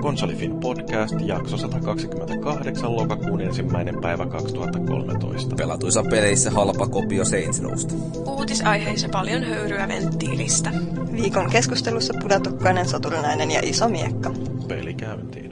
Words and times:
Konsolifin 0.00 0.60
podcast, 0.60 1.14
jakso 1.20 1.56
128, 1.56 2.96
lokakuun 2.96 3.40
ensimmäinen 3.40 4.00
päivä 4.00 4.26
2013. 4.26 5.56
Pelatuissa 5.56 6.02
peleissä 6.10 6.50
halpa 6.50 6.86
kopio 6.86 7.24
Saints 7.24 7.62
Rowsta. 7.62 7.94
Uutisaiheissa 8.26 9.08
paljon 9.08 9.42
höyryä 9.44 9.88
venttiilistä. 9.88 10.70
Viikon 11.12 11.50
keskustelussa 11.50 12.14
pudatukkainen, 12.22 12.88
soturinainen 12.88 13.50
ja 13.50 13.60
iso 13.62 13.88
miekka. 13.88 14.30
Peli 14.68 14.94
käyntiin. 14.94 15.47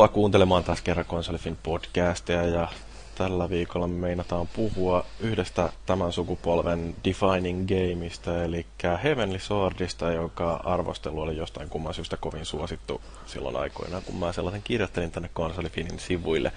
Tervetuloa 0.00 0.22
kuuntelemaan 0.22 0.64
taas 0.64 0.82
kerran 0.82 1.06
Konsolifin 1.06 1.58
podcastia 1.62 2.46
ja 2.46 2.68
tällä 3.14 3.50
viikolla 3.50 3.86
me 3.86 3.94
meinataan 3.94 4.48
puhua 4.48 5.04
yhdestä 5.20 5.72
tämän 5.86 6.12
sukupolven 6.12 6.94
defining 7.04 7.66
gameista, 7.68 8.44
eli 8.44 8.66
Heavenly 9.02 9.38
Swordista, 9.38 10.12
joka 10.12 10.60
arvostelu 10.64 11.20
oli 11.20 11.36
jostain 11.36 11.68
kumman 11.68 11.94
syystä 11.94 12.16
kovin 12.16 12.44
suosittu 12.44 13.00
silloin 13.26 13.56
aikoinaan, 13.56 14.02
kun 14.02 14.16
mä 14.16 14.32
sellaisen 14.32 14.62
kirjoittelin 14.62 15.10
tänne 15.10 15.30
Konsolifinin 15.32 15.98
sivuille. 15.98 16.52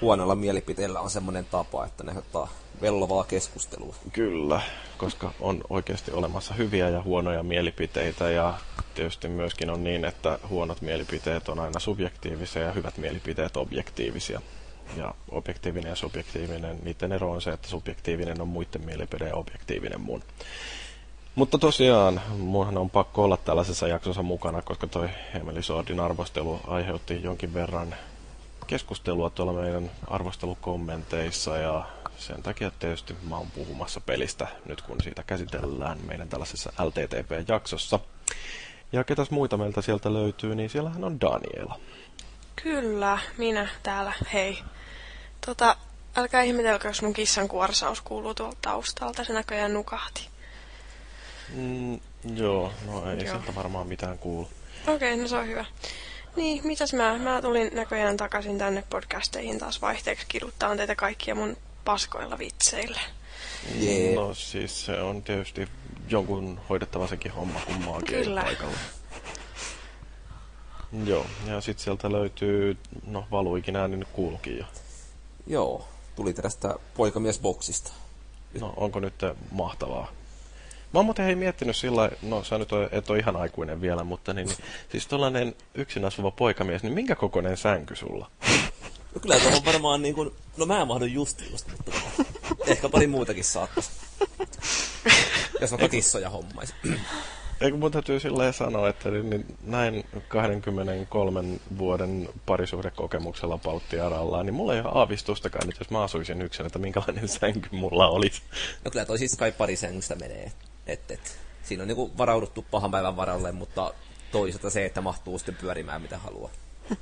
Huonolla 0.00 0.34
mielipiteellä 0.34 1.00
on 1.00 1.10
semmoinen 1.10 1.44
tapa, 1.44 1.86
että 1.86 2.04
ne 2.04 2.18
ottaa 2.18 2.48
vellovaa 2.80 3.24
keskustelua. 3.24 3.94
Kyllä, 4.12 4.60
koska 4.98 5.32
on 5.40 5.60
oikeasti 5.70 6.10
olemassa 6.10 6.54
hyviä 6.54 6.88
ja 6.88 7.02
huonoja 7.02 7.42
mielipiteitä 7.42 8.30
ja 8.30 8.54
tietysti 8.94 9.28
myöskin 9.28 9.70
on 9.70 9.84
niin, 9.84 10.04
että 10.04 10.38
huonot 10.48 10.80
mielipiteet 10.80 11.48
on 11.48 11.58
aina 11.58 11.80
subjektiivisia 11.80 12.62
ja 12.62 12.72
hyvät 12.72 12.98
mielipiteet 12.98 13.56
objektiivisia. 13.56 14.40
Ja 14.96 15.14
objektiivinen 15.30 15.90
ja 15.90 15.96
subjektiivinen, 15.96 16.78
niiden 16.82 17.12
ero 17.12 17.30
on 17.30 17.42
se, 17.42 17.50
että 17.50 17.68
subjektiivinen 17.68 18.40
on 18.40 18.48
muiden 18.48 18.84
mielipide 18.84 19.28
ja 19.28 19.34
objektiivinen 19.34 20.00
mun. 20.00 20.22
Mutta 21.34 21.58
tosiaan, 21.58 22.20
munhan 22.38 22.78
on 22.78 22.90
pakko 22.90 23.24
olla 23.24 23.36
tällaisessa 23.36 23.88
jaksossa 23.88 24.22
mukana, 24.22 24.62
koska 24.62 24.86
toi 24.86 25.08
Emily 25.34 25.62
Swordin 25.62 26.00
arvostelu 26.00 26.60
aiheutti 26.66 27.22
jonkin 27.22 27.54
verran 27.54 27.94
keskustelua 28.64 29.30
tuolla 29.30 29.52
meidän 29.52 29.90
arvostelukommenteissa 30.06 31.56
ja 31.56 31.86
sen 32.18 32.42
takia 32.42 32.70
tietysti 32.78 33.16
mä 33.28 33.36
oon 33.36 33.50
puhumassa 33.50 34.00
pelistä 34.00 34.48
nyt 34.66 34.82
kun 34.82 35.00
siitä 35.02 35.22
käsitellään 35.22 35.98
meidän 36.06 36.28
tällaisessa 36.28 36.72
LTTP-jaksossa. 36.78 38.00
Ja 38.92 39.04
ketäs 39.04 39.30
muita 39.30 39.56
meiltä 39.56 39.82
sieltä 39.82 40.12
löytyy, 40.12 40.54
niin 40.54 40.70
siellähän 40.70 41.04
on 41.04 41.20
Daniela. 41.20 41.80
Kyllä, 42.62 43.18
minä 43.38 43.68
täällä, 43.82 44.12
hei. 44.32 44.58
Tota, 45.46 45.76
älkää 46.16 46.42
ihmetelkö, 46.42 46.88
jos 46.88 47.02
mun 47.02 47.12
kissan 47.12 47.48
kuorsaus 47.48 48.00
kuuluu 48.00 48.34
tuolta 48.34 48.58
taustalta, 48.62 49.24
se 49.24 49.32
näköjään 49.32 49.74
nukahti. 49.74 50.28
Mm, 51.54 52.00
joo, 52.34 52.72
no 52.86 53.10
ei 53.10 53.16
Joo. 53.16 53.26
sieltä 53.26 53.54
varmaan 53.54 53.86
mitään 53.86 54.18
kuulu. 54.18 54.48
Okei, 54.86 55.12
okay, 55.12 55.22
no 55.22 55.28
se 55.28 55.36
on 55.36 55.46
hyvä. 55.46 55.64
Niin, 56.36 56.66
mitäs 56.66 56.92
mä? 56.92 57.18
Mä 57.18 57.42
tulin 57.42 57.70
näköjään 57.74 58.16
takaisin 58.16 58.58
tänne 58.58 58.84
podcasteihin 58.90 59.58
taas 59.58 59.82
vaihteeksi 59.82 60.26
kiduttaan 60.28 60.76
teitä 60.76 60.94
kaikkia 60.94 61.34
mun 61.34 61.56
paskoilla 61.84 62.38
vitseillä. 62.38 63.00
Jee. 63.74 64.14
No 64.14 64.34
siis 64.34 64.86
se 64.86 65.00
on 65.00 65.22
tietysti 65.22 65.68
jonkun 66.08 66.60
hoidettava 66.68 67.06
sekin 67.06 67.32
homma, 67.32 67.60
kun 67.66 68.04
Kyllä. 68.06 68.40
ole 68.40 68.46
paikalla. 68.46 68.76
Joo, 71.04 71.26
ja 71.46 71.60
sitten 71.60 71.84
sieltä 71.84 72.12
löytyy, 72.12 72.76
no 73.06 73.26
valuikin 73.30 73.76
ääni 73.76 73.96
nyt 73.96 74.08
kuulukin 74.12 74.58
jo. 74.58 74.64
Joo, 75.46 75.88
tuli 76.16 76.32
tästä 76.32 76.74
poikamiesboksista. 76.96 77.92
No 78.60 78.74
onko 78.76 79.00
nyt 79.00 79.14
mahtavaa? 79.50 80.12
Mä 80.94 80.98
oon 80.98 81.04
muuten 81.04 81.24
hei 81.24 81.34
miettinyt 81.34 81.76
sillä 81.76 82.10
no 82.22 82.44
sä 82.44 82.58
nyt 82.58 82.68
et 82.92 83.10
ole 83.10 83.18
ihan 83.18 83.36
aikuinen 83.36 83.80
vielä, 83.80 84.04
mutta 84.04 84.32
niin, 84.32 84.46
niin 84.46 84.56
siis 84.88 85.06
tollanen 85.06 85.54
yksin 85.74 86.04
asuva 86.04 86.30
poikamies, 86.30 86.82
niin 86.82 86.92
minkä 86.92 87.14
kokoinen 87.14 87.56
sänky 87.56 87.96
sulla? 87.96 88.30
No 89.14 89.20
kyllä 89.20 89.38
tuohon 89.38 89.64
varmaan 89.64 90.02
niin 90.02 90.14
kuin, 90.14 90.30
no 90.56 90.66
mä 90.66 90.84
mahdun 90.84 91.12
just 91.12 91.40
just, 91.50 91.68
mutta 91.72 91.92
ehkä 92.66 92.88
pari 92.88 93.06
muutakin 93.06 93.44
saattaisi. 93.44 93.90
Jos 95.60 95.72
on 95.72 95.90
kissoja 95.90 96.30
hommais. 96.30 96.74
Eikö 97.60 97.76
mun 97.76 97.92
täytyy 97.92 98.20
silleen 98.20 98.52
sanoa, 98.52 98.88
että 98.88 99.10
niin, 99.10 99.30
niin 99.30 99.46
näin 99.62 100.04
23 100.28 101.44
vuoden 101.78 102.28
parisuhdekokemuksella 102.46 103.58
pauttiarallaan, 103.58 104.46
niin 104.46 104.54
mulla 104.54 104.74
ei 104.74 104.80
ole 104.80 104.92
aavistustakaan 104.94 105.66
nyt, 105.66 105.78
jos 105.78 105.90
mä 105.90 106.02
asuisin 106.02 106.42
yksin, 106.42 106.66
että 106.66 106.78
minkälainen 106.78 107.28
sänky 107.40 107.68
mulla 107.72 108.08
olisi. 108.08 108.42
No 108.84 108.90
kyllä 108.90 109.04
toi 109.04 109.18
siis 109.18 109.36
kai 109.36 109.52
pari 109.52 109.76
sängystä 109.76 110.14
menee. 110.14 110.52
Et, 110.86 111.10
et. 111.10 111.38
Siinä 111.62 111.82
on 111.82 111.88
niinku 111.88 112.18
varauduttu 112.18 112.64
pahan 112.70 112.90
päivän 112.90 113.16
varalle, 113.16 113.52
mutta 113.52 113.94
toisaalta 114.32 114.70
se, 114.70 114.84
että 114.84 115.00
mahtuu 115.00 115.38
sitten 115.38 115.56
pyörimään 115.56 116.02
mitä 116.02 116.18
haluaa. 116.18 116.50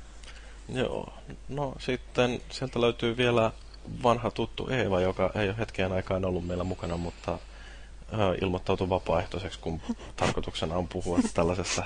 Joo, 0.69 1.13
no 1.49 1.75
sitten 1.79 2.41
sieltä 2.49 2.81
löytyy 2.81 3.17
vielä 3.17 3.51
vanha 4.03 4.31
tuttu 4.31 4.67
Eeva, 4.69 5.01
joka 5.01 5.31
ei 5.35 5.49
ole 5.49 5.57
hetkeen 5.57 5.91
aikaan 5.91 6.25
ollut 6.25 6.47
meillä 6.47 6.63
mukana, 6.63 6.97
mutta 6.97 7.39
ilmoittautui 8.41 8.89
vapaaehtoiseksi, 8.89 9.59
kun 9.59 9.81
tarkoituksena 10.15 10.75
on 10.75 10.87
puhua 10.87 11.19
tällaisesta 11.33 11.83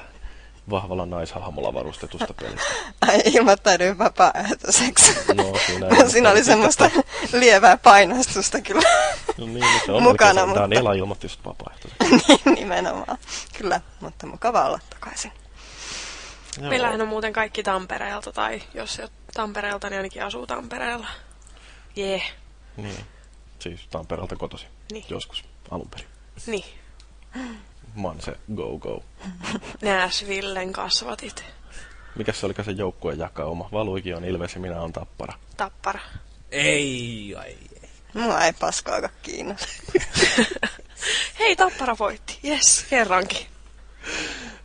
vahvalla 0.70 1.06
naishahmolla 1.06 1.74
varustetusta 1.74 2.34
pelistä. 2.34 2.64
Ai 3.08 3.22
ilmoittauduin 3.26 3.98
vapaaehtoiseksi. 3.98 5.34
No, 5.34 5.44
siinä, 5.66 5.88
Siinä 6.12 6.30
oli 6.32 6.44
semmoista 6.44 6.90
lievää 7.34 7.78
painostusta 7.78 8.62
kyllä 8.62 8.82
No 9.38 9.46
niin, 9.46 9.54
niin 9.54 9.82
se 9.86 9.92
on 9.92 10.04
mukana, 10.04 10.46
mutta- 10.46 10.62
Daniela 10.62 10.94
ilmoitti 10.94 11.26
just 11.26 11.40
vapaaehtoiseksi. 11.46 12.28
Niin, 12.46 12.56
nimenomaan. 12.56 13.18
Kyllä, 13.58 13.82
mutta 14.00 14.28
mukava 14.28 14.66
olla 14.66 14.80
takaisin. 14.90 15.32
Joo. 16.62 16.70
Meillähän 16.70 17.02
on 17.02 17.08
muuten 17.08 17.34
kaikki 17.34 17.64
Tampereelta, 17.64 18.32
tai 18.32 18.62
jos 18.74 19.00
ei 19.00 19.04
ole 19.04 19.12
Tampereelta, 19.34 19.90
niin 19.90 19.98
ainakin 19.98 20.24
asuu 20.24 20.48
Tampereella. 20.48 21.08
Jee, 21.96 22.10
yeah. 22.18 22.32
Niin, 22.78 23.06
siis 23.60 23.88
Tampereelta 23.90 24.36
kotosi. 24.36 24.68
Niin. 24.92 25.06
Joskus, 25.10 25.44
alun 25.72 25.90
perin. 25.90 26.08
niin. 26.48 26.64
Manse, 27.98 28.38
go 28.56 28.78
go. 28.78 29.04
Nashvillen 29.82 30.74
kasvatit. 30.74 31.44
Mikä 32.16 32.32
se 32.34 32.46
olikaan 32.46 32.66
se 32.66 32.72
joukkueen 32.72 33.20
jakauma? 33.20 33.70
Valuikin 33.72 34.16
on 34.16 34.26
Ilves 34.26 34.56
ja 34.56 34.62
minä 34.62 34.82
on 34.82 34.94
Tappara. 34.94 35.34
Tappara. 35.58 36.00
Ei, 36.52 37.36
ai, 37.38 37.48
ei. 37.48 37.90
Mua 38.14 38.42
ei 38.42 38.54
paskaakaan 38.54 39.14
kiinnosta. 39.22 39.68
Hei, 41.40 41.56
Tappara 41.56 41.96
voitti. 42.00 42.40
Yes, 42.46 42.86
kerrankin. 42.90 43.46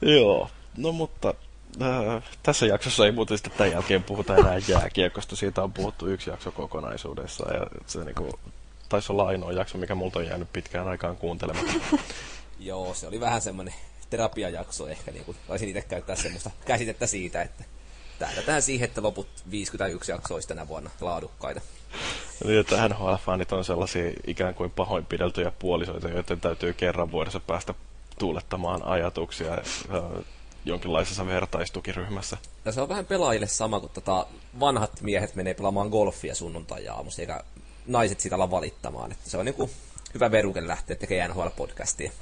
Joo, 0.03 0.50
no 0.76 0.92
mutta 0.92 1.34
äh, 1.82 2.22
tässä 2.42 2.66
jaksossa 2.66 3.06
ei 3.06 3.12
muuten 3.12 3.38
sitten 3.38 3.53
tämän 3.56 3.72
jälkeen 3.72 4.03
puhuta 4.03 4.37
enää 4.37 4.59
jääkiekosta. 4.69 5.37
Siitä 5.37 5.62
on 5.62 5.72
puhuttu 5.72 6.06
yksi 6.06 6.31
jakso 6.31 6.50
kokonaisuudessa 6.50 7.54
ja 7.54 7.66
se 7.87 8.04
niinku, 8.04 8.38
taisi 8.88 9.12
olla 9.12 9.26
ainoa 9.26 9.53
jakso, 9.53 9.78
mikä 9.78 9.94
multa 9.94 10.19
on 10.19 10.26
jäänyt 10.26 10.53
pitkään 10.53 10.88
aikaan 10.88 11.16
kuuntelematta. 11.16 11.72
Joo, 12.64 12.94
se 12.94 13.06
oli 13.06 13.20
vähän 13.20 13.40
semmoinen 13.40 13.74
terapiajakso 14.10 14.88
ehkä, 14.88 15.10
niin 15.10 15.24
kuin 15.24 15.36
taisin 15.48 15.68
itse 15.68 15.82
käyttää 15.82 16.16
semmoista 16.16 16.50
käsitettä 16.64 17.06
siitä, 17.06 17.42
että 17.42 17.64
tähdätään 18.18 18.62
siihen, 18.62 18.88
että 18.88 19.03
loput 19.03 19.28
51 19.50 20.12
jaksoa 20.12 20.34
olisi 20.34 20.48
tänä 20.48 20.68
vuonna 20.68 20.91
laadukkaita. 21.00 21.60
Niin, 22.44 22.60
että 22.60 22.88
NHL-fanit 22.88 23.53
on 23.53 23.64
sellaisia 23.64 24.12
ikään 24.26 24.54
kuin 24.54 24.70
pahoinpideltyjä 24.70 25.53
puolisoita, 25.59 26.09
joiden 26.09 26.41
täytyy 26.41 26.72
kerran 26.72 27.10
vuodessa 27.10 27.41
päästä 27.41 27.74
tuulettamaan 28.18 28.84
ajatuksia 28.84 29.53
äh, 29.53 30.24
jonkinlaisessa 30.65 31.26
vertaistukiryhmässä. 31.26 32.36
Ja 32.65 32.72
se 32.72 32.80
on 32.80 32.88
vähän 32.88 33.06
pelaajille 33.06 33.47
sama, 33.47 33.80
kun 33.80 33.91
tota 33.94 34.26
vanhat 34.60 35.00
miehet 35.00 35.34
menee 35.34 35.54
pelaamaan 35.54 35.88
golfia 35.88 36.34
sunnuntai 36.34 36.86
eikä 37.18 37.44
naiset 37.86 38.20
siitä 38.20 38.36
ala 38.36 38.50
valittamaan. 38.50 39.12
Että 39.12 39.30
se 39.30 39.38
on 39.38 39.44
niinku 39.44 39.70
hyvä 40.14 40.30
veruke 40.30 40.66
lähteä 40.66 40.97
tekemään 40.97 41.30
NHL-podcastia. 41.30 42.12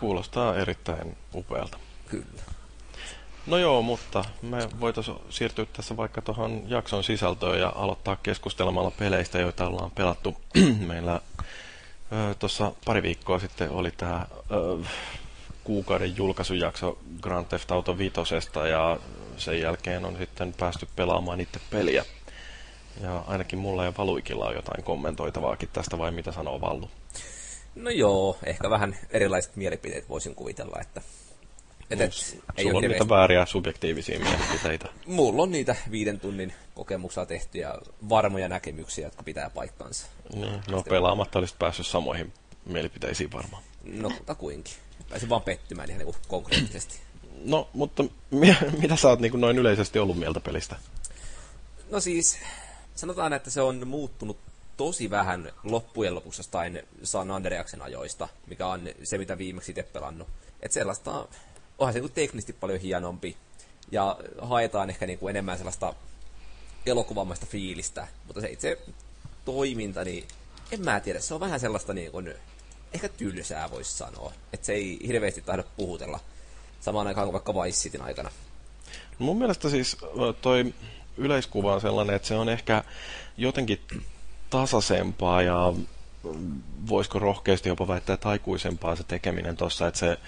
Kuulostaa 0.00 0.56
erittäin 0.56 1.16
upealta. 1.34 1.78
Kyllä. 2.08 2.42
No 3.46 3.58
joo, 3.58 3.82
mutta 3.82 4.24
me 4.42 4.68
voitaisiin 4.80 5.16
siirtyä 5.30 5.66
tässä 5.72 5.96
vaikka 5.96 6.22
tuohon 6.22 6.62
jakson 6.66 7.04
sisältöön 7.04 7.60
ja 7.60 7.72
aloittaa 7.76 8.16
keskustelemalla 8.16 8.90
peleistä, 8.90 9.38
joita 9.38 9.66
ollaan 9.66 9.90
pelattu. 9.90 10.36
Meillä 10.86 11.20
tuossa 12.38 12.72
pari 12.84 13.02
viikkoa 13.02 13.38
sitten 13.38 13.70
oli 13.70 13.90
tämä 13.90 14.26
kuukauden 15.64 16.16
julkaisujakso 16.16 16.98
Grand 17.20 17.46
Theft 17.46 17.70
Auto 17.70 17.98
5 17.98 18.14
ja 18.70 18.98
sen 19.36 19.60
jälkeen 19.60 20.04
on 20.04 20.16
sitten 20.18 20.52
päästy 20.52 20.88
pelaamaan 20.96 21.40
itse 21.40 21.60
peliä. 21.70 22.04
Ja 23.02 23.24
ainakin 23.26 23.58
mulla 23.58 23.84
ja 23.84 23.92
Valuikilla 23.98 24.46
on 24.46 24.54
jotain 24.54 24.84
kommentoitavaakin 24.84 25.68
tästä, 25.72 25.98
vai 25.98 26.10
mitä 26.10 26.32
sanoo 26.32 26.60
Vallu? 26.60 26.90
No 27.74 27.90
joo, 27.90 28.38
ehkä 28.44 28.70
vähän 28.70 28.96
erilaiset 29.10 29.56
mielipiteet 29.56 30.08
voisin 30.08 30.34
kuvitella, 30.34 30.78
että... 30.80 31.02
Et, 31.90 32.00
et, 32.00 32.12
Sulla 32.12 32.42
ei 32.56 32.66
on 32.66 32.72
hirveästi... 32.72 32.88
niitä 32.88 33.14
vääriä 33.14 33.46
subjektiivisia 33.46 34.20
mielipiteitä. 34.20 34.88
Mulla 35.06 35.42
on 35.42 35.50
niitä 35.50 35.76
viiden 35.90 36.20
tunnin 36.20 36.52
kokemuksia 36.74 37.26
tehtyjä 37.26 37.74
varmoja 38.08 38.48
näkemyksiä, 38.48 39.06
jotka 39.06 39.22
pitää 39.22 39.50
paikkansa. 39.50 40.06
Niin, 40.34 40.52
no 40.52 40.58
Sitten... 40.60 40.84
pelaamatta 40.84 41.38
olisit 41.38 41.58
päässyt 41.58 41.86
samoihin 41.86 42.32
mielipiteisiin 42.66 43.32
varmaan. 43.32 43.62
No, 43.84 44.12
kuinkin. 44.38 44.74
Pääsin 45.08 45.28
vaan 45.28 45.42
pettymään 45.42 45.90
ihan 45.90 46.04
niin 46.04 46.14
konkreettisesti. 46.28 46.98
No, 47.44 47.68
mutta 47.72 48.04
mi- 48.30 48.56
mitä 48.82 48.96
sä 48.96 49.08
oot 49.08 49.20
niin 49.20 49.40
noin 49.40 49.58
yleisesti 49.58 49.98
ollut 49.98 50.18
mieltä 50.18 50.40
pelistä? 50.40 50.76
No 51.90 52.00
siis, 52.00 52.38
sanotaan, 52.98 53.32
että 53.32 53.50
se 53.50 53.60
on 53.60 53.88
muuttunut 53.88 54.38
tosi 54.76 55.10
vähän 55.10 55.52
loppujen 55.64 56.14
lopuksi 56.14 56.40
jostain 56.40 56.82
San 57.02 57.30
Andreaksen 57.30 57.82
ajoista, 57.82 58.28
mikä 58.46 58.66
on 58.66 58.80
se, 59.04 59.18
mitä 59.18 59.38
viimeksi 59.38 59.72
itse 59.72 59.82
pelannut. 59.82 60.28
Että 60.62 60.74
sellaista, 60.74 61.28
onhan 61.78 61.92
se 61.92 62.00
niin 62.00 62.12
teknisesti 62.12 62.52
paljon 62.52 62.80
hienompi, 62.80 63.36
ja 63.90 64.18
haetaan 64.40 64.90
ehkä 64.90 65.06
niin 65.06 65.18
kuin 65.18 65.30
enemmän 65.30 65.58
sellaista 65.58 65.94
elokuvamaista 66.86 67.46
fiilistä, 67.46 68.08
mutta 68.26 68.40
se 68.40 68.48
itse 68.48 68.78
toiminta, 69.44 70.04
niin 70.04 70.28
en 70.72 70.80
mä 70.80 71.00
tiedä, 71.00 71.20
se 71.20 71.34
on 71.34 71.40
vähän 71.40 71.60
sellaista 71.60 71.94
niin 71.94 72.12
kuin, 72.12 72.34
ehkä 72.92 73.08
tylsää 73.08 73.70
voisi 73.70 73.92
sanoa, 73.92 74.32
että 74.52 74.66
se 74.66 74.72
ei 74.72 74.98
hirveästi 75.06 75.42
tahdo 75.42 75.64
puhutella 75.76 76.20
samaan 76.80 77.06
aikaan 77.06 77.26
kuin 77.26 77.32
vaikka 77.32 77.54
Vice 77.54 77.78
Cityn 77.78 78.02
aikana. 78.02 78.30
Mun 79.18 79.38
mielestä 79.38 79.70
siis 79.70 79.96
toi 80.42 80.74
yleiskuva 81.18 81.74
on 81.74 81.80
sellainen, 81.80 82.16
että 82.16 82.28
se 82.28 82.34
on 82.34 82.48
ehkä 82.48 82.84
jotenkin 83.36 83.80
tasaisempaa 84.50 85.42
ja 85.42 85.72
voisiko 86.88 87.18
rohkeasti 87.18 87.68
jopa 87.68 87.88
väittää 87.88 88.16
taikuisempaa 88.16 88.96
se 88.96 89.04
tekeminen 89.04 89.56
tuossa, 89.56 89.86
että 89.86 90.00
se 90.00 90.18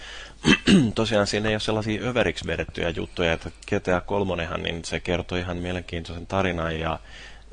tosiaan 0.94 1.26
siinä 1.26 1.48
ei 1.48 1.54
ole 1.54 1.60
sellaisia 1.60 2.02
överiksi 2.02 2.46
vedettyjä 2.46 2.88
juttuja, 2.88 3.32
että 3.32 3.50
GTA 3.66 4.00
3, 4.00 4.48
niin 4.62 4.84
se 4.84 5.00
kertoi 5.00 5.40
ihan 5.40 5.56
mielenkiintoisen 5.56 6.26
tarinan 6.26 6.80
ja 6.80 6.98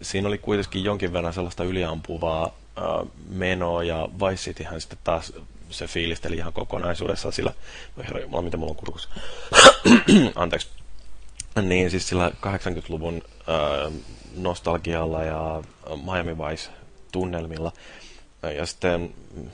siinä 0.01 0.27
oli 0.27 0.37
kuitenkin 0.37 0.83
jonkin 0.83 1.13
verran 1.13 1.33
sellaista 1.33 1.63
yliampuvaa 1.63 2.45
äh, 2.45 3.07
menoa 3.29 3.83
ja 3.83 4.09
Vice 4.13 4.43
Cityhän 4.43 4.81
sitten 4.81 4.99
taas 5.03 5.33
se 5.69 5.87
fiilisteli 5.87 6.35
ihan 6.35 6.53
kokonaisuudessaan 6.53 7.33
sillä, 7.33 7.53
no 7.95 8.03
herra 8.03 8.19
jumala, 8.19 8.41
mitä 8.41 8.57
mulla 8.57 8.71
on 8.71 8.75
kurkus, 8.75 9.09
anteeksi, 10.35 10.67
niin 11.61 11.91
siis 11.91 12.09
sillä 12.09 12.29
80-luvun 12.29 13.21
äh, 13.49 13.93
nostalgialla 14.37 15.23
ja 15.23 15.63
Miami 16.11 16.37
Vice-tunnelmilla. 16.37 17.71
Ja 18.55 18.65
sitten, 18.65 19.13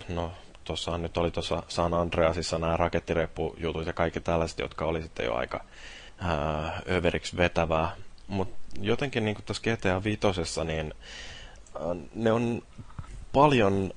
no 0.10 0.32
tuossa 0.64 0.98
nyt 0.98 1.18
oli 1.18 1.32
tuossa 1.32 1.64
San 1.68 1.94
Andreasissa 1.94 2.60
nämä 2.60 2.78
rakettireppujutut 2.78 3.88
ja 3.88 3.94
kaikki 3.94 4.20
tällaiset, 4.20 4.60
jotka 4.60 4.86
oli 4.86 5.02
sitten 5.02 5.26
jo 5.26 5.36
aika 5.36 5.64
äh, 6.24 6.82
överiksi 6.92 7.38
vetävää. 7.38 7.96
Mutta 8.28 8.56
jotenkin 8.82 9.26
niin 9.26 9.38
tuossa 9.46 9.64
GTA 9.64 10.04
5, 10.04 10.20
niin 10.64 10.94
äh, 11.76 11.82
ne 12.16 12.32
on 12.32 12.62
paljon 13.34 13.94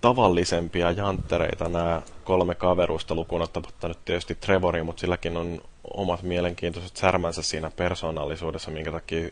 tavallisempia 0.00 0.90
janttereita 0.90 1.68
nämä 1.68 2.02
kolme 2.24 2.54
kaverusta 2.54 3.14
lukuun 3.14 3.42
ottamatta 3.42 3.88
nyt 3.88 4.04
tietysti 4.04 4.34
Trevoria, 4.34 4.84
mutta 4.84 5.00
silläkin 5.00 5.36
on 5.36 5.60
omat 5.94 6.22
mielenkiintoiset 6.22 6.96
särmänsä 6.96 7.42
siinä 7.42 7.70
persoonallisuudessa, 7.70 8.70
minkä 8.70 8.92
takia 8.92 9.28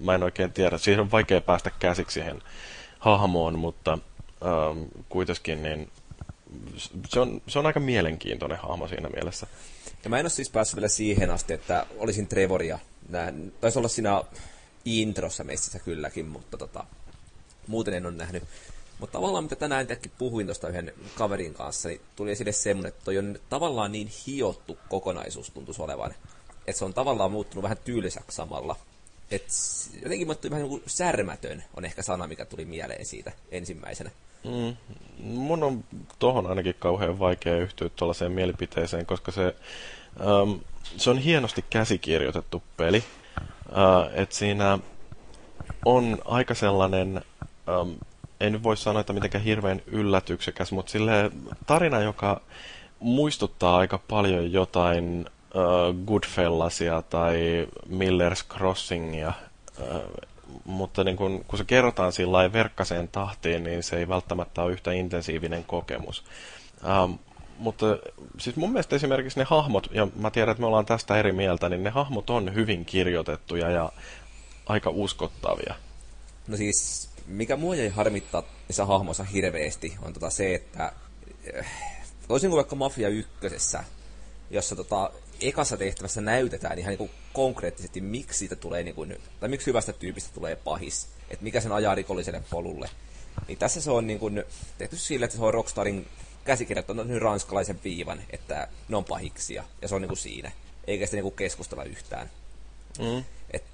mä 0.00 0.14
en 0.14 0.22
oikein 0.22 0.52
tiedä. 0.52 0.78
Siihen 0.78 1.00
on 1.00 1.10
vaikea 1.10 1.40
päästä 1.40 1.70
käsiksi 1.78 2.14
siihen 2.14 2.42
hahmoon, 2.98 3.58
mutta 3.58 3.98
ähm, 4.46 4.82
kuitenkin 5.08 5.62
niin 5.62 5.90
se 7.08 7.20
on, 7.20 7.42
se 7.48 7.58
on 7.58 7.66
aika 7.66 7.80
mielenkiintoinen 7.80 8.58
hahmo 8.58 8.88
siinä 8.88 9.08
mielessä. 9.08 9.46
Ja 10.04 10.10
mä 10.10 10.18
en 10.18 10.24
ole 10.24 10.30
siis 10.30 10.50
päässyt 10.50 10.76
vielä 10.76 10.88
siihen 10.88 11.30
asti, 11.30 11.54
että 11.54 11.86
olisin 11.98 12.26
Trevoria. 12.26 12.78
Näin, 13.08 13.54
taisi 13.60 13.78
olla 13.78 13.88
siinä 13.88 14.22
introssa 14.84 15.44
messissä 15.44 15.78
kylläkin, 15.78 16.26
mutta 16.26 16.56
tota, 16.56 16.84
muuten 17.66 17.94
en 17.94 18.06
ole 18.06 18.14
nähnyt. 18.14 18.42
Mutta 18.98 19.18
tavallaan 19.18 19.44
mitä 19.44 19.56
tänään 19.56 19.82
itsekin 19.82 20.12
puhuin 20.18 20.46
tuosta 20.46 20.68
yhden 20.68 20.92
kaverin 21.14 21.54
kanssa, 21.54 21.88
niin 21.88 22.00
tuli 22.16 22.30
esille 22.30 22.52
semmoinen, 22.52 22.88
että 22.88 23.04
toi 23.04 23.18
on 23.18 23.38
tavallaan 23.48 23.92
niin 23.92 24.10
hiottu 24.26 24.78
kokonaisuus 24.88 25.50
tuntuisi 25.50 25.82
olevan. 25.82 26.14
Että 26.66 26.78
se 26.78 26.84
on 26.84 26.94
tavallaan 26.94 27.32
muuttunut 27.32 27.62
vähän 27.62 27.78
tyylisäksi 27.84 28.36
samalla. 28.36 28.76
Et 29.30 29.46
jotenkin 30.02 30.26
mä 30.26 30.34
vähän 30.50 30.68
niin 30.68 30.82
särmätön 30.86 31.64
on 31.76 31.84
ehkä 31.84 32.02
sana, 32.02 32.26
mikä 32.26 32.44
tuli 32.44 32.64
mieleen 32.64 33.06
siitä 33.06 33.32
ensimmäisenä. 33.50 34.10
Mm. 34.44 34.76
Mun 35.18 35.62
on 35.62 35.84
tohon 36.18 36.46
ainakin 36.46 36.74
kauhean 36.78 37.18
vaikea 37.18 37.58
yhtyä 37.58 37.88
tuollaiseen 37.96 38.32
mielipiteeseen, 38.32 39.06
koska 39.06 39.32
se, 39.32 39.56
um, 40.42 40.60
se 40.96 41.10
on 41.10 41.18
hienosti 41.18 41.64
käsikirjoitettu 41.70 42.62
peli. 42.76 43.04
Uh, 43.68 44.20
et 44.20 44.32
siinä 44.32 44.78
on 45.84 46.18
aika 46.24 46.54
sellainen 46.54 47.22
um, 47.80 47.96
en 48.40 48.52
nyt 48.52 48.62
voi 48.62 48.76
sanoa, 48.76 49.00
että 49.00 49.12
mitenkään 49.12 49.44
hirveän 49.44 49.82
yllätyksekäs, 49.86 50.72
mutta 50.72 50.92
sille 50.92 51.30
tarina, 51.66 52.00
joka 52.00 52.40
muistuttaa 53.00 53.76
aika 53.76 53.98
paljon 53.98 54.52
jotain 54.52 55.26
uh, 55.54 56.06
Goodfellasia 56.06 57.02
tai 57.02 57.66
Miller's 57.88 58.56
Crossingia, 58.56 59.32
uh, 59.80 60.00
mutta 60.64 61.04
niin 61.04 61.16
kun, 61.16 61.44
kun 61.48 61.58
se 61.58 61.64
kerrotaan 61.64 62.12
sillä 62.12 62.52
verkkaseen 62.52 63.08
tahtiin, 63.08 63.64
niin 63.64 63.82
se 63.82 63.96
ei 63.96 64.08
välttämättä 64.08 64.62
ole 64.62 64.72
yhtä 64.72 64.92
intensiivinen 64.92 65.64
kokemus. 65.64 66.24
Um, 67.04 67.18
mutta 67.58 67.86
siis 68.38 68.56
mun 68.56 68.70
mielestä 68.70 68.96
esimerkiksi 68.96 69.38
ne 69.38 69.46
hahmot, 69.50 69.88
ja 69.92 70.08
mä 70.16 70.30
tiedän, 70.30 70.52
että 70.52 70.60
me 70.60 70.66
ollaan 70.66 70.86
tästä 70.86 71.16
eri 71.16 71.32
mieltä, 71.32 71.68
niin 71.68 71.84
ne 71.84 71.90
hahmot 71.90 72.30
on 72.30 72.54
hyvin 72.54 72.84
kirjoitettuja 72.84 73.70
ja 73.70 73.92
aika 74.66 74.90
uskottavia. 74.90 75.74
No 76.48 76.56
siis 76.56 77.10
mikä 77.26 77.56
mua 77.56 77.74
jäi 77.74 77.88
harmittaa 77.88 78.42
niissä 78.68 78.84
hahmoissa 78.84 79.24
hirveästi, 79.24 79.96
on 80.02 80.12
tota 80.12 80.30
se, 80.30 80.54
että 80.54 80.92
eh, 81.44 81.66
toisin 82.28 82.50
kuin 82.50 82.56
vaikka 82.56 82.76
Mafia 82.76 83.08
ykkösessä, 83.08 83.84
jossa 84.50 84.76
tota, 84.76 85.10
ekassa 85.40 85.76
tehtävässä 85.76 86.20
näytetään 86.20 86.78
ihan 86.78 86.96
niin 86.98 87.10
konkreettisesti, 87.32 88.00
miksi 88.00 88.38
siitä 88.38 88.56
tulee, 88.56 88.82
niin 88.82 88.94
kuin, 88.94 89.20
tai 89.40 89.48
miksi 89.48 89.66
hyvästä 89.66 89.92
tyypistä 89.92 90.30
tulee 90.34 90.56
pahis, 90.56 91.08
että 91.30 91.44
mikä 91.44 91.60
sen 91.60 91.72
ajaa 91.72 91.94
rikolliselle 91.94 92.42
polulle. 92.50 92.90
Niin 93.48 93.58
tässä 93.58 93.80
se 93.80 93.90
on 93.90 94.06
niin 94.06 94.18
kuin, 94.18 94.44
tehty 94.78 94.96
sille, 94.96 95.24
että 95.24 95.36
se 95.36 95.44
on 95.44 95.54
Rockstarin 95.54 96.06
käsikirjoittanut 96.44 97.06
nyt 97.06 97.22
ranskalaisen 97.22 97.80
viivan, 97.84 98.22
että 98.30 98.68
ne 98.88 98.96
on 98.96 99.04
pahiksia, 99.04 99.64
ja 99.82 99.88
se 99.88 99.94
on 99.94 100.02
niin 100.02 100.08
kuin 100.08 100.18
siinä. 100.18 100.52
Eikä 100.86 101.06
sitä 101.06 101.16
niin 101.16 101.22
kuin 101.22 101.34
keskustella 101.34 101.84
yhtään. 101.84 102.30
Mm. 102.98 103.24
Et, 103.50 103.64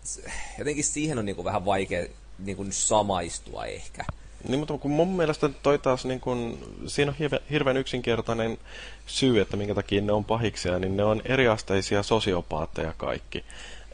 jotenkin 0.59 0.85
siihen 0.85 1.19
on 1.19 1.25
niin 1.25 1.37
kuin 1.37 1.45
vähän 1.45 1.65
vaikea 1.65 2.07
niin 2.45 2.57
kuin 2.57 2.73
samaistua 2.73 3.65
ehkä. 3.65 4.05
Niin, 4.49 4.59
mutta 4.59 4.79
kun 4.79 4.91
mun 4.91 5.09
mielestä 5.09 5.49
toi 5.63 5.79
taas, 5.79 6.05
niin 6.05 6.21
kun, 6.21 6.59
siinä 6.87 7.11
on 7.11 7.17
hirve, 7.19 7.41
hirveän 7.51 7.77
yksinkertainen 7.77 8.59
syy, 9.07 9.41
että 9.41 9.57
minkä 9.57 9.75
takia 9.75 10.03
ne 10.03 10.13
on 10.13 10.25
pahiksia, 10.25 10.79
niin 10.79 10.97
ne 10.97 11.05
on 11.05 11.23
eriasteisia 11.25 12.03
sosiopaatteja 12.03 12.93
kaikki. 12.97 13.45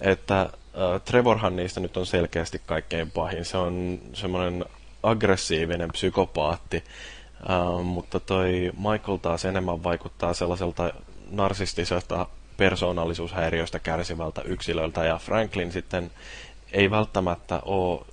Että 0.00 0.40
äh, 0.40 0.50
Trevorhan 1.04 1.56
niistä 1.56 1.80
nyt 1.80 1.96
on 1.96 2.06
selkeästi 2.06 2.62
kaikkein 2.66 3.10
pahin. 3.10 3.44
Se 3.44 3.56
on 3.56 3.98
semmoinen 4.12 4.64
aggressiivinen 5.02 5.92
psykopaatti, 5.92 6.84
äh, 7.50 7.84
mutta 7.84 8.20
toi 8.20 8.72
Michael 8.76 9.16
taas 9.16 9.44
enemmän 9.44 9.84
vaikuttaa 9.84 10.34
sellaiselta 10.34 10.92
narsistiselta 11.30 12.26
persoonallisuushäiriöistä 12.56 13.78
kärsivältä 13.78 14.42
yksilöltä, 14.42 15.04
ja 15.04 15.18
Franklin 15.18 15.72
sitten 15.72 16.10
ei 16.72 16.90
välttämättä 16.90 17.60
ole 17.64 18.04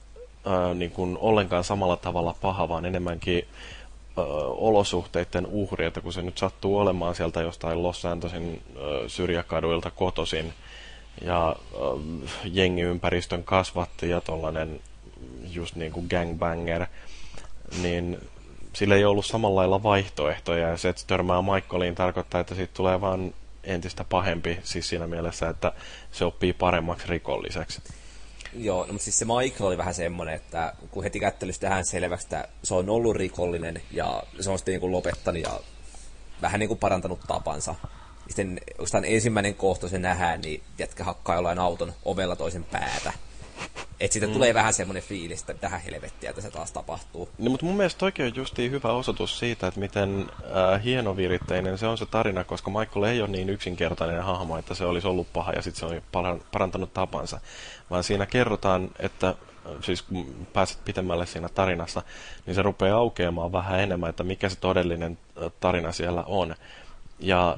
ää, 0.46 0.74
niin 0.74 0.92
kuin 0.92 1.18
ollenkaan 1.18 1.64
samalla 1.64 1.98
tavalla 1.98 2.36
paha, 2.42 2.70
vaan 2.70 2.86
enemmänkin 2.86 3.48
ää, 4.18 4.26
olosuhteiden 4.48 5.48
uhri, 5.48 5.86
että 5.86 6.02
kun 6.02 6.14
se 6.14 6.22
nyt 6.22 6.38
sattuu 6.38 6.78
olemaan 6.78 7.16
sieltä 7.16 7.42
jostain 7.42 7.84
Los 7.84 8.06
Angelesin 8.06 8.62
ää, 8.78 8.84
syrjäkaduilta 9.08 9.92
kotosin 9.92 10.54
ja 11.22 11.48
ää, 11.48 11.56
jengiympäristön 12.44 13.44
kasvatti 13.44 14.10
ja 14.10 14.22
tollainen 14.22 14.80
just 15.52 15.76
niin 15.76 15.92
kuin 15.92 16.08
gangbanger, 16.10 16.86
niin 17.82 18.18
sillä 18.74 18.96
ei 18.96 19.06
ollut 19.06 19.26
samalla 19.26 19.60
lailla 19.60 19.84
vaihtoehtoja 19.84 20.70
ja 20.70 20.78
se, 20.78 20.90
että 20.90 21.04
törmää 21.08 21.42
Michaeliin 21.42 21.96
tarkoittaa, 21.96 22.42
että 22.42 22.56
siitä 22.56 22.74
tulee 22.74 23.02
vaan 23.02 23.34
entistä 23.64 24.06
pahempi 24.10 24.60
siis 24.64 24.90
siinä 24.90 25.08
mielessä, 25.08 25.50
että 25.50 25.72
se 26.12 26.26
oppii 26.26 26.54
paremmaksi 26.54 27.08
rikolliseksi. 27.08 27.82
Joo, 28.58 28.86
no, 28.86 28.94
mutta 28.94 29.04
siis 29.04 29.20
se 29.20 29.26
Michael 29.26 29.68
oli 29.68 29.78
vähän 29.78 29.94
semmoinen, 29.94 30.36
että 30.36 30.74
kun 30.92 31.04
heti 31.04 31.20
kättelystä 31.20 31.68
tähän 31.68 31.86
selväksi, 31.86 32.26
että 32.26 32.48
se 32.64 32.74
on 32.74 32.90
ollut 32.90 33.16
rikollinen 33.16 33.82
ja 33.92 34.24
se 34.40 34.50
on 34.50 34.58
sitten 34.58 34.80
niin 34.80 34.92
lopettanut 34.92 35.42
ja 35.42 35.60
vähän 36.42 36.60
niin 36.60 36.68
kuin 36.68 36.80
parantanut 36.80 37.20
tapansa. 37.28 37.76
Sitten 38.28 38.62
oikeastaan 38.72 39.06
ensimmäinen 39.06 39.56
kohta 39.56 39.88
se 39.88 40.00
nähdään, 40.00 40.42
niin 40.42 40.64
jätkä 40.78 41.04
hakkaa 41.04 41.36
jollain 41.36 41.60
auton 41.60 41.94
ovella 42.06 42.36
toisen 42.36 42.64
päätä. 42.64 43.14
Et 44.00 44.12
sitten 44.12 44.30
mm. 44.30 44.34
tulee 44.34 44.54
vähän 44.54 44.74
semmoinen 44.74 45.04
fiilis, 45.04 45.42
että 45.42 45.54
tähän 45.54 45.82
helvettiä 45.82 46.34
tässä 46.34 46.52
taas 46.52 46.72
tapahtuu. 46.72 47.30
No, 47.38 47.50
mutta 47.50 47.66
mun 47.66 47.78
mielestä 47.78 48.00
toki 48.00 48.24
on 48.24 48.32
justiin 48.36 48.72
hyvä 48.72 48.92
osoitus 48.92 49.40
siitä, 49.40 49.68
että 49.68 49.80
miten 49.80 50.26
äh, 50.44 50.84
hienoviritteinen 50.84 51.78
se 51.78 51.88
on 51.88 51.98
se 51.98 52.06
tarina, 52.06 52.44
koska 52.44 52.72
Michael 52.72 53.04
ei 53.04 53.22
ole 53.22 53.30
niin 53.30 53.50
yksinkertainen 53.50 54.24
hahmo, 54.24 54.58
että 54.58 54.74
se 54.74 54.86
olisi 54.86 55.08
ollut 55.08 55.34
paha 55.34 55.52
ja 55.52 55.62
sitten 55.62 55.90
se 55.90 55.96
on 56.14 56.42
parantanut 56.52 56.94
tapansa. 56.94 57.40
Vaan 57.90 58.04
siinä 58.04 58.26
kerrotaan, 58.26 58.90
että 59.00 59.28
äh, 59.28 59.36
siis 59.82 60.02
kun 60.02 60.48
pääset 60.54 60.86
pitemmälle 60.86 61.26
siinä 61.26 61.50
tarinassa, 61.50 62.02
niin 62.46 62.56
se 62.56 62.62
rupeaa 62.62 62.98
aukeamaan 62.98 63.52
vähän 63.52 63.80
enemmän, 63.80 64.10
että 64.10 64.24
mikä 64.24 64.50
se 64.50 64.56
todellinen 64.56 65.18
äh, 65.44 65.52
tarina 65.60 65.92
siellä 65.92 66.24
on. 66.24 66.56
Ja 67.20 67.58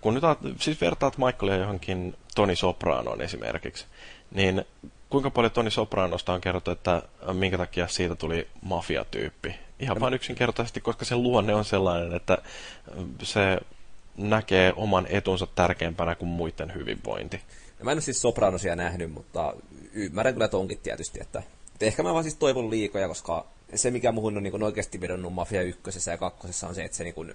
kun 0.00 0.14
nyt 0.14 0.24
siis 0.60 0.80
vertaat 0.80 1.18
Michaelia 1.18 1.56
johonkin 1.56 2.14
Toni 2.34 2.56
Sopranoon 2.56 3.20
esimerkiksi, 3.20 3.86
niin 4.30 4.64
kuinka 5.10 5.30
paljon 5.30 5.52
Toni 5.52 5.70
Sopranosta 5.70 6.32
on 6.32 6.40
kerrottu, 6.40 6.70
että 6.70 7.02
minkä 7.32 7.58
takia 7.58 7.88
siitä 7.88 8.14
tuli 8.14 8.48
mafiatyyppi? 8.62 9.54
Ihan 9.80 9.96
no. 9.96 10.00
vain 10.00 10.14
yksinkertaisesti, 10.14 10.80
koska 10.80 11.04
sen 11.04 11.22
luonne 11.22 11.54
on 11.54 11.64
sellainen, 11.64 12.14
että 12.14 12.38
se 13.22 13.58
näkee 14.16 14.72
oman 14.76 15.06
etunsa 15.10 15.46
tärkeämpänä 15.54 16.14
kuin 16.14 16.28
muiden 16.28 16.74
hyvinvointi. 16.74 17.40
No, 17.78 17.84
mä 17.84 17.92
en 17.92 17.96
ole 17.96 18.02
siis 18.02 18.22
Sopranosia 18.22 18.76
nähnyt, 18.76 19.12
mutta 19.12 19.54
ymmärrän 19.92 20.34
kyllä 20.34 20.48
tonkin 20.48 20.78
tietysti, 20.78 21.20
että, 21.20 21.42
että 21.72 21.86
ehkä 21.86 22.02
mä 22.02 22.12
vaan 22.12 22.24
siis 22.24 22.34
toivon 22.34 22.70
liikoja, 22.70 23.08
koska 23.08 23.46
se 23.74 23.90
mikä 23.90 24.12
muhun 24.12 24.36
on 24.36 24.42
niin 24.42 24.62
oikeasti 24.62 25.00
vedonnut 25.00 25.32
Mafia 25.32 25.62
ykkösessä 25.62 26.10
ja 26.10 26.18
kakkosessa 26.18 26.68
on 26.68 26.74
se, 26.74 26.84
että 26.84 26.96
se 26.96 27.04
niin 27.04 27.14
kuin, 27.14 27.34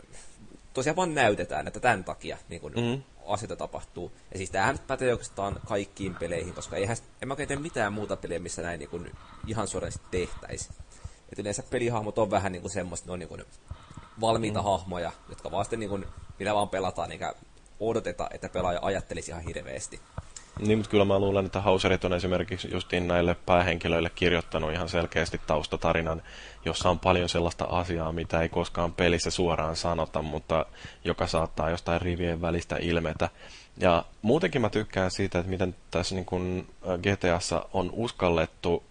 tosiaan 0.73 0.95
vaan 0.95 1.15
näytetään, 1.15 1.67
että 1.67 1.79
tämän 1.79 2.03
takia 2.03 2.37
niin 2.49 2.61
kuin, 2.61 2.73
mm 2.73 3.03
asioita 3.27 3.55
tapahtuu. 3.55 4.11
Ja 4.31 4.37
siis 4.37 4.51
tämähän 4.51 4.79
pätee 4.79 5.11
oikeastaan 5.11 5.59
kaikkiin 5.65 6.15
peleihin, 6.15 6.53
koska 6.53 6.75
eihän, 6.75 6.97
en 7.21 7.27
mä 7.27 7.33
oikein 7.33 7.61
mitään 7.61 7.93
muuta 7.93 8.17
peliä, 8.17 8.39
missä 8.39 8.61
näin 8.61 8.79
niin 8.79 8.89
kuin 8.89 9.11
ihan 9.47 9.67
suoraan 9.67 9.93
tehtäisi. 10.11 10.69
Et 11.31 11.39
yleensä 11.39 11.63
pelihahmot 11.69 12.17
on 12.17 12.31
vähän 12.31 12.51
niin 12.51 12.61
kuin 12.61 12.71
semmoista, 12.71 13.07
ne 13.07 13.13
on 13.13 13.19
niin 13.19 13.29
kuin 13.29 13.45
valmiita 14.21 14.59
mm. 14.59 14.65
hahmoja, 14.65 15.11
jotka 15.29 15.51
vaan 15.51 15.65
sitten 15.65 15.79
niin 15.79 15.89
kuin, 15.89 16.05
millä 16.39 16.55
vaan 16.55 16.69
pelataan, 16.69 17.11
eikä 17.11 17.33
odoteta, 17.79 18.29
että 18.31 18.49
pelaaja 18.49 18.79
ajattelisi 18.81 19.31
ihan 19.31 19.43
hirveästi. 19.43 19.99
Niin, 20.59 20.77
mutta 20.77 20.91
kyllä 20.91 21.05
mä 21.05 21.19
luulen, 21.19 21.45
että 21.45 21.61
Hauserit 21.61 22.05
on 22.05 22.13
esimerkiksi 22.13 22.71
justiin 22.71 23.07
näille 23.07 23.35
päähenkilöille 23.45 24.11
kirjoittanut 24.15 24.71
ihan 24.71 24.89
selkeästi 24.89 25.41
taustatarinan, 25.47 26.21
jossa 26.65 26.89
on 26.89 26.99
paljon 26.99 27.29
sellaista 27.29 27.65
asiaa, 27.65 28.11
mitä 28.11 28.41
ei 28.41 28.49
koskaan 28.49 28.93
pelissä 28.93 29.31
suoraan 29.31 29.75
sanota, 29.75 30.21
mutta 30.21 30.65
joka 31.03 31.27
saattaa 31.27 31.69
jostain 31.69 32.01
rivien 32.01 32.41
välistä 32.41 32.77
ilmetä. 32.81 33.29
Ja 33.77 34.05
muutenkin 34.21 34.61
mä 34.61 34.69
tykkään 34.69 35.11
siitä, 35.11 35.39
että 35.39 35.51
miten 35.51 35.75
tässä 35.91 36.15
niin 36.15 36.25
kun 36.25 36.67
GTAssa 37.01 37.65
on 37.73 37.89
uskallettu 37.93 38.83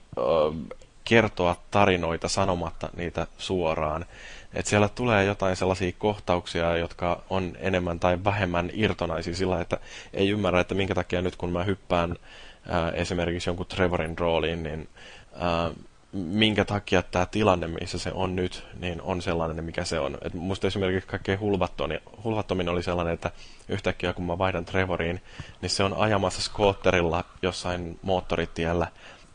kertoa 1.05 1.57
tarinoita 1.71 2.29
sanomatta 2.29 2.89
niitä 2.97 3.27
suoraan. 3.39 4.07
Että 4.55 4.71
siellä 4.71 4.89
tulee 4.89 5.25
jotain 5.25 5.57
sellaisia 5.57 5.93
kohtauksia, 5.99 6.77
jotka 6.77 7.23
on 7.31 7.53
enemmän 7.59 8.01
tai 8.01 8.25
vähemmän 8.25 8.71
irtonaisia 8.73 9.35
sillä, 9.35 9.61
että 9.61 9.79
ei 10.15 10.29
ymmärrä, 10.31 10.61
että 10.61 10.75
minkä 10.75 10.95
takia 10.95 11.23
nyt 11.23 11.37
kun 11.37 11.53
mä 11.53 11.65
hyppään 11.65 12.17
ää, 12.69 12.91
esimerkiksi 12.91 13.51
jonkun 13.51 13.67
Trevorin 13.67 14.19
rooliin, 14.19 14.63
niin 14.63 14.89
ää, 15.35 15.71
minkä 16.13 16.65
takia 16.65 17.03
tämä 17.03 17.27
tilanne, 17.27 17.69
missä 17.69 17.99
se 17.99 18.11
on 18.15 18.37
nyt, 18.37 18.65
niin 18.81 19.03
on 19.03 19.23
sellainen, 19.23 19.65
mikä 19.65 19.85
se 19.85 19.99
on. 20.01 20.19
Et 20.23 20.35
musta 20.35 20.67
esimerkiksi 20.67 21.09
kaikkein 21.09 21.41
hulvattomin 22.25 22.69
oli 22.69 22.83
sellainen, 22.83 23.15
että 23.15 23.31
yhtäkkiä 23.69 24.13
kun 24.13 24.25
mä 24.25 24.39
vaihdan 24.39 24.65
Trevoriin, 24.65 25.21
niin 25.61 25.71
se 25.71 25.85
on 25.85 25.95
ajamassa 25.95 26.43
skootterilla 26.43 27.25
jossain 27.43 27.99
moottoritiellä 28.03 28.87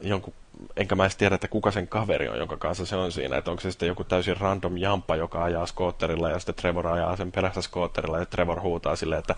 jonkun 0.01 0.33
enkä 0.77 0.95
mä 0.95 1.03
edes 1.03 1.15
tiedä, 1.15 1.35
että 1.35 1.47
kuka 1.47 1.71
sen 1.71 1.87
kaveri 1.87 2.29
on, 2.29 2.37
jonka 2.37 2.57
kanssa 2.57 2.85
se 2.85 2.95
on 2.95 3.11
siinä. 3.11 3.37
Että 3.37 3.51
onko 3.51 3.61
se 3.61 3.71
sitten 3.71 3.87
joku 3.87 4.03
täysin 4.03 4.37
random 4.37 4.77
jampa, 4.77 5.15
joka 5.15 5.43
ajaa 5.43 5.65
skootterilla 5.65 6.29
ja 6.29 6.39
sitten 6.39 6.55
Trevor 6.55 6.87
ajaa 6.87 7.15
sen 7.15 7.31
perässä 7.31 7.61
skootterilla 7.61 8.19
ja 8.19 8.25
Trevor 8.25 8.61
huutaa 8.61 8.95
silleen, 8.95 9.19
että 9.19 9.35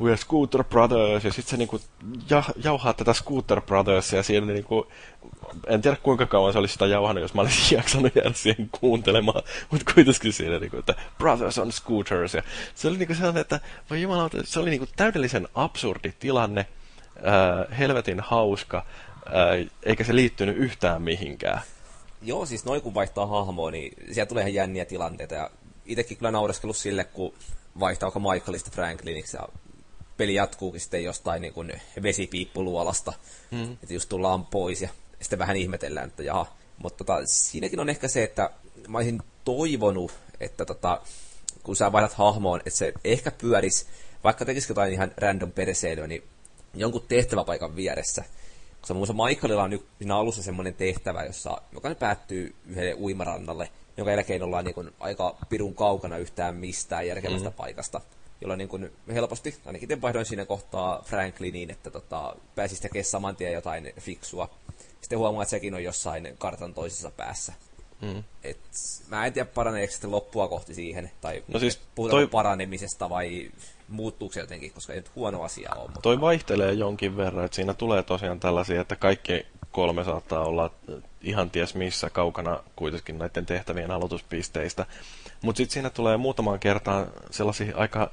we 0.00 0.10
are 0.10 0.16
Scooter 0.16 0.64
Brothers 0.64 1.24
ja 1.24 1.32
sitten 1.32 1.50
se 1.50 1.56
niinku 1.56 1.80
jauhaa 2.64 2.92
tätä 2.92 3.12
Scooter 3.12 3.60
Brothers 3.60 4.12
ja 4.12 4.22
siinä 4.22 4.46
niinku, 4.46 4.86
en 5.66 5.82
tiedä 5.82 5.96
kuinka 6.02 6.26
kauan 6.26 6.52
se 6.52 6.58
olisi 6.58 6.72
sitä 6.72 6.86
jauhannut, 6.86 7.22
jos 7.22 7.34
mä 7.34 7.40
olisin 7.40 7.76
jaksanut 7.78 8.16
jäädä 8.16 8.32
siihen 8.32 8.68
kuuntelemaan, 8.80 9.42
mutta 9.70 9.94
kuitenkin 9.94 10.32
siinä 10.32 10.58
niinku, 10.58 10.76
että 10.76 10.94
Brothers 11.18 11.58
on 11.58 11.72
Scooters 11.72 12.34
ja 12.34 12.42
se 12.74 12.88
oli 12.88 12.98
niinku 12.98 13.14
sellainen, 13.14 13.40
että 13.40 13.60
voi 13.90 14.02
jumala, 14.02 14.30
se 14.44 14.60
oli 14.60 14.70
niinku 14.70 14.86
täydellisen 14.96 15.48
absurdi 15.54 16.12
tilanne, 16.18 16.66
äh, 17.16 17.78
helvetin 17.78 18.20
hauska, 18.20 18.86
eikä 19.82 20.04
se 20.04 20.14
liittynyt 20.14 20.56
yhtään 20.56 21.02
mihinkään. 21.02 21.60
Joo, 22.22 22.46
siis 22.46 22.64
noin 22.64 22.82
kun 22.82 22.94
vaihtaa 22.94 23.26
hahmoa, 23.26 23.70
niin 23.70 23.92
siellä 24.12 24.28
tulee 24.28 24.42
ihan 24.42 24.54
jänniä 24.54 24.84
tilanteita. 24.84 25.34
Ja 25.34 25.50
itsekin 25.86 26.16
kyllä 26.16 26.30
naureskellut 26.30 26.76
sille, 26.76 27.04
kun 27.04 27.34
vaihtaa 27.80 28.12
Michaelista 28.32 28.70
Frankliniksi 28.70 29.36
ja 29.36 29.48
peli 30.16 30.34
jatkuukin 30.34 30.80
sitten 30.80 31.04
jostain 31.04 31.42
niin 31.42 31.54
kuin 31.54 31.72
vesipiippuluolasta. 32.02 33.12
Mm. 33.50 33.72
Että 33.72 33.94
just 33.94 34.08
tullaan 34.08 34.46
pois 34.46 34.82
ja 34.82 34.88
sitten 35.20 35.38
vähän 35.38 35.56
ihmetellään, 35.56 36.08
että 36.08 36.22
jaha. 36.22 36.46
Mutta 36.78 37.04
tota, 37.04 37.26
siinäkin 37.26 37.80
on 37.80 37.88
ehkä 37.88 38.08
se, 38.08 38.22
että 38.22 38.50
mä 38.88 38.98
olisin 38.98 39.22
toivonut, 39.44 40.12
että 40.40 40.64
tota, 40.64 41.00
kun 41.62 41.76
sä 41.76 41.92
vaihdat 41.92 42.12
hahmoon, 42.12 42.60
että 42.60 42.78
se 42.78 42.92
ehkä 43.04 43.30
pyörisi, 43.30 43.86
vaikka 44.24 44.44
tekisikö 44.44 44.70
jotain 44.70 44.92
ihan 44.92 45.12
random 45.16 45.52
perseilyä, 45.52 46.06
niin 46.06 46.22
jonkun 46.74 47.04
tehtäväpaikan 47.08 47.76
vieressä. 47.76 48.24
Koska 48.84 48.94
muun 48.94 49.08
muassa 49.08 49.24
Michaelilla 49.28 49.62
on 49.62 49.70
nyt 49.70 49.86
siinä 49.98 50.16
alussa 50.16 50.42
semmoinen 50.42 50.74
tehtävä, 50.74 51.24
jossa, 51.24 51.58
joka 51.72 51.94
päättyy 51.94 52.54
yhdelle 52.66 52.94
uimarannalle, 52.94 53.68
jonka 53.96 54.10
jälkeen 54.10 54.42
ollaan 54.42 54.64
niin 54.64 54.74
kuin 54.74 54.90
aika 55.00 55.36
pirun 55.48 55.74
kaukana 55.74 56.16
yhtään 56.16 56.56
mistään 56.56 57.06
järkevästä 57.06 57.48
mm-hmm. 57.48 57.56
paikasta. 57.56 58.00
Jolla 58.40 58.56
niin 58.56 58.68
kuin 58.68 58.92
helposti, 59.08 59.54
ainakin 59.66 59.88
te 59.88 60.00
vaihdoin 60.00 60.26
siinä 60.26 60.44
kohtaa 60.44 61.02
Frankliniin, 61.04 61.70
että 61.70 61.90
tota, 61.90 62.36
pääsisi 62.54 62.82
tekemään 62.82 63.04
saman 63.04 63.36
tien 63.36 63.52
jotain 63.52 63.92
fiksua. 64.00 64.50
Sitten 65.00 65.18
huomaa, 65.18 65.42
että 65.42 65.50
sekin 65.50 65.74
on 65.74 65.84
jossain 65.84 66.34
kartan 66.38 66.74
toisessa 66.74 67.10
päässä. 67.10 67.52
Mm. 68.04 68.24
Et, 68.44 68.58
mä 69.08 69.26
en 69.26 69.32
tiedä 69.32 69.50
paraneeko 69.54 69.92
sitten 69.92 70.10
loppua 70.10 70.48
kohti 70.48 70.74
siihen, 70.74 71.10
tai 71.20 71.44
no 71.48 71.58
siis 71.58 71.80
puhutaan 71.94 72.20
toi... 72.20 72.26
paranemisesta 72.26 73.10
vai 73.10 73.50
muuttuuko 73.88 74.32
se 74.32 74.40
jotenkin, 74.40 74.72
koska 74.72 74.92
ei 74.92 74.98
nyt 74.98 75.14
huono 75.14 75.42
asia 75.42 75.70
ole. 75.74 75.86
Mutta... 75.86 76.00
Toi 76.00 76.20
vaihtelee 76.20 76.72
jonkin 76.72 77.16
verran, 77.16 77.44
että 77.44 77.54
siinä 77.54 77.74
tulee 77.74 78.02
tosiaan 78.02 78.40
tällaisia, 78.40 78.80
että 78.80 78.96
kaikki 78.96 79.46
kolme 79.70 80.04
saattaa 80.04 80.44
olla 80.44 80.70
ihan 81.22 81.50
ties 81.50 81.74
missä 81.74 82.10
kaukana 82.10 82.60
kuitenkin 82.76 83.18
näiden 83.18 83.46
tehtävien 83.46 83.90
aloituspisteistä. 83.90 84.86
Mutta 85.42 85.56
sitten 85.56 85.72
siinä 85.74 85.90
tulee 85.90 86.16
muutamaan 86.16 86.60
kertaan 86.60 87.06
sellaisia 87.30 87.76
aika 87.76 88.10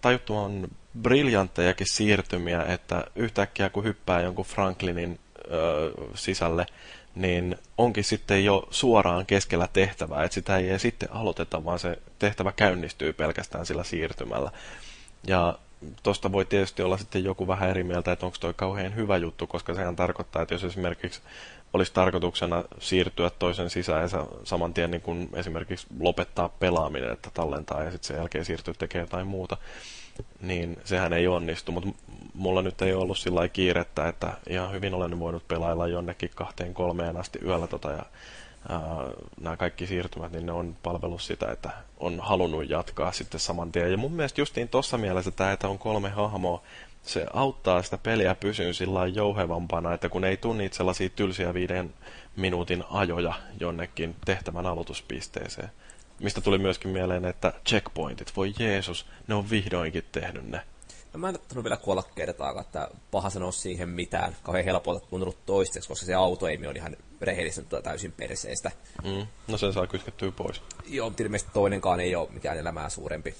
tajuttuman 0.00 0.68
briljanttejakin 1.02 1.86
siirtymiä, 1.90 2.62
että 2.62 3.04
yhtäkkiä 3.16 3.68
kun 3.68 3.84
hyppää 3.84 4.20
jonkun 4.20 4.44
Franklinin 4.44 5.20
ää, 5.50 5.58
sisälle, 6.14 6.66
niin 7.14 7.56
onkin 7.78 8.04
sitten 8.04 8.44
jo 8.44 8.68
suoraan 8.70 9.26
keskellä 9.26 9.68
tehtävää, 9.72 10.24
että 10.24 10.34
sitä 10.34 10.56
ei 10.56 10.78
sitten 10.78 11.12
aloiteta, 11.12 11.64
vaan 11.64 11.78
se 11.78 11.98
tehtävä 12.18 12.52
käynnistyy 12.52 13.12
pelkästään 13.12 13.66
sillä 13.66 13.84
siirtymällä. 13.84 14.50
Ja 15.26 15.58
tuosta 16.02 16.32
voi 16.32 16.44
tietysti 16.44 16.82
olla 16.82 16.98
sitten 16.98 17.24
joku 17.24 17.48
vähän 17.48 17.70
eri 17.70 17.84
mieltä, 17.84 18.12
että 18.12 18.26
onko 18.26 18.38
toi 18.40 18.54
kauhean 18.54 18.94
hyvä 18.94 19.16
juttu, 19.16 19.46
koska 19.46 19.74
sehän 19.74 19.96
tarkoittaa, 19.96 20.42
että 20.42 20.54
jos 20.54 20.64
esimerkiksi 20.64 21.20
olisi 21.72 21.92
tarkoituksena 21.92 22.64
siirtyä 22.78 23.30
toisen 23.30 23.70
sisään 23.70 24.02
ja 24.02 24.26
saman 24.44 24.74
tien 24.74 24.90
niin 24.90 25.00
kuin 25.00 25.28
esimerkiksi 25.34 25.86
lopettaa 26.00 26.48
pelaaminen, 26.48 27.12
että 27.12 27.30
tallentaa 27.34 27.82
ja 27.82 27.90
sitten 27.90 28.06
sen 28.06 28.16
jälkeen 28.16 28.44
siirtyä 28.44 28.74
tekemään 28.78 29.06
jotain 29.06 29.26
muuta, 29.26 29.56
niin 30.40 30.76
sehän 30.84 31.12
ei 31.12 31.28
onnistu, 31.28 31.72
mutta 31.72 31.90
mulla 32.34 32.62
nyt 32.62 32.82
ei 32.82 32.94
ollut 32.94 33.18
sillä 33.18 33.48
kiirettä, 33.48 34.08
että 34.08 34.32
ihan 34.48 34.72
hyvin 34.72 34.94
olen 34.94 35.20
voinut 35.20 35.48
pelailla 35.48 35.86
jonnekin 35.86 36.30
kahteen 36.34 36.74
kolmeen 36.74 37.16
asti 37.16 37.38
yöllä 37.44 37.66
tota, 37.66 37.90
ja 37.90 38.02
ää, 38.68 38.80
nämä 39.40 39.56
kaikki 39.56 39.86
siirtymät, 39.86 40.32
niin 40.32 40.46
ne 40.46 40.52
on 40.52 40.76
palvellut 40.82 41.22
sitä, 41.22 41.52
että 41.52 41.70
on 41.98 42.20
halunnut 42.22 42.70
jatkaa 42.70 43.12
sitten 43.12 43.40
saman 43.40 43.72
tien. 43.72 43.90
Ja 43.90 43.96
mun 43.96 44.12
mielestä 44.12 44.40
justiin 44.40 44.68
tuossa 44.68 44.98
mielessä 44.98 45.30
tämä, 45.30 45.52
että 45.52 45.68
on 45.68 45.78
kolme 45.78 46.08
hahmoa, 46.08 46.62
se 47.02 47.26
auttaa 47.32 47.82
sitä 47.82 47.98
peliä 47.98 48.34
pysyä 48.34 48.72
sillä 48.72 49.06
jouhevampana, 49.06 49.94
että 49.94 50.08
kun 50.08 50.24
ei 50.24 50.38
niitä 50.56 50.76
sellaisia 50.76 51.08
tylsiä 51.08 51.54
viiden 51.54 51.94
minuutin 52.36 52.84
ajoja 52.90 53.34
jonnekin 53.60 54.16
tehtävän 54.24 54.66
aloituspisteeseen. 54.66 55.70
Mistä 56.20 56.40
tuli 56.40 56.58
myöskin 56.58 56.90
mieleen, 56.90 57.24
että 57.24 57.52
checkpointit, 57.68 58.36
voi 58.36 58.54
Jeesus, 58.58 59.06
ne 59.28 59.34
on 59.34 59.50
vihdoinkin 59.50 60.04
tehnyt 60.12 60.48
ne. 60.48 60.60
No 61.12 61.20
mä 61.20 61.28
en 61.28 61.34
ottanut 61.34 61.64
vielä 61.64 61.76
kuolla 61.76 62.02
kertaakaan, 62.14 62.64
että 62.66 62.88
paha 63.10 63.30
sanoa 63.30 63.52
siihen 63.52 63.88
mitään. 63.88 64.36
Kauhean 64.42 64.64
helpolta 64.64 65.06
tuntunut 65.06 65.46
toisteksi, 65.46 65.88
koska 65.88 66.06
se 66.06 66.14
autoimi 66.14 66.66
on 66.66 66.76
ihan 66.76 66.96
rehellisesti 67.20 67.76
täysin 67.82 68.12
perseestä. 68.12 68.70
Mm. 69.04 69.26
No 69.48 69.58
sen 69.58 69.72
saa 69.72 69.86
kytkettyä 69.86 70.32
pois. 70.32 70.62
Joo, 70.86 71.10
mutta 71.10 71.22
ilmeisesti 71.22 71.52
toinenkaan 71.54 72.00
ei 72.00 72.16
ole 72.16 72.28
mikään 72.30 72.58
elämää 72.58 72.88
suurempi. 72.88 73.34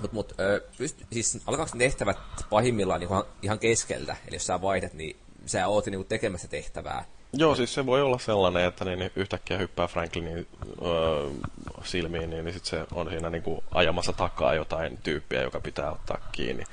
Mutta 0.00 0.14
mut, 0.14 0.32
pyst- 0.78 1.04
siis 1.12 1.38
alkaako 1.46 1.78
tehtävät 1.78 2.18
pahimmillaan 2.50 3.02
ihan, 3.02 3.24
ihan 3.42 3.58
keskeltä? 3.58 4.16
Eli 4.28 4.36
jos 4.36 4.46
sä 4.46 4.62
vaihdat, 4.62 4.92
niin 4.92 5.16
sä 5.46 5.68
oot 5.68 5.86
niinku 5.86 6.04
tekemässä 6.04 6.48
tehtävää. 6.48 7.04
Joo, 7.32 7.54
siis 7.54 7.74
se 7.74 7.86
voi 7.86 8.02
olla 8.02 8.18
sellainen, 8.18 8.64
että 8.64 8.84
niin 8.84 9.10
yhtäkkiä 9.16 9.58
hyppää 9.58 9.86
Franklinin 9.86 10.46
öö, 10.84 11.30
silmiin, 11.84 12.30
niin, 12.30 12.44
niin 12.44 12.54
sit 12.54 12.64
se 12.64 12.84
on 12.94 13.08
siinä 13.08 13.30
niinku 13.30 13.64
ajamassa 13.74 14.12
takaa 14.12 14.54
jotain 14.54 14.98
tyyppiä, 15.02 15.42
joka 15.42 15.60
pitää 15.60 15.92
ottaa 15.92 16.28
kiinni. 16.32 16.64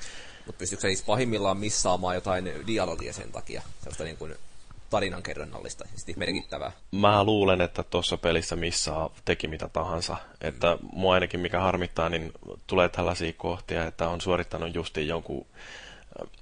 Mutta 0.46 0.58
pystyykö 0.58 0.80
siis 0.80 1.02
pahimmillaan 1.02 1.56
missaamaan 1.56 2.14
jotain 2.14 2.52
dialogia 2.66 3.12
sen 3.12 3.32
takia? 3.32 3.62
Sellaista 3.78 4.04
niin 4.04 4.16
kuin 4.16 4.34
tarinankerronnallista, 4.90 5.84
siis 5.96 6.16
merkittävää. 6.16 6.72
Mä 6.92 7.24
luulen, 7.24 7.60
että 7.60 7.82
tuossa 7.82 8.16
pelissä 8.16 8.56
missaa 8.56 9.10
teki 9.24 9.48
mitä 9.48 9.68
tahansa. 9.68 10.16
Että 10.40 10.78
mua 10.92 11.14
ainakin 11.14 11.40
mikä 11.40 11.60
harmittaa, 11.60 12.08
niin 12.08 12.32
tulee 12.66 12.88
tällaisia 12.88 13.32
kohtia, 13.32 13.86
että 13.86 14.08
on 14.08 14.20
suorittanut 14.20 14.74
justiin 14.74 15.08
jonkun 15.08 15.46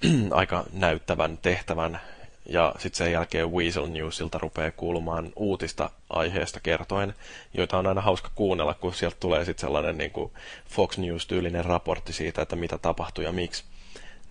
äh, 0.04 0.12
aika 0.30 0.64
näyttävän 0.72 1.38
tehtävän, 1.38 2.00
ja 2.48 2.74
sitten 2.78 2.98
sen 2.98 3.12
jälkeen 3.12 3.52
Weasel 3.52 3.86
Newsilta 3.86 4.38
rupeaa 4.38 4.70
kuulumaan 4.70 5.32
uutista 5.36 5.90
aiheesta 6.10 6.60
kertoen, 6.60 7.14
joita 7.54 7.78
on 7.78 7.86
aina 7.86 8.00
hauska 8.00 8.30
kuunnella, 8.34 8.74
kun 8.74 8.94
sieltä 8.94 9.16
tulee 9.20 9.44
sitten 9.44 9.60
sellainen 9.60 9.98
niin 9.98 10.10
kuin 10.10 10.32
Fox 10.68 10.98
News-tyylinen 10.98 11.64
raportti 11.64 12.12
siitä, 12.12 12.42
että 12.42 12.56
mitä 12.56 12.78
tapahtui 12.78 13.24
ja 13.24 13.32
miksi. 13.32 13.64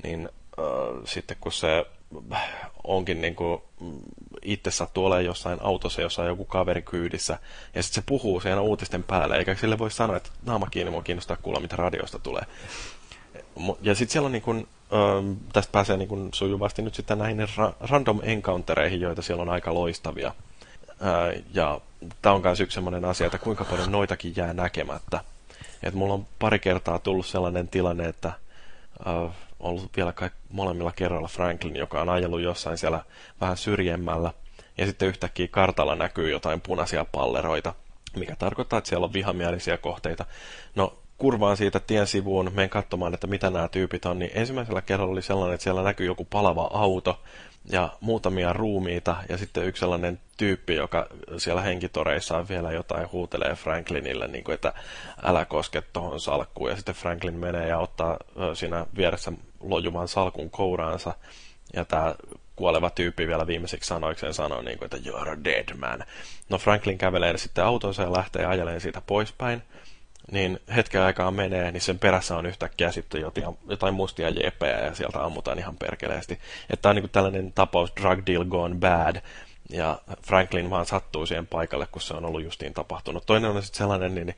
Niin 0.04 0.30
äh, 0.60 1.04
sitten 1.06 1.38
kun 1.42 1.52
se 1.52 1.86
onkin 2.84 3.22
niin 3.22 3.36
kuin 3.36 3.62
itse 4.42 4.72
sattuu 4.72 5.06
olemaan 5.06 5.26
jossain 5.26 5.60
autossa, 5.62 6.02
jossa 6.02 6.22
on 6.22 6.28
joku 6.28 6.46
kaveri 6.46 6.82
kyydissä, 6.82 7.40
ja 7.76 7.84
sitten 7.84 8.04
se 8.04 8.06
puhuu 8.06 8.40
siinä 8.40 8.62
uutisten 8.62 9.04
päälle, 9.04 9.38
eikä 9.38 9.56
sille 9.56 9.80
voi 9.80 9.92
sanoa, 9.92 10.18
että 10.18 10.30
naama 10.46 10.68
kiinni, 10.72 10.92
mua 10.92 11.02
kiinnostaa 11.02 11.38
kuulla, 11.38 11.60
mitä 11.60 11.76
radiosta 11.76 12.20
tulee. 12.20 12.44
Ja 13.82 13.96
sitten 13.96 14.12
siellä 14.12 14.26
on 14.26 14.32
niin 14.32 14.42
kuin, 14.42 14.68
tästä 15.54 15.72
pääsee 15.72 15.98
niin 15.98 16.08
kuin 16.08 16.30
sujuvasti 16.34 16.82
nyt 16.82 16.96
sitten 16.96 17.18
näihin 17.18 17.40
ra- 17.40 17.88
random 17.90 18.20
encountereihin, 18.24 19.02
joita 19.02 19.22
siellä 19.22 19.42
on 19.42 19.50
aika 19.50 19.74
loistavia. 19.74 20.32
Ja 21.54 21.82
tämä 22.22 22.36
on 22.36 22.42
myös 22.42 22.60
yksi 22.60 22.76
sellainen 22.76 23.06
asia, 23.06 23.26
että 23.26 23.38
kuinka 23.38 23.66
paljon 23.66 23.92
noitakin 23.92 24.34
jää 24.36 24.54
näkemättä. 24.54 25.24
Et 25.84 25.94
mulla 25.94 26.14
on 26.14 26.26
pari 26.40 26.60
kertaa 26.60 27.00
tullut 27.00 27.26
sellainen 27.26 27.68
tilanne, 27.68 28.06
että 28.06 28.32
ollut 29.60 29.90
vielä 29.98 30.12
kaik- 30.12 30.34
molemmilla 30.50 30.92
kerralla 30.92 31.28
Franklin, 31.28 31.76
joka 31.76 32.02
on 32.02 32.10
ajellut 32.10 32.42
jossain 32.42 32.78
siellä 32.78 33.04
vähän 33.42 33.58
syrjemmällä. 33.58 34.34
Ja 34.78 34.86
sitten 34.86 35.08
yhtäkkiä 35.08 35.48
kartalla 35.48 35.96
näkyy 35.96 36.32
jotain 36.32 36.62
punaisia 36.62 37.06
palleroita, 37.06 37.74
mikä 38.16 38.36
tarkoittaa, 38.36 38.78
että 38.78 38.90
siellä 38.90 39.06
on 39.06 39.14
vihamielisiä 39.14 39.78
kohteita. 39.78 40.26
No, 40.76 40.94
kurvaan 41.18 41.58
siitä 41.58 41.80
tien 41.80 42.08
sivuun, 42.08 42.52
menen 42.54 42.70
katsomaan, 42.70 43.14
että 43.14 43.28
mitä 43.28 43.50
nämä 43.50 43.68
tyypit 43.68 44.06
on, 44.06 44.20
niin 44.20 44.32
ensimmäisellä 44.34 44.82
kerralla 44.82 45.12
oli 45.12 45.22
sellainen, 45.22 45.54
että 45.54 45.64
siellä 45.64 45.84
näkyy 45.84 46.06
joku 46.06 46.26
palava 46.26 46.70
auto 46.74 47.20
ja 47.70 47.90
muutamia 48.02 48.54
ruumiita 48.54 49.16
ja 49.30 49.38
sitten 49.38 49.66
yksi 49.66 49.80
sellainen 49.80 50.20
tyyppi, 50.38 50.76
joka 50.76 51.08
siellä 51.38 51.62
henkitoreissaan 51.62 52.50
vielä 52.50 52.72
jotain 52.72 53.12
huutelee 53.12 53.56
Franklinille, 53.56 54.28
niin 54.28 54.44
kuin, 54.44 54.56
että 54.56 54.74
älä 55.24 55.46
koske 55.46 55.84
tuohon 55.94 56.20
salkkuun. 56.20 56.70
Ja 56.70 56.76
sitten 56.76 56.96
Franklin 56.96 57.34
menee 57.34 57.68
ja 57.68 57.80
ottaa 57.80 58.18
siinä 58.54 58.86
vieressä 58.98 59.32
lojuvan 59.60 60.08
salkun 60.08 60.50
kouraansa 60.50 61.14
ja 61.74 61.86
tämä 61.86 62.16
kuoleva 62.56 62.90
tyyppi 62.90 63.28
vielä 63.28 63.48
viimeiseksi 63.48 63.88
sanoikseen 63.88 64.34
sanoo, 64.34 64.62
niin 64.62 64.78
kuin, 64.78 64.86
että 64.86 65.10
you're 65.10 65.30
a 65.30 65.44
dead 65.44 65.78
man. 65.78 66.04
No 66.50 66.58
Franklin 66.58 66.98
kävelee 66.98 67.38
sitten 67.38 67.66
autonsa 67.66 68.04
ja 68.04 68.14
lähtee 68.14 68.46
ajelemaan 68.46 68.82
siitä 68.82 69.02
poispäin 69.08 69.62
niin 70.32 70.60
hetken 70.76 71.02
aikaa 71.02 71.32
menee, 71.32 71.72
niin 71.72 71.82
sen 71.82 72.00
perässä 72.00 72.38
on 72.38 72.46
yhtäkkiä 72.46 72.92
sitten 72.92 73.22
jotain, 73.22 73.58
jotain 73.70 73.94
mustia 73.94 74.30
jeppejä 74.30 74.80
ja 74.80 74.96
sieltä 74.96 75.24
ammutaan 75.24 75.60
ihan 75.60 75.78
perkeleesti. 75.78 76.34
Että 76.70 76.82
tämä 76.82 76.90
on 76.90 76.96
niin 76.96 77.10
tällainen 77.10 77.54
tapaus 77.54 77.94
drug 78.02 78.20
deal 78.28 78.46
gone 78.46 78.76
bad, 78.76 79.22
ja 79.70 80.00
Franklin 80.28 80.70
vaan 80.70 80.86
sattuu 80.86 81.26
siihen 81.26 81.48
paikalle, 81.48 81.88
kun 81.92 82.02
se 82.02 82.14
on 82.14 82.26
ollut 82.26 82.44
justiin 82.44 82.74
tapahtunut. 82.74 83.26
Toinen 83.26 83.52
on 83.52 83.64
sitten 83.64 83.78
sellainen, 83.78 84.16
niin 84.16 84.36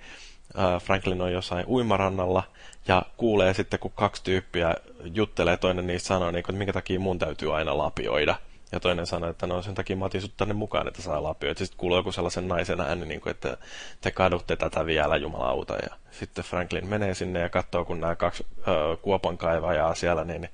Franklin 0.83 1.21
on 1.21 1.31
jossain 1.31 1.65
uimarannalla 1.67 2.43
ja 2.87 3.01
kuulee 3.17 3.53
sitten, 3.53 3.79
kun 3.79 3.91
kaksi 3.95 4.23
tyyppiä 4.23 4.75
juttelee, 5.13 5.57
toinen 5.57 5.87
niistä 5.87 6.07
sanoo, 6.07 6.31
niin, 6.31 6.39
että 6.39 6.51
minkä 6.51 6.73
takia 6.73 6.99
mun 6.99 7.19
täytyy 7.19 7.55
aina 7.55 7.77
lapioida. 7.77 8.35
Ja 8.71 8.79
toinen 8.79 9.07
sanoi, 9.07 9.29
että 9.29 9.47
no 9.47 9.61
sen 9.61 9.75
takia 9.75 9.95
mä 9.95 10.05
otin 10.05 10.21
sut 10.21 10.37
tänne 10.37 10.53
mukaan, 10.53 10.87
että 10.87 11.01
saa 11.01 11.23
lapioita. 11.23 11.59
Sitten 11.59 11.77
kuuluu 11.77 11.97
joku 11.97 12.11
sellaisen 12.11 12.47
naisen 12.47 12.81
ääni, 12.81 13.05
niin 13.05 13.21
kuin, 13.21 13.31
että 13.31 13.57
te 14.01 14.11
kadutte 14.11 14.55
tätä 14.55 14.85
vielä 14.85 15.17
jumalauta. 15.17 15.73
Ja 15.73 15.95
sitten 16.11 16.43
Franklin 16.45 16.87
menee 16.87 17.13
sinne 17.13 17.39
ja 17.39 17.49
katsoo, 17.49 17.85
kun 17.85 17.99
nämä 17.99 18.15
kaksi 18.15 18.45
ö, 18.67 18.97
kuopan 19.01 19.37
kaivajaa 19.37 19.95
siellä, 19.95 20.23
niin 20.23 20.49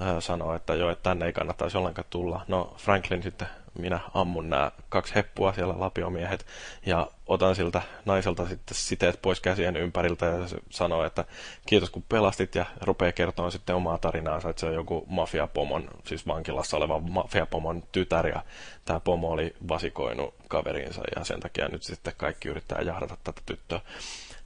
ö, 0.00 0.20
sanoo, 0.20 0.54
että 0.54 0.74
joo, 0.74 0.90
että 0.90 1.02
tänne 1.02 1.26
ei 1.26 1.32
kannattaisi 1.32 1.78
ollenkaan 1.78 2.06
tulla. 2.10 2.44
No 2.48 2.74
Franklin 2.78 3.22
sitten 3.22 3.48
minä 3.78 4.00
ammun 4.14 4.50
nämä 4.50 4.70
kaksi 4.88 5.14
heppua 5.14 5.52
siellä 5.52 5.74
lapiomiehet 5.78 6.46
ja 6.86 7.10
otan 7.26 7.54
siltä 7.54 7.82
naiselta 8.04 8.48
sitten 8.48 8.76
siteet 8.76 9.22
pois 9.22 9.40
käsien 9.40 9.76
ympäriltä 9.76 10.26
ja 10.26 10.48
se 10.48 10.56
sanoo, 10.70 11.04
että 11.04 11.24
kiitos 11.66 11.90
kun 11.90 12.04
pelastit 12.08 12.54
ja 12.54 12.66
rupeaa 12.80 13.12
kertomaan 13.12 13.52
sitten 13.52 13.76
omaa 13.76 13.98
tarinaansa, 13.98 14.50
että 14.50 14.60
se 14.60 14.66
on 14.66 14.74
joku 14.74 15.04
mafiapomon, 15.08 15.88
siis 16.04 16.26
vankilassa 16.26 16.76
oleva 16.76 17.00
mafiapomon 17.00 17.82
tytär 17.92 18.26
ja 18.26 18.42
tämä 18.84 19.00
pomo 19.00 19.30
oli 19.30 19.54
vasikoinut 19.68 20.34
kaverinsa 20.48 21.02
ja 21.16 21.24
sen 21.24 21.40
takia 21.40 21.68
nyt 21.68 21.82
sitten 21.82 22.12
kaikki 22.16 22.48
yrittää 22.48 22.80
jahdata 22.80 23.16
tätä 23.24 23.40
tyttöä. 23.46 23.80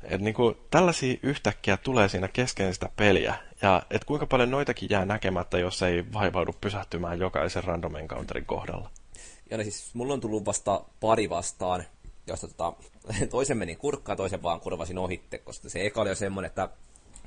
Et 0.02 0.20
niin 0.20 0.34
kuin, 0.34 0.56
tällaisia 0.70 1.18
yhtäkkiä 1.22 1.76
tulee 1.76 2.08
siinä 2.08 2.28
kesken 2.28 2.74
sitä 2.74 2.88
peliä, 2.96 3.34
ja 3.62 3.82
et 3.90 4.04
kuinka 4.04 4.26
paljon 4.26 4.50
noitakin 4.50 4.88
jää 4.90 5.04
näkemättä, 5.04 5.58
jos 5.58 5.82
ei 5.82 6.04
vaivaudu 6.12 6.52
pysähtymään 6.60 7.18
jokaisen 7.18 7.64
random 7.64 7.94
encounterin 7.96 8.46
kohdalla. 8.46 8.90
Ja 9.50 9.56
ne 9.56 9.64
siis, 9.64 9.94
mulla 9.94 10.14
on 10.14 10.20
tullut 10.20 10.44
vasta 10.44 10.84
pari 11.00 11.30
vastaan, 11.30 11.84
josta 12.26 12.48
tota, 12.48 12.72
toisen 13.30 13.58
menin 13.58 13.76
kurkkaan, 13.76 14.16
toisen 14.16 14.42
vaan 14.42 14.60
kurvasin 14.60 14.98
ohitte, 14.98 15.38
koska 15.38 15.68
se 15.68 15.86
eka 15.86 16.00
oli 16.00 16.08
jo 16.08 16.14
semmoinen, 16.14 16.48
että 16.48 16.68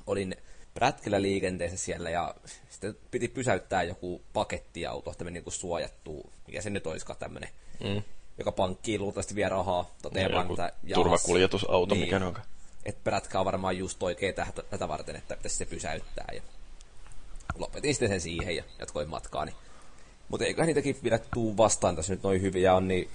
olin 0.07 0.35
prätkellä 0.73 1.21
liikenteessä 1.21 1.77
siellä 1.77 2.09
ja 2.09 2.35
sitten 2.69 2.95
piti 3.11 3.27
pysäyttää 3.27 3.83
joku 3.83 4.21
pakettiauto, 4.33 5.11
että 5.11 5.23
meni 5.23 5.39
niin 5.39 5.51
suojattuu, 5.51 6.29
mikä 6.47 6.61
se 6.61 6.69
nyt 6.69 6.87
olisikaan 6.87 7.19
tämmöinen, 7.19 7.49
mm. 7.83 8.01
joka 8.37 8.51
pankkii 8.51 8.99
luultavasti 8.99 9.35
vie 9.35 9.49
rahaa, 9.49 9.95
toteaa 10.01 10.31
vaan, 10.31 10.51
että 10.51 10.71
turvakuljetusauto, 10.93 11.95
niin, 11.95 12.05
mikä 12.05 12.25
on. 12.25 12.37
Että 12.85 13.01
prätkä 13.03 13.39
on 13.39 13.45
varmaan 13.45 13.77
just 13.77 14.03
oikein 14.03 14.35
tätä, 14.35 14.63
tätä 14.69 14.87
varten, 14.87 15.15
että 15.15 15.35
pitäisi 15.35 15.57
se 15.57 15.65
pysäyttää. 15.65 16.27
Ja 16.33 16.41
lopetin 17.55 17.93
sitten 17.93 18.09
sen 18.09 18.21
siihen 18.21 18.55
ja 18.55 18.63
jatkoin 18.79 19.09
matkaani. 19.09 19.53
Mutta 20.33 20.45
eiköhän 20.45 20.67
niitäkin 20.67 20.97
vielä 21.03 21.19
tuu 21.33 21.57
vastaan 21.57 21.95
tässä 21.95 22.13
nyt 22.13 22.23
noin 22.23 22.41
hyviä 22.41 22.75
on, 22.75 22.87
niin 22.87 23.09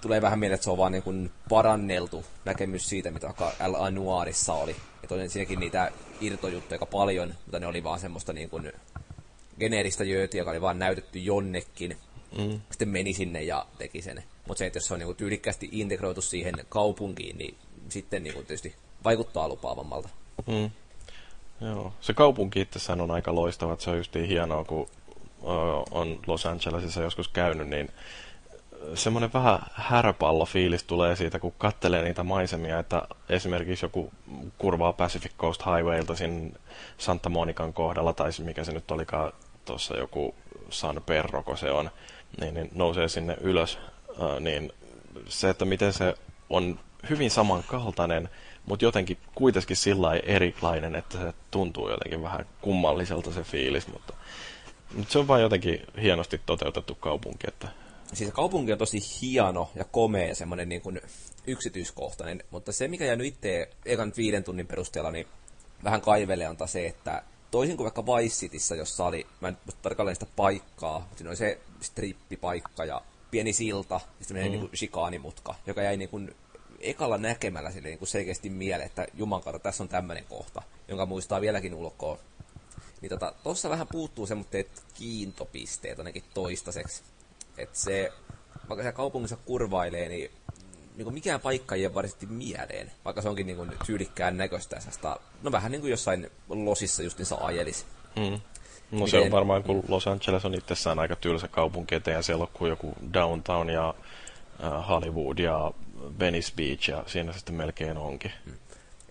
tulee 0.00 0.22
vähän 0.22 0.38
mieleen, 0.38 0.54
että 0.54 0.64
se 0.64 0.70
on 0.70 0.78
vaan 0.78 0.92
niin 0.92 1.02
kuin 1.02 1.30
paranneltu 1.48 2.24
näkemys 2.44 2.88
siitä, 2.88 3.10
mitä 3.10 3.34
L. 3.66 3.74
Anuarissa 3.74 4.52
oli. 4.52 4.76
Että 5.02 5.14
on 5.14 5.30
siinäkin 5.30 5.60
niitä 5.60 5.92
irtojuttuja 6.20 6.74
aika 6.74 6.86
paljon, 6.86 7.34
mutta 7.44 7.60
ne 7.60 7.66
oli 7.66 7.84
vaan 7.84 8.00
semmoista 8.00 8.32
niin 8.32 8.50
kuin 8.50 8.72
geneeristä 9.60 10.04
jöötiä, 10.04 10.40
joka 10.40 10.50
oli 10.50 10.60
vaan 10.60 10.78
näytetty 10.78 11.18
jonnekin. 11.18 11.96
Mm. 12.38 12.60
Sitten 12.70 12.88
meni 12.88 13.12
sinne 13.12 13.42
ja 13.42 13.66
teki 13.78 14.02
sen. 14.02 14.24
Mutta 14.48 14.58
se, 14.58 14.66
että 14.66 14.76
jos 14.76 14.86
se 14.86 14.94
on 14.94 15.00
niin 15.00 15.16
tyylikkästi 15.16 15.68
integroitu 15.72 16.22
siihen 16.22 16.54
kaupunkiin, 16.68 17.38
niin 17.38 17.54
sitten 17.88 18.22
niin 18.22 18.34
kuin 18.34 18.46
tietysti 18.46 18.74
vaikuttaa 19.04 19.48
lupaavammalta. 19.48 20.08
Mm. 20.46 20.70
Joo. 21.60 21.92
Se 22.00 22.14
kaupunki 22.14 22.60
itsessään 22.60 23.00
on 23.00 23.10
aika 23.10 23.34
loistava, 23.34 23.72
että 23.72 23.84
se 23.84 23.90
on 23.90 23.96
just 23.96 24.14
niin 24.14 24.28
hienoa, 24.28 24.64
kun 24.64 24.88
on 25.90 26.18
Los 26.26 26.46
Angelesissa 26.46 27.02
joskus 27.02 27.28
käynyt, 27.28 27.68
niin 27.68 27.90
semmoinen 28.94 29.32
vähän 29.32 29.58
härpallo-fiilis 29.72 30.84
tulee 30.86 31.16
siitä, 31.16 31.38
kun 31.38 31.52
kattelee 31.58 32.02
niitä 32.02 32.22
maisemia, 32.22 32.78
että 32.78 33.02
esimerkiksi 33.28 33.84
joku 33.84 34.12
kurvaa 34.58 34.92
Pacific 34.92 35.32
Coast 35.38 35.62
Highwaylta 35.66 36.14
siinä 36.14 36.50
Santa 36.98 37.28
Monikan 37.28 37.72
kohdalla, 37.72 38.12
tai 38.12 38.30
mikä 38.44 38.64
se 38.64 38.72
nyt 38.72 38.90
olikaan 38.90 39.32
tuossa 39.64 39.96
joku 39.96 40.34
San 40.70 41.02
Perro, 41.06 41.42
kun 41.42 41.58
se 41.58 41.70
on, 41.70 41.90
niin, 42.40 42.54
niin 42.54 42.70
nousee 42.74 43.08
sinne 43.08 43.36
ylös, 43.40 43.78
niin 44.40 44.72
se, 45.28 45.50
että 45.50 45.64
miten 45.64 45.92
se 45.92 46.14
on 46.50 46.78
hyvin 47.10 47.30
samankaltainen, 47.30 48.28
mutta 48.66 48.84
jotenkin 48.84 49.18
kuitenkin 49.34 49.76
sillä 49.76 50.14
erilainen, 50.14 50.94
että 50.94 51.18
se 51.18 51.34
tuntuu 51.50 51.90
jotenkin 51.90 52.22
vähän 52.22 52.46
kummalliselta 52.60 53.32
se 53.32 53.42
fiilis, 53.42 53.88
mutta 53.88 54.14
se 55.08 55.18
on 55.18 55.28
vain 55.28 55.42
jotenkin 55.42 55.80
hienosti 56.02 56.40
toteutettu 56.46 56.94
kaupunki. 56.94 57.46
Että... 57.48 57.68
Siis 58.12 58.32
kaupunki 58.32 58.72
on 58.72 58.78
tosi 58.78 58.98
hieno 59.22 59.70
ja 59.74 59.84
komea, 59.84 60.34
semmoinen 60.34 60.68
niin 60.68 60.80
kuin 60.80 61.00
yksityiskohtainen, 61.46 62.42
mutta 62.50 62.72
se 62.72 62.88
mikä 62.88 63.04
jäänyt 63.04 63.26
itse 63.26 63.70
ekan 63.84 64.12
viiden 64.16 64.44
tunnin 64.44 64.66
perusteella, 64.66 65.10
niin 65.10 65.26
vähän 65.84 66.00
kaivelee 66.00 66.48
on 66.48 66.56
se, 66.66 66.86
että 66.86 67.22
toisin 67.50 67.76
kuin 67.76 67.84
vaikka 67.84 68.06
Vice 68.06 68.34
Cityssä, 68.34 68.74
jossa 68.74 69.04
oli, 69.04 69.26
mä 69.40 69.48
en 69.48 69.58
tarkalleen 69.82 70.16
sitä 70.16 70.26
paikkaa, 70.36 71.08
siinä 71.16 71.30
oli 71.30 71.36
se 71.36 71.60
strippipaikka 71.80 72.84
ja 72.84 73.02
pieni 73.30 73.52
silta, 73.52 74.00
sitten 74.20 74.36
mm. 74.36 74.50
niin 74.50 74.60
kuin 74.60 74.76
shikaanimutka, 74.76 75.54
joka 75.66 75.82
jäi 75.82 75.96
niin 75.96 76.08
kuin 76.08 76.34
ekalla 76.80 77.18
näkemällä 77.18 77.70
sille 77.70 77.88
niin 77.88 77.98
kuin 77.98 78.08
selkeästi 78.08 78.50
mieleen, 78.50 78.86
että 78.86 79.06
juman 79.14 79.40
kautta 79.40 79.58
tässä 79.58 79.82
on 79.82 79.88
tämmöinen 79.88 80.24
kohta, 80.24 80.62
jonka 80.88 81.06
muistaa 81.06 81.40
vieläkin 81.40 81.74
ulkoa. 81.74 82.18
Niin 83.00 83.10
tota, 83.10 83.32
tossa 83.42 83.70
vähän 83.70 83.86
puuttuu 83.86 84.26
semmoitteet 84.26 84.82
kiintopisteet 84.94 85.98
ainakin 85.98 86.24
toistaiseksi. 86.34 87.02
Että 87.58 87.78
se, 87.78 88.12
vaikka 88.68 88.82
se 88.82 88.92
kaupungissa 88.92 89.36
kurvailee, 89.36 90.08
niin 90.08 90.30
niin 90.98 91.04
kuin 91.04 91.14
mikään 91.14 91.40
paikka 91.40 91.74
ei 91.74 91.94
varsinaisesti 91.94 92.26
mieleen, 92.26 92.92
vaikka 93.04 93.22
se 93.22 93.28
onkin 93.28 93.46
niin 93.46 93.56
kuin 93.56 93.72
tyylikkään 93.86 94.36
näköistä. 94.36 94.80
No 95.42 95.52
vähän 95.52 95.72
niin 95.72 95.80
kuin 95.80 95.90
jossain 95.90 96.30
losissa 96.48 97.02
justiinsa 97.02 97.36
ajelisi. 97.40 97.84
Mm. 98.16 98.22
No 98.22 98.40
Miten... 98.90 99.08
se 99.08 99.20
on 99.20 99.30
varmaan, 99.30 99.62
kun 99.62 99.84
Los 99.88 100.06
Angeles 100.06 100.44
on 100.44 100.54
itsessään 100.54 100.98
aika 100.98 101.16
tylsä 101.16 101.48
kaupunki, 101.48 101.94
ja 102.06 102.22
siellä 102.22 102.46
on 102.60 102.68
joku 102.68 102.94
downtown 103.14 103.70
ja 103.70 103.94
äh, 104.64 104.88
Hollywood 104.88 105.38
ja 105.38 105.72
Venice 106.18 106.52
Beach, 106.56 106.88
ja 106.88 107.04
siinä 107.06 107.32
se 107.32 107.38
sitten 107.38 107.54
melkein 107.54 107.98
onkin. 107.98 108.32
Mm. 108.46 108.52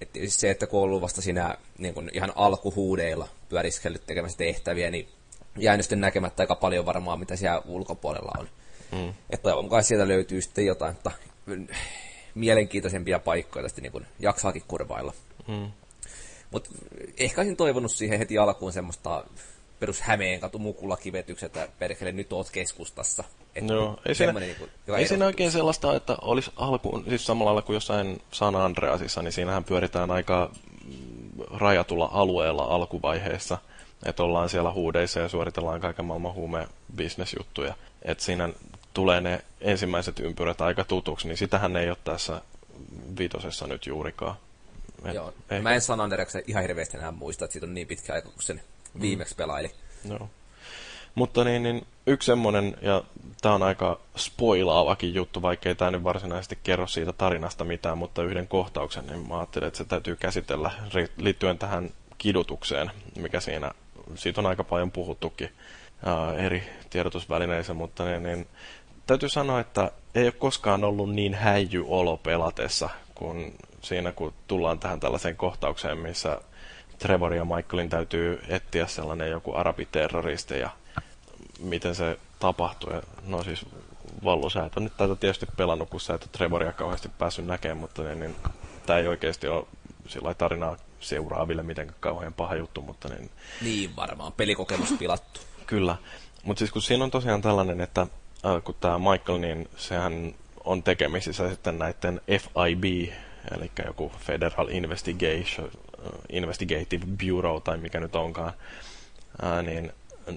Et 0.02 0.10
se, 0.28 0.50
että 0.50 0.68
kun 0.68 0.80
on 0.80 0.84
ollut 0.84 1.02
vasta 1.02 1.22
siinä 1.22 1.58
niin 1.78 1.94
kun 1.94 2.10
ihan 2.14 2.34
alkuhuudeilla 2.36 3.28
pyöriskellyt 3.50 4.06
tekemässä 4.08 4.38
tehtäviä, 4.38 4.92
niin 4.92 5.10
jäänyt 5.58 5.86
sitten 5.86 6.02
näkemättä 6.02 6.44
aika 6.44 6.56
paljon 6.56 6.86
varmaan, 6.86 7.20
mitä 7.20 7.36
siellä 7.36 7.62
ulkopuolella 7.66 8.32
on. 8.40 8.50
Mm. 8.92 9.10
Että 9.10 9.44
toivon 9.44 9.64
mukaan 9.64 9.84
sieltä 9.84 10.08
löytyy 10.08 10.42
sitten 10.42 10.66
jotain, 10.66 10.92
että 10.92 11.12
mielenkiintoisempia 12.36 13.20
paikkoja 13.20 13.64
tästä 13.64 13.82
niin 13.82 13.92
kun 13.92 14.06
jaksaakin 14.20 14.64
kurvailla. 14.68 15.14
Mm. 15.48 15.72
Mutta 16.52 16.70
ehkä 17.18 17.42
olisin 17.42 17.58
toivonut 17.58 17.92
siihen 17.92 18.20
heti 18.20 18.38
alkuun 18.38 18.74
semmoista 18.74 19.24
perus 19.80 20.02
Hämeen 20.02 20.40
katu 20.40 20.60
mukulakivetykset, 20.60 21.58
että 21.58 21.74
perkele 21.80 22.12
nyt 22.12 22.34
oot 22.34 22.50
keskustassa. 22.50 23.24
Että 23.58 23.74
Joo, 23.74 24.00
ei 24.06 24.16
siinä, 24.16 24.40
niin 24.40 24.56
kuin, 24.56 24.70
ei 24.98 25.08
siinä 25.08 25.26
oikein 25.26 25.52
sellaista, 25.52 25.96
että 25.96 26.18
olisi 26.22 26.52
alkuun, 26.56 27.04
siis 27.10 27.26
samalla 27.26 27.50
lailla 27.50 27.62
kuin 27.62 27.74
jossain 27.74 28.22
San 28.32 28.56
Andreasissa, 28.56 29.22
niin 29.22 29.32
siinähän 29.32 29.64
pyöritään 29.64 30.12
aika 30.12 30.52
rajatulla 31.52 32.10
alueella 32.14 32.64
alkuvaiheessa. 32.64 33.58
Että 34.06 34.24
ollaan 34.24 34.50
siellä 34.50 34.72
huudeissa 34.72 35.20
ja 35.20 35.30
suoritellaan 35.30 35.82
kaiken 35.82 36.06
maailman 36.06 36.34
huume 36.34 36.68
bisnesjuttuja. 36.96 37.74
Että 38.02 38.24
siinä 38.24 38.50
tulee 38.94 39.22
ne 39.22 39.42
ensimmäiset 39.62 40.20
ympyrät 40.20 40.62
aika 40.62 40.84
tutuksi, 40.84 41.28
niin 41.28 41.38
sitähän 41.38 41.78
ei 41.78 41.90
ole 41.90 41.98
tässä 42.04 42.42
viitosessa 43.18 43.68
nyt 43.68 43.86
juurikaan. 43.86 44.36
Et, 45.06 45.16
Joo. 45.16 45.34
Ehkä. 45.50 45.62
Mä 45.62 45.74
en 45.74 45.82
San 45.82 46.02
Andreasen 46.02 46.44
ihan 46.48 46.62
hirveästi 46.62 46.98
enää 46.98 47.12
muista, 47.12 47.46
että 47.46 47.54
siitä 47.54 47.68
on 47.68 47.74
niin 47.74 47.88
pitkä 47.88 48.14
aika, 48.14 48.30
kun 48.30 48.42
sen 48.42 48.62
mm. 48.94 49.02
viimeksi 49.02 49.36
pelaili. 49.36 49.72
Joo. 50.10 50.30
Mutta 51.18 51.44
niin, 51.44 51.64
niin 51.64 51.88
yksi 52.08 52.26
semmoinen, 52.26 52.78
ja 52.82 53.04
tämä 53.42 53.56
on 53.56 53.64
aika 53.64 54.00
spoilaavakin 54.18 55.14
juttu, 55.14 55.42
vaikkei 55.42 55.76
tämä 55.76 55.92
nyt 55.92 56.04
varsinaisesti 56.04 56.58
kerro 56.64 56.88
siitä 56.88 57.14
tarinasta 57.14 57.64
mitään, 57.64 57.98
mutta 57.98 58.24
yhden 58.24 58.48
kohtauksen, 58.48 59.08
niin 59.08 59.28
mä 59.28 59.38
ajattelin, 59.38 59.68
että 59.68 59.78
se 59.78 59.86
täytyy 59.86 60.16
käsitellä 60.16 60.72
liittyen 61.18 61.58
tähän 61.58 61.90
kidutukseen, 62.18 62.92
mikä 63.20 63.40
siinä, 63.40 63.72
siitä 64.16 64.42
on 64.42 64.46
aika 64.46 64.64
paljon 64.64 64.92
puhuttukin 64.92 65.50
ää, 66.06 66.34
eri 66.34 66.64
tiedotusvälineissä, 66.90 67.74
mutta 67.74 68.06
niin, 68.06 68.24
niin, 68.24 68.48
täytyy 69.08 69.30
sanoa, 69.30 69.60
että 69.60 69.92
ei 70.16 70.24
ole 70.24 70.32
koskaan 70.32 70.84
ollut 70.84 71.14
niin 71.14 71.34
häijy 71.34 71.86
olo 71.88 72.18
pelatessa, 72.18 72.90
kun 73.16 73.54
siinä 73.82 74.12
kun 74.12 74.34
tullaan 74.48 74.80
tähän 74.80 75.00
tällaiseen 75.00 75.36
kohtaukseen, 75.36 75.98
missä 75.98 76.42
Trevor 77.00 77.34
ja 77.34 77.46
Michaelin 77.46 77.90
täytyy 77.90 78.42
etsiä 78.50 78.88
sellainen 78.88 79.30
joku 79.30 79.54
arabiterroristi 79.54 80.60
ja 80.60 80.70
miten 81.60 81.96
se 81.96 82.20
tapahtuu. 82.40 82.94
Ja, 82.94 83.02
no 83.28 83.44
siis 83.44 83.66
Vallu, 84.24 84.50
sä 84.50 84.66
et 84.66 84.78
ole 84.78 84.84
nyt 84.84 84.98
tätä 84.98 85.16
tietysti 85.16 85.46
pelannut, 85.58 85.90
kun 85.90 86.02
sä 86.02 86.14
et 86.14 86.24
ole 86.24 86.30
Trevoria 86.32 86.72
kauheasti 86.72 87.10
päässyt 87.10 87.46
näkemään, 87.46 87.78
mutta 87.78 88.04
niin, 88.04 88.20
niin, 88.20 88.36
tämä 88.86 89.00
ei 89.00 89.08
oikeasti 89.08 89.48
ole 89.48 89.66
sillä 90.08 90.34
tarinaa 90.34 90.78
seuraaville 91.00 91.64
miten 91.64 91.96
kauhean 92.00 92.34
paha 92.34 92.56
juttu, 92.56 92.82
mutta 92.82 93.10
niin... 93.10 93.30
Niin 93.62 93.96
varmaan, 93.96 94.34
pelikokemus 94.34 94.92
pilattu. 95.00 95.40
Kyllä, 95.66 95.98
mutta 96.44 96.60
siis 96.60 96.72
kun 96.72 96.82
siinä 96.82 97.04
on 97.04 97.12
tosiaan 97.12 97.42
tällainen, 97.42 97.82
että 97.82 98.02
äh, 98.02 98.64
kun 98.64 98.76
tämä 98.80 99.00
Michael, 99.00 99.40
niin 99.40 99.70
sehän 99.78 100.36
on 100.64 100.84
tekemisissä 100.84 101.50
sitten 101.50 101.80
näiden 101.80 102.22
FIB, 102.28 103.14
eli 103.52 103.72
joku 103.86 104.12
Federal 104.20 104.68
Investigation, 104.68 105.72
Investigative 106.30 107.06
Bureau 107.26 107.60
tai 107.60 107.78
mikä 107.78 108.00
nyt 108.00 108.16
onkaan, 108.16 108.54
ää, 109.42 109.62
niin 109.62 109.94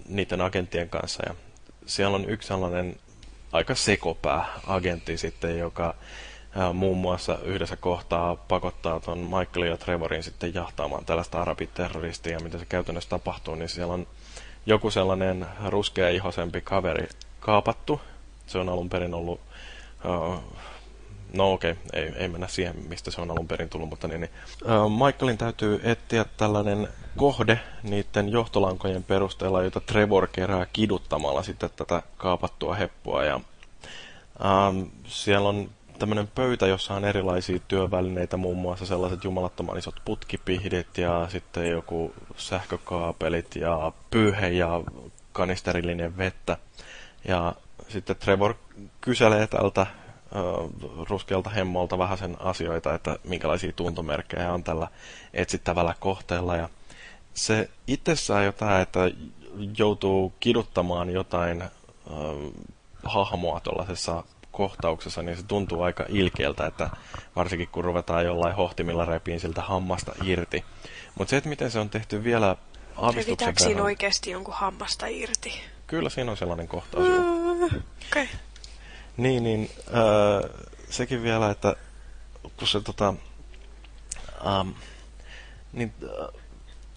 niiden 0.08 0.40
agenttien 0.40 0.88
kanssa. 0.88 1.22
Ja 1.26 1.34
siellä 1.86 2.14
on 2.16 2.30
yksi 2.30 2.48
sellainen 2.48 2.96
aika 3.52 3.74
sekopää 3.74 4.44
agentti 4.66 5.18
sitten, 5.18 5.58
joka 5.58 5.94
ää, 6.56 6.72
muun 6.72 6.98
muassa 6.98 7.38
yhdessä 7.44 7.76
kohtaa 7.76 8.36
pakottaa 8.36 9.00
tuon 9.00 9.18
Michaelin 9.18 9.70
ja 9.70 9.76
Trevorin 9.76 10.22
sitten 10.22 10.54
jahtaamaan 10.54 11.04
tällaista 11.04 11.40
arabiterroristia. 11.42 12.40
Mitä 12.40 12.58
se 12.58 12.66
käytännössä 12.66 13.10
tapahtuu, 13.10 13.54
niin 13.54 13.68
siellä 13.68 13.94
on 13.94 14.06
joku 14.66 14.90
sellainen 14.90 15.46
ruskea 15.68 16.08
ihosempi 16.08 16.60
kaveri 16.60 17.08
kaapattu. 17.40 18.00
Se 18.46 18.58
on 18.58 18.68
alun 18.68 18.88
perin 18.88 19.14
ollut 19.14 19.40
uh, 20.04 20.42
no 21.32 21.52
okei, 21.52 21.70
okay, 21.70 21.84
ei, 21.92 22.12
ei 22.16 22.28
mennä 22.28 22.48
siihen, 22.48 22.74
mistä 22.88 23.10
se 23.10 23.20
on 23.20 23.30
alun 23.30 23.48
perin 23.48 23.68
tullut, 23.68 23.88
mutta 23.88 24.08
niin, 24.08 24.20
niin. 24.20 24.30
Uh, 24.64 25.06
Michaelin 25.06 25.38
täytyy 25.38 25.80
etsiä 25.82 26.24
tällainen 26.36 26.88
kohde 27.16 27.60
niiden 27.82 28.28
johtolankojen 28.28 29.04
perusteella, 29.04 29.62
jota 29.62 29.80
Trevor 29.80 30.26
kerää 30.26 30.66
kiduttamalla 30.72 31.42
sitten 31.42 31.70
tätä 31.76 32.02
kaapattua 32.16 32.74
heppua. 32.74 33.24
Ja, 33.24 33.36
uh, 33.36 34.86
siellä 35.06 35.48
on 35.48 35.70
tämmöinen 35.98 36.28
pöytä, 36.34 36.66
jossa 36.66 36.94
on 36.94 37.04
erilaisia 37.04 37.58
työvälineitä, 37.68 38.36
muun 38.36 38.56
muassa 38.56 38.86
sellaiset 38.86 39.24
jumalattoman 39.24 39.78
isot 39.78 39.94
putkipihdit 40.04 40.98
ja 40.98 41.26
sitten 41.28 41.70
joku 41.70 42.14
sähkökaapelit 42.36 43.56
ja 43.56 43.92
pyyhe 44.10 44.48
ja 44.48 44.82
kanisterillinen 45.32 46.16
vettä. 46.16 46.56
Ja 47.28 47.54
sitten 47.88 48.16
Trevor 48.16 48.54
kyselee 49.00 49.46
tältä 49.46 49.86
ruskealta 51.08 51.50
hemmolta 51.50 51.98
vähän 51.98 52.18
sen 52.18 52.36
asioita, 52.40 52.94
että 52.94 53.18
minkälaisia 53.24 53.72
tuntomerkkejä 53.72 54.52
on 54.52 54.64
tällä 54.64 54.88
etsittävällä 55.34 55.94
kohteella. 56.00 56.56
Ja 56.56 56.68
se 57.34 57.70
itsessään 57.86 58.44
jo 58.44 58.52
tämä, 58.52 58.80
että 58.80 59.00
joutuu 59.78 60.32
kiduttamaan 60.40 61.10
jotain 61.10 61.62
äh, 61.62 61.68
hahmoa 63.04 63.60
tuollaisessa 63.60 64.24
kohtauksessa, 64.52 65.22
niin 65.22 65.36
se 65.36 65.42
tuntuu 65.42 65.82
aika 65.82 66.04
ilkeältä, 66.08 66.66
että 66.66 66.90
varsinkin 67.36 67.68
kun 67.68 67.84
ruvetaan 67.84 68.24
jollain 68.24 68.54
hohtimilla 68.54 69.04
repiin 69.04 69.40
siltä 69.40 69.62
hammasta 69.62 70.12
irti. 70.24 70.64
Mutta 71.14 71.30
se, 71.30 71.36
että 71.36 71.48
miten 71.48 71.70
se 71.70 71.78
on 71.78 71.90
tehty 71.90 72.24
vielä 72.24 72.56
aavistuksen 72.96 73.46
verran... 73.46 73.64
siinä 73.64 73.82
oikeasti 73.82 74.30
jonkun 74.30 74.54
hammasta 74.54 75.06
irti? 75.06 75.60
Kyllä 75.86 76.10
siinä 76.10 76.30
on 76.30 76.36
sellainen 76.36 76.68
kohtaus. 76.68 77.06
Okei. 77.06 78.22
Okay. 78.22 78.26
Niin, 79.20 79.42
niin 79.42 79.70
äh, 79.88 80.50
sekin 80.90 81.22
vielä, 81.22 81.50
että 81.50 81.76
kun 82.56 82.68
se 82.68 82.80
tota, 82.80 83.14
ähm, 84.46 84.68
niin, 85.72 85.92
äh, 86.02 86.40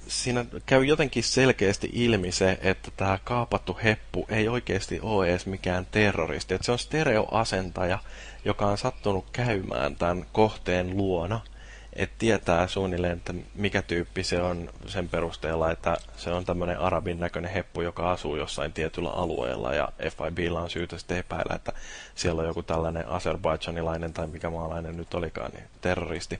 siinä 0.07 0.45
käy 0.65 0.85
jotenkin 0.85 1.23
selkeästi 1.23 1.89
ilmi 1.93 2.31
se, 2.31 2.59
että 2.61 2.91
tämä 2.97 3.19
kaapattu 3.23 3.77
heppu 3.83 4.25
ei 4.29 4.47
oikeasti 4.47 4.99
ole 5.01 5.29
edes 5.29 5.45
mikään 5.45 5.87
terroristi. 5.91 6.53
Että 6.53 6.65
se 6.65 6.71
on 6.71 6.79
stereoasentaja, 6.79 7.99
joka 8.45 8.67
on 8.67 8.77
sattunut 8.77 9.25
käymään 9.31 9.95
tämän 9.95 10.25
kohteen 10.31 10.97
luona– 10.97 11.41
että 11.95 12.15
tietää 12.19 12.67
suunnilleen, 12.67 13.17
että 13.17 13.33
mikä 13.55 13.81
tyyppi 13.81 14.23
se 14.23 14.41
on 14.41 14.69
sen 14.87 15.09
perusteella, 15.09 15.71
että 15.71 15.97
se 16.17 16.29
on 16.31 16.45
tämmöinen 16.45 16.79
arabin 16.79 17.19
näköinen 17.19 17.51
heppu, 17.51 17.81
joka 17.81 18.11
asuu 18.11 18.35
jossain 18.35 18.73
tietyllä 18.73 19.09
alueella 19.09 19.73
ja 19.73 19.89
FIBllä 19.99 20.61
on 20.61 20.69
syytä 20.69 20.97
sitten 20.97 21.17
epäillä, 21.17 21.55
että 21.55 21.73
siellä 22.15 22.41
on 22.41 22.47
joku 22.47 22.63
tällainen 22.63 23.09
azerbaidsanilainen 23.09 24.13
tai 24.13 24.27
mikä 24.27 24.49
maalainen 24.49 24.97
nyt 24.97 25.13
olikaan, 25.13 25.51
niin 25.51 25.63
terroristi. 25.81 26.39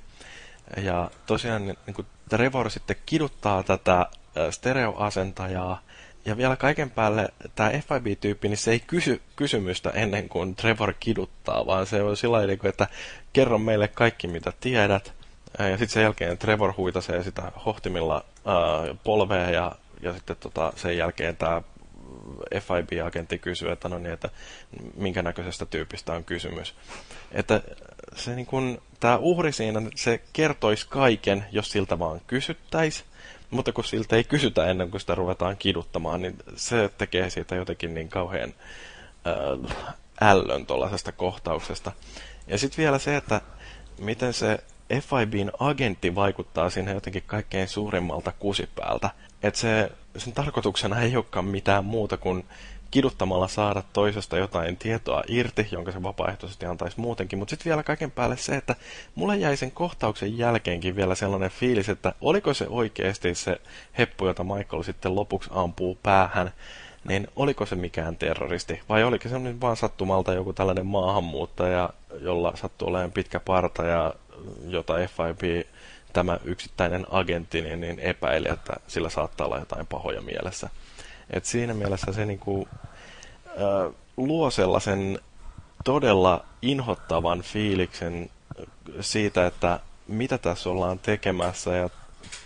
Ja 0.77 1.11
tosiaan 1.25 1.65
niin 1.65 1.93
kuin 1.93 2.07
Trevor 2.29 2.69
sitten 2.69 2.95
kiduttaa 3.05 3.63
tätä 3.63 4.05
stereoasentajaa, 4.49 5.81
ja 6.25 6.37
vielä 6.37 6.55
kaiken 6.55 6.91
päälle 6.91 7.29
tämä 7.55 7.69
FIB-tyyppi, 7.69 8.47
niin 8.47 8.57
se 8.57 8.71
ei 8.71 8.79
kysy 8.79 9.21
kysymystä 9.35 9.89
ennen 9.89 10.29
kuin 10.29 10.55
Trevor 10.55 10.93
kiduttaa, 10.99 11.65
vaan 11.65 11.85
se 11.85 12.03
on 12.03 12.17
sillä 12.17 12.37
tavalla, 12.37 12.69
että 12.69 12.87
kerro 13.33 13.57
meille 13.57 13.87
kaikki 13.87 14.27
mitä 14.27 14.53
tiedät, 14.59 15.13
ja 15.59 15.69
sitten 15.69 15.89
sen 15.89 16.03
jälkeen 16.03 16.37
Trevor 16.37 16.73
huitasee 16.77 17.23
sitä 17.23 17.51
hohtimilla 17.65 18.25
polvea 19.03 19.49
ja, 19.49 19.71
ja 20.01 20.13
sitten 20.13 20.35
tota, 20.39 20.73
sen 20.75 20.97
jälkeen 20.97 21.37
tämä 21.37 21.61
FIB-agentti 22.59 23.39
kysyy, 23.39 23.71
että 23.71 23.89
no 23.89 23.97
niin, 23.97 24.13
että 24.13 24.29
minkä 24.95 25.21
näköisestä 25.21 25.65
tyypistä 25.65 26.13
on 26.13 26.23
kysymys. 26.23 26.75
Että 27.31 27.61
se 28.15 28.35
niin 28.35 28.45
kun, 28.45 28.81
tämä 28.99 29.17
uhri 29.17 29.51
siinä, 29.51 29.81
se 29.95 30.21
kertoisi 30.33 30.87
kaiken, 30.89 31.45
jos 31.51 31.71
siltä 31.71 31.99
vaan 31.99 32.21
kysyttäisi, 32.27 33.03
mutta 33.49 33.71
kun 33.71 33.83
siltä 33.83 34.15
ei 34.15 34.23
kysytä 34.23 34.65
ennen 34.65 34.91
kuin 34.91 35.01
sitä 35.01 35.15
ruvetaan 35.15 35.57
kiduttamaan, 35.57 36.21
niin 36.21 36.35
se 36.55 36.89
tekee 36.97 37.29
siitä 37.29 37.55
jotenkin 37.55 37.93
niin 37.93 38.09
kauhean 38.09 38.53
ällön 40.21 40.65
tuollaisesta 40.65 41.11
kohtauksesta. 41.11 41.91
Ja 42.47 42.57
sitten 42.57 42.77
vielä 42.77 42.99
se, 42.99 43.15
että 43.15 43.41
miten 43.97 44.33
se 44.33 44.59
FIBin 45.01 45.51
agentti 45.59 46.15
vaikuttaa 46.15 46.69
siinä 46.69 46.91
jotenkin 46.91 47.23
kaikkein 47.27 47.67
suurimmalta 47.67 48.33
kusipäältä. 48.39 49.09
Että 49.43 49.59
se, 49.59 49.91
sen 50.17 50.33
tarkoituksena 50.33 51.01
ei 51.01 51.15
olekaan 51.15 51.45
mitään 51.45 51.85
muuta 51.85 52.17
kuin 52.17 52.45
kiduttamalla 52.93 53.47
saada 53.47 53.83
toisesta 53.93 54.37
jotain 54.37 54.77
tietoa 54.77 55.23
irti, 55.27 55.67
jonka 55.71 55.91
se 55.91 56.03
vapaaehtoisesti 56.03 56.65
antaisi 56.65 56.99
muutenkin. 56.99 57.39
Mutta 57.39 57.49
sitten 57.49 57.69
vielä 57.69 57.83
kaiken 57.83 58.11
päälle 58.11 58.37
se, 58.37 58.55
että 58.55 58.75
mulle 59.15 59.37
jäi 59.37 59.57
sen 59.57 59.71
kohtauksen 59.71 60.37
jälkeenkin 60.37 60.95
vielä 60.95 61.15
sellainen 61.15 61.49
fiilis, 61.49 61.89
että 61.89 62.13
oliko 62.21 62.53
se 62.53 62.67
oikeasti 62.69 63.35
se 63.35 63.61
heppu, 63.97 64.27
jota 64.27 64.43
Michael 64.43 64.83
sitten 64.83 65.15
lopuksi 65.15 65.49
ampuu 65.53 65.97
päähän, 66.03 66.51
niin 67.07 67.27
oliko 67.35 67.65
se 67.65 67.75
mikään 67.75 68.15
terroristi? 68.15 68.81
Vai 68.89 69.03
oliko 69.03 69.29
se 69.29 69.39
nyt 69.39 69.61
vaan 69.61 69.77
sattumalta 69.77 70.33
joku 70.33 70.53
tällainen 70.53 70.85
maahanmuuttaja, 70.85 71.89
jolla 72.19 72.55
sattuu 72.55 72.87
olemaan 72.87 73.11
pitkä 73.11 73.39
parta 73.39 73.85
ja 73.85 74.13
jota 74.67 74.93
FIB 74.93 75.65
tämä 76.13 76.39
yksittäinen 76.43 77.05
agentti 77.11 77.61
niin, 77.61 77.81
niin 77.81 77.99
epäili, 77.99 78.49
että 78.49 78.73
sillä 78.87 79.09
saattaa 79.09 79.47
olla 79.47 79.59
jotain 79.59 79.87
pahoja 79.87 80.21
mielessä. 80.21 80.69
Et 81.29 81.45
siinä 81.45 81.73
mielessä 81.73 82.13
se 82.13 82.25
niinku, 82.25 82.67
äh, 83.47 83.93
luo 84.17 84.51
sellaisen 84.51 85.19
todella 85.83 86.45
inhottavan 86.61 87.41
fiiliksen 87.41 88.29
siitä, 88.99 89.47
että 89.47 89.79
mitä 90.07 90.37
tässä 90.37 90.69
ollaan 90.69 90.99
tekemässä 90.99 91.75
ja 91.75 91.89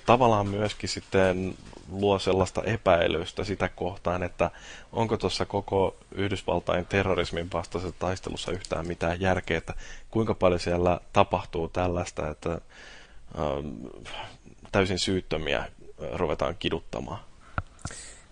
tavallaan 0.06 0.48
myöskin 0.48 0.90
sitten 0.90 1.56
luo 1.89 2.19
sellaista 2.19 2.63
epäilystä 2.63 3.43
sitä 3.43 3.69
kohtaan, 3.69 4.23
että 4.23 4.52
onko 4.91 5.17
tuossa 5.17 5.45
koko 5.45 5.95
Yhdysvaltain 6.12 6.86
terrorismin 6.86 7.52
vastaisessa 7.54 7.95
taistelussa 8.00 8.52
yhtään 8.52 8.88
mitään 8.88 9.21
järkeä, 9.21 9.58
että 9.58 9.73
kuinka 10.12 10.34
paljon 10.34 10.60
siellä 10.60 11.00
tapahtuu 11.13 11.67
tällaista, 11.67 12.30
että 12.30 12.52
äh, 12.52 12.62
täysin 14.71 15.00
syyttömiä 15.00 15.65
ruvetaan 16.13 16.56
kiduttamaan. 16.60 17.19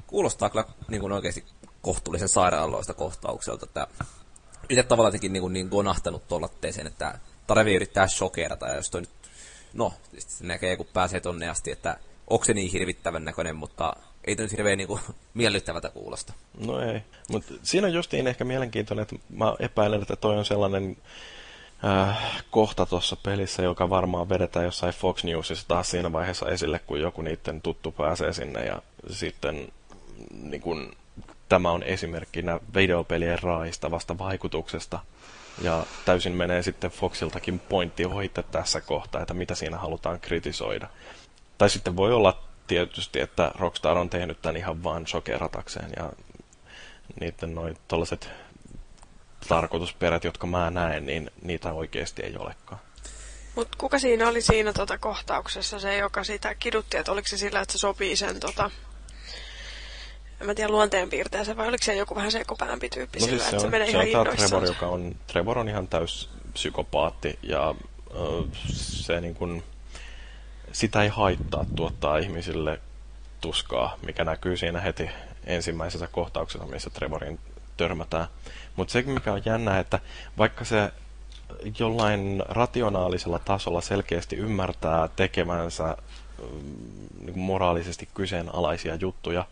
Kuulostaa 0.07 0.49
kyllä 0.49 0.65
niin 0.87 1.01
kuin 1.01 1.13
oikeasti 1.13 1.45
kohtuullisen 1.81 2.29
sairaaloista 2.29 2.93
kohtaukselta, 2.93 3.65
että 3.65 3.87
itse 4.69 4.83
tavallaan 4.83 5.09
jotenkin 5.09 5.33
niin, 5.33 5.41
kuin 5.41 5.53
niin 5.53 5.67
gonahtanut 5.67 6.27
tuolla 6.27 6.49
teeseen, 6.61 6.87
että 6.87 7.19
tarvii 7.47 7.75
yrittää 7.75 8.07
shokerata, 8.07 8.67
ja 8.67 8.75
jos 8.75 8.89
toi 8.89 9.01
nyt, 9.01 9.09
no, 9.73 9.93
näkee, 10.41 10.77
kun 10.77 10.87
pääsee 10.93 11.19
tonne 11.19 11.49
asti, 11.49 11.71
että 11.71 11.97
onko 12.27 12.45
se 12.45 12.53
niin 12.53 12.71
hirvittävän 12.71 13.25
näköinen, 13.25 13.55
mutta 13.55 13.95
ei 14.23 14.35
nyt 14.35 14.51
hirveän 14.51 14.77
niin 14.77 14.99
miellyttävältä 15.33 15.89
kuulosta. 15.89 16.33
No 16.65 16.79
ei, 16.79 17.01
mutta 17.29 17.53
siinä 17.63 17.87
on 17.87 17.93
justiin 17.93 18.27
ehkä 18.27 18.43
mielenkiintoinen, 18.43 19.03
että 19.03 19.15
mä 19.29 19.55
epäilen, 19.59 20.01
että 20.01 20.15
toi 20.15 20.37
on 20.37 20.45
sellainen 20.45 20.97
äh, 21.85 22.43
kohta 22.51 22.85
tuossa 22.85 23.15
pelissä, 23.15 23.63
joka 23.63 23.89
varmaan 23.89 24.29
vedetään 24.29 24.65
jossain 24.65 24.93
Fox 24.93 25.23
Newsissa 25.23 25.67
taas 25.67 25.91
siinä 25.91 26.11
vaiheessa 26.11 26.49
esille, 26.49 26.79
kun 26.79 27.01
joku 27.01 27.21
niiden 27.21 27.61
tuttu 27.61 27.91
pääsee 27.91 28.33
sinne 28.33 28.65
ja 28.65 28.81
sitten 29.09 29.71
niin 30.41 30.61
kun, 30.61 30.95
tämä 31.49 31.71
on 31.71 31.83
esimerkkinä 31.83 32.59
videopelien 32.75 33.43
raistavasta 33.43 34.17
vaikutuksesta. 34.17 34.99
Ja 35.61 35.85
täysin 36.05 36.33
menee 36.33 36.63
sitten 36.63 36.91
Foxiltakin 36.91 37.59
pointti 37.59 38.05
ohitte 38.05 38.43
tässä 38.43 38.81
kohtaa, 38.81 39.21
että 39.21 39.33
mitä 39.33 39.55
siinä 39.55 39.77
halutaan 39.77 40.19
kritisoida. 40.19 40.87
Tai 41.57 41.69
sitten 41.69 41.95
voi 41.95 42.13
olla 42.13 42.43
tietysti, 42.67 43.19
että 43.19 43.51
Rockstar 43.59 43.97
on 43.97 44.09
tehnyt 44.09 44.41
tämän 44.41 44.57
ihan 44.57 44.83
vaan 44.83 45.07
shokeratakseen 45.07 45.91
ja 45.97 46.11
niiden 47.19 47.55
noin 47.55 47.77
tollaset 47.87 48.29
tarkoitusperät, 49.47 50.23
jotka 50.23 50.47
mä 50.47 50.69
näen, 50.69 51.05
niin 51.05 51.31
niitä 51.41 51.73
oikeasti 51.73 52.21
ei 52.23 52.37
olekaan. 52.37 52.81
Mutta 53.55 53.77
kuka 53.77 53.99
siinä 53.99 54.27
oli 54.27 54.41
siinä 54.41 54.73
tota 54.73 54.97
kohtauksessa, 54.97 55.79
se 55.79 55.97
joka 55.97 56.23
sitä 56.23 56.55
kidutti, 56.55 56.97
että 56.97 57.11
oliko 57.11 57.27
se 57.27 57.37
sillä, 57.37 57.61
että 57.61 57.71
se 57.71 57.77
sopii 57.77 58.15
sen 58.15 58.39
tota, 58.39 58.71
en 60.41 60.47
mä 60.47 60.55
tiedä 60.55 60.71
luonteenpiirteensä, 60.71 61.57
vai 61.57 61.67
oliko 61.67 61.83
se 61.83 61.95
joku 61.95 62.15
vähän 62.15 62.31
sekopäämpi 62.31 62.89
tyyppi 62.89 63.19
no 63.19 63.25
siis 63.25 63.31
sillä, 63.31 63.43
se 63.43 63.49
että 63.49 63.55
on, 63.55 63.61
se 63.61 63.69
menee 63.69 63.87
ihan 63.87 64.27
on 64.27 64.35
Trevor, 64.37 64.65
joka 64.65 64.87
on, 64.87 65.15
Trevor 65.27 65.59
on 65.59 65.69
ihan 65.69 65.87
täys 65.87 66.29
psykopaatti 66.53 67.39
ja 67.43 67.75
uh, 68.15 68.47
se 68.73 69.21
niin 69.21 69.35
kun, 69.35 69.63
sitä 70.75 71.03
ei 71.03 71.09
haittaa 71.09 71.65
tuottaa 71.75 72.17
ihmisille 72.17 72.79
tuskaa, 73.41 73.97
mikä 74.05 74.23
näkyy 74.23 74.57
siinä 74.57 74.79
heti 74.81 75.09
ensimmäisessä 75.45 76.07
kohtauksessa, 76.07 76.67
missä 76.67 76.89
Trevorin 76.89 77.39
törmätään. 77.77 78.27
Mutta 78.75 78.91
se, 78.91 79.01
mikä 79.01 79.33
on 79.33 79.41
jännä, 79.45 79.79
että 79.79 79.99
vaikka 80.37 80.65
se 80.65 80.91
jollain 81.79 82.43
rationaalisella 82.49 83.39
tasolla 83.39 83.81
selkeästi 83.81 84.35
ymmärtää 84.35 85.09
tekemänsä 85.15 85.97
niin 87.25 87.39
moraalisesti 87.39 88.09
kyseenalaisia 88.13 88.95
juttuja, 88.95 89.45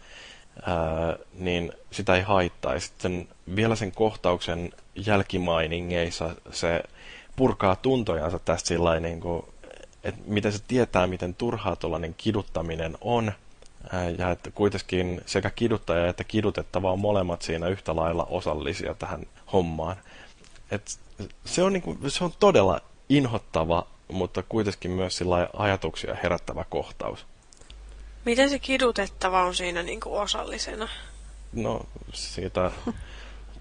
ää, 0.65 1.15
niin 1.33 1.73
sitä 1.91 2.15
ei 2.15 2.21
haittaa. 2.21 2.73
Ja 2.73 2.79
sitten 2.79 3.27
vielä 3.55 3.75
sen 3.75 3.91
kohtauksen 3.91 4.73
jälkimainingeissa 4.95 6.35
se 6.51 6.83
purkaa 7.35 7.75
tuntojansa 7.75 8.39
tästä 8.39 8.67
sillä 8.67 8.99
niin 8.99 9.19
kuin, 9.19 9.45
että 10.03 10.21
miten 10.25 10.51
se 10.51 10.59
tietää, 10.67 11.07
miten 11.07 11.35
turhaa 11.35 11.75
tuollainen 11.75 12.15
kiduttaminen 12.17 12.97
on, 13.01 13.31
ja 14.17 14.31
että 14.31 14.51
kuitenkin 14.51 15.21
sekä 15.25 15.49
kiduttaja 15.49 16.07
että 16.07 16.23
kidutettava 16.23 16.91
on 16.91 16.99
molemmat 16.99 17.41
siinä 17.41 17.67
yhtä 17.67 17.95
lailla 17.95 18.25
osallisia 18.29 18.93
tähän 18.93 19.25
hommaan. 19.53 19.95
Et 20.71 20.99
se, 21.45 21.63
on 21.63 21.73
niinku, 21.73 21.97
se 22.07 22.23
on 22.23 22.33
todella 22.39 22.81
inhottava, 23.09 23.87
mutta 24.07 24.43
kuitenkin 24.43 24.91
myös 24.91 25.17
sillä 25.17 25.49
ajatuksia 25.57 26.15
herättävä 26.23 26.65
kohtaus. 26.69 27.25
Miten 28.25 28.49
se 28.49 28.59
kidutettava 28.59 29.43
on 29.43 29.55
siinä 29.55 29.83
niinku 29.83 30.17
osallisena? 30.17 30.89
No, 31.53 31.85
siitä 32.13 32.71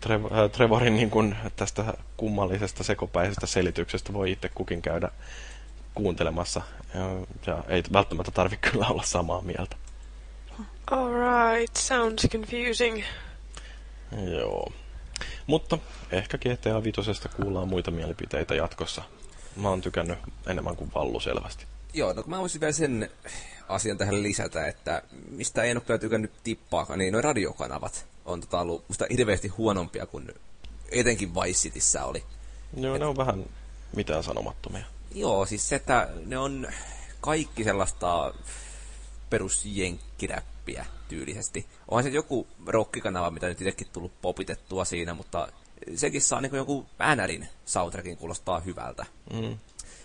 Trev- 0.01 0.49
Trevorin 0.53 0.97
niin 0.97 1.11
kuin 1.11 1.37
tästä 1.57 1.95
kummallisesta 2.17 2.85
sekopäisestä 2.85 3.47
selityksestä 3.47 4.13
voi 4.13 4.33
itse 4.33 4.49
kukin 4.49 4.83
käydä 4.83 5.11
kuuntelemassa. 5.95 6.63
Ja, 6.95 7.27
ja 7.47 7.65
ei 7.69 7.83
välttämättä 7.93 8.31
tarvitse 8.31 8.71
kyllä 8.71 8.87
olla 8.87 9.03
samaa 9.03 9.43
mieltä. 9.43 9.77
Alright, 10.91 11.77
sounds 11.77 12.29
confusing. 12.33 13.05
Joo. 14.39 14.73
Mutta 15.47 15.79
ehkä 16.11 16.39
GTA 16.39 16.83
5 16.83 17.01
kuullaan 17.37 17.69
muita 17.69 17.91
mielipiteitä 17.91 18.55
jatkossa. 18.55 19.03
Mä 19.57 19.69
oon 19.69 19.81
tykännyt 19.81 20.19
enemmän 20.47 20.77
kuin 20.77 20.91
Vallu 20.95 21.21
selvästi. 21.21 21.67
Joo, 21.95 22.13
no 22.13 22.23
mä 22.27 22.39
voisin 22.39 22.61
vielä 22.61 22.73
sen 22.73 23.11
asian 23.69 23.99
tähän 23.99 24.23
lisätä, 24.23 24.67
että 24.67 25.03
mistä 25.31 25.63
en 25.63 25.77
ole 25.77 25.85
kyllä 25.85 25.99
tykännyt 25.99 26.33
tippaakaan, 26.45 26.99
niin 26.99 27.13
noin 27.13 27.25
radiokanavat 27.25 28.07
on 28.25 28.41
tota 28.41 28.61
ollut 28.61 28.85
musta 28.89 29.07
hirveästi 29.11 29.49
huonompia 29.49 30.07
kuin 30.07 30.29
etenkin 30.91 31.35
Vice 31.35 31.59
Cityssä 31.59 32.05
oli. 32.05 32.25
Joo, 32.77 32.95
Et... 32.95 33.01
ne 33.01 33.07
on 33.07 33.17
vähän 33.17 33.45
mitään 33.97 34.23
sanomattomia. 34.23 34.85
Joo, 35.15 35.47
siis 35.47 35.69
se, 35.69 35.77
että 35.77 36.09
ne 36.27 36.39
on 36.39 36.69
kaikki 37.21 37.65
sellaista 37.65 38.35
perusjenkkiräppiä 39.31 40.87
tyylisesti. 41.09 41.67
Onhan 41.89 42.05
se 42.05 42.11
joku 42.11 42.47
rockikanava, 42.67 43.31
mitä 43.31 43.47
nyt 43.47 43.61
itsekin 43.61 43.87
tullut 43.93 44.21
popitettua 44.23 44.85
siinä, 44.85 45.15
mutta 45.15 45.49
sekin 45.95 46.21
saa 46.21 46.41
niin 46.41 46.57
jonkun 46.57 46.87
äänärin 46.99 47.49
soundtrackin 47.65 48.17
kuulostaa 48.17 48.61
hyvältä. 48.61 49.07
Mm. 49.33 49.59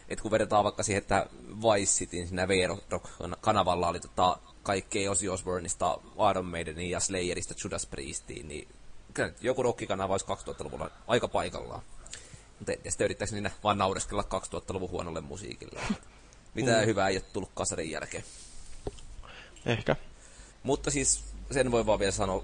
Et 0.10 0.22
kun 0.22 0.32
vedetään 0.32 0.64
vaikka 0.64 0.84
siihen, 0.84 1.02
että 1.02 1.26
Vice 1.50 1.92
Cityn 1.92 2.28
siinä 2.28 2.48
V-Rock-kanavalla 2.48 3.88
oli 3.88 4.00
tota, 4.00 4.38
kaikkea 4.64 5.12
Ozzy 5.12 5.28
Osbourneista, 5.28 5.98
Iron 6.30 6.46
Maidenin 6.46 6.90
ja 6.90 7.00
Slayerista 7.00 7.54
Judas 7.64 7.86
Priestiin, 7.86 8.48
niin 8.48 8.68
kyllä 9.14 9.34
joku 9.42 9.64
rockikanava 9.64 10.14
olisi 10.14 10.26
2000-luvulla 10.26 10.92
aika 11.08 11.28
paikallaan. 11.28 11.82
Mutta 12.60 12.72
en 12.72 12.92
sitten 12.92 13.06
yrittäisi 13.06 13.36
niinä 13.36 13.52
vaan 13.64 13.78
naureskella 13.78 14.24
2000-luvun 14.24 14.90
huonolle 14.90 15.22
musiikille. 15.22 15.80
Mitä 16.56 16.80
mm. 16.80 16.86
hyvää 16.86 17.08
ei 17.08 17.18
ole 17.18 17.24
tullut 17.34 17.52
kasarin 17.54 17.92
jälkeen. 17.92 18.24
Ehkä. 19.66 19.96
Mutta 20.64 20.92
siis 20.92 21.24
sen 21.52 21.72
voi 21.72 21.86
vaan 21.86 22.00
vielä 22.00 22.12
sanoa 22.12 22.44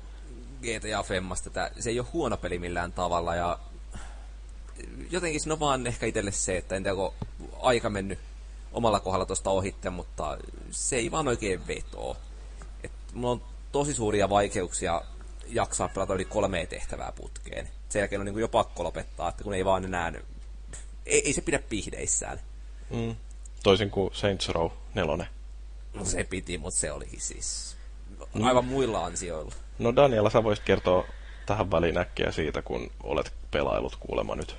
GTA 0.62 1.04
Femmasta, 1.04 1.50
että 1.50 1.72
se 1.80 1.90
ei 1.90 2.00
ole 2.00 2.08
huono 2.14 2.38
peli 2.38 2.60
millään 2.60 2.94
tavalla 2.94 3.36
ja 3.36 3.60
jotenkin 5.12 5.42
se 5.42 5.54
on 5.54 5.60
vaan 5.60 5.88
ehkä 5.88 6.06
itselle 6.06 6.32
se, 6.32 6.58
että 6.58 6.76
en 6.76 6.84
tiedä, 6.84 6.96
onko 6.96 7.16
aika 7.62 7.90
mennyt 7.90 8.20
omalla 8.74 9.00
kohdalla 9.00 9.26
tuosta 9.26 9.50
ohitte, 9.50 9.90
mutta 9.90 10.38
se 10.72 10.96
ei 10.96 11.12
vaan 11.12 11.28
oikein 11.28 11.68
vetoo. 11.68 12.18
Et 12.84 12.92
mulla 13.14 13.32
on 13.32 13.42
tosi 13.72 13.94
suuria 13.94 14.30
vaikeuksia 14.30 15.02
jaksaa 15.56 15.90
pelata 15.90 16.14
yli 16.14 16.26
kolme 16.26 16.66
tehtävää 16.66 17.12
putkeen. 17.12 17.70
Sen 17.90 18.00
jälkeen 18.00 18.22
on 18.22 18.26
niin 18.26 18.40
jo 18.40 18.48
pakko 18.48 18.84
lopettaa, 18.84 19.30
että 19.30 19.44
kun 19.44 19.54
ei 19.54 19.66
vaan 19.66 19.86
enää... 19.86 20.14
Ei, 21.06 21.26
ei 21.26 21.34
se 21.34 21.42
pidä 21.42 21.60
pihdeissään. 21.70 22.40
Mm. 22.90 23.16
Toisin 23.64 23.90
kuin 23.90 24.10
Saints 24.14 24.50
Row 24.50 24.72
4. 24.94 25.28
No 25.94 26.06
se 26.06 26.24
piti, 26.24 26.58
mutta 26.58 26.80
se 26.80 26.92
olikin 26.92 27.22
siis 27.22 27.78
aivan 28.44 28.66
muilla 28.66 29.06
ansioilla. 29.06 29.54
No 29.80 29.96
Daniela, 29.96 30.30
sä 30.30 30.44
voisit 30.44 30.66
kertoa 30.66 31.06
tähän 31.46 31.72
väliin 31.72 31.98
äkkiä 31.98 32.32
siitä, 32.32 32.62
kun 32.62 32.92
olet 33.04 33.34
pelailut 33.52 33.98
kuulemma 34.00 34.36
nyt? 34.36 34.56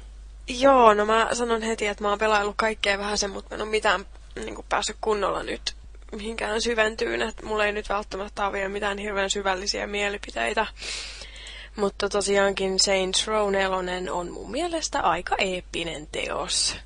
Joo, 0.49 0.95
no 0.95 1.05
mä 1.05 1.29
sanon 1.33 1.63
heti, 1.63 1.87
että 1.87 2.05
mä 2.05 2.09
oon 2.09 2.19
pelaillut 2.19 2.55
kaikkea 2.57 2.99
vähän 2.99 3.19
sen, 3.19 3.31
mutta 3.31 3.51
mä 3.51 3.55
en 3.55 3.63
ole 3.63 3.71
mitään 3.71 4.07
niin 4.35 4.55
kuin 4.55 4.67
päässyt 4.69 4.97
kunnolla 5.01 5.43
nyt 5.43 5.75
mihinkään 6.15 6.63
syventyyn, 6.63 7.23
että 7.23 7.47
mulla 7.47 7.67
ei 7.67 7.73
nyt 7.73 7.89
välttämättä 7.89 8.45
ole 8.45 8.53
vielä 8.53 8.69
mitään 8.69 8.99
hirveän 8.99 9.31
syvällisiä 9.31 9.87
mielipiteitä. 9.87 10.67
Mutta 11.77 12.09
tosiaankin 12.09 12.81
Saints 12.81 13.27
Row 13.27 13.53
4 13.53 14.13
on 14.13 14.31
mun 14.31 14.51
mielestä 14.51 15.01
aika 15.01 15.37
eeppinen 15.39 16.07
teos. 16.13 16.77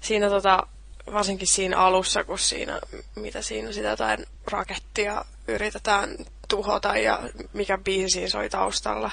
Siinä 0.00 0.28
tota, 0.28 0.66
varsinkin 1.12 1.46
siinä 1.46 1.78
alussa, 1.78 2.24
kun 2.24 2.38
siinä, 2.38 2.80
mitä 3.14 3.42
siinä 3.42 3.72
sitä 3.72 3.88
jotain 3.88 4.26
rakettia 4.50 5.24
yritetään 5.48 6.16
tuhota 6.48 6.96
ja 6.96 7.20
mikä 7.52 7.78
biisi 7.78 8.08
siinä 8.08 8.28
soi 8.28 8.50
taustalla. 8.50 9.10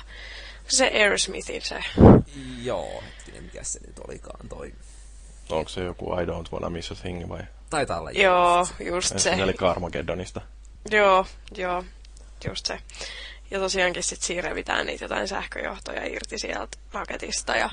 Se 0.68 0.92
Aerosmithin 0.94 1.62
se. 1.62 1.84
Joo, 2.64 3.04
mikä 3.42 3.64
se 3.64 3.80
nyt 3.88 4.00
olikaan 4.08 4.50
toi. 4.50 4.74
Onko 5.50 5.70
se 5.70 5.84
joku 5.84 6.14
I 6.14 6.26
don't 6.26 6.52
wanna 6.52 6.70
miss 6.70 6.92
a 6.92 6.96
thing 6.96 7.30
vai? 7.30 7.44
Taitaa 7.70 8.00
olla. 8.00 8.12
Joo, 8.12 8.68
just 8.80 9.20
se. 9.20 9.30
Eli 9.30 9.54
Carmageddonista. 9.54 10.42
Joo, 10.92 11.26
joo, 11.58 11.84
just 12.48 12.66
se. 12.66 12.80
Ja 13.52 13.60
tosiaankin 13.60 14.04
sitten 14.04 14.28
siinä 14.28 14.42
revitään 14.50 14.86
niitä 14.86 15.06
jotain 15.06 15.28
sähköjohtoja 15.28 16.06
irti 16.06 16.40
sieltä 16.40 16.78
raketista 16.94 17.56
ja 17.56 17.70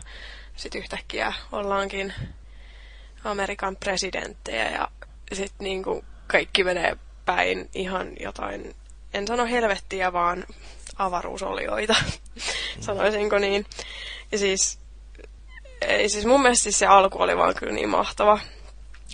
sitten 0.56 0.78
yhtäkkiä 0.78 1.32
ollaankin 1.52 2.14
Amerikan 3.24 3.76
presidenttejä 3.76 4.70
ja 4.70 4.88
sitten 5.32 5.64
niinku 5.64 6.04
kaikki 6.26 6.64
menee 6.64 6.96
päin 7.24 7.70
ihan 7.74 8.12
jotain, 8.20 8.74
en 9.14 9.26
sano 9.26 9.46
helvettiä, 9.46 10.12
vaan 10.12 10.44
avaruusolioita, 10.96 11.94
sanoisinko 12.80 13.38
niin. 13.38 13.66
Ja 14.32 14.38
siis, 14.38 14.78
ei, 15.80 16.08
siis 16.08 16.26
mun 16.26 16.42
mielestä 16.42 16.62
siis 16.62 16.78
se 16.78 16.86
alku 16.86 17.22
oli 17.22 17.36
vaan 17.36 17.54
kyllä 17.54 17.72
niin 17.72 17.88
mahtava. 17.88 18.38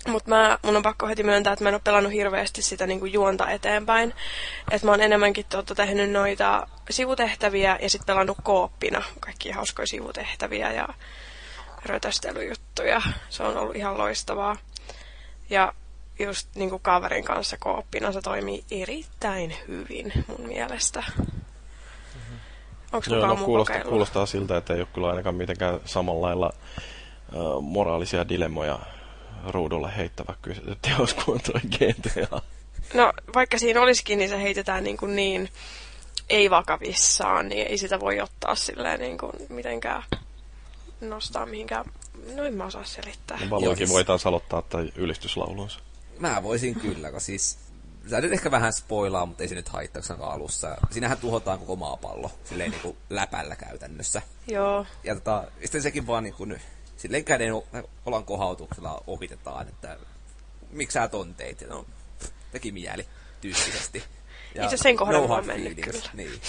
Mutta 0.08 0.58
mun 0.62 0.76
on 0.76 0.82
pakko 0.82 1.06
heti 1.06 1.22
myöntää, 1.22 1.52
että 1.52 1.64
mä 1.64 1.68
en 1.68 1.74
ole 1.74 1.80
pelannut 1.84 2.12
hirveästi 2.12 2.62
sitä 2.62 2.86
niinku 2.86 3.06
juonta 3.06 3.50
eteenpäin. 3.50 4.14
Että 4.70 4.86
mä 4.86 4.90
oon 4.90 5.00
enemmänkin 5.00 5.46
tuota, 5.48 5.74
tehnyt 5.74 6.10
noita 6.10 6.66
sivutehtäviä 6.90 7.78
ja 7.82 7.90
sitten 7.90 8.06
pelannut 8.06 8.38
kooppina 8.42 9.02
kaikki 9.20 9.50
hauskoja 9.50 9.86
sivutehtäviä 9.86 10.72
ja 10.72 10.88
rötöstelyjuttuja. 11.86 13.02
Se 13.28 13.42
on 13.42 13.56
ollut 13.56 13.76
ihan 13.76 13.98
loistavaa. 13.98 14.56
Ja 15.50 15.72
just 16.18 16.48
niinku 16.54 16.78
kaverin 16.78 17.24
kanssa 17.24 17.56
kooppina 17.60 18.12
se 18.12 18.20
toimii 18.20 18.64
erittäin 18.70 19.54
hyvin 19.68 20.12
mun 20.28 20.48
mielestä. 20.48 21.02
Onko 22.92 23.06
Joo, 23.10 23.20
kukaan 23.20 23.36
no, 23.38 23.44
kuulostaa, 23.44 23.74
kokeillut? 23.74 23.90
kuulostaa 23.90 24.26
siltä, 24.26 24.56
että 24.56 24.74
ei 24.74 24.80
ole 24.80 24.88
kyllä 24.94 25.08
ainakaan 25.08 25.34
mitenkään 25.34 25.80
samalla 25.84 26.26
lailla 26.26 26.52
uh, 27.32 27.62
moraalisia 27.62 28.28
dilemmoja 28.28 28.78
ruudulle 29.48 29.96
heittävä 29.96 30.34
teos 30.82 31.14
kuin 31.14 31.40
tuo 31.42 31.60
GTA. 31.78 32.42
No, 32.94 33.12
vaikka 33.34 33.58
siinä 33.58 33.80
olisikin, 33.80 34.18
niin 34.18 34.30
se 34.30 34.42
heitetään 34.42 34.84
niin, 34.84 34.96
kuin 34.96 35.16
niin 35.16 35.48
ei 36.28 36.50
vakavissaan, 36.50 37.48
niin 37.48 37.66
ei 37.66 37.78
sitä 37.78 38.00
voi 38.00 38.20
ottaa 38.20 38.54
silleen 38.54 39.00
niin 39.00 39.18
kuin 39.18 39.32
mitenkään 39.48 40.02
nostaa 41.00 41.46
mihinkään. 41.46 41.84
No 42.36 42.44
en 42.44 42.54
mä 42.54 42.64
osaa 42.64 42.84
selittää. 42.84 43.36
No, 43.36 43.42
Joo, 43.44 43.50
Valoikin 43.50 43.76
siis- 43.76 43.90
voitaisiin 43.90 44.28
aloittaa 44.28 44.62
tai 44.62 44.92
ylistyslaulunsa. 44.96 45.80
Mä 46.18 46.42
voisin 46.42 46.74
kyllä, 46.80 47.10
kun 47.10 47.20
siis... 47.20 47.58
Sä 48.10 48.20
nyt 48.20 48.32
ehkä 48.32 48.50
vähän 48.50 48.72
spoilaa, 48.72 49.26
mutta 49.26 49.42
ei 49.42 49.48
se 49.48 49.54
nyt 49.54 49.68
haittaa, 49.68 50.02
koska 50.02 50.26
alussa. 50.26 50.76
Siinähän 50.90 51.18
tuhotaan 51.18 51.58
koko 51.58 51.76
maapallo, 51.76 52.30
silleen 52.44 52.70
niinku 52.70 52.96
läpällä 53.10 53.56
käytännössä. 53.56 54.22
Joo, 54.46 54.86
Ja 55.04 55.14
tota, 55.14 55.44
sitten 55.62 55.82
sekin 55.82 56.06
vaan 56.06 56.22
niinku, 56.24 56.46
silleen 57.00 57.24
käden 57.24 57.52
olan 58.06 58.24
kohautuksella 58.24 59.02
ohitetaan, 59.06 59.68
että 59.68 59.96
miksi 60.70 60.94
sä 60.94 61.08
ton 61.08 61.34
teit? 61.34 61.60
Ja 61.60 61.66
no, 61.68 61.86
teki 62.52 62.72
mieli 62.72 63.06
tyyppisesti. 63.40 64.02
Ja 64.54 64.64
Itse 64.64 64.76
sen 64.76 64.96
kohdalla 64.96 65.26
no 65.26 65.34
on 65.34 65.46
mennyt 65.46 65.74
feelings, 65.76 65.98
kyllä. 65.98 66.14
Niin. 66.14 66.40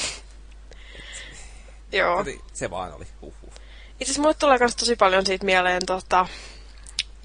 joo. 2.01 2.25
Se 2.53 2.69
vaan 2.69 2.93
oli, 2.93 3.07
huhhuh. 3.21 3.49
Itse 3.53 4.03
asiassa 4.03 4.21
mulle 4.21 4.33
tulee 4.33 4.57
myös 4.57 4.75
tosi 4.75 4.95
paljon 4.95 5.25
siitä 5.25 5.45
mieleen 5.45 5.85
tota, 5.85 6.27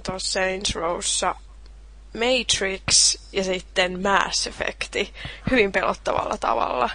tuossa 0.04 0.32
Saints 0.32 0.74
Rowssa 0.74 1.34
Matrix 2.14 3.18
ja 3.32 3.44
sitten 3.44 4.02
Mass 4.02 4.46
Effect 4.46 4.96
hyvin 5.50 5.72
pelottavalla 5.72 6.36
tavalla. 6.36 6.90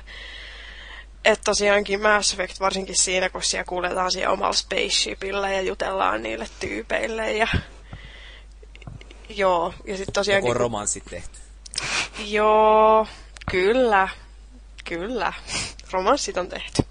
Että 1.25 1.43
tosiaankin 1.43 2.01
Mass 2.01 2.33
Effect 2.33 2.59
varsinkin 2.59 2.95
siinä, 2.97 3.29
kun 3.29 3.43
siellä 3.43 3.65
kuljetaan 3.65 4.11
siellä 4.11 4.33
omalla 4.33 4.53
spaceshipillä 4.53 5.51
ja 5.51 5.61
jutellaan 5.61 6.23
niille 6.23 6.47
tyypeille 6.59 7.33
ja 7.33 7.47
Joo, 9.37 9.73
ja 9.87 9.97
sitten 9.97 10.13
tosiaankin... 10.13 10.47
Joko 10.47 10.57
on 10.57 10.61
romanssit 10.61 11.03
tehty. 11.09 11.39
Joo, 12.25 13.07
kyllä. 13.51 14.09
Kyllä. 14.83 15.33
Romanssit 15.91 16.37
on 16.37 16.49
tehty. 16.49 16.83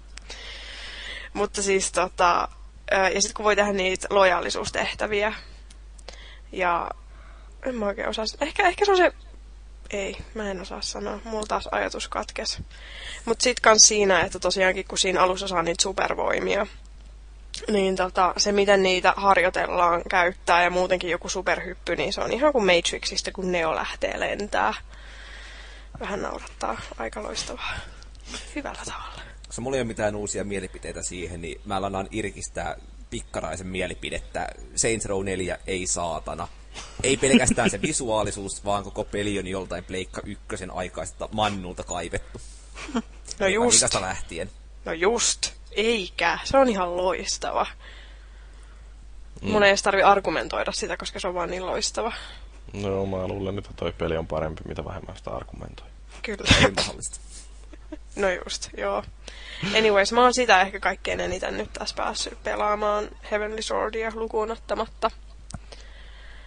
Mutta 1.33 1.61
siis 1.61 1.91
tota... 1.91 2.47
Ja 2.91 3.21
sitten 3.21 3.33
kun 3.35 3.45
voi 3.45 3.55
tehdä 3.55 3.73
niitä 3.73 4.07
lojaalisuustehtäviä. 4.09 5.33
Ja... 6.51 6.91
En 7.65 7.75
mä 7.75 7.85
oikein 7.85 8.09
osaa... 8.09 8.25
Ehkä, 8.41 8.67
ehkä 8.67 8.85
se 8.85 8.91
on 8.91 8.97
se... 8.97 9.13
Ei, 9.93 10.17
mä 10.33 10.51
en 10.51 10.61
osaa 10.61 10.81
sanoa. 10.81 11.19
Mulla 11.23 11.45
taas 11.47 11.67
ajatus 11.71 12.07
katkes. 12.07 12.61
Mutta 13.25 13.43
sit 13.43 13.59
kans 13.59 13.81
siinä, 13.87 14.21
että 14.21 14.39
tosiaankin 14.39 14.85
kun 14.87 14.97
siinä 14.97 15.21
alussa 15.21 15.47
saa 15.47 15.63
niitä 15.63 15.83
supervoimia, 15.83 16.67
niin 17.67 17.95
tota, 17.95 18.33
se 18.37 18.51
miten 18.51 18.83
niitä 18.83 19.13
harjoitellaan 19.17 20.01
käyttää 20.09 20.63
ja 20.63 20.69
muutenkin 20.69 21.09
joku 21.09 21.29
superhyppy, 21.29 21.95
niin 21.95 22.13
se 22.13 22.21
on 22.21 22.33
ihan 22.33 22.51
kuin 22.53 22.65
Matrixista, 22.65 23.31
kun 23.31 23.51
Neo 23.51 23.75
lähtee 23.75 24.19
lentää. 24.19 24.73
Vähän 25.99 26.21
naurattaa. 26.21 26.81
Aika 26.97 27.23
loistavaa. 27.23 27.73
Hyvällä 28.55 28.81
tavalla. 28.85 29.21
Koska 29.47 29.61
mulla 29.61 29.77
ei 29.77 29.81
ole 29.81 29.87
mitään 29.87 30.15
uusia 30.15 30.43
mielipiteitä 30.43 31.01
siihen, 31.01 31.41
niin 31.41 31.61
mä 31.65 31.75
annan 31.75 32.07
irkistää 32.11 32.75
pikkaraisen 33.09 33.67
mielipidettä. 33.67 34.47
Saints 34.75 35.05
Row 35.05 35.25
4 35.25 35.57
ei 35.67 35.87
saatana. 35.87 36.47
Ei 37.03 37.17
pelkästään 37.17 37.69
se 37.69 37.81
visuaalisuus, 37.81 38.65
vaan 38.65 38.83
koko 38.83 39.03
peli 39.03 39.39
on 39.39 39.47
joltain 39.47 39.83
Pleikka 39.83 40.21
ykkösen 40.25 40.71
aikaista 40.71 41.29
mannulta 41.31 41.83
kaivettu. 41.83 42.41
No 43.39 43.47
just. 43.47 43.77
Ikasta 43.77 44.01
lähtien. 44.01 44.49
No 44.85 44.93
just. 44.93 45.51
Eikä. 45.71 46.39
Se 46.43 46.57
on 46.57 46.69
ihan 46.69 46.97
loistava. 46.97 47.67
Mm. 49.41 49.51
Mun 49.51 49.63
ei 49.63 49.69
edes 49.69 49.83
tarvi 49.83 50.03
argumentoida 50.03 50.71
sitä, 50.71 50.97
koska 50.97 51.19
se 51.19 51.27
on 51.27 51.33
vaan 51.33 51.49
niin 51.49 51.65
loistava. 51.65 52.13
No 52.73 53.05
mä 53.05 53.27
luulen, 53.27 53.57
että 53.57 53.69
toi 53.75 53.93
peli 53.93 54.17
on 54.17 54.27
parempi, 54.27 54.61
mitä 54.67 54.85
vähemmän 54.85 55.17
sitä 55.17 55.31
argumentoi. 55.31 55.87
Kyllä. 56.21 56.55
Ei 56.61 56.71
mahdollista. 56.71 57.19
No 58.15 58.27
just, 58.29 58.69
joo. 58.77 59.03
Anyways, 59.77 60.11
mä 60.11 60.21
oon 60.21 60.33
sitä 60.33 60.61
ehkä 60.61 60.79
kaikkein 60.79 61.19
eniten 61.19 61.57
nyt 61.57 61.73
tässä 61.73 61.95
päässyt 61.95 62.43
pelaamaan 62.43 63.09
Heavenly 63.31 63.61
Swordia 63.61 64.11
lukuun 64.15 64.51
ottamatta. 64.51 65.11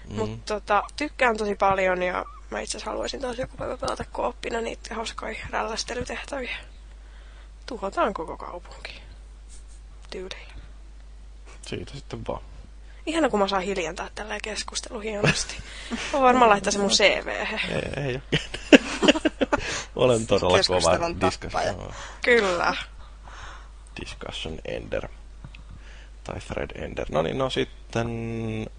Mm. 0.08 0.16
Mutta 0.16 0.54
tota, 0.54 0.82
tykkään 0.96 1.36
tosi 1.36 1.54
paljon 1.54 2.02
ja 2.02 2.24
mä 2.50 2.60
itse 2.60 2.76
asiassa 2.76 2.90
haluaisin 2.90 3.20
taas 3.20 3.38
joku 3.38 3.56
päivä 3.56 3.76
pelata 3.76 4.04
kooppina 4.12 4.60
niitä 4.60 4.94
hauskoja 4.94 5.36
rällästelytehtäviä. 5.50 6.56
Tuhotaan 7.66 8.14
koko 8.14 8.36
kaupunki. 8.36 9.02
Tyylillä. 10.10 10.54
Siitä 11.62 11.92
sitten 11.94 12.26
vaan. 12.28 12.42
Ihana, 13.06 13.28
kun 13.28 13.40
mä 13.40 13.48
saan 13.48 13.62
hiljentää 13.62 14.10
tällä 14.14 14.38
keskustelu 14.42 15.00
hienosti. 15.00 15.54
Mä 16.12 16.20
varmaan 16.20 16.50
laittaa 16.50 16.72
se 16.72 16.78
mun 16.78 16.90
CV. 16.90 17.28
Ei, 17.28 18.04
ei 18.04 18.14
ole. 18.14 18.40
Olen 19.96 20.26
todella 20.26 20.58
kova 20.66 21.26
discussion, 21.26 21.94
Kyllä. 22.24 22.74
discussion 24.00 24.58
ender. 24.64 25.08
Tai 26.24 26.40
thread 26.40 26.70
ender. 26.82 27.06
No 27.10 27.22
niin, 27.22 27.38
no 27.38 27.50
sitten 27.50 28.08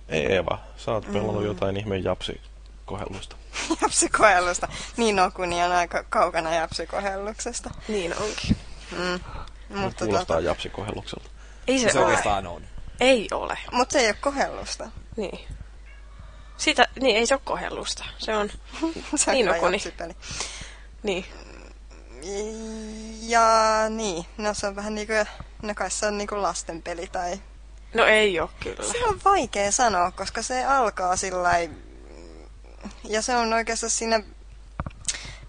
Eeva, 0.10 0.60
sä 0.78 0.92
oot 0.92 1.06
pelannut 1.14 1.36
Mm. 1.42 1.46
jotain 1.46 1.78
ihmeen 1.78 2.04
japsi 2.04 2.42
kohellusta. 2.86 3.36
Japsikohellusta. 3.82 4.68
Niin 4.98 5.20
Okuni 5.20 5.64
on 5.64 5.72
aika 5.72 6.04
kaukana 6.10 6.56
japsikohelluksesta. 6.56 7.70
Niin 7.88 8.14
onkin. 8.22 8.58
Mm. 8.92 9.20
Mutta, 9.80 10.06
Kuulostaa 10.06 10.36
tota, 10.38 10.40
japsikokellukselta. 10.48 11.30
Ei 11.68 11.80
se, 11.80 11.90
Se 11.90 11.98
ole. 12.00 12.06
oikeastaan 12.06 12.48
on. 12.48 12.62
Ei 13.00 13.28
ole. 13.32 13.58
mutta 13.72 13.94
se 13.94 14.00
ei 14.00 14.08
ole 14.08 14.16
kohellusta. 14.22 14.90
Niin. 15.18 15.40
Sitä, 16.58 16.88
niin, 17.02 17.16
ei 17.18 17.26
se 17.28 17.34
ole 17.34 17.42
kohellusta. 17.44 18.06
Se 18.18 18.36
on, 18.38 18.50
se 19.16 19.32
on 19.32 19.36
Niin 19.38 19.46
niin. 21.04 21.26
Ja 23.22 23.50
niin, 23.90 24.26
no 24.38 24.54
se 24.54 24.68
on 24.68 24.76
vähän 24.76 24.96
niinku, 24.96 25.14
no 25.62 25.76
kai 25.76 25.92
se 25.92 26.06
on 26.06 26.18
niinku 26.18 26.42
lastenpeli 26.42 27.08
tai... 27.08 27.42
No 27.94 28.06
ei 28.06 28.40
ole 28.40 28.50
kyllä. 28.64 28.92
Se 28.92 29.06
on 29.06 29.20
vaikea 29.26 29.72
sanoa, 29.72 30.12
koska 30.12 30.42
se 30.42 30.66
alkaa 30.66 31.16
sillä 31.16 31.52
ja 33.04 33.22
se 33.22 33.36
on 33.36 33.54
oikeastaan 33.54 33.90
siinä, 33.90 34.24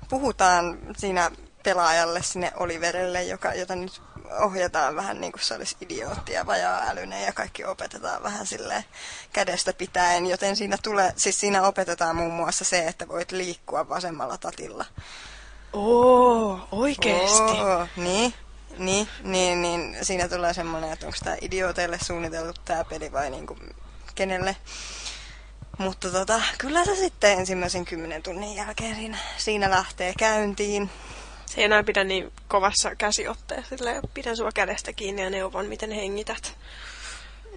puhutaan 0.08 0.78
siinä 0.96 1.30
pelaajalle, 1.62 2.22
sinne 2.22 2.52
Oliverille, 2.56 3.24
joka, 3.24 3.54
jota 3.54 3.76
nyt 3.76 4.02
ohjataan 4.40 4.96
vähän 4.96 5.20
niin 5.20 5.32
kuin 5.32 5.42
se 5.42 5.54
olisi 5.54 5.76
idiootti 5.80 6.32
ja 6.32 6.46
vajaa-älyinen 6.46 7.22
ja 7.22 7.32
kaikki 7.32 7.64
opetetaan 7.64 8.22
vähän 8.22 8.46
silleen 8.46 8.84
kädestä 9.32 9.72
pitäen, 9.72 10.26
joten 10.26 10.56
siinä, 10.56 10.78
tulee, 10.82 11.12
siis 11.16 11.40
siinä 11.40 11.62
opetetaan 11.62 12.16
muun 12.16 12.32
muassa 12.32 12.64
se, 12.64 12.86
että 12.86 13.08
voit 13.08 13.32
liikkua 13.32 13.88
vasemmalla 13.88 14.38
tatilla. 14.38 14.84
Oo, 15.72 16.68
oikeesti. 16.72 17.52
Oo, 17.52 17.86
niin, 17.96 18.34
niin, 18.78 19.08
niin, 19.22 19.62
niin 19.62 19.96
siinä 20.02 20.28
tulee 20.28 20.54
semmoinen, 20.54 20.92
että 20.92 21.06
onko 21.06 21.18
tämä 21.24 21.36
idiooteille 21.40 21.98
suunniteltu 22.02 22.60
tämä 22.64 22.84
peli 22.84 23.12
vai 23.12 23.30
niin 23.30 23.46
kuin 23.46 23.60
kenelle. 24.14 24.56
Mutta 25.78 26.10
tota, 26.10 26.40
kyllä 26.58 26.84
se 26.84 26.94
sitten 26.94 27.38
ensimmäisen 27.38 27.84
kymmenen 27.84 28.22
tunnin 28.22 28.54
jälkeen 28.54 28.96
siinä, 28.96 29.18
siinä 29.36 29.70
lähtee 29.70 30.12
käyntiin. 30.18 30.90
Se 31.46 31.60
ei 31.60 31.64
enää 31.64 31.82
pidä 31.82 32.04
niin 32.04 32.32
kovassa 32.48 32.94
käsiotteessa. 32.94 33.76
Silleen, 33.76 34.02
pidän 34.14 34.36
sua 34.36 34.50
kädestä 34.54 34.92
kiinni 34.92 35.22
ja 35.22 35.30
neuvon, 35.30 35.66
miten 35.66 35.90
hengität. 35.90 36.58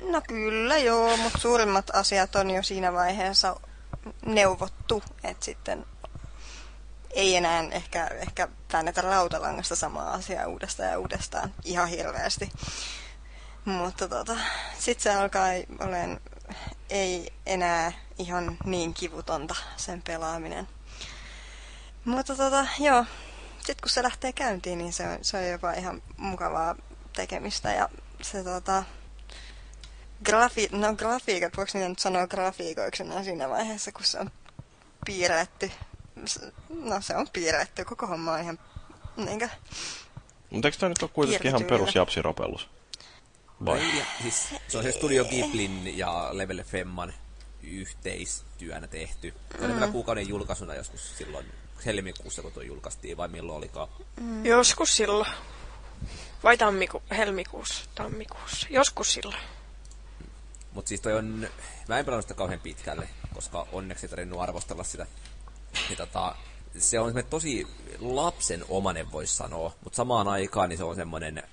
No 0.04 0.22
kyllä 0.28 0.78
joo, 0.78 1.18
mutta 1.18 1.40
suurimmat 1.40 1.90
asiat 1.96 2.36
on 2.36 2.50
jo 2.50 2.64
siinä 2.64 2.94
vaiheessa 2.94 3.60
neuvottu, 4.26 5.04
että 5.24 5.46
sitten 5.46 5.86
ei 7.12 7.36
enää 7.36 7.64
ehkä, 7.72 8.08
ehkä 8.08 8.48
väännetä 8.74 9.02
rautalangasta 9.02 9.76
samaa 9.76 10.14
asiaa 10.14 10.48
uudestaan 10.48 10.90
ja 10.90 11.00
uudestaan 11.00 11.54
ihan 11.66 11.88
hirveästi. 11.88 12.52
Mutta 13.66 14.08
tota, 14.08 14.38
sitten 14.80 15.04
se 15.04 15.16
alkaa 15.16 15.48
olen 15.80 16.22
ei 16.90 17.34
enää 17.46 17.92
ihan 18.18 18.58
niin 18.66 18.94
kivutonta 18.94 19.56
sen 19.78 20.02
pelaaminen. 20.02 20.68
Mutta 22.06 22.36
tota, 22.36 22.68
joo, 22.80 23.06
sitten 23.58 23.82
kun 23.82 23.90
se 23.90 24.04
lähtee 24.04 24.34
käyntiin, 24.34 24.78
niin 24.78 24.94
se 24.94 25.08
on, 25.08 25.18
se 25.22 25.38
on 25.38 25.48
jopa 25.48 25.72
ihan 25.72 26.02
mukavaa 26.18 26.76
tekemistä. 27.16 27.74
Ja 27.74 27.90
se 28.22 28.44
tota, 28.44 28.84
grafi, 30.26 30.70
no 30.72 30.96
grafiikat, 30.96 31.58
voiko 31.58 31.72
niitä 31.74 31.90
nyt 31.90 32.00
sanoa 32.00 32.28
grafiikoiksi 32.28 33.04
siinä 33.24 33.50
vaiheessa, 33.50 33.92
kun 33.92 34.04
se 34.04 34.20
on 34.20 34.32
piirretty. 35.06 35.72
No 36.70 37.02
se 37.02 37.16
on 37.16 37.28
piirretty, 37.34 37.86
koko 37.86 38.08
homma 38.08 38.34
on 38.34 38.40
ihan 38.40 38.60
niinkö... 39.18 39.50
Mutta 40.50 40.68
eikö 40.68 40.78
tämä 40.78 40.90
nyt 40.90 41.04
ole 41.04 41.12
kuitenkin 41.14 41.48
ihan 41.48 41.64
perus 41.64 41.96
japsiropellus? 41.96 42.70
Vai? 43.66 43.98
Ja, 43.98 44.06
siis, 44.22 44.48
se 44.68 44.78
on 44.78 44.84
se 44.84 44.92
Studio 44.92 45.26
Ghiblin 45.26 45.98
ja 45.98 46.30
Level 46.32 46.64
Femman 46.64 47.14
yhteistyönä 47.64 48.88
tehty. 48.88 49.34
Se 49.60 49.66
oli 49.66 49.74
mm. 49.74 49.92
kuukauden 49.92 50.30
julkaisuna 50.30 50.76
joskus 50.76 51.18
silloin 51.18 51.46
helmikuussa, 51.86 52.42
kun 52.42 52.52
tuo 52.52 52.64
julkaistiin, 52.64 53.18
vai 53.18 53.28
milloin 53.28 53.58
olikaan? 53.58 53.88
Mm. 54.20 54.46
Joskus 54.46 54.98
silloin. 54.98 55.32
Vai 56.44 56.58
tammiku, 56.58 57.04
helmikuussa, 57.10 57.84
tammikuussa. 57.96 58.68
Joskus 58.70 59.14
silloin. 59.14 59.42
Mut 60.74 60.88
siis 60.88 61.02
toi 61.02 61.14
on... 61.14 61.48
Mä 61.88 62.00
en 62.00 62.06
pelannut 62.06 62.26
sitä 62.26 62.34
kauhean 62.34 62.60
pitkälle, 62.60 63.10
koska 63.34 63.68
onneksi 63.72 64.06
ei 64.06 64.10
tarvinnut 64.10 64.42
arvostella 64.42 64.84
sitä. 64.84 65.06
Niin 65.88 65.98
tota, 65.98 66.36
se 66.78 67.00
on 67.00 67.14
tosi 67.30 67.68
lapsen 68.00 68.66
omanen, 68.70 69.12
voisi 69.12 69.36
sanoa, 69.36 69.74
mutta 69.84 69.98
samaan 69.98 70.28
aikaan 70.28 70.70
niin 70.70 70.78
se 70.78 70.84
on 70.84 70.96
semmoinen 70.96 71.44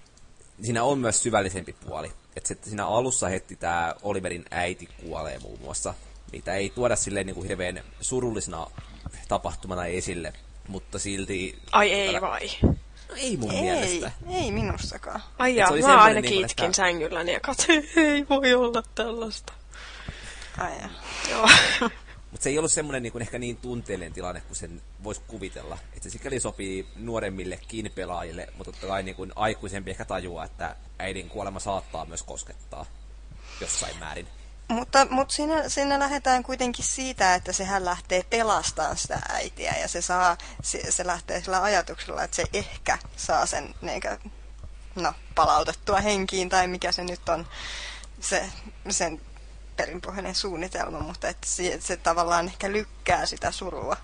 siinä 0.62 0.84
on 0.84 0.98
myös 0.98 1.22
syvällisempi 1.22 1.72
puoli. 1.72 2.12
Että 2.36 2.54
siinä 2.62 2.86
alussa 2.86 3.28
heti 3.28 3.56
tämä 3.56 3.94
Oliverin 4.02 4.44
äiti 4.50 4.86
kuolee 4.86 5.38
muun 5.38 5.60
muassa. 5.60 5.94
Mitä 6.32 6.54
ei 6.54 6.70
tuoda 6.70 6.96
silleen 6.96 7.26
niin 7.26 7.34
kuin 7.34 7.48
hirveän 7.48 7.82
surullisena 8.00 8.66
tapahtumana 9.28 9.86
esille, 9.86 10.32
mutta 10.68 10.98
silti... 10.98 11.58
Ai 11.72 11.92
ei 11.92 12.06
tällä... 12.06 12.20
vai? 12.20 12.50
No 13.08 13.14
ei 13.16 13.36
mun 13.36 13.52
ei, 13.52 13.62
mielestä. 13.62 14.12
Ei 14.30 14.52
minustakaan. 14.52 15.22
Ai 15.38 15.56
jaa, 15.56 15.70
mä 15.76 16.02
aina 16.02 16.20
niin 16.20 16.32
kiitkin 16.32 16.64
että... 16.64 16.76
sängylläni 16.76 17.32
ja 17.32 17.40
katsoin, 17.40 17.88
ei 17.96 18.26
voi 18.28 18.54
olla 18.54 18.82
tällaista. 18.94 19.52
Ai 20.58 20.72
jaa. 20.78 20.90
Joo. 21.30 21.90
Mutta 22.36 22.44
se 22.44 22.50
ei 22.50 22.58
ollut 22.58 22.72
semmoinen 22.72 23.02
niin 23.02 23.22
ehkä 23.22 23.38
niin 23.38 23.56
tunteellinen 23.56 24.12
tilanne 24.12 24.40
kuin 24.40 24.56
sen 24.56 24.82
voisi 25.04 25.20
kuvitella. 25.26 25.78
Että 25.92 26.02
se 26.02 26.10
sikäli 26.10 26.40
sopii 26.40 26.86
nuoremmillekin 26.96 27.92
pelaajille, 27.94 28.48
mutta 28.56 28.72
totta 28.72 28.86
kai 28.86 29.02
niin 29.02 29.32
aikuisempi 29.36 29.90
ehkä 29.90 30.04
tajua, 30.04 30.44
että 30.44 30.76
äidin 30.98 31.28
kuolema 31.28 31.60
saattaa 31.60 32.04
myös 32.04 32.22
koskettaa 32.22 32.86
jossain 33.60 33.98
määrin. 33.98 34.28
Mutta, 34.68 35.06
mutta 35.10 35.34
siinä, 35.34 35.68
siinä 35.68 35.98
lähdetään 35.98 36.42
kuitenkin 36.42 36.84
siitä, 36.84 37.34
että 37.34 37.52
sehän 37.52 37.84
lähtee 37.84 38.24
pelastamaan 38.30 38.96
sitä 38.96 39.20
äitiä 39.28 39.74
ja 39.80 39.88
se, 39.88 40.02
saa, 40.02 40.36
se, 40.62 40.92
se 40.92 41.06
lähtee 41.06 41.40
sillä 41.40 41.62
ajatuksella, 41.62 42.22
että 42.22 42.36
se 42.36 42.44
ehkä 42.52 42.98
saa 43.16 43.46
sen 43.46 43.74
niin 43.82 44.00
kuin, 44.00 44.32
no, 44.94 45.12
palautettua 45.34 46.00
henkiin 46.00 46.48
tai 46.48 46.68
mikä 46.68 46.92
se 46.92 47.04
nyt 47.04 47.28
on 47.28 47.46
se, 48.20 48.50
sen 48.90 49.20
perinpohjainen 49.76 50.34
suunnitelma, 50.34 51.00
mutta 51.00 51.28
että 51.28 51.46
se, 51.46 51.80
se 51.80 51.96
tavallaan 51.96 52.46
ehkä 52.46 52.72
lykkää 52.72 53.26
sitä 53.26 53.50
surua. 53.50 53.96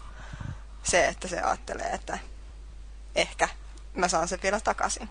Se, 0.83 1.07
että 1.07 1.29
se 1.29 1.41
ajattelee, 1.41 1.91
että 1.93 2.19
ehkä 3.15 3.49
mä 3.95 4.09
saan 4.09 4.29
sen 4.29 4.39
vielä 4.43 4.61
takaisin. 4.61 5.09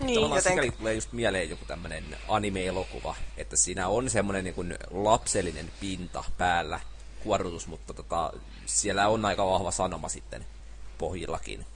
Niin, 0.00 0.14
Tavallaan 0.14 0.38
joten... 0.38 0.52
sikäli 0.52 0.70
tulee 0.70 0.94
just 0.94 1.12
mieleen 1.12 1.50
joku 1.50 1.64
tämmöinen 1.64 2.04
anime-elokuva, 2.28 3.16
että 3.36 3.56
siinä 3.56 3.88
on 3.88 4.10
semmoinen 4.10 4.44
niin 4.44 4.78
lapsellinen 4.90 5.72
pinta 5.80 6.24
päällä, 6.38 6.80
kuorrutus, 7.22 7.66
mutta 7.66 7.94
tota, 7.94 8.32
siellä 8.66 9.08
on 9.08 9.24
aika 9.24 9.46
vahva 9.46 9.70
sanoma 9.70 10.08
sitten 10.08 10.46
pohjillakin. 10.98 11.66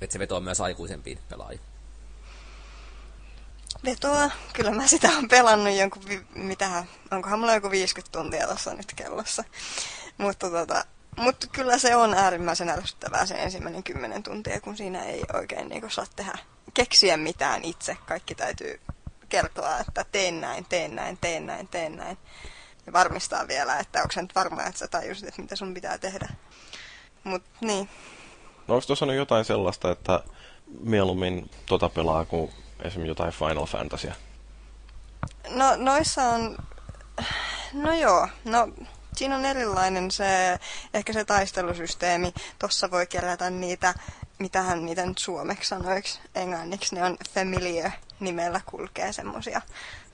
Että 0.00 0.12
se 0.12 0.18
vetoo 0.18 0.40
myös 0.40 0.60
aikuisempiin 0.60 1.18
pelaajiin 1.28 1.73
vetoa. 3.84 4.30
Kyllä 4.52 4.70
mä 4.70 4.86
sitä 4.86 5.08
on 5.08 5.28
pelannut 5.28 5.74
jonkun, 5.74 6.02
mitähän, 6.34 6.84
onkohan 7.10 7.38
mulla 7.38 7.54
joku 7.54 7.70
50 7.70 8.18
tuntia 8.18 8.46
tuossa 8.46 8.74
nyt 8.74 8.92
kellossa. 8.96 9.44
Mutta 10.18 10.50
tota, 10.50 10.84
mutta 11.16 11.46
kyllä 11.46 11.78
se 11.78 11.96
on 11.96 12.14
äärimmäisen 12.14 12.68
ärsyttävää 12.68 13.26
se 13.26 13.34
ensimmäinen 13.34 13.82
kymmenen 13.82 14.22
tuntia, 14.22 14.60
kun 14.60 14.76
siinä 14.76 15.04
ei 15.04 15.22
oikein 15.32 15.68
niin 15.68 15.90
saa 15.90 16.06
tehdä, 16.16 16.38
keksiä 16.74 17.16
mitään 17.16 17.64
itse. 17.64 17.96
Kaikki 18.06 18.34
täytyy 18.34 18.80
kertoa, 19.28 19.78
että 19.78 20.04
teen 20.12 20.40
näin, 20.40 20.64
teen 20.68 20.94
näin, 20.96 21.18
teen 21.20 21.46
näin, 21.46 21.68
teen 21.68 21.96
näin. 21.96 22.18
Ja 22.86 22.92
varmistaa 22.92 23.48
vielä, 23.48 23.78
että 23.78 24.02
onko 24.02 24.14
nyt 24.16 24.34
varma, 24.34 24.62
että 24.62 24.78
sä 24.78 24.88
tajusit, 24.88 25.28
että 25.28 25.42
mitä 25.42 25.56
sun 25.56 25.74
pitää 25.74 25.98
tehdä. 25.98 26.28
Mutta 27.24 27.50
niin. 27.60 27.88
No 28.68 28.74
onko 28.74 28.86
tuossa 28.86 29.06
jotain 29.06 29.44
sellaista, 29.44 29.90
että 29.90 30.20
mieluummin 30.80 31.50
tota 31.66 31.88
pelaa 31.88 32.24
kuin 32.24 32.52
esimerkiksi 32.84 33.08
jotain 33.08 33.32
Final 33.32 33.66
Fantasia? 33.66 34.14
No 35.50 35.76
noissa 35.76 36.22
on, 36.22 36.56
no 37.72 37.92
joo, 37.92 38.28
no 38.44 38.68
siinä 39.16 39.36
on 39.36 39.44
erilainen 39.44 40.10
se, 40.10 40.58
ehkä 40.94 41.12
se 41.12 41.24
taistelusysteemi. 41.24 42.34
Tossa 42.58 42.90
voi 42.90 43.06
kerätä 43.06 43.50
niitä, 43.50 43.94
mitähän 44.38 44.86
niitä 44.86 45.06
nyt 45.06 45.18
suomeksi 45.18 45.68
sanoiksi, 45.68 46.20
englanniksi 46.34 46.94
ne 46.94 47.04
on 47.04 47.16
familiar 47.34 47.90
nimellä 48.20 48.60
kulkee 48.66 49.12
semmosia 49.12 49.60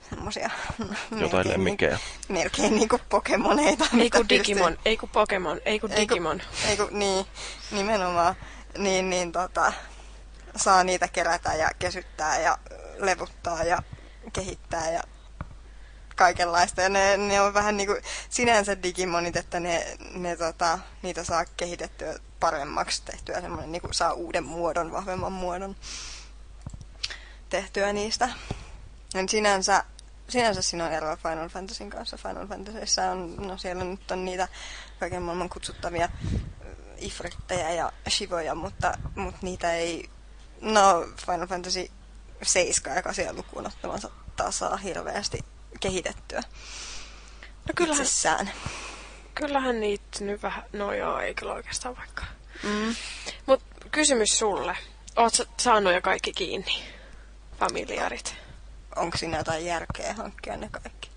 semmosia 0.09 0.49
jotain 1.21 1.49
lemmikkejä. 1.49 1.91
Niin, 2.27 2.39
melkein 2.39 2.75
niinku 2.75 2.99
pokemoneita. 3.09 3.85
Ei 3.99 4.09
kun 4.09 4.29
Digimon, 4.29 4.77
ei 4.85 4.97
kun 4.97 5.09
Pokemon, 5.09 5.61
ei 5.65 5.79
kun 5.79 5.91
Digimon. 5.95 6.41
Ei 6.67 6.77
kun, 6.77 6.87
niin, 6.91 7.25
nimenomaan. 7.71 8.35
Niin, 8.77 9.09
niin 9.09 9.31
tota, 9.31 9.73
saa 10.55 10.83
niitä 10.83 11.07
kerätä 11.07 11.53
ja 11.53 11.69
kesyttää 11.79 12.39
ja 12.39 12.57
levuttaa 12.97 13.63
ja 13.63 13.83
kehittää 14.33 14.91
ja 14.91 15.03
kaikenlaista. 16.15 16.81
Ja 16.81 16.89
ne, 16.89 17.17
ne 17.17 17.41
on 17.41 17.53
vähän 17.53 17.77
niin 17.77 17.87
kuin 17.87 18.01
sinänsä 18.29 18.83
digimonit, 18.83 19.35
että 19.35 19.59
ne, 19.59 19.97
ne 20.13 20.35
tota, 20.35 20.79
niitä 21.01 21.23
saa 21.23 21.45
kehitettyä 21.45 22.15
paremmaksi 22.39 23.03
tehtyä, 23.05 23.41
semmoinen 23.41 23.71
niin 23.71 23.81
kuin 23.81 23.93
saa 23.93 24.13
uuden 24.13 24.43
muodon, 24.43 24.91
vahvemman 24.91 25.31
muodon 25.31 25.75
tehtyä 27.49 27.93
niistä. 27.93 28.29
Ja 29.13 29.23
sinänsä, 29.29 29.83
sinänsä 30.29 30.61
siinä 30.61 30.85
on 30.85 30.91
eroa 30.91 31.15
Final 31.15 31.49
Fantasyn 31.49 31.89
kanssa. 31.89 32.17
Final 32.17 32.47
Fantasyissa 32.47 33.11
on, 33.11 33.35
no 33.35 33.57
siellä 33.57 33.83
nyt 33.83 34.11
on 34.11 34.25
niitä 34.25 34.47
kaiken 34.99 35.21
maailman 35.21 35.49
kutsuttavia 35.49 36.09
ifrittejä 36.97 37.69
ja 37.69 37.91
shivoja, 38.09 38.55
mutta, 38.55 38.97
mutta 39.15 39.39
niitä 39.41 39.73
ei 39.73 40.09
No, 40.61 41.07
Final 41.25 41.47
Fantasy 41.47 41.91
7 42.43 42.95
ja 42.95 43.03
8 43.03 43.35
lukuun 43.35 43.67
ottamansa 43.67 44.09
taas 44.35 44.59
saa 44.59 44.77
hirveästi 44.77 45.39
kehitettyä. 45.79 46.41
No 47.41 47.73
kyllähän, 47.75 48.03
itsessään. 48.03 48.51
kyllähän 49.35 49.79
niitä 49.79 50.25
nyt 50.25 50.43
vähän, 50.43 50.63
no 50.73 50.93
joo, 50.93 51.19
ei 51.19 51.33
kyllä 51.33 51.53
oikeastaan 51.53 51.97
vaikka. 51.97 52.23
Mm. 52.63 52.95
Mut 53.45 53.63
kysymys 53.91 54.39
sulle. 54.39 54.77
Oot 55.15 55.33
saanut 55.59 55.93
jo 55.93 56.01
kaikki 56.01 56.33
kiinni? 56.33 56.83
Familiarit. 57.59 58.35
Onko 58.95 59.17
siinä 59.17 59.37
jotain 59.37 59.65
järkeä 59.65 60.13
hankkia 60.13 60.57
ne 60.57 60.69
kaikki? 60.71 61.09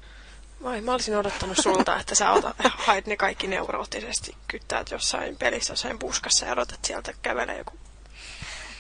Vai, 0.63 0.81
mä 0.81 0.93
olisin 0.93 1.17
odottanut 1.17 1.57
sulta, 1.57 2.01
että 2.01 2.15
sä 2.15 2.33
ota, 2.33 2.55
haet 2.59 3.07
ne 3.07 3.17
kaikki 3.17 3.47
neuroottisesti, 3.47 4.37
kyttäät 4.49 4.91
jossain 4.91 5.37
pelissä, 5.37 5.73
jossain 5.73 5.99
puskassa 5.99 6.47
ja 6.47 6.53
odotat 6.53 6.85
sieltä 6.85 7.13
kävelee 7.23 7.59
joku 7.59 7.79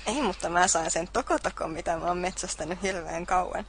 Ei, 0.07 0.23
mutta 0.23 0.49
mä 0.49 0.69
sain 0.69 0.91
sen 0.91 1.09
tokotokon, 1.13 1.71
mitä 1.71 1.97
mä 1.97 2.07
oon 2.07 2.19
metsästänyt 2.19 2.83
hirveän 2.83 3.27
kauan. 3.27 3.67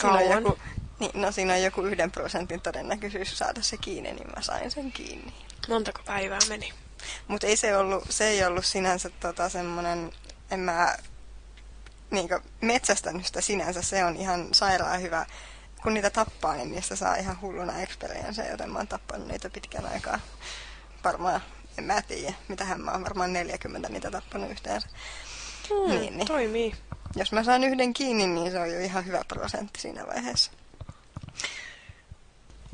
Siinä 0.00 0.12
on 0.12 0.18
Kauan? 0.18 0.42
joku, 0.42 0.58
niin, 0.98 1.10
no 1.14 1.32
siinä 1.32 1.52
on 1.52 1.62
joku 1.62 1.82
yhden 1.82 2.10
prosentin 2.10 2.60
todennäköisyys 2.60 3.38
saada 3.38 3.62
se 3.62 3.76
kiinni, 3.76 4.12
niin 4.12 4.28
mä 4.36 4.42
sain 4.42 4.70
sen 4.70 4.92
kiinni. 4.92 5.32
Montako 5.68 6.00
päivää 6.06 6.38
meni? 6.48 6.72
Mutta 7.28 7.46
ei 7.46 7.56
se 7.56 7.76
ollut, 7.76 8.04
se 8.10 8.28
ei 8.28 8.44
ollut 8.44 8.64
sinänsä 8.64 9.10
tota 9.20 9.48
semmonen, 9.48 10.12
en 10.50 10.60
mä 10.60 10.96
niinkö 12.10 12.40
metsästänyt 12.60 13.26
sitä 13.26 13.40
sinänsä, 13.40 13.82
se 13.82 14.04
on 14.04 14.16
ihan 14.16 14.48
sairaan 14.52 15.02
hyvä. 15.02 15.26
Kun 15.82 15.94
niitä 15.94 16.10
tappaa, 16.10 16.54
niin 16.54 16.72
niistä 16.72 16.96
saa 16.96 17.16
ihan 17.16 17.40
hulluna 17.40 17.80
experience, 17.80 18.48
joten 18.48 18.70
mä 18.70 18.78
oon 18.78 18.88
tappanut 18.88 19.28
niitä 19.28 19.50
pitkän 19.50 19.86
aikaa. 19.86 20.20
Varmaan, 21.04 21.40
en 21.78 21.84
mä 21.84 22.02
tiedä, 22.02 22.34
mitähän 22.48 22.80
mä 22.80 22.90
oon 22.90 23.02
varmaan 23.04 23.32
40 23.32 23.88
niitä 23.88 24.10
tappanut 24.10 24.50
yhteensä. 24.50 24.88
Hmm, 25.70 25.90
Niin, 25.90 26.16
niin. 26.16 26.26
Toimii. 26.26 26.74
Jos 27.16 27.32
mä 27.32 27.44
saan 27.44 27.64
yhden 27.64 27.92
kiinni, 27.92 28.26
niin 28.26 28.50
se 28.50 28.58
on 28.58 28.70
jo 28.72 28.80
ihan 28.80 29.06
hyvä 29.06 29.22
prosentti 29.28 29.80
siinä 29.80 30.06
vaiheessa. 30.06 30.50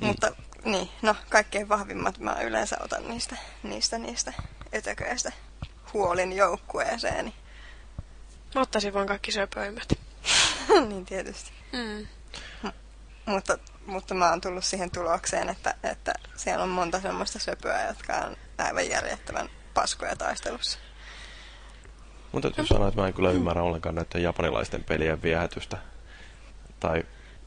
Mm. 0.01 0.07
Mutta 0.07 0.33
niin, 0.65 0.89
no 1.03 1.17
kaikkein 1.29 1.69
vahvimmat 1.69 2.19
mä 2.19 2.41
yleensä 2.43 2.77
otan 2.81 3.09
niistä, 3.09 3.37
niistä, 3.63 3.99
niistä 3.99 4.33
ötököistä 4.75 5.33
huolin 5.93 6.33
joukkueeseeni. 6.33 7.35
Mä 8.55 8.61
ottaisin 8.61 8.95
vaan 8.95 9.07
kaikki 9.07 9.33
söpöimmät. 9.33 9.93
niin 10.89 11.07
tietysti. 11.07 11.53
Mm. 11.73 12.07
Mutta, 13.27 13.59
mutta 13.87 14.15
mä 14.15 14.31
oon 14.31 14.41
tullut 14.41 14.65
siihen 14.65 14.91
tulokseen, 14.91 15.49
että, 15.49 15.75
että 15.83 16.13
siellä 16.37 16.63
on 16.63 16.69
monta 16.69 17.01
semmoista 17.01 17.39
söpöä, 17.39 17.87
jotka 17.87 18.17
on 18.17 18.37
aivan 18.59 18.89
järjettömän 18.89 19.51
paskoja 19.75 20.17
taistelussa. 20.17 20.79
Mun 22.33 22.43
täytyy 22.43 22.67
sanoa, 22.67 22.89
että 22.89 23.01
mä 23.01 23.07
en 23.07 23.15
kyllä 23.15 23.31
ymmärrä 23.31 23.63
ollenkaan 23.63 23.95
näiden 23.95 24.23
japanilaisten 24.23 24.85
pelien 24.85 25.23
viehätystä. 25.23 25.79
Tai 26.81 27.05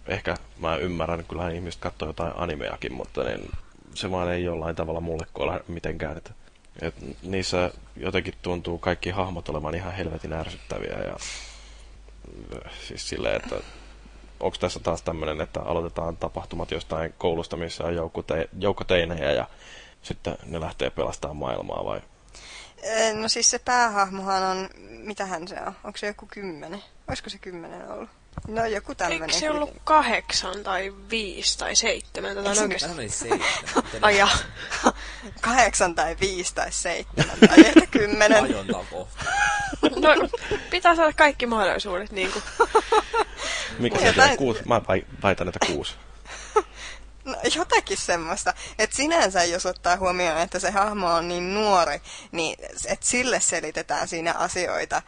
ehkä 0.07 0.35
mä 0.59 0.75
ymmärrän, 0.75 1.25
kyllä 1.29 1.49
ihmiset 1.49 1.81
katsoo 1.81 2.09
jotain 2.09 2.33
animeakin, 2.35 2.93
mutta 2.93 3.23
niin 3.23 3.49
se 3.93 4.11
vaan 4.11 4.31
ei 4.31 4.43
jollain 4.43 4.75
tavalla 4.75 4.99
mulle 5.01 5.25
kola 5.33 5.59
mitenkään. 5.67 6.17
Että, 6.17 6.31
et 6.81 6.95
niissä 7.23 7.71
jotenkin 7.97 8.33
tuntuu 8.41 8.77
kaikki 8.77 9.09
hahmot 9.09 9.49
olevan 9.49 9.75
ihan 9.75 9.93
helvetin 9.93 10.33
ärsyttäviä. 10.33 10.97
Ja, 10.99 11.15
siis 12.87 13.09
silleen, 13.09 13.35
että 13.35 13.55
onko 14.39 14.57
tässä 14.59 14.79
taas 14.79 15.01
tämmöinen, 15.01 15.41
että 15.41 15.61
aloitetaan 15.61 16.17
tapahtumat 16.17 16.71
jostain 16.71 17.13
koulusta, 17.17 17.57
missä 17.57 17.83
on 17.83 17.95
joukko, 17.95 18.21
te- 18.21 18.49
joukko 18.59 18.83
teinejä 18.83 19.31
ja 19.31 19.47
sitten 20.01 20.37
ne 20.45 20.59
lähtee 20.59 20.89
pelastamaan 20.89 21.37
maailmaa 21.37 21.85
vai 21.85 22.01
No 23.13 23.29
siis 23.29 23.49
se 23.51 23.59
päähahmohan 23.59 24.43
on, 24.43 24.69
mitähän 24.87 25.47
se 25.47 25.55
on? 25.55 25.75
Onko 25.83 25.97
se 25.97 26.07
joku 26.07 26.27
kymmenen? 26.31 26.83
Olisiko 27.07 27.29
se 27.29 27.37
kymmenen 27.37 27.91
ollut? 27.91 28.09
No 28.47 28.65
joku 28.65 28.95
tämmönen. 28.95 29.21
Eikö 29.21 29.33
se 29.33 29.49
ollut 29.49 29.69
kahdeksan 29.83 30.63
tai 30.63 30.93
viisi 31.09 31.57
tai 31.57 31.75
seitsemän? 31.75 32.35
Tätä 32.35 32.49
on 32.49 32.57
Eikö 32.57 32.57
se 32.57 32.63
oikeasti... 32.63 32.95
Meni 32.95 33.09
seitsemän. 33.09 33.85
Ai 34.01 34.17
ja. 34.17 34.27
Kahdeksan 35.41 35.95
tai 35.95 36.17
viisi 36.21 36.55
tai 36.55 36.71
seitsemän 36.71 37.37
tai 37.49 37.65
ehkä 37.65 37.85
kymmenen. 37.91 38.43
Ajontaa 38.43 38.85
kohta. 38.91 39.23
No, 39.81 40.29
pitää 40.69 40.95
saada 40.95 41.13
kaikki 41.13 41.45
mahdollisuudet 41.45 42.11
niin 42.11 42.31
kuin. 42.31 42.43
Mikä 43.79 43.99
se 43.99 44.23
on? 44.23 44.37
Kuusi? 44.37 44.61
Mä 44.65 44.81
vai- 44.87 45.05
väitän, 45.23 45.47
että 45.47 45.65
kuusi. 45.65 45.95
No 47.25 47.35
jotakin 47.55 47.97
semmoista. 47.97 48.53
Että 48.79 48.95
sinänsä 48.95 49.43
jos 49.43 49.65
ottaa 49.65 49.97
huomioon, 49.97 50.41
että 50.41 50.59
se 50.59 50.71
hahmo 50.71 51.13
on 51.13 51.27
niin 51.27 51.53
nuori, 51.53 52.01
niin 52.31 52.57
että 52.85 53.05
sille 53.05 53.39
selitetään 53.39 54.07
siinä 54.07 54.33
asioita 54.33 55.01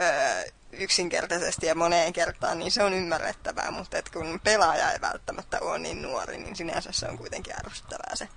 öö, 0.00 0.44
yksinkertaisesti 0.72 1.66
ja 1.66 1.74
moneen 1.74 2.12
kertaan, 2.12 2.58
niin 2.58 2.72
se 2.72 2.82
on 2.82 2.94
ymmärrettävää. 2.94 3.70
Mutta 3.70 3.98
et 3.98 4.10
kun 4.10 4.40
pelaaja 4.44 4.92
ei 4.92 5.00
välttämättä 5.00 5.60
ole 5.60 5.78
niin 5.78 6.02
nuori, 6.02 6.38
niin 6.38 6.56
sinänsä 6.56 6.92
se 6.92 7.06
on 7.06 7.18
kuitenkin 7.18 7.54
ärsyttävää 7.66 8.16
se, 8.16 8.28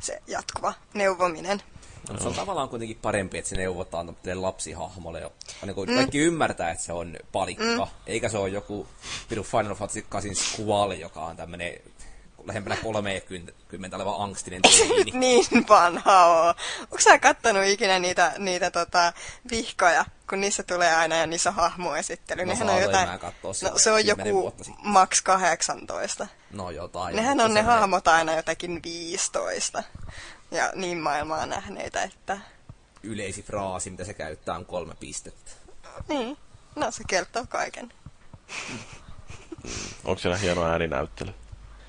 se 0.00 0.22
jatkuva 0.26 0.74
neuvominen. 0.94 1.62
Se 2.20 2.28
on 2.28 2.34
tavallaan 2.34 2.68
kuitenkin 2.68 2.98
parempi, 3.02 3.38
että 3.38 3.48
se 3.48 3.56
neuvotaan 3.56 4.16
lapsihahmolle. 4.34 5.20
Jo. 5.20 5.32
Niin 5.62 5.74
kuin 5.74 5.94
Kaikki 5.94 6.18
ymmärtää, 6.18 6.70
että 6.70 6.84
se 6.84 6.92
on 6.92 7.16
palikka, 7.32 7.88
eikä 8.06 8.28
se 8.28 8.38
ole 8.38 8.48
joku 8.48 8.86
piru 9.28 9.42
Final 9.42 9.74
Fantasy 9.74 10.04
8 10.08 10.34
Squall, 10.34 10.92
joka 10.92 11.20
on 11.20 11.36
tämmöinen 11.36 11.72
lähempänä 12.44 12.76
30 12.76 13.96
oleva 13.96 14.16
angstinen 14.24 14.62
teini. 14.78 15.10
niin 15.14 15.46
vanha 15.68 16.26
oo. 16.26 16.54
Onko 16.80 16.98
sä 17.00 17.18
kattonut 17.18 17.64
ikinä 17.64 17.98
niitä, 17.98 18.32
niitä 18.38 18.70
tota, 18.70 19.12
vihkoja, 19.50 20.04
kun 20.30 20.40
niissä 20.40 20.62
tulee 20.62 20.94
aina 20.94 21.16
ja 21.16 21.26
niissä 21.26 21.50
on 21.50 21.56
hahmoesittely? 21.56 22.44
No 22.44 22.52
Nehän 22.52 22.70
on 22.70 22.82
jotain, 22.82 23.08
no, 23.42 23.78
se 23.78 23.90
on 23.92 24.00
10 24.04 24.26
joku 24.26 24.54
max 24.82 25.22
18. 25.22 26.26
No 26.50 26.70
jotain. 26.70 27.16
Nehän 27.16 27.30
on 27.40 27.54
ne 27.54 27.60
semmoinen- 27.60 27.64
hahmot 27.80 28.08
aina 28.08 28.34
jotakin 28.36 28.80
15. 28.84 29.82
Ja 30.50 30.72
niin 30.74 30.98
maailmaa 31.00 31.46
nähneitä, 31.46 32.02
että... 32.02 32.38
Yleisi 33.02 33.42
fraasi, 33.42 33.90
mitä 33.90 34.04
se 34.04 34.14
käyttää, 34.14 34.54
on 34.54 34.66
kolme 34.66 34.94
pistettä. 35.00 35.50
Niin, 36.08 36.36
no 36.76 36.90
se 36.90 37.04
kertoo 37.08 37.44
kaiken. 37.48 37.92
Onko 40.04 40.18
siellä 40.20 40.36
hieno 40.38 40.64
ääninäyttely? 40.64 41.34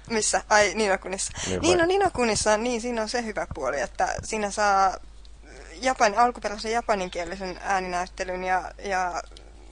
Missä? 0.09 0.41
Ai, 0.49 0.71
Ninokunissa. 0.75 1.31
Niin 1.47 1.61
Niin, 1.61 1.77
no 1.77 1.85
Ninokunissa, 1.85 2.57
niin 2.57 2.81
siinä 2.81 3.01
on 3.01 3.09
se 3.09 3.23
hyvä 3.23 3.47
puoli, 3.53 3.81
että 3.81 4.15
siinä 4.23 4.51
saa 4.51 4.97
Japan, 5.81 6.15
alkuperäisen 6.15 6.71
japaninkielisen 6.71 7.59
ääninäyttelyn 7.63 8.43
ja, 8.43 8.71
ja 8.83 9.23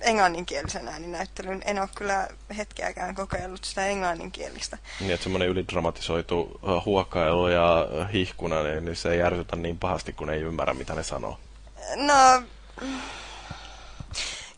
englanninkielisen 0.02 0.88
ääninäyttelyn. 0.88 1.62
En 1.66 1.80
ole 1.80 1.90
kyllä 1.96 2.28
hetkeäkään 2.58 3.16
kokeillut 3.16 3.64
sitä 3.64 3.86
englanninkielistä. 3.86 4.78
Niin, 5.00 5.12
että 5.12 5.24
semmoinen 5.24 5.48
ylidramatisoitu 5.48 6.60
huokailu 6.86 7.48
ja 7.48 7.88
hihkuna, 8.14 8.64
niin, 8.64 8.86
niin 8.86 8.96
se 8.96 9.12
ei 9.12 9.22
ärsytä 9.22 9.56
niin 9.56 9.78
pahasti, 9.78 10.14
kun 10.14 10.30
ei 10.30 10.42
ymmärrä, 10.42 10.74
mitä 10.74 10.96
ne 10.96 11.04
sanoo. 11.04 11.40
No, 11.96 12.44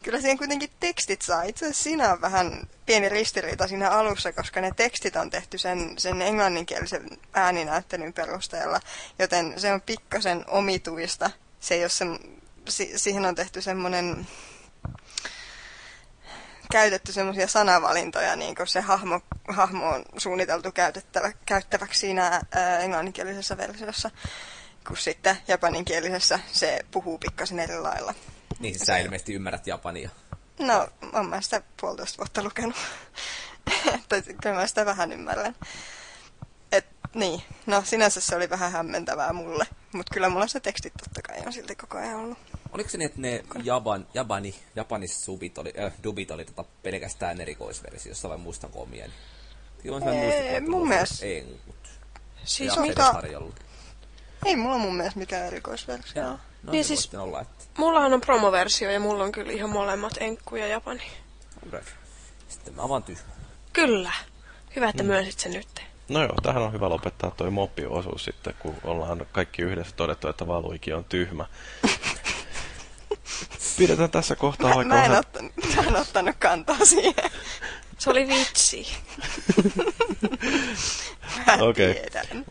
kyllä 0.03 0.21
siihen 0.21 0.37
kuitenkin 0.37 0.69
tekstit 0.79 1.21
saa. 1.21 1.43
Itse 1.43 1.65
asiassa 1.65 1.83
siinä 1.83 2.11
on 2.11 2.21
vähän 2.21 2.67
pieni 2.85 3.09
ristiriita 3.09 3.67
siinä 3.67 3.89
alussa, 3.89 4.31
koska 4.31 4.61
ne 4.61 4.71
tekstit 4.75 5.15
on 5.15 5.29
tehty 5.29 5.57
sen, 5.57 5.93
sen 5.97 6.21
englanninkielisen 6.21 7.09
ääninäyttelyn 7.33 8.13
perusteella, 8.13 8.79
joten 9.19 9.53
se 9.59 9.73
on 9.73 9.81
pikkasen 9.81 10.45
omituista. 10.47 11.29
Se 11.59 11.75
ei 11.75 11.83
ole 11.83 11.89
si, 12.69 12.93
siihen 12.95 13.25
on 13.25 13.35
tehty 13.35 13.61
semmoinen 13.61 14.27
käytetty 16.71 17.11
semmoisia 17.11 17.47
sanavalintoja, 17.47 18.35
niin 18.35 18.55
kuin 18.55 18.67
se 18.67 18.81
hahmo, 18.81 19.21
hahmo 19.47 19.89
on 19.89 20.05
suunniteltu 20.17 20.71
käytettävä, 20.71 21.31
käyttäväksi 21.45 21.99
siinä 21.99 22.41
ää, 22.51 22.79
englanninkielisessä 22.79 23.57
versiossa, 23.57 24.11
kun 24.87 24.97
sitten 24.97 25.37
japaninkielisessä 25.47 26.39
se 26.51 26.79
puhuu 26.91 27.17
pikkasen 27.17 27.59
eri 27.59 27.79
lailla. 27.79 28.13
Niin 28.59 28.85
sä 28.85 28.97
ilmeisesti 28.97 29.33
ymmärrät 29.33 29.67
Japania. 29.67 30.09
No, 30.59 30.87
oon 31.13 31.29
mä 31.29 31.41
sitä 31.41 31.61
puolitoista 31.81 32.17
vuotta 32.17 32.43
lukenut. 32.43 32.75
että 33.95 34.33
kyllä 34.41 34.55
mä 34.55 34.67
sitä 34.67 34.85
vähän 34.85 35.11
ymmärrän. 35.11 35.55
Et, 36.71 36.85
niin, 37.13 37.41
no 37.65 37.81
sinänsä 37.85 38.21
se 38.21 38.35
oli 38.35 38.49
vähän 38.49 38.71
hämmentävää 38.71 39.33
mulle, 39.33 39.65
mutta 39.93 40.13
kyllä 40.13 40.29
mulla 40.29 40.47
se 40.47 40.59
tekstit 40.59 40.93
totta 41.03 41.21
kai 41.21 41.43
on 41.45 41.53
silti 41.53 41.75
koko 41.75 41.97
ajan 41.97 42.15
ollut. 42.15 42.37
Oliko 42.71 42.89
se 42.89 42.97
niin, 42.97 43.05
että 43.05 43.21
ne 43.21 43.43
Japan, 43.63 44.07
Japani, 44.13 44.55
Japanis 44.75 45.25
subit 45.25 45.57
oli, 45.57 45.73
äh, 45.85 45.93
dubit 46.03 46.31
oli 46.31 46.45
tota 46.45 46.63
pelkästään 46.83 47.41
erikoisversiossa 47.41 48.29
vai 48.29 48.37
muistanko 48.37 48.81
omia? 48.81 49.05
Niin. 49.05 49.13
Kyllä 49.83 49.99
mä 49.99 50.11
Ee, 50.11 50.21
muistin, 50.51 50.71
mun 50.71 50.87
mielestä- 50.87 51.25
Enkut. 51.25 51.89
Siis 52.43 52.75
ja 52.75 52.81
mitä? 52.81 53.13
Ei 54.45 54.55
mulla 54.55 54.77
mun 54.77 54.95
mielestä 54.95 55.19
mikään 55.19 55.45
erikoisversio. 55.47 56.21
Joo. 56.23 56.39
No 56.63 56.71
Niin 56.71 56.83
se 56.85 56.87
siis- 56.87 57.15
olla, 57.15 57.41
että... 57.41 57.63
Mullahan 57.77 58.13
on 58.13 58.21
promoversio 58.21 58.91
ja 58.91 58.99
mulla 58.99 59.23
on 59.23 59.31
kyllä 59.31 59.51
ihan 59.51 59.69
molemmat 59.69 60.13
Enkku 60.19 60.55
ja 60.55 60.67
Japani. 60.67 61.03
Alright. 61.65 61.89
Sitten 62.47 62.73
mä 62.73 62.83
avaan 62.83 63.03
tyhmä. 63.03 63.21
Kyllä. 63.73 64.11
Hyvä, 64.75 64.89
että 64.89 65.03
myönsit 65.03 65.39
sen 65.39 65.51
nyt. 65.53 65.67
No 66.09 66.21
joo, 66.23 66.35
tähän 66.43 66.63
on 66.63 66.73
hyvä 66.73 66.89
lopettaa 66.89 67.31
toi 67.31 67.49
moppiosuus 67.51 68.25
sitten, 68.25 68.53
kun 68.59 68.75
ollaan 68.83 69.25
kaikki 69.31 69.61
yhdessä 69.61 69.95
todettu, 69.95 70.27
että 70.27 70.47
Valuiki 70.47 70.93
on 70.93 71.05
tyhmä. 71.05 71.45
Pidetään 73.77 74.11
tässä 74.11 74.35
kohtaa 74.35 74.69
Mä, 74.69 74.75
vaikka 74.75 74.93
mä, 74.95 75.03
en 75.05 75.09
vähän... 75.11 75.19
ottanut, 75.25 75.51
mä 75.75 75.81
en 75.87 75.95
ottanut 75.95 76.35
kantaa 76.39 76.85
siihen. 76.85 77.31
Se 77.97 78.09
oli 78.09 78.27
vitsi. 78.27 78.87
Okei. 81.69 81.93
tiedän. 81.93 82.45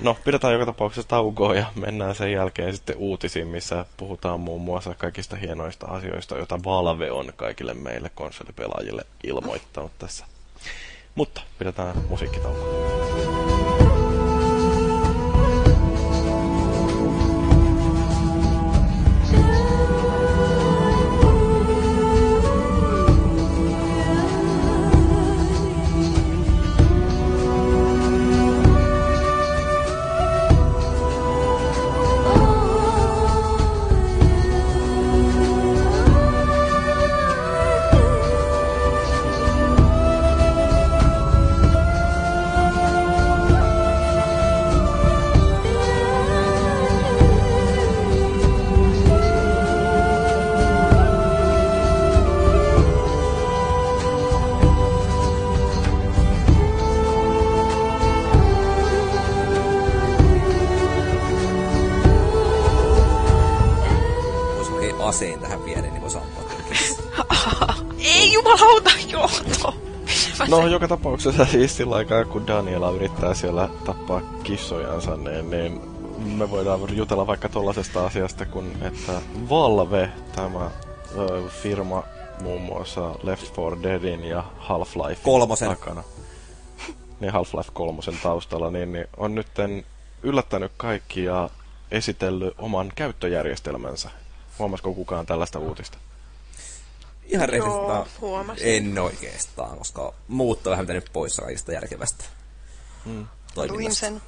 No, 0.00 0.16
pidetään 0.24 0.52
joka 0.52 0.66
tapauksessa 0.66 1.08
taukoa 1.08 1.54
ja 1.54 1.66
mennään 1.74 2.14
sen 2.14 2.32
jälkeen 2.32 2.74
sitten 2.74 2.96
uutisiin, 2.96 3.46
missä 3.46 3.84
puhutaan 3.96 4.40
muun 4.40 4.62
muassa 4.62 4.94
kaikista 4.94 5.36
hienoista 5.36 5.86
asioista, 5.86 6.36
joita 6.36 6.64
Valve 6.64 7.10
on 7.10 7.32
kaikille 7.36 7.74
meille 7.74 8.10
konsolipelaajille 8.14 9.02
ilmoittanut 9.24 9.92
tässä. 9.98 10.26
Mutta 11.14 11.42
pidetään 11.58 11.96
musiikkitauko. 12.08 12.81
Johto! 69.22 69.74
No 70.48 70.66
joka 70.66 70.88
tapauksessa 70.88 71.44
siis 71.44 71.76
sillä 71.76 71.96
aikaa, 71.96 72.24
kun 72.24 72.46
Daniela 72.46 72.90
yrittää 72.90 73.34
siellä 73.34 73.68
tappaa 73.84 74.20
kissojansa, 74.42 75.16
niin, 75.16 75.50
niin 75.50 75.80
me 76.18 76.50
voidaan 76.50 76.96
jutella 76.96 77.26
vaikka 77.26 77.48
tollasesta 77.48 78.06
asiasta, 78.06 78.46
kun 78.46 78.72
että 78.82 79.12
Valve, 79.48 80.10
tämä 80.36 80.70
ö, 81.18 81.48
firma 81.62 82.02
muun 82.40 82.62
muassa 82.62 83.14
Left 83.22 83.56
4 83.56 83.82
Deadin 83.82 84.24
ja 84.24 84.44
Half-Life 84.58 85.18
Kolmosen. 85.22 85.68
takana, 85.68 86.02
niin 87.20 87.32
Half-Life 87.32 87.70
kolmosen 87.72 88.18
taustalla, 88.22 88.70
niin, 88.70 88.92
niin 88.92 89.06
on 89.16 89.34
nyt 89.34 89.46
yllättänyt 90.22 90.72
kaikki 90.76 91.24
ja 91.24 91.50
esitellyt 91.90 92.54
oman 92.58 92.92
käyttöjärjestelmänsä. 92.94 94.10
Huomasiko 94.58 94.94
kukaan 94.94 95.26
tällaista 95.26 95.58
uutista? 95.58 95.98
Ihan 97.32 97.48
rehellisesti 97.48 97.86
Joo, 97.86 98.06
huomasin. 98.20 98.66
en 98.76 98.98
oikeastaan, 98.98 99.78
koska 99.78 100.14
muut 100.28 100.66
on 100.66 100.70
vähän 100.70 100.86
pitänyt 100.86 101.10
pois 101.12 101.36
kaikista 101.36 101.72
järkevästä 101.72 102.24
Mm. 103.04 103.26
Luin 103.68 103.94
sen. 103.94 104.22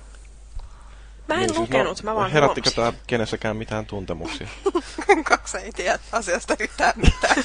Mä 1.29 1.35
en 1.35 1.41
Niin, 1.41 1.49
siis 1.49 1.59
lukenut, 1.61 2.03
mä 2.03 2.15
vaan 2.15 2.31
Herättikö 2.31 2.71
huomasin. 2.77 2.95
tämä 2.95 3.05
kenessäkään 3.07 3.57
mitään 3.57 3.87
tuntemuksia? 3.87 4.49
Kaksi 5.25 5.57
ei 5.59 5.73
tiedä 5.73 5.99
asiasta 6.13 6.57
yhtään 6.61 6.93
mitään. 6.97 7.37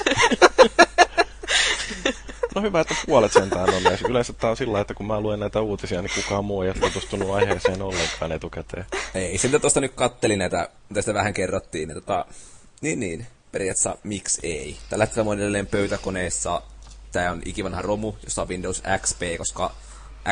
No 2.54 2.62
hyvä, 2.62 2.80
että 2.80 2.94
puolet 3.06 3.32
sentään 3.32 3.74
on 3.74 3.86
edes. 3.86 4.02
Yleensä 4.02 4.32
tää 4.32 4.50
on 4.50 4.56
sillä, 4.56 4.80
että 4.80 4.94
kun 4.94 5.06
mä 5.06 5.20
luen 5.20 5.40
näitä 5.40 5.60
uutisia, 5.60 6.02
niin 6.02 6.10
kukaan 6.14 6.44
muu 6.44 6.62
ei 6.62 6.68
ole 6.68 6.76
tutustunut 6.80 7.30
aiheeseen 7.30 7.82
ollenkaan 7.82 8.32
etukäteen. 8.32 8.86
Ei, 9.14 9.38
siltä 9.38 9.58
tuosta 9.58 9.80
nyt 9.80 9.92
kattelin 9.94 10.38
näitä, 10.38 10.68
tästä 10.94 11.14
vähän 11.14 11.34
kerrottiin, 11.34 11.88
niin 11.88 11.94
tota, 12.00 12.24
niin 12.80 13.00
niin, 13.00 13.26
periaatteessa 13.52 13.96
miksi 14.02 14.40
ei. 14.42 14.76
Tällä 14.90 15.04
hetkellä 15.04 15.30
on 15.30 15.38
edelleen 15.38 15.66
pöytäkoneessa, 15.66 16.62
tämä 17.12 17.30
on 17.30 17.42
ikivanha 17.44 17.82
romu, 17.82 18.14
jossa 18.24 18.42
on 18.42 18.48
Windows 18.48 18.82
XP, 18.98 19.20
koska 19.38 19.72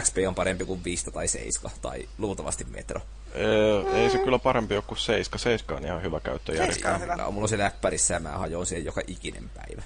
XP 0.03 0.17
on 0.29 0.35
parempi 0.35 0.65
kuin 0.65 0.85
5 0.85 1.11
tai 1.11 1.29
7, 1.29 1.73
tai 1.83 2.09
luultavasti 2.19 2.65
Metro. 2.65 3.01
Ee, 3.35 4.03
ei 4.03 4.11
se 4.11 4.19
kyllä 4.19 4.39
parempi 4.39 4.75
ole 4.75 4.83
kuin 4.87 4.99
7. 4.99 5.39
7 5.39 5.79
on 5.83 5.87
ihan 5.87 6.03
hyvä 6.03 6.21
käyttöjärjestelmä. 6.21 6.99
Hyvä. 6.99 7.31
Mulla 7.31 7.45
on 7.45 7.49
se 7.49 7.59
läppärissä 7.59 8.15
ja 8.15 8.21
mä 8.21 8.31
hajoan 8.31 8.67
siihen 8.67 8.85
joka 8.85 9.01
ikinen 9.07 9.51
päivä. 9.55 9.83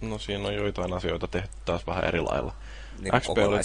No 0.00 0.18
siinä 0.18 0.48
on 0.48 0.54
joitain 0.54 0.92
asioita 0.92 1.28
tehty 1.28 1.56
taas 1.64 1.86
vähän 1.86 2.04
eri 2.04 2.20
lailla. 2.20 2.54
Niin 3.00 3.20
XP 3.20 3.38
oli, 3.38 3.58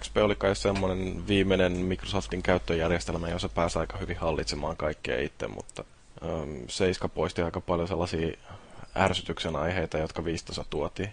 XP 0.00 0.16
oli 0.16 0.34
kai 0.34 0.56
semmoinen 0.56 1.26
viimeinen 1.26 1.72
Microsoftin 1.72 2.42
käyttöjärjestelmä, 2.42 3.28
jossa 3.28 3.48
pääsi 3.48 3.78
aika 3.78 3.98
hyvin 3.98 4.16
hallitsemaan 4.16 4.76
kaikkea 4.76 5.20
itse, 5.20 5.48
mutta 5.48 5.84
äm, 6.24 6.64
Seiska 6.68 7.08
poisti 7.08 7.42
aika 7.42 7.60
paljon 7.60 7.88
sellaisia 7.88 8.36
ärsytyksen 8.96 9.56
aiheita, 9.56 9.98
jotka 9.98 10.24
viistossa 10.24 10.64
tuotiin. 10.70 11.10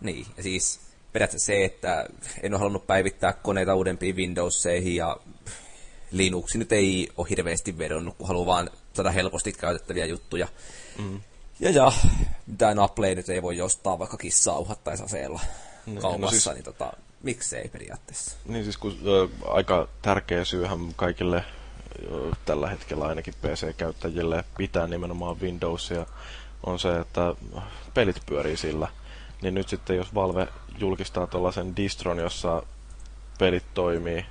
Niin, 0.00 0.26
ja 0.36 0.42
siis 0.42 0.80
periaatteessa 1.12 1.46
se, 1.46 1.64
että 1.64 2.06
en 2.42 2.52
ole 2.54 2.58
halunnut 2.58 2.86
päivittää 2.86 3.32
koneita 3.32 3.74
uudempiin 3.74 4.16
Windowseihin 4.16 4.96
ja 4.96 5.16
Linuxi 6.10 6.58
nyt 6.58 6.72
ei 6.72 7.08
ole 7.16 7.26
hirveästi 7.30 7.78
vedonnut, 7.78 8.16
kun 8.18 8.28
haluaa 8.28 8.46
vaan 8.46 8.70
saada 8.92 9.10
helposti 9.10 9.52
käytettäviä 9.52 10.04
juttuja. 10.06 10.48
Mm. 10.98 11.20
Ja 11.60 11.70
ja, 11.70 11.92
mitään 12.46 12.78
Apple 12.78 13.14
nyt 13.14 13.28
ei 13.28 13.42
voi 13.42 13.56
jostaa 13.56 13.98
vaikka 13.98 14.16
kissaa 14.16 14.58
uhattaisi 14.58 15.02
aseella 15.02 15.40
Niin, 15.86 15.94
no 15.94 16.00
kaupassa, 16.00 16.40
siis- 16.40 16.54
niin 16.54 16.64
tota, 16.64 16.92
miksei 17.22 17.68
periaatteessa. 17.68 18.36
Niin 18.46 18.64
siis 18.64 18.76
kun 18.78 18.98
ö, 19.06 19.28
aika 19.46 19.88
tärkeä 20.02 20.44
syyhän 20.44 20.94
kaikille 20.96 21.44
tällä 22.44 22.68
hetkellä 22.68 23.06
ainakin 23.06 23.34
PC-käyttäjille 23.34 24.44
pitää 24.56 24.86
nimenomaan 24.86 25.40
Windowsia 25.40 26.06
on 26.66 26.78
se, 26.78 26.98
että 26.98 27.34
pelit 27.94 28.22
pyörii 28.26 28.56
sillä. 28.56 28.88
Niin 29.42 29.54
nyt 29.54 29.68
sitten 29.68 29.96
jos 29.96 30.14
Valve 30.14 30.48
julkistaa 30.78 31.26
tuollaisen 31.26 31.76
distron, 31.76 32.18
jossa 32.18 32.62
pelit 33.38 33.64
toimii, 33.74 34.26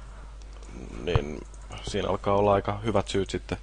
niin 1.03 1.41
siinä 1.83 2.09
alkaa 2.09 2.35
olla 2.35 2.53
aika 2.53 2.79
hyvät 2.79 3.07
syyt 3.07 3.29
sitten, 3.29 3.57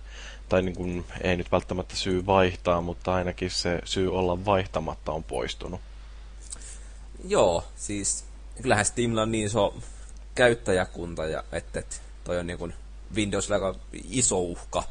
tai 0.48 0.62
niin 0.62 0.76
kuin, 0.76 1.04
ei 1.20 1.36
nyt 1.36 1.52
välttämättä 1.52 1.96
syy 1.96 2.26
vaihtaa, 2.26 2.80
mutta 2.80 3.14
ainakin 3.14 3.50
se 3.50 3.80
syy 3.84 4.14
olla 4.14 4.44
vaihtamatta 4.44 5.12
on 5.12 5.24
poistunut. 5.24 5.80
Joo, 7.24 7.64
siis 7.76 8.24
kyllähän 8.62 8.84
Steamilla 8.84 9.22
on 9.22 9.32
niin 9.32 9.46
iso 9.46 9.74
käyttäjäkunta, 10.34 11.26
ja 11.26 11.44
että, 11.52 11.78
että 11.78 11.96
toi 12.24 12.38
on 12.38 12.46
niin 12.46 12.58
kuin 12.58 12.74
Windows 13.14 13.50
aika 13.50 13.74
iso 14.10 14.40
uhka, 14.40 14.82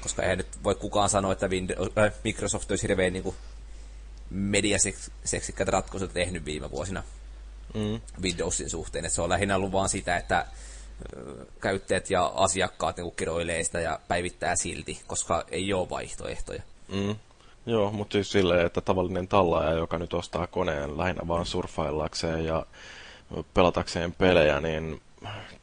koska 0.00 0.22
eihän 0.22 0.38
nyt 0.38 0.64
voi 0.64 0.74
kukaan 0.74 1.08
sanoa, 1.08 1.32
että 1.32 1.48
Windows, 1.48 1.90
äh, 1.98 2.12
Microsoft 2.24 2.70
olisi 2.70 2.82
hirveän 2.88 3.12
niin 3.12 3.22
kuin 3.22 3.36
mediaseksikkäitä 4.30 5.70
ratkaisuja 5.70 6.12
tehnyt 6.12 6.44
viime 6.44 6.70
vuosina 6.70 7.02
Mm. 7.74 8.00
Windowsin 8.22 8.70
suhteen. 8.70 9.04
Että 9.04 9.14
se 9.14 9.22
on 9.22 9.28
lähinnä 9.28 9.56
ollut 9.56 9.72
vaan 9.72 9.88
sitä, 9.88 10.16
että 10.16 10.46
ö, 11.16 11.46
käyttäjät 11.60 12.10
ja 12.10 12.32
asiakkaat 12.34 12.96
niin 12.96 13.12
kiroilee 13.16 13.64
sitä 13.64 13.80
ja 13.80 14.00
päivittää 14.08 14.56
silti, 14.56 15.00
koska 15.06 15.44
ei 15.50 15.72
ole 15.72 15.90
vaihtoehtoja. 15.90 16.62
Mm. 16.88 17.16
Joo, 17.66 17.90
mutta 17.92 18.12
siis 18.12 18.32
silleen, 18.32 18.66
että 18.66 18.80
tavallinen 18.80 19.28
tallaaja, 19.28 19.72
joka 19.72 19.98
nyt 19.98 20.14
ostaa 20.14 20.46
koneen 20.46 20.98
lähinnä 20.98 21.28
vaan 21.28 21.46
surffaillakseen 21.46 22.44
ja 22.44 22.66
pelatakseen 23.54 24.12
pelejä, 24.12 24.60
niin 24.60 25.00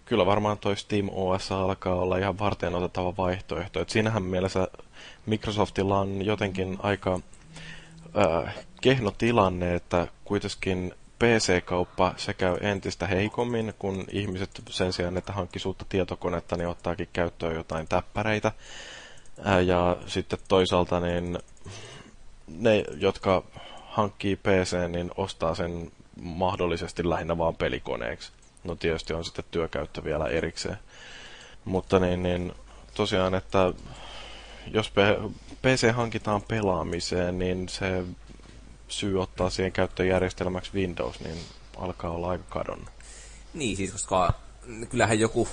kyllä 0.08 0.26
varmaan 0.26 0.58
toi 0.58 0.78
Steam 0.78 1.10
OS 1.12 1.52
alkaa 1.52 1.96
olla 1.96 2.18
ihan 2.18 2.40
varten 2.40 2.76
otettava 2.76 3.18
vaihtoehto. 3.18 3.82
Et 3.82 3.90
siinähän 3.90 4.24
mielessä 4.24 4.68
Microsoftilla 5.26 6.00
on 6.00 6.26
jotenkin 6.26 6.78
aika 6.84 7.20
äh, 8.18 8.56
kehno 8.82 9.12
tilanne, 9.12 9.76
että 9.76 10.08
kuitenkin 10.26 10.94
PC-kauppa 11.20 12.14
se 12.18 12.34
käy 12.34 12.58
entistä 12.62 13.08
heikommin, 13.08 13.74
kun 13.80 14.06
ihmiset 14.12 14.62
sen 14.70 14.94
sijaan, 14.94 15.18
että 15.18 15.34
hankkisi 15.34 15.68
uutta 15.68 15.86
tietokonetta, 15.90 16.58
niin 16.58 16.68
ottaakin 16.68 17.10
käyttöön 17.14 17.56
jotain 17.56 17.88
täppäreitä. 17.88 18.52
Ää, 19.44 19.62
Ja 19.62 19.98
sitten 20.06 20.40
toisaalta 20.48 21.00
niin 21.00 21.40
ne, 22.48 22.84
jotka 22.98 23.44
hankkii 23.86 24.36
PC, 24.36 24.78
niin 24.88 25.12
ostaa 25.18 25.56
sen 25.56 25.92
mahdollisesti 26.22 27.10
lähinnä 27.10 27.38
vaan 27.38 27.56
pelikoneeksi. 27.56 28.32
No 28.68 28.76
tietysti 28.76 29.14
on 29.14 29.26
sitten 29.26 29.46
työkäyttö 29.52 30.04
vielä 30.04 30.28
erikseen. 30.28 30.78
Mutta 31.66 32.00
niin, 32.00 32.24
niin 32.24 32.54
tosiaan, 32.94 33.36
että 33.36 33.74
jos 34.74 34.92
PC 35.62 35.92
hankitaan 35.94 36.42
pelaamiseen, 36.42 37.40
niin 37.40 37.70
se 37.70 38.04
syy 38.88 39.22
ottaa 39.22 39.50
siihen 39.50 39.72
käyttöjärjestelmäksi 39.72 40.72
Windows, 40.74 41.20
niin 41.20 41.38
alkaa 41.78 42.12
olla 42.12 42.30
aika 42.30 42.44
kadonnut. 42.50 42.90
Niin, 43.54 43.78
siis 43.78 43.92
koska 43.92 44.34
kyllähän 44.90 45.20
joku, 45.20 45.48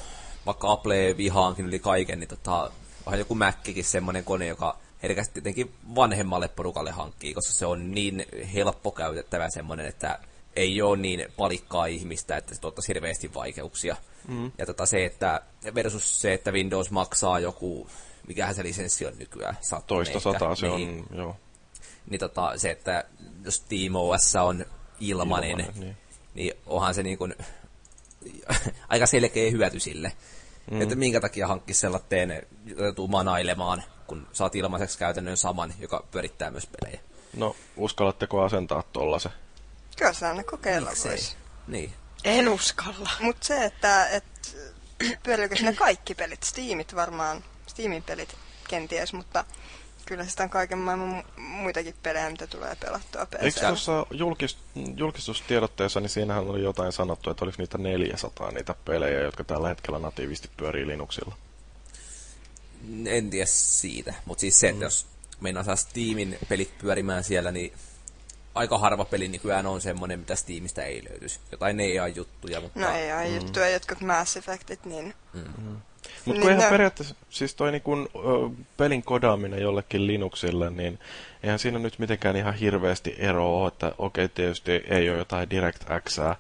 vaikka 0.46 0.72
Apple 0.72 1.16
vihaankin 1.16 1.66
yli 1.66 1.78
kaiken, 1.78 2.20
niin 2.20 2.28
tota, 2.28 2.70
onhan 3.06 3.18
joku 3.18 3.34
Mackikin 3.34 3.84
semmoinen 3.84 4.24
kone, 4.24 4.46
joka 4.46 4.78
herkästi 5.02 5.32
tietenkin 5.32 5.74
vanhemmalle 5.94 6.48
porukalle 6.48 6.90
hankkii, 6.90 7.34
koska 7.34 7.52
se 7.52 7.66
on 7.66 7.92
niin 7.92 8.26
helppo 8.54 8.90
käytettävä 8.90 9.50
semmoinen, 9.50 9.86
että 9.86 10.18
ei 10.56 10.82
ole 10.82 10.96
niin 10.96 11.26
palikkaa 11.36 11.86
ihmistä, 11.86 12.36
että 12.36 12.54
se 12.54 12.60
tuottaisi 12.60 12.88
hirveästi 12.88 13.34
vaikeuksia. 13.34 13.96
Mm. 14.28 14.52
Ja 14.58 14.66
tota 14.66 14.86
se, 14.86 15.04
että 15.04 15.40
versus 15.74 16.20
se, 16.20 16.34
että 16.34 16.52
Windows 16.52 16.90
maksaa 16.90 17.40
joku, 17.40 17.88
mikähän 18.28 18.54
se 18.54 18.62
lisenssi 18.62 19.06
on 19.06 19.18
nykyään? 19.18 19.56
Sata 19.60 19.86
Toista 19.86 20.18
ehkä. 20.18 20.32
sataa 20.32 20.54
se 20.54 20.68
niin, 20.68 21.06
on, 21.10 21.18
joo. 21.18 21.36
Niin 22.10 22.20
tota, 22.20 22.58
se, 22.58 22.70
että 22.70 23.04
jos 23.44 23.60
TeamOS 23.60 24.36
on 24.36 24.66
ilmanen, 25.00 25.50
Ilmanen, 25.50 25.80
niin. 25.80 25.96
niin. 26.34 26.54
onhan 26.66 26.94
se 26.94 27.02
niin 27.02 27.18
kuin, 27.18 27.34
aika 28.88 29.06
selkeä 29.06 29.50
hyöty 29.50 29.80
sille. 29.80 30.12
Mm. 30.70 30.82
Että 30.82 30.94
minkä 30.94 31.20
takia 31.20 31.46
hankkisi 31.46 31.80
sellainen, 31.80 32.46
joutuu 32.66 33.08
manailemaan, 33.08 33.82
kun 34.06 34.26
saat 34.32 34.56
ilmaiseksi 34.56 34.98
käytännön 34.98 35.36
saman, 35.36 35.74
joka 35.78 36.04
pyörittää 36.10 36.50
myös 36.50 36.68
pelejä. 36.80 37.00
No, 37.36 37.56
uskallatteko 37.76 38.42
asentaa 38.42 38.82
tollasen? 38.92 39.32
Kyllä 39.96 40.12
se 40.12 40.26
aina 40.26 40.44
kokeilla 40.44 40.90
Miksei? 40.90 41.10
voisi. 41.10 41.36
Niin. 41.66 41.92
En 42.24 42.48
uskalla. 42.48 43.10
Mutta 43.20 43.46
se, 43.46 43.64
että 43.64 44.08
et, 44.08 44.24
pyöriikö 45.22 45.54
ne 45.62 45.72
kaikki 45.72 46.14
pelit, 46.14 46.42
Steamit 46.42 46.94
varmaan, 46.94 47.44
Steamin 47.66 48.02
pelit 48.02 48.36
kenties, 48.68 49.12
mutta 49.12 49.44
kyllä 50.06 50.24
sitä 50.24 50.42
on 50.42 50.50
kaiken 50.50 50.78
maailman 50.78 51.24
mu- 51.24 51.40
muitakin 51.40 51.94
pelejä, 52.02 52.30
mitä 52.30 52.46
tulee 52.46 52.76
pelattua 52.80 53.26
Eikö 53.40 53.60
PC. 53.60 53.66
tuossa 53.66 54.06
julkis, 54.10 54.58
julkistustiedotteessa, 54.96 56.00
niin 56.00 56.10
siinähän 56.10 56.48
oli 56.48 56.62
jotain 56.62 56.92
sanottu, 56.92 57.30
että 57.30 57.44
olisi 57.44 57.58
niitä 57.58 57.78
400 57.78 58.50
niitä 58.50 58.74
pelejä, 58.84 59.20
jotka 59.20 59.44
tällä 59.44 59.68
hetkellä 59.68 59.98
natiivisti 59.98 60.50
pyörii 60.56 60.86
Linuxilla. 60.86 61.36
En 63.06 63.30
tiedä 63.30 63.46
siitä, 63.46 64.14
mutta 64.24 64.40
siis 64.40 64.60
se, 64.60 64.68
että 64.68 64.78
mm. 64.78 64.82
jos 64.82 65.06
meinaa 65.40 65.62
saa 65.62 65.76
Steamin 65.76 66.38
pelit 66.48 66.78
pyörimään 66.78 67.24
siellä, 67.24 67.52
niin 67.52 67.72
aika 68.54 68.78
harva 68.78 69.04
peli 69.04 69.28
nykyään 69.28 69.66
on 69.66 69.80
semmoinen, 69.80 70.18
mitä 70.18 70.36
Steamista 70.36 70.82
ei 70.82 71.04
löytyisi. 71.10 71.40
Jotain 71.52 71.80
EA-juttuja, 71.80 72.60
mutta... 72.60 72.80
No 72.80 72.94
ei 72.94 73.12
ole 73.12 73.28
juttuja, 73.28 73.68
jotkut 73.68 74.00
Mass 74.00 74.36
Effectit, 74.36 74.84
niin 74.84 75.14
Mutta 75.34 75.52
kun 76.24 76.34
Niin, 76.34 76.48
eihän 76.48 76.64
no. 76.64 76.70
periaatteessa, 76.70 77.14
siis 77.30 77.54
toi 77.54 77.72
niinku, 77.72 77.92
ö, 77.96 78.08
pelin 78.76 79.02
kodaaminen 79.02 79.62
jollekin 79.62 80.06
Linuxille, 80.06 80.70
niin 80.70 80.98
eihän 81.42 81.58
siinä 81.58 81.78
nyt 81.78 81.98
mitenkään 81.98 82.36
ihan 82.36 82.54
hirveästi 82.54 83.14
eroa 83.18 83.60
ole, 83.60 83.68
että 83.68 83.92
okei 83.98 84.28
tietysti 84.28 84.72
ei 84.72 85.10
ole 85.10 85.18
jotain 85.18 85.50
DirectXää 85.50 86.36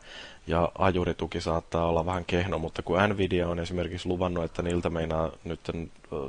ja 0.46 0.72
ajurituki 0.78 1.40
saattaa 1.40 1.86
olla 1.86 2.06
vähän 2.06 2.24
kehno, 2.24 2.58
mutta 2.58 2.82
kun 2.82 2.98
Nvidia 3.08 3.48
on 3.48 3.58
esimerkiksi 3.58 4.08
luvannut, 4.08 4.44
että 4.44 4.62
niiltä 4.62 4.90
meinaa 4.90 5.30
nyt 5.44 5.60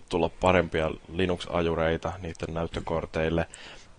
tulla 0.09 0.29
parempia 0.29 0.91
Linux-ajureita 1.13 2.13
niiden 2.21 2.53
näyttökorteille, 2.53 3.45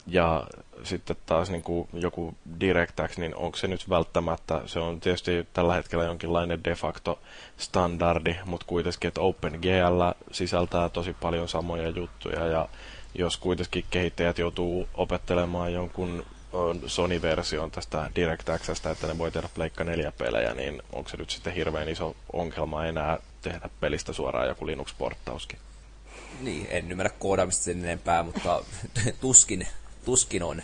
ja 0.07 0.47
sitten 0.85 1.17
taas 1.27 1.51
niin 1.51 1.63
kuin 1.63 1.89
joku 1.93 2.35
DirectX, 2.61 3.19
niin 3.19 3.37
onko 3.37 3.57
se 3.57 3.67
nyt 3.67 3.91
välttämättä, 3.91 4.63
se 4.67 4.79
on 4.79 5.01
tietysti 5.01 5.47
tällä 5.53 5.75
hetkellä 5.75 6.05
jonkinlainen 6.05 6.65
de 6.65 6.75
facto 6.75 7.19
standardi, 7.57 8.37
mutta 8.45 8.67
kuitenkin, 8.67 9.09
että 9.09 9.21
OpenGL 9.21 10.03
sisältää 10.33 10.89
tosi 10.89 11.13
paljon 11.21 11.49
samoja 11.49 11.89
juttuja, 11.89 12.47
ja 12.47 12.69
jos 13.15 13.37
kuitenkin 13.37 13.85
kehittäjät 13.91 14.39
joutuu 14.39 14.89
opettelemaan 14.95 15.73
jonkun 15.73 16.27
Sony-version 16.87 17.71
tästä 17.71 18.11
DirectXstä, 18.17 18.91
että 18.91 19.07
ne 19.07 19.19
voi 19.19 19.31
tehdä 19.31 19.49
Pleikka 19.55 19.85
4 19.85 20.13
pelejä, 20.13 20.55
niin 20.55 20.83
onko 20.93 21.09
se 21.09 21.17
nyt 21.17 21.31
sitten 21.31 21.53
hirveän 21.53 21.89
iso 21.89 22.17
ongelma 22.33 22.85
enää 22.85 23.19
tehdä 23.43 23.69
pelistä 23.81 24.13
suoraan 24.13 24.49
joku 24.49 24.67
Linux-porttauskin? 24.67 25.59
Niin, 26.41 26.67
en 26.71 26.91
ymmärrä 26.91 27.13
koodaamista 27.19 27.65
sen 27.65 27.85
enempää, 27.85 28.23
mutta 28.23 28.65
tuskin, 29.21 29.67
tuskin 30.07 30.43
on. 30.43 30.63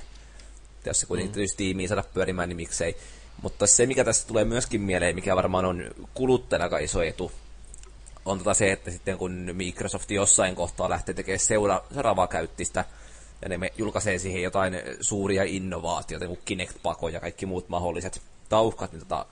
Jos 0.86 1.00
se 1.00 1.06
kuitenkin 1.06 1.32
täytyisi 1.32 1.56
tiimiin 1.56 1.88
saada 1.88 2.04
pyörimään, 2.14 2.48
niin 2.48 2.56
miksei. 2.56 2.96
Mutta 3.42 3.66
se, 3.66 3.86
mikä 3.86 4.04
tässä 4.04 4.26
tulee 4.26 4.44
myöskin 4.44 4.80
mieleen, 4.80 5.14
mikä 5.14 5.36
varmaan 5.36 5.64
on 5.64 5.90
kuluttajana 6.14 6.64
aika 6.64 6.78
iso 6.78 7.02
etu, 7.02 7.32
on 8.24 8.38
tota 8.38 8.54
se, 8.54 8.72
että 8.72 8.90
sitten 8.90 9.18
kun 9.18 9.50
Microsoft 9.52 10.10
jossain 10.10 10.54
kohtaa 10.54 10.90
lähtee 10.90 11.14
tekemään 11.14 11.38
seura- 11.38 11.84
seuraavaa 11.92 12.26
käyttistä, 12.26 12.84
ja 13.42 13.48
ne 13.48 13.72
julkaisee 13.78 14.18
siihen 14.18 14.42
jotain 14.42 14.74
suuria 15.00 15.44
innovaatioita, 15.44 16.26
kuin 16.26 16.40
Kinect-pako 16.44 17.08
ja 17.08 17.20
kaikki 17.20 17.46
muut 17.46 17.68
mahdolliset 17.68 18.22
tauhkat, 18.48 18.92
niin 18.92 19.00
tota, 19.00 19.26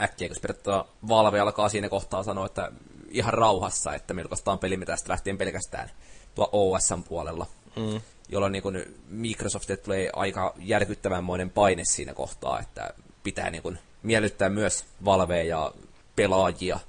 äkkiä, 0.00 0.28
kun 0.28 0.36
periaatteessa 0.42 0.84
Valve 1.08 1.40
alkaa 1.40 1.68
siinä 1.68 1.88
kohtaa 1.88 2.22
sanoa, 2.22 2.46
että 2.46 2.72
ihan 3.10 3.34
rauhassa, 3.34 3.94
että 3.94 4.14
me 4.14 4.20
julkaistaan 4.20 4.58
pelimme 4.58 4.86
tästä 4.86 5.12
lähtien 5.12 5.38
pelkästään 5.38 5.90
tuo 6.34 6.48
OSn 6.52 7.02
puolella. 7.08 7.46
Mm. 7.76 8.00
Jolloin 8.28 8.52
niin 8.52 8.62
kun 8.62 8.82
Microsoftille 9.08 9.76
tulee 9.76 10.10
aika 10.12 10.54
järkyttävänmoinen 10.58 11.50
paine 11.50 11.82
siinä 11.84 12.14
kohtaa, 12.14 12.60
että 12.60 12.94
pitää 13.22 13.50
niin 13.50 13.62
kun 13.62 13.78
miellyttää 14.02 14.48
myös 14.48 14.84
Valvea 15.04 15.42
ja 15.42 15.72
pelaajia, 16.16 16.80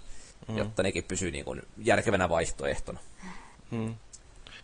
mm. 0.48 0.58
jotta 0.58 0.84
nekin 0.84 1.04
pysyy 1.04 1.32
niin 1.32 1.46
kun 1.46 1.62
järkevänä 1.78 2.30
vaihtoehtona. 2.30 3.00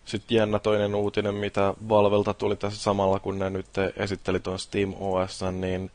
Sitten 0.05 0.36
jännä 0.36 0.59
toinen 0.59 0.95
uutinen, 0.95 1.36
mitä 1.36 1.73
Valvelta 1.89 2.34
tuli 2.34 2.55
tässä 2.55 2.84
samalla, 2.84 3.19
kun 3.19 3.39
ne 3.39 3.49
nyt 3.49 3.67
esitteli 3.97 4.39
tuon 4.39 4.59
Steam 4.59 4.93
OS, 4.99 5.39
niin 5.51 5.91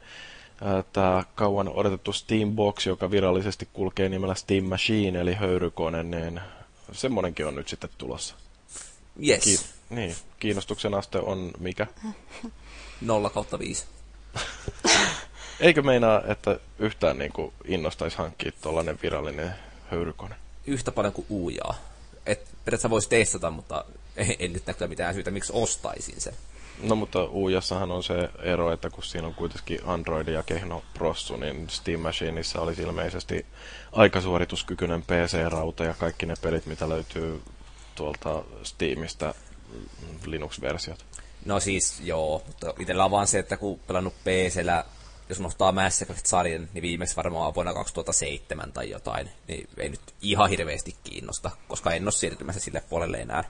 tämä 0.92 1.24
kauan 1.34 1.68
odotettu 1.68 2.12
Steam 2.12 2.52
Box, 2.52 2.86
joka 2.86 3.10
virallisesti 3.10 3.68
kulkee 3.72 4.08
nimellä 4.08 4.34
Steam 4.34 4.64
Machine, 4.64 5.20
eli 5.20 5.34
höyrykone, 5.34 6.02
niin 6.02 6.40
semmonenkin 6.92 7.46
on 7.46 7.54
nyt 7.54 7.68
sitten 7.68 7.90
tulossa. 7.98 8.34
Yes, 9.28 9.44
Ki- 9.44 9.94
niin, 9.94 10.16
kiinnostuksen 10.40 10.94
aste 10.94 11.18
on 11.18 11.50
mikä? 11.58 11.86
0 13.00 13.30
kautta 13.30 13.58
5. 13.58 13.84
Eikö 15.60 15.82
meinaa, 15.82 16.22
että 16.28 16.60
yhtään 16.78 17.18
niin 17.18 17.32
kuin 17.32 17.52
innostaisi 17.64 18.18
hankkia 18.18 18.52
tuollainen 18.62 18.98
virallinen 19.02 19.54
höyrykone? 19.90 20.34
Yhtä 20.66 20.92
paljon 20.92 21.12
kuin 21.12 21.26
uujaa. 21.28 21.74
Et 22.26 22.38
periaatteessa 22.38 22.90
voisi 22.90 23.08
testata, 23.08 23.50
mutta 23.50 23.84
en, 24.16 24.52
nyt 24.52 24.66
näkyä 24.66 24.88
mitään 24.88 25.14
syytä, 25.14 25.30
miksi 25.30 25.52
ostaisin 25.54 26.20
sen. 26.20 26.34
No 26.82 26.96
mutta 26.96 27.24
Uujassahan 27.24 27.90
on 27.90 28.02
se 28.02 28.28
ero, 28.42 28.72
että 28.72 28.90
kun 28.90 29.04
siinä 29.04 29.26
on 29.26 29.34
kuitenkin 29.34 29.80
Android 29.84 30.28
ja 30.28 30.42
kehno 30.42 30.82
prossu, 30.94 31.36
niin 31.36 31.70
Steam 31.70 32.00
Machineissa 32.00 32.60
olisi 32.60 32.82
ilmeisesti 32.82 33.46
aikasuorituskykyinen 33.92 35.02
PC-rauta 35.02 35.84
ja 35.84 35.94
kaikki 35.94 36.26
ne 36.26 36.34
pelit, 36.42 36.66
mitä 36.66 36.88
löytyy 36.88 37.42
tuolta 37.94 38.42
Steamista, 38.62 39.34
Linux-versiot. 40.26 41.06
No 41.44 41.60
siis 41.60 42.00
joo, 42.00 42.42
mutta 42.46 42.74
itsellä 42.78 43.04
on 43.04 43.10
vaan 43.10 43.26
se, 43.26 43.38
että 43.38 43.56
kun 43.56 43.80
pelannut 43.86 44.14
PCllä, 44.24 44.84
jos 45.28 45.38
unohtaa 45.38 45.72
Mass 45.72 46.02
Effect-sarjan, 46.02 46.68
niin 46.72 46.82
viimeksi 46.82 47.16
varmaan 47.16 47.54
vuonna 47.54 47.74
2007 47.74 48.72
tai 48.72 48.90
jotain, 48.90 49.30
niin 49.48 49.68
ei 49.76 49.88
nyt 49.88 50.14
ihan 50.22 50.50
hirveästi 50.50 50.96
kiinnosta, 51.04 51.50
koska 51.68 51.92
en 51.92 52.02
ole 52.02 52.12
siirtymässä 52.12 52.60
sille 52.60 52.82
puolelle 52.88 53.16
enää. 53.16 53.44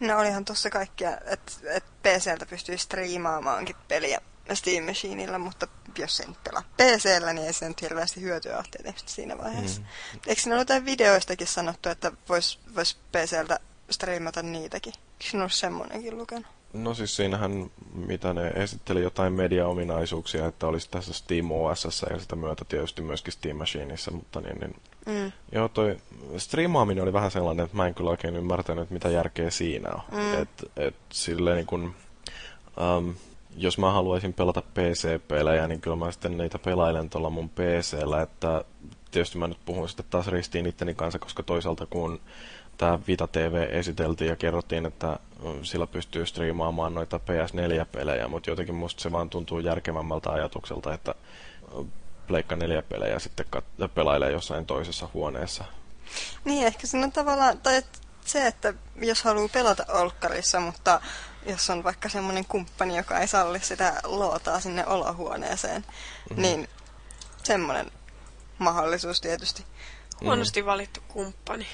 No 0.00 0.18
olihan 0.18 0.44
tossa 0.44 0.70
kaikkia, 0.70 1.18
että 1.26 1.52
et 1.70 1.84
PCltä 2.02 2.46
pystyy 2.46 2.78
striimaamaankin 2.78 3.76
peliä 3.88 4.20
Steam 4.54 4.84
Machineilla, 4.84 5.38
mutta 5.38 5.68
jos 5.98 6.20
ei 6.20 6.26
nyt 6.26 6.44
pelaa 6.44 6.62
PCllä, 6.76 7.32
niin 7.32 7.46
ei 7.46 7.52
se 7.52 7.68
nyt 7.68 7.82
hirveästi 7.82 8.20
hyötyä 8.20 8.56
ole 8.56 8.64
tietysti 8.70 9.12
siinä 9.12 9.38
vaiheessa. 9.38 9.80
Mm. 9.80 9.86
Eikö 10.26 10.42
siinä 10.42 10.54
ole 10.54 10.60
jotain 10.60 10.84
videoistakin 10.84 11.46
sanottu, 11.46 11.88
että 11.88 12.12
vois, 12.28 12.58
vois 12.76 12.98
PCltä 13.12 13.60
striimata 13.90 14.42
niitäkin? 14.42 14.92
Eikö 14.92 15.30
siinä 15.30 15.44
ole 15.44 15.50
semmonenkin 15.50 16.18
lukenut? 16.18 16.46
No 16.72 16.94
siis 16.94 17.16
siinähän, 17.16 17.70
mitä 17.94 18.34
ne 18.34 18.48
esitteli 18.48 19.02
jotain 19.02 19.32
mediaominaisuuksia, 19.32 20.46
että 20.46 20.66
olisi 20.66 20.90
tässä 20.90 21.12
Steam 21.12 21.50
OS 21.50 21.84
ja 22.10 22.18
sitä 22.18 22.36
myötä 22.36 22.64
tietysti 22.64 23.02
myöskin 23.02 23.32
Steam 23.32 23.56
Machineissa, 23.56 24.10
mutta 24.10 24.40
niin, 24.40 24.60
niin 24.60 24.74
Mm. 25.06 25.32
Joo, 25.52 25.68
toi 25.68 25.96
striimaaminen 26.36 27.02
oli 27.02 27.12
vähän 27.12 27.30
sellainen, 27.30 27.64
että 27.64 27.76
mä 27.76 27.86
en 27.86 27.94
kyllä 27.94 28.10
oikein 28.10 28.36
ymmärtänyt, 28.36 28.90
mitä 28.90 29.08
järkeä 29.08 29.50
siinä 29.50 29.90
on. 29.90 30.00
Mm. 30.12 30.42
Et, 30.42 30.70
et 30.76 30.94
silleen 31.12 31.56
niin 31.56 31.66
kun, 31.66 31.94
um, 32.98 33.14
jos 33.56 33.78
mä 33.78 33.92
haluaisin 33.92 34.32
pelata 34.32 34.62
PC-pelejä, 34.62 35.68
niin 35.68 35.80
kyllä 35.80 35.96
mä 35.96 36.10
sitten 36.10 36.38
niitä 36.38 36.58
pelailen 36.58 37.10
tuolla 37.10 37.30
mun 37.30 37.48
PCllä, 37.48 38.22
että 38.22 38.64
tietysti 39.10 39.38
mä 39.38 39.46
nyt 39.46 39.58
puhun 39.64 39.88
sitten 39.88 40.06
taas 40.10 40.26
ristiin 40.28 40.66
itteni 40.66 40.94
kanssa, 40.94 41.18
koska 41.18 41.42
toisaalta 41.42 41.86
kun 41.86 42.20
tämä 42.80 42.98
Vita 43.06 43.26
TV 43.26 43.66
esiteltiin 43.70 44.28
ja 44.28 44.36
kerrottiin, 44.36 44.86
että 44.86 45.18
sillä 45.62 45.86
pystyy 45.86 46.26
striimaamaan 46.26 46.94
noita 46.94 47.16
PS4-pelejä, 47.16 48.28
mutta 48.28 48.50
jotenkin 48.50 48.74
musta 48.74 49.02
se 49.02 49.12
vaan 49.12 49.30
tuntuu 49.30 49.58
järkevämmältä 49.58 50.30
ajatukselta, 50.30 50.94
että 50.94 51.14
Pleikka 52.26 52.54
4-pelejä 52.54 53.18
sitten 53.18 53.46
kat- 53.56 53.88
pelailee 53.88 54.30
jossain 54.32 54.66
toisessa 54.66 55.08
huoneessa. 55.14 55.64
Niin, 56.44 56.66
ehkä 56.66 56.86
siinä 56.86 57.06
on 57.06 57.12
tavallaan, 57.12 57.58
tai 57.58 57.76
et 57.76 58.00
se, 58.24 58.46
että 58.46 58.74
jos 58.96 59.22
haluaa 59.22 59.48
pelata 59.48 59.84
olkkarissa, 59.88 60.60
mutta 60.60 61.00
jos 61.46 61.70
on 61.70 61.84
vaikka 61.84 62.08
semmoinen 62.08 62.44
kumppani, 62.44 62.96
joka 62.96 63.18
ei 63.18 63.28
salli 63.28 63.60
sitä 63.60 64.00
lootaa 64.04 64.60
sinne 64.60 64.86
olohuoneeseen, 64.86 65.82
mm-hmm. 65.82 66.42
niin 66.42 66.68
semmoinen 67.42 67.90
mahdollisuus 68.58 69.20
tietysti. 69.20 69.64
Huonosti 70.20 70.66
valittu 70.66 71.00
kumppani. 71.08 71.66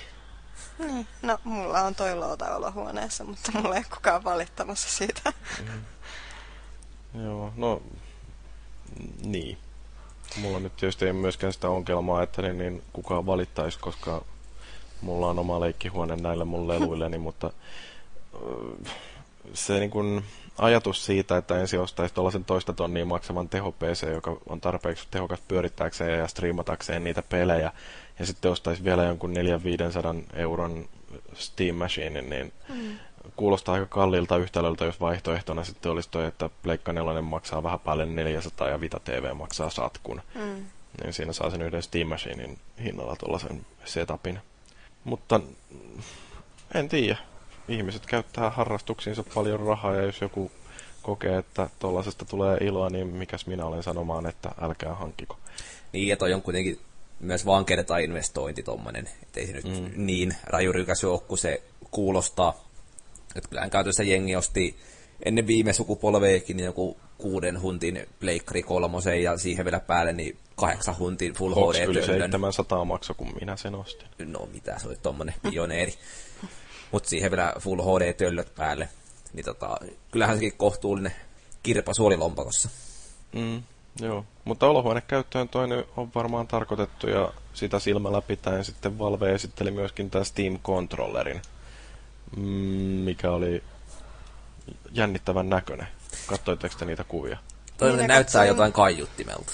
Niin, 0.78 1.06
no 1.22 1.38
mulla 1.44 1.80
on 1.80 1.94
toi 1.94 2.14
loota 2.14 2.56
olohuoneessa, 2.56 3.24
mutta 3.24 3.52
mulla 3.54 3.76
ei 3.76 3.84
kukaan 3.94 4.24
valittamassa 4.24 4.88
siitä. 4.88 5.32
Joo, 7.24 7.52
no 7.56 7.82
niin. 9.24 9.58
Mulla 10.36 10.60
nyt 10.60 10.76
tietysti 10.76 11.06
ei 11.06 11.12
myöskään 11.12 11.52
sitä 11.52 11.68
ongelmaa, 11.68 12.22
että 12.22 12.42
niin, 12.42 12.58
niin 12.58 12.82
kukaan 12.92 13.26
valittaisi, 13.26 13.78
koska 13.78 14.24
mulla 15.00 15.26
on 15.30 15.38
oma 15.38 15.60
leikkihuone 15.60 16.16
näille 16.16 16.44
mun 16.44 16.68
leluilleni, 16.68 17.18
mutta 17.18 17.50
se 19.54 19.78
niin 19.78 19.90
kun 19.90 20.22
ajatus 20.58 21.06
siitä, 21.06 21.36
että 21.36 21.60
ensin 21.60 21.80
ostaisi 21.80 22.14
tuollaisen 22.14 22.44
toista 22.44 22.72
tonnia 22.72 23.04
maksavan 23.06 23.48
teho 23.48 23.72
PC, 23.72 24.12
joka 24.12 24.36
on 24.48 24.60
tarpeeksi 24.60 25.08
tehokas 25.10 25.40
pyörittääkseen 25.48 26.18
ja 26.18 26.28
striimatakseen 26.28 27.04
niitä 27.04 27.22
pelejä, 27.22 27.72
ja 28.18 28.26
sitten 28.26 28.50
ostaisi 28.50 28.84
vielä 28.84 29.04
jonkun 29.04 29.34
400-500 30.32 30.38
euron 30.38 30.88
Steam 31.34 31.76
Machinein, 31.76 32.30
niin 32.30 32.52
mm. 32.68 32.98
kuulostaa 33.36 33.74
aika 33.74 33.86
kalliilta 33.86 34.36
yhtälöltä, 34.36 34.84
jos 34.84 35.00
vaihtoehtona 35.00 35.64
sitten 35.64 35.92
olisi 35.92 36.08
toi, 36.10 36.26
että 36.26 36.50
Pleikka 36.62 36.92
4 36.92 37.22
maksaa 37.22 37.62
vähän 37.62 37.80
paljon 37.80 38.16
400 38.16 38.68
ja 38.68 38.80
Vita 38.80 39.00
TV 39.04 39.34
maksaa 39.34 39.70
satkun. 39.70 40.22
Mm. 40.34 40.64
Niin 41.02 41.12
siinä 41.12 41.32
saa 41.32 41.50
sen 41.50 41.62
yhden 41.62 41.82
Steam 41.82 42.08
Machinein 42.08 42.58
hinnalla 42.84 43.16
tuollaisen 43.16 43.66
setupin. 43.84 44.38
Mutta 45.04 45.40
en 46.74 46.88
tiedä. 46.88 47.18
Ihmiset 47.68 48.06
käyttää 48.06 48.50
harrastuksiinsa 48.50 49.24
paljon 49.34 49.60
rahaa 49.60 49.94
ja 49.94 50.02
jos 50.02 50.20
joku 50.20 50.52
kokee, 51.02 51.38
että 51.38 51.70
tuollaisesta 51.78 52.24
tulee 52.24 52.58
iloa, 52.60 52.90
niin 52.90 53.06
mikäs 53.06 53.46
minä 53.46 53.64
olen 53.64 53.82
sanomaan, 53.82 54.26
että 54.26 54.50
älkää 54.60 54.94
hankkiko. 54.94 55.38
Niin, 55.92 56.08
ja 56.08 56.16
toi 56.16 56.32
on 56.32 56.42
kuitenkin 56.42 56.80
myös 57.20 57.46
vaan 57.46 57.64
kerta 57.64 57.98
investointi 57.98 58.62
tommonen, 58.62 59.08
ettei 59.22 59.46
se 59.46 59.52
nyt 59.52 59.64
Mm. 59.64 59.90
niin 60.06 60.34
rajurykäsy 60.44 61.06
ole, 61.06 61.20
kun 61.20 61.38
se 61.38 61.62
kuulostaa. 61.90 62.64
Että 63.34 63.48
kyllähän 63.48 63.70
käytössä 63.70 64.02
jengi 64.02 64.36
osti 64.36 64.76
ennen 65.24 65.46
viime 65.46 65.72
sukupolveekin 65.72 66.60
joku 66.60 66.96
kuuden 67.18 67.62
huntin 67.62 68.06
pleikkari 68.20 68.62
kolmosen 68.62 69.22
ja 69.22 69.36
siihen 69.36 69.64
vielä 69.64 69.80
päälle 69.80 70.12
niin 70.12 70.38
kahdeksan 70.56 70.98
huntin 70.98 71.32
Full 71.34 71.54
Fox 71.54 71.76
HD 71.76 71.84
yli 71.84 72.00
töllön. 72.00 72.30
700 72.30 72.84
makso, 72.84 73.14
kun 73.14 73.34
minä 73.40 73.56
sen 73.56 73.74
ostin. 73.74 74.08
No 74.24 74.48
mitä, 74.52 74.78
se 74.78 74.88
oli 74.88 74.96
tommonen 75.02 75.34
pioneeri. 75.50 75.94
Mut 76.92 77.06
siihen 77.06 77.30
vielä 77.30 77.52
Full 77.60 77.80
HD-töllöt 77.82 78.54
päälle. 78.56 78.88
Niin 79.32 79.44
tota, 79.44 79.76
kyllähän 80.10 80.36
sekin 80.36 80.52
kohtuullinen 80.56 81.12
kirpa 81.62 81.94
suolilompakossa. 81.94 82.68
Mm, 83.32 83.62
joo, 84.00 84.24
mutta 84.44 84.66
olohuonekäyttöön 84.66 85.48
toinen 85.48 85.84
on 85.96 86.10
varmaan 86.14 86.46
tarkoitettu 86.46 87.08
ja 87.08 87.32
sitä 87.54 87.78
silmällä 87.78 88.22
pitäen 88.22 88.64
sitten 88.64 88.98
Valve 88.98 89.34
esitteli 89.34 89.70
myöskin 89.70 90.10
tämä 90.10 90.24
Steam 90.24 90.58
Controllerin, 90.58 91.42
mm, 92.36 92.42
mikä 93.04 93.30
oli 93.30 93.62
jännittävän 94.92 95.48
näköinen. 95.48 95.88
Katsoitteko 96.26 96.74
te 96.78 96.84
niitä 96.84 97.04
kuvia? 97.04 97.38
Toinen 97.78 97.96
Minä 97.96 98.08
näyttää 98.08 98.24
katsoin- 98.24 98.48
jotain 98.48 98.72
kaiuttimelta. 98.72 99.52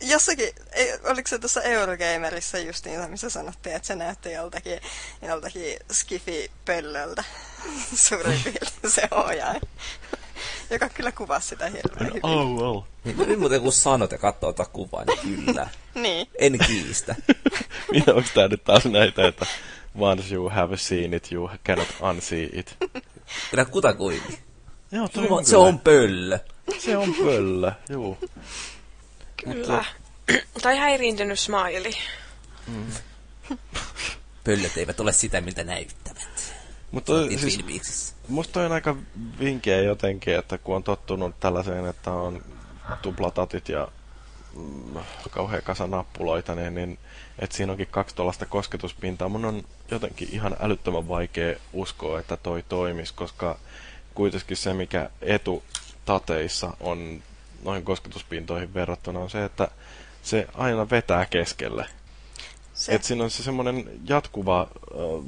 Jossakin, 0.00 0.48
ei, 0.72 0.98
oliko 1.04 1.28
se 1.28 1.38
tuossa 1.38 1.62
Eurogamerissa 1.62 2.58
justiinsa, 2.58 3.08
missä 3.08 3.30
sanottiin, 3.30 3.76
että 3.76 3.86
se 3.88 3.94
näytti 3.94 4.32
joltakin, 4.32 4.80
joltakin 5.22 5.76
skifi-pöllöltä 5.92 7.24
suurin 8.08 8.40
piirtein 8.44 8.92
se 8.92 9.08
ohjaaja. 9.10 9.60
Joka 10.72 10.88
kyllä 10.88 11.12
kuvasi 11.12 11.48
sitä 11.48 11.66
hirveän 11.66 12.06
hyvin. 12.06 12.20
Oh, 12.26 12.56
well. 12.56 12.80
Niin, 13.04 13.28
nyt 13.28 13.38
muuten 13.38 13.60
kun 13.60 13.72
sanot 13.72 14.12
ja 14.12 14.18
katsoo 14.18 14.52
tätä 14.52 14.70
kuvaa, 14.72 15.04
niin 15.04 15.44
kyllä. 15.44 15.68
Niin. 15.94 16.28
En 16.38 16.58
kiistä. 16.66 17.14
Niin 17.92 18.04
onko 18.10 18.28
tämä 18.34 18.48
nyt 18.48 18.64
taas 18.64 18.84
näitä, 18.84 19.28
että 19.28 19.46
once 19.98 20.34
you 20.34 20.48
have 20.48 20.76
seen 20.76 21.14
it, 21.14 21.32
you 21.32 21.50
cannot 21.64 21.88
unsee 22.00 22.48
it? 22.52 22.76
Kyllä 23.50 23.64
kutakuinkin. 23.64 24.38
Joo, 24.92 25.08
toi 25.08 25.26
Se, 25.26 25.32
on 25.32 25.44
se 25.44 25.56
on 25.56 25.78
pöllö. 25.78 26.38
Se 26.78 26.96
on 26.96 27.14
pöllä, 27.14 27.72
juu. 27.88 28.18
Kyllä. 29.44 29.84
tai 30.62 30.78
häiriintynyt 30.78 31.38
smiley. 31.38 31.92
Pöllöt 34.44 34.76
eivät 34.76 35.00
ole 35.00 35.12
sitä, 35.12 35.40
miltä 35.40 35.64
näyttävät. 35.64 36.31
Mutta 36.92 37.12
siis, 37.36 38.14
musta 38.28 38.60
on 38.60 38.72
aika 38.72 38.96
vinkeä 39.40 39.80
jotenkin, 39.80 40.34
että 40.34 40.58
kun 40.58 40.76
on 40.76 40.82
tottunut 40.82 41.40
tällaiseen, 41.40 41.86
että 41.86 42.12
on 42.12 42.42
tuplatatit 43.02 43.68
ja 43.68 43.88
mm, 44.56 45.00
kauhea 45.30 45.62
kasa 45.62 45.86
nappuloita, 45.86 46.54
niin, 46.54 46.74
niin 46.74 46.98
että 47.38 47.56
siinä 47.56 47.72
onkin 47.72 47.86
kaksi 47.90 48.16
tuollaista 48.16 48.46
kosketuspintaa. 48.46 49.28
Mun 49.28 49.44
on 49.44 49.64
jotenkin 49.90 50.28
ihan 50.32 50.56
älyttömän 50.60 51.08
vaikea 51.08 51.56
uskoa, 51.72 52.20
että 52.20 52.36
toi 52.36 52.64
toimisi, 52.68 53.14
koska 53.14 53.58
kuitenkin 54.14 54.56
se, 54.56 54.74
mikä 54.74 55.10
etu 55.22 55.62
tateissa 56.04 56.76
on 56.80 57.22
noihin 57.62 57.84
kosketuspintoihin 57.84 58.74
verrattuna, 58.74 59.20
on 59.20 59.30
se, 59.30 59.44
että 59.44 59.68
se 60.22 60.46
aina 60.54 60.90
vetää 60.90 61.26
keskelle. 61.26 61.86
Se, 62.82 62.94
Et 62.94 63.04
siinä 63.04 63.24
on 63.24 63.30
se 63.30 63.42
semmoinen 63.42 63.90
jatkuva 64.08 64.68
uh, 64.94 65.24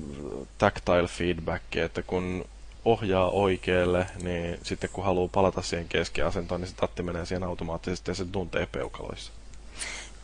tactile 0.59 1.09
feedback, 1.09 1.77
että 1.77 2.03
kun 2.03 2.45
ohjaa 2.85 3.31
oikealle, 3.31 4.07
niin 4.23 4.59
sitten 4.63 4.91
kun 4.93 5.05
haluaa 5.05 5.29
palata 5.33 5.63
siihen 5.63 5.89
keskiasentoon, 5.89 6.61
niin 6.61 6.69
se 6.69 6.75
tatti 6.75 7.03
menee 7.03 7.27
siihen 7.27 7.43
automaattisesti 7.45 8.11
ja 8.11 8.15
se 8.15 8.25
tuntee 8.25 8.67
peukaloissa. 8.67 9.33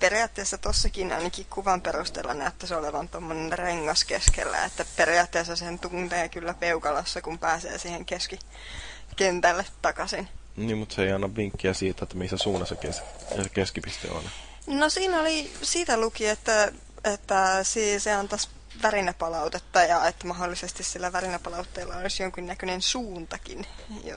periaatteessa 0.01 0.59
tossakin 0.59 1.12
ainakin 1.12 1.47
kuvan 1.51 1.81
perusteella 1.81 2.35
näyttäisi 2.35 2.74
olevan 2.74 3.09
tuommoinen 3.09 3.59
rengas 3.59 4.05
keskellä, 4.05 4.64
että 4.64 4.85
periaatteessa 4.97 5.57
sen 5.57 5.78
tuntee 5.78 6.28
kyllä 6.28 6.55
peukalossa, 6.55 7.22
kun 7.22 7.39
pääsee 7.39 7.78
siihen 7.78 8.05
keskikentälle 8.05 9.64
takaisin. 9.83 10.28
Niin, 10.57 10.78
mutta 10.78 10.95
se 10.95 11.03
ei 11.05 11.12
anna 11.12 11.37
vinkkiä 11.37 11.74
siitä, 11.74 12.03
että 12.03 12.16
missä 12.16 12.37
suunnassa 12.37 12.76
kes- 12.76 13.03
se 13.43 13.49
keskipiste 13.49 14.11
on. 14.11 14.22
No 14.66 14.89
siinä 14.89 15.20
oli, 15.20 15.53
siitä 15.62 15.97
luki, 16.01 16.26
että, 16.26 16.72
että 17.05 17.64
si- 17.64 18.01
se 18.01 18.12
antaisi 18.12 18.48
värinäpalautetta 18.82 19.82
ja 19.82 20.07
että 20.09 20.26
mahdollisesti 20.26 20.82
sillä 20.82 21.12
värinäpalautteella 21.12 21.96
olisi 21.96 22.22
jonkinnäköinen 22.22 22.82
suuntakin. 22.82 23.66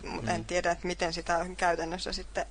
Mutta 0.03 0.31
en 0.31 0.45
tiedä, 0.45 0.71
että 0.71 0.88
miten 0.88 1.13
sitä 1.13 1.38
on 1.38 1.55
käytännössä 1.55 2.13
sitten, 2.13 2.45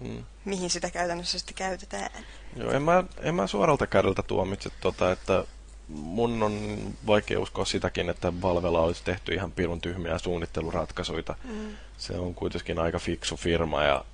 Mm. 0.00 0.24
mihin 0.44 0.70
sitä 0.70 0.90
käytännössä 0.90 1.38
sitten 1.38 1.54
käytetään. 1.54 2.10
Joo, 2.56 2.70
en 2.72 2.82
mä, 2.82 3.04
en 3.18 3.34
mä 3.34 3.46
suoralta 3.46 3.86
kädeltä 3.86 4.22
tuomitse 4.22 4.70
tota, 4.80 5.12
että 5.12 5.44
mun 5.88 6.42
on 6.42 6.78
vaikea 7.06 7.40
uskoa 7.40 7.64
sitäkin, 7.64 8.10
että 8.10 8.32
Valvella 8.42 8.80
olisi 8.80 9.04
tehty 9.04 9.34
ihan 9.34 9.52
pirun 9.52 9.80
tyhmiä 9.80 10.18
suunnitteluratkaisuja. 10.18 11.22
Mm. 11.44 11.76
Se 11.98 12.12
on 12.12 12.34
kuitenkin 12.34 12.78
aika 12.78 12.98
fiksu 12.98 13.36
firma 13.36 13.82
ja 13.82 14.04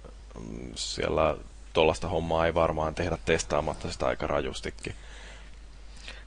mm, 0.40 0.72
siellä 0.74 1.36
tuollaista 1.76 2.08
hommaa 2.08 2.46
ei 2.46 2.54
varmaan 2.54 2.94
tehdä 2.94 3.18
testaamatta 3.24 3.92
sitä 3.92 4.06
aika 4.06 4.26
rajustikin. 4.26 4.94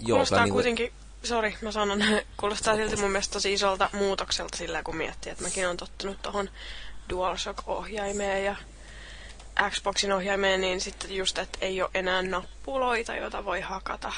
Kuulostaa 0.05 0.35
kyllä 0.35 0.43
niinku- 0.45 0.55
kuitenkin, 0.55 0.93
sori 1.23 1.57
mä 1.61 1.71
sanon, 1.71 2.03
kuulostaa 2.39 2.75
silti 2.75 2.95
mun 2.95 3.11
mielestä 3.11 3.33
tosi 3.33 3.53
isolta 3.53 3.89
muutokselta 3.93 4.57
sillä 4.57 4.83
kun 4.83 4.95
miettii, 4.97 5.31
että 5.31 5.43
mäkin 5.43 5.67
on 5.67 5.77
tottunut 5.77 6.21
tohon 6.21 6.49
DualShock-ohjaimeen 7.09 8.45
ja 8.45 8.55
Xboxin 9.69 10.11
ohjaimeen, 10.11 10.61
niin 10.61 10.81
sitten 10.81 11.15
just, 11.15 11.37
että 11.37 11.57
ei 11.61 11.81
ole 11.81 11.89
enää 11.93 12.21
nappuloita, 12.21 13.15
joita 13.15 13.45
voi 13.45 13.61
hakata. 13.61 14.13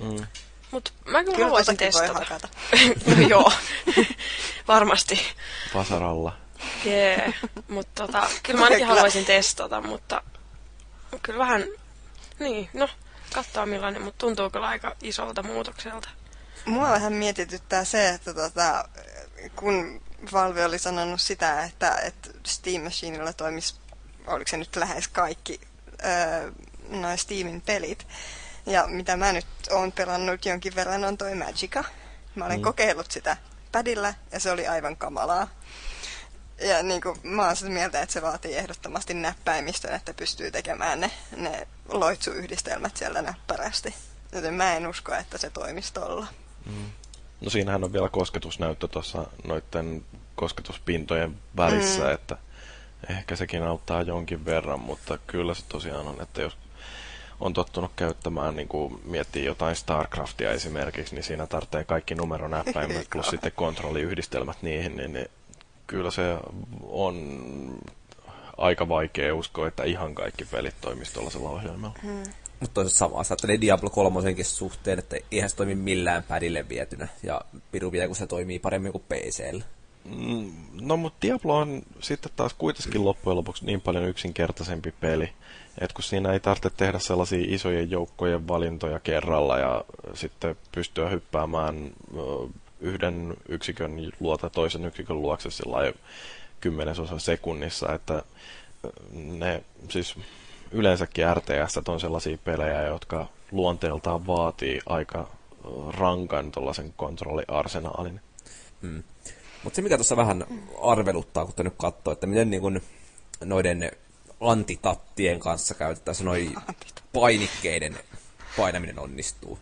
Mm. 0.00 0.26
Mut 0.70 0.92
mä 1.04 1.24
kyllä, 1.24 1.34
Kyllä 1.34 1.46
haluaisin 1.46 1.76
testata. 1.76 2.12
hakata. 2.12 2.48
no 3.16 3.28
joo, 3.28 3.52
varmasti. 4.68 5.20
Vasaralla. 5.74 6.32
Jee, 6.84 7.34
mutta 7.68 8.06
tota, 8.06 8.28
kyllä 8.42 8.58
mä 8.58 8.64
ainakin 8.64 8.86
haluaisin 8.86 9.24
testata, 9.24 9.80
mutta 9.80 10.22
kyllä 11.22 11.38
vähän, 11.38 11.64
niin, 12.38 12.70
no, 12.74 12.88
katsoa 13.34 13.66
millainen, 13.66 14.02
mutta 14.02 14.18
tuntuu 14.18 14.50
kyllä 14.50 14.68
aika 14.68 14.96
isolta 15.02 15.42
muutokselta. 15.42 16.08
Mua 16.64 16.90
vähän 16.90 17.12
mietityttää 17.12 17.84
se, 17.84 18.08
että 18.08 18.34
tota, 18.34 18.88
kun 19.56 20.00
Valve 20.32 20.64
oli 20.64 20.78
sanonut 20.78 21.20
sitä, 21.20 21.64
että, 21.64 21.94
että 21.94 22.30
Steam 22.46 22.82
Machineilla 22.82 23.32
toimisi, 23.32 23.74
oliko 24.26 24.48
se 24.48 24.56
nyt 24.56 24.76
lähes 24.76 25.08
kaikki 25.08 25.60
öö, 26.04 26.52
noin 26.88 27.18
Steamin 27.18 27.60
pelit. 27.60 28.06
Ja 28.66 28.86
mitä 28.86 29.16
mä 29.16 29.32
nyt 29.32 29.46
oon 29.70 29.92
pelannut 29.92 30.44
jonkin 30.46 30.74
verran 30.74 31.04
on 31.04 31.18
toi 31.18 31.34
Magica. 31.34 31.84
Mä 32.34 32.44
olen 32.44 32.56
Mm. 32.56 32.60
mm. 32.60 32.64
kokeillut 32.64 33.10
sitä 33.10 33.36
padilla 33.72 34.14
ja 34.32 34.40
se 34.40 34.50
oli 34.50 34.66
aivan 34.68 34.96
kamalaa. 34.96 35.48
Ja 36.60 36.82
niin 36.82 37.00
kuin, 37.00 37.16
mä 37.22 37.46
oon 37.46 37.56
sitä 37.56 37.70
mieltä, 37.70 38.02
että 38.02 38.12
se 38.12 38.22
vaatii 38.22 38.56
ehdottomasti 38.56 39.14
näppäimistön, 39.14 39.94
että 39.94 40.14
pystyy 40.14 40.50
tekemään 40.50 41.00
ne, 41.00 41.10
ne 41.36 41.68
loitsuyhdistelmät 41.88 42.96
siellä 42.96 43.22
näppärästi. 43.22 43.94
Joten 44.32 44.54
mä 44.54 44.74
en 44.76 44.86
usko, 44.86 45.14
että 45.14 45.38
se 45.38 45.50
toimisi 45.50 45.92
tolla. 45.92 46.26
No 47.40 47.50
siinähän 47.50 47.84
on 47.84 47.92
vielä 47.92 48.08
kosketusnäyttö 48.08 48.88
tuossa 48.88 49.26
noiden 49.44 50.04
kosketuspintojen 50.34 51.36
välissä, 51.56 52.02
Mm. 52.04 52.10
että 52.10 52.36
ehkä 53.10 53.36
sekin 53.36 53.62
auttaa 53.62 54.02
jonkin 54.02 54.44
verran, 54.44 54.80
mutta 54.80 55.18
kyllä 55.26 55.54
se 55.54 55.64
tosiaan 55.68 56.06
on, 56.06 56.20
että 56.22 56.42
jos 56.42 56.56
on 57.40 57.52
tottunut 57.52 57.92
käyttämään, 57.96 58.56
niin 58.56 58.68
kuin 58.68 59.00
miettii 59.04 59.44
jotain 59.44 59.76
StarCraftia 59.76 60.50
esimerkiksi, 60.50 61.14
niin 61.14 61.22
siinä 61.24 61.46
tarvitsee 61.46 61.84
kaikki 61.84 62.14
numeronäppäimet 62.14 63.08
plus 63.12 63.26
sitten 63.26 63.52
kontrolliyhdistelmät 63.52 64.62
niihin, 64.62 64.96
niin, 64.96 65.12
niin 65.12 65.28
kyllä 65.88 66.10
se 66.10 66.36
on 66.82 67.16
aika 68.56 68.88
vaikea 68.88 69.34
uskoa, 69.34 69.68
että 69.68 69.84
ihan 69.84 70.14
kaikki 70.14 70.44
pelit 70.44 70.74
toimisi 70.80 71.12
tuollaisella 71.12 71.50
ohjelmalla. 71.50 71.98
Mutta 72.60 72.74
toisaalta 72.74 72.98
samaa 72.98 73.24
sä 73.24 73.32
ajattelee 73.32 73.60
Diablo 73.60 73.90
3 73.90 74.20
suhteen, 74.42 74.98
että 74.98 75.16
eihän 75.30 75.50
se 75.50 75.56
toimi 75.56 75.74
millään 75.74 76.22
pädille 76.22 76.68
vietynä. 76.68 77.08
Ja 77.22 77.40
piru 77.72 77.92
vielä, 77.92 78.06
kun 78.06 78.16
se 78.16 78.26
toimii 78.26 78.58
paremmin 78.58 78.92
kuin 78.92 79.04
PCllä. 79.08 79.64
Mm, 80.04 80.52
No, 80.80 80.96
mutta 80.96 81.18
Diablo 81.22 81.56
on 81.56 81.82
sitten 82.00 82.32
taas 82.36 82.54
kuitenkin 82.54 83.04
loppujen 83.04 83.36
lopuksi 83.36 83.66
niin 83.66 83.80
paljon 83.80 84.08
yksinkertaisempi 84.08 84.94
peli, 85.00 85.32
että 85.80 85.94
kun 85.94 86.04
siinä 86.04 86.32
ei 86.32 86.40
tarvitse 86.40 86.70
tehdä 86.70 86.98
sellaisia 86.98 87.44
isojen 87.48 87.90
joukkojen 87.90 88.48
valintoja 88.48 89.00
kerralla 89.00 89.58
ja 89.58 89.84
sitten 90.14 90.56
pystyä 90.72 91.08
hyppäämään 91.08 91.90
yhden 92.80 93.36
yksikön 93.48 94.12
luota 94.20 94.50
toisen 94.50 94.84
yksikön 94.84 95.22
luokse 95.22 95.50
sillä 95.50 95.76
lailla 95.76 95.98
kymmenesosa 96.60 97.18
sekunnissa, 97.18 97.94
että 97.94 98.14
ö, 98.84 98.90
ne 99.12 99.62
siis 99.88 100.16
yleensäkin 100.72 101.36
RTS 101.36 101.78
on 101.88 102.00
sellaisia 102.00 102.38
pelejä, 102.38 102.82
jotka 102.82 103.26
luonteeltaan 103.52 104.26
vaatii 104.26 104.80
aika 104.86 105.18
ö, 105.20 105.68
rankan 105.98 106.52
tuollaisen 106.52 106.92
kontrolliarsenaalin. 106.96 108.20
Mm. 108.82 109.02
Mutta 109.64 109.76
se, 109.76 109.82
mikä 109.82 109.96
tuossa 109.96 110.16
vähän 110.16 110.44
arveluttaa, 110.82 111.44
kun 111.44 111.54
te 111.54 111.62
nyt 111.62 111.74
katsoo, 111.76 112.12
että 112.12 112.26
miten 112.26 112.50
niin 112.50 112.62
kun 112.62 112.80
noiden 113.44 113.90
antitattien 114.40 115.40
kanssa 115.40 115.74
käytettäisiin 115.74 116.24
noin 116.24 116.54
painikkeiden 117.12 117.98
painaminen 118.56 118.98
onnistuu. 118.98 119.58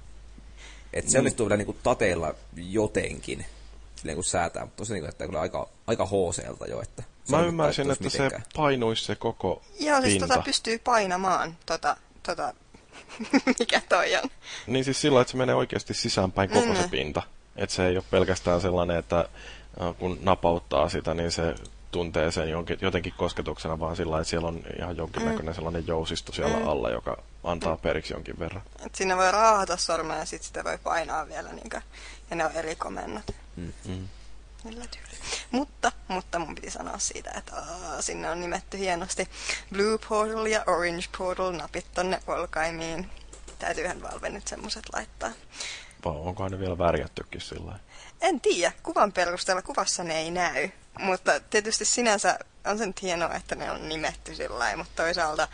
Että 0.98 1.10
se 1.10 1.18
onnistuu 1.18 1.46
vielä 1.46 1.56
niin 1.56 1.66
kuin 1.66 1.78
tateilla 1.82 2.34
jotenkin. 2.56 3.46
silleen 3.96 4.16
kun 4.16 4.24
säätää, 4.24 4.64
mutta 4.64 4.76
tosiaan 4.76 5.00
niin, 5.00 5.08
että 5.08 5.26
kyllä 5.26 5.40
aika, 5.40 5.68
aika 5.86 6.06
HC-lta 6.06 6.66
jo, 6.66 6.80
että 6.82 7.02
Mä 7.30 7.40
ymmärsin, 7.40 7.90
että 7.90 8.04
mitenkään. 8.04 8.42
se 8.42 8.48
painuisi 8.56 9.04
se 9.04 9.14
koko 9.14 9.62
Joo, 9.80 10.00
siis 10.00 10.12
pinta. 10.12 10.28
tota 10.28 10.42
pystyy 10.42 10.78
painamaan, 10.78 11.56
tota, 11.66 11.96
tota, 12.22 12.54
mikä 13.58 13.82
toi 13.88 14.16
on. 14.16 14.30
Niin 14.66 14.84
siis 14.84 15.00
sillä, 15.00 15.20
että 15.20 15.30
se 15.30 15.36
menee 15.36 15.54
oikeasti 15.54 15.94
sisäänpäin 15.94 16.50
koko 16.50 16.66
mm. 16.66 16.76
se 16.76 16.88
pinta. 16.88 17.22
Että 17.56 17.74
se 17.76 17.86
ei 17.86 17.96
ole 17.96 18.04
pelkästään 18.10 18.60
sellainen, 18.60 18.96
että 18.96 19.28
kun 19.98 20.18
napauttaa 20.22 20.88
sitä, 20.88 21.14
niin 21.14 21.32
se 21.32 21.54
tuntee 21.90 22.30
sen 22.30 22.50
jonkin, 22.50 22.78
jotenkin 22.80 23.14
kosketuksena, 23.16 23.80
vaan 23.80 23.96
sillä 23.96 24.18
että 24.18 24.30
siellä 24.30 24.48
on 24.48 24.60
ihan 24.78 24.96
jonkinnäköinen 24.96 25.52
mm. 25.52 25.54
sellainen 25.54 25.86
jousisto 25.86 26.32
siellä 26.32 26.56
mm. 26.56 26.68
alla, 26.68 26.90
joka 26.90 27.22
antaa 27.46 27.76
periksi 27.76 28.12
jonkin 28.12 28.38
verran. 28.38 28.62
Et 28.86 28.94
siinä 28.94 29.16
voi 29.16 29.32
raahata 29.32 29.76
sormea 29.76 30.18
ja 30.18 30.24
sitten 30.24 30.46
sitä 30.46 30.64
voi 30.64 30.78
painaa 30.78 31.28
vielä, 31.28 31.52
niin 31.52 31.70
kuin, 31.70 31.82
ja 32.30 32.36
ne 32.36 32.44
on 32.44 32.52
eri 32.52 32.76
komennot. 32.76 33.30
Mm. 33.56 33.72
Mm. 33.84 34.08
Mutta, 35.50 35.92
mutta 36.08 36.38
mun 36.38 36.54
piti 36.54 36.70
sanoa 36.70 36.98
siitä, 36.98 37.30
että 37.36 37.56
aa, 37.56 38.02
sinne 38.02 38.30
on 38.30 38.40
nimetty 38.40 38.78
hienosti 38.78 39.28
Blue 39.72 39.98
Portal 40.08 40.46
ja 40.46 40.64
Orange 40.66 41.04
Portal 41.18 41.52
napit 41.52 41.86
tonne 41.94 42.20
olkaimiin. 42.26 43.10
Täytyyhän 43.58 44.02
Valve 44.02 44.30
nyt 44.30 44.48
semmoset 44.48 44.84
laittaa. 44.92 45.30
Vai 46.04 46.16
onkohan 46.16 46.52
ne 46.52 46.58
vielä 46.58 46.78
värjättykin 46.78 47.40
sillä 47.40 47.78
En 48.20 48.40
tiedä. 48.40 48.72
Kuvan 48.82 49.12
perusteella 49.12 49.62
kuvassa 49.62 50.04
ne 50.04 50.18
ei 50.18 50.30
näy. 50.30 50.70
Mutta 50.98 51.40
tietysti 51.40 51.84
sinänsä 51.84 52.38
on 52.66 52.78
sen 52.78 52.94
hienoa, 53.02 53.34
että 53.34 53.54
ne 53.54 53.70
on 53.70 53.88
nimetty 53.88 54.34
sillä 54.34 54.76
mutta 54.76 55.02
toisaalta 55.02 55.48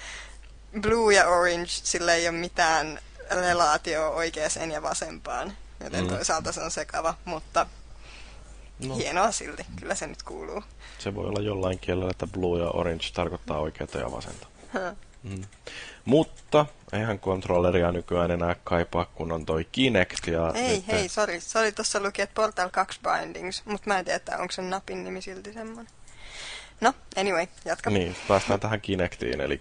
Blue 0.80 1.14
ja 1.14 1.28
Orange, 1.28 1.66
sillä 1.66 2.14
ei 2.14 2.28
ole 2.28 2.38
mitään 2.38 2.98
relaatio 3.30 4.10
oikeaan 4.10 4.70
ja 4.72 4.82
vasempaan. 4.82 5.52
Joten 5.84 6.04
mm. 6.04 6.08
toisaalta 6.08 6.52
se 6.52 6.60
on 6.60 6.70
sekava, 6.70 7.14
mutta 7.24 7.66
No. 8.88 8.96
Hienoa 8.96 9.32
silti, 9.32 9.66
kyllä 9.80 9.94
se 9.94 10.06
nyt 10.06 10.22
kuuluu. 10.22 10.62
Se 10.98 11.14
voi 11.14 11.26
olla 11.26 11.40
jollain 11.42 11.78
kielellä, 11.78 12.10
että 12.10 12.26
blue 12.26 12.60
ja 12.60 12.70
orange 12.70 13.04
tarkoittaa 13.14 13.58
oikeaa 13.58 13.88
ja 13.94 14.12
vasenta. 14.12 14.46
Mm. 15.22 15.44
Mutta 16.04 16.66
eihän 16.92 17.18
kontrolleria 17.18 17.92
nykyään 17.92 18.30
enää 18.30 18.56
kaipaa, 18.64 19.04
kun 19.04 19.32
on 19.32 19.46
toi 19.46 19.66
Kinect. 19.72 20.26
Ja 20.26 20.52
ei, 20.54 20.76
nyt... 20.76 20.88
hei, 20.88 21.08
sorry. 21.08 21.40
Sorry, 21.40 21.72
tuossa 21.72 22.00
luki, 22.00 22.22
että 22.22 22.34
Portal 22.34 22.70
2 22.70 23.00
Bindings, 23.02 23.62
mutta 23.64 23.88
mä 23.88 23.98
en 23.98 24.04
tiedä, 24.04 24.38
onko 24.38 24.52
se 24.52 24.62
napin 24.62 25.04
nimi 25.04 25.22
silti 25.22 25.52
semmoinen. 25.52 25.92
No, 26.80 26.92
anyway, 27.16 27.46
jatka. 27.64 27.90
Niin, 27.90 28.16
päästään 28.28 28.60
tähän 28.60 28.80
Kinectiin. 28.80 29.40
Eli 29.40 29.60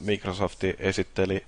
Microsoft 0.00 0.64
esitteli 0.78 1.44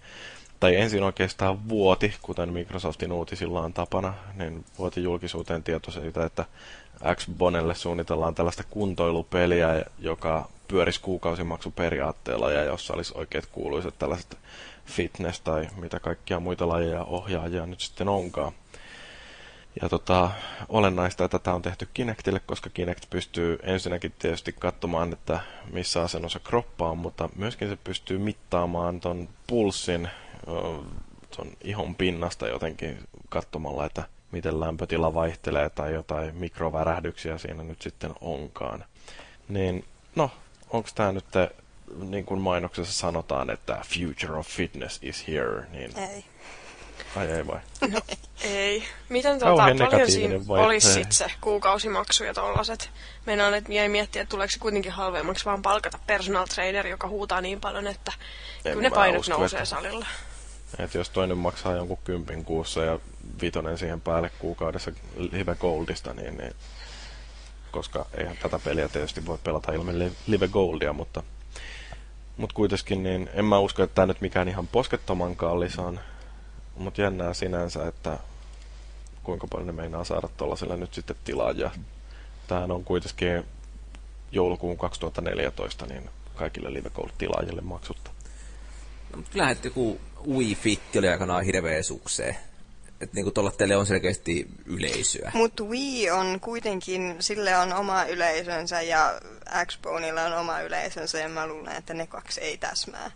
tai 0.60 0.76
ensin 0.76 1.02
oikeastaan 1.02 1.68
vuoti, 1.68 2.14
kuten 2.22 2.52
Microsoftin 2.52 3.12
uutisilla 3.12 3.60
on 3.60 3.72
tapana, 3.72 4.14
niin 4.34 4.64
vuoti 4.78 5.02
julkisuuteen 5.02 5.62
tieto 5.62 5.90
siitä, 5.90 6.24
että 6.24 6.44
Xbonelle 7.14 7.74
suunnitellaan 7.74 8.34
tällaista 8.34 8.64
kuntoilupeliä, 8.70 9.84
joka 9.98 10.48
pyörisi 10.68 11.00
kuukausimaksuperiaatteella 11.00 12.52
ja 12.52 12.64
jossa 12.64 12.94
olisi 12.94 13.12
oikeat 13.16 13.46
kuuluiset 13.46 13.94
tällaiset 13.98 14.38
fitness 14.86 15.40
tai 15.40 15.68
mitä 15.76 16.00
kaikkia 16.00 16.40
muita 16.40 16.68
lajeja 16.68 17.04
ohjaajia 17.04 17.66
nyt 17.66 17.80
sitten 17.80 18.08
onkaan. 18.08 18.52
Ja 19.82 19.88
tota, 19.88 20.30
olennaista, 20.68 21.24
että 21.24 21.38
tätä 21.38 21.54
on 21.54 21.62
tehty 21.62 21.88
Kinectille, 21.94 22.40
koska 22.40 22.70
Kinect 22.70 23.10
pystyy 23.10 23.58
ensinnäkin 23.62 24.14
tietysti 24.18 24.52
katsomaan, 24.52 25.12
että 25.12 25.40
missä 25.72 26.02
asennossa 26.02 26.38
kroppa 26.38 26.90
on, 26.90 26.98
mutta 26.98 27.28
myöskin 27.36 27.68
se 27.68 27.78
pystyy 27.84 28.18
mittaamaan 28.18 29.00
ton 29.00 29.28
pulssin 29.46 30.08
ton 31.36 31.50
ihon 31.64 31.94
pinnasta 31.94 32.48
jotenkin 32.48 32.98
katsomalla, 33.28 33.86
että 33.86 34.02
miten 34.32 34.60
lämpötila 34.60 35.14
vaihtelee 35.14 35.70
tai 35.70 35.94
jotain 35.94 36.36
mikrovärähdyksiä 36.36 37.38
siinä 37.38 37.62
nyt 37.62 37.82
sitten 37.82 38.10
onkaan. 38.20 38.84
Niin, 39.48 39.84
no, 40.14 40.30
onko 40.70 40.88
tämä 40.94 41.12
nyt, 41.12 41.24
te, 41.30 41.50
niin 42.08 42.24
kuin 42.24 42.40
mainoksessa 42.40 42.92
sanotaan, 42.92 43.50
että 43.50 43.82
future 43.86 44.38
of 44.38 44.46
fitness 44.46 44.98
is 45.02 45.28
here, 45.28 45.66
niin... 45.72 45.98
Ei. 45.98 46.24
Ai 47.16 47.26
ei 47.26 47.46
vai? 47.46 47.60
No, 47.90 48.00
ei. 48.40 48.84
Miten 49.08 49.38
tota, 49.38 49.56
paljon 49.56 50.10
siinä 50.10 50.46
vai? 50.48 50.64
olisi 50.64 50.92
sitten 50.92 51.12
se 51.12 51.30
kuukausimaksu 51.40 52.24
ja 52.24 52.34
tollaset? 52.34 52.90
Meinaan, 53.26 53.54
että 53.54 53.72
jäi 53.72 53.88
miettiä, 53.88 54.22
että 54.22 54.30
tuleeko 54.30 54.50
se 54.50 54.58
kuitenkin 54.58 54.92
halvemmaksi 54.92 55.44
vaan 55.44 55.62
palkata 55.62 55.98
personal 56.06 56.46
trainer, 56.46 56.86
joka 56.86 57.08
huutaa 57.08 57.40
niin 57.40 57.60
paljon, 57.60 57.86
että 57.86 58.12
en 58.64 58.72
kyllä 58.72 58.88
ne 58.88 58.94
painot 58.94 59.20
usko, 59.20 59.38
nousee 59.38 59.58
että... 59.58 59.70
salilla. 59.70 60.06
Että 60.78 60.98
jos 60.98 61.10
toinen 61.10 61.38
maksaa 61.38 61.76
jonkun 61.76 61.98
kympin 62.04 62.44
kuussa 62.44 62.84
ja 62.84 62.98
vitonen 63.42 63.78
siihen 63.78 64.00
päälle 64.00 64.30
kuukaudessa 64.38 64.92
Live 65.16 65.54
Goldista, 65.54 66.14
niin, 66.14 66.36
niin 66.36 66.54
koska 67.70 68.06
eihän 68.14 68.36
tätä 68.36 68.58
peliä 68.58 68.88
tietysti 68.88 69.26
voi 69.26 69.38
pelata 69.44 69.72
ilman 69.72 69.98
Live 70.26 70.48
Goldia, 70.48 70.92
mutta, 70.92 71.22
mutta 72.36 72.54
kuitenkin 72.54 73.02
niin 73.02 73.30
en 73.34 73.44
mä 73.44 73.58
usko, 73.58 73.82
että 73.82 73.94
tämä 73.94 74.06
nyt 74.06 74.20
mikään 74.20 74.48
ihan 74.48 74.66
poskettoman 74.66 75.36
kallis 75.36 75.78
on, 75.78 76.00
mutta 76.78 77.00
jännää 77.00 77.34
sinänsä, 77.34 77.88
että 77.88 78.18
kuinka 79.22 79.46
paljon 79.46 79.66
ne 79.66 79.72
meinaa 79.72 80.04
saada 80.04 80.28
tuollaiselle 80.36 80.76
nyt 80.76 80.94
sitten 80.94 81.16
tilaajia. 81.24 81.70
Tämähän 82.46 82.70
on 82.70 82.84
kuitenkin 82.84 83.44
joulukuun 84.32 84.78
2014 84.78 85.86
niin 85.86 86.10
kaikille 86.34 86.72
Live 86.72 86.90
Gold-tilaajille 86.90 87.60
maksutta. 87.60 88.10
No, 89.10 89.16
mutta 89.16 89.30
kyllähän 89.32 89.56
joku 89.64 90.00
Wii 90.28 90.54
Fit 90.54 90.96
oli 90.98 91.08
aikanaan 91.08 91.44
hirveä 91.44 91.82
sukseen. 91.82 92.36
Että 93.00 93.14
niinku 93.14 93.30
tuolla 93.30 93.50
teille 93.50 93.76
on 93.76 93.86
selkeästi 93.86 94.46
yleisöä. 94.66 95.30
Mutta 95.34 95.64
Wii 95.64 96.10
on 96.10 96.40
kuitenkin, 96.40 97.16
sille 97.20 97.56
on 97.56 97.72
oma 97.72 98.04
yleisönsä 98.04 98.82
ja 98.82 99.20
Xboneilla 99.66 100.22
on 100.22 100.32
oma 100.32 100.60
yleisönsä 100.60 101.18
ja 101.18 101.28
mä 101.28 101.46
luulen, 101.46 101.76
että 101.76 101.94
ne 101.94 102.06
kaksi 102.06 102.40
ei 102.40 102.58
täsmää. 102.58 103.10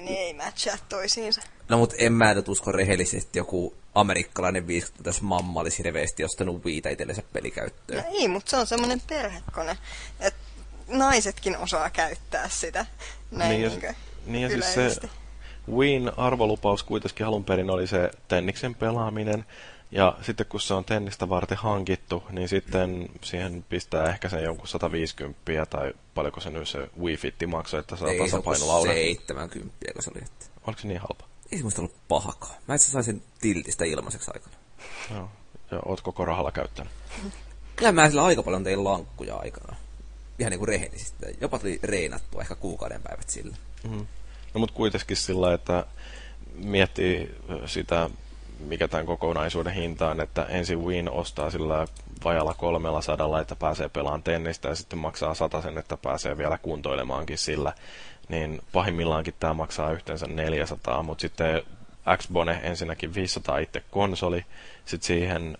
Ne 0.00 0.10
ei 0.10 0.34
matchaa 0.34 0.76
toisiinsa. 0.88 1.42
No 1.68 1.78
mut 1.78 1.94
en 1.98 2.12
mä 2.12 2.34
nyt 2.34 2.48
usko 2.48 2.72
rehellisesti 2.72 3.38
joku 3.38 3.74
amerikkalainen 3.94 4.66
50 4.66 5.10
mamma 5.22 5.60
olisi 5.60 5.78
hirveästi 5.78 6.24
ostanut 6.24 6.64
Wiitä 6.64 6.90
itsellensä 6.90 7.22
pelikäyttöön. 7.32 8.04
No 8.04 8.10
ei, 8.12 8.28
mutta 8.28 8.50
se 8.50 8.56
on 8.56 8.66
semmoinen 8.66 9.00
perhekone, 9.08 9.76
että 10.20 10.40
naisetkin 10.88 11.56
osaa 11.56 11.90
käyttää 11.90 12.48
sitä. 12.48 12.86
Näin 13.30 13.50
niin, 13.50 13.80
niin, 13.80 13.96
niin 14.26 14.42
ja 14.42 14.48
siis 14.48 14.74
se, 14.74 15.08
Win 15.70 16.12
arvolupaus 16.16 16.82
kuitenkin 16.82 17.26
alun 17.26 17.44
perin 17.44 17.70
oli 17.70 17.86
se 17.86 18.10
tenniksen 18.28 18.74
pelaaminen, 18.74 19.44
ja 19.90 20.18
sitten 20.22 20.46
kun 20.46 20.60
se 20.60 20.74
on 20.74 20.84
tennistä 20.84 21.28
varten 21.28 21.58
hankittu, 21.58 22.22
niin 22.30 22.48
sitten 22.48 23.08
siihen 23.20 23.64
pistää 23.68 24.08
ehkä 24.08 24.28
sen 24.28 24.42
jonkun 24.42 24.68
150 24.68 25.66
tai 25.70 25.92
paljonko 26.14 26.40
se 26.40 26.50
nyt 26.50 26.68
se 26.68 26.90
Wii 27.00 27.16
Fitti 27.16 27.46
maksoi, 27.46 27.80
että 27.80 27.96
saa 27.96 28.08
tasapainolaudan. 28.18 28.94
Ei 28.94 29.14
70, 29.14 29.76
kun 29.92 30.02
se 30.02 30.10
oli. 30.10 30.18
Että... 30.18 30.46
Oliko 30.66 30.80
se 30.80 30.88
niin 30.88 31.00
halpa? 31.00 31.31
Ei 31.52 31.58
se 31.58 31.62
muista 31.62 31.80
ollut 31.80 31.96
pahakaan. 32.08 32.54
Mä 32.68 32.74
itse 32.74 32.90
sain 32.90 33.04
sen 33.04 33.22
tiltistä 33.40 33.84
ilmaiseksi 33.84 34.30
aikana. 34.34 34.56
Joo. 35.14 35.28
Ja 35.70 35.80
oot 35.84 36.00
koko 36.00 36.24
rahalla 36.24 36.52
käyttänyt? 36.52 36.92
Kyllä 37.76 37.92
mä 37.92 38.08
sillä 38.08 38.24
aika 38.24 38.42
paljon 38.42 38.64
tein 38.64 38.84
lankkuja 38.84 39.36
aikana. 39.36 39.76
Ihan 40.38 40.50
niin 40.50 40.58
kuin 40.58 40.68
rehellisesti. 40.68 41.26
Jopa 41.40 41.58
tuli 41.58 41.80
reinattua 41.82 42.40
ehkä 42.40 42.54
kuukauden 42.54 43.02
päivät 43.02 43.30
sillä. 43.30 43.56
Mm-hmm. 43.84 44.06
No 44.54 44.60
mutta 44.60 44.74
kuitenkin 44.74 45.16
sillä, 45.16 45.54
että 45.54 45.86
miettii 46.54 47.34
sitä, 47.66 48.10
mikä 48.58 48.88
tämän 48.88 49.06
kokonaisuuden 49.06 49.74
hinta 49.74 50.10
on, 50.10 50.20
että 50.20 50.44
ensin 50.44 50.84
Win 50.84 51.10
ostaa 51.10 51.50
sillä 51.50 51.86
vajalla 52.24 52.54
kolmella 52.54 53.02
sadalla, 53.02 53.40
että 53.40 53.56
pääsee 53.56 53.88
pelaamaan 53.88 54.22
tennistä 54.22 54.68
ja 54.68 54.74
sitten 54.74 54.98
maksaa 54.98 55.34
sen, 55.62 55.78
että 55.78 55.96
pääsee 55.96 56.38
vielä 56.38 56.58
kuntoilemaankin 56.58 57.38
sillä. 57.38 57.72
Niin 58.32 58.60
pahimmillaankin 58.72 59.34
tämä 59.40 59.54
maksaa 59.54 59.92
yhteensä 59.92 60.26
400, 60.26 61.02
mutta 61.02 61.22
sitten 61.22 61.62
Xbone 62.16 62.60
ensinnäkin 62.62 63.14
500 63.14 63.58
itse 63.58 63.82
konsoli, 63.90 64.44
sitten 64.84 65.06
siihen 65.06 65.58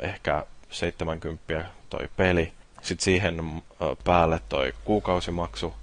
ehkä 0.00 0.46
70 0.70 1.64
toi 1.90 2.08
peli, 2.16 2.52
sitten 2.82 3.04
siihen 3.04 3.62
päälle 4.04 4.40
toi 4.48 4.74
kuukausimaksu, 4.84 5.74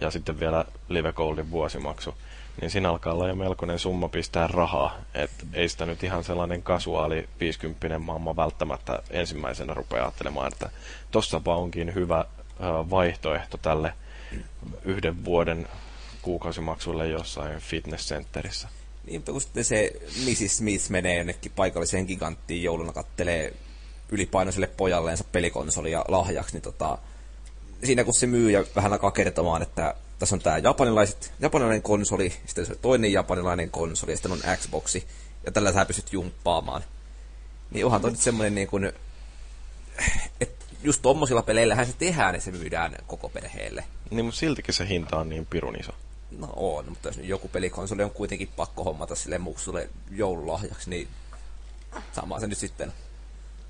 ja 0.00 0.10
sitten 0.10 0.40
vielä 0.40 0.64
Live 0.88 1.12
Goldin 1.12 1.50
vuosimaksu, 1.50 2.14
niin 2.60 2.70
siinä 2.70 2.90
alkaa 2.90 3.12
olla 3.12 3.28
jo 3.28 3.34
melkoinen 3.34 3.78
summa 3.78 4.08
pistää 4.08 4.46
rahaa. 4.46 4.96
Et 5.14 5.30
ei 5.52 5.68
sitä 5.68 5.86
nyt 5.86 6.04
ihan 6.04 6.24
sellainen 6.24 6.62
kasuaali 6.62 7.28
50 7.40 7.98
mamma 7.98 8.36
välttämättä 8.36 9.02
ensimmäisenä 9.10 9.74
rupeaa 9.74 10.04
ajattelemaan, 10.04 10.52
että 10.52 10.70
tossapa 11.10 11.56
onkin 11.56 11.94
hyvä 11.94 12.24
vaihtoehto 12.90 13.58
tälle 13.62 13.92
yhden 14.84 15.24
vuoden 15.24 15.68
kuukausimaksulle 16.22 17.08
jossain 17.08 17.58
fitnesscenterissä. 17.60 18.68
Niin, 19.06 19.20
mutta 19.20 19.32
kun 19.32 19.40
sitten 19.40 19.64
se 19.64 19.92
Mrs. 20.24 20.56
Smith 20.56 20.90
menee 20.90 21.16
jonnekin 21.16 21.52
paikalliseen 21.56 22.06
giganttiin 22.06 22.62
jouluna 22.62 22.92
kattelee 22.92 23.54
ylipainoiselle 24.12 24.66
pojalleensa 24.66 25.24
pelikonsolia 25.24 26.04
lahjaksi, 26.08 26.54
niin 26.54 26.62
tota, 26.62 26.98
siinä 27.84 28.04
kun 28.04 28.14
se 28.14 28.26
myy 28.26 28.50
ja 28.50 28.64
vähän 28.76 28.92
alkaa 28.92 29.10
kertomaan, 29.10 29.62
että 29.62 29.94
tässä 30.18 30.34
on 30.34 30.40
tämä 30.40 30.58
japanilaiset, 30.58 31.32
japanilainen 31.40 31.82
konsoli, 31.82 32.32
sitten 32.46 32.66
se 32.66 32.74
toinen 32.74 33.12
japanilainen 33.12 33.70
konsoli, 33.70 34.12
ja 34.12 34.16
sitten 34.16 34.32
on 34.32 34.40
Xboxi, 34.56 35.06
ja 35.46 35.52
tällä 35.52 35.72
sä 35.72 35.84
pystyt 35.84 36.12
jumppaamaan. 36.12 36.84
Niin 37.70 37.84
onhan 37.84 38.00
toi 38.00 38.10
nyt 38.10 38.20
semmoinen 38.20 38.54
niin 38.54 38.68
kuin, 38.68 38.92
et 40.40 40.59
just 40.82 41.02
tommosilla 41.02 41.42
peleillähän 41.42 41.86
se 41.86 41.92
tehdään, 41.92 42.34
että 42.34 42.44
se 42.44 42.50
myydään 42.50 42.96
koko 43.06 43.28
perheelle. 43.28 43.84
Niin, 44.10 44.24
mutta 44.24 44.40
siltikin 44.40 44.74
se 44.74 44.88
hinta 44.88 45.16
on 45.16 45.28
niin 45.28 45.46
pirun 45.46 45.80
iso. 45.80 45.92
No 46.30 46.52
on, 46.56 46.88
mutta 46.88 47.08
jos 47.08 47.16
nyt 47.16 47.26
joku 47.26 47.48
pelikonsoli 47.48 48.02
on 48.02 48.10
kuitenkin 48.10 48.48
pakko 48.56 48.84
hommata 48.84 49.14
sille 49.14 49.38
muksulle 49.38 49.90
joululahjaksi, 50.10 50.90
niin 50.90 51.08
sama 52.12 52.40
se 52.40 52.46
nyt 52.46 52.58
sitten. 52.58 52.92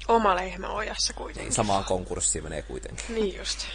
Oma 0.09 0.37
lehmä 0.37 0.69
ojassa 0.69 1.13
kuitenkin. 1.13 1.45
Niin 1.45 1.55
samaan 1.55 1.85
konkurssiin 1.85 2.45
menee 2.45 2.63
kuitenkin. 2.63 3.15
Niin 3.15 3.37
just. 3.37 3.67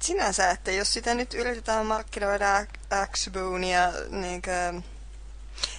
Sinänsä, 0.00 0.50
että 0.50 0.70
jos 0.70 0.92
sitä 0.92 1.14
nyt 1.14 1.34
yritetään 1.34 1.86
markkinoida 1.86 2.66
Xbonea 3.12 3.92
niin 4.08 4.42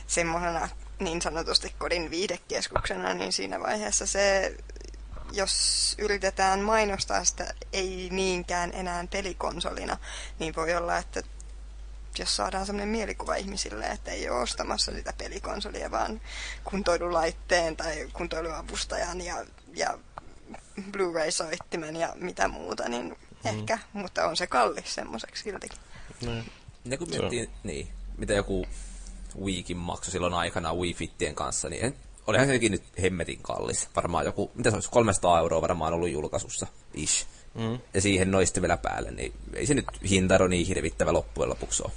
semmoisena 0.08 0.70
niin 1.00 1.22
sanotusti 1.22 1.76
kodin 1.80 2.12
viidekeskuksena, 2.12 3.14
niin 3.14 3.34
siinä 3.34 3.60
vaiheessa 3.60 4.06
se, 4.06 4.56
jos 5.34 5.96
yritetään 5.98 6.60
mainostaa 6.60 7.26
sitä 7.26 7.54
ei 7.74 8.10
niinkään 8.12 8.72
enää 8.74 9.08
pelikonsolina, 9.12 9.98
niin 10.40 10.56
voi 10.56 10.76
olla, 10.76 10.98
että 10.98 11.24
jos 12.20 12.36
saadaan 12.36 12.66
sellainen 12.66 12.90
mielikuva 12.90 13.36
ihmisille, 13.36 13.86
että 13.86 14.12
ei 14.12 14.30
ole 14.30 14.40
ostamassa 14.40 14.92
sitä 14.92 15.14
pelikonsolia, 15.18 15.92
vaan 15.92 16.22
kuntoilulaitteen 16.64 17.78
tai 17.78 18.10
kuntoiluavustajan 18.14 19.22
ja, 19.22 19.46
ja 19.74 20.00
Blu-ray-soittimen 20.92 21.96
ja 21.96 22.14
mitä 22.16 22.48
muuta, 22.48 22.90
niin 22.90 23.06
mm. 23.06 23.50
ehkä, 23.50 23.80
mutta 23.94 24.28
on 24.28 24.38
se 24.38 24.48
kallis 24.48 24.96
semmoiseksi 24.96 25.44
siltikin. 25.44 25.80
Niin. 26.22 26.52
Ja 26.86 26.98
kun 26.98 27.10
miettii, 27.10 27.50
niin, 27.64 27.88
mitä 28.18 28.34
joku 28.34 28.66
Wiikin 29.42 29.78
maksoi 29.78 30.12
silloin 30.12 30.34
aikana 30.34 30.74
Wii 30.74 30.94
Fittien 30.94 31.36
kanssa, 31.36 31.70
niin 31.70 31.96
olihan 32.28 32.48
sekin 32.48 32.72
nyt 32.72 32.84
hemmetin 33.02 33.40
kallis. 33.42 33.90
Varmaan 33.96 34.26
joku, 34.26 34.52
mitä 34.56 34.70
se 34.70 34.76
olisi, 34.76 34.90
300 34.92 35.40
euroa 35.40 35.62
varmaan 35.62 35.94
ollut 35.94 36.12
julkaisussa, 36.12 36.68
ish. 36.94 37.28
Mm. 37.54 37.80
Ja 37.94 38.02
siihen 38.02 38.32
noiste 38.32 38.62
vielä 38.62 38.78
päälle, 38.78 39.12
niin 39.12 39.34
ei 39.54 39.66
se 39.66 39.74
nyt 39.74 39.86
hintaro 40.10 40.48
niin 40.48 40.68
hirvittävä 40.68 41.14
loppujen 41.14 41.50
lopuksi 41.50 41.84
ole. 41.84 41.92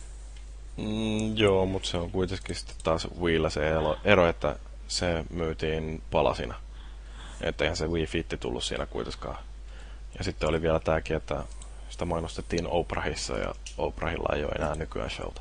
Mm, 0.77 1.37
joo, 1.37 1.67
mutta 1.67 1.89
se 1.89 1.97
on 1.97 2.11
kuitenkin 2.11 2.55
sitten 2.55 2.77
taas 2.83 3.09
Wiillä 3.21 3.51
se 3.51 3.61
ero, 4.05 4.29
että 4.29 4.57
se 4.89 5.25
myytiin 5.31 6.03
palasina. 6.11 6.55
Että 7.41 7.65
eihän 7.65 7.77
se 7.77 7.87
Wii 7.87 8.07
Fit 8.07 8.35
tullut 8.41 8.65
siinä 8.65 8.87
kuitenkaan. 8.87 9.39
Ja 10.19 10.25
sitten 10.25 10.49
oli 10.49 10.63
vielä 10.63 10.81
tämäkin, 10.81 11.17
että 11.17 11.45
sitä 11.89 12.05
mainostettiin 12.05 12.67
Oprahissa 12.67 13.39
ja 13.39 13.55
Oprahilla 13.79 14.37
ei 14.37 14.45
ole 14.45 14.53
enää 14.53 14.75
nykyään 14.75 15.11
showta. 15.11 15.41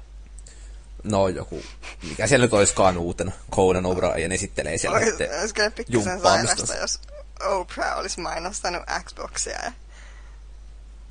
No 1.06 1.28
joku, 1.28 1.62
mikä 2.10 2.28
siellä 2.28 2.46
nyt 2.46 2.54
olisikaan 2.54 2.98
uutena. 2.98 3.32
Conan 3.52 3.86
O'Brien 3.86 4.32
esittelee 4.32 4.78
siellä 4.78 4.98
Olis, 4.98 5.14
Olisi 5.42 5.54
kyllä 5.54 5.72
pikkusen 5.72 6.22
sairasta, 6.22 6.76
jos 6.76 7.00
Oprah 7.46 7.98
olisi 7.98 8.20
mainostanut 8.20 8.84
Xboxia. 9.04 9.60
Ja... 9.64 9.72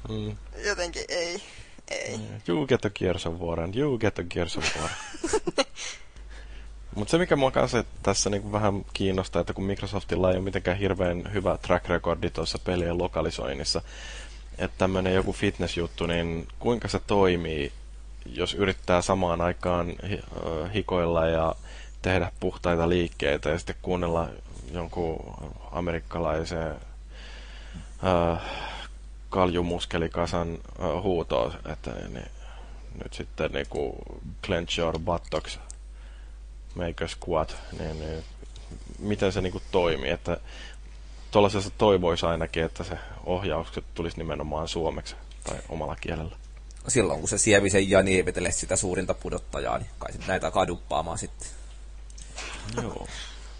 Mm. 0.08 0.36
Jotenkin 0.64 1.04
ei. 1.08 1.42
Ei. 1.90 2.20
You 2.48 2.66
get 2.66 2.84
a 2.84 2.90
Gears 2.90 3.26
of 3.26 3.40
War 3.40 3.60
and 3.60 3.74
you 3.74 3.98
get 3.98 4.18
a 4.18 4.22
Gears 4.22 4.56
of 4.56 4.64
War. 4.80 4.90
Mutta 6.94 7.10
se, 7.10 7.18
mikä 7.18 7.36
mua 7.36 7.50
kanssa 7.50 7.84
tässä 8.02 8.30
niinku 8.30 8.52
vähän 8.52 8.84
kiinnostaa, 8.92 9.40
että 9.40 9.52
kun 9.52 9.64
Microsoftilla 9.64 10.30
ei 10.30 10.36
ole 10.36 10.44
mitenkään 10.44 10.78
hirveän 10.78 11.32
hyvä 11.32 11.58
track 11.62 11.88
recordi 11.88 12.30
tuossa 12.30 12.58
pelien 12.58 12.98
lokalisoinnissa, 12.98 13.82
että 14.58 14.78
tämmöinen 14.78 15.14
joku 15.14 15.32
fitness-juttu, 15.32 16.06
niin 16.06 16.48
kuinka 16.58 16.88
se 16.88 16.98
toimii, 16.98 17.72
jos 18.26 18.54
yrittää 18.54 19.02
samaan 19.02 19.40
aikaan 19.40 19.92
hikoilla 20.74 21.26
ja 21.26 21.54
tehdä 22.02 22.32
puhtaita 22.40 22.88
liikkeitä 22.88 23.48
ja 23.48 23.58
sitten 23.58 23.76
kuunnella 23.82 24.28
jonkun 24.72 25.34
amerikkalaisen 25.72 26.74
äh, 28.04 28.42
kaljumuskelikasan 29.30 30.52
äh, 30.52 31.02
huutoa, 31.02 31.54
että 31.72 31.90
niin, 31.90 32.26
nyt 33.02 33.14
sitten 33.14 33.52
niinku 33.52 33.96
clench 34.46 34.78
your 34.78 34.98
buttocks 34.98 35.58
make 36.74 37.04
a 37.04 37.08
squat, 37.08 37.56
niin, 37.78 37.98
niin 38.00 38.24
miten 38.98 39.32
se 39.32 39.40
niinku 39.40 39.62
toimii, 39.70 40.10
että 40.10 40.36
tuollaisessa 41.30 41.70
toivoisi 41.78 42.26
ainakin, 42.26 42.64
että 42.64 42.84
se 42.84 42.98
ohjaukset 43.24 43.84
tulisi 43.94 44.18
nimenomaan 44.18 44.68
suomeksi 44.68 45.16
tai 45.44 45.56
omalla 45.68 45.96
kielellä. 45.96 46.36
Silloin 46.88 47.20
kun 47.20 47.28
se 47.28 47.38
sievisen 47.38 47.90
ja 47.90 48.02
nievetele 48.02 48.52
sitä 48.52 48.76
suurinta 48.76 49.14
pudottajaa, 49.14 49.78
niin 49.78 49.90
kai 49.98 50.10
näitä 50.26 50.50
kaduppaamaan 50.50 51.18
sitten. 51.18 51.48
Joo. 52.82 53.06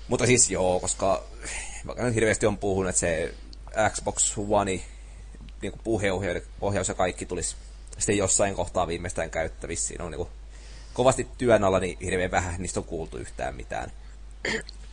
Mutta 0.09 0.27
siis 0.27 0.51
joo, 0.51 0.81
koska 0.81 1.25
vaikka 1.87 2.05
nyt 2.05 2.15
hirveästi 2.15 2.47
on 2.47 2.59
puhunut, 2.59 2.89
että 2.89 3.01
se 3.01 3.35
Xbox 3.91 4.39
One 4.49 4.81
niin 5.63 5.73
puheohjaus 5.85 6.89
ja 6.89 6.95
kaikki 6.95 7.27
tulisi 7.27 7.57
sitten 7.99 8.17
jossain 8.17 8.55
kohtaa 8.55 8.87
viimeistään 8.87 9.31
käyttävissä. 9.31 9.89
Siinä 9.89 10.05
on 10.05 10.11
niin 10.11 10.17
kuin 10.17 10.29
kovasti 10.95 11.29
työn 11.39 11.65
alla, 11.65 11.81
niin 11.81 11.99
hirveän 12.01 12.31
vähän 12.31 12.55
niistä 12.59 12.81
on 12.81 12.87
kuultu 12.87 13.17
yhtään 13.17 13.55
mitään. 13.55 13.93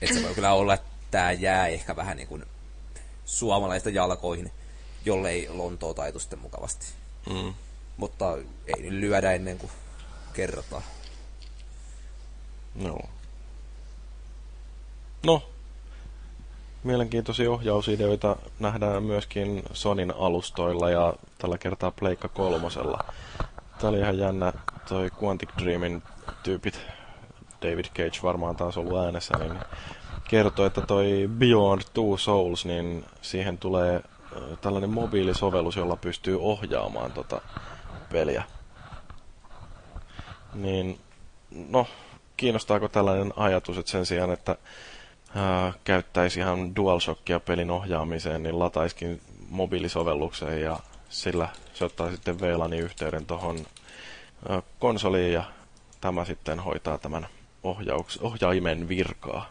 Että 0.01 0.15
se 0.15 0.23
voi 0.23 0.35
kyllä 0.35 0.53
olla, 0.53 0.73
että 0.73 0.87
tämä 1.11 1.31
jää 1.31 1.67
ehkä 1.67 1.95
vähän 1.95 2.17
niin 2.17 2.27
kuin 2.27 2.45
suomalaista 3.25 3.89
jalkoihin, 3.89 4.51
jollei 5.05 5.49
Lontoo 5.49 5.93
taitu 5.93 6.19
sitten 6.19 6.39
mukavasti. 6.39 6.85
Mm. 7.29 7.53
Mutta 7.97 8.37
ei 8.67 8.81
nyt 8.81 8.91
lyödä 8.93 9.31
ennen 9.31 9.57
kuin 9.57 9.71
kerrotaan. 10.33 10.83
No. 12.75 12.99
No. 15.25 15.43
Mielenkiintoisia 16.83 17.51
ohjausideoita 17.51 18.35
nähdään 18.59 19.03
myöskin 19.03 19.63
Sonin 19.73 20.13
alustoilla 20.17 20.89
ja 20.89 21.13
tällä 21.37 21.57
kertaa 21.57 21.91
Pleikka 21.91 22.27
kolmosella. 22.27 23.03
Tämä 23.79 23.89
oli 23.89 23.99
ihan 23.99 24.17
jännä 24.17 24.53
toi 24.89 25.09
Quantic 25.23 25.49
Dreamin 25.63 26.03
tyypit, 26.43 26.79
David 27.61 27.85
Cage 27.85 28.19
varmaan 28.23 28.55
taas 28.55 28.77
ollut 28.77 28.97
äänessä, 28.97 29.37
niin 29.37 29.59
kertoi, 30.29 30.67
että 30.67 30.81
toi 30.81 31.29
Beyond 31.37 31.81
Two 31.93 32.17
Souls, 32.17 32.65
niin 32.65 33.05
siihen 33.21 33.57
tulee 33.57 34.01
tällainen 34.61 34.89
mobiilisovellus, 34.89 35.75
jolla 35.75 35.95
pystyy 35.95 36.41
ohjaamaan 36.41 37.11
tota 37.11 37.41
peliä. 38.11 38.43
Niin, 40.53 40.99
no, 41.69 41.87
kiinnostaako 42.37 42.87
tällainen 42.87 43.33
ajatus, 43.35 43.77
että 43.77 43.91
sen 43.91 44.05
sijaan, 44.05 44.31
että 44.31 44.55
ää, 45.35 45.73
käyttäisi 45.83 46.39
ihan 46.39 46.75
DualShockia 46.75 47.39
pelin 47.39 47.71
ohjaamiseen, 47.71 48.43
niin 48.43 48.59
lataiskin 48.59 49.21
mobiilisovellukseen 49.49 50.61
ja 50.61 50.79
sillä 51.09 51.49
se 51.73 51.85
ottaa 51.85 52.11
sitten 52.11 52.41
VLANin 52.41 52.79
yhteyden 52.83 53.25
tuohon 53.25 53.65
konsoliin 54.79 55.33
ja 55.33 55.43
tämä 56.01 56.25
sitten 56.25 56.59
hoitaa 56.59 56.97
tämän 56.97 57.27
ohjauks, 57.63 58.17
ohjaimen 58.17 58.87
virkaa. 58.87 59.49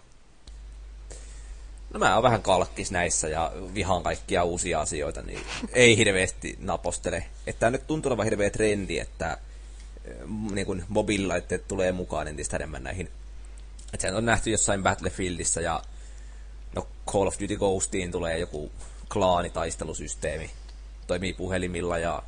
No 1.94 1.98
mä 1.98 2.14
oon 2.14 2.22
vähän 2.22 2.42
kalkkis 2.42 2.90
näissä 2.90 3.28
ja 3.28 3.52
vihaan 3.74 4.02
kaikkia 4.02 4.44
uusia 4.44 4.80
asioita, 4.80 5.22
niin 5.22 5.40
ei 5.72 5.96
hirveästi 5.96 6.56
napostele. 6.60 7.26
Että 7.46 7.70
nyt 7.70 7.86
tuntuu 7.86 8.10
olevan 8.10 8.24
hirveä 8.24 8.50
trendi, 8.50 8.98
että 8.98 9.38
niin 10.52 10.66
kun 10.66 10.84
mobiililaitteet 10.88 11.68
tulee 11.68 11.92
mukaan 11.92 12.28
entistä 12.28 12.56
enemmän 12.56 12.84
näihin. 12.84 13.10
Että 13.92 14.02
sehän 14.02 14.16
on 14.16 14.24
nähty 14.24 14.50
jossain 14.50 14.82
Battlefieldissä 14.82 15.60
ja 15.60 15.82
no 16.74 16.86
Call 17.06 17.26
of 17.26 17.40
Duty 17.40 17.56
Ghostiin 17.56 18.12
tulee 18.12 18.38
joku 18.38 18.72
klaanitaistelusysteemi. 19.12 20.50
Toimii 21.06 21.32
puhelimilla 21.32 21.98
ja 21.98 22.22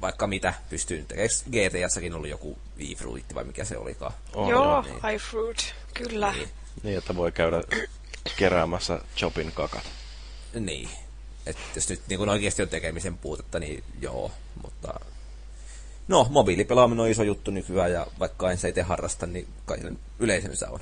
vaikka 0.00 0.26
mitä 0.26 0.54
pystyy 0.70 1.04
tekemään. 1.08 1.28
GTSsäkin 1.50 2.14
oli 2.14 2.30
joku 2.30 2.58
iFruitti 2.78 3.34
vai 3.34 3.44
mikä 3.44 3.64
se 3.64 3.76
olikaan? 3.76 4.12
Oh, 4.34 4.50
joo, 4.50 4.82
niin. 4.82 5.14
iFruit, 5.14 5.74
kyllä. 5.94 6.32
Niin. 6.32 6.48
niin, 6.82 6.98
että 6.98 7.16
voi 7.16 7.32
käydä 7.32 7.62
keräämässä 8.36 9.00
Chopin 9.16 9.52
kakat. 9.52 9.84
Niin. 10.54 10.88
Et 11.46 11.56
jos 11.74 11.88
nyt 11.88 12.00
niin 12.08 12.28
oikeasti 12.28 12.62
on 12.62 12.68
tekemisen 12.68 13.18
puutetta, 13.18 13.58
niin 13.58 13.84
joo, 14.00 14.30
mutta... 14.62 15.00
No, 16.08 16.26
mobiilipelaaminen 16.30 17.00
on 17.00 17.10
iso 17.10 17.22
juttu 17.22 17.50
nykyään, 17.50 17.92
ja 17.92 18.06
vaikka 18.18 18.50
en 18.50 18.58
se 18.58 18.68
itse 18.68 18.82
harrasta, 18.82 19.26
niin 19.26 19.48
kai 19.64 19.78
yleisönsä 20.18 20.70
on. 20.70 20.80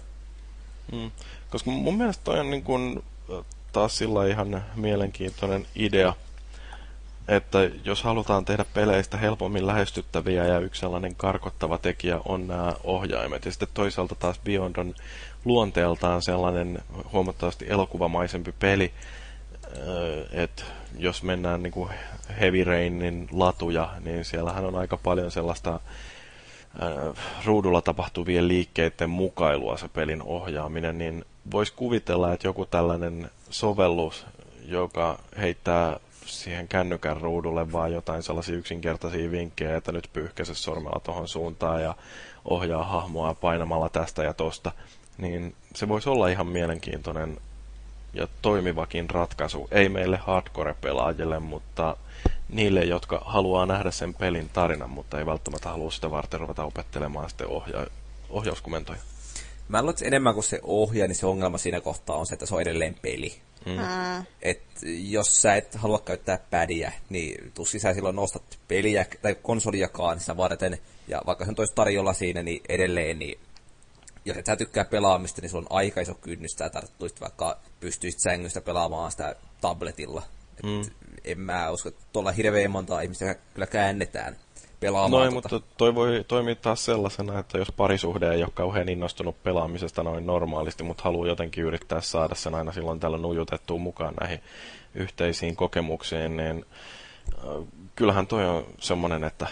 Mm. 0.93 1.11
Koska 1.51 1.71
mun 1.71 1.97
mielestä 1.97 2.25
toi 2.25 2.41
on 2.41 2.51
niin 2.51 2.63
kuin, 2.63 3.05
taas 3.73 3.99
sillä 3.99 4.27
ihan 4.27 4.65
mielenkiintoinen 4.75 5.67
idea, 5.75 6.15
että 7.29 7.59
jos 7.85 8.03
halutaan 8.03 8.45
tehdä 8.45 8.65
peleistä 8.75 9.17
helpommin 9.17 9.67
lähestyttäviä 9.67 10.47
ja 10.47 10.59
yksi 10.59 10.81
sellainen 10.81 11.17
karkottava 11.17 11.79
tekijä 11.79 12.21
on 12.25 12.47
nämä 12.49 12.73
ohjaimet. 12.85 13.45
Ja 13.45 13.51
sitten 13.51 13.69
toisaalta 13.75 14.15
taas 14.15 14.39
Beyond 14.39 14.77
on 14.77 14.95
luonteeltaan 15.45 16.23
sellainen 16.23 16.79
huomattavasti 17.13 17.67
elokuvamaisempi 17.69 18.53
peli, 18.59 18.93
että 20.33 20.63
jos 20.99 21.23
mennään 21.23 21.63
niin 21.63 21.73
kuin 21.73 21.91
Heavy 22.41 22.65
Rainin 22.65 23.29
latuja, 23.33 23.91
niin 24.05 24.25
siellähän 24.25 24.65
on 24.65 24.75
aika 24.75 24.97
paljon 24.97 25.31
sellaista 25.31 25.81
ruudulla 27.45 27.81
tapahtuvien 27.81 28.49
liikkeiden 28.49 29.11
mukailua 29.11 29.77
se 29.77 29.89
pelin 29.89 30.23
ohjaaminen, 30.23 30.99
niin 30.99 31.25
voisi 31.51 31.73
kuvitella, 31.77 32.33
että 32.33 32.49
joku 32.49 32.67
tällainen 32.67 33.31
sovellus, 33.51 34.27
joka 34.65 35.19
heittää 35.39 36.01
siihen 36.27 36.69
kännykän 36.69 37.21
ruudulle 37.21 37.73
vaan 37.73 37.93
jotain 37.93 38.23
sellaisia 38.23 38.57
yksinkertaisia 38.57 39.31
vinkkejä, 39.31 39.77
että 39.77 39.93
nyt 39.93 40.11
pyyhkäse 40.13 40.55
sormella 40.55 41.01
tuohon 41.05 41.29
suuntaan 41.29 41.83
ja 41.83 41.95
ohjaa 42.45 42.85
hahmoa 42.85 43.35
painamalla 43.35 43.89
tästä 43.89 44.23
ja 44.23 44.35
tosta, 44.35 44.73
niin 45.19 45.55
se 45.75 45.89
voisi 45.89 46.09
olla 46.09 46.29
ihan 46.29 46.47
mielenkiintoinen 46.47 47.39
ja 48.15 48.29
toimivakin 48.43 49.11
ratkaisu. 49.11 49.69
Ei 49.71 49.89
meille 49.89 50.17
hardcore-pelaajille, 50.17 51.41
mutta 51.41 51.97
niille, 52.49 52.85
jotka 52.85 53.23
haluaa 53.25 53.67
nähdä 53.67 53.91
sen 53.91 54.15
pelin 54.15 54.49
tarinan, 54.49 54.91
mutta 54.91 55.19
ei 55.19 55.27
välttämättä 55.27 55.69
halua 55.69 55.91
sitä 55.91 56.11
varten 56.11 56.41
ruveta 56.41 56.65
opettelemaan 56.65 57.29
sitten 57.29 57.47
ohja- 57.47 57.91
ohjauskomentoja. 58.31 58.99
Mä 59.69 59.83
luulen, 59.83 59.95
että 59.95 60.05
enemmän 60.05 60.35
kuin 60.35 60.45
se 60.45 60.61
ohjaa, 60.63 61.09
niin 61.09 61.17
se 61.17 61.27
ongelma 61.27 61.59
siinä 61.59 61.81
kohtaa 61.81 62.17
on 62.17 62.27
se, 62.27 62.35
että 62.35 62.47
se 62.47 62.55
on 62.55 62.61
edelleen 62.61 62.97
peli. 63.03 63.41
Mm. 63.67 64.25
Et 64.43 64.63
jos 64.85 65.43
sä 65.43 65.55
et 65.55 65.75
halua 65.75 65.99
käyttää 65.99 66.39
pädiä, 66.51 66.93
niin 67.09 67.53
tuskin 67.55 67.81
sä 67.81 67.95
silloin 67.95 68.17
nostat 68.17 68.59
peliä 68.69 69.07
tai 69.23 69.37
konsoliakaan 69.43 70.21
sitä 70.21 70.37
varten. 70.37 70.79
Ja 71.09 71.23
vaikka 71.27 71.45
se 71.45 71.51
on 71.51 71.55
toista 71.55 71.75
tarjolla 71.75 72.13
siinä, 72.13 72.43
niin 72.43 72.63
edelleen, 72.69 73.19
niin 73.19 73.41
jos 74.25 74.37
et 74.37 74.47
sä 74.47 74.57
tykkää 74.57 74.85
pelaamista, 74.85 75.41
niin 75.41 75.51
sulla 75.51 75.67
on 75.71 75.77
aika 75.77 76.01
iso 76.01 76.15
kynnys, 76.15 76.53
että 76.53 76.71
tarttuisit 76.71 77.21
vaikka 77.21 77.59
pystyisit 77.81 78.21
sängystä 78.21 78.61
pelaamaan 78.61 79.11
sitä 79.11 79.37
tabletilla. 79.61 80.23
Et 80.57 80.65
mm. 80.65 80.91
En 81.25 81.41
mä 81.41 81.71
usko, 81.71 81.89
että 81.89 82.05
tuolla 82.13 82.33
hirveän 82.33 82.71
monta 82.71 83.01
ihmistä 83.01 83.35
kyllä 83.55 83.67
käännetään 83.67 84.37
pelaamaan. 84.81 85.11
Noin, 85.11 85.33
tuota. 85.33 85.49
mutta 85.55 85.75
toi 85.77 85.95
voi 85.95 86.25
toimia 86.29 86.55
taas 86.55 86.85
sellaisena, 86.85 87.39
että 87.39 87.59
jos 87.59 87.73
parisuhde 87.73 88.31
ei 88.31 88.43
ole 88.43 88.51
kauhean 88.55 88.89
innostunut 88.89 89.43
pelaamisesta 89.43 90.03
noin 90.03 90.27
normaalisti, 90.27 90.83
mutta 90.83 91.03
haluaa 91.05 91.29
jotenkin 91.29 91.65
yrittää 91.65 92.01
saada 92.01 92.35
sen 92.35 92.55
aina 92.55 92.73
silloin 92.73 93.01
tällä 93.01 93.19
nujutettua 93.19 93.79
mukaan 93.79 94.15
näihin 94.21 94.41
yhteisiin 94.95 95.57
kokemuksiin, 95.57 96.37
niin 96.37 96.65
äh, 97.39 97.67
kyllähän 97.97 98.27
toi 98.27 98.47
on 98.47 98.67
semmoinen, 98.81 99.25
että 99.25 99.47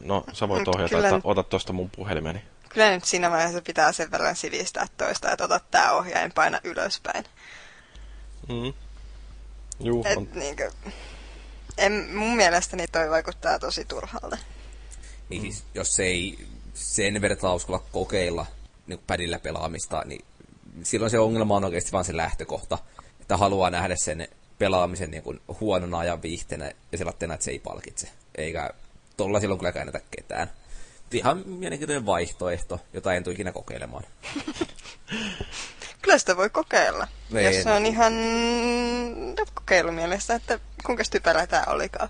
no 0.00 0.24
sä 0.32 0.48
voit 0.48 0.68
ohjata, 0.68 0.94
Kyllä... 0.96 1.08
että 1.08 1.20
ota 1.24 1.42
tuosta 1.42 1.72
mun 1.72 1.90
puhelimeni. 1.96 2.42
Kyllä 2.74 2.90
nyt 2.90 3.04
siinä 3.04 3.30
vaiheessa 3.30 3.62
pitää 3.62 3.92
sen 3.92 4.10
verran 4.10 4.36
sivistää 4.36 4.86
toista, 4.96 5.32
että 5.32 5.44
ota 5.44 5.60
tää 5.70 5.92
ohjain 5.92 6.32
paina 6.32 6.60
ylöspäin. 6.64 7.24
Mm. 8.48 8.72
Juu, 9.80 10.04
Et, 10.06 10.16
on... 10.16 10.28
niinkö, 10.34 10.70
en, 11.78 12.08
mun 12.14 12.36
mielestäni 12.36 12.86
toi 12.86 13.10
vaikuttaa 13.10 13.58
tosi 13.58 13.84
turhalta. 13.84 14.38
Niin 15.28 15.42
siis, 15.42 15.64
jos 15.74 16.00
ei 16.00 16.38
sen 16.74 17.20
verran 17.20 17.54
uskalla 17.54 17.84
kokeilla 17.92 18.46
niin 18.86 19.00
pädillä 19.06 19.38
pelaamista, 19.38 20.02
niin 20.04 20.24
silloin 20.82 21.10
se 21.10 21.18
ongelma 21.18 21.56
on 21.56 21.64
oikeasti 21.64 21.92
vain 21.92 22.04
se 22.04 22.16
lähtökohta, 22.16 22.78
että 23.20 23.36
haluaa 23.36 23.70
nähdä 23.70 23.96
sen 23.96 24.28
pelaamisen 24.58 25.10
niin 25.10 25.22
kuin 25.22 25.40
huonona 25.60 25.98
ajan 25.98 26.22
viihteenä 26.22 26.72
ja 26.92 26.98
sellaisena, 26.98 27.34
että 27.34 27.44
se 27.44 27.50
ei 27.50 27.58
palkitse. 27.58 28.08
Eikä 28.34 28.70
tolla 29.16 29.40
silloin 29.40 29.58
kyllä 29.58 29.72
käännetä 29.72 30.00
ketään. 30.10 30.50
Ihan 31.18 31.42
mielenkiintoinen 31.46 32.06
vaihtoehto, 32.06 32.80
jota 32.92 33.14
en 33.14 33.24
tule 33.24 33.34
ikinä 33.34 33.52
kokeilemaan. 33.52 34.04
kyllä 36.02 36.18
sitä 36.18 36.36
voi 36.36 36.50
kokeilla. 36.50 37.08
Ei, 37.34 37.44
jos 37.44 37.62
se 37.62 37.72
on 37.72 37.86
ihan 37.86 38.12
kokeilumielessä, 39.54 40.34
että 40.34 40.58
kuinka 40.86 41.04
typerä 41.10 41.46
tämä 41.46 41.64
olikaan. 41.66 42.08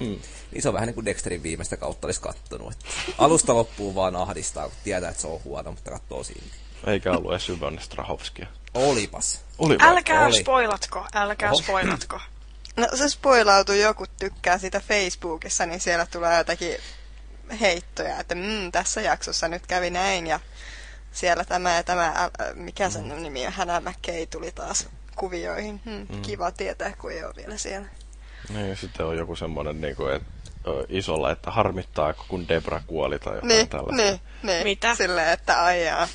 Mm. 0.00 0.18
Niin 0.50 0.62
se 0.62 0.68
on 0.68 0.74
vähän 0.74 0.86
niin 0.86 0.94
kuin 0.94 1.04
Dexterin 1.04 1.42
viimeistä 1.42 1.76
kautta 1.76 2.06
olisi 2.06 2.20
kattonut. 2.20 2.72
Että 2.72 2.86
alusta 3.18 3.54
loppuun 3.54 3.94
vaan 3.94 4.16
ahdistaa, 4.16 4.68
kun 4.68 4.76
tietää, 4.84 5.10
että 5.10 5.22
se 5.22 5.28
on 5.28 5.44
huono, 5.44 5.70
mutta 5.70 5.90
katsoo 5.90 6.24
siinä. 6.24 6.46
Eikä 6.86 7.12
ollut 7.12 7.32
edes 7.32 7.48
Yvonne 7.48 7.82
Strahovskia. 7.82 8.46
Olipas. 8.74 9.44
Olipas. 9.58 9.88
Älkää 9.88 10.26
Oli. 10.26 10.40
spoilatko, 10.40 11.06
älkää 11.14 11.50
Oho. 11.50 11.62
spoilatko. 11.62 12.20
No 12.76 12.88
se 12.94 13.08
spoilautuu, 13.08 13.74
joku 13.74 14.06
tykkää 14.18 14.58
sitä 14.58 14.80
Facebookissa, 14.80 15.66
niin 15.66 15.80
siellä 15.80 16.06
tulee 16.06 16.38
jotakin 16.38 16.76
heittoja, 17.60 18.20
että 18.20 18.34
mm, 18.34 18.72
tässä 18.72 19.00
jaksossa 19.00 19.48
nyt 19.48 19.66
kävi 19.66 19.90
näin 19.90 20.26
ja 20.26 20.40
siellä 21.12 21.44
tämä 21.44 21.76
ja 21.76 21.82
tämä, 21.82 22.06
ä, 22.06 22.30
mikä 22.54 22.90
sen 22.90 23.04
mm. 23.04 23.22
nimi 23.22 23.46
on, 23.46 23.52
McKay 23.80 24.26
tuli 24.26 24.52
taas 24.52 24.88
kuvioihin. 25.16 25.80
Hmm, 25.84 26.06
mm. 26.16 26.22
Kiva 26.22 26.50
tietää, 26.50 26.92
kun 26.98 27.12
ei 27.12 27.24
ole 27.24 27.34
vielä 27.36 27.56
siellä. 27.56 27.88
Niin, 28.48 28.76
sitten 28.76 29.06
on 29.06 29.16
joku 29.16 29.36
semmoinen, 29.36 29.80
niin 29.80 29.96
kuin, 29.96 30.14
että 30.14 30.30
isolla, 30.88 31.30
että 31.30 31.50
harmittaa, 31.50 32.12
kun 32.12 32.48
Debra 32.48 32.82
kuoli 32.86 33.18
tai 33.18 33.34
jotain 33.34 33.48
niin, 33.48 33.68
tällaista. 33.68 34.02
Niin, 34.02 34.20
niin. 34.42 34.64
Mitä? 34.64 34.94
Silleen, 34.94 35.32
että 35.32 35.64
aijaa. 35.64 36.08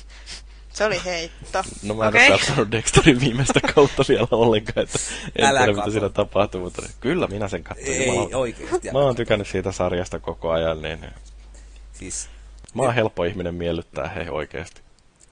Se 0.76 0.84
oli 0.84 1.04
heitto. 1.04 1.62
No 1.82 1.94
mä 1.94 2.02
en 2.02 2.08
okay. 2.08 2.28
ole 2.28 2.38
katsonut 2.38 2.72
Dexterin 2.72 3.20
viimeistä 3.20 3.60
kautta 3.74 4.02
vielä 4.08 4.28
ollenkaan, 4.30 4.84
että 4.84 4.98
en 5.36 5.44
Älä 5.44 5.58
tiedä 5.58 5.72
mitä 5.72 5.90
siinä 5.90 6.08
tapahtuu, 6.08 6.60
mutta 6.60 6.82
kyllä 7.00 7.26
minä 7.26 7.48
sen 7.48 7.64
katsoin. 7.64 8.02
Ei 8.02 8.34
oikeesti. 8.34 8.90
Mä 8.92 8.98
oon 8.98 9.16
tykännyt 9.16 9.48
siitä 9.48 9.72
sarjasta 9.72 10.18
koko 10.18 10.50
ajan, 10.50 10.82
niin 10.82 10.98
siis, 11.92 12.28
mä 12.74 12.82
oon 12.82 12.94
helppo 12.94 13.24
ihminen 13.24 13.54
miellyttää 13.54 14.08
hei 14.08 14.28
oikeesti. 14.28 14.80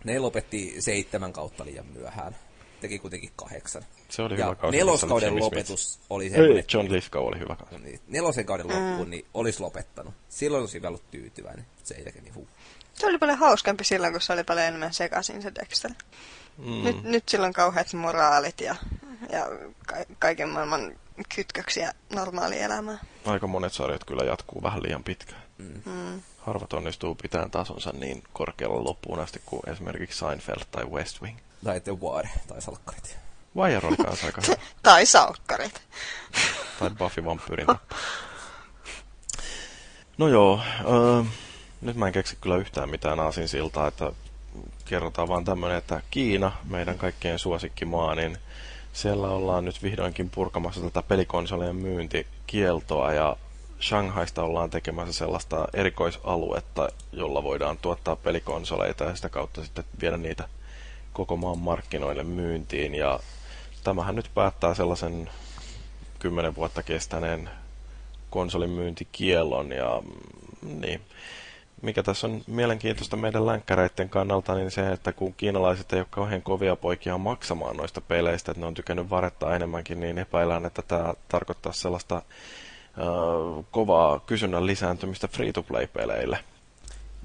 Ne 0.04 0.18
lopetti 0.18 0.74
seitsemän 0.78 1.32
kautta 1.32 1.64
liian 1.64 1.86
myöhään. 1.86 2.36
Teki 2.80 2.98
kuitenkin 2.98 3.30
kahdeksan. 3.36 3.82
Se 4.08 4.22
oli 4.22 4.38
ja 4.38 4.44
hyvä 4.44 4.54
kausi. 4.54 4.76
Neloskauden 4.76 5.38
lopetus 5.40 5.98
oli 6.10 6.30
se. 6.30 6.36
Ei, 6.36 6.64
John 6.72 6.92
Lithgow 6.92 7.26
oli 7.26 7.38
hyvä 7.38 7.56
kausi. 7.56 7.78
Niin, 7.78 8.00
nelosen 8.08 8.46
kauden 8.46 8.66
mm. 8.66 8.72
loppuun 8.72 9.10
niin 9.10 9.26
olisi 9.34 9.60
lopettanut. 9.60 10.14
Silloin 10.28 10.60
olisi 10.60 10.82
vielä 10.82 10.88
ollut 10.88 11.10
tyytyväinen. 11.10 11.66
Se 11.82 11.94
ei 11.94 12.04
niin 12.04 12.34
huh. 12.34 12.48
Se 12.94 13.06
oli 13.06 13.18
paljon 13.18 13.38
hauskempi 13.38 13.84
silloin, 13.84 14.12
kun 14.12 14.22
se 14.22 14.32
oli 14.32 14.44
paljon 14.44 14.66
enemmän 14.66 14.94
sekaisin 14.94 15.42
se 15.42 15.52
Dexter. 15.54 15.90
Mm. 16.58 16.84
Nyt, 16.84 17.02
nyt 17.02 17.28
sillä 17.28 17.46
on 17.46 17.52
kauheat 17.52 17.92
moraalit 17.92 18.60
ja, 18.60 18.74
ja 19.32 19.46
ka- 19.86 20.14
kaiken 20.18 20.48
maailman 20.48 20.92
kytköksiä 21.34 21.92
normaalielämään. 22.14 23.00
Aika 23.26 23.46
monet 23.46 23.72
sarjat 23.72 24.04
kyllä 24.04 24.24
jatkuu 24.24 24.62
vähän 24.62 24.82
liian 24.82 25.04
pitkään. 25.04 25.42
Mm. 25.58 25.82
Mm. 25.84 26.22
Harvat 26.38 26.72
onnistuu 26.72 27.14
pitämään 27.14 27.50
tasonsa 27.50 27.90
niin 27.92 28.22
korkealla 28.32 28.84
loppuun 28.84 29.20
asti 29.20 29.42
kuin 29.46 29.62
esimerkiksi 29.70 30.18
Seinfeld 30.18 30.62
tai 30.70 30.84
West 30.84 31.22
Wing. 31.22 31.38
Tai 31.64 31.80
The 31.80 31.92
Wire, 31.92 32.30
tai 32.48 32.62
Salkkarit. 32.62 33.16
Wire 33.56 33.80
oli 33.88 33.96
kanssa 33.96 34.26
aika 34.26 34.40
hyvä. 34.46 34.56
tai 34.82 35.06
Salkkarit. 35.06 35.82
tai 36.78 36.90
Buffy 36.90 37.24
Vampyrin 37.24 37.66
No 40.18 40.28
joo, 40.28 40.60
äh, 41.20 41.26
nyt 41.84 41.96
mä 41.96 42.06
en 42.06 42.12
keksi 42.12 42.36
kyllä 42.40 42.56
yhtään 42.56 42.90
mitään 42.90 43.20
aasinsiltaa, 43.20 43.88
että 43.88 44.12
kerrotaan 44.84 45.28
vaan 45.28 45.44
tämmöinen, 45.44 45.78
että 45.78 46.02
Kiina, 46.10 46.52
meidän 46.68 46.98
kaikkien 46.98 47.38
suosikkimaa, 47.38 48.14
niin 48.14 48.38
siellä 48.92 49.28
ollaan 49.28 49.64
nyt 49.64 49.82
vihdoinkin 49.82 50.30
purkamassa 50.30 50.80
tätä 50.80 51.02
pelikonsolien 51.02 51.76
myyntikieltoa 51.76 53.12
ja 53.12 53.36
Shanghaista 53.80 54.42
ollaan 54.42 54.70
tekemässä 54.70 55.12
sellaista 55.12 55.68
erikoisaluetta, 55.72 56.88
jolla 57.12 57.42
voidaan 57.42 57.78
tuottaa 57.78 58.16
pelikonsoleita 58.16 59.04
ja 59.04 59.16
sitä 59.16 59.28
kautta 59.28 59.64
sitten 59.64 59.84
viedä 60.00 60.16
niitä 60.16 60.48
koko 61.12 61.36
maan 61.36 61.58
markkinoille 61.58 62.24
myyntiin. 62.24 62.94
Ja 62.94 63.20
tämähän 63.84 64.14
nyt 64.14 64.30
päättää 64.34 64.74
sellaisen 64.74 65.30
kymmenen 66.18 66.56
vuotta 66.56 66.82
kestäneen 66.82 67.50
konsolin 68.30 68.70
myyntikiellon 68.70 69.72
ja 69.72 70.02
mm, 70.62 70.80
niin. 70.80 71.00
Mikä 71.82 72.02
tässä 72.02 72.26
on 72.26 72.42
mielenkiintoista 72.46 73.16
meidän 73.16 73.46
länkkäreiden 73.46 74.08
kannalta, 74.08 74.54
niin 74.54 74.70
se, 74.70 74.92
että 74.92 75.12
kun 75.12 75.34
kiinalaiset 75.34 75.92
ei 75.92 75.98
ole 75.98 76.06
kauhean 76.10 76.42
kovia 76.42 76.76
poikia 76.76 77.18
maksamaan 77.18 77.76
noista 77.76 78.00
peleistä, 78.00 78.50
että 78.52 78.60
ne 78.60 78.66
on 78.66 78.74
tykännyt 78.74 79.10
varettaa 79.10 79.56
enemmänkin, 79.56 80.00
niin 80.00 80.18
epäillään, 80.18 80.66
että 80.66 80.82
tämä 80.82 81.14
tarkoittaa 81.28 81.72
sellaista 81.72 82.16
äh, 82.16 83.64
kovaa 83.70 84.20
kysynnän 84.20 84.66
lisääntymistä 84.66 85.28
free-to-play-peleille. 85.28 86.38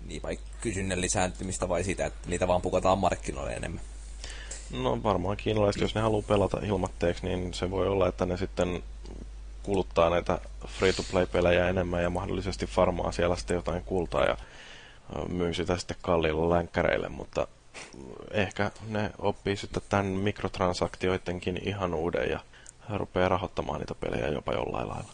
Niin, 0.05 0.21
vai 0.23 0.39
kysynnän 0.61 1.01
lisääntymistä 1.01 1.69
vai 1.69 1.83
sitä, 1.83 2.05
että 2.05 2.29
niitä 2.29 2.47
vaan 2.47 2.61
pukataan 2.61 2.97
markkinoille 2.97 3.53
enemmän? 3.53 3.81
No 4.71 5.03
varmaan 5.03 5.37
kiinalaiset, 5.37 5.81
jos 5.81 5.95
ne 5.95 6.01
haluaa 6.01 6.21
pelata 6.27 6.59
ilmatteeksi, 6.65 7.25
niin 7.25 7.53
se 7.53 7.71
voi 7.71 7.87
olla, 7.87 8.07
että 8.07 8.25
ne 8.25 8.37
sitten 8.37 8.83
kuluttaa 9.69 10.09
näitä 10.09 10.39
free-to-play-pelejä 10.67 11.69
enemmän 11.69 12.03
ja 12.03 12.09
mahdollisesti 12.09 12.65
farmaa 12.65 13.11
siellä 13.11 13.35
sitten 13.35 13.55
jotain 13.55 13.83
kultaa 13.83 14.25
ja 14.25 14.37
myy 15.27 15.53
sitä 15.53 15.77
sitten 15.77 15.97
kalliilla 16.01 16.49
länkkäreille, 16.49 17.09
mutta 17.09 17.47
ehkä 18.31 18.71
ne 18.87 19.11
oppii 19.19 19.55
sitten 19.55 19.83
tämän 19.89 20.05
mikrotransaktioidenkin 20.05 21.59
ihan 21.67 21.93
uuden 21.93 22.29
ja 22.29 22.39
rupeaa 22.97 23.29
rahoittamaan 23.29 23.79
niitä 23.79 23.95
pelejä 23.95 24.27
jopa 24.27 24.53
jollain 24.53 24.87
lailla. 24.87 25.13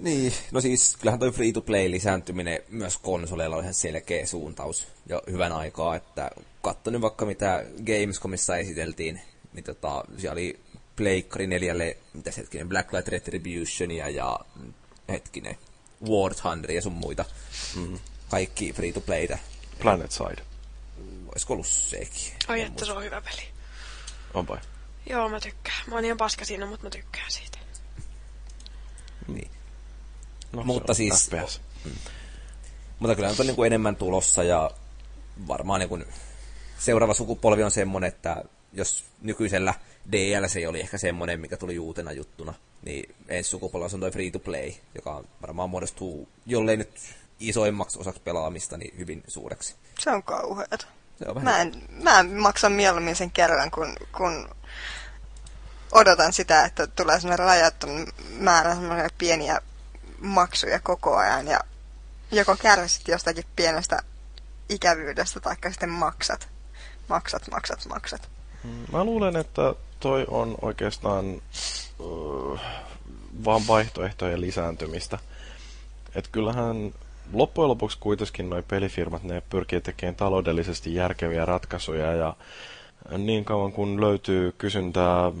Niin, 0.00 0.32
no 0.52 0.60
siis 0.60 0.96
kyllähän 0.96 1.20
toi 1.20 1.30
free-to-play 1.30 1.90
lisääntyminen 1.90 2.60
myös 2.68 2.98
konsoleilla 2.98 3.56
on 3.56 3.62
ihan 3.62 3.74
selkeä 3.74 4.26
suuntaus 4.26 4.88
jo 5.08 5.22
hyvän 5.30 5.52
aikaa, 5.52 5.96
että 5.96 6.30
katsoin 6.62 7.00
vaikka 7.00 7.26
mitä 7.26 7.64
Gamescomissa 7.86 8.56
esiteltiin, 8.56 9.20
niin 9.52 9.64
tota, 9.64 10.04
siellä 10.16 10.32
oli 10.32 10.60
Pleikkari 10.96 11.46
neljälle, 11.46 11.96
mitä 12.12 12.30
se 12.30 12.40
hetkinen, 12.40 12.68
Blacklight 12.68 13.08
Retributionia 13.08 14.08
ja 14.08 14.38
hetkinen, 15.08 15.58
War 16.08 16.34
Thunder 16.34 16.70
ja 16.72 16.82
sun 16.82 16.92
muita. 16.92 17.24
Mm. 17.76 17.98
Kaikki 18.30 18.72
free-to-playtä. 18.72 19.38
Planet 19.78 20.12
Side. 20.12 20.42
Olisiko 21.32 21.52
ollut 21.52 21.66
sekin? 21.66 22.32
Ai 22.48 22.62
että 22.62 22.84
se 22.84 22.92
on 22.92 23.04
hyvä 23.04 23.20
peli. 23.20 23.42
On 24.34 24.48
vai? 24.48 24.58
Joo, 25.10 25.28
mä 25.28 25.40
tykkään. 25.40 25.76
Mä 25.86 25.94
oon 25.94 26.04
ihan 26.04 26.16
paska 26.16 26.44
siinä, 26.44 26.66
mutta 26.66 26.86
mä 26.86 26.90
tykkään 26.90 27.30
siitä. 27.30 27.58
Niin. 29.28 29.50
No, 30.52 30.62
Mutta 30.62 30.94
se 30.94 31.02
on 31.02 31.16
siis- 31.18 31.30
FPS. 31.30 31.60
Mutta 32.98 33.14
kyllä 33.14 33.28
nyt 33.28 33.40
on 33.40 33.46
niin 33.46 33.56
kuin 33.56 33.66
enemmän 33.66 33.96
tulossa 33.96 34.42
ja 34.42 34.70
varmaan 35.48 35.80
niin 35.80 35.88
kuin 35.88 36.04
seuraava 36.78 37.14
sukupolvi 37.14 37.62
on 37.62 37.70
semmoinen, 37.70 38.08
että 38.08 38.44
jos 38.72 39.04
nykyisellä 39.22 39.74
DLC 40.12 40.68
oli 40.68 40.80
ehkä 40.80 40.98
semmoinen, 40.98 41.40
mikä 41.40 41.56
tuli 41.56 41.78
uutena 41.78 42.12
juttuna, 42.12 42.54
niin 42.82 43.14
ensi 43.28 43.50
sukupolvella 43.50 43.90
on 43.94 44.00
toi 44.00 44.10
free 44.10 44.30
to 44.30 44.38
play, 44.38 44.72
joka 44.94 45.24
varmaan 45.42 45.70
muodostuu, 45.70 46.28
jollei 46.46 46.76
nyt 46.76 47.00
isoimmaksi 47.40 47.98
osaksi 47.98 48.22
pelaamista, 48.24 48.76
niin 48.76 48.98
hyvin 48.98 49.22
suureksi. 49.28 49.74
Se 49.98 50.10
on 50.10 50.22
kauheata. 50.22 50.86
Se 51.18 51.28
on 51.28 51.34
vähän... 51.34 51.44
Mä, 51.44 51.60
en, 51.60 51.82
mä 51.90 52.40
maksan 52.40 52.72
mieluummin 52.72 53.16
sen 53.16 53.30
kerran, 53.30 53.70
kun, 53.70 53.96
kun 54.16 54.48
odotan 55.92 56.32
sitä, 56.32 56.64
että 56.64 56.86
tulee 56.86 57.20
sellainen 57.20 57.46
rajatton 57.46 58.06
määrä 58.38 58.74
semmoisia 58.74 59.08
pieniä 59.18 59.60
maksuja 60.18 60.80
koko 60.80 61.16
ajan 61.16 61.46
ja 61.46 61.60
joko 62.32 62.56
kärsit 62.56 63.08
jostakin 63.08 63.44
pienestä 63.56 64.02
ikävyydestä 64.68 65.40
tai 65.40 65.56
sitten 65.70 65.90
maksat. 65.90 66.48
Maksat, 67.08 67.50
maksat, 67.50 67.86
maksat. 67.88 68.28
Mä 68.92 69.04
luulen, 69.04 69.36
että 69.36 69.74
toi 70.00 70.24
on 70.28 70.54
oikeastaan 70.62 71.42
uh, 71.98 72.60
vaan 73.44 73.60
vaihtoehtojen 73.68 74.40
lisääntymistä. 74.40 75.18
Et 76.14 76.28
kyllähän 76.32 76.92
loppujen 77.32 77.68
lopuksi 77.68 77.98
kuitenkin 78.00 78.50
noi 78.50 78.62
pelifirmat, 78.62 79.22
ne 79.22 79.42
pyrkii 79.50 79.80
tekemään 79.80 80.14
taloudellisesti 80.14 80.94
järkeviä 80.94 81.44
ratkaisuja 81.44 82.12
ja 82.12 82.36
niin 83.18 83.44
kauan 83.44 83.72
kun 83.72 84.00
löytyy 84.00 84.54
kysyntää 84.58 85.32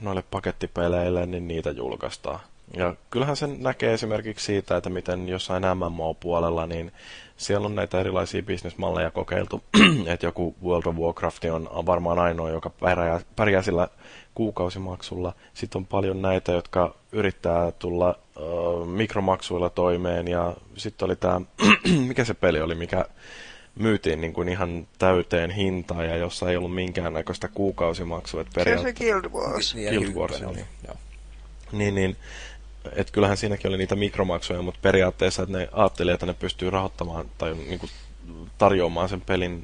noille 0.00 0.24
pakettipeleille, 0.30 1.26
niin 1.26 1.48
niitä 1.48 1.70
julkaistaan. 1.70 2.40
Ja 2.76 2.94
kyllähän 3.10 3.36
sen 3.36 3.62
näkee 3.62 3.94
esimerkiksi 3.94 4.46
siitä, 4.46 4.76
että 4.76 4.90
miten 4.90 5.28
jossain 5.28 5.62
MMO-puolella, 5.62 6.66
niin 6.66 6.92
siellä 7.36 7.66
on 7.66 7.74
näitä 7.74 8.00
erilaisia 8.00 8.42
bisnesmalleja 8.42 9.10
kokeiltu. 9.10 9.62
että 10.12 10.26
joku 10.26 10.54
World 10.64 10.86
of 10.86 10.96
Warcraft 10.96 11.44
on 11.70 11.86
varmaan 11.86 12.18
ainoa, 12.18 12.50
joka 12.50 12.70
pärjää, 12.70 13.20
pärjää 13.36 13.62
sillä 13.62 13.88
kuukausimaksulla. 14.34 15.34
Sitten 15.54 15.78
on 15.78 15.86
paljon 15.86 16.22
näitä, 16.22 16.52
jotka 16.52 16.94
yrittää 17.12 17.72
tulla 17.72 18.08
äh, 18.08 18.88
mikromaksuilla 18.88 19.70
toimeen. 19.70 20.28
Ja 20.28 20.56
sitten 20.76 21.06
oli 21.06 21.16
tämä, 21.16 21.40
mikä 22.08 22.24
se 22.24 22.34
peli 22.34 22.60
oli, 22.60 22.74
mikä 22.74 23.04
myytiin 23.74 24.20
niin 24.20 24.32
kuin 24.32 24.48
ihan 24.48 24.86
täyteen 24.98 25.50
hintaan 25.50 26.06
ja 26.06 26.16
jossa 26.16 26.50
ei 26.50 26.56
ollut 26.56 26.74
minkäännäköistä 26.74 27.48
kuukausimaksua. 27.48 28.40
Että 28.40 28.64
Se 28.64 28.76
on 28.76 28.82
se 28.82 28.92
Guild 28.92 29.24
Wars. 29.24 29.74
Niin, 29.74 29.88
Guild 29.88 30.04
niin 30.04 30.14
Wars. 30.14 30.40
Joo. 30.40 30.96
niin, 31.72 31.94
niin 31.94 32.16
et 32.92 33.10
kyllähän 33.10 33.36
siinäkin 33.36 33.68
oli 33.68 33.78
niitä 33.78 33.96
mikromaksuja, 33.96 34.62
mutta 34.62 34.80
periaatteessa 34.82 35.42
että 35.42 35.58
ne 35.58 35.68
ajatteli, 35.72 36.10
että 36.12 36.26
ne 36.26 36.34
pystyy 36.34 36.70
rahoittamaan 36.70 37.30
tai 37.38 37.54
niin 37.54 37.78
kuin, 37.78 37.90
tarjoamaan 38.58 39.08
sen 39.08 39.20
pelin 39.20 39.62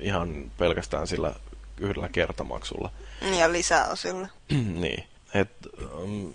ihan 0.00 0.50
pelkästään 0.58 1.06
sillä 1.06 1.34
yhdellä 1.80 2.08
kertamaksulla. 2.08 2.90
Ja 3.38 3.52
lisäosilla. 3.52 4.28
niin. 4.80 5.04
Et, 5.34 5.50
um, 6.02 6.34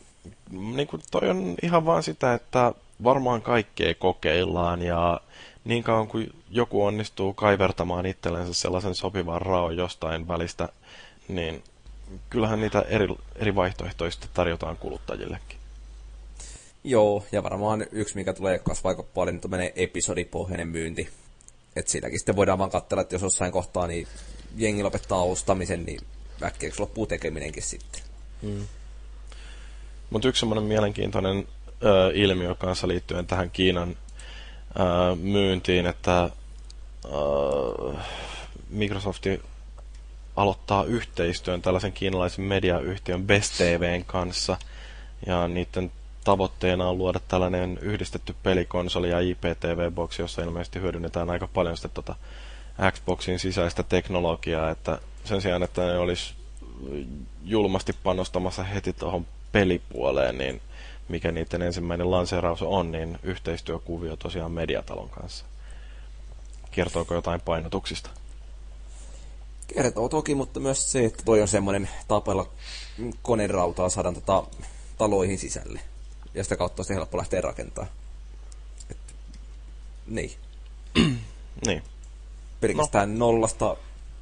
niin 0.51 0.87
kuin 0.87 1.01
toi 1.11 1.29
on 1.29 1.55
ihan 1.63 1.85
vaan 1.85 2.03
sitä, 2.03 2.33
että 2.33 2.73
varmaan 3.03 3.41
kaikkea 3.41 3.95
kokeillaan 3.95 4.81
ja 4.81 5.21
niin 5.63 5.83
kauan 5.83 6.07
kuin 6.07 6.35
joku 6.49 6.85
onnistuu 6.85 7.33
kaivertamaan 7.33 8.05
itsellensä 8.05 8.53
sellaisen 8.53 8.95
sopivan 8.95 9.41
raon 9.41 9.77
jostain 9.77 10.27
välistä, 10.27 10.69
niin 11.27 11.63
kyllähän 12.29 12.61
niitä 12.61 12.81
eri, 12.81 13.07
eri 13.35 13.55
vaihtoehtoja 13.55 14.11
sitten 14.11 14.29
tarjotaan 14.33 14.77
kuluttajillekin. 14.77 15.60
Joo, 16.83 17.25
ja 17.31 17.43
varmaan 17.43 17.85
yksi, 17.91 18.15
mikä 18.15 18.33
tulee 18.33 18.59
kasvaa 18.59 18.95
paljon, 19.13 19.35
niin 19.35 19.51
menee 19.51 19.73
episodipohjainen 19.75 20.67
myynti. 20.67 21.09
Et 21.75 21.87
siitäkin 21.87 22.19
sitten 22.19 22.35
voidaan 22.35 22.59
vaan 22.59 22.69
katsella, 22.69 23.01
että 23.01 23.15
jos 23.15 23.21
jossain 23.21 23.51
kohtaa 23.51 23.87
niin 23.87 24.07
jengi 24.57 24.83
lopettaa 24.83 25.23
ostamisen, 25.23 25.83
niin 25.85 25.99
äkkiä 26.43 26.71
loppuu 26.79 27.07
tekeminenkin 27.07 27.63
sitten. 27.63 28.01
Mutta 30.09 30.27
yksi 30.27 30.39
semmoinen 30.39 30.63
mielenkiintoinen 30.63 31.47
ö, 31.83 32.11
ilmiö 32.13 32.55
kanssa 32.55 32.87
liittyen 32.87 33.27
tähän 33.27 33.49
Kiinan 33.51 33.89
ö, 33.89 35.15
myyntiin, 35.15 35.85
että 35.85 36.23
ö, 36.23 37.93
Microsoft 38.69 39.25
aloittaa 40.35 40.83
yhteistyön 40.83 41.61
tällaisen 41.61 41.93
kiinalaisen 41.93 42.45
mediayhtiön 42.45 43.23
Best 43.27 43.57
TVn 43.57 44.05
kanssa. 44.05 44.57
Ja 45.25 45.47
niiden 45.47 45.91
tavoitteena 46.23 46.89
on 46.89 46.97
luoda 46.97 47.19
tällainen 47.27 47.79
yhdistetty 47.81 48.35
pelikonsoli 48.43 49.09
ja 49.09 49.19
IPTV-boksi, 49.19 50.21
jossa 50.21 50.41
ilmeisesti 50.41 50.81
hyödynnetään 50.81 51.29
aika 51.29 51.47
paljon 51.47 51.77
sitten 51.77 51.91
tota 51.91 52.15
Xboxin 52.91 53.39
sisäistä 53.39 53.83
teknologiaa, 53.83 54.69
että 54.69 54.99
sen 55.25 55.41
sijaan, 55.41 55.63
että 55.63 55.85
ne 55.85 55.97
olisi 55.97 56.33
julmasti 57.43 57.93
panostamassa 58.03 58.63
heti 58.63 58.93
tuohon 58.93 59.25
pelipuoleen, 59.51 60.37
niin 60.37 60.61
mikä 61.09 61.31
niiden 61.31 61.61
ensimmäinen 61.61 62.11
lanseeraus 62.11 62.61
on, 62.61 62.91
niin 62.91 63.19
yhteistyökuvio 63.23 64.15
tosiaan 64.15 64.51
Mediatalon 64.51 65.09
kanssa. 65.09 65.45
Kertooko 66.71 67.13
jotain 67.13 67.41
painotuksista? 67.41 68.09
Kertoo 69.75 70.09
toki, 70.09 70.35
mutta 70.35 70.59
myös 70.59 70.91
se, 70.91 71.05
että 71.05 71.23
toi 71.25 71.41
on 71.41 71.47
semmoinen 71.47 71.89
tapella 72.07 72.49
konerautaa 73.21 73.89
saadaan 73.89 74.15
tota 74.15 74.43
taloihin 74.97 75.37
sisälle. 75.37 75.90
Ja 76.33 76.43
sitä 76.43 76.55
kautta 76.55 76.81
on 76.81 76.83
sitten 76.83 76.97
helppo 76.97 77.17
lähteä 77.17 77.41
rakentaa. 77.41 77.85
Et, 78.89 78.97
niin. 80.07 80.31
Niin. 81.65 81.83
Pelkästään 82.61 83.19
no. 83.19 83.25
nollasta 83.25 83.77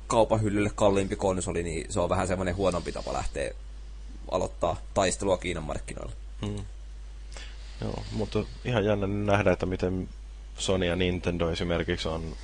kaupan 0.07 0.41
hyllylle 0.41 0.71
kalliimpi 0.75 1.15
konsoli, 1.15 1.63
niin 1.63 1.93
se 1.93 1.99
on 1.99 2.09
vähän 2.09 2.27
semmoinen 2.27 2.55
huonompi 2.55 2.91
tapa 2.91 3.13
lähteä 3.13 3.51
aloittaa 4.31 4.77
taistelua 4.93 5.37
Kiinan 5.37 5.63
markkinoilla. 5.63 6.13
Mm. 6.41 6.65
Joo, 7.81 8.03
mutta 8.11 8.43
ihan 8.65 8.85
jännä 8.85 9.07
nähdä, 9.07 9.51
että 9.51 9.65
miten 9.65 10.09
Sony 10.57 10.85
ja 10.85 10.95
Nintendo 10.95 11.51
esimerkiksi 11.51 12.07
on 12.07 12.35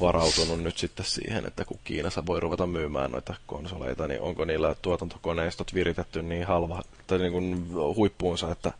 varautunut 0.00 0.62
nyt 0.62 0.78
sitten 0.78 1.06
siihen, 1.06 1.46
että 1.46 1.64
kun 1.64 1.78
Kiinassa 1.84 2.26
voi 2.26 2.40
ruveta 2.40 2.66
myymään 2.66 3.10
noita 3.10 3.34
konsoleita, 3.46 4.08
niin 4.08 4.20
onko 4.20 4.44
niillä 4.44 4.74
tuotantokoneistot 4.82 5.74
viritetty 5.74 6.22
niin 6.22 6.46
halva, 6.46 6.82
tai 7.06 7.18
niin 7.18 7.32
kuin 7.32 7.68
huippuunsa, 7.74 8.52
että 8.52 8.72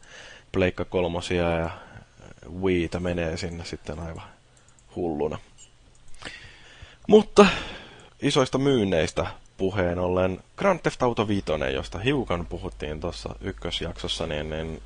Pleikka 0.52 0.85
kolmosia 0.85 1.51
ja 1.51 1.70
Wiitä 2.62 3.01
menee 3.01 3.36
sinne 3.36 3.64
sitten 3.64 3.98
aivan 3.98 4.22
hulluna. 4.97 5.39
Mutta 7.09 7.47
isoista 8.22 8.59
myynneistä 8.59 9.26
puheen 9.56 9.98
ollen 9.98 10.40
Grand 10.56 10.81
Theft 10.81 11.02
Auto 11.02 11.28
5, 11.28 11.44
josta 11.74 11.98
hiukan 11.98 12.47
puhuttiin 12.47 13.01
tuossa 13.01 13.35
ykkösjaksossa, 13.40 14.26
niin, 14.26 14.51
niin 14.51 14.82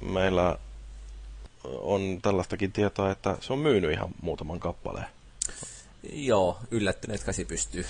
meillä 0.00 0.58
on 1.64 2.18
tällaistakin 2.22 2.72
tietoa, 2.72 3.10
että 3.10 3.36
se 3.40 3.52
on 3.52 3.58
myynyt 3.58 3.92
ihan 3.92 4.08
muutaman 4.22 4.60
kappaleen. 4.60 5.15
Joo, 6.12 6.58
yllättyneet 6.70 7.24
käsi 7.24 7.44
pystyy. 7.44 7.86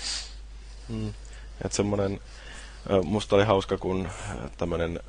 Mm. 0.89 1.13
Että 1.65 1.75
semmonen, 1.75 2.19
ö, 2.89 3.01
musta 3.01 3.35
oli 3.35 3.43
hauska, 3.43 3.77
kun 3.77 4.09
tämmönen 4.57 4.99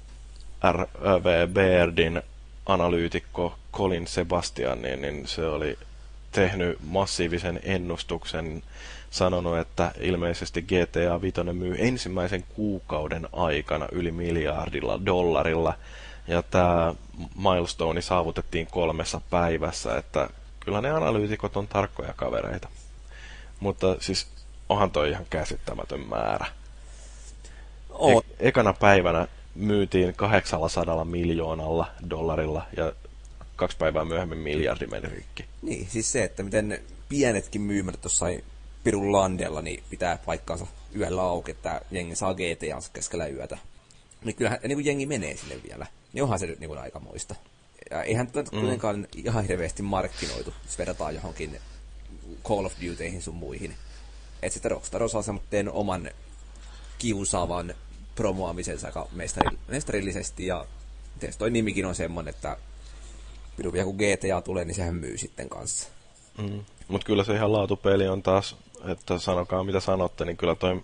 RV 0.72 1.48
Beardin 1.48 2.22
analyytikko 2.66 3.55
Colin 3.72 4.06
Sebastian, 4.06 4.82
niin, 4.82 5.02
niin 5.02 5.26
se 5.26 5.47
oli 5.47 5.78
tehnyt 6.32 6.78
massiivisen 6.82 7.60
ennustuksen, 7.62 8.62
sanonut, 9.10 9.59
että 9.59 9.93
ilmeisesti 10.01 10.62
GTA 10.62 11.20
5 11.20 11.43
myy 11.52 11.76
ensimmäisen 11.78 12.44
kuukauden 12.55 13.28
aikana 13.32 13.89
yli 13.93 14.12
miljardilla 14.12 15.06
dollarilla, 15.06 15.74
ja 16.26 16.43
tämä 16.43 16.94
milestone 17.36 18.01
saavutettiin 18.01 18.66
kolmessa 18.66 19.20
päivässä, 19.30 19.97
että 19.97 20.30
kyllä 20.60 20.80
ne 20.80 20.90
analyytikot 20.90 21.56
on 21.56 21.68
tarkkoja 21.68 22.12
kavereita. 22.16 22.68
Mutta 23.60 23.97
siis 24.01 24.26
onhan 24.68 24.90
toi 24.90 25.10
ihan 25.10 25.26
käsittämätön 25.30 26.01
määrä. 26.01 26.47
E- 27.90 28.48
ekana 28.48 28.72
päivänä 28.72 29.28
myytiin 29.55 30.14
800 30.14 31.05
miljoonalla 31.05 31.90
dollarilla 32.10 32.66
ja 32.76 32.93
kaksi 33.56 33.76
päivää 33.76 34.05
myöhemmin 34.05 34.39
miljardi 34.39 34.86
meni 34.86 35.09
rikki. 35.09 35.44
Niin, 35.62 35.89
siis 35.90 36.12
se, 36.12 36.24
että 36.24 36.43
miten 36.43 36.82
pienetkin 37.09 37.60
myymät 37.60 37.98
jossain 38.05 38.44
Pirun 38.85 39.12
landella, 39.12 39.62
niin 39.62 39.82
pitää 39.90 40.18
paikkaansa 40.26 40.66
yöllä 40.97 41.22
auki, 41.22 41.51
että 41.51 41.80
jengi 41.90 42.16
saa 42.16 42.35
GTA 42.35 42.78
keskellä 42.93 43.26
yötä. 43.26 43.59
Niin 44.24 44.36
kyllähän 44.36 44.60
niin 44.62 44.76
kuin 44.76 44.86
jengi 44.86 45.06
menee 45.06 45.36
sinne 45.36 45.60
vielä. 45.68 45.86
Niin 46.12 46.22
onhan 46.22 46.39
se 46.39 46.47
nyt 46.47 46.60
niin 46.60 46.68
kuin 46.68 46.80
aikamoista. 46.80 47.35
Ja 47.90 48.02
eihän 48.02 48.26
tätä 48.26 48.51
mm. 48.52 48.60
kuitenkaan 48.60 49.06
ihan 49.16 49.44
hirveästi 49.44 49.82
markkinoitu, 49.82 50.55
jos 50.64 50.78
verrataan 50.78 51.14
johonkin 51.14 51.60
Call 52.44 52.65
of 52.65 52.73
Dutyihin 52.86 53.23
sun 53.23 53.35
muihin. 53.35 53.74
Että 54.43 54.52
sitten 54.55 54.70
Rockstar 54.70 55.02
osaa 55.02 55.23
semmoinen 55.23 55.73
oman 55.73 56.10
kiusaavan 56.98 57.74
promoamisensa 58.15 58.86
aika 58.86 59.09
mestari, 59.12 59.59
mestarillisesti 59.69 60.47
ja 60.47 60.66
tietysti 61.20 61.39
toi 61.39 61.51
nimikin 61.51 61.86
on 61.86 61.94
semmonen, 61.94 62.35
että 62.35 62.56
pidun 63.56 63.73
vielä 63.73 63.85
kun 63.85 63.97
GTA 63.97 64.40
tulee, 64.40 64.65
niin 64.65 64.74
sehän 64.74 64.94
myy 64.94 65.19
sitten 65.19 65.48
kanssa. 65.48 65.89
Mm. 66.39 66.65
Mutta 66.89 67.06
kyllä 67.06 67.24
se 67.24 67.35
ihan 67.35 67.52
laatupeli 67.52 68.09
on 68.09 68.23
taas, 68.23 68.56
että 68.85 69.19
sanokaa 69.19 69.65
mitä 69.65 69.81
sanotte, 69.81 70.24
niin 70.24 70.36
kyllä 70.36 70.55
toi 70.55 70.82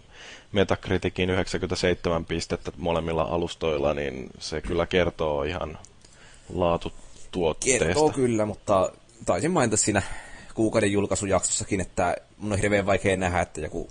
Metacriticin 0.53 1.31
97 1.31 2.25
pistettä 2.25 2.73
molemmilla 2.77 3.23
alustoilla, 3.23 3.95
niin 3.95 4.31
se 4.39 4.61
kyllä 4.61 4.87
kertoo 4.87 5.43
ihan 5.43 5.79
laatutuotteesta. 6.55 7.85
Kertoo 7.85 8.11
kyllä, 8.11 8.47
mutta 8.47 8.93
taisin 9.27 9.51
mainita 9.51 9.77
siinä 9.77 10.03
kuukauden 10.55 10.93
julkaisujaksossakin, 10.93 11.81
että 11.81 12.17
mun 12.39 12.53
on 12.53 12.59
hirveän 12.59 12.87
vaikea 12.87 13.17
nähdä, 13.17 13.41
että 13.41 13.61
joku 13.61 13.89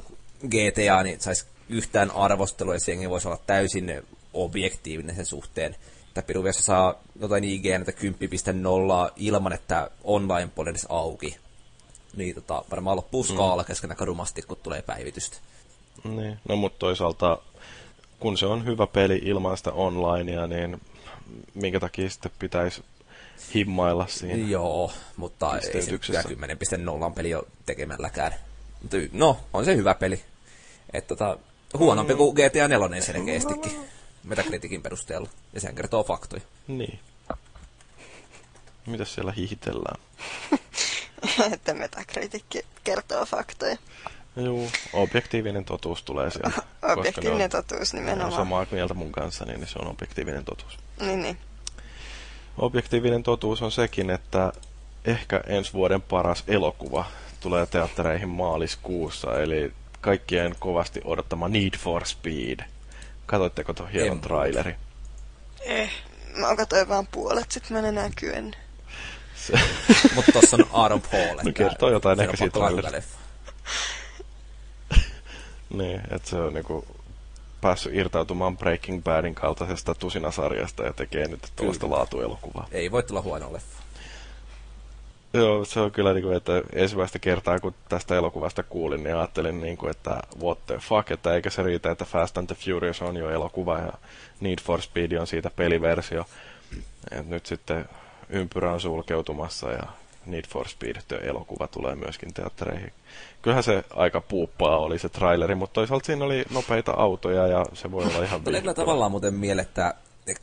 GTA 0.48 1.04
niin 1.04 1.22
saisi 1.22 1.46
yhtään 1.70 2.12
arvostelua, 2.12 2.74
ja 2.74 2.80
se 2.80 3.10
voisi 3.10 3.28
olla 3.28 3.40
täysin 3.48 4.04
objektiivinen 4.34 5.16
sen 5.16 5.26
suhteen. 5.26 5.76
Että 6.08 6.22
Piruviassa 6.22 6.64
saa 6.64 7.02
jotain 7.20 7.44
IGN 7.44 7.86
10.0 7.88 9.14
ilman, 9.16 9.54
että 9.54 9.92
online 10.04 10.50
puoli 10.56 10.70
edes 10.70 10.88
auki. 10.90 11.38
Niin 12.16 12.36
tota, 12.36 12.64
varmaan 12.72 12.98
loppuu 12.98 13.24
skaala 13.24 13.62
mm. 13.62 13.68
kesken 13.68 13.90
aika 13.90 14.06
rumasti, 14.06 14.42
kun 14.42 14.58
tulee 14.64 14.82
päivitystä. 14.82 15.38
Niin, 16.04 16.40
no 16.50 16.56
mutta 16.56 16.80
toisaalta 16.80 17.38
kun 18.20 18.38
se 18.38 18.46
on 18.46 18.66
hyvä 18.66 18.88
peli 18.88 19.22
ilman 19.24 19.58
sitä 19.58 19.72
onlinea, 19.72 20.48
niin 20.48 20.82
minkä 21.54 21.80
takia 21.80 22.10
sitten 22.10 22.32
pitäisi 22.40 22.84
himmailla 23.54 24.08
siinä 24.08 24.48
Joo, 24.48 24.92
mutta 25.18 25.58
ei 25.58 25.82
se 25.82 25.92
10.0 25.92 27.14
peli 27.16 27.36
ole 27.36 27.44
tekemälläkään. 27.66 28.34
Mutta 28.82 28.98
no, 29.12 29.40
on 29.54 29.66
se 29.66 29.76
hyvä 29.76 29.94
peli. 29.94 30.24
Että 30.94 31.08
tota, 31.08 31.38
huonompi 31.78 32.14
mm. 32.14 32.18
kuin 32.18 32.36
GTA 32.36 32.68
4 32.68 33.02
selkeästikin. 33.02 33.80
Metakritikin 34.24 34.82
perusteella. 34.82 35.30
Ja 35.54 35.62
sehän 35.62 35.76
kertoo 35.76 36.04
faktoja. 36.04 36.42
Niin. 36.68 37.00
Mitäs 38.86 39.14
siellä 39.14 39.32
hihitellään? 39.32 40.02
että 41.54 41.74
Metacritic 41.74 42.44
kertoo 42.84 43.26
faktoja. 43.26 43.78
Joo, 44.36 44.68
objektiivinen 44.94 45.66
totuus 45.66 46.04
tulee 46.04 46.32
sieltä. 46.32 46.62
objektiivinen 46.98 47.50
totuus 47.50 47.94
nimenomaan. 47.94 48.28
On 48.28 48.36
samaa 48.36 48.66
mieltä 48.72 48.94
mun 48.94 49.12
kanssa, 49.12 49.46
niin 49.46 49.68
se 49.68 49.80
on 49.80 49.88
objektiivinen 49.88 50.46
totuus. 50.46 50.78
Niin, 51.00 51.22
niin. 51.22 51.38
Objektiivinen 52.58 53.24
totuus 53.24 53.62
on 53.62 53.72
sekin, 53.72 54.10
että 54.10 54.54
ehkä 55.06 55.42
ensi 55.48 55.74
vuoden 55.74 56.02
paras 56.02 56.44
elokuva 56.48 57.06
tulee 57.40 57.66
teattereihin 57.66 58.30
maaliskuussa, 58.30 59.40
eli 59.40 59.74
kaikkien 60.02 60.56
kovasti 60.60 61.02
odottama 61.04 61.48
Need 61.48 61.78
for 61.78 62.06
Speed. 62.06 62.60
Katoitteko 63.26 63.74
tuon 63.74 63.90
hienon 63.90 64.22
traileri? 64.22 64.76
Eh. 65.62 65.92
Mä 66.36 66.56
katsoin 66.56 66.90
vaan 66.90 67.08
puolet, 67.08 67.52
sit 67.52 67.70
mä 67.70 67.80
en 67.80 67.86
enää 67.86 68.10
kyennyt. 68.16 68.58
Se... 69.36 69.54
Mutta 70.16 70.32
tossa 70.32 70.58
on 70.58 70.68
Aaron 70.72 71.02
Paul. 71.02 71.40
No 71.44 71.52
kertoo 71.54 71.90
jotain 71.90 72.20
ehkä 72.20 72.38
siitä 72.38 72.60
trailerista. 72.60 73.18
niin, 75.78 76.02
että 76.12 76.30
se 76.30 76.36
on 76.36 76.54
niinku 76.54 76.86
päässyt 77.64 77.96
irtautumaan 77.96 78.58
Breaking 78.58 79.04
Badin 79.04 79.36
kaltaisesta 79.36 79.96
tusinasarjasta 79.96 80.84
ja 80.84 80.94
tekee 80.94 81.28
nyt 81.28 81.40
tuollaista 81.56 81.90
laatuelokuvaa. 81.90 82.68
Ei 82.72 82.92
voi 82.92 83.04
tulla 83.04 83.22
huono 83.22 83.54
leffa. 83.54 83.84
Joo, 85.34 85.66
se 85.66 85.80
on 85.80 85.92
kyllä, 85.92 86.14
niin 86.14 86.24
kuin, 86.24 86.38
että 86.38 86.62
ensimmäistä 86.74 87.20
kertaa 87.20 87.60
kun 87.60 87.74
tästä 87.90 88.16
elokuvasta 88.16 88.64
kuulin, 88.64 89.04
niin 89.04 89.16
ajattelin, 89.16 89.62
niin 89.62 89.78
kuin, 89.78 89.92
että 89.92 90.22
what 90.42 90.66
the 90.66 90.78
fuck, 90.78 91.12
että 91.12 91.36
eikä 91.36 91.50
se 91.50 91.64
riitä, 91.64 91.92
että 91.92 92.06
Fast 92.06 92.38
and 92.38 92.48
the 92.48 92.56
Furious 92.56 93.02
on 93.02 93.18
jo 93.18 93.30
elokuva 93.30 93.80
ja 93.80 93.94
Need 94.40 94.60
for 94.62 94.82
Speed 94.82 95.12
on 95.12 95.28
siitä 95.28 95.52
peliversio. 95.56 96.26
Et 97.12 97.28
nyt 97.28 97.46
sitten 97.46 97.90
ympyrä 98.30 98.74
on 98.74 98.82
sulkeutumassa 98.82 99.72
ja 99.72 99.84
Need 100.26 100.46
for 100.48 100.68
Speed 100.68 100.96
elokuva 101.22 101.68
tulee 101.68 101.96
myöskin 101.96 102.34
teattereihin. 102.34 102.94
Kyllähän 103.42 103.64
se 103.64 103.84
aika 103.96 104.22
puuppaa 104.22 104.78
oli 104.78 105.00
se 105.00 105.10
traileri, 105.10 105.56
mutta 105.56 105.74
toisaalta 105.74 106.06
siinä 106.06 106.26
oli 106.26 106.46
nopeita 106.54 106.92
autoja 106.92 107.48
ja 107.48 107.66
se 107.74 107.92
voi 107.92 108.04
olla 108.06 108.24
ihan 108.24 108.44
Tulee 108.44 108.62
kyllä 108.62 108.74
tavallaan 108.74 109.12
muuten 109.12 109.34
mieleen, 109.34 109.68
että 109.68 109.94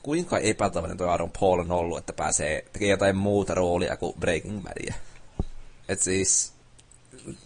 kuinka 0.03 0.39
epätavallinen 0.39 0.99
tuo 0.99 1.07
Aaron 1.07 1.31
Paul 1.41 1.59
on 1.59 1.73
ollut, 1.73 1.99
että 1.99 2.13
pääsee 2.13 2.65
tekemään 2.73 2.91
jotain 2.91 3.17
muuta 3.17 3.55
roolia 3.55 3.97
kuin 3.97 4.15
Breaking 4.21 4.63
Badia. 4.63 4.95
Et 5.89 6.01
siis, 6.01 6.53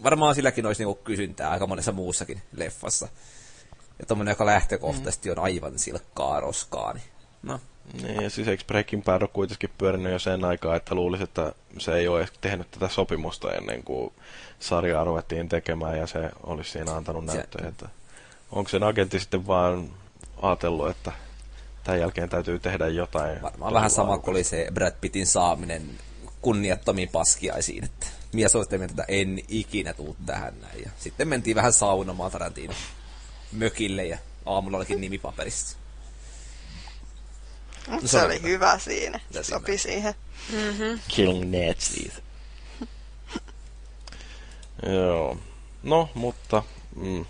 varmaan 0.02 0.34
silläkin 0.34 0.66
olisi 0.66 0.82
niinku 0.82 1.00
kysyntää 1.04 1.50
aika 1.50 1.66
monessa 1.66 1.92
muussakin 1.92 2.42
leffassa. 2.56 3.08
Ja 3.98 4.06
tommonen, 4.06 4.32
joka 4.32 4.46
lähtökohtaisesti 4.46 5.30
on 5.30 5.38
aivan 5.38 5.78
silkkaa 5.78 6.40
roskaa, 6.40 6.92
niin 6.92 7.04
no, 7.42 7.60
niin, 8.02 8.22
ja 8.22 8.30
siis 8.30 8.48
eikö 8.48 8.64
Breaking 8.66 9.04
Bad 9.04 9.22
ole 9.22 9.30
kuitenkin 9.32 9.70
pyörinyt 9.78 10.12
jo 10.12 10.18
sen 10.18 10.44
aikaa, 10.44 10.76
että 10.76 10.94
luulisi, 10.94 11.22
että 11.22 11.52
se 11.78 11.94
ei 11.94 12.08
ole 12.08 12.18
edes 12.18 12.32
tehnyt 12.40 12.70
tätä 12.70 12.88
sopimusta 12.88 13.52
ennen 13.52 13.82
kuin 13.82 14.12
sarjaa 14.60 15.04
ruvettiin 15.04 15.48
tekemään 15.48 15.98
ja 15.98 16.06
se 16.06 16.30
olisi 16.42 16.70
siinä 16.70 16.92
antanut 16.94 17.24
näyttöjä. 17.24 17.68
Että 17.68 17.88
onko 18.52 18.70
sen 18.70 18.82
agentti 18.82 19.20
sitten 19.20 19.46
vaan 19.46 19.90
ajatellut, 20.42 20.88
että 20.88 21.12
tämän 21.84 22.00
jälkeen 22.00 22.28
täytyy 22.28 22.58
tehdä 22.58 22.88
jotain? 22.88 23.42
Varmaan 23.42 23.74
vähän 23.74 23.90
sama 23.90 24.18
kuin 24.18 24.34
oli 24.34 24.44
se 24.44 24.66
Brad 24.74 24.94
Pittin 25.00 25.26
saaminen 25.26 25.90
kunniattomiin 26.40 27.08
paskiaisiin, 27.08 27.84
että 27.84 28.06
mies 28.32 28.56
oli 28.56 28.84
että 28.84 29.04
en 29.08 29.40
ikinä 29.48 29.94
tuu 29.94 30.16
tähän 30.26 30.54
näin. 30.60 30.82
Ja 30.82 30.90
sitten 30.98 31.28
mentiin 31.28 31.56
vähän 31.56 31.72
saunomaan 31.72 32.32
Tarantino 32.32 32.74
mökille 33.52 34.04
ja 34.04 34.18
aamulla 34.46 34.76
olikin 34.76 35.00
nimipaperissa. 35.00 35.76
Mutta 37.88 38.08
se, 38.08 38.22
oli 38.22 38.42
hyvä 38.42 38.78
siinä. 38.78 39.20
Se 39.30 39.42
sopi 39.42 39.78
siihen. 39.78 40.14
Mm-hmm. 40.52 41.00
Killing 41.08 41.52
Nazis. 41.52 42.22
Joo. 44.92 45.38
No, 45.82 46.08
mutta... 46.14 46.62
Mm. 46.96 47.26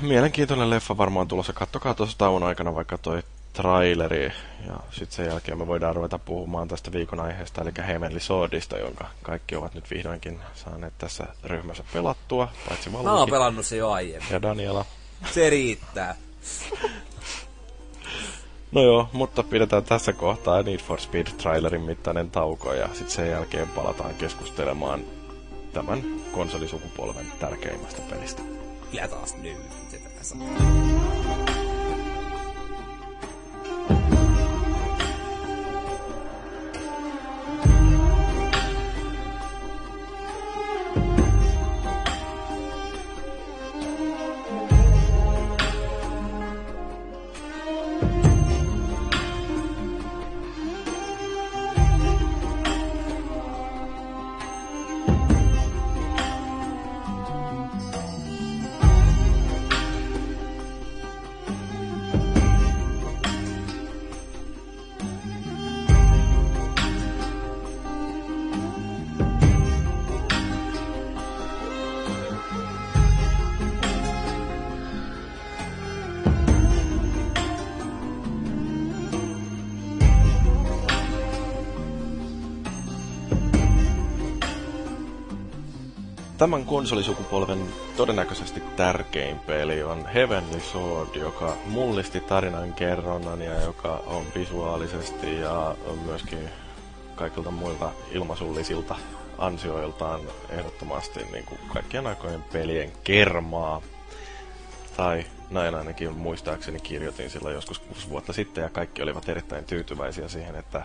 Mielenkiintoinen 0.00 0.70
leffa 0.70 0.96
varmaan 0.96 1.28
tulossa. 1.28 1.52
Kattokaa 1.52 1.94
tuossa 1.94 2.18
tauon 2.18 2.42
aikana 2.42 2.74
vaikka 2.74 2.98
toi 2.98 3.22
traileri. 3.52 4.32
Ja 4.66 4.74
sitten 4.90 5.16
sen 5.16 5.26
jälkeen 5.26 5.58
me 5.58 5.66
voidaan 5.66 5.96
ruveta 5.96 6.18
puhumaan 6.18 6.68
tästä 6.68 6.92
viikon 6.92 7.20
aiheesta, 7.20 7.62
eli 7.62 7.70
Heavenly 7.86 8.20
Swordista, 8.20 8.78
jonka 8.78 9.06
kaikki 9.22 9.56
ovat 9.56 9.74
nyt 9.74 9.90
vihdoinkin 9.90 10.40
saaneet 10.54 10.98
tässä 10.98 11.26
ryhmässä 11.44 11.84
pelattua, 11.92 12.52
paitsi 12.68 12.90
Mä 12.90 12.98
oon 12.98 13.30
pelannut 13.30 13.66
se 13.66 13.76
jo 13.76 13.90
aiemmin. 13.90 14.30
Ja 14.30 14.42
Daniela. 14.42 14.84
Se 15.34 15.50
riittää. 15.50 16.14
No 18.72 18.82
joo, 18.82 19.08
mutta 19.12 19.42
pidetään 19.42 19.84
tässä 19.84 20.12
kohtaa 20.12 20.62
Need 20.62 20.78
for 20.78 21.00
Speed 21.00 21.26
trailerin 21.26 21.80
mittainen 21.80 22.30
tauko 22.30 22.72
ja 22.72 22.88
sitten 22.88 23.10
sen 23.10 23.30
jälkeen 23.30 23.68
palataan 23.68 24.14
keskustelemaan 24.14 25.00
tämän 25.72 26.02
konsolisukupolven 26.32 27.26
tärkeimmästä 27.40 28.02
pelistä. 28.10 28.42
Ja 28.92 29.08
taas 29.08 29.36
nyt. 29.36 29.58
Tämän 86.38 86.64
konsolisukupolven 86.64 87.68
todennäköisesti 87.96 88.60
tärkein 88.76 89.38
peli 89.38 89.82
on 89.82 90.06
Heavenly 90.06 90.60
Sword, 90.60 91.14
joka 91.14 91.56
mullisti 91.66 92.20
tarinan 92.20 92.72
kerronnan 92.74 93.42
ja 93.42 93.60
joka 93.60 94.02
on 94.06 94.24
visuaalisesti 94.34 95.40
ja 95.40 95.76
myöskin 96.04 96.48
kaikilta 97.14 97.50
muilta 97.50 97.90
ilmasullisilta 98.10 98.96
ansioiltaan 99.38 100.20
ehdottomasti 100.50 101.20
niin 101.32 101.44
kuin 101.44 101.60
kaikkien 101.72 102.06
aikojen 102.06 102.44
pelien 102.52 102.92
kermaa. 103.04 103.82
Tai 104.96 105.24
näin 105.50 105.74
ainakin 105.74 106.12
muistaakseni 106.12 106.80
kirjoitin 106.80 107.30
silloin 107.30 107.54
joskus 107.54 107.78
kuusi 107.78 108.08
vuotta 108.08 108.32
sitten 108.32 108.62
ja 108.62 108.70
kaikki 108.70 109.02
olivat 109.02 109.28
erittäin 109.28 109.64
tyytyväisiä 109.64 110.28
siihen, 110.28 110.56
että 110.56 110.82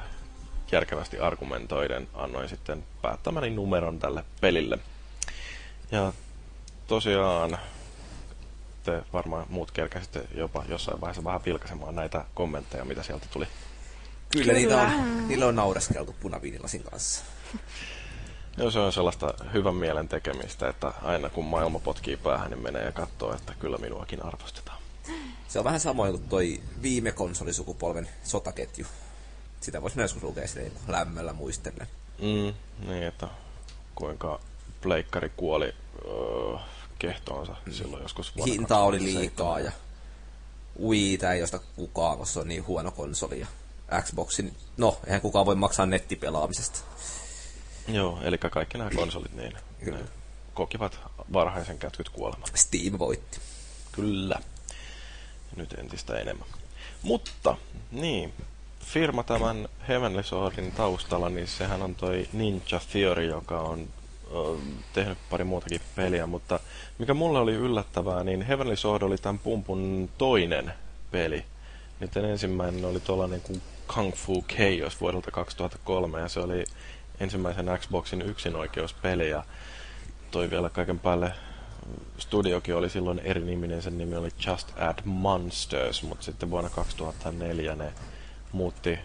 järkevästi 0.72 1.20
argumentoiden 1.20 2.08
annoin 2.14 2.50
sitten 2.50 2.84
päättämäni 3.02 3.50
numeron 3.50 4.00
tälle 4.00 4.24
pelille. 4.42 4.80
Ja 5.94 6.14
tosiaan 6.88 7.58
te 8.84 9.04
varmaan 9.14 9.46
muut 9.50 9.72
kerkäsitte 9.72 10.28
jopa 10.36 10.64
jossain 10.70 11.02
vaiheessa 11.02 11.24
vähän 11.24 11.46
vilkaisemaan 11.46 11.96
näitä 11.96 12.26
kommentteja, 12.34 12.86
mitä 12.86 13.04
sieltä 13.04 13.26
tuli. 13.32 13.48
Kyllä, 14.32 14.46
Kyllä. 14.46 14.54
Niitä 14.54 14.82
on, 14.82 15.28
niillä 15.28 15.46
on 15.46 15.56
naureskeltu 15.56 16.16
punaviinilasin 16.20 16.84
kanssa. 16.84 17.24
Joo, 18.58 18.72
se 18.72 18.80
on 18.80 18.94
sellaista 18.94 19.34
hyvän 19.54 19.76
mielen 19.76 20.08
tekemistä, 20.08 20.70
että 20.70 20.94
aina 21.02 21.30
kun 21.30 21.46
maailma 21.46 21.80
potkii 21.80 22.18
päähän, 22.18 22.52
niin 22.52 22.64
menee 22.64 22.86
ja 22.86 22.92
katsoo, 22.92 23.36
että 23.36 23.54
kyllä 23.60 23.78
minuakin 23.78 24.26
arvostetaan. 24.26 24.78
Se 25.48 25.60
on 25.60 25.66
vähän 25.66 25.80
samoin 25.80 26.12
kuin 26.12 26.30
toi 26.30 26.62
viime 26.82 27.12
konsolisukupolven 27.12 28.10
sotaketju. 28.24 28.86
Sitä 29.62 29.82
voisi 29.82 29.98
myös 29.98 30.24
lukea 30.24 30.48
sille 30.48 30.72
lämmöllä 30.88 31.34
muistellen. 31.34 31.88
Mm, 32.20 32.54
niin, 32.88 33.04
että 33.04 33.28
kuinka 33.96 34.40
pleikkari 34.82 35.32
kuoli 35.38 35.74
öö, 36.06 36.58
kehtoonsa 37.00 37.56
mm. 37.66 37.74
silloin 37.74 38.04
joskus 38.04 38.36
vuonna 38.36 38.54
Hinta 38.54 38.78
oli 38.78 39.04
liikaa 39.04 39.60
ja 39.60 39.72
Wii 40.82 41.20
ei 41.34 41.40
josta 41.40 41.60
kukaan, 41.76 42.18
koska 42.18 42.34
se 42.34 42.40
on 42.40 42.48
niin 42.48 42.68
huono 42.68 42.92
konsoli. 42.92 43.40
Ja 43.40 43.48
Xboxin, 44.02 44.56
no, 44.78 44.98
eihän 45.06 45.22
kukaan 45.22 45.46
voi 45.46 45.56
maksaa 45.56 45.86
nettipelaamisesta. 45.86 46.80
Joo, 47.88 48.20
eli 48.24 48.38
kaikki 48.38 48.78
nämä 48.78 48.90
konsolit 48.96 49.34
niin 49.34 49.54
Kyllä. 49.84 49.98
ne 49.98 50.06
kokivat 50.54 51.00
varhaisen 51.34 51.80
kätkyt 51.80 52.10
kuoleman. 52.10 52.50
Steam 52.56 53.00
voitti. 53.00 53.40
Kyllä. 53.92 54.40
Nyt 55.56 55.74
entistä 55.74 56.18
enemmän. 56.18 56.48
Mutta, 57.02 57.58
niin, 57.92 58.34
firma 58.80 59.24
tämän 59.24 59.70
Heavenly 59.88 60.24
Swordin 60.24 60.72
taustalla, 60.72 61.30
niin 61.30 61.48
sehän 61.48 61.82
on 61.82 61.96
toi 61.96 62.28
Ninja 62.34 62.82
Theory, 62.92 63.26
joka 63.26 63.60
on 63.60 63.88
tehnyt 64.94 65.18
pari 65.30 65.44
muutakin 65.44 65.82
peliä, 65.96 66.28
mutta 66.28 66.60
mikä 67.00 67.14
mulle 67.14 67.40
oli 67.40 67.54
yllättävää, 67.54 68.24
niin 68.24 68.42
Heavenly 68.42 68.76
Sword 68.76 69.04
oli 69.04 69.18
tämän 69.18 69.40
pumpun 69.40 70.10
toinen 70.18 70.74
peli. 71.12 71.46
Niiden 72.00 72.26
ensimmäinen 72.26 72.86
oli 72.86 73.00
tuollainen 73.00 73.42
kuin 73.42 73.62
Kung 73.94 74.14
Fu 74.14 74.46
Chaos 74.48 75.02
vuodelta 75.02 75.32
2003, 75.32 76.20
ja 76.20 76.30
se 76.30 76.40
oli 76.40 76.64
ensimmäisen 77.20 77.66
Xboxin 77.80 78.22
yksinoikeuspeli, 78.22 79.30
ja 79.30 79.44
toi 80.32 80.50
vielä 80.52 80.70
kaiken 80.70 81.00
päälle 81.00 81.32
studiokin 82.18 82.76
oli 82.76 82.90
silloin 82.90 83.20
eri 83.20 83.42
niminen, 83.42 83.82
sen 83.82 83.98
nimi 83.98 84.16
oli 84.16 84.30
Just 84.48 84.72
Add 84.80 85.00
Monsters, 85.06 86.04
mutta 86.04 86.26
sitten 86.26 86.52
vuonna 86.52 86.70
2004 86.70 87.76
ne 87.76 87.94
muutti 88.52 89.00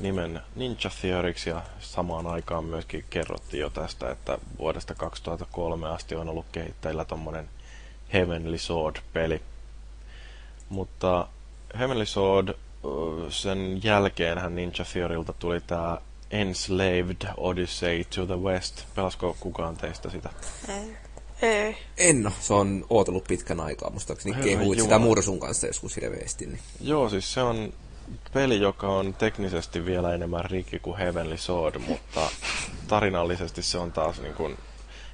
nimen 0.00 0.40
Ninja 0.56 0.90
Theoriksi 1.00 1.50
ja 1.50 1.62
samaan 1.80 2.26
aikaan 2.26 2.64
myöskin 2.64 3.04
kerrottiin 3.10 3.60
jo 3.60 3.70
tästä, 3.70 4.10
että 4.10 4.38
vuodesta 4.58 4.94
2003 4.94 5.88
asti 5.88 6.14
on 6.14 6.28
ollut 6.28 6.46
kehittäjillä 6.52 7.04
tommonen 7.04 7.48
Heavenly 8.12 8.58
Sword-peli. 8.58 9.42
Mutta 10.68 11.28
Heavenly 11.78 12.06
Sword, 12.06 12.54
sen 13.28 13.80
jälkeenhän 13.84 14.54
Ninja 14.54 14.84
Theorilta 14.92 15.32
tuli 15.32 15.60
tää 15.60 16.00
Enslaved 16.30 17.26
Odyssey 17.36 18.04
to 18.04 18.26
the 18.26 18.36
West. 18.36 18.84
Pelasko 18.94 19.36
kukaan 19.40 19.76
teistä 19.76 20.10
sitä? 20.10 20.30
Ei. 20.68 20.96
Ei. 21.42 21.76
En 21.96 22.22
no, 22.22 22.32
se 22.40 22.54
on 22.54 22.86
ootellut 22.90 23.24
pitkän 23.24 23.60
aikaa, 23.60 23.90
muistaakseni 23.90 24.36
kehuit 24.42 24.80
sitä 24.80 24.98
Mursun 24.98 25.40
kanssa 25.40 25.66
joskus 25.66 25.96
hirveästi. 25.96 26.46
Niin. 26.46 26.60
Joo, 26.80 27.08
siis 27.08 27.32
se 27.34 27.42
on 27.42 27.72
peli, 28.34 28.60
joka 28.60 28.88
on 28.88 29.14
teknisesti 29.14 29.84
vielä 29.84 30.14
enemmän 30.14 30.44
rikki 30.44 30.78
kuin 30.78 30.98
Heavenly 30.98 31.36
Sword, 31.36 31.78
mutta 31.78 32.30
tarinallisesti 32.88 33.62
se 33.62 33.78
on 33.78 33.92
taas 33.92 34.20
niin 34.20 34.34
kuin 34.34 34.58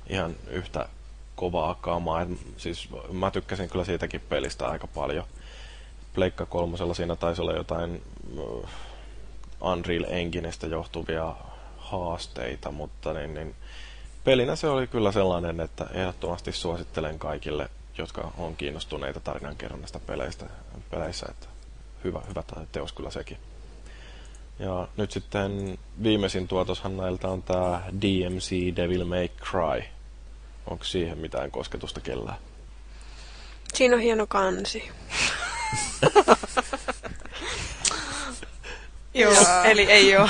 ihan 0.09 0.37
yhtä 0.51 0.89
kovaa 1.37 1.75
kamaa. 1.75 2.23
Et, 2.23 2.29
siis 2.57 2.89
mä 3.13 3.31
tykkäsin 3.31 3.69
kyllä 3.69 3.85
siitäkin 3.85 4.21
pelistä 4.21 4.67
aika 4.69 4.87
paljon. 4.87 5.25
Pleikka 6.15 6.47
kolmosella 6.47 6.95
siinä 6.95 7.17
taisi 7.17 7.43
olla 7.43 7.53
jotain 7.53 8.03
uh, 8.37 8.69
Unreal 9.61 10.05
Engineistä 10.09 10.67
johtuvia 10.67 11.35
haasteita, 11.79 12.71
mutta 12.71 13.13
niin, 13.13 13.35
niin, 13.35 13.55
pelinä 14.25 14.57
se 14.57 14.69
oli 14.69 14.87
kyllä 14.87 15.13
sellainen, 15.13 15.61
että 15.61 15.87
ehdottomasti 15.93 16.53
suosittelen 16.53 17.19
kaikille, 17.19 17.69
jotka 17.99 18.33
on 18.39 18.57
kiinnostuneita 18.57 19.21
tarinankerronnasta 19.21 20.01
peleistä, 20.01 20.47
peleissä, 20.91 21.27
että 21.31 21.56
hyvä, 22.05 22.23
hyvä 22.29 22.43
teos 22.73 22.93
kyllä 22.93 23.11
sekin. 23.11 23.39
Ja 24.59 24.89
nyt 24.97 25.11
sitten 25.11 25.79
viimeisin 26.03 26.49
tuotoshan 26.49 26.97
näiltä 26.97 27.29
on 27.29 27.43
tämä 27.43 27.83
DMC 28.01 28.77
Devil 28.77 29.05
May 29.05 29.29
Cry. 29.29 29.83
Onko 30.67 30.85
siihen 30.85 31.19
mitään 31.19 31.51
kosketusta 31.51 32.01
kellään? 32.01 32.39
Siinä 33.75 33.97
on 33.97 34.03
hieno 34.03 34.27
kansi. 34.27 34.91
Joo, 39.15 39.35
eli 39.65 39.83
ei 39.83 40.17
oo. 40.17 40.29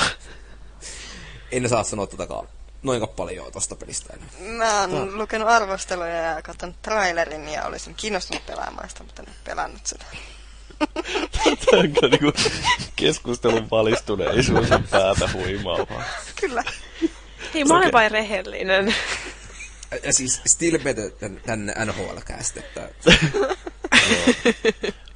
En 1.52 1.68
saa 1.68 1.82
sanoa 1.82 2.06
tätäkaan 2.06 2.48
noin 2.82 3.08
paljon 3.16 3.52
tuosta 3.52 3.76
pelistä 3.76 4.14
enää. 4.14 4.28
Mä 4.58 4.80
oon 4.80 4.90
no. 4.90 5.06
lukenut 5.18 5.48
arvosteluja 5.48 6.16
ja 6.16 6.42
katsonut 6.42 6.82
trailerin 6.82 7.48
ja 7.48 7.64
olisin 7.64 7.94
kiinnostunut 7.94 8.46
pelaamaan 8.46 8.88
sitä, 8.88 9.04
mutta 9.04 9.22
en 9.22 9.28
pelannut 9.44 9.86
sitä. 9.86 10.04
Tämä 11.32 11.82
on 11.82 11.92
kyllä 11.92 12.08
niinku 12.08 12.32
keskustelun 12.96 13.70
valistuneisuus 13.70 14.70
ja 14.70 14.80
päätä 14.90 15.28
huimaa 15.32 15.86
Kyllä. 16.40 16.64
Hei, 17.54 17.64
mä 17.64 17.76
olen 17.76 17.92
vain 17.92 18.10
rehellinen. 18.10 18.94
Ja 20.02 20.12
siis 20.12 20.40
still 20.46 20.78
better 20.78 21.10
than 21.44 21.72
NHL-cast, 21.84 22.56
että... 22.56 22.88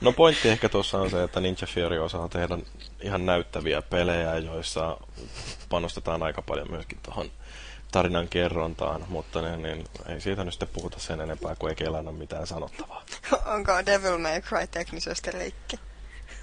no 0.01 0.13
pointti 0.13 0.49
ehkä 0.49 0.69
tuossa 0.69 0.99
on 0.99 1.11
se, 1.11 1.23
että 1.23 1.41
Ninja 1.41 1.67
Fury 1.75 1.99
osaa 1.99 2.29
tehdä 2.29 2.59
ihan 3.01 3.27
näyttäviä 3.27 3.83
pelejä, 3.83 4.37
joissa 4.37 4.97
panostetaan 5.69 6.23
aika 6.23 6.43
paljon 6.43 6.71
myöskin 6.71 6.99
tuohon 7.03 7.31
tarinan 7.93 8.29
kerrontaan, 8.29 9.05
mutta 9.09 9.43
niin, 9.43 9.63
niin, 9.63 9.85
ei 10.09 10.21
siitä 10.21 10.45
nyt 10.45 10.55
sitten 10.55 10.69
puhuta 10.69 10.99
sen 10.99 11.21
enempää, 11.21 11.57
kuin 11.57 11.71
ei 11.71 11.77
kellään 11.77 12.09
ole 12.09 12.17
mitään 12.17 12.47
sanottavaa. 12.47 13.05
Onko 13.55 13.73
Devil 13.87 14.19
May 14.19 14.41
Cry 14.41 14.67
teknisesti 14.67 15.31
leikki? 15.33 15.81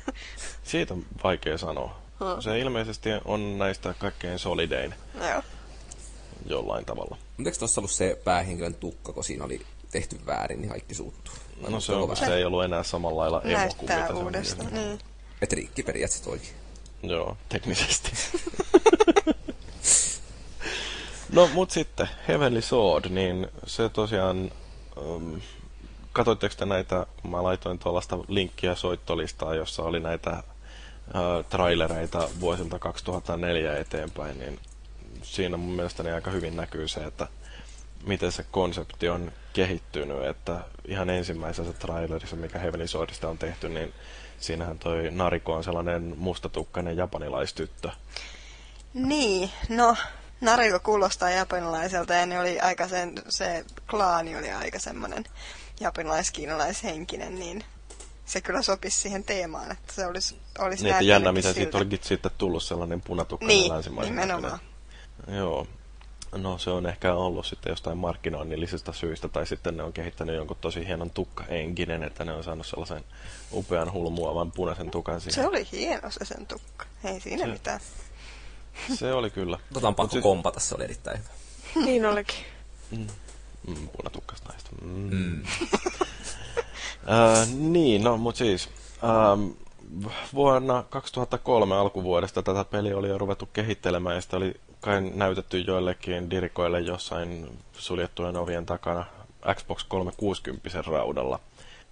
siitä 0.64 0.94
on 0.94 1.06
vaikea 1.24 1.57
sanoa. 1.57 2.02
Hmm. 2.19 2.41
Se 2.41 2.60
ilmeisesti 2.60 3.10
on 3.26 3.57
näistä 3.57 3.94
kaikkein 3.99 4.40
solidein. 4.40 4.94
Joo. 5.30 5.44
Jollain 6.45 6.86
tavalla. 6.86 7.18
Mutta 7.38 7.49
eikö 7.49 7.60
tuossa 7.60 7.82
ollut 7.82 7.91
se 7.91 8.22
päähenkilön 8.24 8.76
tukka, 8.76 9.14
kun 9.14 9.24
siinä 9.24 9.45
oli 9.45 9.65
tehty 9.91 10.19
väärin, 10.26 10.61
niin 10.61 10.69
kaikki 10.69 10.95
suuttuu? 10.95 11.34
No 11.69 11.80
se, 11.80 11.94
on, 11.94 12.18
se 12.18 12.36
ei 12.36 12.45
ollut 12.45 12.64
enää 12.64 12.84
samalla 12.84 13.22
lailla 13.22 13.41
emo 13.41 13.74
kuin 13.78 13.91
mitä 13.91 14.14
uudestaan. 14.14 14.69
se 14.69 14.76
on. 14.76 14.84
Niin. 14.84 14.99
Et 15.41 15.53
rikki 15.53 15.84
periaatteessa 15.84 16.30
toikin. 16.30 16.49
Joo, 17.03 17.38
teknisesti. 17.49 18.11
No, 21.32 21.49
mut 21.54 21.72
sitten, 21.72 22.10
Heavenly 22.28 22.62
Sword, 22.62 23.10
niin 23.10 23.48
se 23.66 23.90
tosiaan... 23.90 24.52
Um, 25.02 25.41
katoitteko 26.14 26.56
te 26.58 26.66
näitä, 26.66 27.06
mä 27.30 27.44
laitoin 27.44 27.80
tuollaista 27.80 28.18
linkkiä 28.28 28.76
soittolistaa, 28.76 29.56
jossa 29.56 29.84
oli 29.84 29.99
näitä 29.99 30.44
uh, 31.08 31.45
trailereita 31.49 32.30
vuosilta 32.40 32.80
2004 32.80 33.78
eteenpäin, 33.78 34.40
niin 34.40 34.60
siinä 35.22 35.58
mun 35.58 35.76
mielestäni 35.76 36.12
aika 36.12 36.32
hyvin 36.32 36.56
näkyy 36.56 36.88
se, 36.88 37.04
että 37.04 37.28
miten 38.06 38.32
se 38.32 38.45
konsepti 38.52 39.10
on 39.10 39.32
kehittynyt, 39.54 40.26
että 40.26 40.60
ihan 40.86 41.10
ensimmäisessä 41.10 41.74
trailerissa, 41.74 42.36
mikä 42.36 42.60
Heavenly 42.60 42.88
Swordista 42.88 43.30
on 43.30 43.38
tehty, 43.38 43.70
niin 43.70 43.94
siinähän 44.40 44.80
toi 44.80 45.12
Nariko 45.12 45.54
on 45.54 45.64
sellainen 45.64 46.14
mustatukkainen 46.18 46.98
japanilaistyttö. 46.98 47.90
Niin, 48.94 49.49
no 49.70 49.95
Nariko 50.41 50.80
kuulostaa 50.80 51.30
japanilaiselta 51.30 52.14
ja 52.14 52.26
ne 52.26 52.39
oli 52.39 52.59
aika 52.59 52.88
sen, 52.88 53.14
se 53.30 53.65
klaani 53.89 54.38
oli 54.38 54.51
aika 54.51 54.80
semmoinen 54.80 55.23
japanilais-kiinalaishenkinen, 55.80 57.39
niin 57.39 57.64
se 58.26 58.41
kyllä 58.41 58.61
sopisi 58.61 58.99
siihen 58.99 59.23
teemaan, 59.23 59.72
että 59.72 59.93
se 59.93 60.05
olisi, 60.05 60.38
olisi 60.59 60.84
niin, 60.84 60.93
että 60.93 61.03
jännä, 61.03 61.31
mitä 61.31 61.53
siitä 61.53 61.77
olikin 61.77 61.99
sitten 62.01 62.31
tullut 62.38 62.64
sellainen 62.64 63.01
punatukkainen 63.01 63.57
niin, 63.57 63.73
länsimainen. 63.73 64.15
nimenomaan. 64.15 64.59
Joo. 65.27 65.68
No 66.35 66.57
se 66.57 66.69
on 66.69 66.85
ehkä 66.85 67.14
ollut 67.14 67.45
sitten 67.45 67.69
jostain 67.69 67.97
markkinoinnillisista 67.97 68.93
syistä, 68.93 69.27
tai 69.27 69.47
sitten 69.47 69.77
ne 69.77 69.84
on 69.84 69.93
kehittänyt 69.93 70.35
jonkun 70.35 70.57
tosi 70.61 70.88
hienon 70.88 71.09
tukka-enkinen, 71.09 72.03
että 72.03 72.26
ne 72.26 72.34
on 72.34 72.43
saanut 72.43 72.68
sellaisen 72.68 73.03
upean 73.51 73.93
hulmuavan 73.93 74.51
punaisen 74.51 74.91
tukan 74.91 75.22
siihen. 75.22 75.34
Se 75.43 75.47
oli 75.47 75.68
hieno 75.72 76.11
se 76.11 76.26
sen 76.26 76.45
tukka, 76.45 76.85
ei 77.03 77.19
siinä 77.19 77.45
se, 77.45 77.51
mitään. 77.51 77.80
Se 78.99 79.14
oli 79.14 79.30
kyllä. 79.30 79.60
Tota 79.74 79.88
on 79.88 79.95
pakko 79.95 80.12
siis... 80.12 80.24
kompata, 80.24 80.60
se 80.60 80.76
oli 80.76 80.84
erittäin 80.84 81.20
hyvä. 81.20 81.30
niin 81.86 82.06
olikin. 82.06 82.40
Mm. 82.91 83.08
Mm, 83.68 83.90
punatukkas 83.98 84.44
naista. 84.48 84.70
Mm. 84.82 85.10
Mm. 85.12 85.44
Äh, 87.10 87.48
niin, 87.54 88.04
no 88.04 88.18
mutta 88.18 88.38
siis 88.38 88.70
ähm, 89.04 89.49
vuonna 90.34 90.84
2003 90.90 91.76
alkuvuodesta 91.76 92.44
tätä 92.44 92.64
peliä 92.64 92.98
oli 92.98 93.10
jo 93.10 93.18
ruvettu 93.18 93.49
kehittelemään 93.54 94.16
ja 94.16 94.22
sitä 94.22 94.38
oli 94.38 94.56
kai 94.82 95.02
näytetty 95.02 95.60
joillekin 95.60 96.30
dirikoille 96.30 96.80
jossain 96.80 97.58
suljettujen 97.74 98.38
ovien 98.38 98.66
takana 98.66 99.06
Xbox 99.54 99.84
360 99.84 100.82
raudalla, 100.82 101.40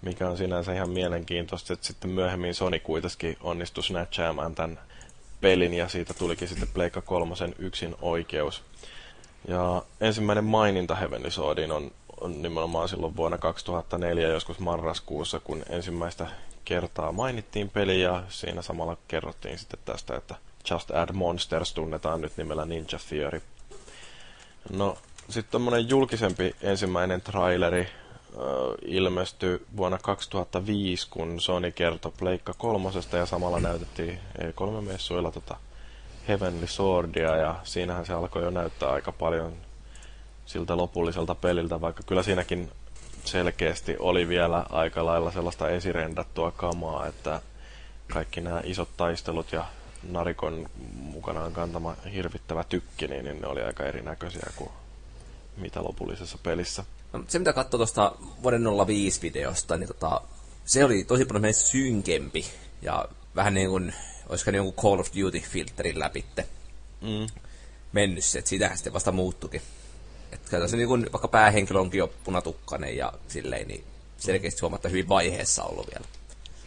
mikä 0.02 0.28
on 0.28 0.36
sinänsä 0.36 0.74
ihan 0.74 0.90
mielenkiintoista, 0.90 1.72
että 1.72 1.86
sitten 1.86 2.10
myöhemmin 2.10 2.54
Sony 2.54 2.78
kuitenkin 2.78 3.36
onnistui 3.40 3.84
snatchaamaan 3.84 4.54
tämän 4.54 4.80
pelin 5.40 5.74
ja 5.74 5.88
siitä 5.88 6.14
tulikin 6.14 6.48
sitten 6.48 6.68
Pleikka 6.74 7.00
kolmosen 7.00 7.54
yksin 7.58 7.94
oikeus. 8.02 8.62
Ja 9.48 9.82
ensimmäinen 10.00 10.44
maininta 10.44 10.94
Heavenly 10.94 11.30
Swordin 11.30 11.72
on, 11.72 11.90
on 12.20 12.42
nimenomaan 12.42 12.88
silloin 12.88 13.16
vuonna 13.16 13.38
2004 13.38 14.28
joskus 14.28 14.58
marraskuussa, 14.58 15.40
kun 15.40 15.62
ensimmäistä 15.70 16.26
kertaa 16.64 17.12
mainittiin 17.12 17.70
peli 17.70 18.02
ja 18.02 18.22
siinä 18.28 18.62
samalla 18.62 18.96
kerrottiin 19.08 19.58
sitten 19.58 19.80
tästä, 19.84 20.16
että 20.16 20.34
Just 20.70 20.90
Add 20.90 21.12
Monsters 21.12 21.74
tunnetaan 21.74 22.20
nyt 22.20 22.36
nimellä 22.36 22.64
Ninja 22.64 22.98
Theory. 23.08 23.42
No, 24.70 24.98
sitten 25.28 25.52
tämmönen 25.52 25.88
julkisempi 25.88 26.56
ensimmäinen 26.62 27.20
traileri 27.20 27.88
ilmestyi 28.82 29.66
vuonna 29.76 29.98
2005, 29.98 31.06
kun 31.10 31.40
Sony 31.40 31.72
kertoi 31.72 32.12
Pleikka 32.18 32.54
kolmosesta 32.58 33.16
ja 33.16 33.26
samalla 33.26 33.60
näytettiin 33.60 34.18
E3-messuilla 34.38 35.32
tota 35.32 35.56
Heavenly 36.28 36.66
Swordia 36.66 37.36
ja 37.36 37.54
siinähän 37.64 38.06
se 38.06 38.12
alkoi 38.12 38.42
jo 38.42 38.50
näyttää 38.50 38.90
aika 38.90 39.12
paljon 39.12 39.52
siltä 40.46 40.76
lopulliselta 40.76 41.34
peliltä, 41.34 41.80
vaikka 41.80 42.02
kyllä 42.02 42.22
siinäkin 42.22 42.70
selkeästi 43.24 43.96
oli 43.98 44.28
vielä 44.28 44.66
aika 44.70 45.04
lailla 45.04 45.30
sellaista 45.30 45.68
esirendattua 45.68 46.50
kamaa, 46.50 47.06
että 47.06 47.40
kaikki 48.12 48.40
nämä 48.40 48.60
isot 48.64 48.88
taistelut 48.96 49.52
ja 49.52 49.64
narikon 50.08 50.66
mukanaan 50.92 51.52
kantama 51.52 51.96
hirvittävä 52.12 52.64
tykki, 52.64 53.06
niin, 53.06 53.24
niin 53.24 53.40
ne 53.40 53.46
oli 53.46 53.62
aika 53.62 53.84
erinäköisiä 53.84 54.50
kuin 54.56 54.70
mitä 55.56 55.84
lopullisessa 55.84 56.38
pelissä. 56.42 56.84
No, 57.16 57.24
se 57.28 57.38
mitä 57.38 57.52
katsoi 57.52 57.78
tuosta 57.78 58.12
vuoden 58.42 58.62
05 58.86 59.22
videosta, 59.22 59.76
niin 59.76 59.88
tota, 59.88 60.20
se 60.64 60.84
oli 60.84 61.04
tosi 61.04 61.24
paljon 61.24 61.54
synkempi 61.54 62.46
ja 62.82 63.08
vähän 63.36 63.54
niin 63.54 63.70
kuin, 63.70 63.94
olisiko 64.28 64.50
ne 64.50 64.56
jonkun 64.56 64.84
Call 64.84 65.00
of 65.00 65.08
Duty-filterin 65.08 65.98
läpitte 65.98 66.46
mm. 67.00 67.26
mennyt 67.92 68.24
se, 68.24 68.38
että 68.38 68.48
siitähän 68.48 68.76
sitten 68.78 68.92
vasta 68.92 69.12
muuttukin. 69.12 69.62
Että 70.32 70.68
se 70.68 70.76
niin 70.76 70.88
kuin, 70.88 71.12
vaikka 71.12 71.28
päähenkilö 71.28 71.80
onkin 71.80 71.98
jo 71.98 72.12
punatukkainen 72.24 72.96
ja 72.96 73.12
silleen, 73.28 73.68
niin 73.68 73.84
selkeästi 74.16 74.60
huomatta 74.60 74.88
hyvin 74.88 75.08
vaiheessa 75.08 75.64
ollut 75.64 75.86
vielä. 75.90 76.06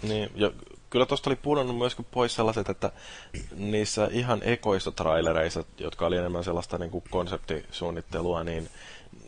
Niin, 0.01 0.31
ja 0.35 0.51
kyllä 0.89 1.05
tuosta 1.05 1.29
oli 1.29 1.35
pudonnut 1.35 1.77
myös 1.77 1.95
pois 2.11 2.35
sellaiset, 2.35 2.69
että 2.69 2.91
niissä 3.55 4.09
ihan 4.11 4.41
ekoissa 4.43 4.91
trailereissa, 4.91 5.63
jotka 5.77 6.05
oli 6.05 6.17
enemmän 6.17 6.43
sellaista 6.43 6.77
niin 6.77 6.91
kuin 6.91 7.03
konseptisuunnittelua, 7.09 8.43
niin 8.43 8.69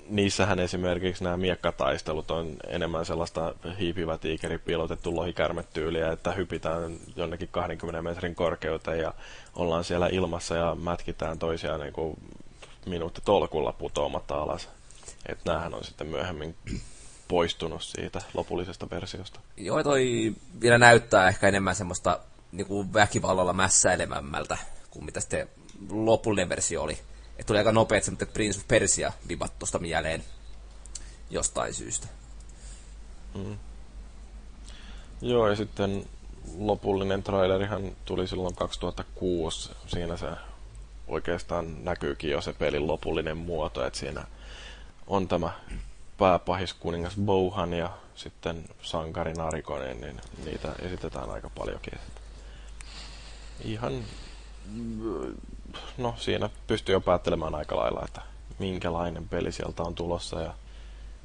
niissähän 0.10 0.60
esimerkiksi 0.60 1.24
nämä 1.24 1.38
miekkataistelut 1.38 2.32
on 2.32 2.58
enemmän 2.68 3.06
sellaista 3.06 3.56
hiipivä 3.80 4.18
tiikeri 4.18 4.58
piilotettu 4.58 5.16
lohikärmetyyliä, 5.16 6.12
että 6.12 6.32
hypitään 6.32 6.98
jonnekin 7.16 7.50
20 7.52 8.02
metrin 8.02 8.36
korkeuteen 8.36 9.00
ja 9.00 9.14
ollaan 9.56 9.84
siellä 9.84 10.08
ilmassa 10.08 10.56
ja 10.56 10.76
mätkitään 10.76 11.40
toisiaan 11.40 11.80
niin 11.80 11.94
kuin 11.94 12.18
minuutti 12.86 13.22
tolkulla 13.26 13.72
putoamatta 13.72 14.36
alas. 14.36 14.70
Että 15.26 15.52
näähän 15.52 15.74
on 15.74 15.84
sitten 15.84 16.08
myöhemmin 16.08 16.56
poistunut 17.28 17.84
siitä 17.84 18.22
lopullisesta 18.34 18.90
versiosta. 18.90 19.40
Joo, 19.58 19.84
toi 19.84 20.34
vielä 20.62 20.78
näyttää 20.78 21.28
ehkä 21.28 21.48
enemmän 21.48 21.76
semmoista 21.76 22.20
niin 22.52 22.68
kuin 22.68 22.94
väkivallalla 22.94 23.54
mässäilemämmältä 23.54 24.58
kuin 24.90 25.06
mitä 25.06 25.20
sitten 25.20 25.50
lopullinen 25.90 26.50
versio 26.50 26.84
oli. 26.84 26.98
Et 27.42 27.48
tuli 27.48 27.58
aika 27.58 27.72
nopeet 27.72 28.04
semmoiset 28.04 28.34
Prince 28.34 28.60
of 28.60 28.68
Persia 28.68 29.14
vibat 29.28 29.60
tuosta 29.60 29.80
mieleen 29.80 30.24
jostain 31.30 31.74
syystä. 31.74 32.08
Mm. 33.36 33.58
Joo, 35.22 35.48
ja 35.48 35.56
sitten 35.56 36.06
lopullinen 36.58 37.24
trailerihan 37.24 37.96
tuli 38.06 38.28
silloin 38.28 38.56
2006. 38.56 39.72
Siinä 39.88 40.18
se 40.18 40.28
oikeastaan 41.08 41.84
näkyykin 41.84 42.30
jo 42.30 42.42
se 42.42 42.54
pelin 42.54 42.88
lopullinen 42.88 43.38
muoto, 43.38 43.86
että 43.86 44.00
siinä 44.00 44.28
on 45.08 45.28
tämä 45.28 45.52
pääpahiskuningas 46.18 47.16
Bouhan 47.26 47.74
ja 47.74 47.98
sitten 48.16 48.66
sankari 48.82 49.34
Narikonen, 49.34 50.02
niin 50.02 50.22
niitä 50.46 50.76
esitetään 50.80 51.30
aika 51.30 51.50
paljonkin. 51.50 52.00
Ihan, 53.64 54.04
no 55.98 56.14
siinä 56.18 56.50
pystyy 56.68 56.94
jo 56.94 57.02
päättelemään 57.02 57.56
aika 57.56 57.76
lailla, 57.76 58.02
että 58.06 58.22
minkälainen 58.60 59.28
peli 59.28 59.52
sieltä 59.52 59.84
on 59.84 59.96
tulossa. 59.96 60.42
Ja 60.42 60.54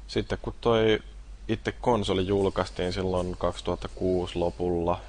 sitten 0.07 0.37
kun 0.41 0.53
toi 0.61 0.99
itse 1.47 1.71
konsoli 1.71 2.27
julkaistiin 2.27 2.93
silloin 2.93 3.35
2006 3.37 4.39
lopulla 4.39 4.99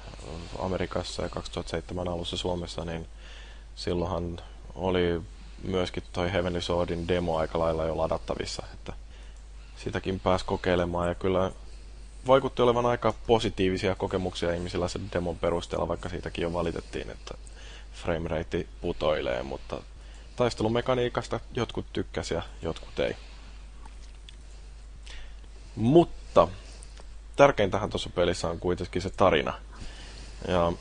Amerikassa 0.59 1.23
ja 1.23 1.29
2007 1.29 2.07
alussa 2.07 2.37
Suomessa, 2.37 2.85
niin 2.85 3.07
silloinhan 3.75 4.39
oli 4.75 5.21
myöskin 5.63 6.03
toi 6.13 6.31
Heavenly 6.31 6.61
Swordin 6.61 7.07
demo 7.07 7.37
aika 7.37 7.59
lailla 7.59 7.85
jo 7.85 7.97
ladattavissa, 7.97 8.63
että 8.73 8.93
sitäkin 9.77 10.19
pääsi 10.19 10.45
kokeilemaan 10.45 11.07
ja 11.07 11.15
kyllä 11.15 11.51
vaikutti 12.27 12.61
olevan 12.61 12.85
aika 12.85 13.13
positiivisia 13.27 13.95
kokemuksia 13.95 14.53
ihmisillä 14.53 14.87
sen 14.87 15.09
demon 15.13 15.37
perusteella, 15.37 15.87
vaikka 15.87 16.09
siitäkin 16.09 16.41
jo 16.41 16.53
valitettiin, 16.53 17.09
että 17.09 17.37
framerate 18.03 18.67
putoilee, 18.81 19.43
mutta 19.43 19.81
taistelumekaniikasta 20.35 21.39
jotkut 21.53 21.85
tykkäsi 21.93 22.33
ja 22.33 22.41
jotkut 22.61 22.99
ei. 22.99 23.15
Mutta 25.75 26.47
tärkeintähän 27.35 27.89
tuossa 27.89 28.09
pelissä 28.09 28.49
on 28.49 28.59
kuitenkin 28.59 29.01
se 29.01 29.09
tarina. 29.09 29.53
Ja 30.47 30.73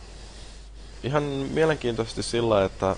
ihan 1.02 1.22
mielenkiintoisesti 1.22 2.22
sillä, 2.22 2.64
että 2.64 2.96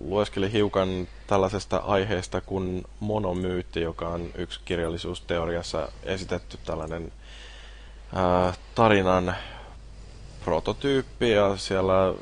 lueskeli 0.00 0.52
hiukan 0.52 1.08
tällaisesta 1.26 1.76
aiheesta 1.76 2.40
kuin 2.40 2.84
monomyytti, 3.00 3.80
joka 3.80 4.08
on 4.08 4.30
yksi 4.34 4.60
kirjallisuusteoriassa 4.64 5.88
esitetty 6.02 6.58
tällainen 6.64 7.12
ää, 8.14 8.54
tarinan 8.74 9.36
prototyyppi 10.44 11.30
ja 11.30 11.56
siellä 11.56 12.04
ää, 12.06 12.12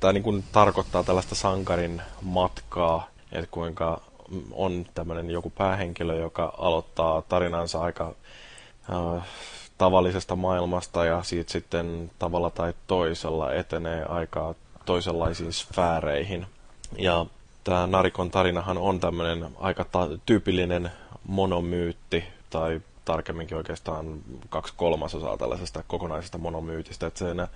tämä 0.00 0.12
niin 0.12 0.22
kuin 0.22 0.44
tarkoittaa 0.52 1.04
tällaista 1.04 1.34
sankarin 1.34 2.02
matkaa, 2.22 3.08
että 3.32 3.48
kuinka 3.50 4.00
on 4.52 4.86
tämmöinen 4.94 5.30
joku 5.30 5.50
päähenkilö, 5.50 6.16
joka 6.16 6.54
aloittaa 6.58 7.22
tarinansa 7.22 7.80
aika 7.80 8.14
ää, 8.90 9.22
tavallisesta 9.78 10.36
maailmasta 10.36 11.04
ja 11.04 11.22
siitä 11.22 11.52
sitten 11.52 12.10
tavalla 12.18 12.50
tai 12.50 12.74
toisella 12.86 13.52
etenee 13.52 14.04
aika 14.04 14.54
toisenlaisiin 14.84 15.52
sfääreihin. 15.52 16.46
Ja 16.98 17.26
tämä 17.64 17.86
Narikon 17.86 18.30
tarinahan 18.30 18.78
on 18.78 19.00
tämmöinen 19.00 19.46
aika 19.60 19.84
ta- 19.84 20.08
tyypillinen 20.26 20.90
monomyytti, 21.26 22.24
tai 22.50 22.80
tarkemminkin 23.04 23.56
oikeastaan 23.56 24.20
kaksi 24.48 24.74
kolmasosaa 24.76 25.36
tällaisesta 25.36 25.84
kokonaisesta 25.86 26.38
monomyytistä. 26.38 27.06
Että 27.06 27.18
siinä, 27.18 27.48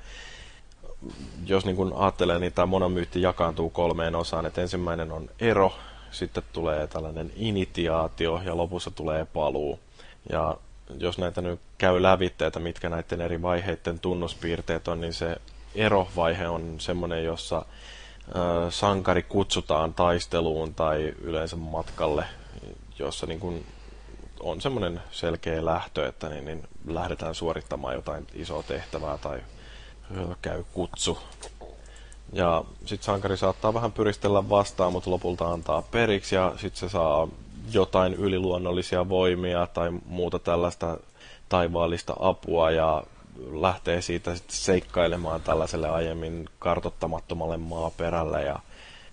jos 1.47 1.65
niin 1.65 1.77
kun 1.77 1.93
ajattelee, 1.97 2.39
niin 2.39 2.53
tämä 2.53 2.67
monomyytti 2.67 3.23
jakaantuu 3.23 3.71
kolmeen 3.71 4.15
osaan. 4.15 4.47
Että 4.47 4.61
ensimmäinen 4.61 5.13
on 5.13 5.31
ero, 5.41 5.73
sitten 6.11 6.43
tulee 6.53 6.87
tällainen 6.87 7.33
initiaatio 7.37 8.41
ja 8.45 8.57
lopussa 8.57 8.91
tulee 8.91 9.25
paluu. 9.25 9.81
Ja 10.33 10.57
jos 10.99 11.19
näitä 11.19 11.41
nyt 11.41 11.61
käy 11.79 12.03
lävitteitä, 12.03 12.61
mitkä 12.61 12.89
näiden 12.89 13.21
eri 13.21 13.43
vaiheiden 13.43 13.99
tunnuspiirteet 13.99 14.89
on, 14.89 15.01
niin 15.01 15.15
se 15.15 15.37
erovaihe 15.75 16.49
on 16.49 16.75
semmoinen, 16.81 17.25
jossa 17.25 17.65
sankari 18.71 19.23
kutsutaan 19.23 19.95
taisteluun 19.95 20.75
tai 20.75 21.15
yleensä 21.21 21.57
matkalle, 21.57 22.25
jossa 22.99 23.27
niin 23.27 23.41
kun 23.41 23.65
on 24.41 24.61
semmoinen 24.61 25.01
selkeä 25.11 25.65
lähtö, 25.65 26.09
että 26.09 26.29
niin, 26.29 26.45
niin 26.45 26.69
lähdetään 26.87 27.35
suorittamaan 27.35 27.95
jotain 27.95 28.27
isoa 28.35 28.63
tehtävää 28.63 29.19
tai 29.19 29.41
käy 30.43 30.65
kutsu. 30.75 31.19
Ja 32.33 32.65
sitten 32.87 33.07
sankari 33.07 33.37
saattaa 33.37 33.75
vähän 33.75 33.93
pyristellä 33.93 34.49
vastaan, 34.49 34.93
mutta 34.93 35.11
lopulta 35.11 35.51
antaa 35.51 35.83
periksi 35.83 36.35
ja 36.35 36.53
sitten 36.57 36.81
se 36.81 36.89
saa 36.89 37.29
jotain 37.73 38.15
yliluonnollisia 38.15 39.09
voimia 39.09 39.67
tai 39.67 39.91
muuta 40.07 40.39
tällaista 40.39 40.97
taivaallista 41.49 42.15
apua 42.21 42.71
ja 42.71 43.03
lähtee 43.53 44.03
siitä 44.03 44.35
sitten 44.37 44.57
seikkailemaan 44.57 45.41
tällaiselle 45.41 45.89
aiemmin 45.89 46.49
kartottamattomalle 46.59 47.57
maaperälle 47.57 48.43
ja 48.43 48.59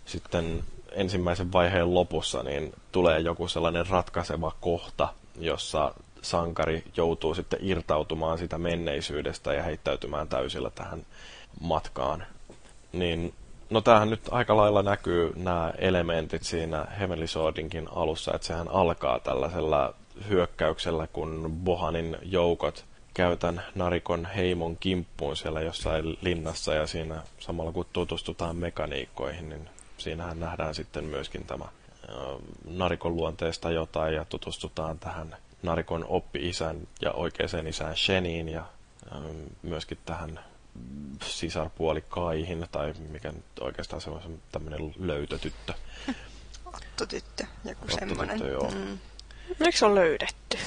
sitten 0.06 0.64
ensimmäisen 0.96 1.52
vaiheen 1.52 1.94
lopussa 1.94 2.44
niin 2.44 2.74
tulee 2.92 3.20
joku 3.20 3.48
sellainen 3.48 3.88
ratkaiseva 3.88 4.52
kohta, 4.62 5.08
jossa 5.40 5.94
sankari 6.22 6.84
joutuu 6.98 7.36
sitten 7.36 7.60
irtautumaan 7.62 8.38
sitä 8.38 8.58
menneisyydestä 8.58 9.54
ja 9.54 9.64
heittäytymään 9.64 10.28
täysillä 10.28 10.70
tähän 10.70 11.06
matkaan. 11.60 12.26
Niin, 12.94 13.34
no 13.70 13.82
tämähän 13.82 14.10
nyt 14.10 14.22
aika 14.32 14.58
lailla 14.58 14.84
näkyy 14.84 15.34
nämä 15.36 15.74
elementit 15.78 16.44
siinä 16.44 16.86
Heavenly 17.00 17.28
Swordinkin 17.28 17.88
alussa, 17.96 18.34
että 18.36 18.48
sehän 18.48 18.68
alkaa 18.68 19.20
tällaisella 19.20 19.94
hyökkäyksellä, 20.30 21.08
kun 21.08 21.52
Bohanin 21.64 22.18
joukot 22.22 22.86
käytän 23.14 23.64
Narikon 23.76 24.26
heimon 24.26 24.78
kimppuun 24.78 25.38
siellä 25.38 25.62
jossain 25.62 26.18
linnassa 26.22 26.74
ja 26.74 26.88
siinä 26.88 27.22
samalla 27.40 27.72
kun 27.72 27.86
tutustutaan 27.94 28.56
mekaniikkoihin, 28.56 29.50
niin 29.50 29.70
siinähän 29.98 30.40
nähdään 30.40 30.76
sitten 30.76 31.04
myöskin 31.04 31.46
tämä 31.46 31.66
Narikon 32.66 33.16
luonteesta 33.16 33.72
jotain 33.72 34.14
ja 34.16 34.26
tutustutaan 34.26 35.00
tähän 35.00 35.38
Narikon 35.64 36.06
oppi-isän 36.08 36.88
ja 37.02 37.12
oikeaan 37.12 37.68
isään 37.68 37.98
Sheniin 37.98 38.50
ja 38.50 38.66
myöskin 39.64 39.98
tähän 40.06 40.40
sisarpuoli 41.24 42.02
Kaihin, 42.10 42.68
tai 42.72 42.94
mikä 43.10 43.32
nyt 43.32 43.46
oikeastaan 43.60 44.02
se 44.02 44.10
on 44.10 44.40
tämmöinen 44.52 44.94
löytötyttö. 45.00 45.74
Ottotyttö, 46.66 47.46
joku 47.66 47.86
semmoinen. 48.00 48.40
joo. 48.52 48.72
Mm. 48.72 48.98
Eikö 49.66 49.78
se 49.78 49.86
on 49.86 49.96
löydetty? 49.96 50.58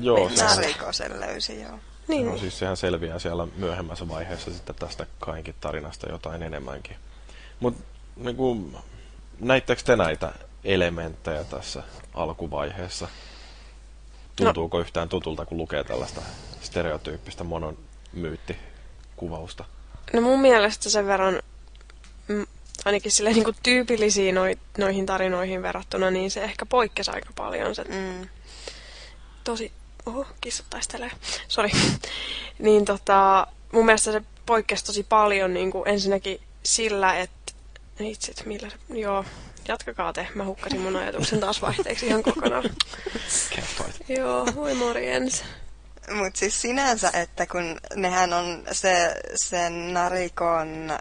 Joo. 0.00 0.30
Se 0.34 0.44
Nariko 0.44 0.92
sen 0.92 1.20
löysi, 1.20 1.60
joo. 1.60 1.78
Niin. 2.08 2.26
No 2.26 2.38
siis 2.38 2.58
sehän 2.58 2.76
selviää 2.76 3.18
siellä 3.18 3.46
myöhemmässä 3.56 4.08
vaiheessa 4.08 4.50
sitten 4.52 4.74
tästä 4.74 5.06
Kainkin 5.20 5.54
tarinasta 5.60 6.08
jotain 6.08 6.42
enemmänkin. 6.42 6.96
Mutta 7.60 7.82
niin 8.20 8.36
kuin, 8.36 8.76
näittekö 9.40 9.82
te 9.82 9.96
näitä 9.96 10.32
elementtejä 10.64 11.44
tässä 11.44 11.82
alkuvaiheessa? 12.14 13.08
Tuntuuko 14.36 14.76
no. 14.76 14.80
yhtään 14.80 15.08
tutulta, 15.08 15.46
kun 15.46 15.58
lukee 15.58 15.84
tällaista 15.84 16.22
stereotyyppistä 16.60 17.44
monomyyttikuvausta? 17.44 19.64
No 20.12 20.20
mun 20.20 20.40
mielestä 20.40 20.90
sen 20.90 21.06
verran, 21.06 21.42
mm, 22.28 22.46
ainakin 22.84 23.12
sille 23.12 23.32
niin 23.32 23.44
tyypillisiin 23.62 24.34
noi, 24.34 24.58
noihin 24.78 25.06
tarinoihin 25.06 25.62
verrattuna, 25.62 26.10
niin 26.10 26.30
se 26.30 26.44
ehkä 26.44 26.66
poikkesi 26.66 27.10
aika 27.10 27.30
paljon. 27.36 27.74
Se, 27.74 27.84
mm. 27.84 28.28
Tosi, 29.44 29.72
oho, 30.06 30.26
kissa 30.40 30.64
taistelee, 30.70 31.10
sori. 31.48 31.70
niin 32.58 32.84
tota, 32.84 33.46
mun 33.72 33.84
mielestä 33.84 34.12
se 34.12 34.22
poikkesi 34.46 34.84
tosi 34.84 35.06
paljon 35.08 35.54
niin 35.54 35.70
kuin 35.70 35.88
ensinnäkin 35.88 36.40
sillä, 36.62 37.18
että 37.18 37.39
itse, 38.06 38.32
millä 38.44 38.70
se, 38.70 38.76
joo, 38.98 39.24
jatkakaa 39.68 40.12
te. 40.12 40.28
Mä 40.34 40.44
hukkasin 40.44 40.80
mun 40.80 40.96
ajatuksen 40.96 41.40
taas 41.40 41.62
vaihteeksi 41.62 42.06
ihan 42.06 42.22
kokonaan. 42.22 42.64
Joo, 44.18 44.46
voi 44.54 44.74
morjens. 44.74 45.44
Mutta 46.14 46.38
siis 46.38 46.62
sinänsä, 46.62 47.10
että 47.14 47.46
kun 47.46 47.80
nehän 47.94 48.32
on 48.32 48.62
se, 48.72 49.14
sen 49.34 49.94
narikon, 49.94 50.98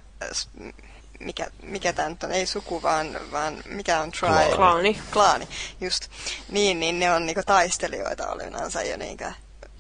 mikä, 1.20 1.48
mikä 1.64 1.94
tämä 1.94 2.10
nyt 2.10 2.24
on, 2.24 2.32
ei 2.32 2.46
suku, 2.46 2.82
vaan, 2.82 3.20
vaan 3.32 3.64
mikä 3.66 4.02
on 4.02 4.12
tribe? 4.12 4.56
Klaani. 4.56 5.02
Klaani, 5.14 5.48
just. 5.82 6.08
Niin, 6.50 6.80
niin 6.80 7.00
ne 7.00 7.14
on 7.14 7.26
niinku 7.26 7.42
taistelijoita 7.46 8.32
olenansa 8.32 8.84
jo 8.84 8.98
niinku 8.98 9.26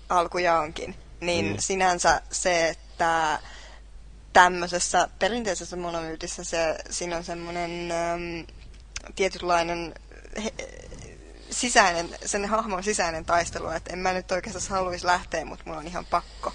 alkujaonkin. 0.09 0.95
Niin 1.19 1.45
mm. 1.45 1.57
sinänsä 1.59 2.21
se, 2.31 2.69
että 2.69 3.39
tämmöisessä 4.43 5.09
perinteisessä 5.19 5.75
monomyytissä 5.75 6.43
se, 6.43 6.77
siinä 6.89 7.17
on 7.17 7.23
semmoinen 7.23 7.91
ähm, 7.91 8.57
tietynlainen 9.15 9.93
he, 10.43 10.53
sisäinen, 11.49 12.09
sen 12.25 12.45
hahmon 12.45 12.83
sisäinen 12.83 13.25
taistelu, 13.25 13.69
että 13.69 13.93
en 13.93 13.99
mä 13.99 14.13
nyt 14.13 14.31
oikeastaan 14.31 14.65
haluaisi 14.69 15.05
lähteä, 15.05 15.45
mutta 15.45 15.65
mulla 15.65 15.79
on 15.79 15.87
ihan 15.87 16.05
pakko. 16.05 16.53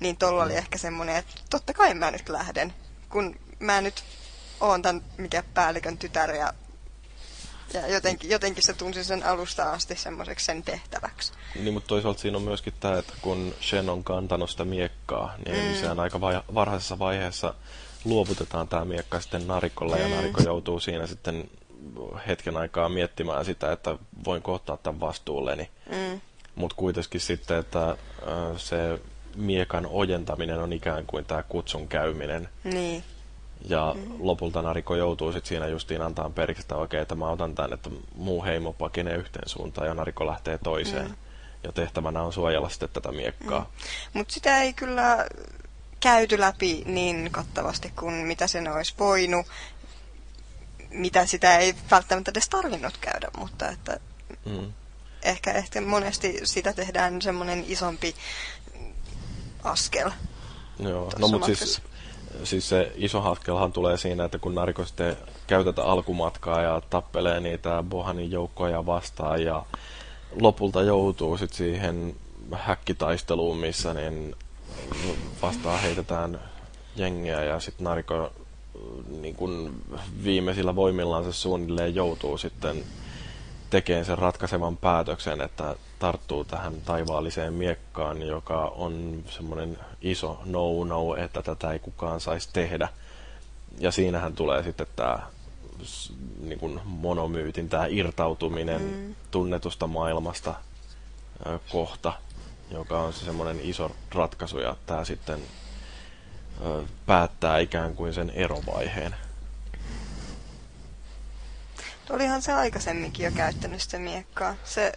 Niin 0.00 0.16
tuolla 0.16 0.42
oli 0.42 0.52
mm. 0.52 0.58
ehkä 0.58 0.78
semmoinen, 0.78 1.16
että 1.16 1.34
totta 1.50 1.72
kai 1.72 1.94
mä 1.94 2.10
nyt 2.10 2.28
lähden, 2.28 2.74
kun 3.08 3.36
mä 3.58 3.80
nyt 3.80 4.04
oon 4.60 4.82
tämän 4.82 5.04
mikä 5.16 5.42
päällikön 5.54 5.98
tytär 5.98 6.34
ja, 6.34 6.54
ja 7.74 7.86
jotenkin, 7.88 8.30
jotenkin 8.30 8.62
se 8.62 8.72
tunsi 8.72 9.04
sen 9.04 9.22
alusta 9.22 9.72
asti 9.72 9.96
semmoiseksi 9.96 10.46
sen 10.46 10.62
tehtäväksi. 10.62 11.32
Niin, 11.54 11.74
mutta 11.74 11.88
toisaalta 11.88 12.20
siinä 12.20 12.36
on 12.36 12.42
myöskin 12.42 12.72
tämä, 12.80 12.98
että 12.98 13.12
kun 13.22 13.54
Shen 13.60 13.90
on 13.90 14.04
kantanut 14.04 14.50
sitä 14.50 14.64
miekkaa, 14.64 15.34
niin 15.46 15.68
mm. 15.68 15.80
sehän 15.80 16.00
aika 16.00 16.20
vai- 16.20 16.42
varhaisessa 16.54 16.98
vaiheessa 16.98 17.54
luovutetaan 18.04 18.68
tämä 18.68 18.84
miekka 18.84 19.20
sitten 19.20 19.46
narikolle 19.46 19.96
mm. 19.96 20.02
ja 20.02 20.08
narikko 20.08 20.42
joutuu 20.42 20.80
siinä 20.80 21.06
sitten 21.06 21.50
hetken 22.26 22.56
aikaa 22.56 22.88
miettimään 22.88 23.44
sitä, 23.44 23.72
että 23.72 23.98
voin 24.24 24.42
kohtaa 24.42 24.76
tämän 24.76 25.00
vastuulleni. 25.00 25.70
Mm. 25.90 26.20
Mutta 26.54 26.76
kuitenkin 26.76 27.20
sitten, 27.20 27.58
että 27.58 27.96
se 28.56 29.00
miekan 29.36 29.86
ojentaminen 29.90 30.58
on 30.58 30.72
ikään 30.72 31.04
kuin 31.06 31.24
tämä 31.24 31.42
kutsun 31.42 31.88
käyminen. 31.88 32.48
Niin. 32.64 33.04
Ja 33.68 33.94
mm. 33.96 34.14
lopulta 34.18 34.62
Nariko 34.62 34.96
joutuu 34.96 35.32
sitten 35.32 35.48
siinä 35.48 35.66
justiin 35.66 36.02
antaa 36.02 36.30
periksi, 36.30 36.60
että 36.60 36.76
okei, 36.76 37.00
että 37.00 37.14
mä 37.14 37.30
otan 37.30 37.54
tämän, 37.54 37.72
että 37.72 37.90
muu 38.14 38.44
heimo 38.44 38.72
pakenee 38.72 39.16
yhteen 39.16 39.48
suuntaan 39.48 39.86
ja 39.86 39.94
Nariko 39.94 40.26
lähtee 40.26 40.58
toiseen. 40.58 41.06
Mm. 41.06 41.14
Ja 41.64 41.72
tehtävänä 41.72 42.22
on 42.22 42.32
suojella 42.32 42.68
sitten 42.68 42.88
tätä 42.88 43.12
miekkaa. 43.12 43.60
Mm. 43.60 43.66
Mutta 44.12 44.34
sitä 44.34 44.62
ei 44.62 44.72
kyllä 44.72 45.26
käyty 46.00 46.40
läpi 46.40 46.82
niin 46.86 47.28
kattavasti 47.30 47.92
kuin 47.96 48.14
mitä 48.14 48.46
sen 48.46 48.72
olisi 48.72 48.94
voinut 48.98 49.46
mitä 50.92 51.26
sitä 51.26 51.58
ei 51.58 51.74
välttämättä 51.90 52.30
edes 52.30 52.48
tarvinnut 52.48 52.96
käydä, 52.96 53.28
mutta 53.38 53.68
että 53.68 54.00
mm. 54.44 54.72
ehkä, 55.22 55.52
ehkä 55.52 55.80
monesti 55.80 56.40
sitä 56.44 56.72
tehdään 56.72 57.22
semmoinen 57.22 57.64
isompi 57.68 58.14
askel. 59.64 60.10
Joo, 60.78 61.12
no 61.18 61.28
mutta 61.28 61.46
siis, 61.46 61.82
siis 62.44 62.68
se 62.68 62.92
iso 62.96 63.22
askelhan 63.30 63.72
tulee 63.72 63.96
siinä, 63.96 64.24
että 64.24 64.38
kun 64.38 64.54
Nariko 64.54 64.84
sitten 64.84 65.16
käy 65.46 65.64
tätä 65.64 65.84
alkumatkaa 65.84 66.62
ja 66.62 66.82
tappelee 66.90 67.40
niitä 67.40 67.84
Bohanin 67.88 68.30
joukkoja 68.30 68.86
vastaan 68.86 69.42
ja 69.42 69.64
lopulta 70.40 70.82
joutuu 70.82 71.38
sitten 71.38 71.56
siihen 71.56 72.16
häkkitaisteluun, 72.52 73.56
missä 73.56 73.94
niin 73.94 74.34
vastaan 75.42 75.80
heitetään 75.80 76.40
jengiä 76.96 77.44
ja 77.44 77.60
sitten 77.60 77.84
Nariko 77.84 78.32
niin 79.20 79.34
kuin 79.34 79.82
viimeisillä 80.24 80.76
voimillaan 80.76 81.24
se 81.24 81.32
suunnilleen 81.32 81.94
joutuu 81.94 82.38
sitten 82.38 82.84
tekemään 83.70 84.04
sen 84.04 84.18
ratkaisevan 84.18 84.76
päätöksen, 84.76 85.40
että 85.40 85.76
tarttuu 86.02 86.44
tähän 86.44 86.80
taivaalliseen 86.80 87.52
miekkaan, 87.52 88.22
joka 88.22 88.64
on 88.64 89.24
semmoinen 89.30 89.78
iso 90.00 90.40
no-no, 90.44 91.16
että 91.16 91.42
tätä 91.42 91.72
ei 91.72 91.78
kukaan 91.78 92.20
saisi 92.20 92.48
tehdä. 92.52 92.88
Ja 93.78 93.90
siinähän 93.90 94.32
tulee 94.32 94.62
sitten 94.62 94.86
tämä 94.96 95.18
niin 96.40 96.58
kuin 96.58 96.80
monomyytin, 96.84 97.68
tämä 97.68 97.86
irtautuminen 97.86 98.82
mm. 98.82 99.14
tunnetusta 99.30 99.86
maailmasta 99.86 100.54
kohta, 101.72 102.12
joka 102.70 103.00
on 103.00 103.12
se 103.12 103.24
semmoinen 103.24 103.60
iso 103.62 103.90
ratkaisu, 104.14 104.58
ja 104.58 104.76
tämä 104.86 105.04
sitten 105.04 105.40
päättää 107.06 107.58
ikään 107.58 107.94
kuin 107.96 108.14
sen 108.14 108.30
erovaiheen. 108.30 109.14
Olihan 112.10 112.42
se 112.42 112.52
aikaisemminkin 112.52 113.24
jo 113.24 113.32
käyttänyt 113.32 113.80
sitä 113.80 113.98
miekkaa. 113.98 114.54
Se, 114.64 114.92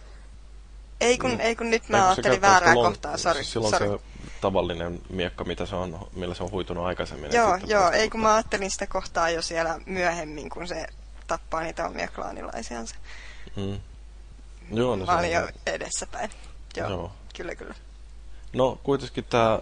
ei 1.00 1.18
kun, 1.18 1.30
mm. 1.30 1.40
ei 1.40 1.56
kun 1.56 1.70
nyt 1.70 1.88
mä 1.88 1.96
ei, 1.96 2.02
ajattelin 2.02 2.40
väärää 2.40 2.72
silloin, 2.72 2.92
kohtaa, 2.92 3.16
sori. 3.16 3.44
Silloin 3.44 3.70
sorry. 3.70 3.88
se 3.88 4.04
tavallinen 4.40 5.00
miekka, 5.10 5.44
mitä 5.44 5.66
se 5.66 5.76
on, 5.76 6.08
millä 6.16 6.34
se 6.34 6.42
on 6.42 6.50
huitunut 6.50 6.86
aikaisemmin. 6.86 7.32
Joo, 7.32 7.58
joo 7.66 7.90
ei 7.90 8.10
kun 8.10 8.20
mä 8.20 8.34
ajattelin 8.34 8.70
sitä 8.70 8.86
kohtaa 8.86 9.30
jo 9.30 9.42
siellä 9.42 9.78
myöhemmin, 9.86 10.50
kun 10.50 10.68
se 10.68 10.86
tappaa 11.26 11.62
niitä 11.62 11.86
omia 11.86 12.08
klaanilaisiansa. 12.08 12.94
Mm. 13.56 13.80
Joo, 14.72 14.96
no 14.96 15.06
mä 15.06 15.18
olin 15.18 15.32
jo 15.32 15.48
edessäpäin. 15.66 16.30
Joo, 16.76 16.90
joo, 16.90 17.12
kyllä 17.36 17.54
kyllä. 17.54 17.74
No 18.52 18.78
kuitenkin 18.82 19.24
tämä 19.24 19.58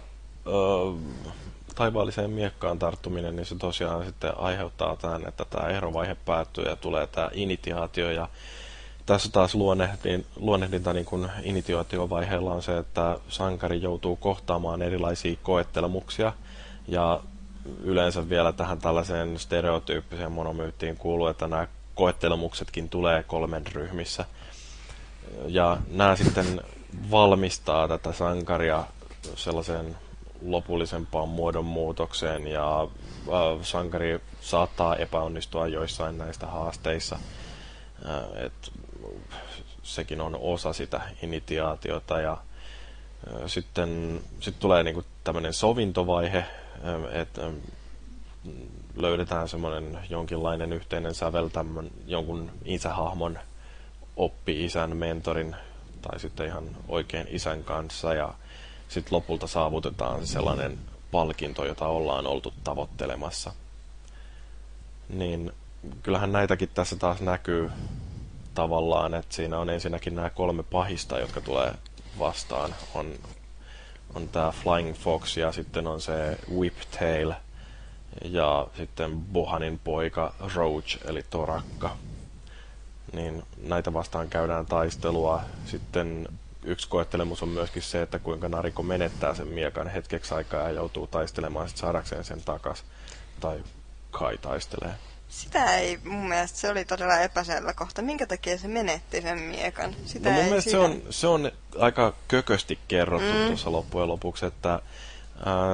taivaalliseen 1.75 2.29
miekkaan 2.29 2.79
tarttuminen, 2.79 3.35
niin 3.35 3.45
se 3.45 3.55
tosiaan 3.55 4.05
sitten 4.05 4.37
aiheuttaa 4.37 4.95
tämän, 4.95 5.27
että 5.27 5.45
tämä 5.45 5.67
erovaihe 5.67 6.15
päättyy 6.15 6.63
ja 6.63 6.75
tulee 6.75 7.07
tämä 7.07 7.29
initiaatio. 7.33 8.11
Ja 8.11 8.29
tässä 9.05 9.31
taas 9.31 9.55
luonnehdin, 9.55 10.25
luonnehdinta 10.35 10.93
niin 10.93 11.05
kuin 11.05 11.29
initiaatiovaiheella 11.43 12.53
on 12.53 12.63
se, 12.63 12.77
että 12.77 13.19
sankari 13.29 13.81
joutuu 13.81 14.15
kohtaamaan 14.15 14.81
erilaisia 14.81 15.35
koettelemuksia 15.43 16.33
ja 16.87 17.21
yleensä 17.83 18.29
vielä 18.29 18.51
tähän 18.51 18.79
tällaiseen 18.79 19.39
stereotyyppiseen 19.39 20.31
monomyyttiin 20.31 20.97
kuuluu, 20.97 21.27
että 21.27 21.47
nämä 21.47 21.67
koettelemuksetkin 21.95 22.89
tulee 22.89 23.23
kolmen 23.23 23.67
ryhmissä. 23.67 24.25
Ja 25.47 25.77
nämä 25.91 26.15
sitten 26.15 26.61
valmistaa 27.11 27.87
tätä 27.87 28.13
sankaria 28.13 28.83
sellaiseen 29.35 29.97
lopullisempaan 30.45 31.29
muodonmuutokseen 31.29 32.47
ja 32.47 32.81
äh, 32.81 33.61
sankari 33.61 34.19
saattaa 34.41 34.95
epäonnistua 34.95 35.67
joissain 35.67 36.17
näistä 36.17 36.47
haasteissa. 36.47 37.19
Äh, 38.05 38.45
et 38.45 38.71
sekin 39.83 40.21
on 40.21 40.37
osa 40.41 40.73
sitä 40.73 41.01
initiaatiota 41.21 42.19
ja 42.19 42.37
sitten 43.47 44.21
sit 44.39 44.59
tulee 44.59 44.83
niinku 44.83 45.03
tämmöinen 45.23 45.53
sovintovaihe, 45.53 46.45
että 47.11 47.41
löydetään 48.95 49.49
semmoinen 49.49 49.99
jonkinlainen 50.09 50.73
yhteinen 50.73 51.15
sävel 51.15 51.47
tämmön, 51.47 51.91
jonkun 52.07 52.51
isähahmon 52.65 53.39
oppi-isän, 54.15 54.97
mentorin 54.97 55.55
tai 56.01 56.19
sitten 56.19 56.45
ihan 56.45 56.63
oikein 56.87 57.27
isän 57.29 57.63
kanssa 57.63 58.13
ja 58.13 58.33
sitten 58.87 59.15
lopulta 59.15 59.47
saavutetaan 59.47 60.27
sellainen 60.27 60.79
palkinto, 61.11 61.65
jota 61.65 61.87
ollaan 61.87 62.27
oltu 62.27 62.53
tavoittelemassa. 62.63 63.53
Niin 65.09 65.51
kyllähän 66.03 66.31
näitäkin 66.31 66.69
tässä 66.73 66.95
taas 66.95 67.21
näkyy 67.21 67.71
tavallaan, 68.55 69.13
että 69.13 69.35
siinä 69.35 69.59
on 69.59 69.69
ensinnäkin 69.69 70.15
nämä 70.15 70.29
kolme 70.29 70.63
pahista, 70.63 71.19
jotka 71.19 71.41
tulee 71.41 71.73
vastaan. 72.19 72.75
On, 72.93 73.13
on 74.13 74.29
tämä 74.29 74.51
Flying 74.51 74.95
Fox 74.95 75.37
ja 75.37 75.51
sitten 75.51 75.87
on 75.87 76.01
se 76.01 76.37
Whiptail 76.55 77.33
ja 78.21 78.67
sitten 78.77 79.21
Bohanin 79.21 79.79
poika 79.83 80.33
Roach 80.55 80.97
eli 81.05 81.23
Torakka. 81.29 81.97
Niin 83.13 83.43
näitä 83.63 83.93
vastaan 83.93 84.29
käydään 84.29 84.65
taistelua. 84.65 85.41
Sitten 85.65 86.27
yksi 86.63 86.89
koettelemus 86.89 87.43
on 87.43 87.49
myöskin 87.49 87.81
se, 87.81 88.01
että 88.01 88.19
kuinka 88.19 88.49
Nariko 88.49 88.83
menettää 88.83 89.33
sen 89.33 89.47
miekan 89.47 89.87
hetkeksi 89.87 90.33
aikaa 90.33 90.61
ja 90.61 90.69
joutuu 90.69 91.07
taistelemaan 91.07 91.69
sit 91.69 91.77
saadakseen 91.77 92.23
sen 92.23 92.41
takas. 92.41 92.83
Tai 93.39 93.63
Kai 94.19 94.37
taistelee. 94.37 94.95
Sitä 95.35 95.77
ei, 95.77 95.99
mun 96.03 96.29
mielestä 96.29 96.57
se 96.57 96.69
oli 96.69 96.85
todella 96.85 97.19
epäselvä 97.19 97.73
kohta. 97.73 98.01
Minkä 98.01 98.25
takia 98.25 98.57
se 98.57 98.67
menetti 98.67 99.21
sen 99.21 99.39
miekan? 99.39 99.95
Sitä 100.05 100.29
no 100.29 100.35
mun 100.35 100.45
mielestä 100.45 100.71
se 100.71 100.77
on, 100.77 101.01
se 101.09 101.27
on 101.27 101.51
aika 101.79 102.13
kökösti 102.27 102.79
kerrottu 102.87 103.33
mm. 103.33 103.47
tuossa 103.47 103.71
loppujen 103.71 104.07
lopuksi, 104.07 104.45
että 104.45 104.73
äh, 104.73 104.81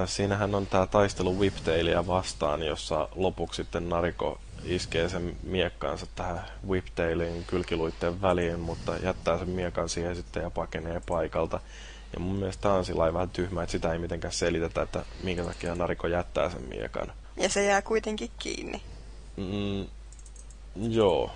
siinähän 0.05 0.55
on 0.55 0.67
tämä 0.67 0.85
taistelu 0.87 1.39
Whiptailia 1.39 2.07
vastaan, 2.07 2.63
jossa 2.63 3.09
lopuksi 3.15 3.63
sitten 3.63 3.89
Nariko 3.89 4.39
iskee 4.63 5.09
sen 5.09 5.37
miekkaansa 5.43 6.05
tähän 6.15 6.41
Whiptailin 6.67 7.43
kylkiluitteen 7.47 8.21
väliin, 8.21 8.59
mutta 8.59 8.97
jättää 8.97 9.37
sen 9.37 9.49
miekan 9.49 9.89
siihen 9.89 10.15
sitten 10.15 10.43
ja 10.43 10.49
pakenee 10.49 11.01
paikalta. 11.07 11.59
Ja 12.13 12.19
mun 12.19 12.35
mielestä 12.35 12.61
tämä 12.61 12.75
on 12.75 12.85
sillä 12.85 13.13
vähän 13.13 13.29
tyhmä, 13.29 13.63
että 13.63 13.71
sitä 13.71 13.93
ei 13.93 13.99
mitenkään 13.99 14.33
selitetä, 14.33 14.81
että 14.81 15.05
minkä 15.23 15.43
takia 15.43 15.75
Nariko 15.75 16.07
jättää 16.07 16.49
sen 16.49 16.69
miekan. 16.69 17.13
Ja 17.37 17.49
se 17.49 17.65
jää 17.65 17.81
kuitenkin 17.81 18.31
kiinni. 18.39 18.81
Mm, 19.37 19.87
joo. 20.75 21.31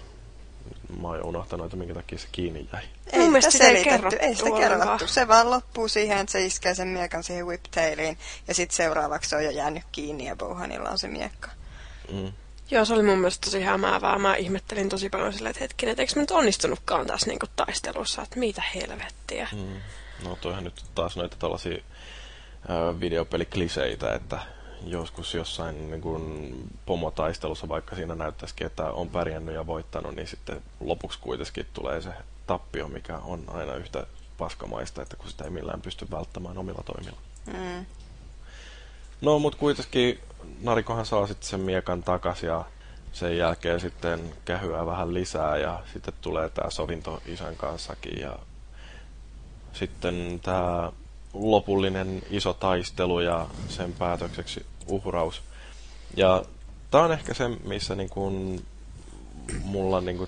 Mä 1.01 1.07
oon 1.07 1.23
unohtanut, 1.25 1.65
että 1.65 1.77
minkä 1.77 1.93
takia 1.93 2.19
se 2.19 2.27
kiinni 2.31 2.69
jäi. 2.73 2.83
Ei 3.11 3.41
sitä 3.41 3.57
selitetty, 3.57 4.15
ei 4.19 4.35
sitä 4.35 4.49
kerrottu. 4.57 5.07
Se 5.07 5.27
vaan 5.27 5.49
loppuu 5.49 5.87
siihen, 5.87 6.17
että 6.17 6.31
se 6.31 6.45
iskee 6.45 6.75
sen 6.75 6.87
miekan 6.87 7.23
siihen 7.23 7.45
whiptailiin. 7.45 8.17
Ja 8.47 8.53
sitten 8.53 8.75
seuraavaksi 8.75 9.29
se 9.29 9.35
on 9.35 9.43
jo 9.43 9.51
jäänyt 9.51 9.83
kiinni 9.91 10.25
ja 10.25 10.35
Bohanilla 10.35 10.89
on 10.89 10.99
se 10.99 11.07
miekka. 11.07 11.49
Mm. 12.11 12.31
Joo, 12.71 12.85
se 12.85 12.93
oli 12.93 13.03
mun 13.03 13.17
mielestä 13.17 13.45
tosi 13.45 13.61
hämäävää. 13.63 14.19
Mä 14.19 14.35
ihmettelin 14.35 14.89
tosi 14.89 15.09
paljon 15.09 15.33
silleen, 15.33 15.51
että 15.51 15.63
hetkinen, 15.63 15.91
että 15.91 16.01
eikö 16.01 16.13
mä 16.15 16.21
nyt 16.21 16.31
onnistunutkaan 16.31 17.07
tässä 17.07 17.27
niinku 17.27 17.45
taistelussa, 17.55 18.21
että 18.21 18.39
mitä 18.39 18.63
helvettiä. 18.75 19.47
Mm. 19.51 19.81
No 20.23 20.37
toihan 20.41 20.63
nyt 20.63 20.83
taas 20.95 21.17
noita 21.17 21.35
tällaisia 21.39 21.77
videopelikliseitä, 22.99 24.13
että 24.13 24.39
joskus 24.85 25.33
jossain 25.33 25.91
niin 25.91 26.01
kuin 26.01 26.53
pomotaistelussa, 26.85 27.69
vaikka 27.69 27.95
siinä 27.95 28.15
näyttäisikin, 28.15 28.67
että 28.67 28.91
on 28.91 29.09
pärjännyt 29.09 29.55
ja 29.55 29.67
voittanut, 29.67 30.15
niin 30.15 30.27
sitten 30.27 30.61
lopuksi 30.79 31.19
kuitenkin 31.19 31.65
tulee 31.73 32.01
se 32.01 32.09
tappio, 32.47 32.87
mikä 32.87 33.17
on 33.17 33.43
aina 33.47 33.75
yhtä 33.75 34.07
paskamaista, 34.37 35.01
että 35.01 35.15
kun 35.17 35.29
sitä 35.29 35.43
ei 35.43 35.49
millään 35.49 35.81
pysty 35.81 36.07
välttämään 36.11 36.57
omilla 36.57 36.83
toimilla. 36.85 37.17
Mm. 37.45 37.85
No, 39.21 39.39
mutta 39.39 39.59
kuitenkin 39.59 40.19
Narikohan 40.61 41.05
saa 41.05 41.27
sitten 41.27 41.49
sen 41.49 41.59
miekan 41.59 42.03
takas 42.03 42.43
ja 42.43 42.65
sen 43.13 43.37
jälkeen 43.37 43.79
sitten 43.79 44.33
kähyää 44.45 44.85
vähän 44.85 45.13
lisää 45.13 45.57
ja 45.57 45.83
sitten 45.93 46.13
tulee 46.21 46.49
tämä 46.49 46.69
sovinto 46.69 47.21
isän 47.25 47.55
kanssakin 47.55 48.19
ja 48.19 48.39
sitten 49.73 50.39
tämä 50.43 50.91
lopullinen 51.33 52.23
iso 52.29 52.53
taistelu 52.53 53.19
ja 53.19 53.47
sen 53.69 53.93
päätökseksi 53.93 54.65
uhraus. 54.87 55.41
Ja 56.17 56.43
tämä 56.91 57.03
on 57.03 57.11
ehkä 57.11 57.33
se, 57.33 57.47
missä 57.47 57.95
niin 57.95 58.09
kun 58.09 58.61
mulla 59.63 60.01
niin 60.01 60.17
kun 60.17 60.27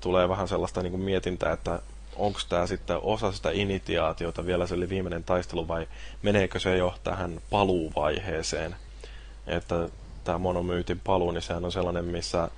tulee 0.00 0.28
vähän 0.28 0.48
sellaista 0.48 0.82
niin 0.82 0.90
kun 0.90 1.00
mietintää, 1.00 1.52
että 1.52 1.82
onko 2.16 2.40
tämä 2.48 2.66
sitten 2.66 2.98
osa 3.02 3.32
sitä 3.32 3.50
initiaatiota 3.50 4.46
vielä 4.46 4.66
se 4.66 4.88
viimeinen 4.88 5.24
taistelu 5.24 5.68
vai 5.68 5.88
meneekö 6.22 6.58
se 6.58 6.76
jo 6.76 6.94
tähän 7.04 7.40
paluuvaiheeseen. 7.50 8.76
Että 9.46 9.88
tämä 10.24 10.38
monomyytin 10.38 11.00
paluu, 11.00 11.30
niin 11.30 11.42
sehän 11.42 11.64
on 11.64 11.72
sellainen, 11.72 12.04
missä 12.04 12.48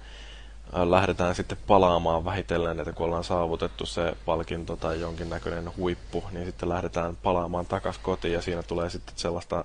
lähdetään 0.72 1.34
sitten 1.34 1.58
palaamaan 1.66 2.24
vähitellen, 2.24 2.80
että 2.80 2.92
kun 2.92 3.06
ollaan 3.06 3.24
saavutettu 3.24 3.86
se 3.86 4.16
palkinto 4.24 4.76
tai 4.76 5.00
jonkinnäköinen 5.00 5.76
huippu, 5.76 6.24
niin 6.32 6.46
sitten 6.46 6.68
lähdetään 6.68 7.16
palaamaan 7.16 7.66
takaisin 7.66 8.02
kotiin 8.02 8.34
ja 8.34 8.42
siinä 8.42 8.62
tulee 8.62 8.90
sitten 8.90 9.14
sellaista 9.16 9.64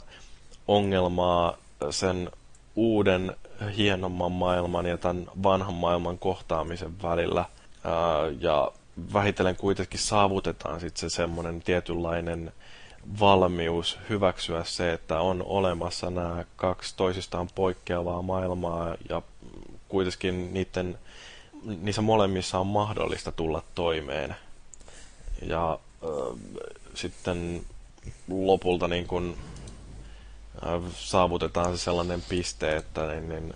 ongelmaa 0.70 1.58
sen 1.90 2.32
uuden 2.76 3.36
hienomman 3.78 4.32
maailman 4.32 4.86
ja 4.86 4.98
tämän 4.98 5.28
vanhan 5.44 5.74
maailman 5.74 6.18
kohtaamisen 6.20 7.02
välillä. 7.04 7.46
Ja 8.40 8.72
vähitellen 9.14 9.56
kuitenkin 9.56 10.00
saavutetaan 10.00 10.80
sitten 10.80 11.10
se 11.10 11.16
semmoinen 11.16 11.62
tietynlainen 11.62 12.52
valmius 13.20 14.00
hyväksyä 14.10 14.64
se, 14.64 14.94
että 14.94 15.20
on 15.20 15.44
olemassa 15.46 16.10
nämä 16.10 16.46
kaksi 16.56 16.94
toisistaan 16.98 17.48
poikkeavaa 17.56 18.22
maailmaa 18.22 18.96
ja 19.10 19.22
kuitenkin 19.88 20.54
niiden, 20.54 21.00
niissä 21.82 22.02
molemmissa 22.02 22.60
on 22.60 22.68
mahdollista 22.68 23.32
tulla 23.32 23.64
toimeen. 23.76 24.36
Ja 25.41 25.80
äh, 26.04 26.40
sitten 26.94 27.62
lopulta 28.28 28.88
niin 28.88 29.08
kun, 29.08 29.36
äh, 29.38 29.49
saavutetaan 30.95 31.77
se 31.77 31.84
sellainen 31.84 32.23
piste, 32.30 32.76
että 32.76 33.07
niin, 33.07 33.30
niin, 33.30 33.53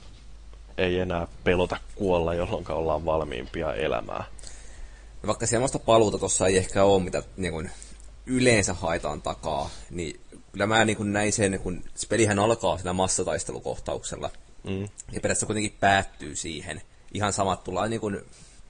ei 0.78 1.00
enää 1.00 1.28
pelota 1.44 1.78
kuolla, 1.96 2.34
jolloin 2.34 2.72
ollaan 2.72 3.06
valmiimpia 3.06 3.74
elämää. 3.74 4.24
Vaikka 5.28 5.46
semmoista 5.46 5.80
paluuta 5.80 6.18
tuossa 6.18 6.48
ei 6.48 6.58
ehkä 6.58 6.84
ole, 6.84 7.04
mitä 7.04 7.24
niin 7.38 7.54
kun, 7.54 7.70
yleensä 8.26 8.74
haetaan 8.74 9.22
takaa, 9.22 9.70
niin 9.90 10.20
kyllä 10.52 10.68
mä 10.68 10.86
niin 10.86 10.98
kun 10.98 11.14
näin 11.14 11.34
sen, 11.34 11.60
kun 11.60 11.84
se 11.96 12.08
pelihän 12.08 12.40
alkaa 12.40 12.78
sillä 12.78 12.94
massataistelukohtauksella, 12.94 14.30
mm. 14.64 14.82
ja 14.82 14.88
periaatteessa 15.08 15.46
kuitenkin 15.46 15.78
päättyy 15.80 16.36
siihen. 16.36 16.82
Ihan 17.14 17.34
samat 17.34 17.64
tullaan 17.64 17.90
niin 17.90 18.02
kun 18.02 18.22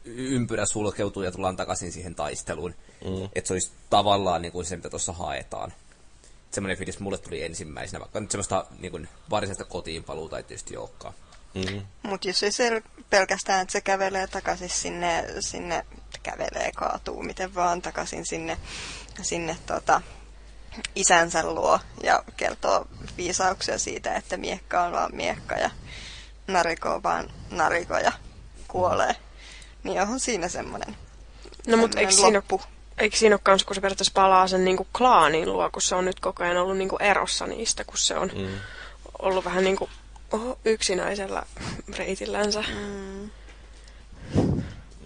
ympyrä 0.05 0.65
sulkeutuu 0.65 1.23
ja 1.23 1.31
tullaan 1.31 1.55
takaisin 1.55 1.91
siihen 1.91 2.15
taisteluun. 2.15 2.76
Mm. 3.05 3.30
Että 3.35 3.47
se 3.47 3.53
olisi 3.53 3.72
tavallaan 3.89 4.41
niin 4.41 4.51
kuin 4.51 4.65
se, 4.65 4.76
mitä 4.76 4.89
tuossa 4.89 5.14
haetaan. 5.14 5.73
Semmoinen 6.54 6.78
fiilis 6.78 7.00
mulle 7.00 7.18
tuli 7.18 7.44
ensimmäisenä, 7.44 8.00
vaikka 8.00 8.20
nyt 8.20 8.32
semmoista 8.32 8.66
niin 8.80 8.92
kuin, 8.92 9.10
varsinaista 9.30 9.66
kotiin 9.66 10.04
paluuta 10.04 10.38
ei 10.38 10.44
tietysti 10.44 10.78
olekaan. 10.78 11.14
Mm-hmm. 11.54 11.82
Mutta 12.04 12.28
jos 12.28 12.44
ei 12.44 12.52
se 12.52 12.84
pelkästään, 13.10 13.62
että 13.62 13.72
se 13.72 13.82
kävelee 13.82 14.28
takaisin 14.28 14.70
sinne, 14.70 15.26
sinne 15.40 15.86
kävelee, 16.24 16.72
kaatuu, 16.76 17.24
miten 17.24 17.56
vaan 17.56 17.82
takaisin 17.82 18.26
sinne, 18.26 18.58
sinne 19.22 19.58
tota, 19.66 20.02
isänsä 20.96 21.44
luo 21.46 21.80
ja 22.04 22.24
kertoo 22.38 22.88
viisauksia 23.18 23.80
siitä, 23.80 24.16
että 24.16 24.38
miekka 24.38 24.84
on 24.84 24.92
vaan 24.92 25.16
miekka 25.16 25.56
ja 25.56 25.70
nariko 26.48 26.90
on 26.90 27.04
vaan 27.04 27.30
nariko 27.52 27.98
ja 27.98 28.12
kuolee. 28.68 29.16
Niin 29.84 30.02
onhan 30.02 30.20
siinä 30.20 30.48
semmoinen 30.48 30.96
No 31.68 31.78
mutta 31.78 32.00
eikö 32.00 32.12
siinä, 32.12 32.42
eikö 32.98 33.18
siinä 33.18 33.36
ole 33.36 33.40
kans, 33.44 33.64
kun 33.64 33.76
se 33.76 33.82
periaatteessa 33.82 34.11
palaa 34.15 34.48
sen 34.48 34.65
niin 34.65 34.78
kuin 34.78 34.88
klaanin 34.98 35.53
luo, 35.53 35.70
kun 35.70 35.82
se 35.82 35.95
on 35.95 36.06
nyt 36.06 36.20
koko 36.20 36.44
ajan 36.44 36.57
ollut 36.57 36.78
niin 36.78 36.90
kuin 36.90 37.02
erossa 37.02 37.48
niistä, 37.48 37.84
kun 37.84 37.98
se 37.98 38.18
on 38.18 38.32
mm. 38.36 38.48
ollut 39.20 39.45
vähän 39.45 39.64
niin 39.64 39.76
kuin 39.76 39.90
oho, 40.32 40.60
yksinäisellä 40.65 41.44
reitillänsä. 41.98 42.64
Mm. 42.76 43.30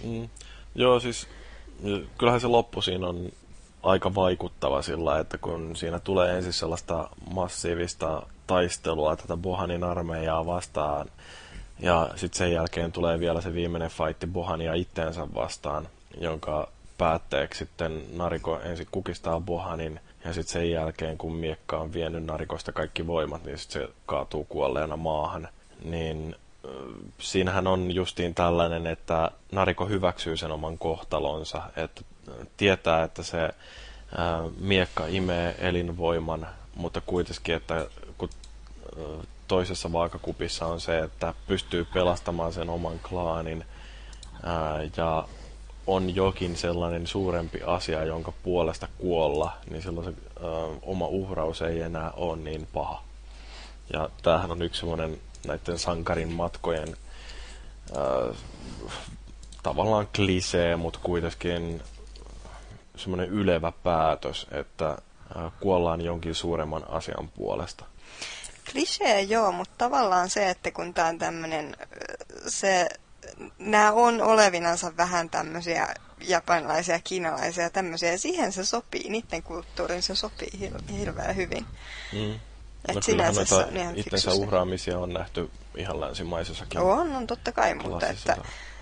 Mm. 0.04 0.30
Joo, 0.76 1.00
siis 1.00 1.28
kyllähän 2.18 2.42
se 2.42 2.48
loppu 2.48 2.82
siinä 2.82 3.08
on 3.08 3.32
aika 3.84 4.16
vaikuttava 4.16 4.82
sillä, 4.82 5.20
että 5.20 5.38
kun 5.38 5.76
siinä 5.76 6.00
tulee 6.00 6.38
ensin 6.38 6.54
sellaista 6.54 7.10
massiivista 7.32 8.24
taistelua 8.48 9.16
tätä 9.16 9.38
Bohanin 9.38 9.84
armeijaa 9.84 10.46
vastaan, 10.46 11.10
ja 11.80 12.10
sitten 12.16 12.38
sen 12.38 12.52
jälkeen 12.52 12.92
tulee 12.92 13.20
vielä 13.20 13.42
se 13.42 13.54
viimeinen 13.54 13.90
fight 13.90 14.34
Bohania 14.34 14.74
itteensä 14.74 15.28
vastaan, 15.34 15.88
jonka 16.22 16.70
päätteeksi 16.98 17.58
sitten 17.58 18.04
Nariko 18.18 18.60
ensin 18.60 18.88
kukistaa 18.92 19.40
Bohanin, 19.40 20.00
ja 20.26 20.34
sitten 20.34 20.54
sen 20.54 20.72
jälkeen, 20.72 21.18
kun 21.18 21.36
Miekka 21.36 21.78
on 21.78 21.94
vienyt 21.94 22.26
Narikosta 22.26 22.72
kaikki 22.72 23.08
voimat, 23.08 23.44
niin 23.46 23.58
sitten 23.58 23.82
se 23.82 23.90
kaatuu 24.06 24.44
kuolleena 24.44 24.98
maahan. 24.98 25.48
Niin 25.84 26.36
siinähän 27.20 27.68
on 27.68 27.92
justiin 27.92 28.36
tällainen, 28.36 28.88
että 28.88 29.32
Nariko 29.52 29.86
hyväksyy 29.86 30.38
sen 30.38 30.52
oman 30.52 30.78
kohtalonsa, 30.78 31.62
että 31.76 32.02
tietää, 32.58 33.04
että 33.04 33.24
se 33.24 33.50
miekka 34.60 35.06
imee 35.08 35.56
elinvoiman, 35.60 36.48
mutta 36.76 37.02
kuitenkin, 37.02 37.56
että 37.56 37.86
kun 38.18 38.30
toisessa 39.48 39.92
vaakakupissa 39.92 40.66
on 40.66 40.82
se, 40.82 41.00
että 41.00 41.34
pystyy 41.48 41.86
pelastamaan 41.94 42.54
sen 42.54 42.70
oman 42.70 43.00
klaanin 43.10 43.66
ja 44.98 45.28
on 45.88 46.16
jokin 46.16 46.58
sellainen 46.58 47.08
suurempi 47.08 47.62
asia, 47.66 48.04
jonka 48.04 48.34
puolesta 48.44 48.88
kuolla, 48.98 49.58
niin 49.70 49.82
silloin 49.82 50.06
se 50.06 50.14
ää, 50.44 50.52
oma 50.82 51.08
uhraus 51.08 51.62
ei 51.62 51.82
enää 51.82 52.12
ole 52.12 52.38
niin 52.38 52.68
paha. 52.74 53.04
Ja 53.94 54.10
tämähän 54.24 54.52
on 54.52 54.62
yksi 54.62 54.80
semmoinen 54.80 55.22
näiden 55.48 55.80
sankarin 55.80 56.32
matkojen 56.32 56.98
ää, 57.96 58.34
tavallaan 59.64 60.08
klisee, 60.16 60.76
mutta 60.76 61.00
kuitenkin 61.04 61.82
semmoinen 62.96 63.30
ylevä 63.30 63.72
päätös, 63.72 64.48
että 64.52 64.98
kuollaan 65.60 66.02
jonkin 66.02 66.36
suuremman 66.36 66.90
asian 66.90 67.30
puolesta. 67.30 67.86
Klisee 68.72 69.22
joo, 69.22 69.52
mutta 69.52 69.74
tavallaan 69.78 70.30
se, 70.30 70.50
että 70.50 70.72
kun 70.72 70.94
tämä 70.94 71.08
on 71.08 71.18
tämmöinen, 71.18 71.76
se, 72.48 72.90
nämä 73.60 73.92
on 73.92 74.22
olevinansa 74.22 74.98
vähän 74.98 75.30
tämmöisiä 75.30 75.88
japanilaisia, 76.22 77.00
kiinalaisia 77.00 77.70
tämmöisiä, 77.70 78.12
ja 78.12 78.18
siihen 78.18 78.52
se 78.52 78.66
sopii, 78.66 79.10
niiden 79.10 79.44
kulttuuriin 79.44 80.04
se 80.04 80.16
sopii 80.16 80.50
hir- 80.60 80.92
hirveän 80.92 81.36
hyvin. 81.36 81.66
Mm. 82.14 82.40
Et 82.88 82.96
no 82.96 83.02
sinänsä 83.02 83.46
se 83.46 83.56
on 83.56 83.78
ihan 83.78 83.96
itsensä 83.96 84.34
uhraamisia 84.34 85.00
on 85.00 85.14
nähty 85.14 85.50
ihan 85.76 86.00
länsimaisessakin. 86.02 86.80
On, 86.80 87.16
on 87.16 87.28
totta 87.28 87.52
kai, 87.52 87.76
mutta 87.76 88.08
että 88.08 88.38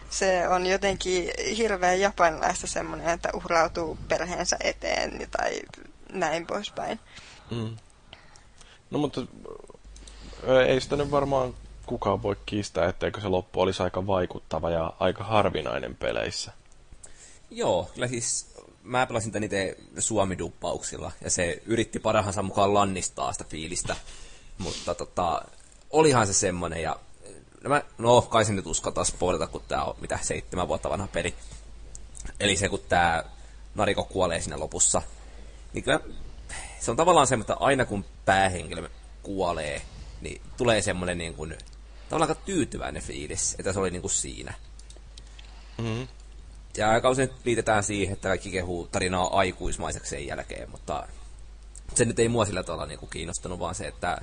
se 0.10 0.48
on 0.48 0.66
jotenkin 0.66 1.32
hirveän 1.58 2.00
japanilaista 2.00 2.68
semmoinen, 2.68 3.10
että 3.10 3.30
uhrautuu 3.34 3.98
perheensä 4.08 4.58
eteen 4.60 5.28
tai 5.38 5.60
näin 6.14 6.46
poispäin. 6.48 7.00
Mm. 7.52 7.78
No 8.92 9.00
mutta 9.00 9.22
ei 10.68 10.82
sitä 10.82 10.96
nyt 10.96 11.12
varmaan 11.12 11.54
kukaan 11.86 12.24
voi 12.24 12.36
kiistää, 12.46 12.90
etteikö 12.90 13.22
se 13.22 13.28
loppu 13.28 13.62
olisi 13.62 13.84
aika 13.84 14.08
vaikuttava 14.08 14.70
ja 14.70 14.94
aika 15.00 15.24
harvinainen 15.24 15.96
peleissä. 15.96 16.52
Joo, 17.52 17.90
kyllä 17.94 18.08
siis 18.08 18.56
mä 18.84 19.08
pelasin 19.08 19.32
tän 19.32 19.44
itse 19.44 19.78
suomiduppauksilla, 20.00 21.12
ja 21.22 21.30
se 21.30 21.62
yritti 21.66 22.00
parhaansa 22.00 22.44
mukaan 22.44 22.74
lannistaa 22.74 23.32
sitä 23.32 23.44
fiilistä. 23.44 23.96
Mutta 24.58 24.96
tota, 24.96 25.42
olihan 25.90 26.28
se 26.28 26.34
semmonen, 26.34 26.82
ja 26.82 27.00
no 27.64 27.70
mä, 27.70 27.82
no 27.98 28.22
kai 28.22 28.46
sen 28.46 28.56
nyt 28.56 28.68
uskaltaa 28.68 29.04
spoilata, 29.04 29.48
kun 29.48 29.62
tää 29.68 29.84
on 29.84 29.96
mitä 30.02 30.20
seitsemän 30.22 30.68
vuotta 30.68 30.90
vanha 30.90 31.08
peli. 31.08 31.36
Eli 32.40 32.58
se, 32.58 32.70
kun 32.70 32.80
tää 32.90 33.24
Nariko 33.76 34.04
kuolee 34.04 34.42
siinä 34.42 34.60
lopussa, 34.60 35.02
niin 35.74 35.84
kyllä 35.84 36.00
se 36.80 36.92
on 36.92 36.98
tavallaan 36.98 37.28
se, 37.28 37.36
että 37.36 37.56
aina 37.60 37.86
kun 37.86 38.06
päähenkilö 38.26 38.90
kuolee, 39.24 39.82
niin 40.22 40.42
tulee 40.58 40.82
semmoinen 40.82 41.18
niin 41.18 41.34
kuin, 41.34 41.58
tavallaan 42.10 42.30
aika 42.30 42.42
tyytyväinen 42.46 43.02
fiilis, 43.02 43.56
että 43.60 43.74
se 43.74 43.80
oli 43.80 43.92
niin 43.92 44.02
kuin 44.02 44.12
siinä. 44.12 44.54
Mm-hmm. 45.78 46.08
Ja 46.78 46.90
aika 46.90 47.10
usein 47.10 47.30
liitetään 47.44 47.84
siihen, 47.84 48.14
että 48.14 48.28
kaikki 48.28 48.52
kehuu 48.52 48.88
tarinaa 48.88 49.38
aikuismaiseksi 49.38 50.10
sen 50.10 50.28
jälkeen, 50.28 50.72
mutta 50.72 51.08
se 51.96 52.06
nyt 52.06 52.20
ei 52.20 52.30
mua 52.30 52.46
sillä 52.46 52.64
tavalla 52.64 52.86
niin 52.86 53.00
kuin 53.00 53.10
kiinnostanut, 53.10 53.60
vaan 53.60 53.76
se, 53.76 53.88
että 53.88 54.18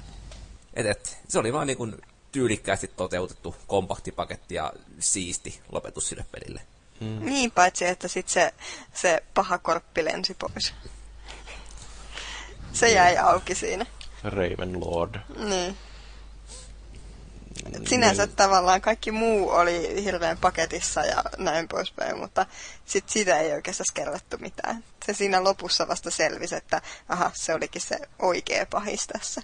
et, 0.75 0.87
et, 0.87 1.19
se 1.29 1.39
oli 1.39 1.53
vaan 1.53 1.67
niin 1.67 1.77
kuin 1.77 1.97
tyylikkäästi 2.33 2.89
toteutettu 2.97 3.57
kompaktipaketti 3.67 4.55
ja 4.55 4.73
siisti 4.99 5.61
lopetus 5.73 6.09
sille 6.09 6.25
pelille. 6.33 6.61
Mm. 7.01 7.25
Niin, 7.25 7.51
paitsi 7.51 7.85
että 7.85 8.09
sitten 8.09 8.33
se, 8.33 8.55
se 8.95 9.23
paha 9.35 9.59
korppi 9.59 10.05
lensi 10.05 10.35
pois. 10.35 10.75
Se 12.73 12.93
jäi 12.93 13.19
auki 13.19 13.55
siinä. 13.55 13.87
Raven 14.25 14.81
Lord. 14.81 15.15
Niin. 15.37 15.77
Et 17.75 17.89
sinänsä 17.89 18.27
niin. 18.27 18.37
tavallaan 18.37 18.81
kaikki 18.81 19.13
muu 19.13 19.51
oli 19.51 20.05
hirveän 20.05 20.39
paketissa 20.39 21.01
ja 21.01 21.23
näin 21.39 21.69
poispäin, 21.69 22.19
mutta 22.19 22.47
sit 22.85 23.09
siitä 23.09 23.39
ei 23.39 23.53
oikeastaan 23.53 23.95
kerrottu 23.95 24.39
mitään. 24.39 24.85
Se 25.07 25.15
siinä 25.15 25.45
lopussa 25.45 25.89
vasta 25.89 26.11
selvisi, 26.11 26.55
että 26.55 26.83
aha, 27.09 27.31
se 27.35 27.55
olikin 27.55 27.83
se 27.83 27.99
oikea 28.19 28.67
pahis 28.67 29.07
tässä. 29.07 29.43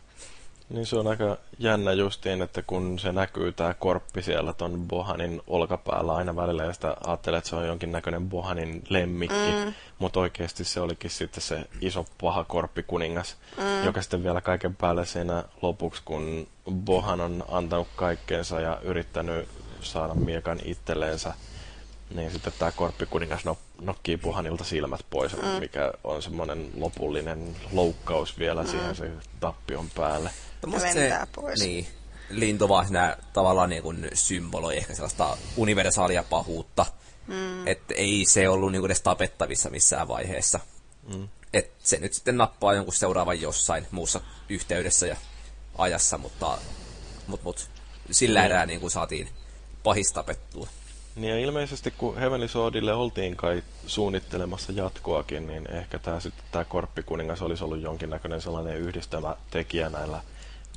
Niin 0.70 0.86
se 0.86 0.96
on 0.96 1.06
aika 1.06 1.36
jännä 1.58 1.92
justiin, 1.92 2.42
että 2.42 2.62
kun 2.62 2.98
se 2.98 3.12
näkyy 3.12 3.52
tämä 3.52 3.74
korppi 3.74 4.22
siellä 4.22 4.52
ton 4.52 4.84
Bohanin 4.88 5.42
olkapäällä 5.46 6.14
aina 6.14 6.36
välillä 6.36 6.64
ja 6.64 6.72
sitä 6.72 6.96
ajattelee, 7.06 7.38
että 7.38 7.50
se 7.50 7.56
on 7.56 7.66
jonkinnäköinen 7.66 8.28
Bohanin 8.28 8.84
lemmikki, 8.88 9.64
mm. 9.64 9.74
mutta 9.98 10.20
oikeasti 10.20 10.64
se 10.64 10.80
olikin 10.80 11.10
sitten 11.10 11.42
se 11.42 11.64
iso 11.80 12.06
paha 12.20 12.44
korppikuningas, 12.44 13.36
mm. 13.56 13.84
joka 13.84 14.02
sitten 14.02 14.24
vielä 14.24 14.40
kaiken 14.40 14.76
päälle 14.76 15.06
siinä 15.06 15.44
lopuksi, 15.62 16.02
kun 16.04 16.48
Bohan 16.72 17.20
on 17.20 17.44
antanut 17.48 17.88
kaikkeensa 17.96 18.60
ja 18.60 18.78
yrittänyt 18.82 19.48
saada 19.80 20.14
miekan 20.14 20.58
itselleensä, 20.64 21.34
niin 22.14 22.30
sitten 22.30 22.52
tämä 22.58 22.72
korppikuningas 22.72 23.44
nok- 23.46 23.84
nokkii 23.84 24.16
Bohanilta 24.16 24.64
silmät 24.64 25.00
pois, 25.10 25.36
mm. 25.42 25.48
mikä 25.48 25.92
on 26.04 26.22
semmoinen 26.22 26.70
lopullinen 26.76 27.56
loukkaus 27.72 28.38
vielä 28.38 28.62
mm. 28.62 28.68
siihen 28.68 28.94
se 28.94 29.10
tappion 29.40 29.90
päälle. 29.94 30.30
No 30.66 30.78
se, 30.80 31.12
pois. 31.34 31.60
Niin, 31.60 31.86
lintu 32.30 32.68
vaan 32.68 32.86
siinä 32.86 33.16
tavallaan 33.32 33.70
niin 33.70 33.82
kuin 33.82 34.10
symboloi 34.14 34.76
ehkä 34.76 34.94
sellaista 34.94 35.36
universaalia 35.56 36.22
pahuutta. 36.22 36.86
Mm. 37.26 37.66
Että 37.66 37.94
ei 37.94 38.24
se 38.28 38.48
ollut 38.48 38.72
niin 38.72 38.80
kuin 38.80 38.88
edes 38.88 39.00
tapettavissa 39.00 39.70
missään 39.70 40.08
vaiheessa. 40.08 40.60
Mm. 41.14 41.28
Et 41.52 41.72
se 41.78 41.98
nyt 41.98 42.14
sitten 42.14 42.36
nappaa 42.36 42.74
jonkun 42.74 42.94
seuraavan 42.94 43.40
jossain 43.40 43.86
muussa 43.90 44.20
yhteydessä 44.48 45.06
ja 45.06 45.16
ajassa, 45.78 46.18
mutta 46.18 46.58
mut, 47.26 47.42
mut, 47.42 47.68
sillä 48.10 48.40
mm. 48.40 48.44
erää 48.44 48.66
niin 48.66 48.80
kuin 48.80 48.90
saatiin 48.90 49.28
pahis 49.82 50.12
tapettua. 50.12 50.68
Niin 51.16 51.30
ja 51.30 51.38
ilmeisesti 51.38 51.90
kun 51.90 52.18
Heavenly 52.18 52.48
Swordille 52.48 52.94
oltiin 52.94 53.36
kai 53.36 53.62
suunnittelemassa 53.86 54.72
jatkoakin, 54.72 55.46
niin 55.46 55.70
ehkä 55.70 55.98
tämä 55.98 56.20
sitten 56.20 56.44
tämä 56.52 56.64
Korppikuningas 56.64 57.42
olisi 57.42 57.64
ollut 57.64 57.80
jonkinnäköinen 57.80 58.40
sellainen 58.40 58.76
yhdistävä 58.76 59.36
tekijä 59.50 59.90
näillä 59.90 60.22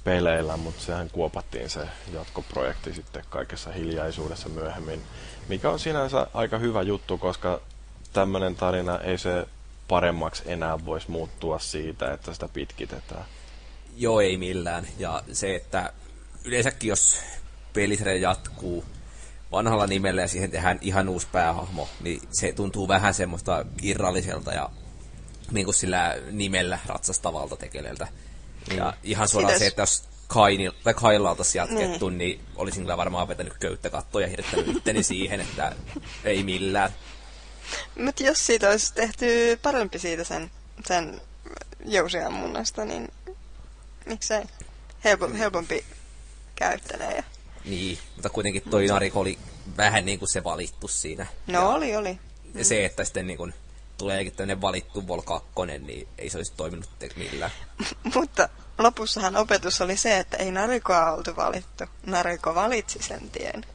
peleillä, 0.03 0.57
mutta 0.57 0.81
sehän 0.81 1.09
kuopattiin 1.09 1.69
se 1.69 1.87
jatkoprojekti 2.13 2.93
sitten 2.93 3.23
kaikessa 3.29 3.71
hiljaisuudessa 3.71 4.49
myöhemmin, 4.49 5.01
mikä 5.49 5.69
on 5.69 5.79
sinänsä 5.79 6.27
aika 6.33 6.57
hyvä 6.57 6.81
juttu, 6.81 7.17
koska 7.17 7.61
tämmöinen 8.13 8.55
tarina 8.55 8.99
ei 8.99 9.17
se 9.17 9.47
paremmaksi 9.87 10.43
enää 10.45 10.85
voisi 10.85 11.11
muuttua 11.11 11.59
siitä, 11.59 12.13
että 12.13 12.33
sitä 12.33 12.47
pitkitetään. 12.47 13.25
Joo, 13.97 14.21
ei 14.21 14.37
millään. 14.37 14.87
Ja 14.99 15.23
se, 15.31 15.55
että 15.55 15.93
yleensäkin 16.45 16.89
jos 16.89 17.21
pelisarja 17.73 18.17
jatkuu 18.17 18.85
vanhalla 19.51 19.87
nimellä 19.87 20.21
ja 20.21 20.27
siihen 20.27 20.51
tehdään 20.51 20.79
ihan 20.81 21.09
uusi 21.09 21.27
päähahmo, 21.31 21.89
niin 22.01 22.21
se 22.31 22.51
tuntuu 22.51 22.87
vähän 22.87 23.13
semmoista 23.13 23.65
irralliselta 23.81 24.53
ja 24.53 24.69
niin 25.51 25.65
kuin 25.65 25.75
sillä 25.75 26.15
nimellä 26.31 26.79
ratsastavalta 26.85 27.55
tekeleeltä. 27.55 28.07
Niin. 28.67 28.77
Ja 28.77 28.93
ihan 29.03 29.27
suoraan 29.27 29.53
Sites... 29.53 29.59
se, 29.59 29.67
että 29.67 29.81
jos 29.81 30.03
Kainil, 30.27 30.71
tai 30.83 30.93
Kailla 30.93 31.29
oltaisiin 31.29 31.59
jatkettu, 31.59 32.09
niin. 32.09 32.17
niin 32.17 32.41
olisin 32.55 32.83
kyllä 32.83 32.97
varmaan 32.97 33.27
vetänyt 33.27 33.53
köyttä 33.59 33.89
kattoja 33.89 34.25
ja 34.25 34.29
hirttänyt 34.29 34.67
itteni 34.67 35.03
siihen, 35.03 35.41
että 35.41 35.75
ei 36.23 36.43
millään. 36.43 36.91
Mutta 37.99 38.23
jos 38.23 38.45
siitä 38.45 38.69
olisi 38.69 38.93
tehty 38.93 39.59
parempi 39.61 39.99
siitä 39.99 40.23
sen, 40.23 40.51
sen 40.87 41.21
jousiammunnasta, 41.85 42.85
niin 42.85 43.09
miksei 44.05 44.43
helpo, 45.03 45.29
helpompi 45.37 45.85
käyttelee. 46.55 47.15
Ja... 47.15 47.23
Niin, 47.65 47.97
mutta 48.15 48.29
kuitenkin 48.29 48.63
toi 48.69 48.87
Nariko 48.87 49.19
oli 49.19 49.37
vähän 49.77 50.05
niin 50.05 50.19
kuin 50.19 50.29
se 50.29 50.43
valittu 50.43 50.87
siinä. 50.87 51.25
No 51.47 51.59
ja, 51.59 51.67
oli, 51.67 51.95
oli. 51.95 52.19
Ja 52.53 52.65
se, 52.65 52.85
että 52.85 53.03
sitten 53.03 53.27
niin 53.27 53.37
kuin 53.37 53.53
tuleekin 54.01 54.35
tämmöinen 54.35 54.61
valittu 54.61 55.07
Vol 55.07 55.21
2, 55.21 55.49
niin 55.79 56.07
ei 56.17 56.29
se 56.29 56.37
olisi 56.37 56.53
toiminut 56.57 56.89
millään. 57.15 57.51
Mutta 58.15 58.49
lopussahan 58.77 59.35
opetus 59.35 59.81
oli 59.81 59.97
se, 59.97 60.17
että 60.17 60.37
ei 60.37 60.51
Narikoa 60.51 61.11
oltu 61.11 61.35
valittu. 61.35 61.83
Nariko 62.05 62.55
valitsi 62.55 62.99
sen 63.03 63.29
tien. 63.29 63.65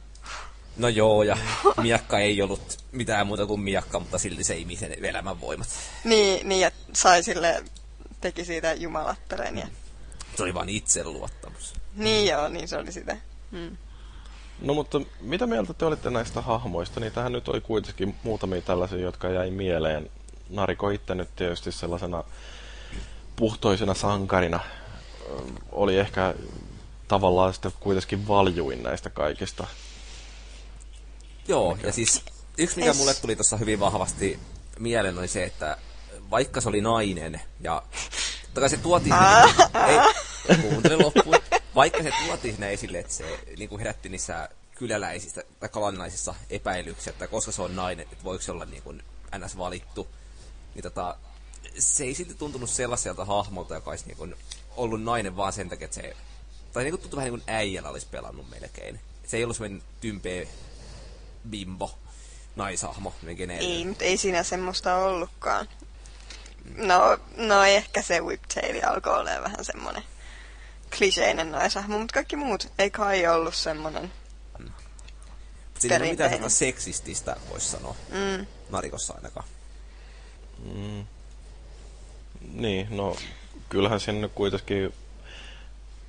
No 0.77 0.87
joo, 0.87 1.23
ja 1.23 1.37
miakka 1.81 2.19
ei 2.19 2.41
ollut 2.41 2.77
mitään 2.91 3.27
muuta 3.27 3.45
kuin 3.45 3.61
miakka, 3.61 3.99
mutta 3.99 4.17
silti 4.17 4.43
se 4.43 4.57
imi 4.57 4.75
sen 4.75 5.05
elämän 5.05 5.41
voimat. 5.41 5.67
Niin, 6.03 6.49
niin 6.49 6.61
ja 6.61 6.71
sai 6.93 7.23
sille, 7.23 7.63
teki 8.21 8.45
siitä 8.45 8.73
jumalattaren. 8.73 9.57
Ja... 9.57 9.67
Se 10.35 10.43
oli 10.43 10.53
vain 10.53 10.69
itseluottamus. 10.69 11.73
Niin 11.95 12.27
joo, 12.27 12.47
niin 12.47 12.67
se 12.67 12.77
oli 12.77 12.91
sitä. 12.91 13.17
Hmm. 13.51 13.77
No 14.61 14.73
mutta 14.73 15.01
mitä 15.21 15.47
mieltä 15.47 15.73
te 15.73 15.85
olitte 15.85 16.09
näistä 16.09 16.41
hahmoista? 16.41 16.99
Niin 16.99 17.13
tähän 17.13 17.31
nyt 17.31 17.47
oli 17.47 17.61
kuitenkin 17.61 18.15
muutamia 18.23 18.61
tällaisia, 18.61 18.99
jotka 18.99 19.29
jäi 19.29 19.51
mieleen. 19.51 20.09
Nariko 20.49 20.89
itse 20.89 21.15
nyt 21.15 21.35
tietysti 21.35 21.71
sellaisena 21.71 22.23
puhtoisena 23.35 23.93
sankarina 23.93 24.59
oli 25.71 25.97
ehkä 25.97 26.33
tavallaan 27.07 27.53
sitten 27.53 27.71
kuitenkin 27.79 28.27
valjuin 28.27 28.83
näistä 28.83 29.09
kaikista. 29.09 29.67
Joo, 31.47 31.75
mikä? 31.75 31.87
ja 31.87 31.93
siis 31.93 32.23
yksi 32.57 32.79
mikä 32.79 32.93
mulle 32.93 33.13
tuli 33.13 33.35
tuossa 33.35 33.57
hyvin 33.57 33.79
vahvasti 33.79 34.39
mieleen 34.79 35.17
oli 35.17 35.27
se, 35.27 35.43
että 35.43 35.77
vaikka 36.31 36.61
se 36.61 36.69
oli 36.69 36.81
nainen 36.81 37.41
ja 37.61 37.83
totta 38.53 38.69
se 38.69 38.77
tuotiin, 38.77 39.15
ei, 39.87 40.57
kuuntele 40.61 41.03
loppuun, 41.03 41.35
vaikka 41.75 42.03
se 42.03 42.11
tuotiin 42.25 42.53
sinne 42.53 42.73
esille, 42.73 42.99
että 42.99 43.13
se 43.13 43.39
niin 43.57 43.69
kuin 43.69 43.79
herätti 43.79 44.09
niissä 44.09 44.49
kyläläisissä 44.75 45.43
tai 45.59 45.69
kalannaisissa 45.69 46.35
epäilyksiä, 46.49 47.11
että 47.11 47.27
koska 47.27 47.51
se 47.51 47.61
on 47.61 47.75
nainen, 47.75 48.07
että 48.11 48.23
voiko 48.23 48.43
se 48.43 48.51
olla 48.51 48.65
niin 48.65 48.83
kuin 48.83 49.03
ns. 49.37 49.57
valittu, 49.57 50.07
niin 50.77 50.83
tota, 50.83 51.15
se 51.79 52.03
ei 52.03 52.13
silti 52.13 52.33
tuntunut 52.33 52.69
sellaiselta 52.69 53.25
hahmolta, 53.25 53.75
joka 53.75 53.89
olisi 53.89 54.05
niin 54.05 54.17
kuin 54.17 54.35
ollut 54.75 55.03
nainen 55.03 55.37
vaan 55.37 55.53
sen 55.53 55.69
takia, 55.69 55.85
että 55.85 55.95
se 55.95 56.15
tai 56.73 56.83
niin 56.83 56.91
kuin 56.91 57.01
tuntui 57.01 57.17
vähän 57.17 57.31
niin 57.31 57.41
kuin 57.41 57.55
äijällä 57.55 57.89
olisi 57.89 58.07
pelannut 58.11 58.49
melkein. 58.49 58.99
Se 59.27 59.37
ei 59.37 59.43
ollut 59.43 59.57
semmoinen 59.57 59.83
tympeä 60.01 60.47
bimbo, 61.49 61.97
naishahmo, 62.55 63.13
Ei, 63.59 63.85
mutta 63.85 64.03
ei 64.03 64.17
siinä 64.17 64.43
semmoista 64.43 64.95
ollutkaan. 64.95 65.69
No, 66.75 67.17
no 67.37 67.63
ehkä 67.63 68.01
se 68.01 68.21
Whiptail 68.21 68.81
alkoi 68.85 69.19
olla 69.19 69.29
vähän 69.43 69.65
semmoinen 69.65 70.03
kliseinen 70.97 71.51
naishahmo, 71.51 71.99
mutta 71.99 72.13
kaikki 72.13 72.35
muut 72.35 72.71
ei 72.79 72.91
kai 72.91 73.27
ollut 73.27 73.55
semmoinen 73.55 74.13
hmm. 74.57 74.71
Siinä 75.79 75.95
ei 75.95 76.01
ole 76.01 76.09
mitään 76.09 76.49
seksististä, 76.49 77.35
voisi 77.49 77.67
sanoa. 77.67 77.95
Mm. 78.09 78.45
Narikossa 78.69 79.13
ainakaan. 79.13 79.47
Mm. 80.73 81.05
Niin, 82.53 82.87
no 82.89 83.15
kyllähän 83.69 83.99
sinne 83.99 84.27
kuitenkin 84.27 84.93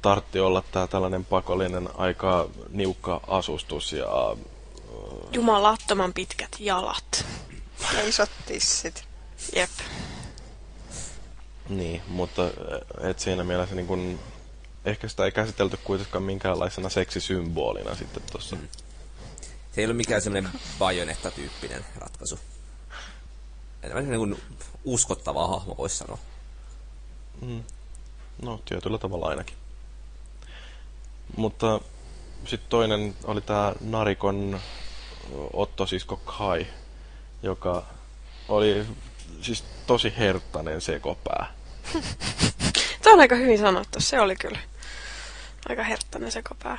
tartti 0.02 0.40
olla 0.40 0.62
tää 0.72 0.86
tällainen 0.86 1.24
pakollinen 1.24 1.88
aika 1.96 2.48
niukka 2.70 3.20
asustus 3.26 3.92
ja... 3.92 4.36
Jumalattoman 5.32 6.12
pitkät 6.12 6.56
jalat. 6.58 7.24
Ja 7.94 8.08
isot 8.08 8.30
tissit. 8.46 9.04
Jep. 9.56 9.70
Niin, 11.68 12.02
mutta 12.08 12.42
et 13.00 13.18
siinä 13.18 13.44
mielessä 13.44 13.74
niin 13.74 13.86
kun, 13.86 14.18
ehkä 14.84 15.08
sitä 15.08 15.24
ei 15.24 15.32
käsitelty 15.32 15.78
kuitenkaan 15.84 16.22
minkäänlaisena 16.22 16.88
seksisymbolina 16.88 17.94
sitten 17.94 18.22
tuossa. 18.32 18.56
Mm. 18.56 18.68
Se 19.74 19.80
ei 19.80 19.84
ole 19.84 19.94
mikään 19.94 20.22
semmoinen 20.22 20.52
bajonetta-tyyppinen 20.78 21.84
ratkaisu. 21.96 22.38
Enemmän 23.82 24.08
niin 24.10 24.18
kuin 24.18 24.42
uskottava 24.84 25.46
hahmo, 25.46 25.74
voisi 25.78 25.96
sanoa. 25.96 26.18
Mm. 27.40 27.64
No, 28.42 28.60
tietyllä 28.64 28.98
tavalla 28.98 29.26
ainakin. 29.26 29.56
Mutta 31.36 31.80
sitten 32.46 32.70
toinen 32.70 33.16
oli 33.24 33.40
tämä 33.40 33.74
Narikon 33.80 34.60
Otto-sisko 35.52 36.16
Kai, 36.16 36.66
joka 37.42 37.84
oli 38.48 38.86
siis 39.40 39.64
tosi 39.86 40.12
herttainen 40.18 40.80
sekopää. 40.80 41.54
Tämä 43.02 43.14
on 43.14 43.20
aika 43.20 43.34
hyvin 43.34 43.58
sanottu, 43.58 44.00
se 44.00 44.20
oli 44.20 44.36
kyllä 44.36 44.58
aika 45.68 45.82
herttainen 45.82 46.32
sekopää. 46.32 46.78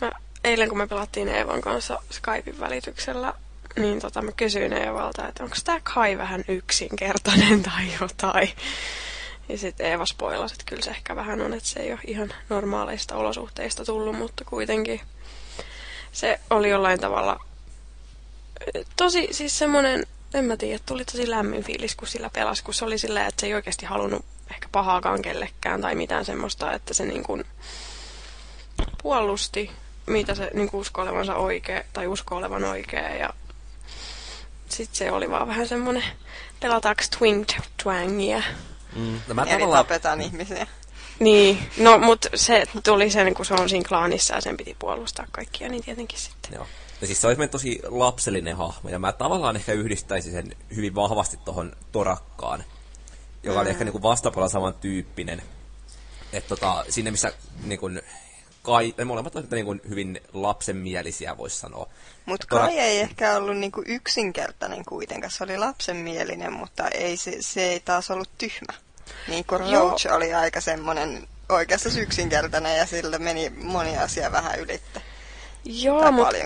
Mä, 0.00 0.12
eilen 0.44 0.68
kun 0.68 0.78
me 0.78 0.86
pelattiin 0.86 1.28
Eevan 1.28 1.60
kanssa 1.60 2.02
Skypein 2.10 2.60
välityksellä, 2.60 3.34
niin 3.76 4.00
tota, 4.00 4.22
mä 4.22 4.32
kysyin 4.32 4.72
Eevalta, 4.72 5.28
että 5.28 5.44
onko 5.44 5.56
tämä 5.64 5.80
Kai 5.94 6.18
vähän 6.18 6.44
yksinkertainen 6.48 7.62
tai 7.72 7.84
jotain. 8.00 8.52
Ja 9.48 9.58
sitten 9.58 9.86
Eeva 9.86 10.06
spoilasi, 10.06 10.54
että 10.54 10.64
kyllä 10.66 10.82
se 10.82 10.90
ehkä 10.90 11.16
vähän 11.16 11.40
on, 11.40 11.54
että 11.54 11.68
se 11.68 11.80
ei 11.80 11.92
ole 11.92 12.00
ihan 12.06 12.32
normaaleista 12.48 13.16
olosuhteista 13.16 13.84
tullut, 13.84 14.18
mutta 14.18 14.44
kuitenkin 14.44 15.00
se 16.12 16.40
oli 16.50 16.70
jollain 16.70 17.00
tavalla 17.00 17.40
tosi 18.96 19.28
siis 19.30 19.58
semmoinen, 19.58 20.06
en 20.34 20.44
mä 20.44 20.56
tiedä, 20.56 20.78
tuli 20.86 21.04
tosi 21.04 21.30
lämmin 21.30 21.64
fiilis, 21.64 21.96
kun 21.96 22.08
sillä 22.08 22.30
pelasi, 22.30 22.64
kun 22.64 22.74
se 22.74 22.84
oli 22.84 22.98
silleen, 22.98 23.26
että 23.26 23.40
se 23.40 23.46
ei 23.46 23.54
oikeasti 23.54 23.86
halunnut 23.86 24.24
ehkä 24.50 24.68
pahaakaan 24.72 25.22
kellekään 25.22 25.80
tai 25.80 25.94
mitään 25.94 26.24
semmoista, 26.24 26.72
että 26.72 26.94
se 26.94 27.04
niin 27.04 27.22
kuin 27.22 27.44
puolusti, 29.02 29.70
mitä 30.06 30.34
se 30.34 30.50
niin 30.54 30.70
kuin 30.70 30.80
uskoo 30.80 31.04
olevansa 31.04 31.34
oikea 31.34 31.82
tai 31.92 32.06
uskoo 32.06 32.38
olevan 32.38 32.64
oikea 32.64 33.16
ja 33.16 33.30
sitten 34.68 34.96
se 34.96 35.12
oli 35.12 35.30
vaan 35.30 35.48
vähän 35.48 35.68
semmoinen 35.68 36.04
pelataanko 36.60 37.02
twing 37.18 37.44
twangia 37.82 38.42
Mm. 38.96 39.20
No 39.28 39.34
mä 39.34 39.42
Eli 39.42 39.50
tavallaan... 39.50 39.84
tapetaan 39.84 40.20
ihmisiä. 40.20 40.66
Niin, 41.18 41.58
no 41.78 41.98
mutta 41.98 42.28
se 42.34 42.64
tuli 42.84 43.10
sen, 43.10 43.34
kun 43.34 43.44
se 43.44 43.54
on 43.54 43.68
siinä 43.68 43.88
klaanissa 43.88 44.34
ja 44.34 44.40
sen 44.40 44.56
piti 44.56 44.76
puolustaa 44.78 45.26
kaikkia, 45.32 45.68
niin 45.68 45.84
tietenkin 45.84 46.18
sitten. 46.18 46.52
Joo. 46.54 46.66
Ja 47.00 47.06
siis 47.06 47.20
se 47.20 47.26
olisi 47.26 47.48
tosi 47.48 47.80
lapsellinen 47.84 48.56
hahmo, 48.56 48.90
ja 48.90 48.98
mä 48.98 49.12
tavallaan 49.12 49.56
ehkä 49.56 49.72
yhdistäisin 49.72 50.32
sen 50.32 50.56
hyvin 50.76 50.94
vahvasti 50.94 51.36
tuohon 51.44 51.72
Torakkaan, 51.92 52.64
joka 53.42 53.54
mm. 53.54 53.60
oli 53.60 53.70
ehkä 53.70 53.84
niinku 53.84 54.02
vastapuolella 54.02 54.52
saman 54.52 54.74
tyyppinen. 54.74 55.42
Että 56.32 56.48
tota, 56.48 56.84
sinne 56.88 57.10
missä 57.10 57.32
niinku, 57.64 57.90
kai, 58.64 58.94
ne 58.98 59.04
molemmat 59.04 59.36
ovat 59.36 59.50
niinku 59.50 59.76
hyvin 59.88 60.20
lapsenmielisiä, 60.32 61.36
voisi 61.36 61.56
sanoa. 61.56 61.88
Mutta 62.26 62.46
Kai 62.46 62.78
ei 62.78 63.00
ehkä 63.00 63.36
ollut 63.36 63.56
niinku 63.56 63.82
yksinkertainen 63.86 64.84
kuitenkaan. 64.84 65.30
Se 65.30 65.44
oli 65.44 65.58
lapsenmielinen, 65.58 66.52
mutta 66.52 66.88
ei, 66.88 67.16
se, 67.16 67.36
se 67.40 67.62
ei 67.62 67.80
taas 67.80 68.10
ollut 68.10 68.30
tyhmä. 68.38 68.78
Niin 69.28 69.44
kuin 69.44 69.60
Roach 69.60 70.06
Joo. 70.06 70.16
oli 70.16 70.34
aika 70.34 70.60
semmoinen 70.60 71.28
oikeastaan 71.48 71.98
yksinkertainen 71.98 72.78
ja 72.78 72.86
sillä 72.86 73.18
meni 73.18 73.50
moni 73.50 73.98
asia 73.98 74.32
vähän 74.32 74.60
ylittä. 74.60 75.00
Joo, 75.64 76.12
mutta 76.12 76.36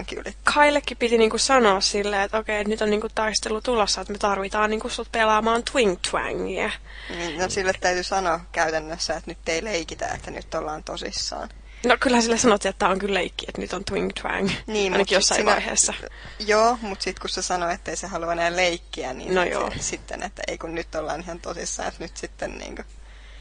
Kaillekin 0.54 0.96
piti 0.96 1.18
niinku 1.18 1.38
sanoa 1.38 1.80
silleen, 1.80 2.22
että 2.22 2.38
okei, 2.38 2.64
nyt 2.64 2.82
on 2.82 2.90
niinku 2.90 3.08
taistelu 3.14 3.60
tulossa, 3.60 4.00
että 4.00 4.12
me 4.12 4.18
tarvitaan 4.18 4.70
niinku 4.70 4.88
sut 4.88 5.12
pelaamaan 5.12 5.62
Twing 5.72 5.96
Twangia. 6.10 6.70
Niin, 7.16 7.38
no 7.38 7.48
sille 7.48 7.72
täytyy 7.80 8.02
sanoa 8.02 8.40
käytännössä, 8.52 9.16
että 9.16 9.30
nyt 9.30 9.48
ei 9.48 9.64
leikitä, 9.64 10.06
että 10.06 10.30
nyt 10.30 10.54
ollaan 10.54 10.84
tosissaan. 10.84 11.48
No 11.86 11.96
kyllä 12.00 12.20
sille 12.20 12.38
sanottiin, 12.38 12.70
että 12.70 12.78
tämä 12.78 12.92
on 12.92 12.98
kyllä 12.98 13.14
leikki, 13.14 13.46
että 13.48 13.60
nyt 13.60 13.72
on 13.72 13.84
Twing 13.84 14.10
Twang, 14.20 14.50
niin, 14.66 14.92
ainakin 14.92 15.16
jossain 15.16 15.40
sinä, 15.40 15.50
vaiheessa. 15.50 15.94
Joo, 16.38 16.78
mutta 16.82 17.02
sitten 17.02 17.20
kun 17.20 17.30
se 17.30 17.42
sanoi, 17.42 17.74
että 17.74 17.90
ei 17.90 17.96
se 17.96 18.06
halua 18.06 18.32
enää 18.32 18.56
leikkiä, 18.56 19.12
niin 19.12 19.34
no 19.34 19.44
joo. 19.44 19.70
Se, 19.70 19.82
sitten, 19.82 20.22
että 20.22 20.42
ei 20.48 20.58
kun 20.58 20.74
nyt 20.74 20.94
ollaan 20.94 21.20
ihan 21.20 21.40
tosissaan, 21.40 21.88
että 21.88 22.04
nyt 22.04 22.16
sitten 22.16 22.58
niin 22.58 22.76
kuin... 22.76 22.86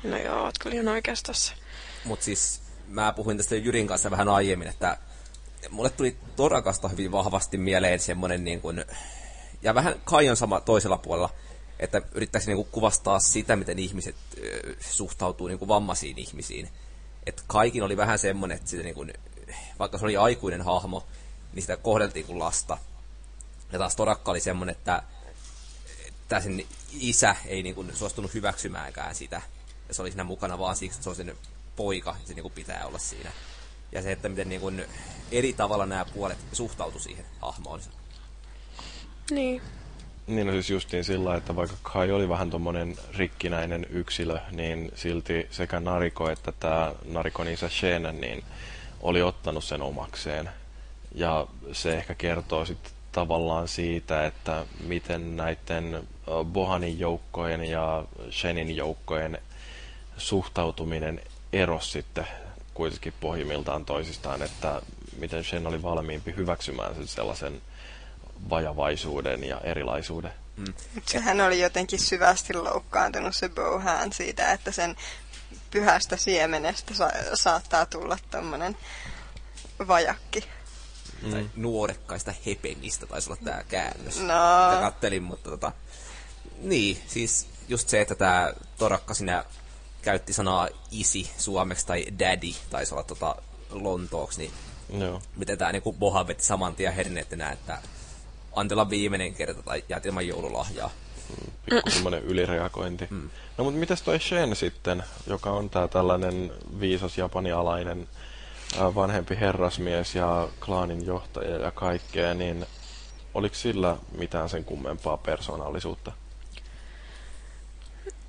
No 0.03 0.17
joo, 0.17 0.43
oot 0.43 0.59
kyllä 0.59 0.73
ihan 0.73 0.87
oikeassa 0.87 1.53
Mutta 2.03 2.25
siis 2.25 2.61
mä 2.87 3.13
puhuin 3.13 3.37
tästä 3.37 3.55
Jyrin 3.55 3.87
kanssa 3.87 4.11
vähän 4.11 4.29
aiemmin, 4.29 4.67
että 4.67 4.97
mulle 5.69 5.89
tuli 5.89 6.17
Torakasta 6.35 6.87
hyvin 6.87 7.11
vahvasti 7.11 7.57
mieleen 7.57 7.99
semmoinen 7.99 8.43
niin 8.43 8.61
kuin, 8.61 8.85
ja 9.61 9.75
vähän 9.75 9.95
Kaion 10.03 10.37
sama 10.37 10.61
toisella 10.61 10.97
puolella, 10.97 11.29
että 11.79 12.01
yrittäisi 12.11 12.47
niin 12.47 12.55
kuin 12.55 12.67
kuvastaa 12.71 13.19
sitä, 13.19 13.55
miten 13.55 13.79
ihmiset 13.79 14.15
suhtautuu 14.79 15.47
niin 15.47 15.59
kuin 15.59 15.69
vammaisiin 15.69 16.19
ihmisiin 16.19 16.69
että 17.27 17.43
kaikin 17.47 17.83
oli 17.83 17.97
vähän 17.97 18.19
semmoinen, 18.19 18.57
että 18.57 18.69
sitä 18.69 18.83
niin 18.83 18.95
kuin, 18.95 19.13
vaikka 19.79 19.97
se 19.97 20.05
oli 20.05 20.17
aikuinen 20.17 20.61
hahmo, 20.61 21.07
niin 21.53 21.63
sitä 21.63 21.77
kohdeltiin 21.77 22.25
kuin 22.25 22.39
lasta. 22.39 22.77
Ja 23.71 23.79
taas 23.79 23.95
Torakka 23.95 24.31
oli 24.31 24.39
semmoinen, 24.39 24.75
että, 24.75 25.03
että 26.07 26.39
sen 26.39 26.65
isä 26.99 27.35
ei 27.45 27.63
niin 27.63 27.75
kuin 27.75 27.95
suostunut 27.95 28.33
hyväksymäänkään 28.33 29.15
sitä. 29.15 29.41
Ja 29.87 29.93
se 29.93 30.01
oli 30.01 30.11
siinä 30.11 30.23
mukana 30.23 30.59
vaan 30.59 30.75
siksi, 30.75 30.95
että 30.95 31.03
se 31.03 31.09
on 31.09 31.15
sen 31.15 31.37
poika, 31.75 32.15
ja 32.21 32.27
se 32.27 32.33
niin 32.33 32.41
kuin 32.41 32.53
pitää 32.53 32.85
olla 32.85 32.99
siinä. 32.99 33.31
Ja 33.91 34.01
se, 34.01 34.11
että 34.11 34.29
miten 34.29 34.49
niin 34.49 34.61
kuin 34.61 34.85
eri 35.31 35.53
tavalla 35.53 35.85
nämä 35.85 36.05
puolet 36.05 36.37
suhtautu 36.53 36.99
siihen 36.99 37.25
hahmoon. 37.41 37.81
Niin. 39.31 39.61
Niin 40.27 40.47
no 40.47 40.53
siis 40.53 40.69
justiin 40.69 41.03
sillä, 41.03 41.35
että 41.35 41.55
vaikka 41.55 41.77
Kai 41.83 42.11
oli 42.11 42.29
vähän 42.29 42.49
tommonen 42.49 42.95
rikkinäinen 43.17 43.85
yksilö, 43.89 44.39
niin 44.51 44.91
silti 44.95 45.47
sekä 45.51 45.79
Nariko 45.79 46.29
että 46.29 46.51
tämä 46.51 46.93
Narikon 47.05 47.47
isä 47.47 47.69
Shenen, 47.69 48.21
niin 48.21 48.43
oli 49.01 49.21
ottanut 49.21 49.63
sen 49.63 49.81
omakseen. 49.81 50.49
Ja 51.15 51.47
se 51.71 51.97
ehkä 51.97 52.15
kertoo 52.15 52.65
sitten 52.65 52.91
tavallaan 53.11 53.67
siitä, 53.67 54.25
että 54.25 54.65
miten 54.87 55.37
näiden 55.37 56.07
Bohanin 56.45 56.99
joukkojen 56.99 57.63
ja 57.63 58.05
Shenin 58.31 58.75
joukkojen 58.75 59.37
suhtautuminen 60.17 61.21
erosi 61.53 61.91
sitten 61.91 62.27
kuitenkin 62.73 63.13
pohjimmiltaan 63.19 63.85
toisistaan, 63.85 64.41
että 64.41 64.81
miten 65.19 65.43
Shen 65.43 65.67
oli 65.67 65.83
valmiimpi 65.83 66.33
hyväksymään 66.35 66.95
sen 66.95 67.07
sellaisen 67.07 67.61
vajavaisuuden 68.49 69.43
ja 69.43 69.61
erilaisuuden. 69.61 70.33
Mm. 70.57 70.73
Sehän 71.05 71.41
oli 71.41 71.59
jotenkin 71.59 71.99
syvästi 71.99 72.53
loukkaantunut 72.53 73.35
se 73.35 73.49
Bohan 73.49 74.13
siitä, 74.13 74.51
että 74.51 74.71
sen 74.71 74.95
pyhästä 75.71 76.17
siemenestä 76.17 76.93
sa- 76.93 77.11
saattaa 77.33 77.85
tulla 77.85 78.17
tämmöinen 78.31 78.77
vajakki. 79.87 80.43
Mm. 81.21 81.31
Tai 81.31 81.49
nuorekkaista 81.55 82.33
hepengistä 82.45 83.05
taisi 83.05 83.29
olla 83.29 83.41
tämä 83.43 83.63
käännös. 83.63 84.19
No. 84.19 84.79
kattelin, 84.81 85.23
mutta 85.23 85.49
tota... 85.49 85.71
Niin, 86.61 87.03
siis 87.07 87.47
just 87.67 87.89
se, 87.89 88.01
että 88.01 88.15
tämä 88.15 88.53
Torakka 88.77 89.13
sinä 89.13 89.45
käytti 90.01 90.33
sanaa 90.33 90.67
isi 90.91 91.31
suomeksi 91.37 91.87
tai 91.87 92.05
daddy, 92.19 92.53
taisi 92.69 92.93
olla 92.93 93.03
tota 93.03 93.35
Lontooksi, 93.69 94.39
niin 94.39 94.51
Joo. 95.01 95.21
miten 95.35 95.57
tämä 95.57 95.71
niinku 95.71 95.93
Boha 95.93 96.27
veti 96.27 96.43
saman 96.43 96.75
tien 96.75 97.17
että 97.17 97.81
Antilla 98.57 98.89
viimeinen 98.89 99.33
kerta 99.33 99.63
tai 99.63 99.83
jäät 99.89 100.05
ilman 100.05 100.27
joululahjaa. 100.27 100.89
pikku 101.69 101.89
semmoinen 101.89 102.23
ylireagointi. 102.23 103.07
No 103.57 103.63
mutta 103.63 103.79
mitäs 103.79 104.01
toi 104.01 104.19
Shen 104.19 104.55
sitten, 104.55 105.03
joka 105.27 105.49
on 105.49 105.69
tää 105.69 105.87
tällainen 105.87 106.53
viisas 106.79 107.17
japanialainen 107.17 108.07
vanhempi 108.95 109.37
herrasmies 109.39 110.15
ja 110.15 110.47
klaanin 110.65 111.05
johtaja 111.05 111.57
ja 111.57 111.71
kaikkea, 111.71 112.33
niin 112.33 112.65
oliko 113.33 113.55
sillä 113.55 113.97
mitään 114.17 114.49
sen 114.49 114.63
kummempaa 114.63 115.17
persoonallisuutta? 115.17 116.11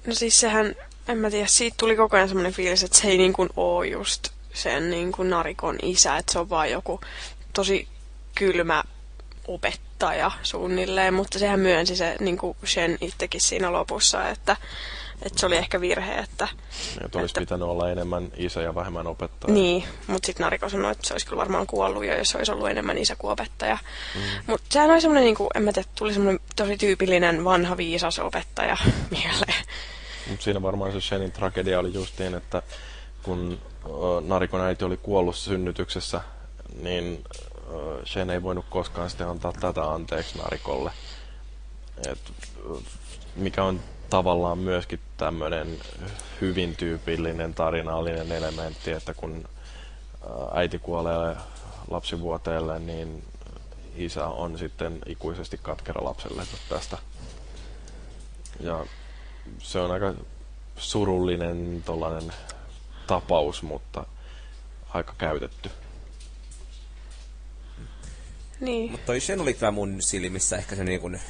No 0.07 0.15
siis 0.15 0.41
sehän, 0.41 0.75
en 1.09 1.19
mä 1.19 1.31
tiedä, 1.31 1.47
siitä 1.47 1.77
tuli 1.81 1.97
koko 1.97 2.17
ajan 2.17 2.29
semmoinen 2.29 2.53
fiilis, 2.53 2.83
että 2.83 2.99
se 2.99 3.09
ei 3.09 3.19
niin 3.19 3.33
kuin 3.33 3.49
oo 3.57 3.83
just 3.83 4.29
sen 4.55 4.91
niin 4.91 5.13
kuin 5.13 5.31
narikon 5.31 5.79
isä, 5.83 6.17
että 6.17 6.33
se 6.33 6.39
on 6.39 6.51
vaan 6.51 6.71
joku 6.71 7.01
tosi 7.53 7.89
kylmä 8.35 8.85
opettaja 9.49 10.31
suunnilleen, 10.43 11.15
mutta 11.15 11.39
sehän 11.39 11.61
myönsi 11.61 11.97
se 11.97 12.17
niin 12.21 12.39
kuin 12.39 12.57
Shen 12.67 12.99
itsekin 13.01 13.41
siinä 13.41 13.73
lopussa, 13.73 14.29
että, 14.29 14.57
että 15.23 15.41
se 15.41 15.47
oli 15.47 15.57
ehkä 15.57 15.81
virhe, 15.81 16.15
että 16.15 16.49
Että 17.05 17.19
olisi 17.19 17.33
Että- 17.33 17.41
pitänyt 17.41 17.69
olla 17.69 17.91
enemmän 17.91 18.29
isä 18.37 18.63
ja 18.63 18.75
vähemmän 18.75 19.07
opettaja. 19.07 19.55
niin, 19.55 19.85
mutta 20.07 20.27
sitten 20.27 20.45
Nariko 20.45 20.69
sanoi, 20.69 20.93
että 20.93 21.09
se 21.09 21.15
olisi 21.15 21.27
kyllä 21.27 21.41
varmaan 21.41 21.67
kuollut 21.67 22.05
jo, 22.05 22.19
jos 22.19 22.35
olisi 22.35 22.53
ollut 22.53 22.69
enemmän 22.71 22.99
isä 22.99 23.17
kuin 23.17 23.31
opettaja. 23.33 23.79
Mm. 24.15 24.21
Mutta 24.47 24.67
sehän 24.71 24.91
oli 24.91 25.01
semmoinen, 25.01 25.25
niin 25.25 25.37
kuin, 25.37 25.49
en 25.55 25.63
mä 25.63 25.73
tiedä, 25.73 25.89
tuli 25.95 26.13
semmoinen 26.13 26.41
tosi 26.57 26.77
tyypillinen 26.77 27.45
vanha 27.45 27.77
viisas 27.77 28.19
opettaja 28.19 28.77
mieleen. 29.11 29.65
Mutta 30.29 30.45
siinä 30.45 30.63
varmaan 30.63 30.93
se 30.93 31.01
Shenin 31.01 31.33
tragedia 31.33 31.79
oli 31.79 31.95
justiin, 31.95 32.35
että 32.35 32.63
kun 33.23 33.59
Narikon 34.27 34.61
äiti 34.61 34.85
oli 34.85 34.97
kuollut 34.97 35.37
synnytyksessä, 35.37 36.21
niin 36.83 37.25
Shen 38.05 38.31
ei 38.31 38.43
voinut 38.43 38.65
koskaan 38.71 39.11
sitten 39.11 39.29
antaa 39.29 39.53
tätä 39.53 39.91
anteeksi 39.91 40.39
Narikolle. 40.39 40.91
Et, 42.09 42.33
mikä 43.37 43.65
on 43.65 43.81
tavallaan 44.11 44.59
myöskin 44.59 45.01
tämmöinen 45.17 45.79
hyvin 46.41 46.77
tyypillinen 46.77 47.55
tarinallinen 47.55 48.33
elementti, 48.33 48.91
että 48.91 49.15
kun 49.15 49.49
äiti 50.55 50.79
kuolee 50.79 51.37
lapsivuoteelle, 51.91 52.79
niin 52.79 53.25
isä 53.97 54.27
on 54.27 54.59
sitten 54.59 54.99
ikuisesti 55.07 55.59
katkera 55.63 56.05
lapselle 56.05 56.43
tästä. 56.69 56.99
Ja 58.61 58.87
se 59.59 59.79
on 59.81 59.91
aika 59.91 60.15
surullinen 60.77 61.85
tapaus, 63.07 63.63
mutta 63.63 64.07
aika 64.95 65.15
käytetty. 65.19 65.71
Niin. 68.61 68.91
Mutta 68.91 69.07
toi 69.07 69.21
Shen 69.21 69.41
oli 69.41 69.55
kyllä 69.55 69.71
mun 69.71 70.03
silmissä 70.03 70.57
ehkä 70.57 70.77
se 70.77 70.85
niin 70.85 71.01
kuin, 71.01 71.21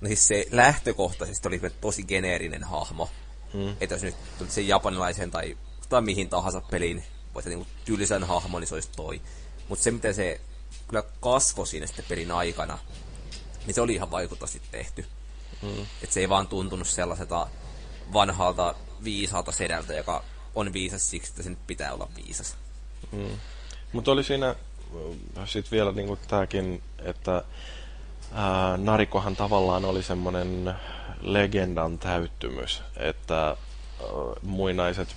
no 0.00 0.06
siis 0.06 0.28
se 0.28 0.46
lähtökohtaisesti 0.50 1.48
oli 1.48 1.60
tosi 1.80 2.02
geneerinen 2.04 2.64
hahmo. 2.64 3.10
Mm. 3.54 3.76
Että 3.80 3.94
jos 3.94 4.02
nyt 4.02 4.14
sen 4.48 4.68
japanilaisen 4.68 5.30
tai, 5.30 5.56
tai 5.88 6.02
mihin 6.02 6.28
tahansa 6.28 6.62
peliin, 6.70 7.04
voit 7.34 7.46
niin 7.46 7.66
tylsän 7.84 8.24
hahmon, 8.24 8.60
niin 8.60 8.68
se 8.68 8.74
olisi 8.74 8.90
toi. 8.96 9.20
Mutta 9.68 9.82
se, 9.84 9.90
miten 9.90 10.14
se 10.14 10.40
kyllä 10.88 11.04
kasvoi 11.20 11.66
siinä 11.66 11.86
sitten 11.86 12.04
pelin 12.08 12.30
aikana, 12.30 12.78
niin 13.66 13.74
se 13.74 13.80
oli 13.80 13.94
ihan 13.94 14.10
vaikuttavasti 14.10 14.62
tehty. 14.70 15.06
Mm. 15.62 15.82
Että 16.02 16.14
se 16.14 16.20
ei 16.20 16.28
vaan 16.28 16.48
tuntunut 16.48 16.88
sellaiselta 16.88 17.48
vanhalta 18.12 18.74
viisaalta 19.04 19.52
sedältä, 19.52 19.94
joka 19.94 20.24
on 20.54 20.72
viisas 20.72 21.10
siksi, 21.10 21.30
että 21.30 21.42
sen 21.42 21.56
pitää 21.66 21.92
olla 21.92 22.08
viisas. 22.16 22.56
Mm. 23.12 23.38
Mutta 23.92 24.10
oli 24.10 24.24
siinä 24.24 24.56
sitten 25.44 25.70
vielä 25.70 25.92
niinku 25.92 26.18
tääkin, 26.28 26.82
että 26.98 27.42
ää, 28.32 28.76
Narikohan 28.76 29.36
tavallaan 29.36 29.84
oli 29.84 30.02
semmoinen 30.02 30.74
legendan 31.20 31.98
täyttymys, 31.98 32.82
että 32.96 33.46
ää, 33.46 33.56
muinaiset 34.42 35.16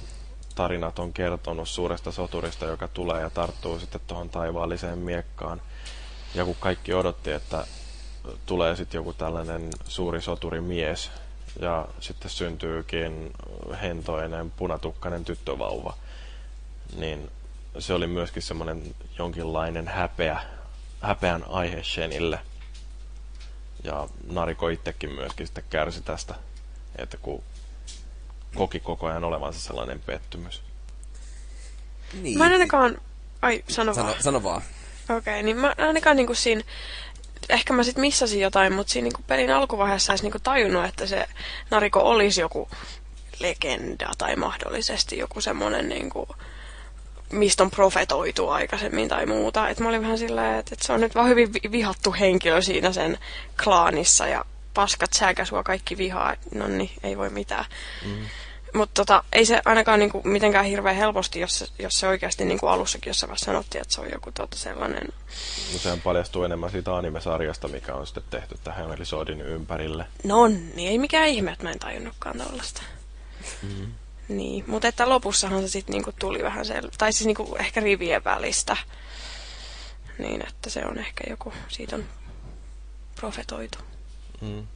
tarinat 0.55 0.99
on 0.99 1.13
kertonut 1.13 1.69
suuresta 1.69 2.11
soturista, 2.11 2.65
joka 2.65 2.87
tulee 2.87 3.21
ja 3.21 3.29
tarttuu 3.29 3.79
sitten 3.79 4.01
tuohon 4.07 4.29
taivaalliseen 4.29 4.97
miekkaan. 4.97 5.61
Ja 6.35 6.45
kun 6.45 6.55
kaikki 6.59 6.93
odotti, 6.93 7.31
että 7.31 7.67
tulee 8.45 8.75
sitten 8.75 8.99
joku 8.99 9.13
tällainen 9.13 9.69
suuri 9.87 10.21
soturimies 10.21 11.11
ja 11.59 11.87
sitten 11.99 12.31
syntyykin 12.31 13.33
hentoinen 13.81 14.51
punatukkainen 14.51 15.25
tyttövauva, 15.25 15.93
niin 16.97 17.31
se 17.79 17.93
oli 17.93 18.07
myöskin 18.07 18.43
semmoinen 18.43 18.95
jonkinlainen 19.17 19.87
häpeä, 19.87 20.39
häpeän 21.01 21.43
aihe 21.49 21.83
Shenille. 21.83 22.39
Ja 23.83 24.07
Nariko 24.31 24.69
itsekin 24.69 25.11
myöskin 25.11 25.47
sitten 25.47 25.63
kärsi 25.69 26.01
tästä, 26.01 26.35
että 26.95 27.17
kun 27.17 27.43
koki 28.55 28.79
koko 28.79 29.07
ajan 29.07 29.23
olevansa 29.23 29.59
sellainen 29.59 29.99
pettymys. 29.99 30.61
Niin. 32.21 32.37
Mä 32.37 32.45
en 32.45 32.51
ainakaan... 32.51 32.97
Ai, 33.41 33.63
sano, 33.67 33.93
Sano, 33.93 34.07
vaan. 34.07 34.23
sano 34.23 34.43
vaan. 34.43 34.61
Okei, 35.03 35.17
okay, 35.17 35.43
niin 35.43 35.57
mä 35.57 35.75
ainakaan 35.77 36.15
niinku 36.15 36.35
siinä... 36.35 36.61
Ehkä 37.49 37.73
mä 37.73 37.83
sit 37.83 37.97
missasin 37.97 38.39
jotain, 38.39 38.73
mutta 38.73 38.93
siinä 38.93 39.03
niinku 39.03 39.21
pelin 39.27 39.53
alkuvaiheessa 39.53 40.11
olisi 40.11 40.23
niinku 40.23 40.39
tajunnut, 40.39 40.85
että 40.85 41.05
se 41.05 41.27
Nariko 41.71 41.99
olisi 41.99 42.41
joku 42.41 42.69
legenda 43.39 44.11
tai 44.17 44.35
mahdollisesti 44.35 45.17
joku 45.17 45.41
semmonen 45.41 45.89
niinku 45.89 46.27
mistä 47.35 47.63
on 47.63 47.71
profetoitu 47.71 48.49
aikaisemmin 48.49 49.09
tai 49.09 49.25
muuta. 49.25 49.69
Et 49.69 49.79
mä 49.79 49.89
olin 49.89 50.01
vähän 50.01 50.17
silleen, 50.17 50.59
että, 50.59 50.75
että 50.75 50.85
se 50.85 50.93
on 50.93 51.01
nyt 51.01 51.15
vaan 51.15 51.29
hyvin 51.29 51.53
vi- 51.53 51.71
vihattu 51.71 52.15
henkilö 52.19 52.61
siinä 52.61 52.91
sen 52.91 53.17
klaanissa 53.63 54.27
ja 54.27 54.45
paskat 54.73 55.13
säkä 55.13 55.45
sua 55.45 55.63
kaikki 55.63 55.97
vihaa. 55.97 56.33
Et 56.33 56.39
No 56.55 56.67
niin, 56.67 56.91
ei 57.03 57.17
voi 57.17 57.29
mitään. 57.29 57.65
Mm. 58.05 58.25
Mutta 58.73 58.93
tota, 58.93 59.23
ei 59.33 59.45
se 59.45 59.61
ainakaan 59.65 59.99
niinku 59.99 60.21
mitenkään 60.23 60.65
hirveän 60.65 60.95
helposti, 60.95 61.39
jos 61.39 61.59
se, 61.59 61.67
jos 61.79 61.99
se 61.99 62.07
oikeasti 62.07 62.45
niinku 62.45 62.67
alussakin 62.67 63.09
jossain 63.09 63.27
vaiheessa 63.27 63.45
sanottiin, 63.45 63.81
että 63.81 63.93
se 63.93 64.01
on 64.01 64.11
joku 64.11 64.31
tota 64.31 64.57
sellainen... 64.57 65.07
No 65.73 65.79
sehän 65.79 66.01
paljastuu 66.01 66.43
enemmän 66.43 66.71
siitä 66.71 66.95
anime-sarjasta, 66.95 67.67
mikä 67.67 67.93
on 67.93 68.07
sitten 68.07 68.23
tehty 68.29 68.57
tähän 68.63 68.93
episodin 68.93 69.41
ympärille. 69.41 70.05
No 70.23 70.47
niin, 70.47 70.89
ei 70.89 70.97
mikään 70.97 71.27
ihme, 71.27 71.51
että 71.51 71.63
mä 71.63 71.71
en 71.71 71.79
tajunnutkaan 71.79 72.37
tollasta. 72.37 72.81
Mm. 73.61 73.91
Niin, 74.27 74.63
mutta 74.67 74.87
että 74.87 75.09
lopussahan 75.09 75.61
se 75.61 75.67
sitten 75.67 75.93
niinku 75.93 76.11
tuli 76.19 76.43
vähän 76.43 76.65
sel... 76.65 76.89
Tai 76.97 77.13
siis 77.13 77.25
niinku 77.25 77.55
ehkä 77.59 77.79
rivien 77.79 78.23
välistä. 78.23 78.77
Niin, 80.19 80.47
että 80.47 80.69
se 80.69 80.85
on 80.85 80.99
ehkä 80.99 81.23
joku, 81.29 81.53
siitä 81.67 81.95
on 81.95 82.05
profetoitu. 83.15 83.77
Mm. 84.41 84.67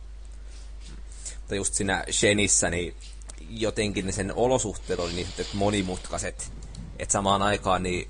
Mutta 1.36 1.56
just 1.56 1.74
siinä 1.74 2.04
Shenissä, 2.12 2.70
niin 2.70 2.96
jotenkin 3.50 4.06
ne 4.06 4.12
sen 4.12 4.34
olosuhteet 4.36 5.00
oli 5.00 5.14
niin 5.14 5.28
sanotut 5.28 5.54
monimutkaiset, 5.54 6.52
että 7.00 7.14
samaan 7.14 7.42
aikaan 7.42 7.84
niin 7.84 8.10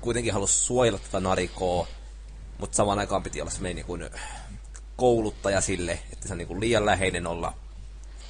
kuitenkin 0.00 0.32
halusi 0.32 0.54
suojella 0.54 0.98
tätä 0.98 1.20
narikoa, 1.20 1.88
mutta 2.58 2.76
samaan 2.76 2.98
aikaan 2.98 3.22
piti 3.22 3.40
olla 3.40 3.50
semmoinen 3.50 3.84
niin 3.88 4.10
kouluttaja 4.96 5.60
sille, 5.60 5.98
että 6.12 6.28
se 6.28 6.34
on 6.34 6.38
niin 6.38 6.48
kuin 6.48 6.60
liian 6.60 6.86
läheinen 6.86 7.26
olla. 7.26 7.52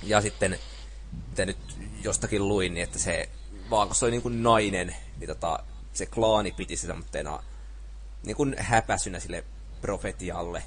Ja 0.03 0.21
sitten, 0.21 0.59
mitä 1.29 1.47
nyt 1.47 1.59
jostakin 2.05 2.49
luin, 2.49 2.75
niin 2.75 2.85
että 2.85 2.99
se, 2.99 3.29
vaan 3.71 3.87
kun 3.89 3.97
se 3.97 4.05
oli 4.05 4.11
niin 4.11 4.23
kuin 4.23 4.43
nainen, 4.43 4.97
niin 5.19 5.29
tota, 5.29 5.59
se 5.93 6.07
klaani 6.07 6.53
piti 6.53 6.77
se 6.77 6.87
semmoitteena 6.87 7.43
niin 8.23 8.37
kuin 8.37 8.57
häpäsynä 8.59 9.21
sille 9.21 9.45
profetialle 9.81 10.63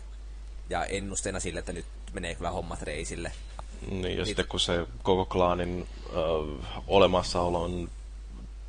ja 0.70 0.86
ennusteena 0.86 1.40
sille, 1.40 1.60
että 1.60 1.74
nyt 1.74 1.86
menee 2.14 2.36
kyllä 2.36 2.52
hommat 2.52 2.82
reisille. 2.82 3.32
Niin, 3.92 4.18
ja 4.18 4.26
sitten 4.26 4.48
kun 4.48 4.60
se 4.60 4.88
koko 5.04 5.26
klaanin 5.26 5.88
ö, 6.10 6.18
olemassaolon 6.88 7.90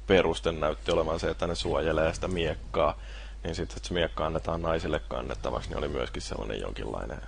peruste 0.06 0.52
näytti 0.52 0.92
olevan 0.92 1.20
se, 1.20 1.30
että 1.30 1.46
ne 1.46 1.54
suojelee 1.54 2.14
sitä 2.14 2.28
miekkaa, 2.28 2.98
niin 3.44 3.54
sitten, 3.54 3.76
että 3.76 3.88
se 3.88 3.94
miekka 3.94 4.26
annetaan 4.26 4.62
naisille 4.62 5.00
kannettavaksi, 5.08 5.68
niin 5.68 5.78
oli 5.78 5.88
myöskin 5.88 6.22
sellainen 6.22 6.60
jonkinlainen 6.60 7.20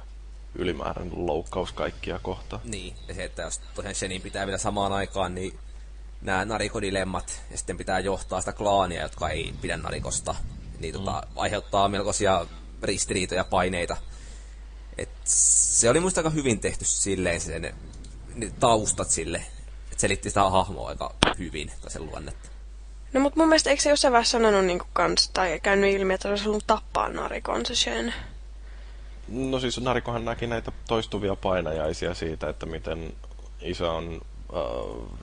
ylimääräinen 0.59 1.27
loukkaus 1.27 1.73
kaikkia 1.73 2.19
kohtaan. 2.23 2.63
Niin, 2.65 2.97
ja 3.09 3.15
se, 3.15 3.25
että 3.25 3.43
jos 3.43 3.61
tosiaan 3.75 3.95
Shenin 3.95 4.23
pitää 4.23 4.47
vielä 4.47 4.59
samaan 4.59 4.93
aikaan, 4.93 5.35
niin 5.35 5.59
nämä 6.23 6.45
narikodilemmat, 6.45 7.43
ja 7.51 7.59
sitten 7.59 7.77
pitää 7.77 7.99
johtaa 7.99 8.41
sitä 8.41 8.53
klaania, 8.53 9.03
jotka 9.03 9.29
ei 9.29 9.55
pidä 9.61 9.77
narikosta, 9.77 10.35
niin 10.81 10.95
tota, 10.95 11.23
aiheuttaa 11.37 11.89
melkoisia 11.89 12.47
ristiriitoja, 12.83 13.45
paineita. 13.45 13.97
Et 14.99 15.09
se 15.25 15.91
oli 15.91 16.01
muista 16.01 16.21
aika 16.21 16.31
hyvin 16.31 16.61
tehty 16.61 16.85
silleen 16.85 17.41
sen 17.41 17.75
ne 18.35 18.53
taustat 18.61 19.11
sille, 19.11 19.39
että 19.93 20.01
selitti 20.01 20.31
sitä 20.31 20.51
hahmoa 20.51 20.89
aika 20.89 21.15
hyvin, 21.39 21.73
tai 21.81 21.91
sen 21.91 22.07
luonnetta. 22.07 22.49
No 23.13 23.21
mut 23.21 23.37
mun 23.37 23.49
mielestä 23.49 23.71
eikö 23.71 23.83
se 23.83 23.91
jossain 23.91 24.13
vaiheessa 24.13 24.39
sanonut 24.39 24.65
niinku 24.65 24.87
kans, 24.93 25.31
tai 25.35 25.61
käynyt 25.61 25.95
ilmi, 25.95 26.15
että 26.15 26.23
se 26.23 26.29
olisi 26.29 26.45
halunnut 26.45 26.67
tappaa 26.67 27.09
narikon 27.09 27.67
se 27.67 27.75
Shen? 27.75 28.15
No 29.29 29.61
siis 29.61 29.81
Narikohan 29.81 30.25
näki 30.25 30.47
näitä 30.47 30.73
toistuvia 30.89 31.37
painajaisia 31.37 32.15
siitä, 32.15 32.49
että 32.49 32.67
miten 32.67 33.13
isä 33.61 33.93
on 33.93 34.21
äh, 34.57 35.19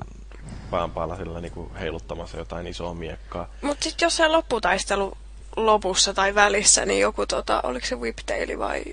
pään 0.71 0.91
päällä 0.91 1.15
sillä 1.15 1.41
niinku 1.41 1.71
heiluttamassa 1.80 2.38
jotain 2.38 2.67
isoa 2.67 2.93
miekkaa. 2.93 3.49
Mutta 3.61 3.84
sitten 3.84 4.05
jos 4.05 4.15
se 4.17 4.27
lopputaistelu 4.27 5.17
lopussa 5.55 6.13
tai 6.13 6.35
välissä, 6.35 6.85
niin 6.85 6.99
joku, 6.99 7.25
tota, 7.25 7.61
oliko 7.63 7.85
se 7.85 7.95
Whiptail 7.95 8.59
vai 8.59 8.84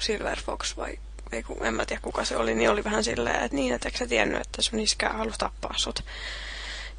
Silver 0.00 0.38
Fox 0.40 0.76
vai 0.76 0.98
ei, 1.32 1.42
kun, 1.42 1.66
en 1.66 1.74
mä 1.74 1.86
tiedä 1.86 2.02
kuka 2.02 2.24
se 2.24 2.36
oli, 2.36 2.54
niin 2.54 2.70
oli 2.70 2.84
vähän 2.84 3.04
silleen, 3.04 3.44
että 3.44 3.56
niin, 3.56 3.74
että 3.74 3.90
sä 3.98 4.06
tiennyt, 4.06 4.40
että 4.40 4.62
sun 4.62 4.80
iskä 4.80 5.08
halusi 5.08 5.38
tappaa 5.38 5.74
sut. 5.76 6.04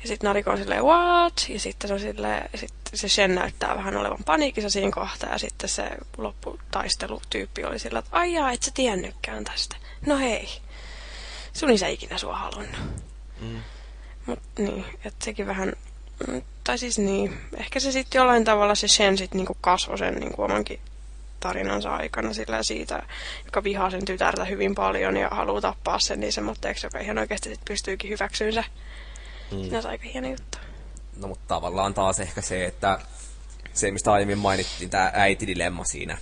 Ja 0.01 0.07
sitten 0.07 0.27
Nariko 0.27 0.51
on 0.51 0.57
silleen, 0.57 0.83
what? 0.83 1.45
Ja 1.49 1.59
sitten 1.59 1.87
se, 1.87 1.93
on 1.93 1.99
silleen, 1.99 2.49
sit 2.55 2.73
se 2.93 3.09
Shen 3.09 3.35
näyttää 3.35 3.75
vähän 3.75 3.97
olevan 3.97 4.23
paniikissa 4.25 4.69
siinä 4.69 4.91
kohtaa. 4.91 5.29
Ja 5.29 5.37
sitten 5.37 5.69
se 5.69 5.89
lopputaistelutyyppi 6.17 7.63
oli 7.63 7.79
sillä, 7.79 7.99
että 7.99 8.11
ai 8.11 8.33
jaa, 8.33 8.51
et 8.51 8.63
sä 8.63 8.71
tiennytkään 8.73 9.43
tästä. 9.43 9.75
No 10.05 10.17
hei, 10.17 10.47
sun 11.53 11.71
isä 11.71 11.87
ikinä 11.87 12.17
sua 12.17 12.35
halunnut. 12.37 12.79
Mm. 13.41 13.61
Mut 14.25 14.39
niin, 14.57 14.85
että 15.05 15.25
sekin 15.25 15.47
vähän, 15.47 15.73
mm, 16.27 16.41
tai 16.63 16.77
siis 16.77 16.99
niin, 16.99 17.37
ehkä 17.57 17.79
se 17.79 17.91
sitten 17.91 18.19
jollain 18.19 18.43
tavalla 18.43 18.75
se 18.75 18.87
Shen 18.87 19.17
sitten 19.17 19.37
niinku 19.37 19.57
kasvoi 19.61 19.97
sen 19.97 20.15
niinku 20.15 20.41
omankin 20.41 20.79
tarinansa 21.39 21.95
aikana 21.95 22.33
sillä 22.33 22.63
siitä, 22.63 23.03
joka 23.45 23.63
vihaa 23.63 23.89
sen 23.89 24.05
tytärtä 24.05 24.45
hyvin 24.45 24.75
paljon 24.75 25.17
ja 25.17 25.29
haluaa 25.31 25.61
tappaa 25.61 25.99
sen 25.99 26.19
niin 26.19 26.33
semmoitteeksi, 26.33 26.85
joka 26.85 26.99
ihan 26.99 27.17
oikeasti 27.17 27.49
sit 27.49 27.65
pystyykin 27.65 28.09
hyväksyyn 28.09 28.53
se. 28.53 28.65
Mm. 29.51 29.69
Se 29.69 29.77
on 29.77 29.85
aika 29.85 30.07
hieno 30.13 30.29
juttu. 30.29 30.57
No 31.17 31.27
mutta 31.27 31.45
tavallaan 31.47 31.93
taas 31.93 32.19
ehkä 32.19 32.41
se, 32.41 32.65
että 32.65 32.99
se 33.73 33.91
mistä 33.91 34.13
aiemmin 34.13 34.37
mainittiin, 34.37 34.89
tämä 34.89 35.11
äitidilemma 35.13 35.83
siinä 35.83 36.17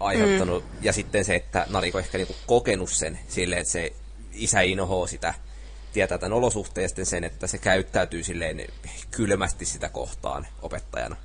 aiheuttanut, 0.00 0.64
mm. 0.64 0.78
ja 0.82 0.92
sitten 0.92 1.24
se, 1.24 1.34
että 1.34 1.66
Nariko 1.70 1.98
ehkä 1.98 2.18
niinku 2.18 2.36
kokenut 2.46 2.90
sen 2.90 3.18
silleen, 3.28 3.60
että 3.60 3.72
se 3.72 3.92
isä 4.32 4.60
inhoaa 4.60 5.06
sitä, 5.06 5.34
tietää 5.92 6.18
tämän 6.18 6.36
olosuhteen 6.36 6.90
ja 6.96 7.04
sen, 7.04 7.24
että 7.24 7.46
se 7.46 7.58
käyttäytyy 7.58 8.24
silleen 8.24 8.66
kylmästi 9.10 9.64
sitä 9.64 9.88
kohtaan 9.88 10.46
opettajana. 10.62 11.16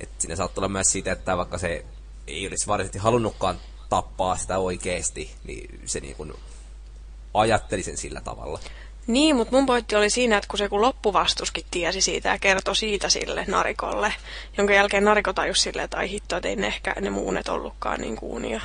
Et 0.00 0.08
siinä 0.18 0.36
saattaa 0.36 0.60
olla 0.60 0.68
myös 0.68 0.92
siitä, 0.92 1.12
että 1.12 1.36
vaikka 1.36 1.58
se 1.58 1.84
ei 2.26 2.46
olisi 2.46 2.66
varsinaisesti 2.66 2.98
halunnutkaan 2.98 3.60
tappaa 3.88 4.36
sitä 4.36 4.58
oikeasti, 4.58 5.30
niin 5.44 5.80
se 5.84 6.00
niin 6.00 6.16
kuin 6.16 6.32
ajatteli 7.34 7.82
sen 7.82 7.96
sillä 7.96 8.20
tavalla. 8.20 8.60
Niin, 9.06 9.36
mutta 9.36 9.56
mun 9.56 9.66
pointti 9.66 9.96
oli 9.96 10.10
siinä, 10.10 10.36
että 10.36 10.48
kun 10.48 10.58
se 10.58 10.68
kun 10.68 10.82
loppuvastuskin 10.82 11.66
tiesi 11.70 12.00
siitä 12.00 12.28
ja 12.28 12.38
kertoi 12.38 12.76
siitä 12.76 13.08
sille 13.08 13.44
narikolle, 13.48 14.14
jonka 14.58 14.74
jälkeen 14.74 15.04
nariko 15.04 15.32
tajusi 15.32 15.62
silleen, 15.62 15.84
että 15.84 15.96
ai 15.96 16.10
hitto, 16.10 16.36
että 16.36 16.48
ei 16.48 16.56
ne 16.56 16.66
ehkä 16.66 16.94
ne 17.00 17.10
muunet 17.10 17.48
ollutkaan 17.48 18.00
niin 18.00 18.16
kuunia. 18.16 18.60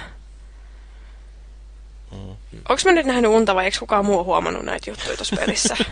Mm. 2.11 2.35
Onko 2.69 2.81
mä 2.85 2.91
nyt 2.91 3.05
nähnyt 3.05 3.31
unta 3.31 3.55
vai 3.55 3.65
eikö 3.65 3.79
kukaan 3.79 4.05
muu 4.05 4.23
huomannut 4.23 4.63
näitä 4.63 4.89
juttuja 4.89 5.17
tuossa 5.17 5.35
pelissä? 5.35 5.77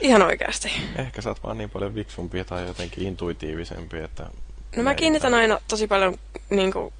Ihan 0.00 0.22
oikeasti. 0.22 0.72
Ehkä 0.96 1.22
sä 1.22 1.28
oot 1.28 1.42
vaan 1.42 1.58
niin 1.58 1.70
paljon 1.70 1.94
viksumpi 1.94 2.44
tai 2.44 2.66
jotenkin 2.66 3.06
intuitiivisempi, 3.06 3.98
että... 3.98 4.26
No 4.76 4.82
mä 4.82 4.94
kiinnitän 4.94 5.34
aina 5.34 5.58
tosi 5.68 5.86
paljon 5.86 6.18
niin 6.50 6.72
kuin, 6.72 6.92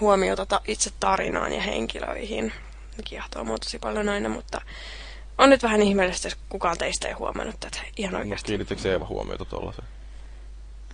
huomiota 0.00 0.60
itse 0.66 0.90
tarinaan 1.00 1.52
ja 1.52 1.62
henkilöihin. 1.62 2.52
Ne 2.96 3.02
kiehtoo 3.04 3.44
mua 3.44 3.58
tosi 3.58 3.78
paljon 3.78 4.08
aina, 4.08 4.28
mutta 4.28 4.60
on 5.40 5.50
nyt 5.50 5.62
vähän 5.62 5.82
ihmeellistä, 5.82 6.26
jos 6.26 6.36
kukaan 6.48 6.78
teistä 6.78 7.08
ei 7.08 7.14
huomannut 7.14 7.60
tätä 7.60 7.78
ihan 7.96 8.14
oikeasti. 8.14 8.46
Kiinnitikö 8.46 8.92
Eeva 8.92 9.06
huomiota 9.06 9.44
tuollaiseen? 9.44 9.88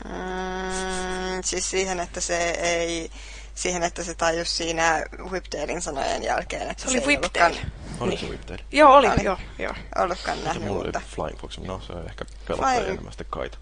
Mm, 0.04 1.42
siis 1.44 1.70
siihen, 1.70 2.00
että 2.00 2.20
se 2.20 2.50
ei 2.50 3.10
siihen, 3.54 3.82
että 3.82 4.04
se 4.04 4.14
tajus 4.14 4.56
siinä 4.56 5.04
Whiptailin 5.30 5.82
sanojen 5.82 6.22
jälkeen, 6.22 6.70
että 6.70 6.82
se, 6.82 6.90
se 6.90 6.98
oli 6.98 7.06
Whiptail. 7.06 7.54
Oli 8.00 8.10
niin. 8.10 8.20
se 8.20 8.26
Whiptail? 8.26 8.58
Joo, 8.72 8.94
oli, 8.94 9.08
oli. 9.08 9.24
joo, 9.24 9.38
joo. 9.58 9.74
Ollutkaan 9.96 10.44
nähnyt, 10.44 10.64
mulla 10.64 10.84
mutta... 10.84 10.98
oli 10.98 11.06
Flying 11.14 11.40
Fox, 11.40 11.58
no 11.58 11.80
se 11.80 11.92
on 11.92 12.06
ehkä 12.06 12.24
pelottaja 12.46 12.72
Flying... 12.72 12.92
enemmän 12.92 13.12
sitten 13.12 13.26
kaita. 13.30 13.58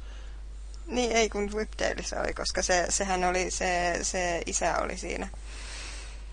Niin, 0.86 1.12
ei 1.12 1.28
kun 1.28 1.52
Whiptailissa 1.52 2.20
oli, 2.20 2.34
koska 2.34 2.62
se, 2.62 2.86
sehän 2.88 3.24
oli, 3.24 3.50
se, 3.50 3.98
se 4.02 4.42
isä 4.46 4.78
oli 4.78 4.96
siinä. 4.96 5.28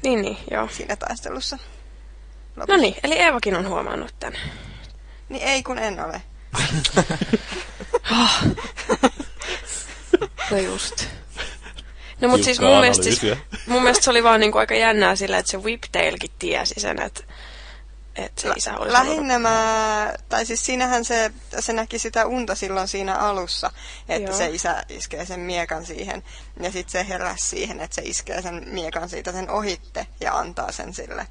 Niin, 0.03 0.21
niin, 0.21 0.37
joo. 0.51 0.67
Siinä 0.71 0.95
taistelussa. 0.95 1.57
No 2.55 2.77
niin, 2.77 2.95
eli 3.03 3.15
Eevakin 3.17 3.55
on 3.55 3.67
huomannut 3.67 4.15
tämän. 4.19 4.39
Niin 5.29 5.43
ei 5.43 5.63
kun 5.63 5.79
en 5.79 6.05
ole. 6.05 6.21
no 10.51 10.57
just. 10.57 11.05
No 12.21 12.27
mutta 12.27 12.45
siis 12.45 12.59
mun 12.59 12.79
mielestä, 12.79 13.03
siis, 13.03 13.21
mun 13.65 13.81
mielestä 13.83 14.03
se 14.03 14.09
oli 14.09 14.23
vaan 14.23 14.39
niinku 14.39 14.57
aika 14.57 14.75
jännää 14.75 15.15
sillä, 15.15 15.37
että 15.37 15.51
se 15.51 15.57
Whiptailkin 15.57 16.31
tiesi 16.39 16.79
sen, 16.79 17.01
että 17.01 17.23
että 18.15 18.41
se 18.41 18.49
isä 18.55 18.77
olisi 18.77 18.93
Lähinnä 18.93 19.39
mä, 19.39 20.13
tai 20.29 20.45
siis 20.45 20.65
siinähän 20.65 21.05
se, 21.05 21.31
se 21.59 21.73
näki 21.73 21.99
sitä 21.99 22.25
unta 22.25 22.55
silloin 22.55 22.87
siinä 22.87 23.15
alussa, 23.15 23.71
että 24.09 24.31
Joo. 24.31 24.37
se 24.37 24.49
isä 24.49 24.83
iskee 24.89 25.25
sen 25.25 25.39
miekan 25.39 25.85
siihen. 25.85 26.23
Ja 26.59 26.71
sitten 26.71 26.91
se 26.91 27.07
heräsi 27.07 27.45
siihen, 27.45 27.79
että 27.79 27.95
se 27.95 28.01
iskee 28.05 28.41
sen 28.41 28.63
miekan 28.67 29.09
siitä 29.09 29.31
sen 29.31 29.49
ohitte 29.49 30.07
ja 30.19 30.37
antaa 30.37 30.71
sen 30.71 30.93
sille. 30.93 31.27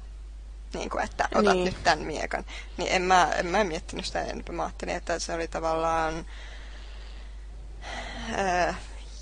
Niin 0.73 0.89
kuin, 0.89 1.03
että 1.03 1.29
otat 1.35 1.53
niin. 1.53 1.65
nyt 1.65 1.83
tämän 1.83 1.99
miekan. 1.99 2.45
Niin 2.77 2.91
en 2.91 3.01
mä, 3.01 3.31
en 3.35 3.45
mä 3.45 3.63
miettinyt 3.63 4.05
sitä 4.05 4.21
enempää. 4.21 4.55
Mä 4.55 4.63
ajattelin, 4.63 4.95
että 4.95 5.19
se 5.19 5.33
oli 5.33 5.47
tavallaan... 5.47 6.25
Äh, 8.39 8.75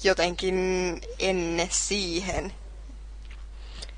jotenkin 0.04 0.56
enne 1.20 1.68
siihen 1.72 2.54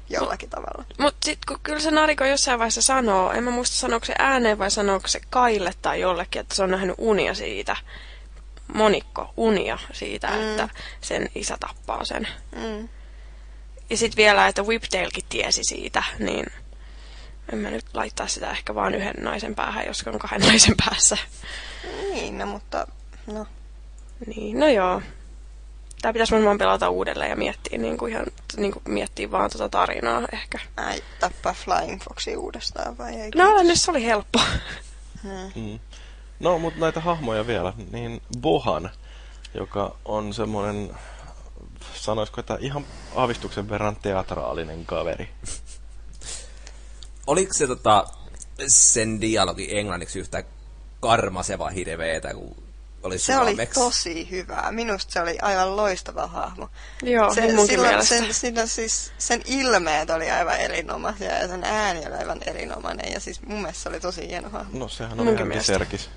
jollakin 0.10 0.49
mut, 0.49 0.52
tavalla. 0.52 0.86
Mutta 0.99 1.26
sitten 1.26 1.48
kun 1.48 1.60
kyllä 1.64 1.80
se 1.80 1.91
Nariko 1.91 2.26
jossain 2.26 2.60
vaiheessa 2.60 2.82
sanoo, 2.82 3.32
en 3.32 3.44
mä 3.44 3.52
muista 3.52 3.76
sanooko 3.76 4.06
se 4.06 4.14
ääneen 4.19 4.60
vai 4.60 4.72
sanooko 4.72 5.07
se 5.07 5.22
Kaille 5.30 5.73
tai 5.82 6.02
jollekin, 6.02 6.40
että 6.40 6.56
se 6.56 6.64
on 6.64 6.72
nähnyt 6.72 6.95
unia 6.98 7.34
siitä, 7.34 7.76
monikko 8.73 9.34
unia 9.38 9.78
siitä, 9.94 10.28
mm. 10.28 10.49
että 10.49 10.69
sen 11.02 11.30
isä 11.36 11.57
tappaa 11.60 12.06
sen. 12.06 12.28
Mm. 12.56 12.90
Ja 13.90 13.98
sitten 13.98 14.18
vielä, 14.18 14.48
että 14.48 14.64
Whiptailkin 14.64 15.23
tiesi 15.30 15.64
siitä, 15.64 16.03
niin 16.19 16.45
en 17.52 17.57
mä 17.57 17.69
nyt 17.69 17.86
laittaa 17.94 18.28
sitä 18.28 18.52
ehkä 18.52 18.76
vaan 18.76 18.95
yhden 18.95 19.15
naisen 19.19 19.56
päähän, 19.56 19.88
jos 19.88 20.03
on 20.07 20.19
kahden 20.19 20.41
naisen 20.48 20.76
päässä. 20.86 21.18
Niin, 22.14 22.38
no 22.38 22.45
mutta 22.45 22.88
no. 23.28 23.45
Niin, 24.26 24.60
no 24.60 24.68
joo. 24.68 25.02
Tämä 26.02 26.14
pitäisi 26.14 26.36
varmaan 26.36 26.57
pelata 26.57 26.90
uudelleen 26.90 27.30
ja 27.30 27.36
miettiä, 27.36 27.78
niin 27.78 27.98
kuin 27.98 28.11
ihan, 28.11 28.26
niin 28.57 28.72
kuin 28.72 28.84
miettiä 28.88 29.32
vaan 29.32 29.49
tuota 29.49 29.69
tarinaa 29.69 30.22
ehkä. 30.34 30.60
Ai, 30.78 31.03
tappaa 31.19 31.53
Flying 31.53 32.02
Foxi 32.02 32.36
uudestaan 32.36 32.98
vai 32.98 33.15
ei? 33.15 33.32
No, 33.36 33.64
nyt 33.64 33.80
se 33.80 33.91
oli 33.91 34.06
helppo. 34.06 34.40
Hmm. 35.23 35.61
Mm. 35.64 35.80
No, 36.40 36.60
mutta 36.60 36.80
näitä 36.80 36.99
hahmoja 36.99 37.48
vielä. 37.48 37.73
Niin 37.91 38.22
Bohan, 38.40 38.90
joka 39.53 39.95
on 40.06 40.34
semmoinen, 40.34 40.91
sanoisiko, 41.94 42.40
että 42.40 42.57
ihan 42.60 42.86
aavistuksen 43.15 43.69
verran 43.69 43.95
teatraalinen 43.95 44.86
kaveri. 44.86 45.30
Oliko 47.27 47.53
se 47.53 47.68
tota, 47.68 48.07
sen 48.68 49.22
dialogi 49.22 49.77
englanniksi 49.77 50.19
yhtä 50.19 50.43
karmaseva 50.99 51.69
hirveetä 51.69 52.34
kuin 52.34 52.56
oli 53.03 53.19
se 53.19 53.38
oli 53.38 53.56
tosi 53.73 54.30
hyvää. 54.31 54.72
Minusta 54.72 55.14
se 55.14 55.22
oli 55.22 55.38
aivan 55.41 55.76
loistava 55.76 56.27
hahmo. 56.27 56.69
Joo, 57.03 57.34
se, 57.34 57.41
silloin, 57.68 58.06
sen, 58.06 58.34
siinä 58.34 58.65
siis, 58.65 59.11
sen 59.18 59.41
ilmeet 59.45 60.10
oli 60.10 60.31
aivan 60.31 60.60
erinomaisia 60.60 61.38
ja 61.38 61.48
sen 61.48 61.64
ääni 61.64 62.07
oli 62.07 62.15
aivan 62.15 62.39
erinomainen. 62.45 63.11
Ja 63.11 63.19
siis 63.19 63.41
mun 63.41 63.61
mielestä 63.61 63.84
se 63.84 63.89
oli 63.89 63.99
tosi 63.99 64.27
hieno 64.27 64.49
hahmo. 64.49 64.80
No 64.80 64.88
sehän 64.88 65.19
on 65.19 65.30
ihan 65.30 65.64
Serkis. 65.64 66.10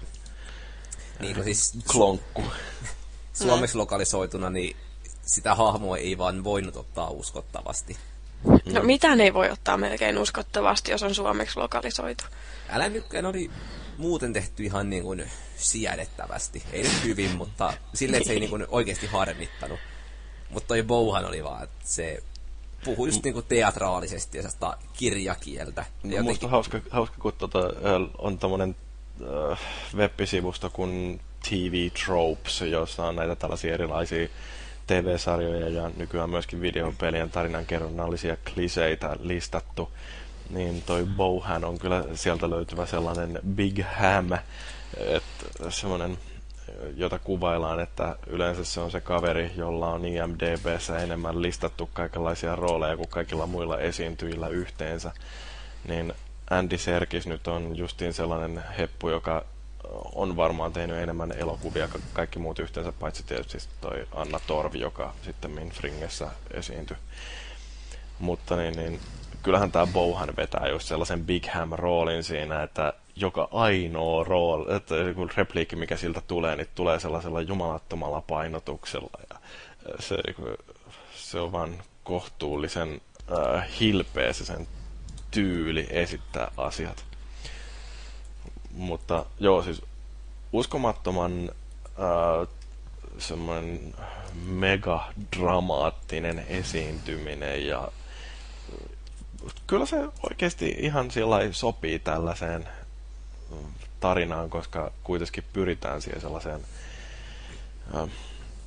Niin, 1.21 1.37
no 1.37 1.43
siis 1.43 1.73
klonkku. 1.93 2.45
Suomeksi 3.33 3.77
lokalisoituna, 3.77 4.51
niin 4.51 4.77
sitä 5.27 5.55
hahmoa 5.55 5.97
ei 5.97 6.19
vaan 6.19 6.45
voinut 6.45 6.77
ottaa 6.77 7.11
uskottavasti. 7.11 7.97
No 8.45 8.81
mm. 8.81 8.87
mitään 8.87 9.21
ei 9.21 9.35
voi 9.35 9.51
ottaa 9.51 9.77
melkein 9.77 10.19
uskottavasti, 10.19 10.91
jos 10.91 11.03
on 11.03 11.15
suomeksi 11.15 11.59
lokalisoitu. 11.59 12.25
Älä 12.69 12.89
nykkään 12.89 13.27
oli 13.27 13.51
muuten 13.99 14.33
tehty 14.33 14.65
ihan 14.65 14.91
niin 14.91 15.03
kuin 15.03 15.31
siedettävästi. 15.57 16.63
Ei 16.73 16.83
nyt 16.83 17.05
hyvin, 17.05 17.37
mutta 17.37 17.73
silleen, 17.95 18.17
että 18.17 18.27
se 18.27 18.33
ei 18.33 18.41
niin 18.41 18.51
kuin 18.51 18.67
oikeasti 18.79 19.07
harmittanut. 19.07 19.81
Mutta 20.51 20.69
toi 20.69 20.83
Bouhan 20.83 21.25
oli 21.25 21.45
vaan, 21.45 21.65
että 21.65 21.85
se 21.85 22.23
puhui 22.85 23.09
just 23.09 23.25
niin 23.25 23.35
kuin 23.35 23.47
teatraalisesti 23.49 24.39
ja 24.39 24.77
kirjakieltä. 24.93 25.85
No, 26.03 26.11
jotenkin... 26.11 26.25
Musta 26.25 26.49
hauska, 26.49 26.81
hauska 26.91 27.17
kun 27.21 27.33
tota, 27.39 27.59
on 28.19 28.39
tämmöinen 28.39 28.77
äh, 29.53 29.59
web-sivusto 29.97 30.71
kuin 30.71 31.21
TV 31.49 31.91
Tropes, 32.05 32.61
jossa 32.61 33.07
on 33.07 33.17
näitä 33.17 33.37
tällaisia 33.37 33.75
erilaisia 33.75 34.29
TV-sarjoja 34.87 35.69
ja 35.69 35.91
nykyään 35.97 36.31
myöskin 36.31 36.61
videopelien 36.61 37.31
tarinankerronnallisia 37.31 38.37
kliseitä 38.55 39.17
listattu 39.21 39.91
niin 40.51 40.83
toi 40.83 41.05
Bowhan 41.17 41.65
on 41.65 41.79
kyllä 41.79 42.05
sieltä 42.15 42.51
löytyvä 42.51 42.87
sellainen 42.87 43.39
Big 43.55 43.81
Ham, 43.83 44.33
että 44.97 45.71
semmoinen, 45.71 46.19
jota 46.97 47.19
kuvaillaan, 47.19 47.81
että 47.81 48.17
yleensä 48.27 48.65
se 48.65 48.81
on 48.81 48.91
se 48.91 49.01
kaveri, 49.01 49.51
jolla 49.57 49.89
on 49.89 50.05
IMDBssä 50.05 50.99
enemmän 50.99 51.43
listattu 51.43 51.91
kaikenlaisia 51.93 52.57
rooleja 52.57 52.97
kuin 52.97 53.09
kaikilla 53.09 53.47
muilla 53.47 53.79
esiintyjillä 53.79 54.49
yhteensä. 54.49 55.13
Niin 55.89 56.13
Andy 56.51 56.79
Serkis 56.79 57.27
nyt 57.27 57.49
on 57.49 57.77
justiin 57.77 58.13
sellainen 58.13 58.63
heppu, 58.79 59.09
joka 59.09 59.45
on 60.15 60.37
varmaan 60.37 60.73
tehnyt 60.73 60.97
enemmän 60.97 61.33
elokuvia 61.33 61.89
kuin 61.89 62.03
kaikki 62.13 62.39
muut 62.39 62.59
yhteensä, 62.59 62.93
paitsi 62.93 63.23
tietysti 63.27 63.59
toi 63.81 64.07
Anna 64.15 64.41
Torvi, 64.47 64.81
joka 64.81 65.15
sitten 65.23 65.51
Minfringessä 65.51 66.29
esiintyi. 66.51 66.97
Mutta 68.19 68.57
niin, 68.57 68.77
niin 68.77 69.01
kyllähän 69.43 69.73
tämä 69.73 69.87
Bohan 69.87 70.37
vetää 70.37 70.69
just 70.69 70.89
sellaisen 70.89 71.25
Big 71.25 71.47
Ham-roolin 71.47 72.23
siinä, 72.23 72.63
että 72.63 72.93
joka 73.17 73.49
ainoa 73.53 74.25
rooli, 74.25 74.75
että 74.75 74.95
kun 75.15 75.31
repliikki, 75.37 75.77
mikä 75.77 75.97
siltä 75.97 76.23
tulee, 76.27 76.57
niin 76.57 76.69
tulee 76.75 77.01
sellaisella 77.01 77.41
jumalattomalla 77.41 78.21
painotuksella. 78.21 79.19
Ja 79.31 79.39
se, 80.01 80.17
se 81.17 81.41
on 81.41 81.53
vaan 81.53 81.83
kohtuullisen 82.05 83.01
äh, 83.33 83.67
hilpeä 83.81 84.33
se 84.33 84.45
sen 84.45 84.67
tyyli 85.31 85.87
esittää 85.91 86.51
asiat. 86.57 87.05
Mutta 88.75 89.27
joo, 89.41 89.63
siis 89.63 89.83
uskomattoman 90.53 91.51
äh, 91.87 92.49
semmoinen 93.19 93.95
megadramaattinen 94.47 96.45
esiintyminen 96.49 97.67
ja 97.67 97.89
kyllä 99.67 99.87
se 99.87 99.97
oikeasti 100.31 100.75
ihan 100.79 101.11
sillä 101.11 101.39
sopii 101.53 101.99
tällaiseen 101.99 102.69
tarinaan, 104.01 104.51
koska 104.51 104.93
kuitenkin 105.05 105.45
pyritään 105.53 106.03
siihen 106.03 106.21
sellaiseen 106.21 106.61
äh, 107.97 108.09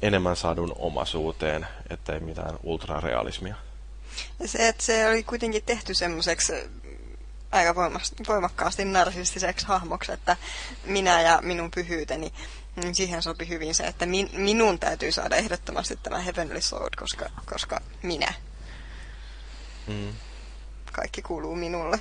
enemmän 0.01 0.35
sadun 0.35 0.75
omaisuuteen, 0.79 1.67
ettei 1.89 2.19
mitään 2.19 2.59
ultrarealismia. 2.63 3.55
Ja 4.39 4.47
se, 4.47 4.67
että 4.67 4.83
se 4.83 5.09
oli 5.09 5.23
kuitenkin 5.23 5.63
tehty 5.65 5.93
semmoiseksi 5.93 6.53
aika 7.51 7.75
voimakkaasti 8.27 8.85
narsistiseksi 8.85 9.67
hahmoksi, 9.67 10.11
että 10.11 10.37
minä 10.85 11.21
ja 11.21 11.39
minun 11.41 11.71
pyhyyteni, 11.71 12.33
niin 12.75 12.95
siihen 12.95 13.23
sopi 13.23 13.47
hyvin 13.47 13.75
se, 13.75 13.83
että 13.83 14.05
min, 14.05 14.29
minun 14.33 14.79
täytyy 14.79 15.11
saada 15.11 15.35
ehdottomasti 15.35 15.99
tämä 16.03 16.19
Heavenly 16.19 16.61
Sword, 16.61 16.93
koska, 16.99 17.29
koska 17.45 17.81
minä. 18.03 18.33
Mm. 19.87 20.13
Kaikki 20.91 21.21
kuuluu 21.21 21.55
minulle. 21.55 21.99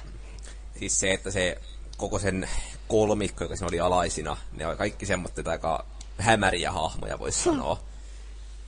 Siis 0.78 1.00
se, 1.00 1.12
että 1.12 1.30
se 1.30 1.60
koko 1.96 2.18
sen 2.18 2.48
kolmikko, 2.88 3.44
joka 3.44 3.56
siinä 3.56 3.68
oli 3.68 3.80
alaisina, 3.80 4.36
ne 4.52 4.66
oli 4.66 4.76
kaikki 4.76 5.06
semmoista 5.06 5.50
aika 5.50 5.86
hämäriä 6.18 6.72
hahmoja, 6.72 7.18
voisi 7.18 7.44
hmm. 7.44 7.56
sanoa. 7.56 7.80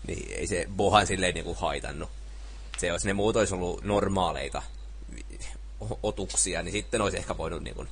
Niin 0.06 0.38
ei 0.38 0.46
se 0.46 0.66
Bohan 0.76 1.06
silleen 1.06 1.34
niinku 1.34 1.54
haitannut. 1.54 2.10
Se, 2.78 2.86
jos 2.86 3.04
ne 3.04 3.12
muut 3.12 3.36
olisi 3.36 3.54
ollut 3.54 3.84
normaaleita 3.84 4.62
otuksia, 6.02 6.62
niin 6.62 6.72
sitten 6.72 7.00
olisi 7.00 7.16
ehkä 7.16 7.36
voinut 7.36 7.62
niin 7.62 7.76
kuin, 7.76 7.88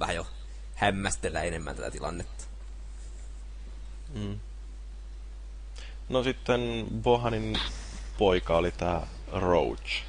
vähän 0.00 0.16
jo 0.16 0.26
hämmästellä 0.74 1.42
enemmän 1.42 1.76
tätä 1.76 1.90
tilannetta. 1.90 2.44
Mm. 4.14 4.40
No 6.08 6.22
sitten 6.22 6.86
Bohanin 7.02 7.58
poika 8.18 8.56
oli 8.56 8.70
tämä 8.70 9.02
Roach, 9.32 10.02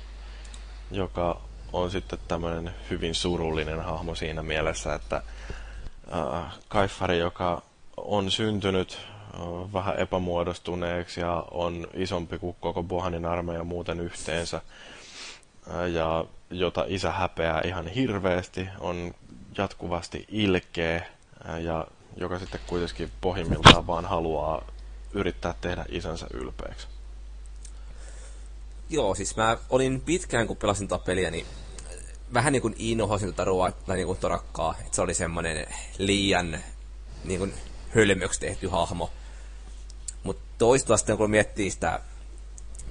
joka 0.92 1.42
on 1.74 1.92
sitten 1.92 2.20
tämmöinen 2.28 2.76
hyvin 2.90 3.16
surullinen 3.16 3.84
hahmo 3.84 4.16
siinä 4.16 4.44
mielessä, 4.44 4.94
että 4.96 5.22
äh, 6.14 6.58
Kaifari, 6.68 7.20
joka 7.20 7.62
on 7.98 8.32
syntynyt 8.32 9.00
äh, 9.34 9.74
vähän 9.74 10.00
epämuodostuneeksi 10.00 11.22
ja 11.22 11.46
on 11.52 11.88
isompi 11.94 12.40
kuin 12.40 12.56
koko 12.60 12.84
Bohanin 12.84 13.26
armeija 13.26 13.64
muuten 13.64 14.00
yhteensä, 14.00 14.62
äh, 15.72 15.90
ja 15.92 16.26
jota 16.50 16.86
isä 16.88 17.12
häpeää 17.12 17.62
ihan 17.66 17.88
hirveästi, 17.88 18.68
on 18.80 19.14
jatkuvasti 19.58 20.26
ilkeä 20.30 21.06
ja 21.60 21.88
joka 22.18 22.40
sitten 22.40 22.60
kuitenkin 22.68 23.12
pohjimmiltaan 23.22 23.88
vaan 23.88 24.06
haluaa 24.06 24.66
yrittää 25.14 25.54
tehdä 25.62 25.86
isänsä 25.90 26.28
ylpeäksi. 26.34 26.88
Joo, 28.90 29.16
siis 29.16 29.36
mä 29.36 29.58
olin 29.70 30.02
pitkään, 30.02 30.48
kun 30.48 30.58
pelasin 30.58 30.88
tätä 30.88 31.06
peliä, 31.06 31.32
niin 31.32 31.46
vähän 32.34 32.54
niin 32.54 32.62
kuin 32.62 32.76
inhosin 32.78 33.30
tätä 33.30 33.44
ruoa, 33.46 33.72
tai 33.72 33.96
niin 33.96 34.08
kuin 34.08 34.20
torakkaa. 34.20 34.76
Että 34.80 34.96
se 34.96 35.02
oli 35.02 35.14
semmoinen 35.14 35.68
liian 35.98 36.60
niin 37.24 37.40
kuin 37.40 37.54
hölmöksi 37.96 38.40
tehty 38.40 38.68
hahmo. 38.68 39.10
Mutta 40.24 40.44
toistuvasti 40.58 41.18
kun 41.18 41.32
miettii 41.32 41.72
sitä 41.72 42.00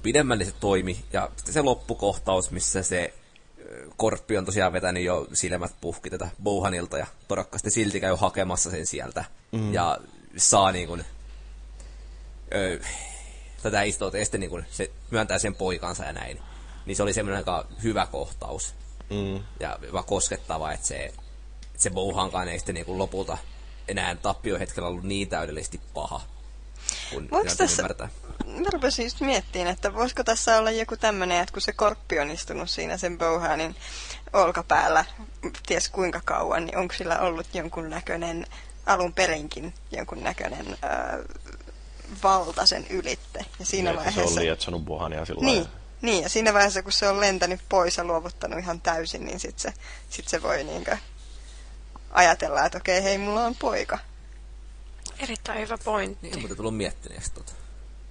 pidemmälle 0.03 0.45
se 0.45 0.51
toimi, 0.51 1.05
ja 1.13 1.29
sitten 1.35 1.53
se 1.53 1.61
loppukohtaus, 1.61 2.51
missä 2.51 2.83
se 2.83 3.13
Korppi 3.97 4.37
on 4.37 4.45
tosiaan 4.45 4.73
vetänyt 4.73 5.03
jo 5.03 5.27
silmät 5.33 5.75
puhki 5.81 6.09
tätä 6.09 6.29
Bouhanilta 6.43 6.97
ja 6.97 7.07
sitten 7.55 7.71
silti 7.71 7.99
käy 7.99 8.15
hakemassa 8.15 8.71
sen 8.71 8.87
sieltä. 8.87 9.25
Mm. 9.51 9.73
Ja 9.73 9.97
saa 10.37 10.71
niin 10.71 10.87
kuin, 10.87 11.05
ö, 12.55 12.79
tätä 13.63 13.81
istoa 13.81 14.11
ja 14.13 14.25
sitten 14.25 14.39
niin 14.39 14.49
kuin, 14.49 14.65
se 14.71 14.91
myöntää 15.11 15.39
sen 15.39 15.55
poikansa 15.55 16.03
ja 16.03 16.13
näin. 16.13 16.39
Niin 16.85 16.95
se 16.95 17.03
oli 17.03 17.13
semmoinen 17.13 17.37
aika 17.37 17.67
hyvä 17.83 18.05
kohtaus. 18.05 18.73
Mm. 19.09 19.43
Ja 19.59 19.79
vaan 19.93 20.05
koskettava, 20.05 20.71
että 20.71 20.87
se, 20.87 20.95
että 20.95 21.17
se 21.77 21.89
Bouhankaan 21.89 22.47
ei 22.47 22.59
sitten 22.59 22.75
niin 22.75 22.85
kuin 22.85 22.97
lopulta 22.97 23.37
enää 23.87 24.15
tappiohetkellä 24.15 24.89
ollut 24.89 25.03
niin 25.03 25.29
täydellisesti 25.29 25.81
paha. 25.93 26.21
Kun 27.13 27.29
tässä, 27.57 27.81
ymmärtää 27.81 28.09
mä 28.45 28.69
rupesin 28.73 29.05
just 29.05 29.21
miettimään, 29.21 29.73
että 29.73 29.93
voisiko 29.93 30.23
tässä 30.23 30.57
olla 30.57 30.71
joku 30.71 30.97
tämmöinen, 30.97 31.41
että 31.41 31.53
kun 31.53 31.61
se 31.61 31.71
korppi 31.71 32.19
on 32.19 32.31
istunut 32.31 32.69
siinä 32.69 32.97
sen 32.97 33.17
Bohanin 33.17 33.75
olkapäällä, 34.33 35.05
ties 35.67 35.89
kuinka 35.89 36.21
kauan, 36.25 36.65
niin 36.65 36.77
onko 36.77 36.93
sillä 36.93 37.19
ollut 37.19 37.47
jonkun 37.53 37.89
näköinen, 37.89 38.45
alun 38.85 39.13
perinkin 39.13 39.73
jonkun 39.91 40.23
näköinen 40.23 40.67
äh, 40.71 41.19
valta 42.23 42.65
sen 42.65 42.87
ylitte. 42.89 43.45
Ja 43.59 43.65
siinä 43.65 43.89
ja 43.89 43.95
vaiheessa... 43.95 44.21
se 44.21 44.27
on 44.27 44.35
lietsonut 44.35 44.85
Bohania 44.85 45.25
sillä 45.25 45.45
niin, 45.45 45.65
niin, 46.01 46.23
ja 46.23 46.29
siinä 46.29 46.53
vaiheessa, 46.53 46.83
kun 46.83 46.91
se 46.91 47.09
on 47.09 47.19
lentänyt 47.19 47.59
pois 47.69 47.97
ja 47.97 48.03
luovuttanut 48.03 48.59
ihan 48.59 48.81
täysin, 48.81 49.25
niin 49.25 49.39
sitten 49.39 49.73
se, 49.73 49.79
sit 50.09 50.27
se 50.27 50.43
voi 50.43 50.63
niinkö 50.63 50.97
ajatella, 52.11 52.65
että 52.65 52.77
okei, 52.77 53.03
hei, 53.03 53.17
mulla 53.17 53.45
on 53.45 53.55
poika. 53.55 53.99
Erittäin 55.19 55.59
hyvä 55.59 55.77
pointti. 55.77 56.29
Niin, 56.29 56.41
mutta 56.41 56.55
tullut 56.55 56.77
miettineestä 56.77 57.35
tota. 57.35 57.53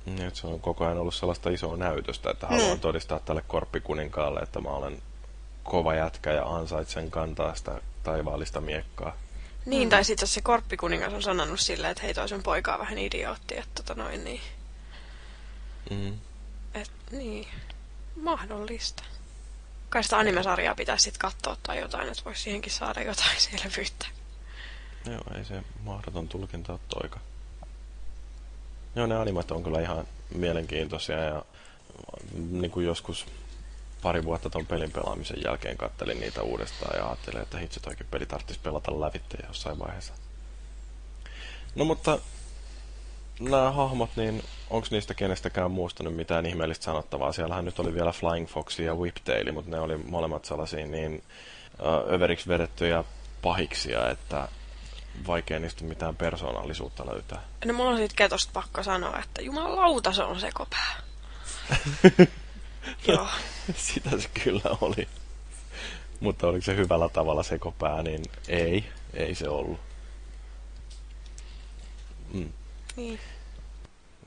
Niin, 0.06 0.34
se 0.34 0.46
on 0.46 0.60
koko 0.60 0.84
ajan 0.84 0.98
ollut 0.98 1.14
sellaista 1.14 1.50
isoa 1.50 1.76
näytöstä, 1.76 2.30
että 2.30 2.46
haluan 2.46 2.76
mm. 2.76 2.80
todistaa 2.80 3.20
tälle 3.20 3.42
korppikuninkaalle, 3.46 4.40
että 4.40 4.60
mä 4.60 4.68
olen 4.68 5.02
kova 5.64 5.94
jätkä 5.94 6.32
ja 6.32 6.44
ansaitsen 6.44 7.10
kantaa 7.10 7.54
sitä 7.54 7.80
taivaallista 8.02 8.60
miekkaa. 8.60 9.16
Niin, 9.66 9.88
mm. 9.88 9.90
tai 9.90 10.04
sitten 10.04 10.28
se 10.28 10.40
korppikuningas 10.40 11.12
on 11.12 11.22
sanonut 11.22 11.60
silleen, 11.60 11.90
että 11.90 12.02
hei 12.02 12.14
toi 12.14 12.28
sun 12.28 12.42
poika 12.42 12.74
on 12.74 12.80
vähän 12.80 12.98
idiootti, 12.98 13.58
että 13.58 13.82
tota 13.82 13.94
noin 13.94 14.24
niin. 14.24 14.40
Mm. 15.90 16.18
Et, 16.74 16.90
niin, 17.10 17.46
mahdollista. 18.16 19.02
Kai 19.88 20.04
sitä 20.04 20.18
animesarjaa 20.18 20.74
pitäisi 20.74 21.04
sitten 21.04 21.20
katsoa 21.20 21.56
tai 21.62 21.80
jotain, 21.80 22.08
että 22.08 22.24
voisi 22.24 22.42
siihenkin 22.42 22.72
saada 22.72 23.02
jotain 23.02 23.40
selvyyttä. 23.50 24.06
Joo, 25.06 25.38
ei 25.38 25.44
se 25.44 25.62
mahdoton 25.82 26.28
tulkinta 26.28 26.72
ole 26.72 26.80
toika. 26.88 27.20
Joo, 28.96 29.06
ne 29.06 29.16
animat 29.16 29.50
on 29.50 29.62
kyllä 29.62 29.80
ihan 29.80 30.06
mielenkiintoisia 30.34 31.18
ja 31.18 31.42
niin 32.50 32.70
kuin 32.70 32.86
joskus 32.86 33.26
pari 34.02 34.24
vuotta 34.24 34.50
ton 34.50 34.66
pelin 34.66 34.92
pelaamisen 34.92 35.42
jälkeen 35.44 35.76
kattelin 35.76 36.20
niitä 36.20 36.42
uudestaan 36.42 36.98
ja 36.98 37.06
ajattelin, 37.06 37.42
että 37.42 37.58
hitsi 37.58 37.80
toikin 37.80 38.06
peli 38.10 38.26
tarvitsisi 38.26 38.60
pelata 38.62 39.00
lävitte 39.00 39.38
jossain 39.46 39.78
vaiheessa. 39.78 40.12
No 41.74 41.84
mutta 41.84 42.18
nämä 43.40 43.70
hahmot, 43.70 44.10
niin 44.16 44.42
onko 44.70 44.86
niistä 44.90 45.14
kenestäkään 45.14 45.70
muustanut 45.70 46.16
mitään 46.16 46.46
ihmeellistä 46.46 46.84
sanottavaa? 46.84 47.32
Siellähän 47.32 47.64
nyt 47.64 47.78
oli 47.78 47.94
vielä 47.94 48.12
Flying 48.12 48.48
Fox 48.48 48.78
ja 48.78 48.94
Whiptail, 48.94 49.52
mutta 49.52 49.70
ne 49.70 49.80
oli 49.80 49.96
molemmat 49.96 50.44
sellaisia 50.44 50.86
niin 50.86 51.22
överiksi 52.12 52.48
vedettyjä 52.48 53.04
pahiksia, 53.42 54.10
että 54.10 54.48
vaikea 55.26 55.58
niistä 55.58 55.84
mitään 55.84 56.16
persoonallisuutta 56.16 57.06
löytää. 57.06 57.42
No 57.64 57.74
mulla 57.74 57.90
on 57.90 57.96
siitä 57.96 58.14
ketosta 58.16 58.50
pakko 58.52 58.82
sanoa, 58.82 59.18
että 59.18 59.42
jumalauta 59.42 60.12
se 60.12 60.22
on 60.22 60.40
sekopää. 60.40 60.96
Joo. 63.08 63.28
Sitä 63.74 64.10
se 64.20 64.28
kyllä 64.44 64.76
oli. 64.80 65.08
Mutta 66.20 66.46
oliko 66.46 66.64
se 66.64 66.76
hyvällä 66.76 67.08
tavalla 67.08 67.42
sekopää, 67.42 68.02
niin 68.02 68.22
ei. 68.48 68.84
Ei 69.14 69.34
se 69.34 69.48
ollut. 69.48 69.80
Mm. 72.32 72.52
Niin. 72.96 73.20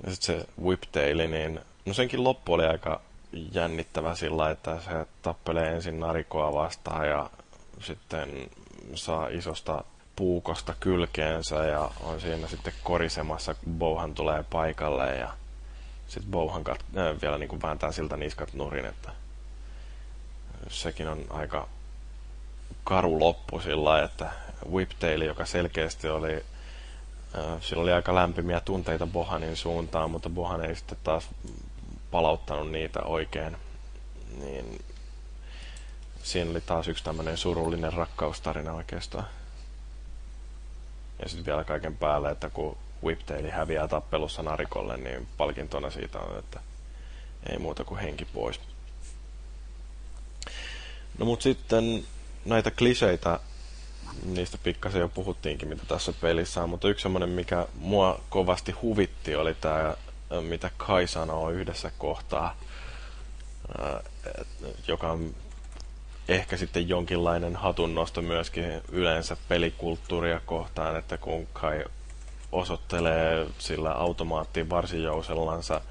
Ja 0.05 0.11
sitten 0.11 0.39
se 0.39 0.47
Whiptaili, 0.63 1.27
niin 1.27 1.59
no 1.85 1.93
senkin 1.93 2.23
loppu 2.23 2.53
oli 2.53 2.65
aika 2.65 3.01
jännittävä 3.51 4.15
sillä, 4.15 4.49
että 4.49 4.79
se 4.81 5.05
tappelee 5.21 5.75
ensin 5.75 5.99
narikoa 5.99 6.53
vastaan 6.53 7.07
ja 7.07 7.29
sitten 7.81 8.49
saa 8.95 9.27
isosta 9.27 9.83
puukosta 10.19 10.73
kylkeensä 10.79 11.55
ja 11.55 11.91
on 11.99 12.21
siinä 12.21 12.47
sitten 12.47 12.73
korisemassa, 12.83 13.53
kun 13.53 13.73
Bouhan 13.73 14.13
tulee 14.13 14.43
paikalle 14.43 15.15
ja 15.15 15.33
sitten 16.07 16.31
Bouhan 16.31 16.63
kat- 16.63 16.97
äh, 16.97 17.21
vielä 17.21 17.37
niin 17.37 17.49
kuin 17.49 17.61
vääntää 17.61 17.91
siltä 17.91 18.17
niskat 18.17 18.53
nurin, 18.53 18.85
että 18.85 19.11
sekin 20.69 21.07
on 21.07 21.25
aika 21.29 21.67
karu 22.83 23.19
loppu 23.19 23.59
sillä 23.59 24.03
että 24.03 24.29
Whiptail, 24.71 25.21
joka 25.21 25.45
selkeästi 25.45 26.09
oli, 26.09 26.33
äh, 26.35 27.61
sillä 27.61 27.83
oli 27.83 27.91
aika 27.93 28.15
lämpimiä 28.15 28.59
tunteita 28.59 29.07
Bohanin 29.07 29.55
suuntaan, 29.55 30.11
mutta 30.11 30.29
Bohan 30.29 30.65
ei 30.65 30.75
sitten 30.75 30.97
taas 31.03 31.29
palauttanut 32.11 32.71
niitä 32.71 33.01
oikein. 33.01 33.57
Niin 34.39 34.79
siinä 36.23 36.51
oli 36.51 36.61
taas 36.61 36.87
yksi 36.87 37.03
tämmöinen 37.03 37.37
surullinen 37.37 37.93
rakkaustarina 37.93 38.73
oikeastaan. 38.73 39.25
Ja 41.19 41.29
sitten 41.29 41.45
vielä 41.45 41.63
kaiken 41.63 41.97
päälle, 41.97 42.31
että 42.31 42.49
kun 42.49 42.77
Whiptail 43.03 43.51
häviää 43.51 43.87
tappelussa 43.87 44.43
narikolle, 44.43 44.97
niin 44.97 45.27
palkintona 45.37 45.89
siitä 45.89 46.19
on, 46.19 46.39
että 46.39 46.59
ei 47.49 47.57
muuta 47.57 47.83
kuin 47.83 47.99
henki 47.99 48.25
pois. 48.25 48.59
No 51.17 51.25
mut 51.25 51.41
sitten 51.41 52.03
näitä 52.45 52.71
kliseitä, 52.71 53.39
niistä 54.25 54.57
pikkasen 54.63 55.01
jo 55.01 55.09
puhuttiinkin, 55.09 55.67
mitä 55.67 55.83
tässä 55.87 56.13
pelissä 56.21 56.63
on, 56.63 56.69
mutta 56.69 56.89
yksi 56.89 57.03
semmoinen, 57.03 57.29
mikä 57.29 57.67
mua 57.75 58.21
kovasti 58.29 58.71
huvitti, 58.71 59.35
oli 59.35 59.55
tämä, 59.55 59.95
mitä 60.41 60.71
Kai 60.77 61.07
sanoo 61.07 61.49
yhdessä 61.49 61.91
kohtaa, 61.97 62.55
joka 64.87 65.11
on 65.11 65.35
ehkä 66.29 66.57
sitten 66.57 66.89
jonkinlainen 66.89 67.55
hatunnosto 67.55 68.21
myöskin 68.21 68.81
yleensä 68.91 69.37
pelikulttuuria 69.47 70.41
kohtaan, 70.45 70.95
että 70.95 71.17
kun 71.17 71.47
Kai 71.53 71.85
osoittelee 72.51 73.47
sillä 73.57 73.91
automaattiin 73.91 74.69
varsijousellansa 74.69 75.81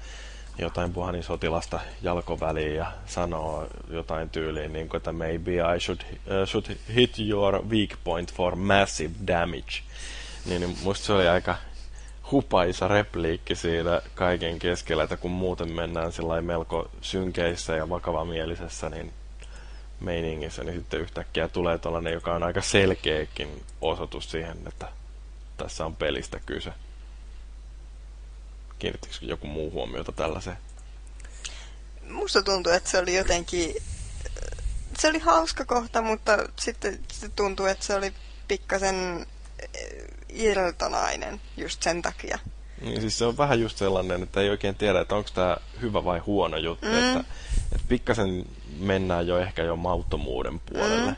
jotain 0.57 0.93
puhanin 0.93 1.23
sotilasta 1.23 1.79
jalkoväliin 2.01 2.75
ja 2.75 2.91
sanoo 3.05 3.67
jotain 3.89 4.29
tyyliin, 4.29 4.73
niin 4.73 4.89
kuin, 4.89 4.97
että 4.97 5.11
maybe 5.11 5.51
I 5.75 5.79
should, 5.79 5.99
uh, 6.01 6.47
should 6.47 6.65
hit 6.95 7.19
your 7.29 7.65
weak 7.69 7.89
point 8.03 8.33
for 8.33 8.55
massive 8.55 9.13
damage. 9.27 9.81
Niin, 10.45 10.61
niin 10.61 10.77
musta 10.83 11.05
se 11.05 11.13
oli 11.13 11.27
aika 11.27 11.55
hupaisa 12.31 12.87
repliikki 12.87 13.55
siinä 13.55 14.01
kaiken 14.15 14.59
keskellä, 14.59 15.03
että 15.03 15.17
kun 15.17 15.31
muuten 15.31 15.71
mennään 15.71 16.11
melko 16.41 16.89
synkeissä 17.01 17.75
ja 17.75 17.89
vakavamielisessä 17.89 18.89
niin 18.89 19.13
meiningissä, 19.99 20.63
niin 20.63 20.75
sitten 20.75 20.99
yhtäkkiä 20.99 21.47
tulee 21.47 21.77
tällainen, 21.77 22.13
joka 22.13 22.35
on 22.35 22.43
aika 22.43 22.61
selkeäkin 22.61 23.63
osoitus 23.81 24.31
siihen, 24.31 24.57
että 24.67 24.87
tässä 25.57 25.85
on 25.85 25.95
pelistä 25.95 26.39
kyse. 26.45 26.73
Kiinnittikö 28.79 29.15
joku 29.21 29.47
muu 29.47 29.71
huomiota 29.71 30.11
tällaiseen? 30.11 30.57
Musta 32.09 32.43
tuntuu, 32.43 32.71
että 32.71 32.89
se 32.89 32.97
oli 32.97 33.15
jotenkin... 33.15 33.75
Se 34.99 35.07
oli 35.07 35.19
hauska 35.19 35.65
kohta, 35.65 36.01
mutta 36.01 36.37
sitten, 36.59 36.99
sitten 37.11 37.31
tuntuu, 37.31 37.65
että 37.65 37.85
se 37.85 37.95
oli 37.95 38.13
pikkasen 38.47 39.25
eh, 39.59 40.05
irtonainen 40.29 41.41
just 41.57 41.83
sen 41.83 42.01
takia. 42.01 42.39
Niin, 42.81 43.01
siis 43.01 43.17
se 43.17 43.25
on 43.25 43.37
vähän 43.37 43.61
just 43.61 43.77
sellainen, 43.77 44.23
että 44.23 44.41
ei 44.41 44.49
oikein 44.49 44.75
tiedä, 44.75 44.99
että 44.99 45.15
onko 45.15 45.29
tämä 45.33 45.57
hyvä 45.81 46.05
vai 46.05 46.19
huono 46.19 46.57
juttu. 46.57 46.87
Mm. 46.87 46.93
Että, 46.93 47.19
että 47.71 47.87
pikkasen 47.87 48.45
mennään 48.77 49.27
jo 49.27 49.37
ehkä 49.37 49.63
jo 49.63 49.75
mauttomuuden 49.75 50.59
puolelle. 50.59 51.11
Mm. 51.11 51.15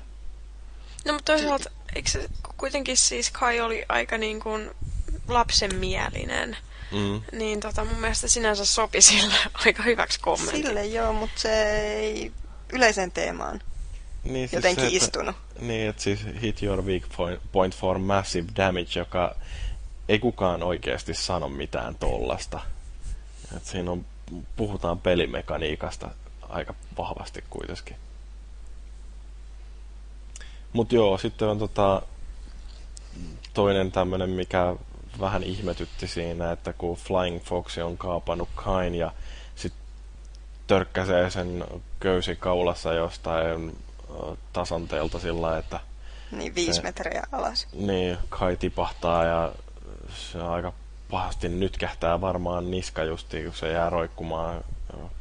No 1.06 1.14
mutta 1.14 1.34
toisaalta, 1.34 1.70
eikö 1.96 2.10
se 2.10 2.30
kuitenkin 2.58 2.98
siis 2.98 3.32
Kai 3.32 3.62
oli 3.62 3.86
aika 3.90 4.18
niin 4.18 4.40
kuin 4.40 4.72
lapsenmielinen. 5.28 6.58
Mm. 6.92 7.22
Niin 7.40 7.60
tota, 7.60 7.86
mun 7.86 8.00
mielestä 8.00 8.28
sinänsä 8.28 8.66
sopi 8.66 9.02
sille 9.02 9.34
aika 9.66 9.84
hyväksi 9.84 10.20
kommentti. 10.20 10.64
Sille 10.64 10.86
joo, 10.86 11.14
mutta 11.14 11.42
se 11.42 11.72
ei 11.90 12.32
yleisen 12.74 13.12
teemaan 13.12 13.62
niin, 14.24 14.50
siis 14.50 14.54
jotenkin 14.54 14.90
se, 14.90 14.96
istunut. 14.96 15.36
Että, 15.50 15.66
niin, 15.66 15.90
että 15.90 16.02
siis 16.02 16.20
hit 16.42 16.64
your 16.64 16.86
weak 16.86 17.04
point 17.52 17.76
for 17.76 18.00
massive 18.00 18.48
damage, 18.58 18.90
joka 18.96 19.36
ei 20.12 20.20
kukaan 20.20 20.64
oikeasti 20.64 21.14
sano 21.14 21.50
mitään 21.50 21.96
tollasta. 21.96 22.60
Et 23.58 23.66
siinä 23.66 23.92
on, 23.92 24.06
puhutaan 24.56 25.00
pelimekaniikasta 25.00 26.10
aika 26.50 26.74
vahvasti 26.98 27.44
kuitenkin. 27.50 27.96
Mutta 30.74 30.96
joo, 30.96 31.18
sitten 31.18 31.48
on 31.48 31.60
tota, 31.60 32.02
toinen 33.54 33.92
tämmöinen, 33.92 34.30
mikä 34.30 34.76
vähän 35.20 35.44
ihmetytti 35.44 36.08
siinä, 36.08 36.52
että 36.52 36.74
kun 36.74 36.98
Flying 36.98 37.44
Fox 37.44 37.78
on 37.78 37.98
kaapannut 37.98 38.50
Kain 38.56 38.96
ja 38.96 39.12
sitten 39.56 39.82
törkkäsee 40.68 41.30
sen 41.30 41.66
köysi 42.00 42.36
kaulassa 42.36 42.94
jostain 42.94 43.78
tasanteelta 44.54 45.20
sillä 45.20 45.58
että 45.58 45.80
niin 46.32 46.56
viisi 46.56 46.74
se, 46.74 46.82
metriä 46.82 47.24
alas. 47.32 47.68
Niin, 47.74 48.18
Kai 48.30 48.58
tipahtaa 48.58 49.26
ja 49.26 49.52
se 50.16 50.42
aika 50.42 50.74
pahasti 51.12 51.50
nytkähtää 51.50 52.22
varmaan 52.22 52.72
niska 52.72 53.04
justi, 53.04 53.44
kun 53.44 53.54
se 53.54 53.72
jää 53.72 53.90
roikkumaan 53.90 54.64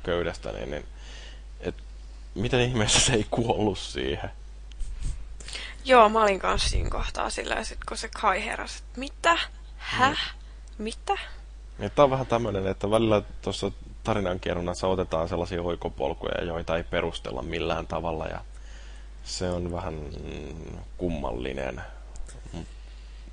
köydestä, 0.02 0.52
niin, 0.52 0.70
niin 0.70 0.86
et, 1.60 1.74
miten 2.34 2.60
ihmeessä 2.60 3.00
se 3.00 3.12
ei 3.12 3.26
kuollut 3.30 3.78
siihen? 3.78 4.30
Joo, 5.84 6.08
mä 6.08 6.22
olin 6.22 6.38
kanssa 6.38 6.68
siinä 6.68 6.90
kohtaa 6.90 7.30
sillä, 7.30 7.64
sit 7.64 7.84
kun 7.88 7.96
se 7.96 8.08
Kai 8.20 8.44
heräsi, 8.44 8.78
että 8.78 9.00
mitä? 9.00 9.38
Häh? 9.76 10.34
Mm. 10.78 10.84
Mitä? 10.84 11.18
Ja 11.78 11.90
tämä 11.90 12.04
on 12.04 12.10
vähän 12.10 12.26
tämmöinen, 12.26 12.66
että 12.66 12.90
välillä 12.90 13.22
tuossa 13.42 13.72
tarinankerronnassa 14.04 14.86
otetaan 14.86 15.28
sellaisia 15.28 15.62
oikopolkuja, 15.62 16.44
joita 16.44 16.76
ei 16.76 16.84
perustella 16.84 17.42
millään 17.42 17.86
tavalla 17.86 18.26
ja 18.26 18.40
se 19.24 19.50
on 19.50 19.72
vähän 19.72 19.94
kummallinen. 20.96 21.82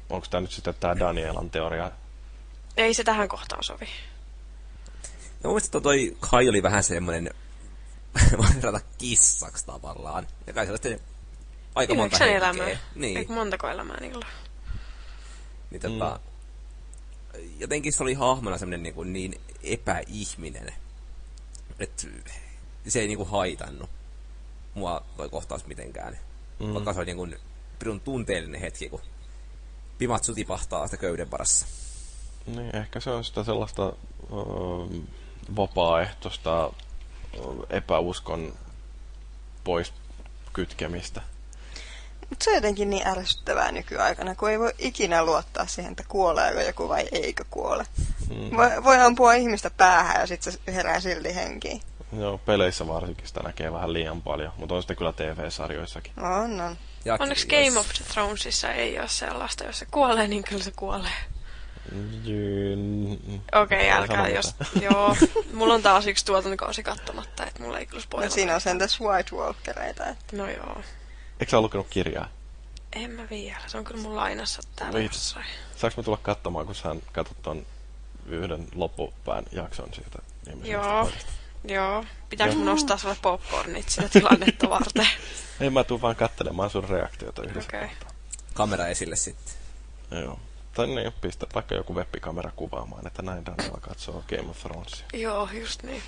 Onko 0.09 0.27
tämä 0.29 0.41
nyt 0.41 0.51
sitten 0.51 0.73
tämä 0.79 0.99
Danielan 0.99 1.49
teoria? 1.49 1.91
Ei 2.77 2.93
se 2.93 3.03
tähän 3.03 3.27
kohtaan 3.27 3.63
sovi. 3.63 3.87
No 5.43 5.49
mielestäni 5.49 5.81
toi 5.81 6.17
Kai 6.19 6.49
oli 6.49 6.63
vähän 6.63 6.83
semmoinen, 6.83 7.29
voin 8.37 8.55
verrata 8.61 8.79
kissaksi 8.97 9.65
tavallaan. 9.65 10.27
Ja 10.47 10.53
kai 10.53 10.65
sellaisten 10.65 10.99
aika 11.75 11.95
monta 11.95 12.17
henkeä. 12.17 12.37
elämää. 12.37 12.77
Niin. 12.95 13.17
Eikö 13.17 13.33
montako 13.33 13.67
elämää 13.67 13.99
niillä 14.01 14.25
Niin 15.71 15.81
tota, 15.81 16.19
mm. 17.33 17.59
jotenkin 17.59 17.93
se 17.93 18.03
oli 18.03 18.13
hahmona 18.13 18.57
semmoinen 18.57 18.83
niin, 18.83 18.95
kuin 18.95 19.13
niin 19.13 19.41
epäihminen, 19.63 20.73
että 21.79 22.07
se 22.87 22.99
ei 22.99 23.07
niin 23.07 23.17
kuin 23.17 23.29
haitannut 23.29 23.89
mua 24.73 25.03
toi 25.17 25.29
kohtaus 25.29 25.65
mitenkään. 25.65 26.19
Mm. 26.59 26.73
Vaikka 26.73 26.93
se 26.93 26.99
oli 26.99 27.05
niin 27.05 27.17
kuin 27.17 27.35
pirun 27.79 28.01
tunteellinen 28.01 28.61
hetki, 28.61 28.89
kun 28.89 29.01
Pimatsu 29.97 30.33
tipahtaa 30.33 30.87
sitä 30.87 30.97
köyden 30.97 31.31
varassa. 31.31 31.65
Niin, 32.45 32.75
ehkä 32.75 32.99
se 32.99 33.09
on 33.09 33.23
sitä 33.23 33.43
sellaista 33.43 33.83
ö, 33.85 33.93
vapaaehtoista 35.55 36.73
epäuskon 37.69 38.53
pois 39.63 39.93
kytkemistä. 40.53 41.21
Mutta 42.29 42.43
se 42.43 42.49
on 42.49 42.55
jotenkin 42.55 42.89
niin 42.89 43.07
ärsyttävää 43.07 43.71
nykyaikana, 43.71 44.35
kun 44.35 44.49
ei 44.49 44.59
voi 44.59 44.73
ikinä 44.77 45.25
luottaa 45.25 45.67
siihen, 45.67 45.91
että 45.91 46.03
kuoleeko 46.07 46.61
joku 46.61 46.89
vai 46.89 47.07
eikö 47.11 47.45
kuole. 47.49 47.85
Mm. 48.29 48.57
Voi, 48.57 48.83
voi 48.83 48.99
ampua 48.99 49.33
ihmistä 49.33 49.69
päähän 49.69 50.21
ja 50.21 50.27
sitten 50.27 50.53
se 50.53 50.59
herää 50.67 50.99
silti 50.99 51.35
henkiin. 51.35 51.81
Joo, 52.11 52.37
peleissä 52.37 52.87
varsinkin 52.87 53.27
sitä 53.27 53.43
näkee 53.43 53.73
vähän 53.73 53.93
liian 53.93 54.21
paljon, 54.21 54.53
mutta 54.57 54.75
on 54.75 54.81
sitten 54.81 54.97
kyllä 54.97 55.13
TV-sarjoissakin. 55.13 56.13
On, 56.17 56.61
on. 56.61 56.77
Ja 57.05 57.17
Onneksi 57.19 57.47
Game 57.47 57.79
of 57.79 57.87
Thronesissa 58.13 58.71
ei 58.71 58.99
ole 58.99 59.07
sellaista, 59.07 59.63
jos 59.63 59.79
se 59.79 59.85
kuolee, 59.91 60.27
niin 60.27 60.43
kyllä 60.43 60.63
se 60.63 60.71
kuolee. 60.75 61.17
Okei, 63.61 63.91
okay, 63.91 64.01
älkää 64.01 64.27
jos... 64.27 64.55
Joo, 64.81 65.15
mulla 65.53 65.73
on 65.73 65.81
taas 65.81 66.07
yksi 66.07 66.25
tuotantokausi 66.25 66.83
kattomatta, 66.83 67.45
että 67.45 67.63
mulla 67.63 67.79
ei 67.79 67.85
kyllä 67.85 68.03
spoilata. 68.03 68.29
No 68.29 68.35
siinä 68.35 68.55
on 68.55 68.61
sentäs 68.61 69.01
White 69.01 69.35
Walkereita. 69.35 70.05
Että... 70.05 70.37
No 70.37 70.49
joo. 70.49 70.81
Eikö 71.39 71.51
sä 71.51 71.61
lukenut 71.61 71.87
kirjaa? 71.89 72.29
En 72.93 73.11
mä 73.11 73.23
vielä, 73.29 73.61
se 73.67 73.77
on 73.77 73.83
kyllä 73.83 74.01
mun 74.01 74.15
lainassa 74.15 74.61
täällä 74.75 74.99
jossain. 74.99 75.45
Saanko 75.75 76.01
mä 76.01 76.03
tulla 76.03 76.19
katsomaan, 76.21 76.65
kun 76.65 76.75
sä 76.75 76.95
katsot 77.11 77.41
ton 77.41 77.65
yhden 78.25 78.67
loppupään 78.75 79.45
jakson 79.51 79.89
siitä? 79.93 80.19
Joo. 80.63 81.11
Joo. 81.67 82.05
Pitääkö 82.29 82.55
mun 82.55 82.69
ostaa 82.69 82.97
sulle 82.97 83.17
popcornit 83.21 83.89
sitä 83.89 84.09
tilannetta 84.09 84.69
varten? 84.79 85.07
Ei 85.59 85.69
mä 85.69 85.83
tuun 85.83 86.01
vaan 86.01 86.15
katselemaan 86.15 86.69
sun 86.69 86.89
reaktiota 86.89 87.43
yhdessä. 87.43 87.77
Okay. 87.77 87.89
Kamera 88.53 88.87
esille 88.87 89.15
sitten. 89.15 89.53
Joo. 90.11 90.39
Tai 90.77 90.87
niin, 90.87 91.13
pistä 91.21 91.45
vaikka 91.55 91.75
joku 91.75 91.95
webbikamera 91.95 92.51
kuvaamaan, 92.55 93.07
että 93.07 93.21
näin 93.21 93.45
Daniela 93.45 93.77
katsoo 93.81 94.23
Game 94.29 94.49
of 94.49 94.59
Thronesia. 94.59 95.05
Joo, 95.13 95.49
just 95.53 95.83
niin. 95.83 96.03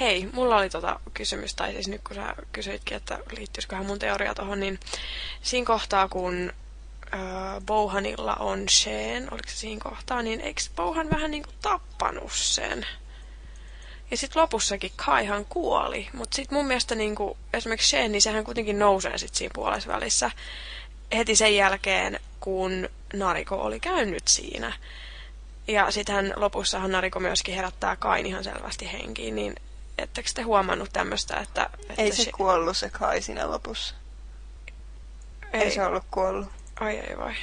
Hei, 0.00 0.28
mulla 0.32 0.56
oli 0.56 0.70
tota 0.70 1.00
kysymys, 1.14 1.54
tai 1.54 1.72
siis 1.72 1.88
nyt 1.88 2.00
kun 2.06 2.16
sä 2.16 2.34
kysyitkin, 2.52 2.96
että 2.96 3.18
liittyisiköhän 3.36 3.86
mun 3.86 3.98
teoria 3.98 4.34
tohon, 4.34 4.60
niin 4.60 4.80
siinä 5.42 5.66
kohtaa, 5.66 6.08
kun 6.08 6.52
äh, 7.14 7.20
Bouhanilla 7.66 8.34
on 8.34 8.68
Sheen, 8.68 9.32
oliko 9.32 9.48
se 9.48 9.56
siinä 9.56 9.80
kohtaa, 9.80 10.22
niin 10.22 10.40
eikö 10.40 10.60
Bouhan 10.76 11.10
vähän 11.10 11.30
niin 11.30 11.42
kuin 11.42 11.56
tappanut 11.62 12.32
sen? 12.32 12.86
Ja 14.14 14.18
sitten 14.18 14.42
lopussakin 14.42 14.92
Kaihan 14.96 15.44
kuoli, 15.44 16.08
mutta 16.12 16.36
sitten 16.36 16.58
mun 16.58 16.66
mielestä 16.66 16.94
niin 16.94 17.14
kuin, 17.14 17.38
esimerkiksi 17.52 17.88
Sheen, 17.88 18.12
niin 18.12 18.22
sehän 18.22 18.44
kuitenkin 18.44 18.78
nousee 18.78 19.18
sitten 19.18 19.38
siinä 19.38 19.52
puolessa 19.54 19.92
välissä. 19.92 20.30
heti 21.16 21.36
sen 21.36 21.56
jälkeen, 21.56 22.20
kun 22.40 22.88
Nariko 23.12 23.56
oli 23.56 23.80
käynyt 23.80 24.28
siinä. 24.28 24.72
Ja 25.68 25.90
sitten 25.90 26.32
lopussahan 26.36 26.92
Nariko 26.92 27.20
myöskin 27.20 27.54
herättää 27.54 27.96
Kain 27.96 28.26
ihan 28.26 28.44
selvästi 28.44 28.92
henkiin, 28.92 29.34
niin 29.34 29.54
ettekö 29.98 30.28
te 30.34 30.42
huomannut 30.42 30.92
tämmöistä, 30.92 31.36
että... 31.36 31.70
että 31.88 32.02
Ei 32.02 32.12
se 32.12 32.30
kuollut 32.32 32.76
se 32.76 32.90
Kai 32.90 33.22
siinä 33.22 33.50
lopussa. 33.50 33.94
Ei, 35.52 35.62
ei 35.62 35.70
se 35.70 35.84
ollut 35.84 36.04
kuollut. 36.10 36.48
Ai 36.80 36.96
ei 36.96 37.18
vai. 37.18 37.34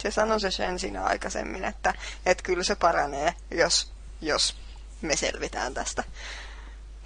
Se 0.00 0.10
sanoi 0.10 0.40
se 0.40 0.50
sen 0.50 0.78
siinä 0.78 1.04
aikaisemmin, 1.04 1.64
että, 1.64 1.94
että 2.26 2.42
kyllä 2.42 2.64
se 2.64 2.74
paranee, 2.74 3.34
jos, 3.50 3.92
jos 4.20 4.56
me 5.02 5.16
selvitään 5.16 5.74
tästä 5.74 6.04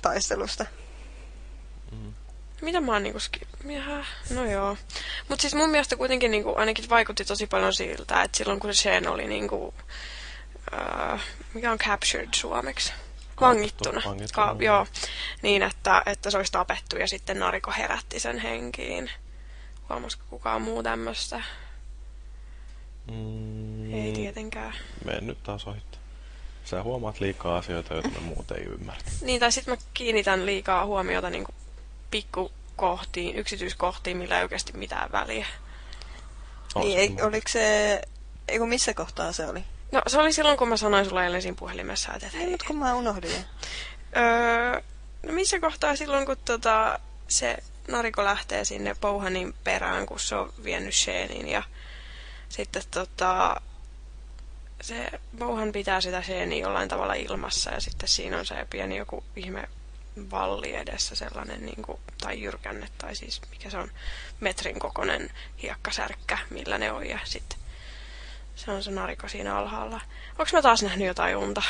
taistelusta. 0.03 0.66
Mitä 2.62 2.81
mä 2.81 2.93
oon 2.93 3.03
niinku... 3.03 3.21
Ski- 3.21 3.47
Jaha, 3.65 4.05
no 4.31 4.45
joo. 4.51 4.77
Mut 5.29 5.41
siis 5.41 5.55
mun 5.55 5.71
mielestä 5.71 5.97
kuitenkin 5.97 6.31
niinku, 6.31 6.55
ainakin 6.57 6.91
vaikutti 6.91 7.25
tosi 7.25 7.47
paljon 7.47 7.73
siltä, 7.75 8.23
että 8.23 8.39
silloin 8.39 8.61
kun 8.61 8.75
se 8.75 8.81
Shen 8.81 9.09
oli 9.09 9.27
niinku... 9.27 9.75
Uh, 10.73 11.21
mikä 11.55 11.73
on 11.73 11.79
captured 11.79 12.29
suomeksi? 12.35 12.93
Vangittuna. 13.41 14.03
Vangittuna, 14.07 14.47
Ka- 14.47 14.57
joo. 14.65 14.87
Niin, 15.43 15.62
että, 15.62 16.03
että 16.07 16.31
se 16.31 16.37
olisi 16.37 16.53
tapettu 16.53 16.97
ja 16.97 17.09
sitten 17.09 17.39
Nariko 17.39 17.73
herätti 17.79 18.21
sen 18.21 18.39
henkiin. 18.39 19.11
Huomasiko 19.89 20.25
kukaan 20.31 20.62
muu 20.62 20.83
tämmöistä? 20.83 21.43
Mm, 23.11 23.95
Ei 23.95 24.12
tietenkään. 24.12 24.75
Mene 25.05 25.21
nyt 25.21 25.43
taas 25.43 25.66
ohittaa. 25.66 26.01
Sä 26.65 26.82
huomaat 26.82 27.20
liikaa 27.20 27.57
asioita, 27.57 27.95
joita 27.95 28.09
me 28.09 28.20
muut 28.20 28.51
ei 28.51 28.62
ymmärrä. 28.65 29.03
Niin, 29.20 29.41
tai 29.41 29.53
sitten 29.53 29.74
mä 29.74 29.78
kiinnitän 29.95 30.47
liikaa 30.47 30.86
huomiota 30.86 31.31
niin 31.31 31.47
pikkukohtiin, 32.11 33.36
yksityiskohtiin, 33.36 34.16
millä 34.16 34.36
ei 34.36 34.43
oikeasti 34.43 34.73
mitään 34.73 35.12
väliä. 35.12 35.47
Niin, 36.74 36.99
ei, 36.99 37.16
oliko 37.23 37.49
se... 37.49 38.01
Eiku 38.49 38.66
missä 38.66 38.95
kohtaa 38.95 39.32
se 39.32 39.47
oli? 39.47 39.65
No, 39.93 40.03
se 40.07 40.19
oli 40.20 40.32
silloin, 40.32 40.59
kun 40.59 40.69
mä 40.69 40.77
sanoin 40.77 41.07
sulle 41.07 41.24
eilen 41.24 41.43
siinä 41.43 41.57
puhelimessa, 41.59 42.12
että 42.15 42.39
Ei, 42.39 42.47
nyt 42.47 42.62
kun 42.62 42.78
mä 42.78 42.95
unohdin. 42.95 43.45
Öö, 44.16 44.81
no 45.23 45.32
missä 45.32 45.61
kohtaa 45.61 45.97
silloin, 45.97 46.27
kun 46.27 46.36
tota, 46.45 46.99
se 47.28 47.57
Nariko 47.89 48.24
lähtee 48.24 48.65
sinne 48.65 48.97
Pouhanin 49.01 49.55
perään, 49.65 50.07
kun 50.07 50.20
se 50.20 50.35
on 50.35 50.53
vienyt 50.65 50.95
Sheenin 50.95 51.49
ja 51.49 51.62
sitten 52.49 52.82
tota, 52.91 53.61
se 54.85 55.11
Pouhan 55.39 55.73
pitää 55.73 56.01
sitä 56.01 56.23
Sheenia 56.23 56.62
jollain 56.62 56.89
tavalla 56.89 57.15
ilmassa 57.15 57.70
ja 57.70 57.81
sitten 57.81 58.09
siinä 58.09 58.39
on 58.39 58.47
se 58.47 58.66
pieni 58.70 58.97
joku 58.97 59.24
ihme 59.36 59.69
valli 60.31 60.74
edessä 60.74 61.15
sellainen, 61.15 61.66
niin 61.66 61.82
kuin, 61.82 61.98
tai 62.20 62.43
jyrkänne, 62.43 62.89
tai 62.98 63.16
siis 63.16 63.40
mikä 63.51 63.70
se 63.70 63.78
on, 63.78 63.90
metrin 64.40 64.78
kokoinen 64.78 65.31
hiekkasärkkä, 65.62 66.39
millä 66.51 66.78
ne 66.78 66.93
on, 66.93 67.06
ja 67.06 67.19
sitten 67.24 67.59
se 68.55 68.70
on 68.70 68.82
se 68.82 68.90
nariko 68.90 69.28
siinä 69.28 69.56
alhaalla. 69.56 70.01
Onko 70.31 70.51
mä 70.52 70.62
taas 70.62 70.82
nähnyt 70.82 71.06
jotain 71.06 71.36
unta? 71.36 71.62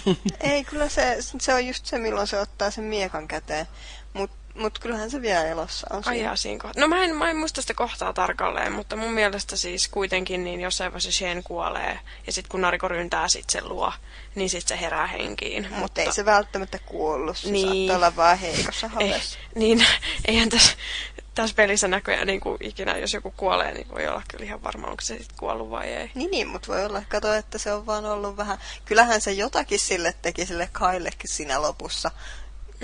Ei, 0.40 0.64
kyllä 0.64 0.88
se, 0.88 1.16
se 1.20 1.54
on 1.54 1.66
just 1.66 1.86
se, 1.86 1.98
milloin 1.98 2.26
se 2.26 2.40
ottaa 2.40 2.70
sen 2.70 2.84
miekan 2.84 3.28
käteen. 3.28 3.66
Mutta 4.12 4.36
mut 4.54 4.78
kyllähän 4.78 5.10
se 5.10 5.22
vielä 5.22 5.44
elossa 5.44 5.86
on 5.90 5.96
Ai 5.96 6.14
siinä. 6.14 6.28
jaa, 6.28 6.36
siinä 6.36 6.58
kohtaa. 6.58 6.80
No 6.80 6.88
mä 6.88 7.04
en, 7.04 7.16
mä 7.16 7.30
en 7.30 7.36
muista 7.36 7.60
sitä 7.60 7.74
kohtaa 7.74 8.12
tarkalleen, 8.12 8.72
mutta 8.72 8.96
mun 8.96 9.12
mielestä 9.12 9.56
siis 9.56 9.88
kuitenkin 9.88 10.44
niin 10.44 10.60
jossain 10.60 10.92
vaiheessa 10.92 11.12
Shen 11.12 11.42
kuolee, 11.42 11.98
ja 12.26 12.32
sitten 12.32 12.50
kun 12.50 12.60
Nariko 12.60 12.88
ryntää 12.88 13.28
sit 13.28 13.50
sen 13.50 13.68
luo, 13.68 13.92
niin 14.34 14.50
sitten 14.50 14.78
se 14.78 14.84
herää 14.84 15.06
henkiin. 15.06 15.68
Mutta 15.70 16.00
ei 16.00 16.12
se 16.12 16.24
välttämättä 16.24 16.78
kuollut. 16.78 17.36
Se 17.36 17.50
Niin. 17.50 17.68
saattaa 17.68 17.96
olla 17.96 18.16
vaan 18.16 18.38
heikossa 18.38 18.90
ei, 19.00 19.08
havessa. 19.10 19.38
niin, 19.54 19.86
eihän 20.28 20.48
tässä, 20.48 20.76
tässä 21.34 21.54
pelissä 21.56 21.88
näköjään 21.88 22.26
niin 22.26 22.40
kuin 22.40 22.56
ikinä, 22.60 22.96
jos 22.98 23.12
joku 23.12 23.34
kuolee, 23.36 23.74
niin 23.74 23.88
voi 23.90 24.08
olla 24.08 24.22
kyllä 24.28 24.44
ihan 24.44 24.62
varma, 24.62 24.86
onko 24.86 25.00
se 25.00 25.18
sitten 25.18 25.36
kuollut 25.38 25.70
vai 25.70 25.86
ei. 25.88 26.10
Niin, 26.14 26.30
niin, 26.30 26.48
mutta 26.48 26.72
voi 26.72 26.84
olla, 26.84 27.02
kato, 27.08 27.34
että 27.34 27.58
se 27.58 27.72
on 27.72 27.86
vaan 27.86 28.04
ollut 28.04 28.36
vähän... 28.36 28.58
Kyllähän 28.84 29.20
se 29.20 29.32
jotakin 29.32 29.78
sille 29.80 30.14
teki 30.22 30.46
sille 30.46 30.68
Kaillekin 30.72 31.28
siinä 31.30 31.62
lopussa. 31.62 32.10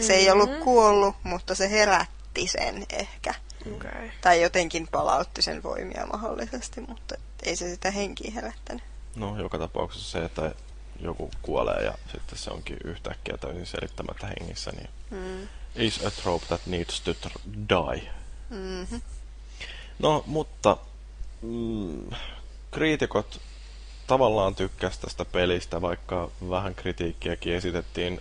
Se 0.01 0.13
ei 0.15 0.31
ollut 0.31 0.51
Mhm. 0.51 0.61
kuollut, 0.61 1.15
mutta 1.23 1.55
se 1.55 1.71
herätti 1.71 2.47
sen 2.47 2.87
ehkä. 2.91 3.35
Okay. 3.77 4.11
Tai 4.21 4.43
jotenkin 4.43 4.89
palautti 4.91 5.43
sen 5.43 5.63
voimia 5.63 6.07
mahdollisesti, 6.07 6.81
mutta 6.81 7.15
ei 7.43 7.57
se 7.57 7.71
sitä 7.71 7.91
henkiä 7.91 8.31
herättänyt. 8.35 8.83
No, 9.17 9.39
joka 9.39 9.59
tapauksessa 9.59 10.11
se, 10.11 10.25
että 10.25 10.55
joku 11.01 11.31
kuolee 11.43 11.85
ja 11.85 11.95
sitten 12.13 12.39
se 12.39 12.51
onkin 12.51 12.77
yhtäkkiä 12.85 13.37
täysin 13.37 13.67
selittämättä 13.67 14.27
hengissä, 14.27 14.71
niin 14.71 14.89
Mm. 15.11 15.49
is 15.77 16.05
a 16.07 16.11
trope 16.11 16.47
that 16.47 16.61
needs 16.67 17.01
to 17.01 17.11
tr- 17.13 17.41
die. 17.69 18.11
Mm-hmm. 18.51 19.01
No, 19.99 20.23
mutta 20.27 20.77
mm, 21.43 22.11
kriitikot 22.71 23.41
tavallaan 24.07 24.55
tykkäs 24.55 24.99
tästä 24.99 25.25
pelistä, 25.25 25.81
vaikka 25.83 26.31
vähän 26.51 26.75
kritiikkiäkin 26.75 27.55
esitettiin. 27.55 28.21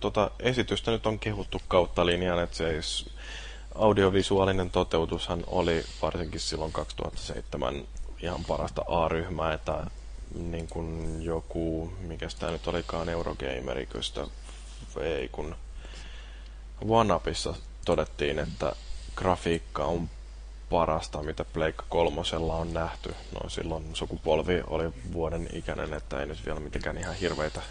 Tota 0.00 0.30
esitystä 0.40 0.90
nyt 0.90 1.06
on 1.06 1.18
kehuttu 1.18 1.60
kautta 1.68 2.06
linjan, 2.06 2.42
että 2.42 2.56
se 2.56 2.76
is- 2.76 3.10
audiovisuaalinen 3.74 4.70
toteutushan 4.70 5.44
oli 5.46 5.84
varsinkin 6.02 6.40
silloin 6.40 6.72
2007 6.72 7.84
ihan 8.22 8.44
parasta 8.44 8.82
A-ryhmää, 8.88 9.52
että 9.52 9.84
niin 10.34 10.68
kuin 10.68 11.22
joku, 11.22 11.92
mikä 12.00 12.28
tämä 12.38 12.52
nyt 12.52 12.68
olikaan, 12.68 13.08
Eurogameriköstä, 13.08 14.26
ei 15.00 15.28
kun 15.28 15.56
OneUpissa 16.88 17.54
todettiin, 17.84 18.38
että 18.38 18.72
grafiikka 19.16 19.84
on 19.84 20.10
parasta, 20.70 21.22
mitä 21.22 21.44
Pleikka 21.44 21.84
kolmosella 21.88 22.56
on 22.56 22.74
nähty. 22.74 23.14
No 23.34 23.48
silloin 23.48 23.84
sukupolvi 23.94 24.62
oli 24.66 24.92
vuoden 25.12 25.48
ikäinen, 25.52 25.92
että 25.94 26.20
ei 26.20 26.26
nyt 26.26 26.46
vielä 26.46 26.60
mitenkään 26.60 26.98
ihan 26.98 27.14
hirveitä 27.14 27.62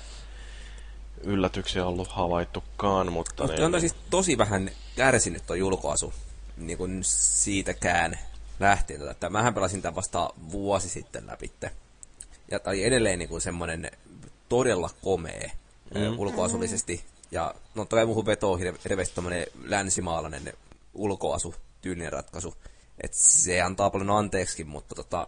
yllätyksiä 1.23 1.85
ollut 1.85 2.07
havaittukaan, 2.07 3.11
mutta... 3.11 3.43
Mutta 3.47 3.65
on 3.65 3.79
siis 3.79 3.95
tosi 4.09 4.37
vähän 4.37 4.71
kärsinyt 4.95 5.45
tuo 5.47 5.55
julkoasu 5.55 6.13
niin 6.57 6.77
kuin 6.77 6.99
siitäkään 7.03 8.19
lähtien. 8.59 9.09
Että 9.09 9.29
mähän 9.29 9.53
pelasin 9.53 9.81
tämän 9.81 9.95
vasta 9.95 10.29
vuosi 10.51 10.89
sitten 10.89 11.27
läpitte. 11.27 11.71
Ja 12.51 12.59
tämä 12.59 12.71
oli 12.71 12.83
edelleen 12.83 13.19
niin 13.19 13.29
kuin 13.29 13.41
semmoinen 13.41 13.91
todella 14.49 14.89
komea 15.01 15.49
mm. 15.95 16.19
ulkoasullisesti. 16.19 17.03
Ja 17.31 17.55
no 17.75 17.85
toi 17.85 18.05
muuhun 18.05 18.25
vetoo 18.25 18.57
hirve- 18.57 18.79
hirveästi 18.83 19.15
tommonen 19.15 19.47
länsimaalainen 19.63 20.53
ulkoasu 20.93 21.55
tyylinen 21.81 22.13
ratkaisu. 22.13 22.53
Että 23.03 23.17
se 23.17 23.61
antaa 23.61 23.89
paljon 23.89 24.09
anteeksikin, 24.09 24.67
mutta 24.67 24.95
tota, 24.95 25.27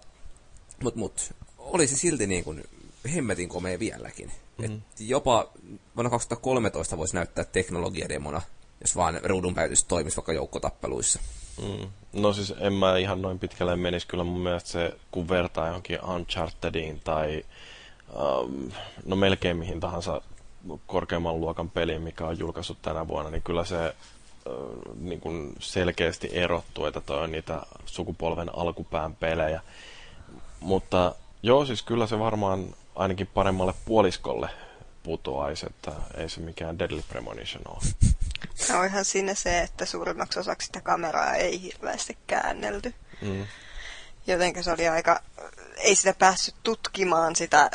mut, 0.84 0.96
mut, 0.96 1.34
oli 1.58 1.88
se 1.88 1.96
silti 1.96 2.28
niin 2.28 2.44
kuin 2.44 2.64
hemmetin 3.16 3.50
komea 3.50 3.80
vieläkin. 3.80 4.32
Mm. 4.60 4.76
Et 4.76 4.82
jopa 5.00 5.52
vuonna 5.96 6.10
2013 6.10 6.98
voisi 6.98 7.16
näyttää 7.16 7.44
teknologiademona, 7.44 8.42
jos 8.82 8.96
vaan 8.96 9.20
ruudunpäytys 9.24 9.84
toimisi 9.84 10.18
vaikka 10.18 10.34
joukkotappeluissa. 10.34 11.20
Mm. 11.62 11.90
No 12.14 12.34
siis 12.34 12.54
en 12.60 12.74
mä 12.74 12.98
ihan 12.98 13.22
noin 13.22 13.40
pitkälle 13.40 13.76
menisi. 13.76 14.08
Kyllä 14.08 14.24
mun 14.24 14.42
mielestä 14.42 14.70
se, 14.70 14.98
kun 15.12 15.30
vertaa 15.30 15.68
johonkin 15.68 16.06
Unchartediin 16.06 17.02
tai 17.04 17.44
um, 18.14 18.72
no 19.06 19.16
melkein 19.16 19.58
mihin 19.58 19.80
tahansa 19.80 20.22
korkeamman 20.88 21.42
luokan 21.42 21.70
peliin, 21.70 22.02
mikä 22.02 22.26
on 22.26 22.40
julkaissut 22.40 22.82
tänä 22.82 23.08
vuonna, 23.08 23.32
niin 23.32 23.42
kyllä 23.42 23.66
se 23.66 23.96
uh, 24.46 24.96
niin 24.96 25.20
kuin 25.20 25.56
selkeästi 25.60 26.30
erottuu, 26.32 26.86
että 26.86 27.02
toi 27.02 27.24
on 27.24 27.32
niitä 27.32 27.62
sukupolven 27.86 28.56
alkupään 28.56 29.16
pelejä. 29.16 29.62
Mutta 30.60 31.16
joo, 31.44 31.66
siis 31.66 31.82
kyllä 31.82 32.08
se 32.08 32.20
varmaan 32.20 32.76
ainakin 33.00 33.28
paremmalle 33.28 33.74
puoliskolle 33.86 34.50
putoaisi, 35.04 35.66
että 35.70 35.92
ei 36.18 36.30
se 36.30 36.40
mikään 36.42 36.80
Deadly 36.80 37.04
Premonition 37.10 37.64
ole. 37.68 37.80
No 38.74 38.84
ihan 38.84 39.06
sinne 39.06 39.36
se, 39.36 39.60
että 39.60 39.86
suurimmaksi 39.86 40.40
osaksi 40.40 40.66
sitä 40.66 40.82
kameraa 40.82 41.36
ei 41.36 41.62
hirveästi 41.62 42.18
käännelty. 42.28 42.94
Mm. 43.22 43.46
Jotenka 44.28 44.64
se 44.64 44.72
oli 44.72 44.88
aika, 44.88 45.20
ei 45.78 45.96
sitä 45.96 46.14
päässyt 46.20 46.56
tutkimaan 46.64 47.36
sitä, 47.36 47.70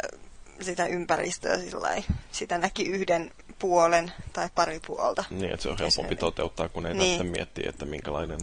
sitä 0.60 0.86
ympäristöä 0.86 1.58
sillä. 1.58 1.88
Sitä 2.32 2.58
näki 2.58 2.82
yhden 2.86 3.30
puolen 3.58 4.12
tai 4.32 4.48
pari 4.54 4.80
puolta. 4.86 5.24
Niin, 5.30 5.50
että 5.52 5.62
se 5.62 5.68
on 5.68 5.78
helpompi 5.78 6.16
toteuttaa, 6.16 6.68
kun 6.68 6.86
ei 6.86 6.94
Niin. 6.94 7.18
tarvitse 7.18 7.38
miettiä, 7.38 7.68
että 7.70 7.84
minkälainen 7.84 8.38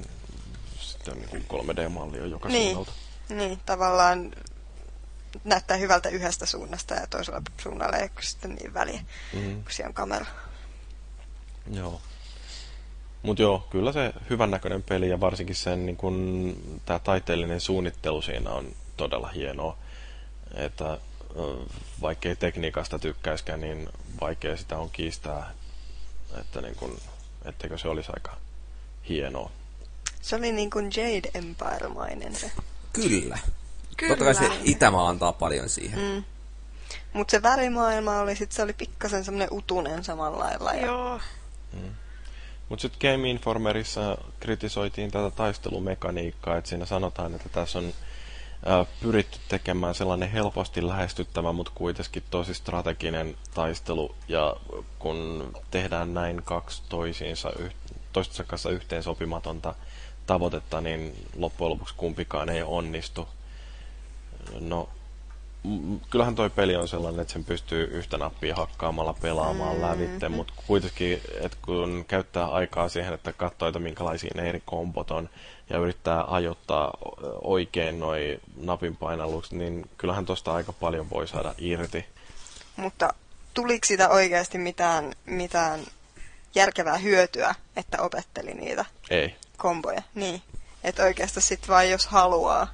sitten 0.79 1.17
niin 1.17 1.29
kuin 1.29 1.45
3D-malli 1.47 2.21
on 2.21 2.31
joka 2.31 2.49
Niin. 2.49 2.63
suunnalta. 2.63 2.91
Niin, 3.29 3.59
tavallaan 3.65 4.31
näyttää 5.43 5.77
hyvältä 5.77 6.09
yhdestä 6.09 6.45
suunnasta 6.45 6.93
ja 6.93 7.07
toisella 7.07 7.41
suunnalla 7.61 7.97
ei 7.97 8.03
ole 8.03 8.11
sitten 8.21 8.55
niin 8.55 8.73
väliä, 8.73 9.01
Mm. 9.33 9.63
kun 9.63 9.71
siellä 9.71 9.87
on 9.89 9.93
kamera. 9.93 10.25
Joo. 11.71 12.01
Mut 13.23 13.39
joo, 13.39 13.67
kyllä 13.69 13.91
se 13.91 14.13
hyvän 14.29 14.51
näköinen 14.51 14.83
peli 14.83 15.09
ja 15.09 15.19
varsinkin 15.19 15.55
sen 15.55 15.85
niin 15.85 15.97
kun, 15.97 16.55
tää 16.85 16.99
taiteellinen 16.99 17.61
suunnittelu 17.61 18.21
siinä 18.21 18.49
on 18.49 18.75
todella 18.97 19.27
hienoa. 19.27 19.77
Että 20.53 20.97
vaikkei 22.01 22.35
tekniikasta 22.35 22.99
tykkäiskään, 22.99 23.61
niin 23.61 23.89
vaikea 24.21 24.57
sitä 24.57 24.77
on 24.77 24.89
kiistää, 24.89 25.51
että 26.41 26.61
niin 26.61 26.75
kun, 26.75 26.97
etteikö 27.45 27.77
se 27.77 27.87
olisi 27.87 28.09
aika 28.13 28.37
hienoa. 29.09 29.51
Se 30.21 30.35
oli 30.35 30.51
niin 30.51 30.69
kuin 30.69 30.85
Jade 30.95 31.29
Empire-mainen 31.33 32.35
se 32.35 32.51
Kyllä. 32.93 33.37
Kyllä. 33.97 34.09
Totta 34.15 34.25
kai 34.25 34.35
se 34.35 34.59
Itämaa 34.63 35.09
antaa 35.09 35.33
paljon 35.33 35.69
siihen. 35.69 35.99
Mm. 35.99 36.23
Mutta 37.13 37.31
se 37.31 37.41
värimaailma 37.41 38.19
oli 38.19 38.35
sit, 38.35 38.51
se 38.51 38.61
oli 38.63 38.73
pikkasen 38.73 39.25
semmoinen 39.25 39.47
utunen 39.51 40.03
samalla 40.03 40.39
lailla. 40.39 40.73
Ja... 40.73 40.85
Joo. 40.85 41.19
Mutta 42.69 42.81
sitten 42.81 43.11
Game 43.11 43.29
Informerissa 43.29 44.17
kritisoitiin 44.39 45.11
tätä 45.11 45.31
taistelumekaniikkaa, 45.31 46.57
että 46.57 46.69
siinä 46.69 46.85
sanotaan, 46.85 47.35
että 47.35 47.49
tässä 47.49 47.79
on 47.79 47.93
pyritty 49.01 49.39
tekemään 49.47 49.95
sellainen 49.95 50.31
helposti 50.31 50.87
lähestyttävä, 50.87 51.53
mutta 51.53 51.71
kuitenkin 51.75 52.23
tosi 52.31 52.53
strateginen 52.53 53.35
taistelu. 53.53 54.15
Ja 54.27 54.55
kun 54.99 55.51
tehdään 55.71 56.13
näin 56.13 56.41
kaksi 56.45 56.83
toisiinsa, 56.89 57.51
toistensa 58.13 58.43
kanssa 58.43 58.69
yhteensopimatonta 58.69 59.75
tavoitetta, 60.27 60.81
niin 60.81 61.27
loppujen 61.35 61.71
lopuksi 61.71 61.95
kumpikaan 61.97 62.49
ei 62.49 62.63
onnistu. 62.63 63.27
No, 64.59 64.89
kyllähän 66.09 66.35
toi 66.35 66.49
peli 66.49 66.75
on 66.75 66.88
sellainen, 66.88 67.21
että 67.21 67.33
sen 67.33 67.43
pystyy 67.43 67.83
yhtä 67.83 68.17
nappia 68.17 68.55
hakkaamalla 68.55 69.13
pelaamaan 69.13 69.75
mm. 69.75 69.81
lävitte, 69.81 70.30
mutta 70.30 70.53
kuitenkin, 70.67 71.21
että 71.41 71.57
kun 71.61 72.05
käyttää 72.07 72.45
aikaa 72.45 72.89
siihen, 72.89 73.13
että 73.13 73.33
katsoo, 73.33 73.67
että 73.67 73.80
minkälaisia 73.80 74.31
ne 74.35 74.49
eri 74.49 74.61
kompot 74.65 75.11
on, 75.11 75.30
ja 75.69 75.77
yrittää 75.77 76.23
ajoittaa 76.27 76.97
oikein 77.41 77.99
noi 77.99 78.39
napin 78.57 78.95
painallukset, 78.95 79.51
niin 79.51 79.89
kyllähän 79.97 80.25
tosta 80.25 80.53
aika 80.53 80.73
paljon 80.73 81.09
voi 81.09 81.27
saada 81.27 81.55
irti. 81.57 82.05
Mutta 82.75 83.13
tuliko 83.53 83.85
siitä 83.85 84.09
oikeasti 84.09 84.57
mitään, 84.57 85.13
mitään 85.25 85.80
järkevää 86.55 86.97
hyötyä, 86.97 87.55
että 87.75 88.01
opetteli 88.01 88.53
niitä 88.53 88.85
Ei. 89.09 89.35
komboja? 89.57 90.01
Niin. 90.15 90.41
Että 90.83 91.03
oikeastaan 91.03 91.41
sitten 91.41 91.67
vaan 91.67 91.89
jos 91.89 92.07
haluaa, 92.07 92.67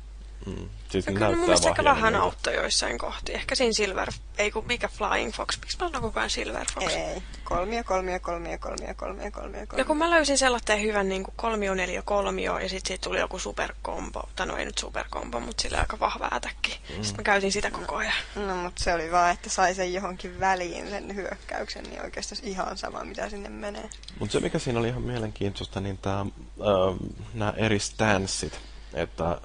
Mm. 0.47 0.69
Siis 0.89 1.05
kyllä 1.05 1.29
mun 1.29 1.39
mielestä 1.39 1.69
aika 1.69 1.83
vähän 1.83 2.15
auttoi 2.15 2.55
joissain 2.55 2.97
kohti. 2.97 3.33
Ehkä 3.33 3.55
siinä 3.55 3.73
Silver, 3.73 4.11
ei 4.37 4.51
kun 4.51 4.67
mikä 4.67 4.87
Flying 4.87 5.33
Fox. 5.33 5.59
Miksi 5.61 5.77
mä 5.79 5.87
sanon 5.87 6.01
koko 6.01 6.19
ajan 6.19 6.29
Silver 6.29 6.65
Fox? 6.73 6.93
Ei. 6.93 7.23
Kolmio, 7.43 7.83
kolmio, 7.83 8.19
kolmio, 8.19 8.57
kolmio, 8.59 8.93
kolmio, 8.95 9.31
kolmio, 9.31 9.67
kolmio. 9.67 9.77
Ja 9.77 9.85
kun 9.85 9.97
mä 9.97 10.09
löysin 10.09 10.37
sellaisen 10.37 10.81
hyvän 10.81 11.09
niin 11.09 11.23
kuin 11.23 11.33
kolmio, 11.35 11.73
neljä, 11.73 12.01
kolmio, 12.01 12.59
ja 12.59 12.69
sitten 12.69 12.87
siitä 12.87 13.03
tuli 13.03 13.19
joku 13.19 13.39
superkombo. 13.39 14.29
Tai 14.35 14.47
no 14.47 14.57
ei 14.57 14.65
nyt 14.65 14.77
superkombo, 14.77 15.39
mutta 15.39 15.61
sillä 15.61 15.79
aika 15.79 15.99
vahva 15.99 16.29
ätäkki. 16.33 16.79
Mm. 16.89 17.03
Sitten 17.03 17.17
mä 17.17 17.23
käytin 17.23 17.51
sitä 17.51 17.71
koko 17.71 17.95
ajan. 17.95 18.13
No, 18.35 18.55
mutta 18.55 18.83
se 18.83 18.93
oli 18.93 19.11
vaan, 19.11 19.31
että 19.31 19.49
sai 19.49 19.75
sen 19.75 19.93
johonkin 19.93 20.39
väliin 20.39 20.89
sen 20.89 21.15
hyökkäyksen, 21.15 21.83
niin 21.83 22.01
oikeastaan 22.01 22.41
ihan 22.43 22.77
sama, 22.77 23.03
mitä 23.03 23.29
sinne 23.29 23.49
menee. 23.49 23.89
Mutta 24.19 24.33
se, 24.33 24.39
mikä 24.39 24.59
siinä 24.59 24.79
oli 24.79 24.87
ihan 24.87 25.01
mielenkiintoista, 25.01 25.81
niin 25.81 25.97
tämä, 25.97 26.19
äh, 26.21 26.27
nämä 27.33 27.53
eri 27.57 27.79
stanssit, 27.79 28.59
että 28.93 29.41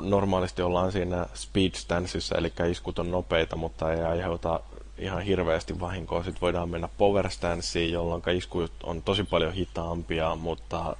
normaalisti 0.00 0.62
ollaan 0.62 0.92
siinä 0.92 1.26
speed 1.34 1.70
stanceissa, 1.74 2.38
eli 2.38 2.52
iskut 2.70 2.98
on 2.98 3.10
nopeita, 3.10 3.56
mutta 3.56 3.92
ei 3.92 4.02
aiheuta 4.02 4.60
ihan 4.98 5.22
hirveästi 5.22 5.80
vahinkoa. 5.80 6.22
Sitten 6.22 6.40
voidaan 6.40 6.68
mennä 6.68 6.88
power 6.98 7.30
stanceen, 7.30 7.92
jolloin 7.92 8.22
isku 8.34 8.68
on 8.82 9.02
tosi 9.02 9.24
paljon 9.24 9.52
hitaampia, 9.52 10.34
mutta 10.34 10.96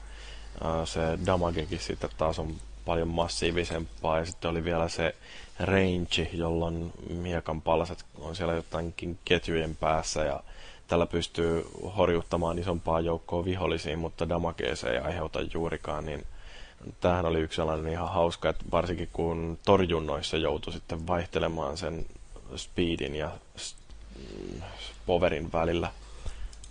se 0.85 1.01
damagekin 1.27 1.79
sitten 1.79 2.11
taas 2.19 2.39
on 2.39 2.55
paljon 2.85 3.09
massiivisempaa. 3.09 4.19
Ja 4.19 4.27
sitten 4.27 4.51
oli 4.51 4.65
vielä 4.65 4.89
se 4.89 5.15
range, 5.61 6.31
jolloin 6.33 6.93
miekan 7.09 7.63
palaset 7.63 8.05
on 8.21 8.37
siellä 8.37 8.55
jotainkin 8.55 9.19
ketjujen 9.25 9.77
päässä 9.77 10.25
ja 10.25 10.41
tällä 10.89 11.07
pystyy 11.07 11.67
horjuttamaan 11.97 12.59
isompaa 12.59 13.01
joukkoa 13.01 13.45
vihollisiin, 13.45 13.99
mutta 13.99 14.29
damagea 14.29 14.77
se 14.77 14.91
ei 14.91 14.99
aiheuta 14.99 15.41
juurikaan, 15.55 16.07
niin 16.07 16.27
tämähän 17.01 17.27
oli 17.27 17.41
yksi 17.41 17.57
sellainen 17.57 17.93
ihan 17.93 18.09
hauska, 18.13 18.49
että 18.49 18.65
varsinkin 18.71 19.09
kun 19.13 19.59
torjunnoissa 19.65 20.37
joutui 20.37 20.73
sitten 20.73 21.07
vaihtelemaan 21.07 21.77
sen 21.77 22.07
speedin 22.57 23.17
ja 23.17 23.31
powerin 25.07 25.53
välillä. 25.53 25.93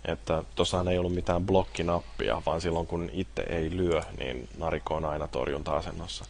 Että 0.04 0.44
tuossahan 0.54 0.88
ei 0.88 0.98
ollut 0.98 1.14
mitään 1.14 1.46
blokkinappia, 1.46 2.42
vaan 2.46 2.60
silloin 2.60 2.86
kun 2.86 3.10
itse 3.12 3.42
ei 3.42 3.76
lyö, 3.76 4.02
niin 4.18 4.48
nariko 4.58 4.94
on 4.94 5.04
aina 5.04 5.28
torjunta-asennossa. 5.28 6.24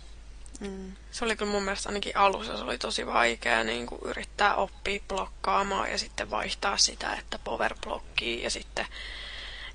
Mm. 0.60 0.92
Se 1.10 1.24
oli 1.24 1.36
kyllä 1.36 1.52
mun 1.52 1.62
mielestä 1.62 1.88
ainakin 1.88 2.16
alussa 2.16 2.56
se 2.56 2.64
oli 2.64 2.78
tosi 2.78 3.06
vaikea 3.06 3.64
niin 3.64 3.86
kuin 3.86 4.00
yrittää 4.04 4.54
oppia 4.54 5.00
blokkaamaan 5.08 5.90
ja 5.90 5.98
sitten 5.98 6.30
vaihtaa 6.30 6.76
sitä, 6.76 7.14
että 7.14 7.38
power 7.44 7.74
blokkii 7.84 8.42
ja 8.42 8.50
sitten 8.50 8.86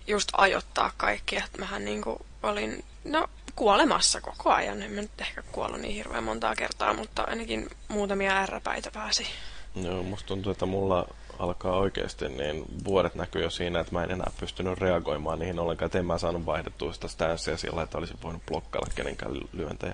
just 0.07 0.29
ajoittaa 0.37 0.91
kaikki. 0.97 1.35
Että 1.35 1.59
mähän 1.59 1.85
niin 1.85 2.01
kuin 2.01 2.19
olin, 2.43 2.83
no 3.03 3.27
kuolemassa 3.55 4.21
koko 4.21 4.53
ajan. 4.53 4.81
En 4.81 4.91
mä 4.91 5.01
nyt 5.01 5.21
ehkä 5.21 5.43
kuollut 5.51 5.81
niin 5.81 5.95
hirveän 5.95 6.23
montaa 6.23 6.55
kertaa, 6.55 6.93
mutta 6.93 7.23
ainakin 7.23 7.69
muutamia 7.87 8.37
ärräpäitä 8.37 8.91
pääsi. 8.91 9.27
Joo, 9.75 10.03
musta 10.03 10.27
tuntuu, 10.27 10.51
että 10.51 10.65
mulla 10.65 11.07
alkaa 11.39 11.77
oikeasti, 11.77 12.29
niin 12.29 12.65
vuodet 12.83 13.15
näkyy 13.15 13.43
jo 13.43 13.49
siinä, 13.49 13.79
että 13.79 13.93
mä 13.93 14.03
en 14.03 14.11
enää 14.11 14.31
pystynyt 14.39 14.77
reagoimaan 14.77 15.39
niihin 15.39 15.59
ollenkaan, 15.59 15.85
että 15.85 15.99
en 15.99 16.05
mä 16.05 16.17
saanut 16.17 16.45
vaihdettua 16.45 16.93
sitä 16.93 17.07
stanssiä 17.07 17.57
sillä, 17.57 17.83
että 17.83 17.97
olisin 17.97 18.17
voinut 18.23 18.45
blokkailla 18.45 18.91
kenenkään 18.95 19.31
lyöntejä. 19.53 19.93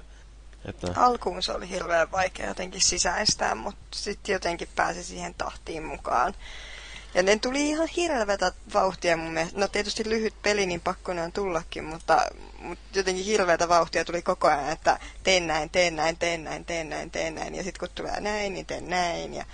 Että... 0.65 0.87
Alkuun 0.95 1.43
se 1.43 1.51
oli 1.51 1.69
hirveän 1.69 2.11
vaikea 2.11 2.47
jotenkin 2.47 2.81
sisäistää, 2.81 3.55
mutta 3.55 3.81
sitten 3.91 4.33
jotenkin 4.33 4.67
pääsi 4.75 5.03
siihen 5.03 5.33
tahtiin 5.33 5.83
mukaan. 5.83 6.33
Ja 7.13 7.23
ne 7.23 7.39
tuli 7.39 7.69
ihan 7.69 7.87
hirveätä 7.87 8.51
vauhtia 8.73 9.17
mun 9.17 9.31
mielestä. 9.31 9.59
No 9.59 9.67
tietysti 9.67 10.09
lyhyt 10.09 10.33
peli, 10.41 10.65
niin 10.65 10.81
pakko 10.81 11.13
ne 11.13 11.23
on 11.23 11.31
tullakin, 11.31 11.83
mutta, 11.83 12.25
mutta 12.61 12.99
jotenkin 12.99 13.25
hirveätä 13.25 13.69
vauhtia 13.69 14.05
tuli 14.05 14.21
koko 14.21 14.47
ajan, 14.47 14.69
että 14.69 14.99
teen 15.23 15.47
näin, 15.47 15.69
teen 15.69 15.95
näin, 15.95 16.17
teen 16.17 16.43
näin, 16.43 16.65
teen 16.65 16.89
näin, 16.89 17.11
teen 17.11 17.35
näin. 17.35 17.55
Ja 17.55 17.63
sitten 17.63 17.79
kun 17.79 17.95
tulee 17.95 18.21
näin, 18.21 18.53
niin 18.53 18.65
teen 18.65 18.89
näin. 18.89 19.33
Ja 19.33 19.45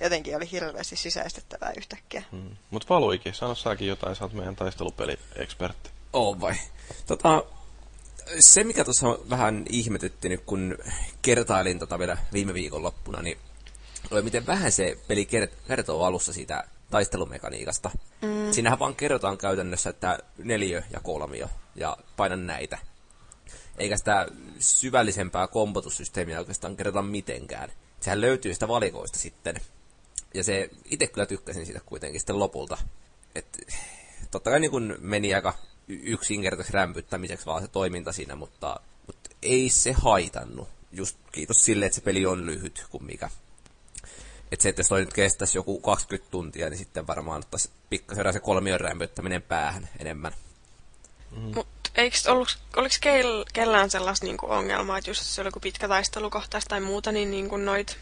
jotenkin 0.00 0.36
oli 0.36 0.50
hirveästi 0.50 0.96
sisäistettävää 0.96 1.72
yhtäkkiä. 1.76 2.22
Hmm. 2.32 2.56
Mutta 2.70 2.94
Valuikin, 2.94 3.34
sano 3.34 3.54
säkin 3.54 3.88
jotain, 3.88 4.16
sä 4.16 4.24
oot 4.24 4.32
meidän 4.32 4.56
taistelupeli-ekspertti. 4.56 5.90
Oo 6.12 6.40
vai. 6.40 6.54
Tota, 7.06 7.44
se, 8.40 8.64
mikä 8.64 8.84
tuossa 8.84 9.06
vähän 9.30 9.64
ihmetytti 9.68 10.28
nyt, 10.28 10.42
kun 10.46 10.78
kertailin 11.22 11.78
tota 11.78 11.98
vielä 11.98 12.16
viime 12.32 12.54
viikon 12.54 12.82
loppuna, 12.82 13.22
niin 13.22 13.38
oli 14.10 14.22
miten 14.22 14.46
vähän 14.46 14.72
se 14.72 14.98
peli 15.08 15.28
kertoo 15.68 16.04
alussa 16.04 16.32
siitä 16.32 16.64
taistelumekaniikasta. 16.90 17.90
Mm. 18.22 18.52
Siinähän 18.52 18.78
vaan 18.78 18.94
kerrotaan 18.94 19.38
käytännössä, 19.38 19.90
että 19.90 20.18
neljö 20.38 20.82
ja 20.90 21.00
kolmio 21.00 21.48
ja 21.76 21.96
painan 22.16 22.46
näitä. 22.46 22.78
Eikä 23.78 23.96
sitä 23.96 24.26
syvällisempää 24.58 25.46
kompotussysteemiä 25.46 26.38
oikeastaan 26.38 26.76
kerrota 26.76 27.02
mitenkään. 27.02 27.72
Sehän 28.00 28.20
löytyy 28.20 28.54
sitä 28.54 28.68
valikoista 28.68 29.18
sitten. 29.18 29.56
Ja 30.34 30.44
se 30.44 30.70
itse 30.84 31.06
kyllä 31.06 31.26
tykkäsin 31.26 31.66
siitä 31.66 31.80
kuitenkin 31.86 32.20
sitten 32.20 32.38
lopulta. 32.38 32.78
Et, 33.34 33.58
totta 34.30 34.50
kai 34.50 34.60
niin 34.60 34.70
kun 34.70 34.96
meni 35.00 35.34
aika 35.34 35.54
yksinkertaiseksi 35.88 36.72
rämpyttämiseksi 36.72 37.46
vaan 37.46 37.62
se 37.62 37.68
toiminta 37.68 38.12
siinä, 38.12 38.34
mutta, 38.36 38.80
mutta 39.06 39.30
ei 39.42 39.68
se 39.68 39.92
haitannut. 39.92 40.68
Just 40.92 41.18
kiitos 41.32 41.64
sille, 41.64 41.86
että 41.86 41.96
se 41.96 42.02
peli 42.02 42.26
on 42.26 42.46
lyhyt 42.46 42.86
kuin 42.90 43.04
mikä. 43.04 43.30
Että 44.52 44.62
se, 44.62 44.68
että 44.68 44.80
jos 44.80 44.88
toi 44.88 45.00
nyt 45.00 45.12
kestäisi 45.12 45.58
joku 45.58 45.80
20 45.80 46.30
tuntia, 46.30 46.70
niin 46.70 46.78
sitten 46.78 47.06
varmaan 47.06 47.38
ottaisi 47.38 47.70
pikkasen 47.90 48.32
se 48.32 48.40
kolmion 48.40 48.80
rämpöttäminen 48.80 49.42
päähän 49.42 49.88
enemmän. 49.98 50.32
Mm. 51.36 51.52
Mutta 51.54 51.90
eikö 51.94 52.16
ollut, 52.28 52.58
oliko 52.76 52.94
keil, 53.00 53.44
kellään 53.52 53.90
sellaista 53.90 54.26
niinku 54.26 54.46
ongelmaa, 54.50 54.98
että 54.98 55.10
jos 55.10 55.34
se 55.34 55.40
oli 55.40 55.48
joku 55.48 55.60
pitkä 55.60 55.88
taistelukohtaista 55.88 56.68
tai 56.68 56.80
muuta, 56.80 57.12
niin 57.12 57.30
niinku 57.30 57.56
noit 57.56 57.98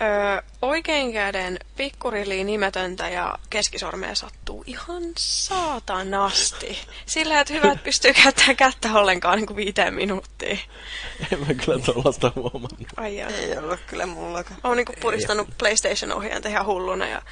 Öö, 0.00 0.42
oikein 0.62 1.12
käden 1.12 1.58
pikkuriliin 1.76 2.46
nimetöntä 2.46 3.08
ja 3.08 3.38
keskisormea 3.50 4.14
sattuu 4.14 4.64
ihan 4.66 5.02
saatanasti. 5.18 6.78
Sillä, 7.06 7.40
että 7.40 7.54
hyvä, 7.54 7.72
että 7.72 7.84
pystyy 7.84 8.12
käyttämään 8.12 8.56
kättä 8.56 8.92
ollenkaan 8.92 9.36
niin 9.36 9.46
kuin 9.46 9.56
viiteen 9.56 9.94
minuuttiin. 9.94 10.60
En 11.32 11.40
mä 11.40 11.54
kyllä 11.54 11.78
tuollaista 11.84 12.32
huomannut. 12.36 12.88
Ai 12.96 13.20
Ei 13.20 13.58
ollut 13.58 13.80
kyllä 13.86 14.06
mullakaan. 14.06 14.60
Olen 14.64 14.76
niin 14.76 15.00
puristanut 15.00 15.48
PlayStation-ohjainta 15.58 16.48
ihan 16.48 16.66
hulluna 16.66 17.06
ja 17.06 17.22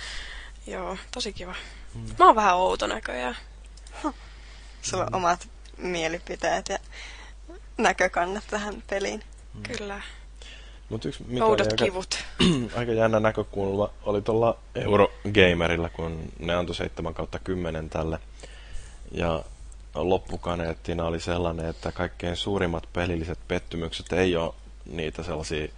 joo, 0.66 0.96
tosi 1.14 1.32
kiva. 1.32 1.54
Hmm. 1.94 2.14
Mä 2.18 2.26
oon 2.26 2.36
vähän 2.36 2.56
outo 2.56 2.86
näköjään. 2.86 3.36
Huh. 4.02 4.14
Sulla 4.90 5.04
on 5.04 5.14
omat 5.14 5.48
mielipiteet 5.78 6.68
ja 6.68 6.78
näkökannat 7.78 8.44
tähän 8.50 8.82
peliin. 8.90 9.22
Hmm. 9.54 9.62
Kyllä. 9.62 10.00
Mut 10.88 11.04
yksi, 11.04 11.24
mikä 11.28 11.44
Oudot 11.44 11.72
aika, 11.72 11.84
kivut. 11.84 12.18
aika 12.78 12.92
jännä 12.92 13.20
näkökulma 13.20 13.90
oli 14.02 14.22
tuolla 14.22 14.58
Eurogamerilla, 14.74 15.88
kun 15.88 16.32
ne 16.38 16.54
antoi 16.54 16.74
7 16.74 17.14
kautta 17.14 17.38
10 17.38 17.90
tälle. 17.90 18.18
Ja 19.12 19.44
loppukaneettina 19.94 21.04
oli 21.04 21.20
sellainen, 21.20 21.66
että 21.66 21.92
kaikkein 21.92 22.36
suurimmat 22.36 22.88
pelilliset 22.92 23.38
pettymykset 23.48 24.12
ei 24.12 24.36
ole 24.36 24.54
niitä 24.84 25.22
sellaisia 25.22 25.68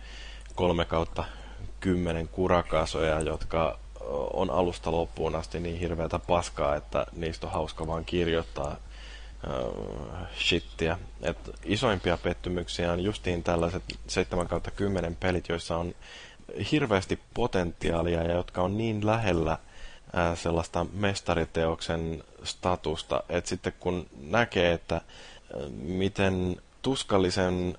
3 0.55 0.85
kautta 0.85 1.25
10 1.81 2.29
kurakasoja, 2.29 3.21
jotka 3.21 3.79
on 4.33 4.51
alusta 4.51 4.93
loppuun 4.93 5.35
asti 5.35 5.61
niin 5.61 5.79
hirveätä 5.79 6.19
paskaa, 6.19 6.77
että 6.77 7.07
niistä 7.13 7.47
on 7.47 7.53
hauska 7.53 7.87
vaan 7.87 8.05
kirjoittaa. 8.05 8.77
Shittiä. 10.39 10.99
Et 11.23 11.39
isoimpia 11.65 12.17
pettymyksiä 12.17 12.93
on 12.93 13.01
justiin 13.01 13.43
tällaiset 13.43 13.83
7 14.07 14.49
kautta 14.49 14.71
10 14.71 15.17
pelit, 15.17 15.49
joissa 15.49 15.77
on 15.77 15.95
hirveästi 16.73 17.21
potentiaalia 17.35 18.23
ja 18.23 18.35
jotka 18.35 18.63
on 18.63 18.79
niin 18.79 19.07
lähellä 19.07 19.53
äh, 19.53 20.39
sellaista 20.39 20.87
mestariteoksen 20.93 22.25
statusta, 22.45 23.23
että 23.29 23.49
sitten 23.51 23.73
kun 23.81 24.07
näkee, 24.21 24.73
että 24.73 24.97
äh, 24.97 25.03
miten 25.71 26.57
tuskallisen 26.83 27.79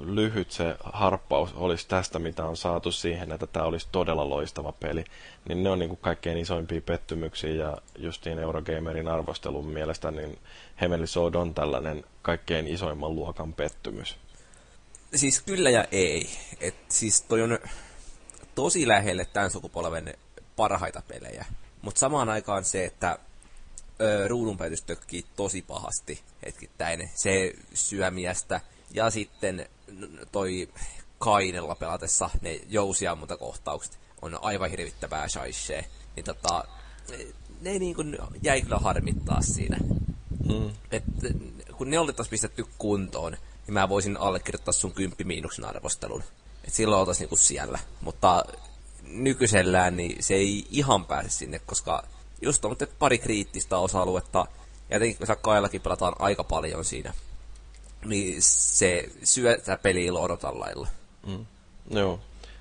lyhyt 0.00 0.50
se 0.50 0.76
harppaus 0.84 1.50
olisi 1.54 1.88
tästä, 1.88 2.18
mitä 2.18 2.44
on 2.44 2.56
saatu 2.56 2.92
siihen, 2.92 3.32
että 3.32 3.46
tämä 3.46 3.66
olisi 3.66 3.88
todella 3.92 4.28
loistava 4.28 4.72
peli, 4.72 5.04
niin 5.48 5.62
ne 5.62 5.70
on 5.70 5.78
niin 5.78 5.88
kuin 5.88 5.98
kaikkein 6.02 6.38
isoimpia 6.38 6.80
pettymyksiä 6.80 7.50
ja 7.50 7.78
justiin 7.98 8.38
Eurogamerin 8.38 9.08
arvostelun 9.08 9.66
mielestä 9.66 10.10
niin 10.10 10.38
Heavenly 10.80 11.06
Sword 11.06 11.34
on 11.34 11.54
tällainen 11.54 12.04
kaikkein 12.22 12.66
isoimman 12.66 13.14
luokan 13.14 13.52
pettymys. 13.52 14.16
Siis 15.14 15.42
kyllä 15.42 15.70
ja 15.70 15.84
ei. 15.92 16.30
Et 16.60 16.76
siis 16.88 17.22
toi 17.22 17.42
on 17.42 17.58
tosi 18.54 18.88
lähelle 18.88 19.24
tämän 19.24 19.50
sukupolven 19.50 20.14
parhaita 20.56 21.02
pelejä. 21.08 21.44
Mutta 21.82 21.98
samaan 21.98 22.28
aikaan 22.28 22.64
se, 22.64 22.84
että 22.84 23.18
ö, 24.00 24.28
ruudunpäytys 24.28 24.82
tökkii 24.82 25.24
tosi 25.36 25.62
pahasti 25.62 26.20
hetkittäin. 26.46 27.10
Se 27.14 27.54
syömiästä 27.74 28.60
ja 28.94 29.10
sitten 29.10 29.68
toi 30.32 30.68
kainella 31.18 31.74
pelatessa 31.74 32.30
ne 32.40 32.60
jousiammuntakohtaukset 32.68 33.98
on 34.22 34.38
aivan 34.42 34.70
hirvittävää 34.70 35.28
shaishee. 35.28 35.84
Niin 36.16 36.24
tota, 36.24 36.64
ne 37.60 37.78
niin 37.78 37.94
kuin 37.94 38.18
jäi 38.42 38.62
kyllä 38.62 38.78
harmittaa 38.78 39.42
siinä. 39.42 39.78
Mm. 40.48 40.70
Et, 40.92 41.04
kun 41.76 41.90
ne 41.90 41.98
oltaisiin 41.98 42.30
pistetty 42.30 42.66
kuntoon, 42.78 43.32
niin 43.66 43.74
mä 43.74 43.88
voisin 43.88 44.16
allekirjoittaa 44.16 44.72
sun 44.72 44.92
kymppi 44.92 45.24
miinuksen 45.24 45.64
arvostelun. 45.64 46.22
Et 46.64 46.74
silloin 46.74 47.00
oltaisiin 47.00 47.24
niinku 47.24 47.36
siellä. 47.36 47.78
Mutta 48.00 48.44
nykyisellään 49.02 49.96
niin 49.96 50.22
se 50.22 50.34
ei 50.34 50.66
ihan 50.70 51.04
pääse 51.04 51.30
sinne, 51.30 51.58
koska 51.58 52.04
just 52.42 52.64
on 52.64 52.76
pari 52.98 53.18
kriittistä 53.18 53.78
osa-aluetta, 53.78 54.46
ja 54.90 54.96
etenkin 54.96 55.26
kun 55.26 55.36
Kaillakin 55.40 55.80
pelataan 55.80 56.14
aika 56.18 56.44
paljon 56.44 56.84
siinä, 56.84 57.14
niin 58.04 58.42
se 58.42 59.08
syö 59.24 59.58
sitä 59.58 59.78
peliä 59.82 60.12
odotan 60.12 60.60
lailla. 60.60 60.88
Mm. 61.26 61.46
Joo. 61.90 62.20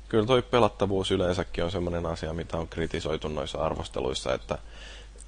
Kyllä 0.09 0.25
toi 0.25 0.41
pelattavuus 0.41 1.11
yleensäkin 1.11 1.63
on 1.63 1.71
sellainen 1.71 2.05
asia, 2.05 2.33
mitä 2.33 2.57
on 2.57 2.67
kritisoitu 2.67 3.27
noissa 3.27 3.57
arvosteluissa, 3.57 4.33
että 4.33 4.57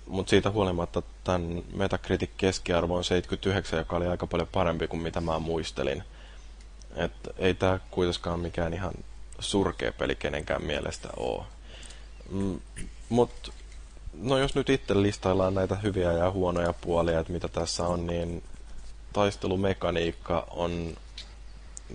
mutta 0.08 0.30
siitä 0.30 0.50
huolimatta 0.52 1.02
tämän 1.24 1.64
Metacritic 1.74 2.30
keskiarvo 2.38 2.96
on 2.96 3.04
79, 3.04 3.80
joka 3.80 3.96
oli 3.96 4.08
aika 4.08 4.28
paljon 4.28 4.48
parempi 4.52 4.88
kuin 4.88 5.02
mitä 5.02 5.22
mä 5.22 5.40
muistelin. 5.40 6.04
Et 6.96 7.12
ei 7.38 7.54
tämä 7.54 7.80
kuitenkaan 7.92 8.40
mikään 8.40 8.74
ihan 8.74 8.94
surkea 9.40 9.92
peli 9.92 10.16
kenenkään 10.16 10.64
mielestä 10.64 11.10
ole. 11.18 11.44
Mm, 12.32 12.60
Mutta 13.10 13.52
no 14.14 14.38
jos 14.38 14.56
nyt 14.56 14.70
itse 14.70 15.02
listaillaan 15.02 15.56
näitä 15.56 15.76
hyviä 15.76 16.12
ja 16.12 16.32
huonoja 16.32 16.74
puolia, 16.74 17.20
että 17.20 17.34
mitä 17.34 17.48
tässä 17.48 17.88
on, 17.88 18.08
niin 18.08 18.44
taistelumekaniikka 19.14 20.48
on, 20.52 20.98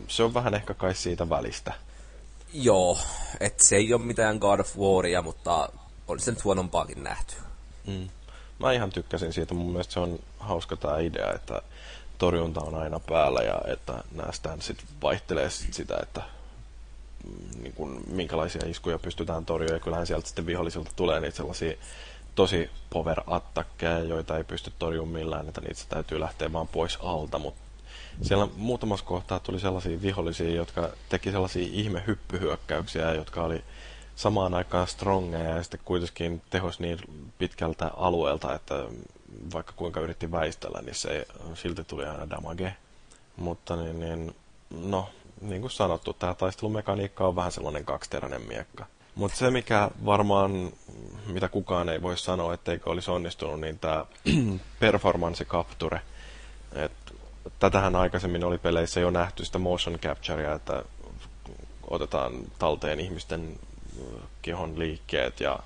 se 0.09 0.23
on 0.23 0.35
vähän 0.35 0.55
ehkä 0.55 0.75
kai 0.75 0.95
siitä 0.95 1.31
välistä. 1.31 1.73
Joo, 2.53 2.99
että 3.41 3.67
se 3.67 3.77
ei 3.77 3.95
ole 3.95 4.03
mitään 4.03 4.39
God 4.39 4.61
of 4.61 4.77
Waria, 4.79 5.23
mutta 5.23 5.69
on 6.09 6.21
se 6.21 6.31
nyt 6.31 6.45
huonompaakin 6.45 7.03
nähty. 7.05 7.35
Mm. 7.87 8.09
Mä 8.59 8.73
ihan 8.73 8.91
tykkäsin 8.91 9.33
siitä, 9.33 9.55
mun 9.55 9.71
mielestä 9.71 9.93
se 9.95 10.01
on 10.01 10.19
hauska 10.39 10.77
tämä 10.77 10.99
idea, 10.99 11.33
että 11.33 11.63
torjunta 12.19 12.61
on 12.61 12.75
aina 12.75 13.01
päällä 13.01 13.41
ja 13.41 13.61
että 13.67 14.05
nämä 14.13 14.33
sitten 14.61 14.87
vaihtelee 15.03 15.51
sit 15.51 15.75
sitä, 15.75 15.99
että 16.03 16.23
mm, 17.25 17.63
niin 17.63 17.73
kun, 17.73 18.03
minkälaisia 18.07 18.63
iskuja 18.67 18.99
pystytään 18.99 19.47
torjumaan. 19.47 19.77
Ja 19.77 19.85
kyllähän 19.85 20.07
sieltä 20.07 20.27
sitten 20.27 20.47
vihollisilta 20.47 20.91
tulee 20.97 21.21
niitä 21.21 21.37
sellaisia 21.37 21.77
tosi 22.35 22.71
power 22.91 23.21
attackeja, 23.27 23.99
joita 23.99 24.37
ei 24.37 24.45
pysty 24.45 24.73
torjumaan 24.79 25.13
millään, 25.13 25.49
että 25.49 25.61
niitä 25.61 25.83
täytyy 25.89 26.21
lähteä 26.21 26.53
vaan 26.53 26.69
pois 26.69 26.99
alta, 27.03 27.39
mutta 27.39 27.61
siellä 28.23 28.49
muutamassa 28.57 29.07
kohtaa 29.07 29.39
tuli 29.39 29.61
sellaisia 29.61 30.03
vihollisia, 30.03 30.51
jotka 30.51 30.91
teki 31.09 31.31
sellaisia 31.31 31.69
ihme 31.73 32.03
hyppyhyökkäyksiä, 32.07 33.15
jotka 33.15 33.43
oli 33.43 33.65
samaan 34.17 34.55
aikaan 34.55 34.89
strongeja 34.89 35.57
ja 35.57 35.63
sitten 35.63 35.81
kuitenkin 35.85 36.43
tehos 36.51 36.81
niin 36.81 36.99
pitkältä 37.39 37.91
alueelta, 37.97 38.55
että 38.55 38.75
vaikka 39.53 39.73
kuinka 39.77 40.01
yritti 40.01 40.33
väistellä, 40.33 40.83
niin 40.83 40.95
se 40.95 41.27
silti 41.55 41.85
tuli 41.85 42.05
aina 42.05 42.31
damage. 42.31 42.77
Mutta 43.37 43.77
niin, 43.77 44.01
niin 44.01 44.35
no, 44.71 45.09
niin 45.41 45.61
kuin 45.61 45.71
sanottu, 45.71 46.13
tämä 46.13 46.35
taistelumekaniikka 46.35 47.27
on 47.27 47.37
vähän 47.37 47.53
sellainen 47.53 47.85
kaksiteräinen 47.85 48.43
miekka. 48.43 48.87
Mutta 49.15 49.37
se, 49.37 49.51
mikä 49.51 49.91
varmaan, 50.05 50.73
mitä 51.27 51.49
kukaan 51.49 51.89
ei 51.89 52.03
voi 52.03 52.19
sanoa, 52.19 52.55
etteikö 52.55 52.91
olisi 52.91 53.11
onnistunut, 53.11 53.61
niin 53.61 53.79
tämä 53.79 54.07
performance 54.81 55.45
capture. 55.45 56.01
Et 56.73 56.93
tätähän 57.59 57.97
aikaisemmin 57.97 58.45
oli 58.45 58.59
peleissä 58.59 59.01
jo 59.01 59.11
nähty 59.11 59.45
sitä 59.45 59.59
motion 59.59 59.99
capturea, 59.99 60.55
että 60.55 60.85
otetaan 61.91 62.33
talteen 62.59 63.01
ihmisten 63.01 63.59
kehon 64.43 64.79
liikkeet 64.79 65.41
ja 65.41 65.59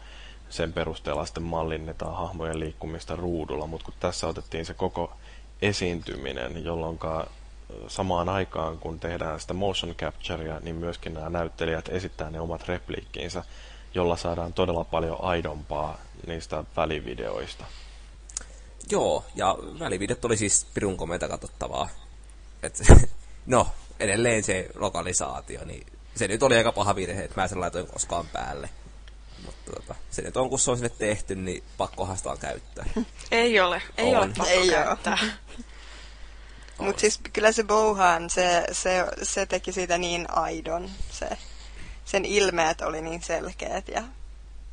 sen 0.50 0.72
perusteella 0.72 1.24
sitten 1.26 1.42
mallinnetaan 1.42 2.16
hahmojen 2.16 2.60
liikkumista 2.60 3.16
ruudulla, 3.16 3.66
mutta 3.66 3.84
kun 3.84 3.94
tässä 4.00 4.26
otettiin 4.26 4.66
se 4.66 4.74
koko 4.74 5.12
esiintyminen, 5.62 6.64
jolloin 6.64 6.98
samaan 7.88 8.28
aikaan, 8.28 8.78
kun 8.78 9.00
tehdään 9.00 9.40
sitä 9.40 9.54
motion 9.54 9.94
capturea, 9.94 10.60
niin 10.60 10.76
myöskin 10.76 11.14
nämä 11.14 11.28
näyttelijät 11.28 11.88
esittää 11.88 12.30
ne 12.30 12.40
omat 12.40 12.68
repliikkiinsä, 12.68 13.44
jolla 13.94 14.16
saadaan 14.16 14.52
todella 14.52 14.84
paljon 14.84 15.24
aidompaa 15.24 15.98
niistä 16.26 16.64
välivideoista. 16.76 17.64
Joo, 18.90 19.24
ja 19.34 19.56
välivideot 19.78 20.24
oli 20.24 20.36
siis 20.36 20.66
pirun 20.74 20.96
komeita 20.96 21.28
katsottavaa. 21.28 21.88
Et, 22.62 22.82
no, 23.46 23.66
edelleen 24.00 24.42
se 24.42 24.68
lokalisaatio, 24.74 25.64
niin 25.64 25.86
se 26.14 26.28
nyt 26.28 26.42
oli 26.42 26.56
aika 26.56 26.72
paha 26.72 26.96
virhe, 26.96 27.24
että 27.24 27.40
mä 27.40 27.48
sen 27.48 27.60
laitoin 27.60 27.86
koskaan 27.86 28.26
päälle. 28.26 28.68
Mutta 29.46 29.72
tota, 29.72 29.94
se 30.10 30.22
nyt 30.22 30.36
on, 30.36 30.50
kun 30.50 30.58
se 30.58 30.70
on 30.70 30.76
sinne 30.76 30.88
tehty, 30.98 31.34
niin 31.34 31.62
pakkohan 31.76 32.16
sitä 32.16 32.30
on 32.30 32.38
käyttää. 32.38 32.84
Ei 33.30 33.60
ole, 33.60 33.82
ei 33.96 34.14
on. 34.14 34.16
ole 34.16 34.26
pakko 34.26 34.46
ei 34.46 34.68
käyttää. 34.68 35.18
Mutta 36.78 37.00
siis 37.00 37.20
kyllä 37.32 37.52
se 37.52 37.64
Bohan, 37.64 38.30
se, 38.30 38.66
se, 38.72 39.06
se 39.22 39.46
teki 39.46 39.72
siitä 39.72 39.98
niin 39.98 40.26
aidon. 40.30 40.90
Se, 41.10 41.28
sen 42.04 42.24
ilmeet 42.24 42.80
oli 42.80 43.02
niin 43.02 43.22
selkeät 43.22 43.88
ja 43.88 44.02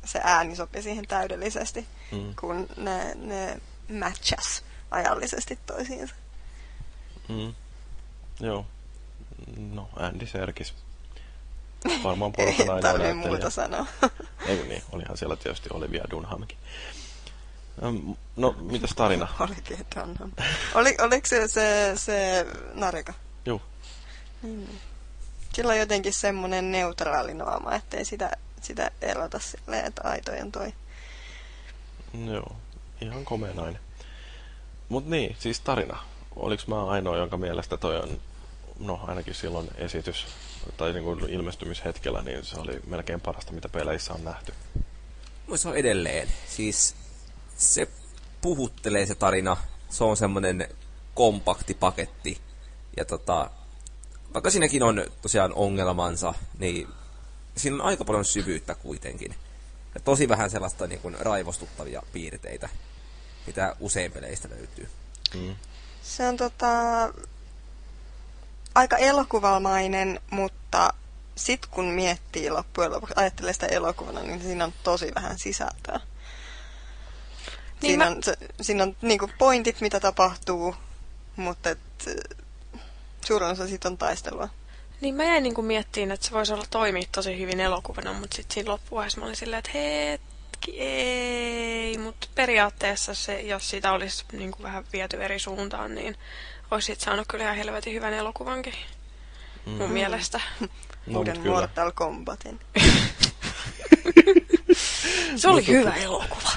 se 0.04 0.20
ääni 0.24 0.56
sopi 0.56 0.82
siihen 0.82 1.06
täydellisesti, 1.06 1.86
mm. 2.12 2.34
kun 2.40 2.68
ne, 2.76 3.14
ne 3.14 3.60
matchas 3.98 4.64
ajallisesti 4.90 5.58
toisiinsa. 5.66 6.14
Mm. 7.28 7.54
Joo. 8.40 8.66
No, 9.56 9.88
Andy 9.96 10.26
Serkis 10.26 10.74
Varmaan 12.04 12.32
porukan 12.32 12.70
aina 12.74 13.04
Ei 13.04 13.14
muuta 13.14 13.50
sanoa. 13.50 13.86
Ei 14.46 14.64
niin, 14.68 14.82
olihan 14.92 15.16
siellä 15.16 15.36
tietysti 15.36 15.68
Olivia 15.72 16.04
Dunhamkin. 16.10 16.58
No, 18.36 18.54
mitäs 18.60 18.90
tarina? 18.90 19.28
Olivia 19.40 19.84
Dunham. 19.94 20.32
Oli, 20.74 20.96
oliko 21.00 21.26
se 21.26 21.48
se, 21.48 21.92
se 21.94 22.46
Narika? 22.74 23.14
Joo. 23.46 23.62
Hmm. 24.42 24.66
Sillä 25.52 25.72
on 25.72 25.78
jotenkin 25.78 26.12
semmoinen 26.12 26.72
neutraali 26.72 27.34
naama, 27.34 27.74
ettei 27.74 28.04
sitä, 28.04 28.30
sitä 28.62 28.90
erota 29.00 29.38
silleen, 29.38 29.84
että 29.84 30.02
aitojen 30.04 30.52
toi. 30.52 30.72
Joo, 32.26 32.56
ihan 33.00 33.24
komea 33.24 33.54
nainen. 33.54 33.80
Mut 34.88 35.06
niin, 35.06 35.36
siis 35.38 35.60
tarina. 35.60 35.98
Oliko 36.36 36.62
mä 36.66 36.86
ainoa, 36.86 37.16
jonka 37.16 37.36
mielestä 37.36 37.76
toi 37.76 37.96
on, 37.96 38.20
no 38.78 39.00
ainakin 39.06 39.34
silloin 39.34 39.70
esitys 39.74 40.26
tai 40.76 40.92
niin 40.92 41.04
kuin 41.04 41.30
ilmestymishetkellä, 41.30 42.22
niin 42.22 42.44
se 42.44 42.60
oli 42.60 42.80
melkein 42.86 43.20
parasta, 43.20 43.52
mitä 43.52 43.68
peleissä 43.68 44.12
on 44.12 44.24
nähty. 44.24 44.52
Se 45.54 45.68
on 45.68 45.76
edelleen. 45.76 46.28
Siis 46.48 46.94
se 47.56 47.88
puhuttelee 48.40 49.06
se 49.06 49.14
tarina. 49.14 49.56
Se 49.90 50.04
on 50.04 50.16
semmoinen 50.16 50.68
kompakti 51.14 51.74
paketti. 51.74 52.40
Ja 52.96 53.04
tota, 53.04 53.50
vaikka 54.34 54.50
siinäkin 54.50 54.82
on 54.82 55.04
tosiaan 55.22 55.52
ongelmansa, 55.54 56.34
niin 56.58 56.88
siinä 57.56 57.76
on 57.76 57.82
aika 57.82 58.04
paljon 58.04 58.24
syvyyttä 58.24 58.74
kuitenkin. 58.74 59.34
Ja 59.94 60.00
tosi 60.00 60.28
vähän 60.28 60.50
sellaista 60.50 60.86
niin 60.86 61.00
kuin 61.00 61.16
raivostuttavia 61.20 62.02
piirteitä, 62.12 62.68
mitä 63.46 63.76
usein 63.80 64.12
peleistä 64.12 64.48
löytyy. 64.48 64.88
Mm. 65.34 65.56
Se 66.02 66.28
on 66.28 66.36
tota, 66.36 66.68
aika 68.74 68.96
elokuvamainen, 68.96 70.20
mutta 70.30 70.94
sitten 71.34 71.70
kun 71.70 71.84
miettii 71.84 72.50
loppujen 72.50 72.92
lopuksi, 72.92 73.14
ajattelee 73.16 73.52
sitä 73.52 73.66
elokuvana, 73.66 74.22
niin 74.22 74.42
siinä 74.42 74.64
on 74.64 74.72
tosi 74.82 75.12
vähän 75.14 75.38
sisältöä. 75.38 76.00
Niin 77.82 77.90
siinä, 77.90 78.04
mä- 78.04 78.10
on, 78.10 78.22
se, 78.22 78.36
siinä 78.60 78.82
on 78.82 78.96
niinku 79.02 79.30
pointit, 79.38 79.80
mitä 79.80 80.00
tapahtuu, 80.00 80.74
mutta 81.36 81.70
et, 81.70 81.78
suurin 83.26 83.50
osa 83.50 83.66
siitä 83.68 83.88
on 83.88 83.98
taistelua. 83.98 84.48
Niin 85.00 85.14
mä 85.14 85.24
jäin 85.24 85.42
niinku 85.42 85.62
miettiin, 85.62 86.10
että 86.10 86.26
se 86.26 86.32
voisi 86.32 86.52
olla 86.52 86.64
toimia 86.70 87.08
tosi 87.12 87.38
hyvin 87.38 87.60
elokuvana, 87.60 88.12
mutta 88.12 88.36
sitten 88.36 88.54
siinä 88.54 88.70
loppuvaiheessa 88.70 89.20
mä 89.20 89.24
olin 89.26 89.36
silleen, 89.36 89.58
että 89.58 89.70
hetki, 89.74 90.80
ei. 90.80 91.98
Mutta 91.98 92.28
periaatteessa 92.34 93.14
se, 93.14 93.40
jos 93.40 93.70
sitä 93.70 93.92
olisi 93.92 94.24
niinku 94.32 94.62
vähän 94.62 94.84
viety 94.92 95.24
eri 95.24 95.38
suuntaan, 95.38 95.94
niin 95.94 96.16
olisi 96.70 96.86
sit 96.86 97.00
saanut 97.00 97.28
kyllä 97.28 97.44
ihan 97.44 97.56
helvetin 97.56 97.94
hyvän 97.94 98.12
elokuvankin. 98.14 98.74
Mm. 99.66 99.72
Mun 99.72 99.90
mielestä. 99.90 100.40
No, 101.06 101.18
Uuden. 101.18 101.40
Mortal 101.46 101.92
Kombatin. 101.94 102.60
Se 105.36 105.48
oli 105.48 105.66
hyvä 105.66 105.94
elokuva. 105.94 106.50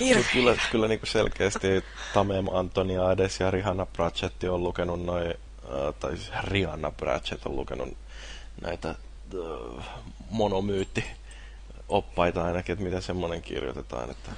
Hirveä. 0.00 0.16
Mut 0.16 0.26
kyllä, 0.32 0.56
kyllä 0.70 0.88
niin 0.88 1.00
selkeästi 1.04 1.84
Tamem 2.14 2.46
Antoniades 2.52 3.40
ja 3.40 3.50
Rihanna 3.50 3.86
Pratchett 3.86 4.44
on 4.44 4.62
lukenut 4.62 5.04
noin, 5.04 5.26
äh, 5.26 5.94
tai 6.00 6.16
siis 6.16 6.30
Rihanna 6.42 6.90
Pratchett 6.90 7.46
on 7.46 7.56
lukenut 7.56 7.88
näitä 8.62 8.88
äh, 8.90 9.86
monomyytti 10.30 11.04
oppaita 11.88 12.44
ainakin, 12.44 12.72
että 12.72 12.84
miten 12.84 13.02
semmoinen 13.02 13.42
kirjoitetaan, 13.42 14.10
että 14.10 14.30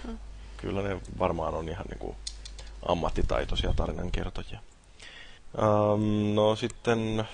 kyllä 0.56 0.82
ne 0.82 1.00
varmaan 1.18 1.54
on 1.54 1.68
ihan 1.68 1.86
niin 1.86 1.98
kuin 1.98 2.16
ammattitaitoisia 2.88 3.72
tarinankertojia. 3.76 4.60
Um, 5.62 6.34
no 6.34 6.56
sitten 6.56 7.24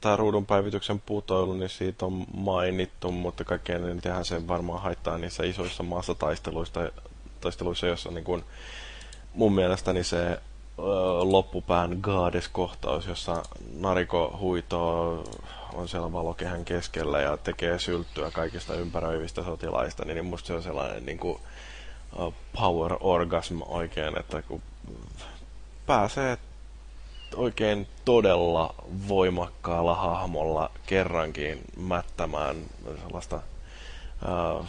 tämä 0.00 0.16
ruudun 0.16 0.46
päivityksen 0.46 1.00
putoilu, 1.00 1.52
niin 1.52 1.70
siitä 1.70 2.06
on 2.06 2.24
mainittu, 2.34 3.12
mutta 3.12 3.44
kaikkein 3.44 3.88
enitenhän 3.88 4.24
se 4.24 4.48
varmaan 4.48 4.82
haittaa 4.82 5.18
niissä 5.18 5.44
isoissa 5.44 5.82
massataisteluissa, 5.82 6.90
taisteluissa, 7.40 7.86
jossa 7.86 8.10
niin 8.10 8.24
kuin, 8.24 8.44
mun 9.34 9.54
mielestäni 9.54 10.04
se 10.04 10.26
ö, 10.26 10.38
loppupään 11.22 11.98
Goddess-kohtaus, 12.02 13.06
jossa 13.06 13.42
Nariko 13.76 14.38
huitoo 14.40 15.24
on 15.74 15.88
siellä 15.88 16.12
valokehän 16.12 16.64
keskellä 16.64 17.20
ja 17.20 17.36
tekee 17.36 17.78
sylttyä 17.78 18.30
kaikista 18.30 18.74
ympäröivistä 18.74 19.42
sotilaista, 19.44 20.04
niin 20.04 20.24
musta 20.24 20.46
se 20.46 20.52
on 20.52 20.62
sellainen 20.62 21.06
niin 21.06 21.18
kuin, 21.18 21.40
power 22.56 22.96
orgasm 23.00 23.60
oikein, 23.62 24.18
että 24.18 24.42
kun 24.42 24.62
pääsee 25.86 26.38
oikein 27.36 27.86
todella 28.04 28.74
voimakkaalla 29.08 29.94
hahmolla 29.94 30.70
kerrankin 30.86 31.60
mättämään 31.76 32.56
sellaista 33.02 33.36
äh, 33.36 34.66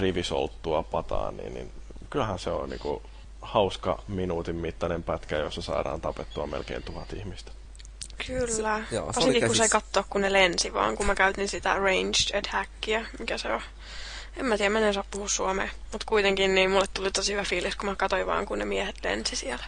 rivisolttua 0.00 0.82
pataan, 0.82 1.36
niin, 1.36 1.54
niin 1.54 1.72
kyllähän 2.10 2.38
se 2.38 2.50
on 2.50 2.70
niinku 2.70 3.02
hauska 3.42 4.02
minuutin 4.08 4.56
mittainen 4.56 5.02
pätkä, 5.02 5.36
jossa 5.36 5.62
saadaan 5.62 6.00
tapettua 6.00 6.46
melkein 6.46 6.82
tuhat 6.82 7.12
ihmistä. 7.12 7.52
Kyllä. 8.26 8.82
Se- 8.90 8.94
joo, 8.94 9.12
se 9.12 9.16
Varsinkin 9.16 9.46
kun 9.46 9.56
se 9.56 9.62
ei 9.62 9.68
katsoa, 9.68 10.04
kun 10.10 10.20
ne 10.20 10.32
lensi, 10.32 10.72
vaan 10.72 10.96
kun 10.96 11.06
mä 11.06 11.14
käytin 11.14 11.48
sitä 11.48 11.74
ranged 11.74 12.38
attackia, 12.38 13.04
mikä 13.18 13.38
se 13.38 13.52
on. 13.52 13.62
En 14.36 14.46
mä 14.46 14.56
tiedä, 14.56 14.70
mä 14.70 14.78
en 14.78 14.94
saa 14.94 15.04
puhua 15.10 15.28
suomea. 15.28 15.68
Mutta 15.92 16.06
kuitenkin 16.08 16.54
niin 16.54 16.70
mulle 16.70 16.86
tuli 16.94 17.10
tosi 17.10 17.32
hyvä 17.32 17.44
fiilis, 17.44 17.76
kun 17.76 17.88
mä 17.88 17.96
katsoin 17.96 18.26
vaan, 18.26 18.46
kun 18.46 18.58
ne 18.58 18.64
miehet 18.64 19.04
lensi 19.04 19.36
siellä. 19.36 19.64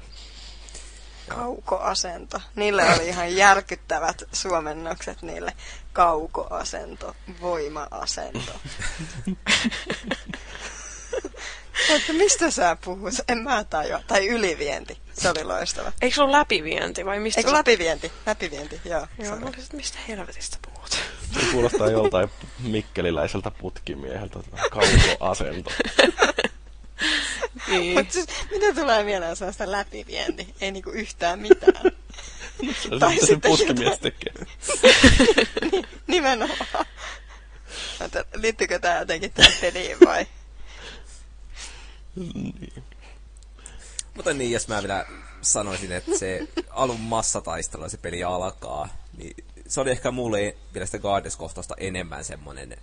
Kaukoasento. 1.28 2.40
Niille 2.56 2.94
oli 2.94 3.08
ihan 3.08 3.36
järkyttävät 3.36 4.22
suomennokset 4.32 5.22
niille. 5.22 5.52
Kaukoasento, 5.92 7.16
voima-asento. 7.40 8.52
Että 11.91 12.12
mistä 12.12 12.51
sä 12.51 12.76
puhut? 12.84 13.15
En 13.28 13.39
mä 13.39 13.65
tajua. 13.65 14.01
Tai 14.07 14.26
ylivienti. 14.28 14.99
Se 15.12 15.31
oli 15.31 15.44
loistava. 15.44 15.92
Eikö 16.02 16.15
se 16.15 16.23
ole 16.23 16.33
läpivienti 16.33 17.05
vai 17.05 17.20
mistä? 17.20 17.41
Eikö 17.41 17.51
sä- 17.51 17.57
läpivienti? 17.57 18.12
Läpivienti, 18.26 18.81
joo. 18.84 19.07
Joo, 19.18 19.26
Sorry. 19.28 19.41
mä 19.41 19.47
olisin, 19.47 19.62
että 19.65 19.76
mistä 19.76 19.99
helvetistä 20.09 20.59
puhut? 20.62 20.91
Se 20.91 21.47
kuulostaa 21.52 21.91
joltain 21.91 22.28
mikkeliläiseltä 22.59 23.51
putkimieheltä, 23.51 24.39
kaukoasento. 24.70 25.70
Niin. 27.68 27.94
Mutta 27.99 28.12
siis, 28.12 28.26
mitä 28.51 28.75
tulee 28.81 29.05
mieleen 29.05 29.36
sellaista 29.36 29.70
läpivienti? 29.73 30.55
Ei 30.60 30.70
niinku 30.73 30.91
yhtään 30.91 31.39
mitään. 31.39 31.92
Se, 32.83 32.89
Tai 33.01 33.17
se, 33.26 33.36
putkimies 33.36 33.91
jotain. 33.91 34.01
tekee. 34.01 34.33
Nimenomaan. 36.07 36.86
Liittyykö 38.34 38.78
tämä 38.78 38.99
jotenkin 38.99 39.33
tähän 39.33 39.52
peliin 39.60 39.97
vai? 40.07 40.26
Niin. 42.16 42.84
Mutta 44.15 44.34
niin, 44.34 44.50
jos 44.50 44.68
mä 44.68 44.82
vielä 44.82 45.07
sanoisin, 45.41 45.92
että 45.92 46.18
se 46.18 46.49
alun 46.70 47.00
massataistelu 47.00 47.89
se 47.89 47.97
peli 47.97 48.24
alkaa, 48.24 48.89
niin 49.16 49.36
se 49.68 49.81
oli 49.81 49.91
ehkä 49.91 50.10
mulle 50.10 50.57
vielä 50.74 50.86
sitä 50.86 50.99
Guardians-kohtausta 50.99 51.74
enemmän 51.78 52.24
semmonen 52.24 52.76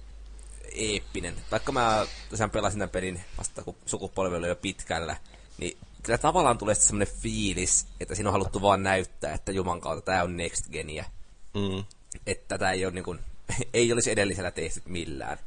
eeppinen. 0.76 1.36
Vaikka 1.52 1.72
mä 1.72 2.08
tosiaan 2.30 2.50
pelasin 2.50 2.80
tämän 2.80 2.90
pelin 2.90 3.22
vasta 3.38 3.64
kun 3.64 3.76
sukupolvi 3.86 4.36
oli 4.36 4.48
jo 4.48 4.56
pitkällä, 4.56 5.18
niin 5.58 5.78
kyllä 6.04 6.18
tavallaan 6.18 6.58
tulee 6.58 6.76
sitten 6.76 6.88
semmonen 6.88 7.22
fiilis, 7.22 7.88
että 8.00 8.16
siinä 8.16 8.30
on 8.30 8.34
haluttu 8.34 8.62
vaan 8.62 8.84
näyttää, 8.84 9.34
että 9.34 9.52
juman 9.52 9.82
kautta 9.82 10.06
tää 10.06 10.24
on 10.24 10.38
next 10.38 10.70
geniä. 10.72 11.06
Mm. 11.54 11.84
Että 12.28 12.48
tätä 12.48 12.72
ei, 12.72 12.86
ole, 12.86 12.94
niin 12.94 13.04
kuin, 13.04 13.20
ei 13.74 13.94
olisi 13.94 14.12
edellisellä 14.12 14.52
tehty 14.52 14.82
millään. 14.86 15.38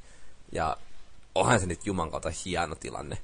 Ja 0.52 0.76
onhan 1.34 1.60
se 1.60 1.66
nyt 1.66 1.86
juman 1.86 2.10
kautta 2.10 2.32
hieno 2.44 2.74
tilanne. 2.74 3.18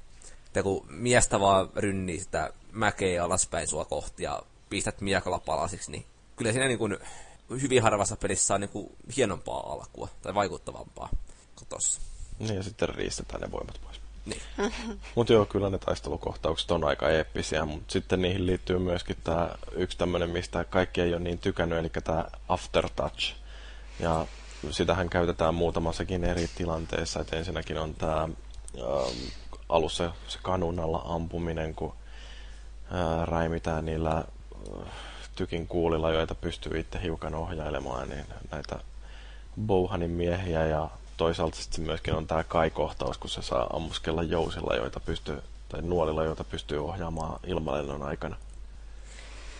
Että 0.49 0.63
kun 0.63 0.85
miestä 0.89 1.39
vaan 1.39 1.69
rynnii 1.75 2.19
sitä 2.19 2.53
mäkeä 2.71 3.23
alaspäin 3.23 3.67
sua 3.67 3.85
kohti 3.85 4.23
ja 4.23 4.43
pistät 4.69 5.01
miekalla 5.01 5.39
palasiksi, 5.39 5.91
niin 5.91 6.05
kyllä 6.35 6.51
siinä 6.51 6.67
niin 6.67 6.79
kuin 6.79 6.97
hyvin 7.61 7.83
harvassa 7.83 8.15
pelissä 8.15 8.55
on 8.55 8.61
niin 8.61 8.69
kuin 8.69 8.89
hienompaa 9.17 9.73
alkua 9.73 10.07
tai 10.21 10.35
vaikuttavampaa 10.35 11.09
kuin 11.55 11.67
tossa. 11.67 12.01
Niin, 12.39 12.55
ja 12.55 12.63
sitten 12.63 12.89
riistetään 12.89 13.41
ne 13.41 13.51
voimat 13.51 13.81
pois. 13.83 14.01
Niin. 14.25 14.41
Mutta 15.15 15.33
joo, 15.33 15.45
kyllä 15.45 15.69
ne 15.69 15.77
taistelukohtaukset 15.77 16.71
on 16.71 16.83
aika 16.83 17.09
eeppisiä, 17.09 17.65
mutta 17.65 17.91
sitten 17.93 18.21
niihin 18.21 18.45
liittyy 18.45 18.79
myöskin 18.79 19.17
tämä 19.23 19.55
yksi 19.71 19.97
tämmöinen, 19.97 20.29
mistä 20.29 20.63
kaikki 20.63 21.01
ei 21.01 21.13
ole 21.13 21.19
niin 21.19 21.39
tykännyt, 21.39 21.79
eli 21.79 21.89
tämä 22.03 22.25
aftertouch. 22.49 23.33
Ja 23.99 24.25
sitähän 24.71 25.09
käytetään 25.09 25.55
muutamassakin 25.55 26.23
eri 26.23 26.49
tilanteessa, 26.55 27.19
että 27.19 27.35
ensinnäkin 27.35 27.77
on 27.77 27.95
tämä 27.95 28.21
ähm, 28.21 29.17
alussa 29.69 30.11
se 30.27 30.39
kanun 30.41 30.79
alla 30.79 31.01
ampuminen, 31.05 31.75
kun 31.75 31.93
ää, 32.91 33.25
räimitään 33.25 33.85
niillä 33.85 34.15
äh, 34.17 34.87
tykin 35.35 35.67
kuulilla, 35.67 36.11
joita 36.11 36.35
pystyy 36.35 36.79
itse 36.79 37.01
hiukan 37.01 37.35
ohjailemaan, 37.35 38.09
niin 38.09 38.25
näitä 38.51 38.79
Bouhanin 39.65 40.11
miehiä 40.11 40.65
ja 40.65 40.89
toisaalta 41.17 41.57
sitten 41.57 41.83
myöskin 41.83 42.13
on 42.13 42.27
tämä 42.27 42.43
kai-kohtaus, 42.43 43.17
kun 43.17 43.29
se 43.29 43.41
saa 43.41 43.67
ammuskella 43.73 44.23
jousilla, 44.23 44.75
joita 44.75 44.99
pystyy, 44.99 45.41
tai 45.69 45.81
nuolilla, 45.81 46.23
joita 46.23 46.43
pystyy 46.43 46.85
ohjaamaan 46.85 47.39
ilmalennon 47.47 48.03
aikana. 48.03 48.35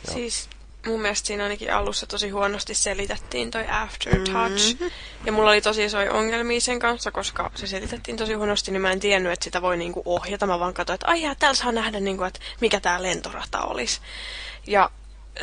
Joo. 0.07 0.13
Siis 0.13 0.49
mun 0.85 1.01
mielestä 1.01 1.27
siinä 1.27 1.43
ainakin 1.43 1.73
alussa 1.73 2.07
tosi 2.07 2.29
huonosti 2.29 2.73
selitettiin 2.73 3.51
toi 3.51 3.65
aftertouch. 3.69 4.73
Mm-hmm. 4.73 4.91
Ja 5.25 5.31
mulla 5.31 5.49
oli 5.49 5.61
tosi 5.61 5.85
isoja 5.85 6.13
ongelmia 6.13 6.61
sen 6.61 6.79
kanssa, 6.79 7.11
koska 7.11 7.51
se 7.55 7.67
selitettiin 7.67 8.17
tosi 8.17 8.33
huonosti, 8.33 8.71
niin 8.71 8.81
mä 8.81 8.91
en 8.91 8.99
tiennyt, 8.99 9.31
että 9.33 9.43
sitä 9.43 9.61
voi 9.61 9.77
niinku 9.77 10.01
ohjata. 10.05 10.47
Mä 10.47 10.59
vaan 10.59 10.73
katsoin, 10.73 10.95
että 10.95 11.07
ai 11.07 11.21
jaa, 11.21 11.35
täällä 11.35 11.55
saa 11.55 11.71
nähdä, 11.71 11.99
niinku, 11.99 12.23
että 12.23 12.39
mikä 12.61 12.79
tää 12.79 13.03
lentorata 13.03 13.61
olisi. 13.61 14.01
Ja 14.67 14.89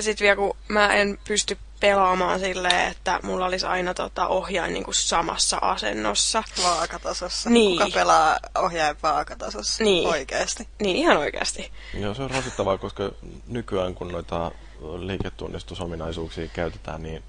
sit 0.01 0.21
vielä 0.21 0.37
kun 0.37 0.57
mä 0.69 0.95
en 0.95 1.19
pysty 1.29 1.59
pelaamaan 1.81 2.41
silleen, 2.41 2.91
että 2.91 3.21
mulla 3.23 3.47
olisi 3.47 3.67
aina 3.67 3.95
tota 3.95 4.27
ohjain 4.27 4.73
niinku 4.73 4.93
samassa 4.93 5.59
asennossa. 5.63 6.43
Vaakatasossa. 6.63 7.51
Niin. 7.51 7.79
Kuka 7.79 7.91
pelaa 7.95 8.39
ohjaajan 8.59 8.97
vaakatasossa? 9.03 9.85
Niin. 9.85 10.09
Oikeesti. 10.09 10.69
Niin 10.81 10.97
ihan 10.97 11.17
oikeasti. 11.17 11.73
Joo, 11.95 12.15
se 12.15 12.23
on 12.23 12.31
rasittavaa, 12.31 12.79
koska 12.79 13.11
nykyään 13.47 13.95
kun 13.95 14.09
noita 14.09 14.53
liiketunnistusominaisuuksia 14.99 16.49
käytetään, 16.49 17.03
niin 17.03 17.23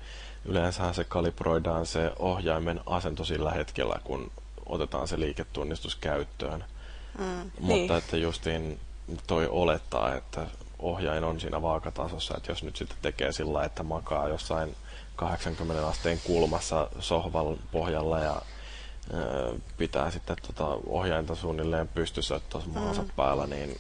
yleensä 0.46 0.94
se 0.94 1.04
kalibroidaan 1.04 1.86
se 1.86 2.12
ohjaimen 2.20 2.80
asento 2.86 3.26
sillä 3.26 3.52
hetkellä, 3.52 4.00
kun 4.04 4.32
otetaan 4.66 5.08
se 5.08 5.20
liiketunnistus 5.20 5.96
käyttöön. 5.96 6.66
Mm. 7.18 7.26
Mutta 7.60 7.74
Niin. 7.74 7.92
että 7.92 8.18
justiin 8.18 8.80
toi 9.28 9.48
olettaa, 9.48 10.16
että 10.16 10.48
ohjain 10.80 11.24
on 11.24 11.40
siinä 11.40 11.62
vaakatasossa, 11.62 12.38
että 12.38 12.52
jos 12.52 12.64
nyt 12.64 12.76
sitten 12.76 12.98
tekee 13.02 13.32
sillä 13.32 13.64
että 13.64 13.84
makaa 13.84 14.28
jossain 14.28 14.76
80 15.16 15.88
asteen 15.88 16.20
kulmassa 16.24 16.90
sohvan 17.00 17.46
pohjalla 17.72 18.20
ja 18.20 18.42
ö, 19.14 19.54
pitää 19.78 20.12
sitten 20.12 20.36
tota 20.48 20.68
ohjainta 20.88 21.36
suunnilleen 21.36 21.88
pystyssä 21.88 22.40
tuossa 22.50 22.70
maansa 22.70 23.02
Mm. 23.02 23.10
päällä, 23.16 23.48
niin 23.48 23.78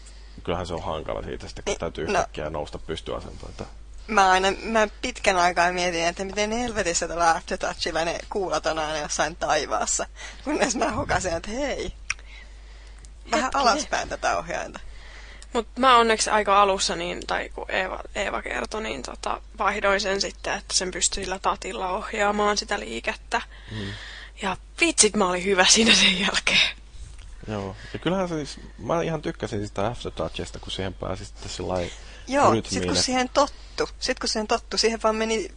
kyllähän 0.47 0.67
se 0.67 0.73
on 0.73 0.83
hankala 0.83 1.23
siitä 1.23 1.47
sitten, 1.47 1.63
kun 1.63 1.71
Niin, 1.71 1.79
täytyy 1.79 2.05
no. 2.07 2.11
yhtäkkiä 2.19 2.49
nousta 2.49 2.77
pystyasentoon. 2.79 3.49
Että 3.51 3.65
Mä 4.07 4.29
aina, 4.31 4.47
mä 4.63 4.87
pitkän 5.01 5.37
aikaa 5.37 5.71
mietin, 5.71 6.05
että 6.05 6.25
miten 6.25 6.51
helvetissä 6.51 7.07
tällä 7.07 7.29
aftertouchilla 7.31 8.05
ne 8.05 8.19
kuulat 8.29 8.65
on 8.65 8.79
aina 8.79 8.97
jossain 8.97 9.35
taivaassa. 9.35 10.05
Kunnes 10.43 10.75
mä 10.75 10.91
hokasin, 10.91 11.33
että 11.33 11.49
hei, 11.51 11.93
vähän 13.31 13.43
Hetkinen. 13.43 13.51
alaspäin 13.53 14.09
tätä 14.09 14.37
ohjainta. 14.37 14.79
Mutta 15.53 15.79
mä 15.81 15.97
onneksi 15.97 16.29
aika 16.29 16.61
alussa, 16.61 16.95
niin, 16.95 17.27
tai 17.27 17.49
kun 17.49 17.71
Eeva, 17.71 17.99
Eeva 18.15 18.41
kertoi, 18.41 18.81
niin 18.83 19.03
tota, 19.03 19.41
vaihdoin 19.57 20.01
sen 20.01 20.21
sitten, 20.21 20.53
että 20.53 20.73
sen 20.73 20.91
pystyi 20.91 21.23
sillä 21.23 21.39
tatilla 21.39 21.89
ohjaamaan 21.89 22.57
sitä 22.57 22.79
liikettä. 22.79 23.41
Mm. 23.71 23.87
Ja 24.41 24.57
vitsit, 24.81 25.15
mä 25.15 25.29
olin 25.29 25.43
hyvä 25.45 25.65
siinä 25.65 25.95
sen 25.95 26.19
jälkeen. 26.19 26.77
Joo. 27.47 27.75
Ja 27.93 27.99
kyllähän 27.99 28.29
siis, 28.29 28.59
mä 28.77 29.01
ihan 29.01 29.21
tykkäsin 29.21 29.67
sitä 29.67 29.87
Aftertouchista, 29.87 30.59
kun 30.59 30.71
siihen 30.71 30.93
pääsi 30.93 31.25
sitten 31.25 31.49
sillä 31.49 31.73
Joo, 32.27 32.55
sit 32.69 32.85
kun 32.85 32.95
siihen 32.95 33.29
tottu, 33.29 33.89
sit 33.99 34.19
kun 34.19 34.29
siihen 34.29 34.47
tottu, 34.47 34.77
siihen 34.77 34.99
vaan 35.03 35.15
meni 35.15 35.51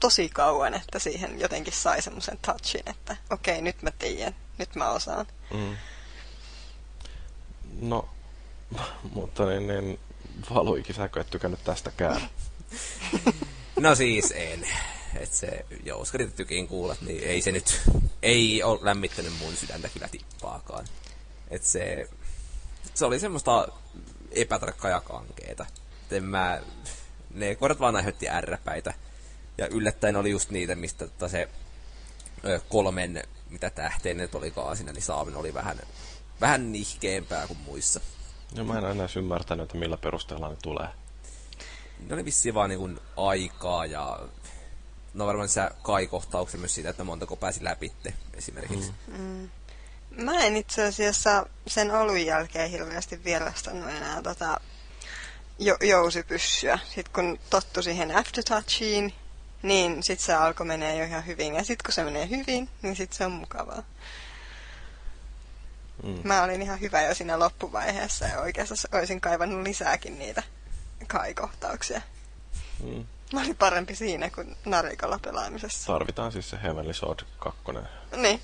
tosi 0.00 0.28
kauan, 0.28 0.74
että 0.74 0.98
siihen 0.98 1.40
jotenkin 1.40 1.72
sai 1.72 2.02
semmoisen 2.02 2.38
touchin, 2.46 2.82
että 2.86 3.16
okei, 3.30 3.62
nyt 3.62 3.82
mä 3.82 3.90
tiedän, 3.90 4.34
nyt 4.58 4.74
mä 4.74 4.90
osaan. 4.90 5.26
Mm. 5.54 5.76
No, 7.80 8.08
mutta 9.14 9.46
niin, 9.46 9.66
niin 9.66 9.98
valuikin, 10.54 10.94
säkö 10.94 11.20
et 11.20 11.30
tykännyt 11.30 11.64
tästäkään. 11.64 12.20
No 13.80 13.94
siis 13.94 14.32
en. 14.36 14.68
Et 15.16 15.32
se, 15.32 15.64
joo, 15.84 16.00
Oskarit 16.00 16.36
tykiin 16.36 16.68
kuulat, 16.68 17.00
niin 17.00 17.24
ei 17.24 17.42
se 17.42 17.52
nyt, 17.52 17.80
ei 18.22 18.62
ole 18.62 18.78
lämmittänyt 18.82 19.32
mun 19.40 19.56
sydäntä 19.56 19.88
kyllä 19.88 20.08
tippaakaan. 20.08 20.86
Et 21.50 21.64
se, 21.64 22.08
se 22.94 23.04
oli 23.04 23.20
semmoista 23.20 23.68
epätarkkaa 24.30 24.90
ja 24.90 25.00
kankeeta. 25.00 25.66
Et 26.10 26.24
mä, 26.24 26.60
ne 27.34 27.54
kohdat 27.54 27.80
vaan 27.80 27.96
aiheutti 27.96 28.28
ärräpäitä. 28.28 28.94
Ja 29.58 29.66
yllättäen 29.66 30.16
oli 30.16 30.30
just 30.30 30.50
niitä, 30.50 30.74
mistä 30.74 31.06
tota 31.06 31.28
se 31.28 31.48
ö, 32.44 32.60
kolmen, 32.68 33.22
mitä 33.50 33.70
tähteen 33.70 34.16
nyt 34.16 34.34
olikaan 34.34 34.76
siinä, 34.76 34.92
niin 34.92 35.02
saaminen 35.02 35.40
oli 35.40 35.54
vähän, 35.54 35.80
vähän 36.40 36.72
nihkeämpää 36.72 37.46
kuin 37.46 37.58
muissa. 37.58 38.00
Ja 38.54 38.64
mä 38.64 38.78
en 38.78 38.84
enää 38.84 39.08
ymmärtänyt, 39.16 39.64
että 39.64 39.78
millä 39.78 39.96
perusteella 39.96 40.48
ne 40.48 40.56
tulee. 40.62 40.88
Ne 42.08 42.14
oli 42.14 42.24
vissiin 42.24 42.54
vaan 42.54 42.70
niin 42.70 43.00
aikaa 43.16 43.86
ja 43.86 44.20
no 45.14 45.26
varmaan 45.26 45.48
sä 45.48 45.70
kai-kohtauksen 45.82 46.60
myös 46.60 46.74
siitä, 46.74 46.90
että 46.90 47.04
montako 47.04 47.36
pääsi 47.36 47.64
läpitte 47.64 48.14
esimerkiksi. 48.34 48.92
Mm. 49.06 49.48
Mä 50.10 50.40
en 50.44 50.56
itse 50.56 50.84
asiassa 50.84 51.46
sen 51.66 51.90
olun 51.94 52.26
jälkeen 52.26 52.70
hirveästi 52.70 53.24
vierastanut 53.24 53.90
enää 53.90 54.22
tota 54.22 54.60
jo- 55.58 55.78
jousipyssyä. 55.80 56.78
Sitten 56.84 57.12
kun 57.12 57.38
tottu 57.50 57.82
siihen 57.82 58.16
aftertouchiin, 58.16 59.14
niin 59.62 60.02
sit 60.02 60.20
se 60.20 60.34
alkoi 60.34 60.66
menee 60.66 60.96
jo 60.96 61.04
ihan 61.04 61.26
hyvin. 61.26 61.54
Ja 61.54 61.64
sitten 61.64 61.84
kun 61.84 61.94
se 61.94 62.04
menee 62.04 62.28
hyvin, 62.28 62.68
niin 62.82 62.96
sit 62.96 63.12
se 63.12 63.24
on 63.24 63.32
mukavaa. 63.32 63.82
Mm. 66.02 66.20
Mä 66.24 66.42
olin 66.42 66.62
ihan 66.62 66.80
hyvä 66.80 67.02
jo 67.02 67.14
siinä 67.14 67.38
loppuvaiheessa 67.38 68.24
ja 68.24 68.40
oikeastaan 68.40 68.78
olisin 69.00 69.20
kaivannut 69.20 69.62
lisääkin 69.62 70.18
niitä 70.18 70.42
kaikohtauksia. 71.06 72.02
Mm. 72.82 73.06
Mä 73.32 73.40
olin 73.40 73.56
parempi 73.56 73.94
siinä 73.94 74.30
kuin 74.30 74.56
narikalla 74.64 75.18
pelaamisessa. 75.22 75.86
Tarvitaan 75.86 76.32
siis 76.32 76.50
se 76.50 76.58
Heavenly 76.62 76.94
Sword 76.94 77.20
2. 77.38 77.60
Niin, 78.16 78.40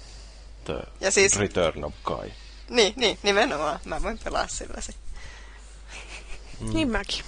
The 0.65 0.81
Ja 1.01 1.11
siis- 1.11 1.37
Return 1.39 1.85
of 1.85 1.95
Kai. 2.03 2.33
niin, 2.71 2.93
niin, 2.97 3.19
nimenomaan. 3.23 3.81
Mä 3.85 4.03
voin 4.03 4.19
pelaa 4.25 4.49
sillä 4.49 4.81
se. 4.81 4.93
Mm. 6.61 6.75
Niin 6.75 6.91
mäkin. 6.91 7.25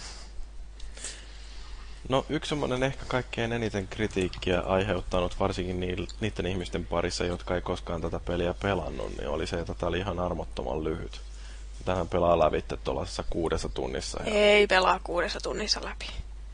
No 2.09 2.27
yksi 2.29 2.49
semmoinen 2.49 2.83
ehkä 2.83 3.05
kaikkein 3.09 3.53
eniten 3.53 3.89
kritiikkiä 3.89 4.61
aiheuttanut, 4.61 5.41
varsinkin 5.41 5.81
niiden 6.21 6.47
ihmisten 6.47 6.87
parissa, 6.87 7.25
jotka 7.25 7.55
ei 7.55 7.61
koskaan 7.61 8.01
tätä 8.01 8.21
peliä 8.21 8.55
pelannut, 8.63 9.17
niin 9.17 9.29
oli 9.29 9.47
se, 9.47 9.61
että 9.61 9.75
tämä 9.75 9.89
oli 9.89 9.99
ihan 9.99 10.19
armottoman 10.21 10.85
lyhyt. 10.85 11.21
Tähän 11.85 12.09
pelaa 12.09 12.39
lävitte 12.39 12.77
tuollaisessa 12.77 13.25
kuudessa 13.31 13.69
tunnissa. 13.69 14.23
Ja 14.23 14.33
Ei 14.35 14.67
pelaa 14.67 15.01
kuudessa 15.05 15.41
tunnissa 15.43 15.81
läpi. 15.85 16.07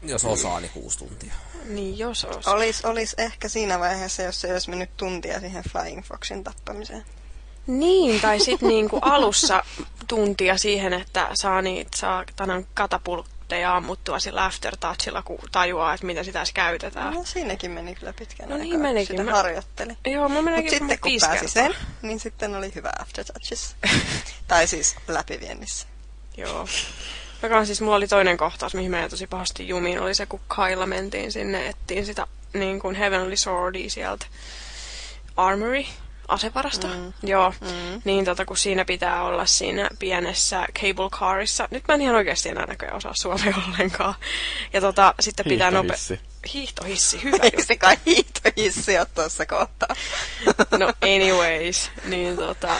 Jos 0.02 0.24
osaa, 0.24 0.60
niin 0.60 0.70
kuusi 0.74 0.98
tuntia. 0.98 1.34
Niin 1.64 1.98
jos 1.98 2.24
olisi. 2.24 2.50
Olis, 2.50 2.84
olis 2.84 3.14
ehkä 3.18 3.48
siinä 3.48 3.78
vaiheessa, 3.78 4.22
jos 4.22 4.40
se 4.40 4.52
olisi 4.52 4.70
mennyt 4.70 4.96
tuntia 4.96 5.40
siihen 5.40 5.64
Flying 5.72 6.02
Foxin 6.04 6.44
tappamiseen. 6.44 7.04
Niin, 7.66 8.20
tai 8.20 8.40
sitten 8.40 8.68
niinku 8.68 8.98
alussa 9.02 9.64
tuntia 10.08 10.58
siihen, 10.58 10.92
että 10.92 11.28
saa 11.34 11.62
niitä 11.62 11.90
saa 11.96 12.24
tanan 12.36 12.66
katapultteja 12.74 13.76
ammuttua 13.76 14.18
sillä 14.18 14.44
aftertouchilla, 14.44 15.22
kun 15.22 15.38
tajuaa, 15.52 15.94
että 15.94 16.06
miten 16.06 16.24
sitä 16.24 16.38
edes 16.38 16.52
käytetään. 16.52 17.14
No 17.14 17.24
siinäkin 17.24 17.70
meni 17.70 17.94
kyllä 17.94 18.12
pitkän 18.12 18.48
No 18.48 18.54
aikaa. 18.54 18.64
niin 18.68 18.80
menikin. 18.80 19.06
Sitä 19.16 19.22
Mä- 19.30 19.36
harjoitteli. 19.36 19.96
Joo, 20.06 20.28
mä 20.28 20.34
Mutta 20.34 20.42
menekin 20.50 20.70
sitten 20.70 20.98
kun 20.98 21.10
pääsi 21.20 21.48
sen, 21.48 21.74
niin 22.02 22.20
sitten 22.20 22.54
oli 22.56 22.72
hyvä 22.74 22.92
aftertouchissa. 22.98 23.76
tai 24.48 24.66
siis 24.66 24.96
läpiviennissä. 25.08 25.86
Joo. 26.36 26.66
Joka 27.42 27.64
siis 27.64 27.80
mulla 27.80 27.96
oli 27.96 28.08
toinen 28.08 28.36
kohtaus, 28.36 28.74
mihin 28.74 28.90
meidän 28.90 29.10
tosi 29.10 29.26
pahasti 29.26 29.68
jumiin, 29.68 30.00
oli 30.00 30.14
se, 30.14 30.26
kun 30.26 30.40
Kailla 30.48 30.86
mentiin 30.86 31.32
sinne, 31.32 31.68
ettiin 31.68 32.06
sitä 32.06 32.26
niin 32.52 32.80
kuin 32.80 32.94
Heavenly 32.94 33.36
Swordia 33.36 33.90
sieltä 33.90 34.26
Armory, 35.36 35.84
asevarasta. 36.28 36.86
Mm. 36.86 37.12
Joo, 37.22 37.54
mm. 37.60 38.02
niin 38.04 38.24
tota, 38.24 38.44
kun 38.44 38.56
siinä 38.56 38.84
pitää 38.84 39.22
olla 39.22 39.46
siinä 39.46 39.88
pienessä 39.98 40.66
cable 40.78 41.10
carissa. 41.10 41.68
Nyt 41.70 41.84
mä 41.88 41.94
en 41.94 42.00
ihan 42.00 42.16
oikeasti 42.16 42.48
enää 42.48 42.66
näköjään 42.66 42.96
osaa 42.96 43.14
suomea 43.14 43.54
ollenkaan. 43.68 44.14
Ja 44.72 44.80
tota, 44.80 45.14
sitten 45.20 45.46
pitää 45.48 45.70
nope... 45.70 45.94
Hiihtohissi. 46.54 47.22
Hyvä 47.22 47.36
Ei 47.42 47.50
juttu. 47.54 47.66
se 47.66 47.76
kai 47.76 47.96
hiihtohissi 48.06 48.98
ole 48.98 49.06
tuossa 49.14 49.46
kohtaa. 49.46 49.94
No 50.78 50.92
anyways, 51.02 51.90
niin 52.04 52.36
tota, 52.36 52.74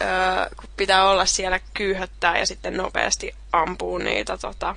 öö, 0.00 0.48
kun 0.56 0.68
pitää 0.76 1.10
olla 1.10 1.26
siellä 1.26 1.60
kyyhöttää 1.74 2.38
ja 2.38 2.46
sitten 2.46 2.76
nopeasti 2.76 3.34
ampuu 3.52 3.98
niitä 3.98 4.38
tota, 4.38 4.76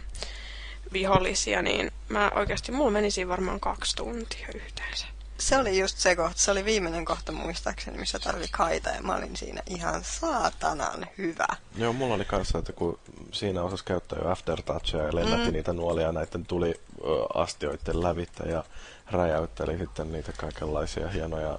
vihollisia, 0.93 1.61
niin 1.61 1.91
mä 2.09 2.31
oikeasti, 2.35 2.71
mulla 2.71 2.91
meni 2.91 3.11
siinä 3.11 3.29
varmaan 3.29 3.59
kaksi 3.59 3.95
tuntia 3.95 4.47
yhteensä. 4.55 5.05
Se 5.37 5.57
oli 5.57 5.79
just 5.79 5.97
se 5.97 6.15
kohta. 6.15 6.39
Se 6.39 6.51
oli 6.51 6.65
viimeinen 6.65 7.05
kohta 7.05 7.31
muistaakseni, 7.31 7.97
missä 7.97 8.19
tarvi 8.19 8.45
kaita. 8.51 8.89
Ja 8.89 9.01
mä 9.01 9.15
olin 9.15 9.37
siinä 9.37 9.61
ihan 9.65 10.03
saatanan 10.03 11.07
hyvä. 11.17 11.47
Joo, 11.75 11.93
mulla 11.93 12.15
oli 12.15 12.25
kanssa, 12.25 12.57
että 12.57 12.73
kun 12.73 12.99
siinä 13.31 13.63
osasi 13.63 13.85
käyttää 13.85 14.19
jo 14.23 14.31
aftertouchia 14.31 15.03
ja 15.03 15.15
lennätti 15.15 15.47
mm. 15.47 15.53
niitä 15.53 15.73
nuolia 15.73 16.11
näiden 16.11 16.45
tuli 16.45 16.69
ö, 16.69 17.05
astioiden 17.33 18.03
lävittä 18.03 18.43
ja 18.43 18.63
räjäytteli 19.11 19.77
sitten 19.77 20.11
niitä 20.11 20.31
kaikenlaisia 20.31 21.07
hienoja 21.07 21.57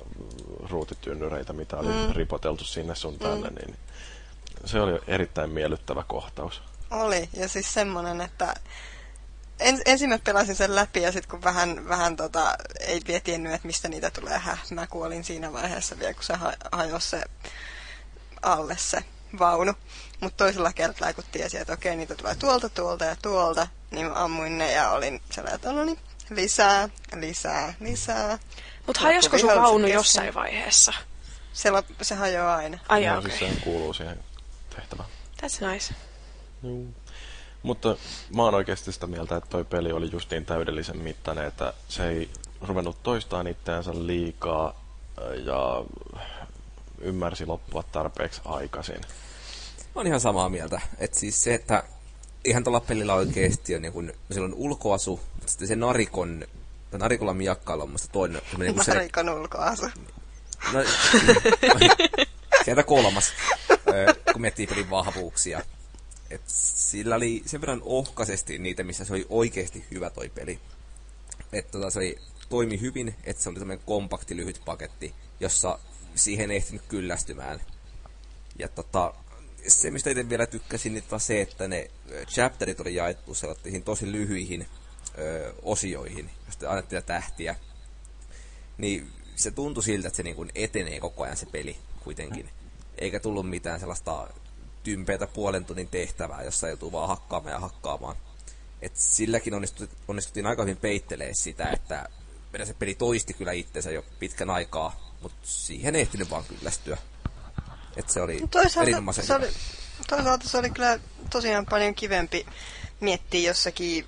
ruutitynnyreitä, 0.71 1.53
mitä 1.53 1.77
oli 1.77 1.89
mm. 1.89 2.13
ripoteltu 2.13 2.65
sinne 2.65 2.95
sun 2.95 3.19
tänne, 3.19 3.49
mm. 3.49 3.55
niin 3.55 3.77
se 4.65 4.81
oli 4.81 5.01
erittäin 5.07 5.51
miellyttävä 5.51 6.05
kohtaus. 6.09 6.63
Oli. 6.91 7.29
Ja 7.33 7.49
siis 7.49 7.75
semmonen, 7.75 8.21
että 8.21 8.55
en, 9.61 9.83
ensin 9.87 10.09
mä 10.09 10.19
pelasin 10.19 10.57
sen 10.57 10.75
läpi 10.75 11.03
ja 11.03 11.13
sitten 11.13 11.31
kun 11.31 11.45
vähän, 11.45 11.89
vähän 11.89 12.17
tota, 12.17 12.57
ei 12.81 13.01
vielä 13.07 13.21
tiennyt, 13.21 13.53
että 13.53 13.67
mistä 13.67 13.89
niitä 13.89 14.11
tulee 14.11 14.39
häh, 14.39 14.61
mä 14.71 14.87
kuolin 14.87 15.25
siinä 15.25 15.53
vaiheessa 15.53 15.99
vielä, 15.99 16.15
kun 16.15 16.23
se 16.23 16.35
ha- 16.35 16.53
hajosi 16.73 17.09
se 17.09 17.25
alle 18.43 18.77
se 18.79 19.05
vaunu. 19.39 19.73
Mutta 20.21 20.37
toisella 20.37 20.73
kertaa, 20.73 21.13
kun 21.13 21.25
tiesi, 21.33 21.59
että 21.59 21.73
okei, 21.73 21.97
niitä 21.97 22.15
tulee 22.15 22.35
tuolta, 22.35 22.69
tuolta 22.69 23.05
ja 23.05 23.17
tuolta, 23.23 23.67
niin 23.91 24.07
mä 24.07 24.25
ammuin 24.25 24.59
ne 24.59 24.73
ja 24.73 24.91
olin 24.91 25.21
sellainen, 25.31 25.55
että 25.55 25.73
no 25.73 25.85
niin, 25.85 25.99
lisää, 26.31 26.89
lisää, 27.17 27.75
lisää. 27.81 28.39
Mutta 28.87 29.01
hajosko 29.01 29.39
sun 29.39 29.49
vaunu 29.49 29.79
kesken. 29.79 29.95
jossain 29.95 30.35
vaiheessa? 30.35 30.93
Se, 31.53 31.71
lop- 31.71 31.95
se 32.03 32.15
hajoaa 32.15 32.57
aina. 32.57 32.79
Ai 32.89 33.05
Joo, 33.05 33.07
jaa, 33.13 33.19
okei. 33.19 33.31
siis 33.31 33.41
sehän 33.41 33.61
kuuluu 33.61 33.93
siihen 33.93 34.19
tehtävään. 34.77 35.09
That's 35.43 35.67
nice. 35.73 35.95
Joo. 36.63 36.77
Mutta 37.63 37.97
mä 38.37 38.43
oon 38.43 38.55
oikeasti 38.55 38.93
sitä 38.93 39.07
mieltä, 39.07 39.37
että 39.37 39.51
toi 39.51 39.65
peli 39.65 39.93
oli 39.93 40.09
just 40.13 40.31
niin 40.31 40.45
täydellisen 40.47 40.99
mittainen, 40.99 41.45
että 41.47 41.73
se 41.89 42.09
ei 42.09 42.31
ruvennut 42.61 43.03
toistaan 43.03 43.47
itseänsä 43.47 43.91
liikaa 43.95 44.69
äh, 44.69 45.45
ja 45.45 45.85
ymmärsi 47.01 47.47
loppua 47.47 47.83
tarpeeksi 47.83 48.41
aikaisin. 48.45 49.01
Mä 49.81 49.93
oon 49.95 50.07
ihan 50.07 50.21
samaa 50.21 50.49
mieltä. 50.49 50.81
Että 50.99 51.19
siis 51.19 51.43
se, 51.45 51.55
että 51.55 51.83
ihan 52.45 52.65
tällä 52.65 52.81
pelillä 52.81 53.15
oikeesti 53.15 53.75
on 53.75 53.83
niin 53.83 53.93
kun, 53.93 54.13
silloin 54.31 54.55
ulkoasu, 54.55 55.21
mutta 55.35 55.49
sitten 55.49 55.69
se 55.69 55.77
narikon, 55.77 56.45
tai 56.91 57.01
narikolla 57.01 57.35
miakkailla 57.35 57.85
on 57.85 57.91
musta 57.91 58.09
toinen, 58.13 58.43
semmoinen 58.51 58.75
kun 58.75 58.85
se, 58.85 58.95
Marikon 58.95 59.29
ulkoasu. 59.29 59.87
no, 60.73 60.81
sieltä 62.65 62.83
kolmas, 62.83 63.33
kun 64.33 64.41
miettii 64.41 64.67
pelin 64.67 64.91
vahvuuksia. 64.91 65.63
Et 66.31 66.43
sillä 66.47 67.15
oli 67.17 67.43
sen 67.47 67.61
verran 67.61 67.83
ohkaisesti 67.85 68.59
niitä, 68.59 68.85
missä 68.85 69.05
se 69.05 69.13
oli 69.13 69.27
oikeasti 69.29 69.85
hyvä 69.91 70.11
toi 70.11 70.29
peli. 70.29 70.59
Että 71.53 71.73
tota, 71.73 71.91
se 71.91 71.99
oli, 71.99 72.19
toimi 72.49 72.81
hyvin, 72.81 73.15
että 73.25 73.43
se 73.43 73.49
oli 73.49 73.59
tämmöinen 73.59 73.85
kompakti 73.87 74.37
lyhyt 74.37 74.61
paketti, 74.65 75.15
jossa 75.41 75.79
siihen 76.15 76.51
ei 76.51 76.57
ehtinyt 76.57 76.83
kyllästymään. 76.89 77.61
Ja 78.59 78.69
tota, 78.69 79.15
se, 79.69 79.91
mistä 79.91 80.11
itse 80.11 80.29
vielä 80.29 80.47
tykkäsin, 80.47 80.95
niin 80.95 81.05
se, 81.19 81.41
että 81.41 81.69
ne 81.69 81.91
chapterit 82.27 82.81
oli 82.81 82.95
jaettu 82.95 83.35
sellaisiin 83.35 83.83
tosi 83.83 84.13
lyhyihin 84.13 84.67
ö, 85.19 85.55
osioihin, 85.63 86.31
josta 86.47 86.71
annettiin 86.71 87.05
tähtiä. 87.05 87.57
Niin 88.79 89.13
se 89.37 89.51
tuntui 89.51 89.83
siltä, 89.83 90.09
että 90.09 90.17
se 90.17 90.23
niin 90.23 90.37
kuin 90.37 90.51
etenee 90.55 91.01
koko 91.01 91.23
ajan 91.23 91.37
se 91.37 91.47
peli 91.47 91.77
kuitenkin. 92.05 92.51
Eikä 92.99 93.21
tullut 93.21 93.51
mitään 93.51 93.81
sellaista 93.81 94.29
tympeätä 94.83 95.27
puolen 95.27 95.65
tunnin 95.65 95.89
tehtävää, 95.89 96.43
jossa 96.43 96.69
joutuu 96.69 96.93
vaan 96.93 97.09
hakkaamaan 97.09 97.53
ja 97.53 97.61
hakkaamaan. 97.61 98.17
Et 98.83 98.97
silläkin 98.97 99.55
onnistuttiin, 99.55 99.99
onnistuttiin 100.09 100.47
aika 100.47 100.63
hyvin 100.63 100.77
peittelee 100.77 101.35
sitä, 101.35 101.71
että 101.71 102.09
se 102.65 102.75
peli 102.75 102.95
toisti 102.95 103.35
kyllä 103.35 103.53
itsensä 103.53 103.91
jo 103.91 104.05
pitkän 104.19 104.51
aikaa, 104.51 105.17
mutta 105.23 105.39
siihen 105.43 105.97
ei 105.97 106.03
ehtinyt 106.03 106.31
vaan 106.31 106.45
kyllästyä. 106.45 106.99
Et 108.01 108.11
se 108.11 108.21
oli 108.21 108.43
erinomaisen 108.83 109.27
se 109.27 109.35
oli, 109.35 109.49
toisaalta 110.09 110.49
se 110.49 110.59
oli 110.59 110.71
kyllä 110.71 110.99
tosiaan 111.31 111.67
paljon 111.67 111.95
kivempi 111.95 112.47
miettiä 113.01 113.49
jossakin, 113.49 114.07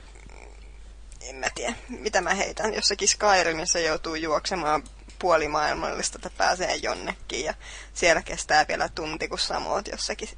en 1.21 1.37
mä 1.37 1.47
tiedä, 1.55 1.75
mitä 1.89 2.21
mä 2.21 2.35
heitän, 2.35 2.75
jossakin 2.75 3.09
Skyrimissa 3.09 3.79
joutuu 3.79 4.15
juoksemaan 4.15 4.83
puolimaailmallista, 5.19 6.19
että 6.19 6.31
pääsee 6.39 6.77
jonnekin 6.77 7.45
ja 7.45 7.55
siellä 7.95 8.23
kestää 8.23 8.69
vielä 8.69 8.89
tunti, 8.89 9.29
kun 9.29 9.39
samoot 9.39 9.89
jossakin 9.89 10.29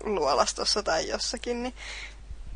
luolastossa 0.00 0.82
tai 0.82 1.08
jossakin, 1.08 1.62
niin 1.62 1.74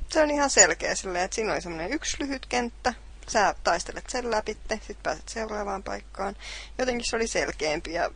se 0.08 0.22
on 0.22 0.30
ihan 0.30 0.50
selkeä 0.50 0.94
silleen, 0.94 1.24
että 1.24 1.34
siinä 1.34 1.52
oli 1.52 1.60
semmoinen 1.60 1.92
yksi 1.92 2.16
lyhyt 2.20 2.46
kenttä, 2.46 2.94
sä 3.28 3.54
taistelet 3.64 4.04
sen 4.08 4.30
läpi, 4.30 4.52
sitten 4.70 4.96
pääset 5.02 5.28
seuraavaan 5.28 5.82
paikkaan. 5.82 6.36
Jotenkin 6.78 7.06
se 7.10 7.16
oli 7.16 7.26
selkeämpi 7.26 7.92
ja 7.92 8.10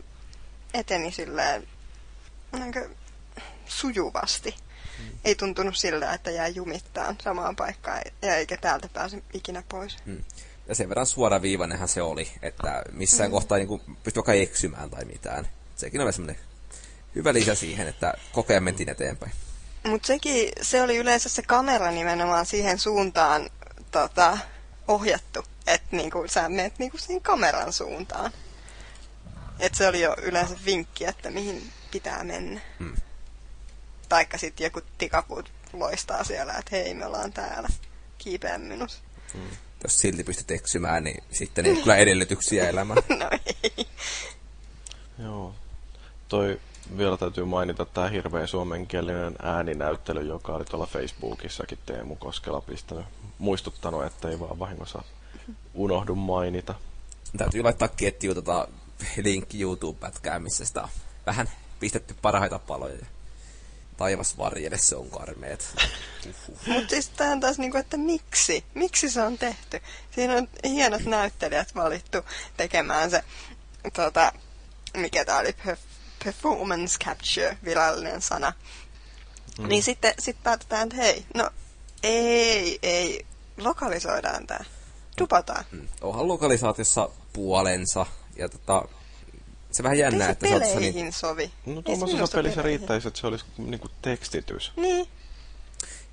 eteni 0.74 1.12
silleen 1.12 1.68
niin 2.58 2.96
sujuvasti. 3.66 4.54
Hmm. 4.98 5.18
Ei 5.24 5.34
tuntunut 5.34 5.76
sillä, 5.76 6.12
että 6.12 6.30
jää 6.30 6.48
jumittaan 6.48 7.16
samaan 7.22 7.56
paikkaan 7.56 8.00
ja 8.22 8.36
eikä 8.36 8.56
täältä 8.56 8.88
pääse 8.92 9.22
ikinä 9.32 9.62
pois. 9.68 9.96
Hmm. 10.06 10.24
Ja 10.68 10.74
sen 10.74 10.88
verran 10.88 11.06
suoraviivainenhan 11.06 11.88
se 11.88 12.02
oli, 12.02 12.28
että 12.42 12.82
missään 12.92 13.30
hmm. 13.30 13.34
kohtaa 13.34 13.58
niin 13.58 13.80
pystyi 14.02 14.20
vaikka 14.20 14.32
eksymään 14.32 14.90
tai 14.90 15.04
mitään. 15.04 15.48
Sekin 15.76 16.00
oli 16.00 16.12
semmoinen 16.12 16.42
hyvä 17.14 17.32
lisä 17.32 17.54
siihen, 17.54 17.88
että 17.88 18.14
koko 18.32 18.52
ajan 18.52 18.62
mentiin 18.62 18.88
eteenpäin. 18.88 19.32
Mutta 19.84 20.06
sekin, 20.06 20.52
se 20.62 20.82
oli 20.82 20.96
yleensä 20.96 21.28
se 21.28 21.42
kamera 21.42 21.90
nimenomaan 21.90 22.46
siihen 22.46 22.78
suuntaan 22.78 23.50
tota, 23.90 24.38
ohjattu, 24.88 25.44
että 25.66 25.96
niinku, 25.96 26.24
sä 26.28 26.48
menet 26.48 26.78
niinku 26.78 26.98
siihen 26.98 27.22
kameran 27.22 27.72
suuntaan. 27.72 28.32
Et 29.60 29.74
se 29.74 29.88
oli 29.88 30.00
jo 30.00 30.16
yleensä 30.22 30.56
vinkki, 30.64 31.04
että 31.04 31.30
mihin 31.30 31.70
pitää 31.94 32.24
mennä. 32.24 32.60
Hmm. 32.78 32.96
Taikka 34.08 34.38
sitten 34.38 34.64
joku 34.64 34.80
tikapuut 34.98 35.52
loistaa 35.72 36.24
siellä, 36.24 36.52
että 36.52 36.76
hei, 36.76 36.94
me 36.94 37.06
ollaan 37.06 37.32
täällä. 37.32 37.68
Kiipeä 38.18 38.58
minus. 38.58 39.02
Hmm. 39.34 39.50
Jos 39.84 39.98
silti 39.98 40.24
pystyt 40.24 40.50
eksymään, 40.50 41.04
niin 41.04 41.24
sitten 41.30 41.66
ei 41.66 41.76
kyllä 41.76 41.96
edellytyksiä 41.96 42.68
elämään. 42.68 43.02
no 43.20 43.30
ei. 43.62 43.86
Joo. 45.18 45.54
Toi 46.28 46.60
vielä 46.98 47.16
täytyy 47.16 47.44
mainita 47.44 47.84
tämä 47.84 48.08
hirveä 48.08 48.46
suomenkielinen 48.46 49.34
ääninäyttely, 49.42 50.22
joka 50.22 50.54
oli 50.54 50.64
tuolla 50.64 50.86
Facebookissakin 50.86 51.78
Teemu 51.86 52.16
Koskela 52.16 52.60
pistänyt, 52.60 53.06
muistuttanut, 53.38 54.04
että 54.04 54.28
ei 54.28 54.40
vaan 54.40 54.58
vahingossa 54.58 55.02
unohdu 55.74 56.14
mainita. 56.14 56.74
Täytyy 57.36 57.62
laittaa 57.62 57.88
ketju 57.88 58.34
tota 58.34 58.68
linkki 59.16 59.60
YouTube-pätkään, 59.60 60.42
missä 60.42 60.64
sitä 60.64 60.82
on 60.82 60.88
vähän 61.26 61.48
pistetty 61.84 62.14
parhaita 62.22 62.58
paloja. 62.58 63.06
Taivas 63.96 64.38
varjele, 64.38 64.78
se 64.78 64.96
on 64.96 65.10
karmeet. 65.10 65.74
Mutta 66.66 66.88
siis 66.88 67.08
tähän 67.08 67.40
taas 67.40 67.58
niinku, 67.58 67.78
että 67.78 67.96
miksi? 67.96 68.64
Miksi 68.74 69.10
se 69.10 69.22
on 69.22 69.38
tehty? 69.38 69.80
Siinä 70.10 70.34
on 70.34 70.48
hienot 70.64 71.02
näyttelijät 71.04 71.74
valittu 71.74 72.18
tekemään 72.56 73.10
se, 73.10 73.24
tota, 73.92 74.32
mikä 74.96 75.24
tää 75.24 75.38
oli, 75.38 75.56
performance 76.24 76.98
capture, 77.04 77.58
virallinen 77.64 78.22
sana. 78.22 78.52
Mm. 79.58 79.68
Niin 79.68 79.82
sitten 79.82 80.14
sit 80.18 80.42
päätetään, 80.42 80.82
että 80.82 80.96
hei, 80.96 81.26
no 81.34 81.50
ei, 82.02 82.78
ei, 82.82 83.26
lokalisoidaan 83.56 84.46
tämä. 84.46 84.64
Dupataan. 85.18 85.64
Mm. 85.70 85.88
Onhan 86.00 86.28
lokalisaatiossa 86.28 87.10
puolensa. 87.32 88.06
Ja 88.36 88.48
tota, 88.48 88.88
se 89.76 89.82
vähän 89.82 89.98
jännää, 89.98 90.30
että 90.30 90.48
se 90.48 90.54
on 90.54 90.80
niin... 90.80 91.12
sovi. 91.12 91.50
No 91.66 91.82
tuommoisessa 91.82 92.36
pelissä 92.36 92.62
riittäisi, 92.62 93.08
että 93.08 93.20
se 93.20 93.26
olisi 93.26 93.44
niinku 93.58 93.88
tekstitys. 94.02 94.72
Niin. 94.76 95.08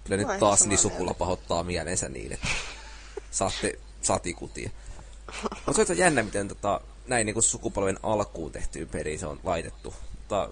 Kyllä 0.04 0.18
nyt 0.18 0.40
taas 0.40 0.66
niin 0.66 0.80
sukulla 0.80 1.14
pahoittaa 1.14 1.64
mielensä 1.64 2.10
niin, 2.10 2.34
että 2.34 2.48
saatte 3.32 3.80
satikutia. 4.02 4.70
Mutta 5.66 5.86
se 5.86 5.92
on 5.92 5.98
jännä, 5.98 6.24
miten 6.24 6.48
tota, 6.48 6.82
näin 7.08 7.26
niin 7.26 7.34
kuin 7.34 7.44
sukupolven 7.44 8.00
alkuun 8.04 8.52
tehtyyn 8.52 8.90
peliin 8.90 9.20
se 9.20 9.26
on 9.28 9.40
laitettu. 9.44 9.94
Mutta 10.20 10.50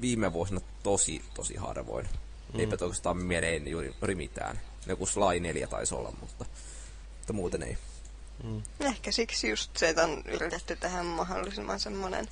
viime 0.00 0.32
vuosina 0.32 0.60
tosi, 0.82 1.22
tosi 1.34 1.56
harvoin. 1.56 2.08
Mm. 2.52 2.60
Eipä 2.60 2.76
oikeastaan 2.80 3.16
mieleen 3.16 3.68
juuri, 3.68 3.94
juuri 4.00 4.14
mitään. 4.14 4.60
Joku 4.86 5.06
Sly 5.06 5.40
4 5.40 5.66
taisi 5.66 5.94
olla, 5.94 6.12
mutta, 6.20 6.44
mutta 7.18 7.32
muuten 7.32 7.62
ei. 7.62 7.78
Mm. 8.44 8.62
Ehkä 8.80 9.12
siksi 9.12 9.48
just 9.48 9.76
se, 9.76 9.88
että 9.88 10.02
on 10.02 10.22
yritetty 10.26 10.76
tähän 10.76 11.06
mahdollisimman 11.06 11.80
semmoinen 11.80 12.28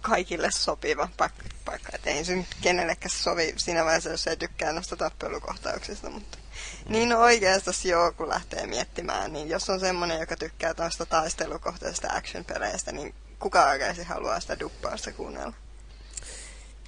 kaikille 0.00 0.50
sopiva 0.50 1.08
paikka, 1.16 1.42
paikka. 1.64 1.88
että 1.94 2.10
ei 2.10 2.24
se 2.24 2.36
nyt 2.36 2.46
kenellekään 2.60 3.10
sovi 3.10 3.54
siinä 3.56 3.84
vaiheessa, 3.84 4.10
jos 4.10 4.26
ei 4.26 4.36
tykkää 4.36 4.72
noista 4.72 4.96
tappelukohtauksista, 4.96 6.10
mutta 6.10 6.38
mm. 6.38 6.92
niin 6.92 7.12
oikeastaan 7.12 7.76
joo, 7.84 8.12
kun 8.12 8.28
lähtee 8.28 8.66
miettimään, 8.66 9.32
niin 9.32 9.48
jos 9.48 9.70
on 9.70 9.80
semmoinen, 9.80 10.20
joka 10.20 10.36
tykkää 10.36 10.74
noista 10.78 11.06
taistelukohtaisista 11.06 12.08
action-peleistä, 12.08 12.92
niin 12.92 13.14
kuka 13.38 13.68
oikeasti 13.68 14.04
haluaa 14.04 14.40
sitä 14.40 14.60
duppausta 14.60 15.12
kuunnella? 15.12 15.52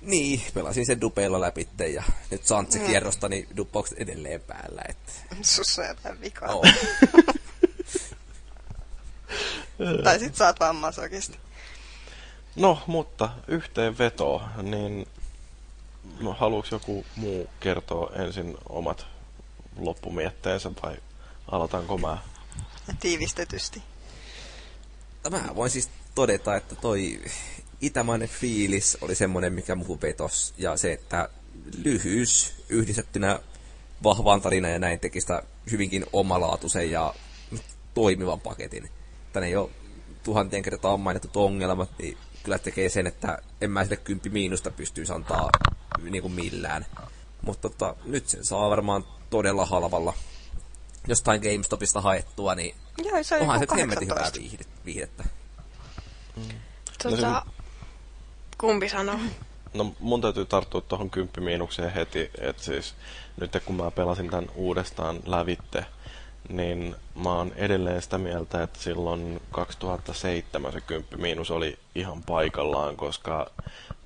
Niin, 0.00 0.42
pelasin 0.54 0.86
sen 0.86 1.00
dupeilla 1.00 1.40
läpi 1.40 1.68
ja 1.94 2.02
nyt 2.30 2.46
se 2.46 2.78
mm. 2.78 2.86
kierrosta, 2.86 3.28
niin 3.28 3.48
duppaukset 3.56 3.98
edelleen 3.98 4.40
päällä. 4.40 4.82
Että... 4.88 5.12
Sussa 5.42 5.82
on 5.82 5.88
jotain 5.88 6.20
vikaa. 6.20 6.54
Oh. 6.54 6.64
tai 10.04 10.18
sit 10.18 10.36
saat 10.36 10.60
vaan 10.60 10.76
masokista. 10.76 11.38
No, 12.56 12.82
mutta 12.86 13.30
yhteenveto, 13.48 14.42
niin 14.62 15.06
haluatko 16.38 16.74
joku 16.74 17.06
muu 17.16 17.50
kertoa 17.60 18.12
ensin 18.14 18.56
omat 18.68 19.06
loppumietteensä 19.76 20.70
vai 20.82 20.96
aloitanko 21.50 21.98
mä? 21.98 22.18
Tiivistetysti. 23.00 23.82
Mä 25.30 25.42
voin 25.54 25.70
siis 25.70 25.90
todeta, 26.14 26.56
että 26.56 26.74
toi 26.74 27.20
itämainen 27.80 28.28
fiilis 28.28 28.98
oli 29.00 29.14
semmoinen, 29.14 29.52
mikä 29.52 29.74
muuhun 29.74 30.02
vetos. 30.02 30.54
Ja 30.58 30.76
se, 30.76 30.92
että 30.92 31.28
lyhyys 31.84 32.54
yhdistettynä 32.68 33.40
vahvaan 34.02 34.40
tarinaan 34.40 34.72
ja 34.72 34.78
näin 34.78 35.00
teki 35.00 35.20
sitä 35.20 35.42
hyvinkin 35.70 36.06
omalaatuisen 36.12 36.90
ja 36.90 37.14
toimivan 37.94 38.40
paketin. 38.40 38.88
Tänne 39.32 39.46
ei 39.46 39.56
ole 39.56 39.70
tuhantien 40.22 40.62
kertaa 40.62 40.96
mainitut 40.96 41.36
ongelmat, 41.36 41.90
niin 41.98 42.18
kyllä 42.42 42.58
tekee 42.58 42.88
sen, 42.88 43.06
että 43.06 43.38
en 43.60 43.70
mä 43.70 43.84
sille 43.84 43.96
kymppi 43.96 44.30
miinusta 44.30 44.70
pystyisi 44.70 45.12
antaa 45.12 45.50
niin 46.10 46.22
kuin 46.22 46.34
millään. 46.34 46.86
Mutta 47.42 47.68
tota, 47.68 47.96
nyt 48.04 48.28
sen 48.28 48.44
saa 48.44 48.70
varmaan 48.70 49.04
todella 49.30 49.66
halvalla 49.66 50.14
jostain 51.08 51.40
GameStopista 51.40 52.00
haettua, 52.00 52.54
niin 52.54 52.74
Joo, 53.04 53.22
se 53.22 53.36
onhan 53.36 53.58
se 53.58 53.66
hemmetin 53.76 54.08
hyvää 54.08 54.30
viihdettä. 54.84 55.24
Mm. 56.36 56.42
Tota, 57.02 57.16
no 57.16 57.42
se... 57.46 57.59
kumpi 58.60 58.88
sanoo? 58.88 59.18
No 59.74 59.92
mun 60.00 60.20
täytyy 60.20 60.44
tarttua 60.44 60.80
tuohon 60.80 61.10
kymppimiinukseen 61.10 61.92
heti, 61.92 62.30
että 62.40 62.62
siis 62.62 62.94
nyt 63.40 63.52
kun 63.64 63.76
mä 63.76 63.90
pelasin 63.90 64.30
tämän 64.30 64.50
uudestaan 64.54 65.20
lävitte, 65.26 65.84
niin 66.48 66.96
mä 67.14 67.34
oon 67.34 67.52
edelleen 67.56 68.02
sitä 68.02 68.18
mieltä, 68.18 68.62
että 68.62 68.78
silloin 68.78 69.40
2007 69.50 70.72
se 70.72 70.80
kymppimiinus 70.80 71.50
oli 71.50 71.78
ihan 71.94 72.22
paikallaan, 72.22 72.96
koska 72.96 73.50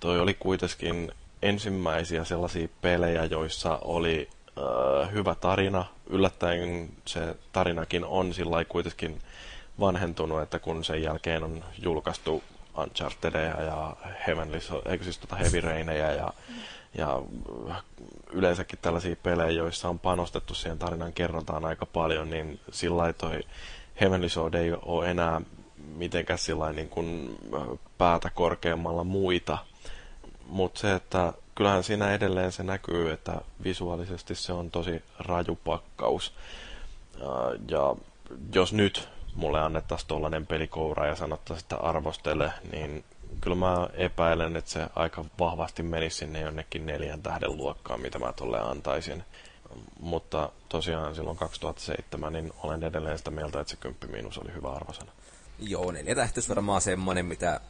toi 0.01 0.21
oli 0.21 0.35
kuitenkin 0.35 1.13
ensimmäisiä 1.43 2.25
sellaisia 2.25 2.69
pelejä, 2.83 3.25
joissa 3.25 3.79
oli 3.83 4.29
äh, 4.59 5.13
hyvä 5.13 5.35
tarina. 5.35 5.85
Yllättäen 6.07 6.89
se 7.05 7.37
tarinakin 7.53 8.05
on 8.05 8.35
sillä 8.35 8.65
kuitenkin 8.65 9.21
vanhentunut, 9.81 10.43
että 10.43 10.59
kun 10.59 10.85
sen 10.85 11.03
jälkeen 11.03 11.45
on 11.45 11.65
julkaistu 11.83 12.43
Unchartedeja 12.79 13.63
ja 13.63 13.97
Heavenly, 14.27 14.59
eikö 14.87 15.05
siis 15.05 15.19
tota 15.19 15.37
Heavy 15.37 15.61
Raineja 15.61 16.13
ja, 16.13 16.33
ja 16.99 17.23
yleensäkin 18.33 18.79
tällaisia 18.83 19.17
pelejä, 19.17 19.51
joissa 19.51 19.89
on 19.89 19.99
panostettu 19.99 20.55
siihen 20.55 20.79
tarinan 20.79 21.13
kerrontaan 21.13 21.65
aika 21.65 21.87
paljon, 21.87 22.31
niin 22.31 22.61
sillä 22.73 23.13
toi 23.13 23.41
Heavenly 24.01 24.29
Sword 24.29 24.55
ei 24.55 24.73
ole 24.83 25.11
enää 25.11 25.41
mitenkään 25.97 26.39
sillä 26.39 26.73
niin 26.73 26.89
kuin 26.89 27.39
päätä 27.99 28.31
korkeammalla 28.31 29.05
muita. 29.05 29.59
Mutta 30.47 30.81
se, 30.81 30.95
että 30.95 31.33
kyllähän 31.55 31.85
siinä 31.85 32.15
edelleen 32.15 32.53
se 32.53 32.63
näkyy, 32.63 33.13
että 33.13 33.41
visuaalisesti 33.65 34.35
se 34.35 34.53
on 34.53 34.71
tosi 34.71 35.03
raju 35.19 35.59
pakkaus. 35.65 36.35
Ja 37.69 37.97
jos 38.55 38.73
nyt 38.73 39.09
mulle 39.35 39.61
annettaisiin 39.61 40.09
tuollainen 40.09 40.47
pelikoura 40.47 41.07
ja 41.07 41.17
sanottaisiin, 41.17 41.65
että 41.65 41.77
arvostele, 41.77 42.53
niin 42.73 43.05
kyllä 43.41 43.57
mä 43.57 43.89
epäilen, 43.93 44.57
että 44.57 44.71
se 44.71 44.87
aika 44.97 45.25
vahvasti 45.39 45.83
menisi 45.83 46.17
sinne 46.17 46.41
jonnekin 46.41 46.87
neljän 46.87 47.23
tähden 47.23 47.57
luokkaan, 47.57 48.01
mitä 48.01 48.19
mä 48.19 48.33
tuolle 48.33 48.61
antaisin. 48.61 49.25
Mutta 50.01 50.53
tosiaan 50.69 51.15
silloin 51.15 51.37
2007, 51.37 52.33
niin 52.33 52.53
olen 52.63 52.83
edelleen 52.83 53.19
sitä 53.19 53.31
mieltä, 53.31 53.61
että 53.61 53.71
se 53.71 53.77
10 53.77 54.11
miinus 54.11 54.39
oli 54.39 54.55
hyvä 54.55 54.73
arvosana. 54.73 55.13
Joo, 55.59 55.93
neljä 55.93 56.15
tähtöys 56.15 56.49
varmaan 56.49 56.81
semmoinen, 56.81 57.27
mitä 57.27 57.61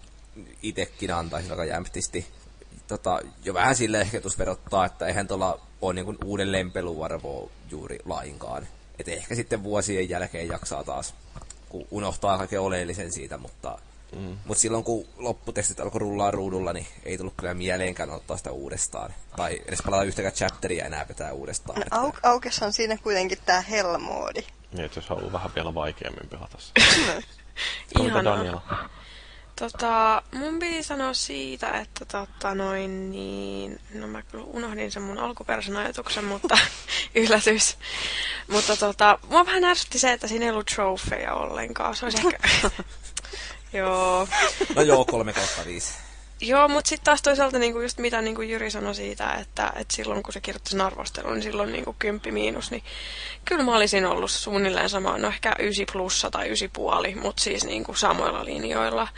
itekin 0.62 1.14
antaisin 1.14 1.50
aika 1.50 1.64
jämptisti. 1.64 2.26
Tota, 2.88 3.20
jo 3.44 3.54
vähän 3.54 3.76
sille 3.76 4.00
ehkä 4.00 4.20
tuossa 4.20 4.38
verottaa, 4.38 4.84
että 4.84 5.06
eihän 5.06 5.28
tuolla 5.28 5.60
ole 5.80 5.94
niin 5.94 6.18
uudelleen 6.24 6.72
peluarvoa 6.72 7.50
juuri 7.70 7.98
lainkaan. 8.04 8.66
Et 8.98 9.08
ehkä 9.08 9.34
sitten 9.34 9.62
vuosien 9.62 10.08
jälkeen 10.08 10.48
jaksaa 10.48 10.84
taas, 10.84 11.14
kun 11.74 11.86
unohtaa 11.90 12.38
kaiken 12.38 12.60
oleellisen 12.60 13.12
siitä, 13.12 13.38
mutta 13.38 13.78
Mm. 14.16 14.36
Mutta 14.44 14.60
silloin 14.60 14.84
kun 14.84 15.06
lopputestit 15.16 15.80
alkoi 15.80 15.98
rullaa 15.98 16.30
ruudulla, 16.30 16.72
niin 16.72 16.86
ei 17.04 17.18
tullut 17.18 17.34
kyllä 17.36 17.54
mieleenkään 17.54 18.10
ottaa 18.10 18.36
sitä 18.36 18.50
uudestaan. 18.50 19.14
Tai 19.36 19.62
edes 19.66 19.82
palata 19.82 20.02
yhtäkään 20.02 20.34
chapteria 20.34 20.84
enää 20.84 21.04
pitää 21.04 21.32
uudestaan. 21.32 21.82
No, 21.90 22.08
au- 22.08 22.18
aukes 22.22 22.62
on 22.62 22.72
siinä 22.72 22.96
kuitenkin 23.02 23.38
tämä 23.46 23.60
hell-moodi. 23.70 24.44
Niin, 24.72 24.84
että 24.84 24.98
jos 24.98 25.08
haluaa 25.08 25.32
vähän 25.32 25.50
vielä 25.54 25.74
vaikeammin 25.74 26.28
pelata 26.28 26.58
Ihanaa. 28.00 28.24
Daniela? 28.24 28.62
Tota, 29.58 30.22
mun 30.32 30.58
piti 30.58 30.82
sanoa 30.82 31.14
siitä, 31.14 31.70
että 31.70 32.04
tota 32.04 32.54
noin 32.54 33.10
niin, 33.10 33.80
no 33.94 34.06
mä 34.06 34.22
kyllä 34.22 34.44
unohdin 34.44 34.92
sen 34.92 35.02
mun 35.02 35.18
alkuperäisen 35.18 35.76
ajatuksen, 35.76 36.24
mutta 36.24 36.58
yllätys. 37.14 37.76
Mutta 38.48 38.76
tota, 38.76 39.18
mua 39.28 39.46
vähän 39.46 39.64
ärsytti 39.64 39.98
se, 39.98 40.12
että 40.12 40.28
siinä 40.28 40.44
ei 40.44 40.50
ollut 40.50 40.66
trofeja 40.66 41.34
ollenkaan. 41.34 41.96
Se 41.96 42.06
olisi 42.06 42.18
ehkä... 42.18 42.38
joo. 43.78 44.28
No 44.74 44.82
joo, 44.82 45.04
kolme 45.04 45.32
kautta 45.32 45.64
viisi. 45.66 46.03
Joo, 46.46 46.68
mutta 46.68 46.88
sitten 46.88 47.04
taas 47.04 47.22
toisaalta 47.22 47.58
niinku 47.58 47.80
just 47.80 47.98
mitä 47.98 48.22
niinku 48.22 48.42
Jyri 48.42 48.70
sanoi 48.70 48.94
siitä, 48.94 49.32
että, 49.32 49.72
että 49.76 49.96
silloin 49.96 50.22
kun 50.22 50.32
se 50.32 50.40
kirjoitti 50.40 50.70
sen 50.70 50.80
arvostelun, 50.80 51.32
niin 51.32 51.42
silloin 51.42 51.72
niinku 51.72 51.96
kymppi 51.98 52.32
miinus, 52.32 52.70
niin 52.70 52.84
kyllä 53.44 53.64
mä 53.64 53.76
olisin 53.76 54.06
ollut 54.06 54.30
suunnilleen 54.30 54.88
sama, 54.88 55.18
no 55.18 55.28
ehkä 55.28 55.56
ysi 55.58 55.86
plussa 55.92 56.30
tai 56.30 56.50
ysi 56.50 56.68
puoli, 56.68 57.14
mutta 57.14 57.42
siis 57.42 57.64
niinku 57.64 57.94
samoilla 57.94 58.44
linjoilla. 58.44 59.08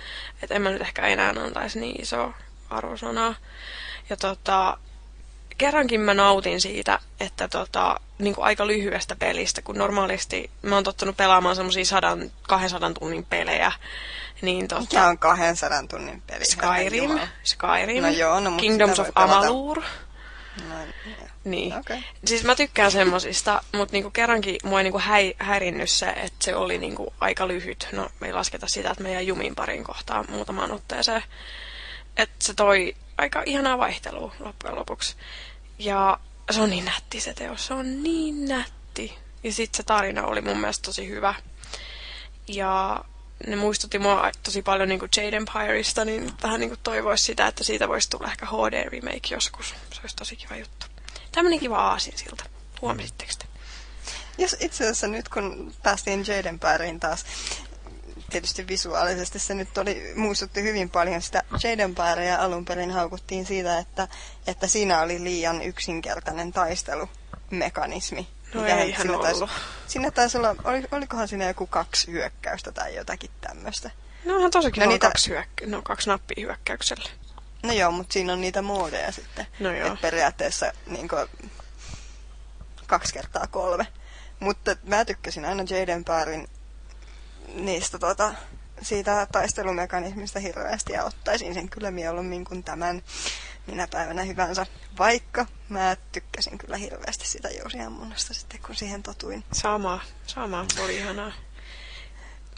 Että 0.43 0.55
en 0.55 0.63
mä 0.63 0.71
nyt 0.71 0.83
ehkä 0.83 1.07
enää 1.07 1.35
antaisi 1.45 1.81
niin 1.81 2.03
iso 2.03 2.33
arvosanaa. 2.71 3.35
Ja 4.11 4.17
tota, 4.17 4.79
kerrankin 5.59 6.01
mä 6.01 6.15
nautin 6.15 6.61
siitä, 6.61 6.99
että 7.21 7.49
tota, 7.49 8.01
niin 8.19 8.35
kuin 8.35 8.45
aika 8.45 8.67
lyhyestä 8.67 9.17
pelistä, 9.17 9.63
kun 9.63 9.79
normaalisti 9.79 10.51
mä 10.63 10.75
oon 10.75 10.85
tottunut 10.85 11.17
pelaamaan 11.17 11.57
semmosia 11.57 11.85
200 12.43 12.93
tunnin 12.93 13.25
pelejä, 13.25 13.73
niin 14.43 14.69
tota, 14.69 14.81
Mikä 14.81 15.07
on 15.07 15.19
200 15.19 15.83
tunnin 15.91 16.23
peli? 16.27 16.45
Skyrim, 16.45 17.21
Skyrim, 17.45 18.03
no 18.03 18.09
joo, 18.09 18.41
no, 18.41 18.57
Kingdoms 18.57 18.99
of 18.99 19.09
Amalur. 19.15 19.83
No, 20.69 20.75
niin. 21.45 21.79
Okay. 21.79 21.99
Siis 22.25 22.45
mä 22.45 22.55
tykkään 22.55 22.91
semmosista, 22.91 23.63
mutta 23.73 23.93
niinku 23.93 24.11
kerrankin 24.11 24.57
mua 24.65 24.81
ei 24.81 24.85
niinku 24.85 24.99
häi, 24.99 25.35
häirinnyt 25.39 25.91
se, 25.91 26.07
että 26.07 26.45
se 26.45 26.57
oli 26.57 26.79
niinku 26.79 27.15
aika 27.21 27.49
lyhyt. 27.49 27.89
No 27.93 28.09
me 28.21 28.27
ei 28.27 28.33
lasketa 28.33 28.67
sitä, 28.67 28.91
että 28.91 29.03
me 29.03 29.13
jäi 29.13 29.27
jumin 29.27 29.55
parin 29.55 29.85
kohtaan 29.85 30.25
muutamaan 30.29 30.73
otteeseen. 30.73 31.23
Että 32.17 32.37
se 32.43 32.55
toi 32.55 32.97
aika 33.19 33.43
ihanaa 33.47 33.79
vaihtelua 33.79 34.35
loppujen 34.41 34.77
lopuksi. 34.77 35.17
Ja 35.79 36.19
se 36.51 36.61
on 36.61 36.71
niin 36.71 36.85
nätti 36.85 37.21
se 37.21 37.35
teos, 37.35 37.67
se 37.67 37.75
on 37.75 38.03
niin 38.03 38.49
nätti. 38.49 39.19
Ja 39.45 39.53
sitten 39.53 39.77
se 39.77 39.83
tarina 39.83 40.27
oli 40.27 40.41
mun 40.41 40.59
mielestä 40.59 40.87
tosi 40.87 41.09
hyvä. 41.09 41.35
Ja 42.49 43.05
ne 43.47 43.57
muistutti 43.57 43.99
mua 43.99 44.31
tosi 44.43 44.63
paljon 44.63 44.89
niin 44.89 45.01
Jade 45.17 45.37
Empireista, 45.37 46.05
niin 46.05 46.33
vähän 46.43 46.61
niin 46.61 46.77
toivoisi 46.83 47.25
sitä, 47.25 47.47
että 47.47 47.65
siitä 47.65 47.89
voisi 47.89 48.11
tulla 48.11 48.29
ehkä 48.29 48.47
HD-remake 48.47 49.29
joskus. 49.31 49.69
Se 49.69 50.01
olisi 50.01 50.17
tosi 50.17 50.37
kiva 50.37 50.57
juttu. 50.57 50.87
Tämmöinen 51.33 51.61
kiva 51.61 51.79
aasinsilta. 51.79 52.45
Huomasitteko 52.83 53.33
te? 53.39 53.47
Jos 54.39 54.57
itse 54.61 54.85
asiassa 54.85 55.07
nyt 55.07 55.29
kun 55.29 55.75
päästiin 55.83 56.25
Jade 56.29 56.49
Empireen 56.49 57.01
taas, 57.01 57.25
tietysti 58.31 58.69
visuaalisesti 58.69 59.39
se 59.39 59.55
nyt 59.55 59.79
oli, 59.79 60.13
muistutti 60.17 60.63
hyvin 60.63 60.91
paljon 60.91 61.23
sitä 61.23 61.43
Jade 61.65 61.83
Empirea 61.83 62.43
alun 62.43 62.65
perin 62.65 62.91
haukuttiin 62.91 63.47
siitä, 63.47 63.79
että, 63.79 64.09
että 64.47 64.67
siinä 64.67 65.01
oli 65.01 65.25
liian 65.25 65.63
yksinkertainen 65.63 66.53
taistelumekanismi 66.53 68.29
No 68.55 68.65
eihän 68.65 69.03
siinä 69.03 69.19
taisi, 69.19 69.43
ollut. 69.43 69.51
Siinä 69.87 70.11
taisi 70.11 70.39
olla, 70.39 70.57
oli, 70.65 70.85
olikohan 70.93 71.29
siinä 71.29 71.47
joku 71.47 71.67
kaksi 71.67 72.13
hyökkäystä 72.13 72.73
tai 72.73 72.95
jotakin 72.95 73.31
tämmöistä. 73.41 73.91
No 74.25 74.35
onhan 74.35 74.51
tosikin 74.51 74.83
no, 74.83 74.89
niitä... 74.89 75.07
kaksi, 75.07 75.31
hyökkä... 75.31 75.67
no, 75.67 75.83
kaksi 75.83 76.11
nappia 76.11 76.45
hyökkäyksellä. 76.47 77.11
No 77.63 77.73
joo, 77.73 77.91
mutta 77.91 78.13
siinä 78.13 78.33
on 78.33 78.41
niitä 78.41 78.63
moodeja 78.63 79.13
sitten. 79.13 79.47
No 79.61 79.73
joo. 79.73 79.93
Et 79.93 80.01
periaatteessa 80.01 80.73
niin 80.87 81.09
kuin, 81.09 81.29
kaksi 82.87 83.13
kertaa 83.15 83.47
kolme. 83.47 83.87
Mutta 84.41 84.77
mä 84.83 85.05
tykkäsin 85.05 85.45
aina 85.45 85.65
Jaden 85.71 86.05
Parin 86.05 86.49
niistä 87.55 87.99
tota, 87.99 88.35
siitä 88.83 89.27
taistelumekanismista 89.33 90.41
hirveästi 90.41 90.93
ja 90.93 91.05
ottaisin 91.05 91.55
sen 91.55 91.69
kyllä 91.69 91.91
mieluummin 91.91 92.45
kuin 92.45 92.65
tämän 92.65 93.03
minä 93.67 93.89
päivänä 93.91 94.23
hyvänsä. 94.23 94.67
Vaikka 94.99 95.47
mä 95.69 95.97
tykkäsin 96.13 96.59
kyllä 96.59 96.77
hirveästi 96.77 97.29
sitä 97.29 97.49
jousiammunnasta 97.49 98.35
sitten, 98.35 98.61
kun 98.67 98.75
siihen 98.75 99.03
totuin. 99.03 99.45
Sama, 99.53 100.01
sama. 100.27 100.67
Oli 100.83 100.97
ihanaa. 100.97 101.33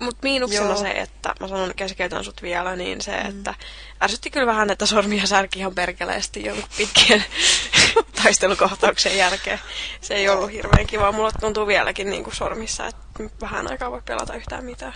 Mutta 0.01 0.19
miinuksena 0.23 0.65
Joo. 0.65 0.77
se, 0.77 0.91
että 0.91 1.35
mä 1.41 1.49
sanon, 1.49 1.75
keskeytän 1.77 2.25
sut 2.25 2.43
vielä, 2.43 2.77
niin 2.77 3.01
se, 3.01 3.23
mm. 3.23 3.29
että 3.29 3.55
ärsytti 4.03 4.31
kyllä 4.31 4.47
vähän, 4.47 4.71
että 4.71 4.87
sormia 4.87 5.27
särki 5.27 5.59
ihan 5.59 5.75
perkeleesti 5.75 6.45
jonkun 6.45 6.69
pitkien 6.77 7.25
taistelukohtauksen 8.23 9.17
jälkeen. 9.17 9.61
Se 10.01 10.15
ei 10.15 10.29
ollut 10.29 10.53
hirveän 10.53 10.87
kiva. 10.87 11.13
Mulla 11.13 11.33
tuntuu 11.33 11.67
vieläkin 11.67 12.11
niin 12.11 12.25
kuin 12.25 12.37
sormissa, 12.37 12.87
että 12.87 13.03
vähän 13.41 13.71
aikaa 13.71 13.91
voi 13.91 14.03
pelata 14.05 14.35
yhtään 14.35 14.65
mitään. 14.65 14.95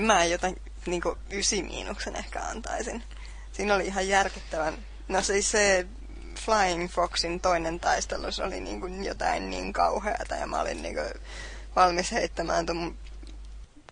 Mä 0.00 0.24
jotain 0.24 0.56
niin 0.86 1.02
kuin 1.02 1.18
ysi 1.30 1.62
miinuksen 1.62 2.16
ehkä 2.16 2.42
antaisin. 2.42 3.02
Siinä 3.54 3.74
oli 3.74 3.86
ihan 3.86 4.08
järkyttävän... 4.08 4.74
No 5.08 5.22
siis 5.22 5.50
se 5.50 5.86
Flying 6.44 6.90
Foxin 6.90 7.40
toinen 7.40 7.80
taistelu, 7.80 8.32
se 8.32 8.44
oli 8.44 8.60
niin 8.60 8.80
kuin 8.80 9.04
jotain 9.04 9.50
niin 9.50 9.72
kauheata 9.72 10.34
ja 10.34 10.46
mä 10.46 10.60
olin 10.60 10.82
niin 10.82 10.94
kuin 10.94 11.22
valmis 11.76 12.12
heittämään 12.12 12.66
tuon 12.66 12.96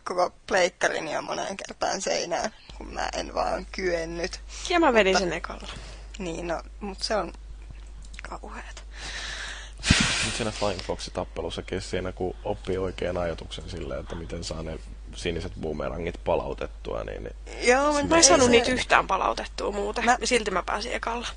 koko 0.04 0.32
pleikkarin 0.46 1.08
jo 1.08 1.22
monen 1.22 1.56
kertaan 1.56 2.00
seinään, 2.00 2.50
kun 2.78 2.94
mä 2.94 3.08
en 3.12 3.34
vaan 3.34 3.66
kyennyt. 3.72 4.40
Ja 4.68 4.80
mä 4.80 4.92
vedin 4.92 5.12
mutta, 5.12 5.24
sen 5.24 5.32
ekalla. 5.32 5.68
Niin, 6.18 6.46
no, 6.46 6.62
mutta 6.80 7.04
se 7.04 7.16
on 7.16 7.32
kauheata. 8.28 8.82
Nyt 10.24 10.34
siinä 10.36 10.50
Flying 10.50 10.80
Fox-tappelussakin 10.80 11.80
siinä, 11.80 12.12
kun 12.12 12.36
oppii 12.44 12.78
oikean 12.78 13.16
ajatuksen 13.16 13.70
silleen, 13.70 14.00
että 14.00 14.14
miten 14.14 14.44
saa 14.44 14.62
ne 14.62 14.78
siniset 15.14 15.52
boomerangit 15.60 16.24
palautettua, 16.24 17.04
niin... 17.04 17.22
niin 17.24 17.68
Joo, 17.68 17.92
mutta 17.92 18.06
mä 18.06 18.16
en 18.16 18.24
saanut 18.24 18.44
se... 18.46 18.50
niitä 18.50 18.70
yhtään 18.70 19.06
palautettua 19.06 19.72
muuten. 19.72 20.04
Mä... 20.04 20.18
Silti 20.24 20.50
mä 20.50 20.62
pääsin 20.62 20.92
ekalla. 20.92 21.28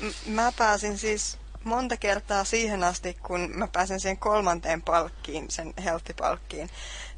M- 0.00 0.30
mä 0.30 0.52
pääsin 0.58 0.98
siis 0.98 1.38
monta 1.64 1.96
kertaa 1.96 2.44
siihen 2.44 2.84
asti, 2.84 3.16
kun 3.22 3.50
mä 3.54 3.68
pääsen 3.68 4.00
siihen 4.00 4.18
kolmanteen 4.18 4.82
palkkiin, 4.82 5.50
sen 5.50 5.74
healthy-palkkiin. 5.84 6.70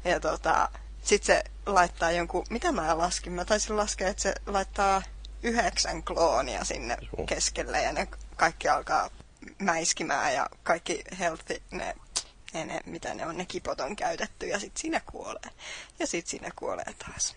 Ja 0.05 0.19
tota, 0.19 0.69
sit 1.03 1.23
se 1.23 1.43
laittaa 1.65 2.11
jonkun, 2.11 2.45
mitä 2.49 2.71
mä 2.71 2.97
laskin? 2.97 3.33
Mä 3.33 3.45
taisin 3.45 3.77
laskea, 3.77 4.07
että 4.07 4.23
se 4.23 4.33
laittaa 4.45 5.01
yhdeksän 5.43 6.03
kloonia 6.03 6.63
sinne 6.63 6.97
Joo. 7.17 7.25
keskelle 7.25 7.81
ja 7.81 7.91
ne 7.91 8.07
kaikki 8.35 8.69
alkaa 8.69 9.09
mäiskimään 9.59 10.33
ja 10.33 10.49
kaikki 10.63 11.03
healthy, 11.19 11.61
ne 11.71 11.95
ne, 12.55 12.65
ne, 12.65 12.79
mitä 12.85 13.13
ne 13.13 13.25
on, 13.25 13.37
ne 13.37 13.45
kipot 13.45 13.79
on 13.79 13.95
käytetty 13.95 14.47
ja 14.47 14.59
sitten 14.59 14.81
siinä 14.81 15.01
kuolee. 15.11 15.51
Ja 15.99 16.07
sitten 16.07 16.29
siinä 16.29 16.51
kuolee 16.55 16.93
taas. 17.05 17.35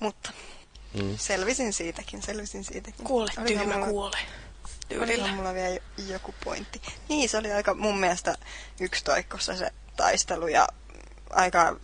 Mutta 0.00 0.32
mm. 0.94 1.18
selvisin 1.18 1.72
siitäkin, 1.72 2.22
selvisin 2.22 2.64
siitäkin. 2.64 3.04
Kuole, 3.04 3.30
tyhmä 3.46 3.74
mulla, 3.74 3.86
kuole. 3.86 4.18
Oli 5.00 5.32
mulla 5.32 5.54
vielä 5.54 5.78
joku 6.08 6.34
pointti. 6.44 6.82
Niin, 7.08 7.28
se 7.28 7.38
oli 7.38 7.52
aika 7.52 7.74
mun 7.74 8.00
mielestä 8.00 8.38
yksitoikkossa 8.80 9.56
se 9.56 9.70
taistelu 9.96 10.46
ja 10.46 10.68
aika... 11.30 11.76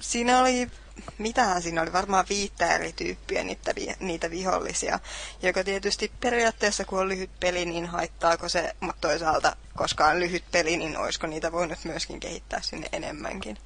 Siinä 0.00 0.40
oli 0.40 0.70
mitähän 1.18 1.62
siinä 1.62 1.82
oli, 1.82 1.92
varmaan 1.92 2.24
viittä 2.28 2.74
eri 2.74 2.92
tyyppiä 2.92 3.44
niitä, 3.44 3.72
niitä 4.00 4.30
vihollisia. 4.30 4.98
Joka 5.42 5.64
tietysti 5.64 6.12
periaatteessa, 6.20 6.84
kun 6.84 6.98
on 7.00 7.08
lyhyt 7.08 7.30
peli, 7.40 7.64
niin 7.64 7.86
haittaako 7.86 8.48
se, 8.48 8.76
mutta 8.80 9.08
toisaalta, 9.08 9.56
koska 9.76 10.06
on 10.06 10.20
lyhyt 10.20 10.44
peli, 10.52 10.76
niin 10.76 10.96
olisiko 10.98 11.26
niitä 11.26 11.52
voinut 11.52 11.78
myöskin 11.84 12.20
kehittää 12.20 12.60
sinne 12.62 12.88
enemmänkin. 12.92 13.58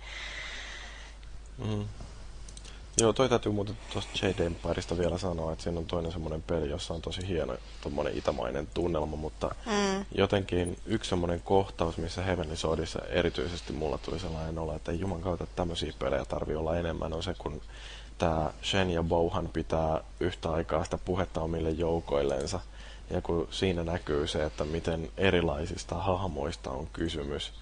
Mm. 1.58 1.88
Joo, 3.00 3.12
toi 3.12 3.28
täytyy 3.28 3.52
muuten 3.52 3.78
tuosta 3.92 4.26
J.D. 4.26 4.41
Empireista 4.41 4.99
vielä 4.99 5.18
sanoa, 5.18 5.52
että 5.52 5.62
siinä 5.62 5.78
on 5.78 5.86
toinen 5.86 6.12
semmoinen 6.12 6.42
peli, 6.42 6.70
jossa 6.70 6.94
on 6.94 7.02
tosi 7.02 7.28
hieno 7.28 7.57
tuommoinen 7.81 8.18
itämainen 8.18 8.68
tunnelma, 8.75 9.16
mutta 9.16 9.55
mm. 9.66 10.05
jotenkin 10.15 10.78
yksi 10.86 11.08
semmoinen 11.10 11.41
kohtaus, 11.41 11.97
missä 11.97 12.23
Heavenly 12.23 12.57
Swordissa 12.57 12.99
erityisesti 13.08 13.73
mulla 13.73 13.99
tuli 13.99 14.18
sellainen 14.18 14.58
olo, 14.58 14.76
että 14.76 14.92
juman 14.92 15.20
kautta 15.20 15.47
tämmöisiä 15.57 15.92
pelejä 15.99 16.25
tarvii 16.25 16.57
olla 16.57 16.76
enemmän, 16.76 17.12
on 17.12 17.23
se, 17.23 17.34
kun 17.39 17.60
tämä 18.18 18.50
Shen 18.62 18.91
ja 18.91 19.02
Bouhan 19.02 19.49
pitää 19.49 20.00
yhtä 20.20 20.50
aikaa 20.50 20.84
sitä 20.84 20.99
puhetta 20.99 21.41
omille 21.41 21.70
joukoillensa. 21.70 22.60
Ja 23.10 23.20
kun 23.20 23.49
siinä 23.50 23.84
näkyy 23.84 24.26
se, 24.26 24.44
että 24.44 24.65
miten 24.65 25.10
erilaisista 25.16 25.94
hahmoista 25.94 26.70
on 26.70 26.86
kysymys. 26.92 27.52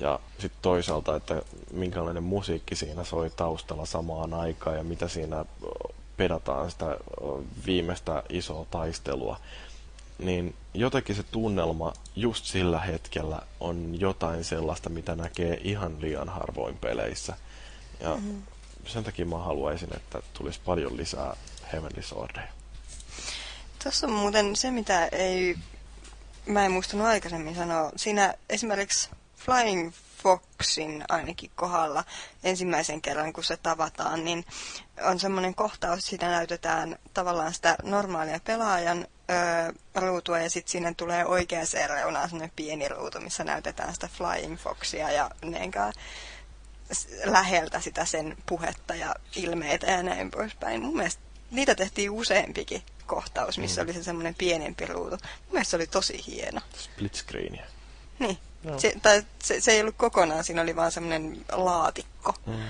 Ja 0.00 0.20
sitten 0.38 0.62
toisaalta, 0.62 1.16
että 1.16 1.42
minkälainen 1.72 2.22
musiikki 2.22 2.76
siinä 2.76 3.04
soi 3.04 3.30
taustalla 3.30 3.86
samaan 3.86 4.34
aikaan 4.34 4.76
ja 4.76 4.84
mitä 4.84 5.08
siinä 5.08 5.44
pedataan 6.16 6.70
sitä 6.70 6.96
viimeistä 7.66 8.22
isoa 8.28 8.66
taistelua. 8.70 9.40
Niin 10.18 10.54
jotenkin 10.74 11.16
se 11.16 11.22
tunnelma 11.22 11.92
just 12.16 12.44
sillä 12.44 12.80
hetkellä 12.80 13.42
on 13.60 14.00
jotain 14.00 14.44
sellaista, 14.44 14.88
mitä 14.88 15.14
näkee 15.14 15.60
ihan 15.64 16.00
liian 16.00 16.28
harvoin 16.28 16.78
peleissä. 16.78 17.36
Ja 18.00 18.14
mm-hmm. 18.14 18.42
sen 18.86 19.04
takia 19.04 19.26
mä 19.26 19.38
haluaisin, 19.38 19.96
että 19.96 20.22
tulisi 20.32 20.60
paljon 20.64 20.96
lisää 20.96 21.36
Heavenly 21.72 22.02
Swordia. 22.02 22.48
Tuossa 23.82 24.06
on 24.06 24.12
muuten 24.12 24.56
se, 24.56 24.70
mitä 24.70 25.06
ei, 25.06 25.56
mä 26.46 26.64
en 26.64 26.72
muistanut 26.72 27.06
aikaisemmin 27.06 27.54
sanoa. 27.54 27.90
Siinä 27.96 28.34
esimerkiksi 28.48 29.10
Flying 29.48 29.92
Foxin 30.22 31.04
ainakin 31.08 31.50
kohdalla 31.54 32.04
ensimmäisen 32.44 33.02
kerran, 33.02 33.32
kun 33.32 33.44
se 33.44 33.56
tavataan, 33.56 34.24
niin 34.24 34.44
on 35.02 35.20
semmoinen 35.20 35.54
kohtaus, 35.54 35.98
että 35.98 36.10
siinä 36.10 36.30
näytetään 36.30 36.98
tavallaan 37.14 37.54
sitä 37.54 37.76
normaalia 37.82 38.40
pelaajan 38.44 39.06
öö, 39.30 39.72
ruutua 39.94 40.38
ja 40.38 40.50
sitten 40.50 40.70
sinne 40.70 40.94
tulee 40.94 41.26
oikeaan 41.26 41.66
reunaan 41.86 42.28
semmoinen 42.28 42.52
pieni 42.56 42.88
ruutu, 42.88 43.20
missä 43.20 43.44
näytetään 43.44 43.94
sitä 43.94 44.08
Flying 44.08 44.58
Foxia 44.58 45.10
ja 45.10 45.30
neenkaan 45.44 45.92
läheltä 47.24 47.80
sitä 47.80 48.04
sen 48.04 48.36
puhetta 48.46 48.94
ja 48.94 49.14
ilmeitä 49.36 49.86
ja 49.86 50.02
näin 50.02 50.30
poispäin. 50.30 50.82
Mun 50.82 50.96
mielestä 50.96 51.22
niitä 51.50 51.74
tehtiin 51.74 52.10
useampikin 52.10 52.82
kohtaus, 53.06 53.58
missä 53.58 53.82
mm. 53.82 53.86
oli 53.86 53.94
se 53.94 54.02
semmoinen 54.02 54.34
pienempi 54.34 54.86
ruutu. 54.86 55.16
Mun 55.16 55.52
mielestä 55.52 55.70
se 55.70 55.76
oli 55.76 55.86
tosi 55.86 56.24
hieno. 56.26 56.60
Split 56.76 57.14
screenia. 57.14 57.66
Niin. 58.18 58.38
No. 58.64 58.78
Se, 58.78 58.94
tai 59.02 59.22
se, 59.42 59.60
se 59.60 59.72
ei 59.72 59.80
ollut 59.80 59.94
kokonaan, 59.96 60.44
siinä 60.44 60.62
oli 60.62 60.76
vaan 60.76 60.92
semmoinen 60.92 61.44
laatikko. 61.52 62.34
Mm. 62.46 62.62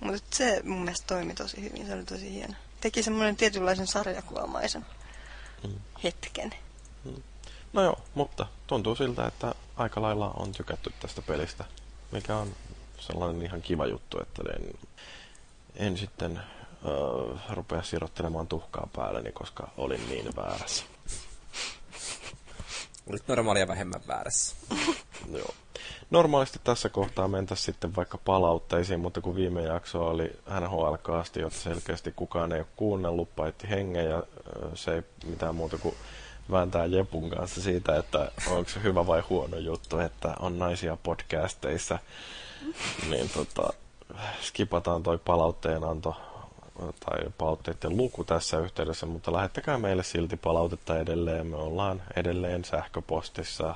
Mutta 0.00 0.36
se 0.36 0.60
mun 0.64 0.78
mielestä 0.78 1.06
toimi 1.06 1.34
tosi 1.34 1.62
hyvin, 1.62 1.86
se 1.86 1.94
oli 1.94 2.04
tosi 2.04 2.30
hieno. 2.32 2.54
Teki 2.80 3.02
semmoinen 3.02 3.36
tietynlaisen 3.36 3.86
sarjakuvamaisen 3.86 4.86
mm. 5.64 5.74
hetken. 6.04 6.54
Mm. 7.04 7.22
No 7.72 7.82
joo, 7.82 7.98
mutta 8.14 8.46
tuntuu 8.66 8.96
siltä, 8.96 9.26
että 9.26 9.54
aika 9.76 10.02
lailla 10.02 10.30
on 10.36 10.52
tykätty 10.52 10.92
tästä 11.00 11.22
pelistä, 11.22 11.64
mikä 12.12 12.36
on 12.36 12.56
sellainen 12.98 13.42
ihan 13.42 13.62
kiva 13.62 13.86
juttu, 13.86 14.20
että 14.20 14.42
en, 14.56 14.78
en 15.76 15.98
sitten 15.98 16.40
uh, 16.84 17.38
rupea 17.50 17.82
sirottelemaan 17.82 18.46
tuhkaa 18.46 18.88
päälleni, 18.96 19.32
koska 19.32 19.68
olin 19.76 20.08
niin 20.08 20.36
väärässä. 20.36 20.84
Olit 23.10 23.28
normaalia 23.28 23.68
vähemmän 23.68 24.00
väärässä. 24.08 24.56
Joo. 25.38 25.54
Normaalisti 26.10 26.60
tässä 26.64 26.88
kohtaa 26.88 27.28
mentäisiin 27.28 27.64
sitten 27.64 27.96
vaikka 27.96 28.18
palautteisiin, 28.18 29.00
mutta 29.00 29.20
kun 29.20 29.34
viime 29.34 29.62
jakso 29.62 30.06
oli 30.06 30.32
NHL 30.60 30.94
kaasti, 31.02 31.40
jota 31.40 31.56
selkeästi 31.56 32.12
kukaan 32.16 32.52
ei 32.52 32.58
ole 32.58 32.66
kuunnellut, 32.76 33.36
paitti 33.36 33.70
hengen 33.70 34.04
ja 34.04 34.22
se 34.74 34.94
ei 34.94 35.02
mitään 35.26 35.54
muuta 35.54 35.78
kuin 35.78 35.94
vääntää 36.50 36.86
Jepun 36.86 37.30
kanssa 37.30 37.62
siitä, 37.62 37.96
että 37.96 38.32
onko 38.46 38.70
se 38.70 38.82
hyvä 38.82 39.06
vai 39.06 39.20
huono 39.20 39.56
juttu, 39.56 39.98
että 39.98 40.34
on 40.40 40.58
naisia 40.58 40.96
podcasteissa, 41.02 41.98
niin 43.10 43.30
tota, 43.30 43.72
skipataan 44.42 45.02
toi 45.02 45.18
palautteenanto 45.18 46.16
tai 47.04 47.18
palautteiden 47.38 47.96
luku 47.96 48.24
tässä 48.24 48.58
yhteydessä, 48.58 49.06
mutta 49.06 49.32
lähettäkää 49.32 49.78
meille 49.78 50.02
silti 50.02 50.36
palautetta 50.36 50.98
edelleen. 50.98 51.46
Me 51.46 51.56
ollaan 51.56 52.02
edelleen 52.16 52.64
sähköpostissa 52.64 53.74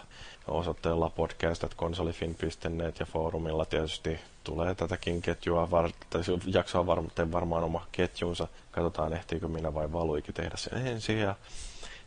osoitteella 0.48 1.10
podcast.konsolifin.net 1.10 3.00
ja 3.00 3.06
foorumilla 3.06 3.64
tietysti 3.64 4.18
tulee 4.44 4.74
tätäkin 4.74 5.22
ketjua, 5.22 5.70
var- 5.70 5.90
tai 6.10 6.22
jaksoa 6.46 6.86
varten 6.86 7.32
varmaan 7.32 7.64
oma 7.64 7.86
ketjunsa. 7.92 8.48
Katsotaan 8.70 9.12
ehtiikö 9.12 9.48
minä 9.48 9.74
vai 9.74 9.92
Valuikin 9.92 10.34
tehdä 10.34 10.56
sen 10.56 10.86
ensin. 10.86 11.18
Ja 11.18 11.34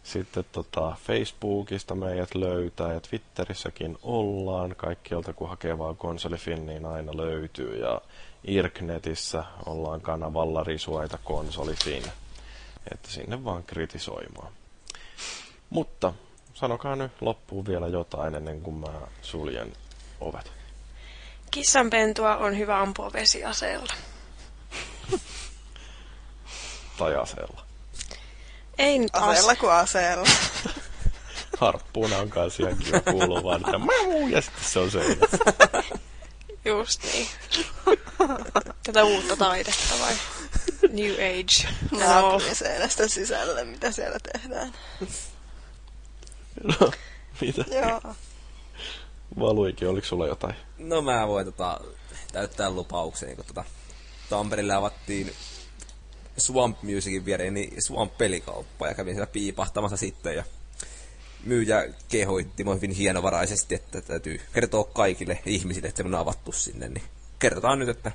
sitten 0.04 0.46
tota, 0.52 0.96
Facebookista 1.04 1.96
meidät 1.96 2.36
löytää 2.36 2.94
ja 2.94 3.00
Twitterissäkin 3.00 3.98
ollaan. 4.04 4.76
Kaikkialta 4.78 5.34
kun 5.34 5.50
hakee 5.50 5.78
vaan 5.78 5.96
konsolifin, 5.98 6.66
niin 6.66 6.86
aina 6.86 7.18
löytyy. 7.18 7.80
Ja 7.80 8.02
Irknetissä 8.48 9.44
ollaan 9.66 10.02
kanavalla 10.02 10.64
risuaita 10.64 11.18
konsolifin. 11.24 12.04
Että 12.94 13.12
sinne 13.12 13.44
vaan 13.44 13.64
kritisoimaan. 13.64 14.52
Mutta 15.70 16.14
sanokaa 16.54 16.96
nyt 16.96 17.12
loppuun 17.22 17.66
vielä 17.66 17.88
jotain 17.88 18.36
ennen 18.36 18.62
kuin 18.62 18.76
mä 18.76 18.88
suljen 19.22 19.74
ovet. 20.22 20.52
Kissanpentua 21.52 22.38
on 22.38 22.58
hyvä 22.58 22.82
ampua 22.82 23.14
vesiaseella. 23.14 23.94
tai 26.98 27.16
aseella. 27.16 27.66
Ei 28.78 29.00
nyt 29.00 29.16
aseella 29.16 29.56
kuin 29.56 29.72
aseella. 29.72 30.28
Harppuuna 31.60 32.18
on 32.18 32.30
kanssa 32.30 32.64
ihan 32.64 32.78
kiva 32.78 33.00
kuulua 33.00 33.44
vaan, 33.44 33.62
että 33.66 33.78
mä 33.78 33.94
ja 34.30 34.42
sitten 34.42 34.64
se 34.64 34.80
on 34.80 34.92
se. 34.92 35.00
Just 36.68 37.04
niin. 37.04 37.28
Tätä 38.84 39.04
uutta 39.04 39.38
taidetta 39.38 39.94
vai? 40.02 40.14
New 40.90 41.14
Age. 41.14 41.76
Naapuriseinästä 41.92 43.08
sisällä, 43.08 43.64
mitä 43.64 43.92
siellä 43.92 44.18
tehdään. 44.34 44.74
No, 46.64 46.92
mitä? 47.42 47.66
Joo. 47.76 48.16
Valuikin, 49.40 49.88
oliko 49.88 50.08
sulla 50.08 50.28
jotain? 50.28 50.56
No 50.78 51.02
mä 51.02 51.28
voin 51.28 51.46
tota, 51.46 51.82
täyttää 52.32 52.70
lupauksen, 52.70 53.36
kun 53.36 53.46
tota, 53.46 53.64
Tampereella 54.30 54.76
avattiin 54.76 55.34
Swamp 56.38 56.84
Musicin 56.84 57.26
viereen 57.26 57.54
niin 57.54 57.82
Swamp 57.82 58.18
pelikauppa 58.18 58.88
ja 58.88 58.94
kävin 58.94 59.14
siellä 59.14 59.28
piipahtamassa 59.28 59.98
sitten 59.98 60.36
ja 60.36 60.44
myyjä 61.48 61.86
kehoitti 62.10 62.64
mua 62.64 62.76
hyvin 62.76 62.92
hienovaraisesti, 62.92 63.76
että 63.76 64.02
täytyy 64.02 64.42
kertoa 64.54 64.84
kaikille 64.84 65.40
ihmisille, 65.46 65.88
että 65.88 66.04
se 66.04 66.08
on 66.08 66.16
avattu 66.16 66.52
sinne, 66.52 66.88
niin 66.90 67.04
kerrotaan 67.40 67.80
nyt, 67.80 67.90
että 67.90 68.12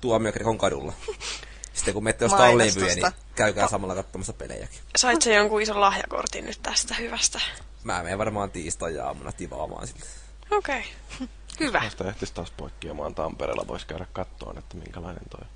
tuomiokirkon 0.00 0.58
kadulla. 0.58 0.92
Sitten 1.74 1.94
kun 1.94 2.04
menette 2.04 2.24
ostaa 2.24 2.58
levyjä, 2.58 2.94
niin 2.94 3.12
käykää 3.34 3.68
samalla 3.68 3.94
katsomassa 3.94 4.32
pelejäkin. 4.32 4.78
Sait 4.96 5.22
se 5.22 5.34
jonkun 5.34 5.62
ison 5.62 5.80
lahjakortin 5.80 6.46
nyt 6.46 6.62
tästä 6.62 6.94
hyvästä? 6.94 7.40
Mä 7.84 8.02
menen 8.02 8.18
varmaan 8.18 8.50
tiistai-aamuna 8.50 9.32
tivaamaan 9.32 9.86
sitten. 9.86 10.08
Okei, 10.50 10.84
okay. 11.14 11.28
hyvä. 11.60 11.80
Tästä 11.80 12.08
ehtisi 12.08 12.34
taas 12.34 12.50
poikkeamaan 12.50 13.14
Tampereella, 13.14 13.68
voisi 13.68 13.86
käydä 13.86 14.06
kattoon, 14.12 14.58
että 14.58 14.76
minkälainen 14.76 15.28
toi. 15.30 15.46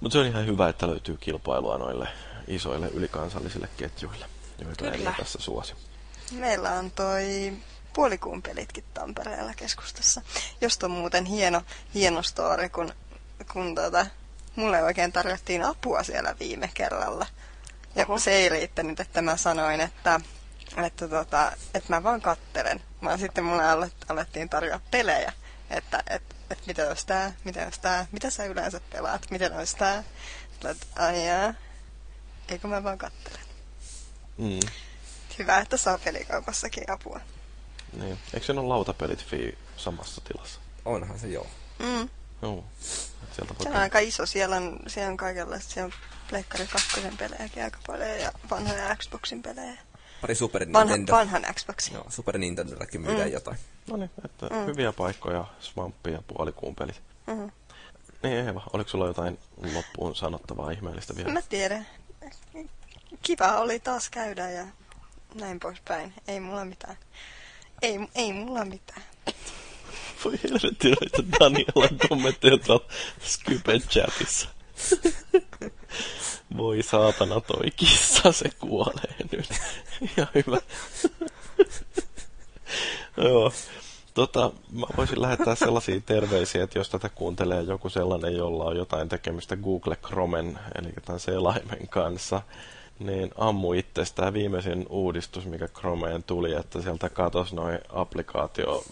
Mutta 0.00 0.12
se 0.12 0.18
on 0.18 0.26
ihan 0.26 0.46
hyvä, 0.46 0.68
että 0.68 0.86
löytyy 0.86 1.16
kilpailua 1.16 1.78
noille 1.78 2.08
isoille 2.46 2.88
ylikansallisille 2.88 3.68
ketjuille, 3.76 4.26
joita 4.58 4.84
Kyllä. 4.84 5.10
ei 5.10 5.16
tässä 5.16 5.38
suosi. 5.40 5.74
Meillä 6.30 6.70
on 6.70 6.90
toi 6.90 7.52
puolikuun 7.92 8.42
pelitkin 8.42 8.84
Tampereella 8.94 9.54
keskustassa. 9.54 10.22
Josta 10.60 10.86
on 10.86 10.92
muuten 10.92 11.24
hieno, 11.24 11.62
hieno 11.94 12.22
story, 12.22 12.68
kun, 12.68 12.92
kun 13.52 13.74
tota, 13.74 14.06
mulle 14.56 14.82
oikein 14.82 15.12
tarjottiin 15.12 15.64
apua 15.64 16.02
siellä 16.02 16.34
viime 16.40 16.70
kerralla. 16.74 17.26
Ja 17.94 18.04
Oho. 18.04 18.18
se 18.18 18.32
ei 18.32 18.48
riittänyt, 18.48 19.00
että 19.00 19.22
mä 19.22 19.36
sanoin, 19.36 19.80
että, 19.80 20.20
että, 20.86 21.08
tota, 21.08 21.52
että 21.74 21.92
mä 21.92 22.02
vaan 22.02 22.20
kattelen. 22.20 22.82
Vaan 23.04 23.18
sitten 23.18 23.44
mulle 23.44 23.62
alettiin 24.08 24.48
tarjoa 24.48 24.80
pelejä. 24.90 25.32
Että 25.70 26.02
et, 26.10 26.22
et 26.50 26.66
mitä 26.66 26.88
olisi 26.88 27.06
tää, 27.06 27.32
mitä 27.44 27.64
olisi 27.64 27.80
tää, 27.80 28.06
mitä 28.12 28.30
sä 28.30 28.44
yleensä 28.44 28.80
pelaat, 28.92 29.30
miten 29.30 29.56
olisi 29.56 29.76
tää. 29.76 30.04
Että 30.64 30.86
ai 30.96 31.26
jaa, 31.26 31.54
eikö 32.48 32.68
mä 32.68 32.84
vaan 32.84 32.98
kattelen. 32.98 33.46
Mm. 34.38 34.60
Hyvä, 35.38 35.58
että 35.58 35.76
saa 35.76 35.98
pelikaupassakin 35.98 36.90
apua. 36.90 37.20
Niin. 38.00 38.18
Eikö 38.34 38.46
se 38.46 38.52
ole 38.52 38.62
lautapelit 38.62 39.24
fi 39.24 39.58
samassa 39.76 40.20
tilassa? 40.20 40.60
Onhan 40.84 41.18
se 41.18 41.28
joo. 41.28 41.46
Mm. 41.78 42.08
Joo. 42.42 42.64
Sieltä 43.32 43.54
se 43.62 43.68
on 43.68 43.76
aika 43.76 43.98
iso. 43.98 44.26
Siellä 44.26 44.56
on, 44.56 44.78
siellä 44.86 45.10
on 45.10 45.16
kaikenlaista. 45.16 45.72
Siellä 45.72 45.86
on 45.86 45.92
Pleikkari 46.30 46.66
2 46.66 47.00
pelejäkin 47.18 47.64
aika 47.64 47.78
paljon 47.86 48.20
ja 48.20 48.32
vanhoja 48.50 48.96
Xboxin 48.96 49.42
pelejä. 49.42 49.78
Pari 50.20 50.34
Super 50.34 50.64
Nintendo. 50.64 51.12
Vanha, 51.12 51.34
vanhan 51.34 51.54
Xboxin. 51.54 51.94
Joo, 51.94 52.06
Super 52.08 52.38
Nintendollakin 52.38 53.00
myydään 53.00 53.28
mm. 53.28 53.32
jotain. 53.32 53.58
No 53.90 53.96
niin, 53.96 54.10
että 54.24 54.46
mm. 54.46 54.66
hyviä 54.66 54.92
paikkoja, 54.92 55.44
Swampia 55.60 56.12
ja 56.12 56.22
puolikuun 56.26 56.74
pelit. 56.74 57.02
Mm-hmm. 57.26 57.50
Niin 58.22 58.46
Eeva, 58.46 58.62
oliko 58.72 58.90
sulla 58.90 59.06
jotain 59.06 59.38
loppuun 59.74 60.16
sanottavaa 60.16 60.70
ihmeellistä 60.70 61.16
vielä? 61.16 61.32
Mä 61.32 61.42
tiedän. 61.48 61.86
Kiva 63.22 63.58
oli 63.58 63.80
taas 63.80 64.10
käydä 64.10 64.50
ja 64.50 64.66
näin 65.34 65.60
poispäin. 65.60 66.14
Ei 66.28 66.40
mulla 66.40 66.64
mitään. 66.64 66.96
Ei, 67.82 67.98
ei 68.14 68.32
mulla 68.32 68.64
mitään. 68.64 69.02
Voi 70.24 70.38
helvetti 70.44 70.90
noita 70.90 71.38
Danielan 71.40 72.08
kommentteja 72.08 72.58
tuolla 72.58 72.84
Skypen 73.24 73.80
chatissa. 73.80 74.48
Voi 76.56 76.82
saatana 76.82 77.40
toi 77.40 77.70
kissa, 77.76 78.32
se 78.32 78.50
kuolee 78.58 79.14
nyt. 79.32 79.48
Ja 80.16 80.26
hyvä. 80.34 80.60
Joo. 83.16 83.52
Tota, 84.14 84.52
mä 84.72 84.86
voisin 84.96 85.22
lähettää 85.22 85.54
sellaisia 85.54 86.00
terveisiä, 86.00 86.64
että 86.64 86.78
jos 86.78 86.88
tätä 86.88 87.08
kuuntelee 87.08 87.62
joku 87.62 87.88
sellainen, 87.88 88.36
jolla 88.36 88.64
on 88.64 88.76
jotain 88.76 89.08
tekemistä 89.08 89.56
Google 89.56 89.96
Chromen, 89.96 90.58
eli 90.78 90.92
tämän 91.04 91.20
selaimen 91.20 91.88
kanssa, 91.88 92.42
niin 93.00 93.30
ammu 93.38 93.72
itsestään 93.72 94.32
viimeisin 94.32 94.86
uudistus, 94.88 95.46
mikä 95.46 95.68
Chromeen 95.68 96.22
tuli, 96.22 96.54
että 96.54 96.82
sieltä 96.82 97.08
katosi 97.08 97.54
noin 97.54 97.78
applikaatio 97.88 98.84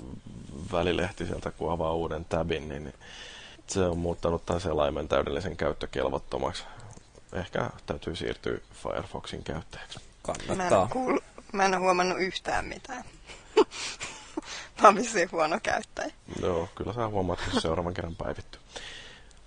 välilehti 0.73 1.27
sieltä, 1.27 1.51
kun 1.51 1.73
avaa 1.73 1.93
uuden 1.93 2.25
tabin, 2.25 2.69
niin 2.69 2.95
se 3.67 3.81
on 3.81 3.99
muuttanut 3.99 4.47
tämän 4.47 4.61
selaimen 4.61 5.09
täydellisen 5.09 5.57
käyttökelvottomaksi. 5.57 6.65
Ehkä 7.33 7.71
täytyy 7.87 8.17
siirtyä 8.17 8.59
Firefoxin 8.83 9.45
käyttäjäksi. 9.45 9.99
Mä 9.99 10.35
en, 10.35 10.47
Kannattaa. 10.47 10.81
ole 10.81 10.89
kuullut, 10.89 11.25
mä 11.53 11.65
en 11.65 11.75
ole 11.75 11.81
huomannut 11.83 12.21
yhtään 12.21 12.65
mitään. 12.65 13.05
mä 14.83 14.89
oon 14.89 14.95
vissiin 14.97 15.33
huono 15.33 15.61
käyttäjä. 15.63 16.13
Joo, 16.43 16.69
kyllä 16.75 16.93
sä 16.93 17.09
huomaat, 17.09 17.41
kun 17.45 17.53
se 17.55 17.61
seuraavan 17.61 17.95
kerran 17.95 18.17
päivittyy. 18.17 18.61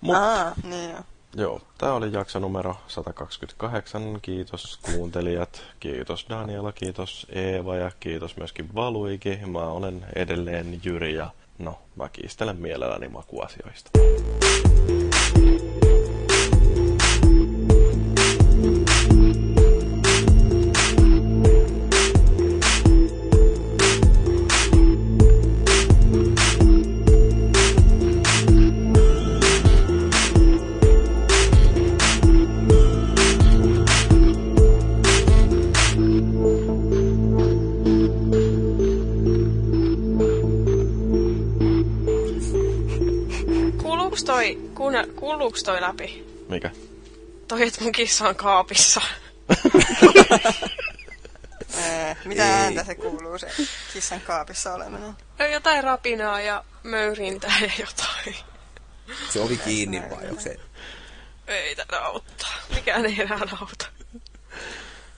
Mutta 0.00 0.42
Aa, 0.42 0.54
niin 0.62 0.90
joo. 0.90 1.00
Joo, 1.36 1.60
tämä 1.78 1.92
oli 1.92 2.12
jakso 2.12 2.38
numero 2.38 2.76
128. 2.88 4.18
Kiitos 4.22 4.78
kuuntelijat, 4.82 5.62
kiitos 5.80 6.26
Daniela, 6.28 6.72
kiitos 6.72 7.26
Eeva 7.30 7.76
ja 7.76 7.90
kiitos 8.00 8.36
myöskin 8.36 8.74
Valuiki. 8.74 9.38
Mä 9.46 9.58
olen 9.58 10.04
edelleen 10.14 10.80
Jyri 10.84 11.14
ja 11.14 11.30
no, 11.58 11.78
mä 11.96 12.08
kiistelen 12.08 12.56
mielelläni 12.56 13.08
makuasioista. 13.08 13.90
Kuuluuks 44.12 44.24
toi, 44.24 44.70
kuunne, 44.74 45.06
kuuluuks 45.16 45.62
toi 45.62 45.80
läpi? 45.80 46.26
Mikä? 46.48 46.70
Toi, 47.48 47.62
että 47.68 47.82
mun 47.82 47.92
kissa 47.92 48.28
on 48.28 48.36
kaapissa. 48.36 49.00
Ää, 51.82 52.16
mitä 52.24 52.44
Ei. 52.44 52.50
ääntä 52.50 52.84
se 52.84 52.94
kuuluu, 52.94 53.38
se 53.38 53.48
kissan 53.92 54.20
kaapissa 54.20 54.74
oleminen? 54.74 55.14
Jotain 55.52 55.84
rapinaa 55.84 56.40
ja 56.40 56.64
möyrintää 56.82 57.58
ja 57.60 57.70
jotain. 57.78 58.36
Se 59.30 59.40
ovi 59.40 59.56
kiinni 59.56 60.02
vai 60.10 60.28
onko 60.28 60.42
se... 60.42 60.56
Ei 61.46 61.76
tätä 61.76 62.04
auttaa. 62.04 62.54
Mikään 62.74 63.06
ei 63.06 63.20
enää 63.20 63.40
auta. 63.60 63.86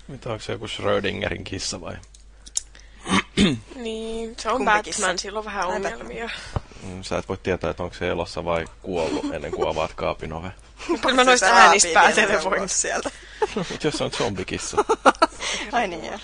Mitä 0.08 0.28
onko 0.30 0.42
se 0.42 0.52
joku 0.52 0.68
Schrödingerin 0.68 1.44
kissa 1.44 1.80
vai? 1.80 1.96
Niin, 3.74 4.36
se 4.38 4.50
on 4.50 4.56
Kumpi 4.56 4.82
kissa? 4.82 5.00
Batman, 5.00 5.18
sillä 5.18 5.38
on 5.38 5.44
vähän 5.44 5.66
ongelmia. 5.66 6.30
Sä 7.02 7.18
et 7.18 7.28
voi 7.28 7.36
tietää, 7.36 7.70
että 7.70 7.82
onko 7.82 7.94
se 7.94 8.08
elossa 8.08 8.44
vai 8.44 8.64
kuollut 8.82 9.34
ennen 9.34 9.52
kuin 9.52 9.68
avaat 9.68 9.94
kaapin 9.94 10.32
ove. 10.32 10.52
Kyllä 10.86 11.14
mä 11.14 11.24
noista 11.24 11.46
äänistä 11.46 12.12
vielä 12.16 12.44
voin. 12.44 12.68
sieltä. 12.68 13.10
Mut 13.56 13.84
jos 13.84 13.94
se 13.94 14.04
on 14.04 14.10
zombikissa? 14.10 14.84
Ai 15.72 15.88
niin 15.88 16.04
joo. 16.04 16.18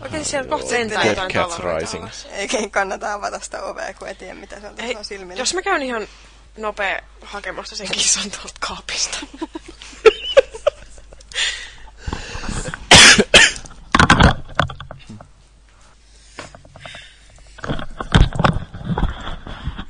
Oikein 0.00 0.24
siellä 0.24 0.48
kohta 0.48 0.68
sentään 0.68 1.06
jotain 1.06 1.32
Cats 1.32 1.58
Rising. 1.58 2.02
alas. 2.02 2.26
Eikä 2.30 2.58
kannata 2.70 3.12
avata 3.14 3.40
sitä 3.40 3.62
ovea, 3.62 3.94
kun 3.94 4.08
ei 4.08 4.14
tiedä, 4.14 4.34
mitä 4.34 4.60
se 4.60 4.68
on 4.68 4.74
tuossa 4.76 5.04
silmillä. 5.04 5.40
jos 5.40 5.54
mä 5.54 5.62
käyn 5.62 5.82
ihan 5.82 6.08
nopea 6.56 7.00
hakemassa 7.22 7.76
sen 7.76 7.88
kissan 7.90 8.30
tuolta 8.30 8.54
kaapista. 8.60 9.18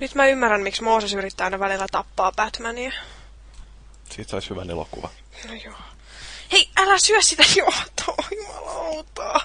Nyt 0.00 0.15
mä 0.15 0.26
ymmärrän, 0.26 0.62
miksi 0.62 0.83
Mooses 0.83 1.15
yrittää 1.15 1.44
aina 1.44 1.58
välillä 1.58 1.86
tappaa 1.92 2.33
Batmania. 2.33 2.92
Siitä 4.10 4.31
saisi 4.31 4.50
hyvän 4.50 4.70
elokuva. 4.70 5.10
No 5.49 5.55
joo. 5.65 5.78
Hei, 6.52 6.70
älä 6.76 6.99
syö 6.99 7.23
sitä 7.23 7.42
johtoa, 7.57 8.28
jumalauta. 8.36 9.41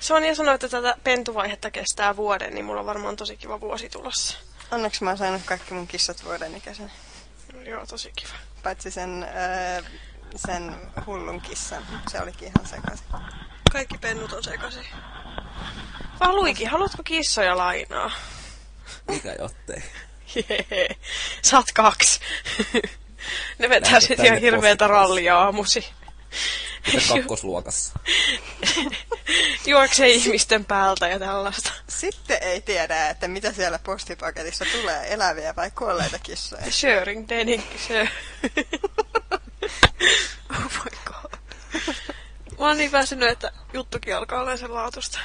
Sonja 0.00 0.34
sanoi, 0.34 0.54
että 0.54 0.68
tätä 0.68 0.94
pentuvaihetta 1.04 1.70
kestää 1.70 2.16
vuoden, 2.16 2.54
niin 2.54 2.64
mulla 2.64 2.80
on 2.80 2.86
varmaan 2.86 3.16
tosi 3.16 3.36
kiva 3.36 3.60
vuosi 3.60 3.88
tulossa. 3.88 4.38
Onneksi 4.70 5.04
mä 5.04 5.10
oon 5.10 5.18
saanut 5.18 5.42
kaikki 5.44 5.74
mun 5.74 5.86
kissat 5.86 6.24
vuoden 6.24 6.56
ikäisenä. 6.56 6.90
No 7.52 7.60
joo, 7.62 7.86
tosi 7.86 8.12
kiva. 8.16 8.32
Paitsi 8.62 8.90
sen, 8.90 9.22
öö, 9.22 9.82
sen 10.36 10.76
hullun 11.06 11.40
kissan. 11.40 11.86
Se 12.10 12.20
olikin 12.20 12.48
ihan 12.48 12.66
sekaisin. 12.66 13.06
Kaikki 13.72 13.98
pennut 13.98 14.32
on 14.32 14.44
sekaisin. 14.44 14.86
Valuiki, 16.20 16.64
haluatko 16.64 17.02
kissoja 17.02 17.56
lainaa? 17.56 18.10
Mikä 19.08 19.36
jottei? 19.38 19.82
Jee, 20.34 20.96
saat 21.42 21.72
kaksi. 21.74 22.20
ne 23.58 23.68
vetää 23.68 24.00
sit 24.00 24.18
ihan 24.20 24.38
hirveetä 24.38 24.86
rallia 24.86 25.38
aamusi. 25.38 25.86
Mitä 26.86 27.02
kakkosluokassa? 27.14 27.98
Juoksee 29.66 30.08
ihmisten 30.08 30.64
päältä 30.64 31.08
ja 31.08 31.18
tällaista. 31.18 31.72
Sitten 31.88 32.38
ei 32.40 32.60
tiedä, 32.60 33.10
että 33.10 33.28
mitä 33.28 33.52
siellä 33.52 33.78
postipaketissa 33.78 34.64
tulee, 34.72 35.12
eläviä 35.12 35.56
vai 35.56 35.70
kuolleita 35.70 36.18
kissoja. 36.18 36.70
Sharing, 36.70 37.28
dating, 37.28 37.62
share. 37.86 38.10
oh 40.50 40.84
my 40.84 40.90
god. 41.04 41.32
Mä 42.58 42.66
oon 42.66 42.76
niin 42.76 42.92
väsynyt, 42.92 43.28
että 43.28 43.52
juttukin 43.72 44.16
alkaa 44.16 44.40
olla 44.40 44.56
sen 44.56 44.74
laatusta. 44.74 45.18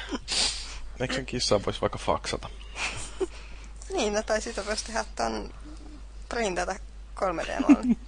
Eikö 1.00 1.14
sen 1.14 1.26
kissaa 1.26 1.66
voisi 1.66 1.82
vaikka 1.82 1.98
faksata? 1.98 2.50
Niin, 3.94 4.14
no, 4.14 4.24
tai 4.24 4.42
sitä 4.42 4.66
voisi 4.66 4.86
tehdä 4.86 5.06
ton 5.16 5.54
printata 6.30 6.76
3D-malli. 7.16 7.98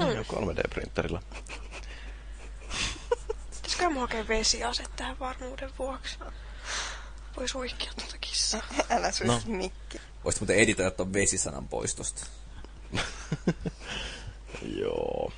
Mm. 0.00 0.06
3D-printerillä. 0.06 1.20
Pitäisikö 3.54 3.90
mä 3.90 4.00
hakea 4.00 4.28
vesiaset 4.28 4.90
tähän 4.96 5.18
varmuuden 5.18 5.70
vuoksi? 5.78 6.18
Vois 7.36 7.54
huikkia 7.54 7.92
tuota 7.98 8.16
kissaa. 8.20 8.62
Älä 8.90 9.12
suisi 9.12 9.26
No. 9.32 9.40
no. 9.46 9.56
mikki. 9.58 10.00
Voisit 10.24 10.40
muuten 10.40 10.56
editoida 10.56 10.90
ton 10.90 11.12
vesisanan 11.12 11.68
poistosta. 11.68 12.26
Joo. 14.80 15.32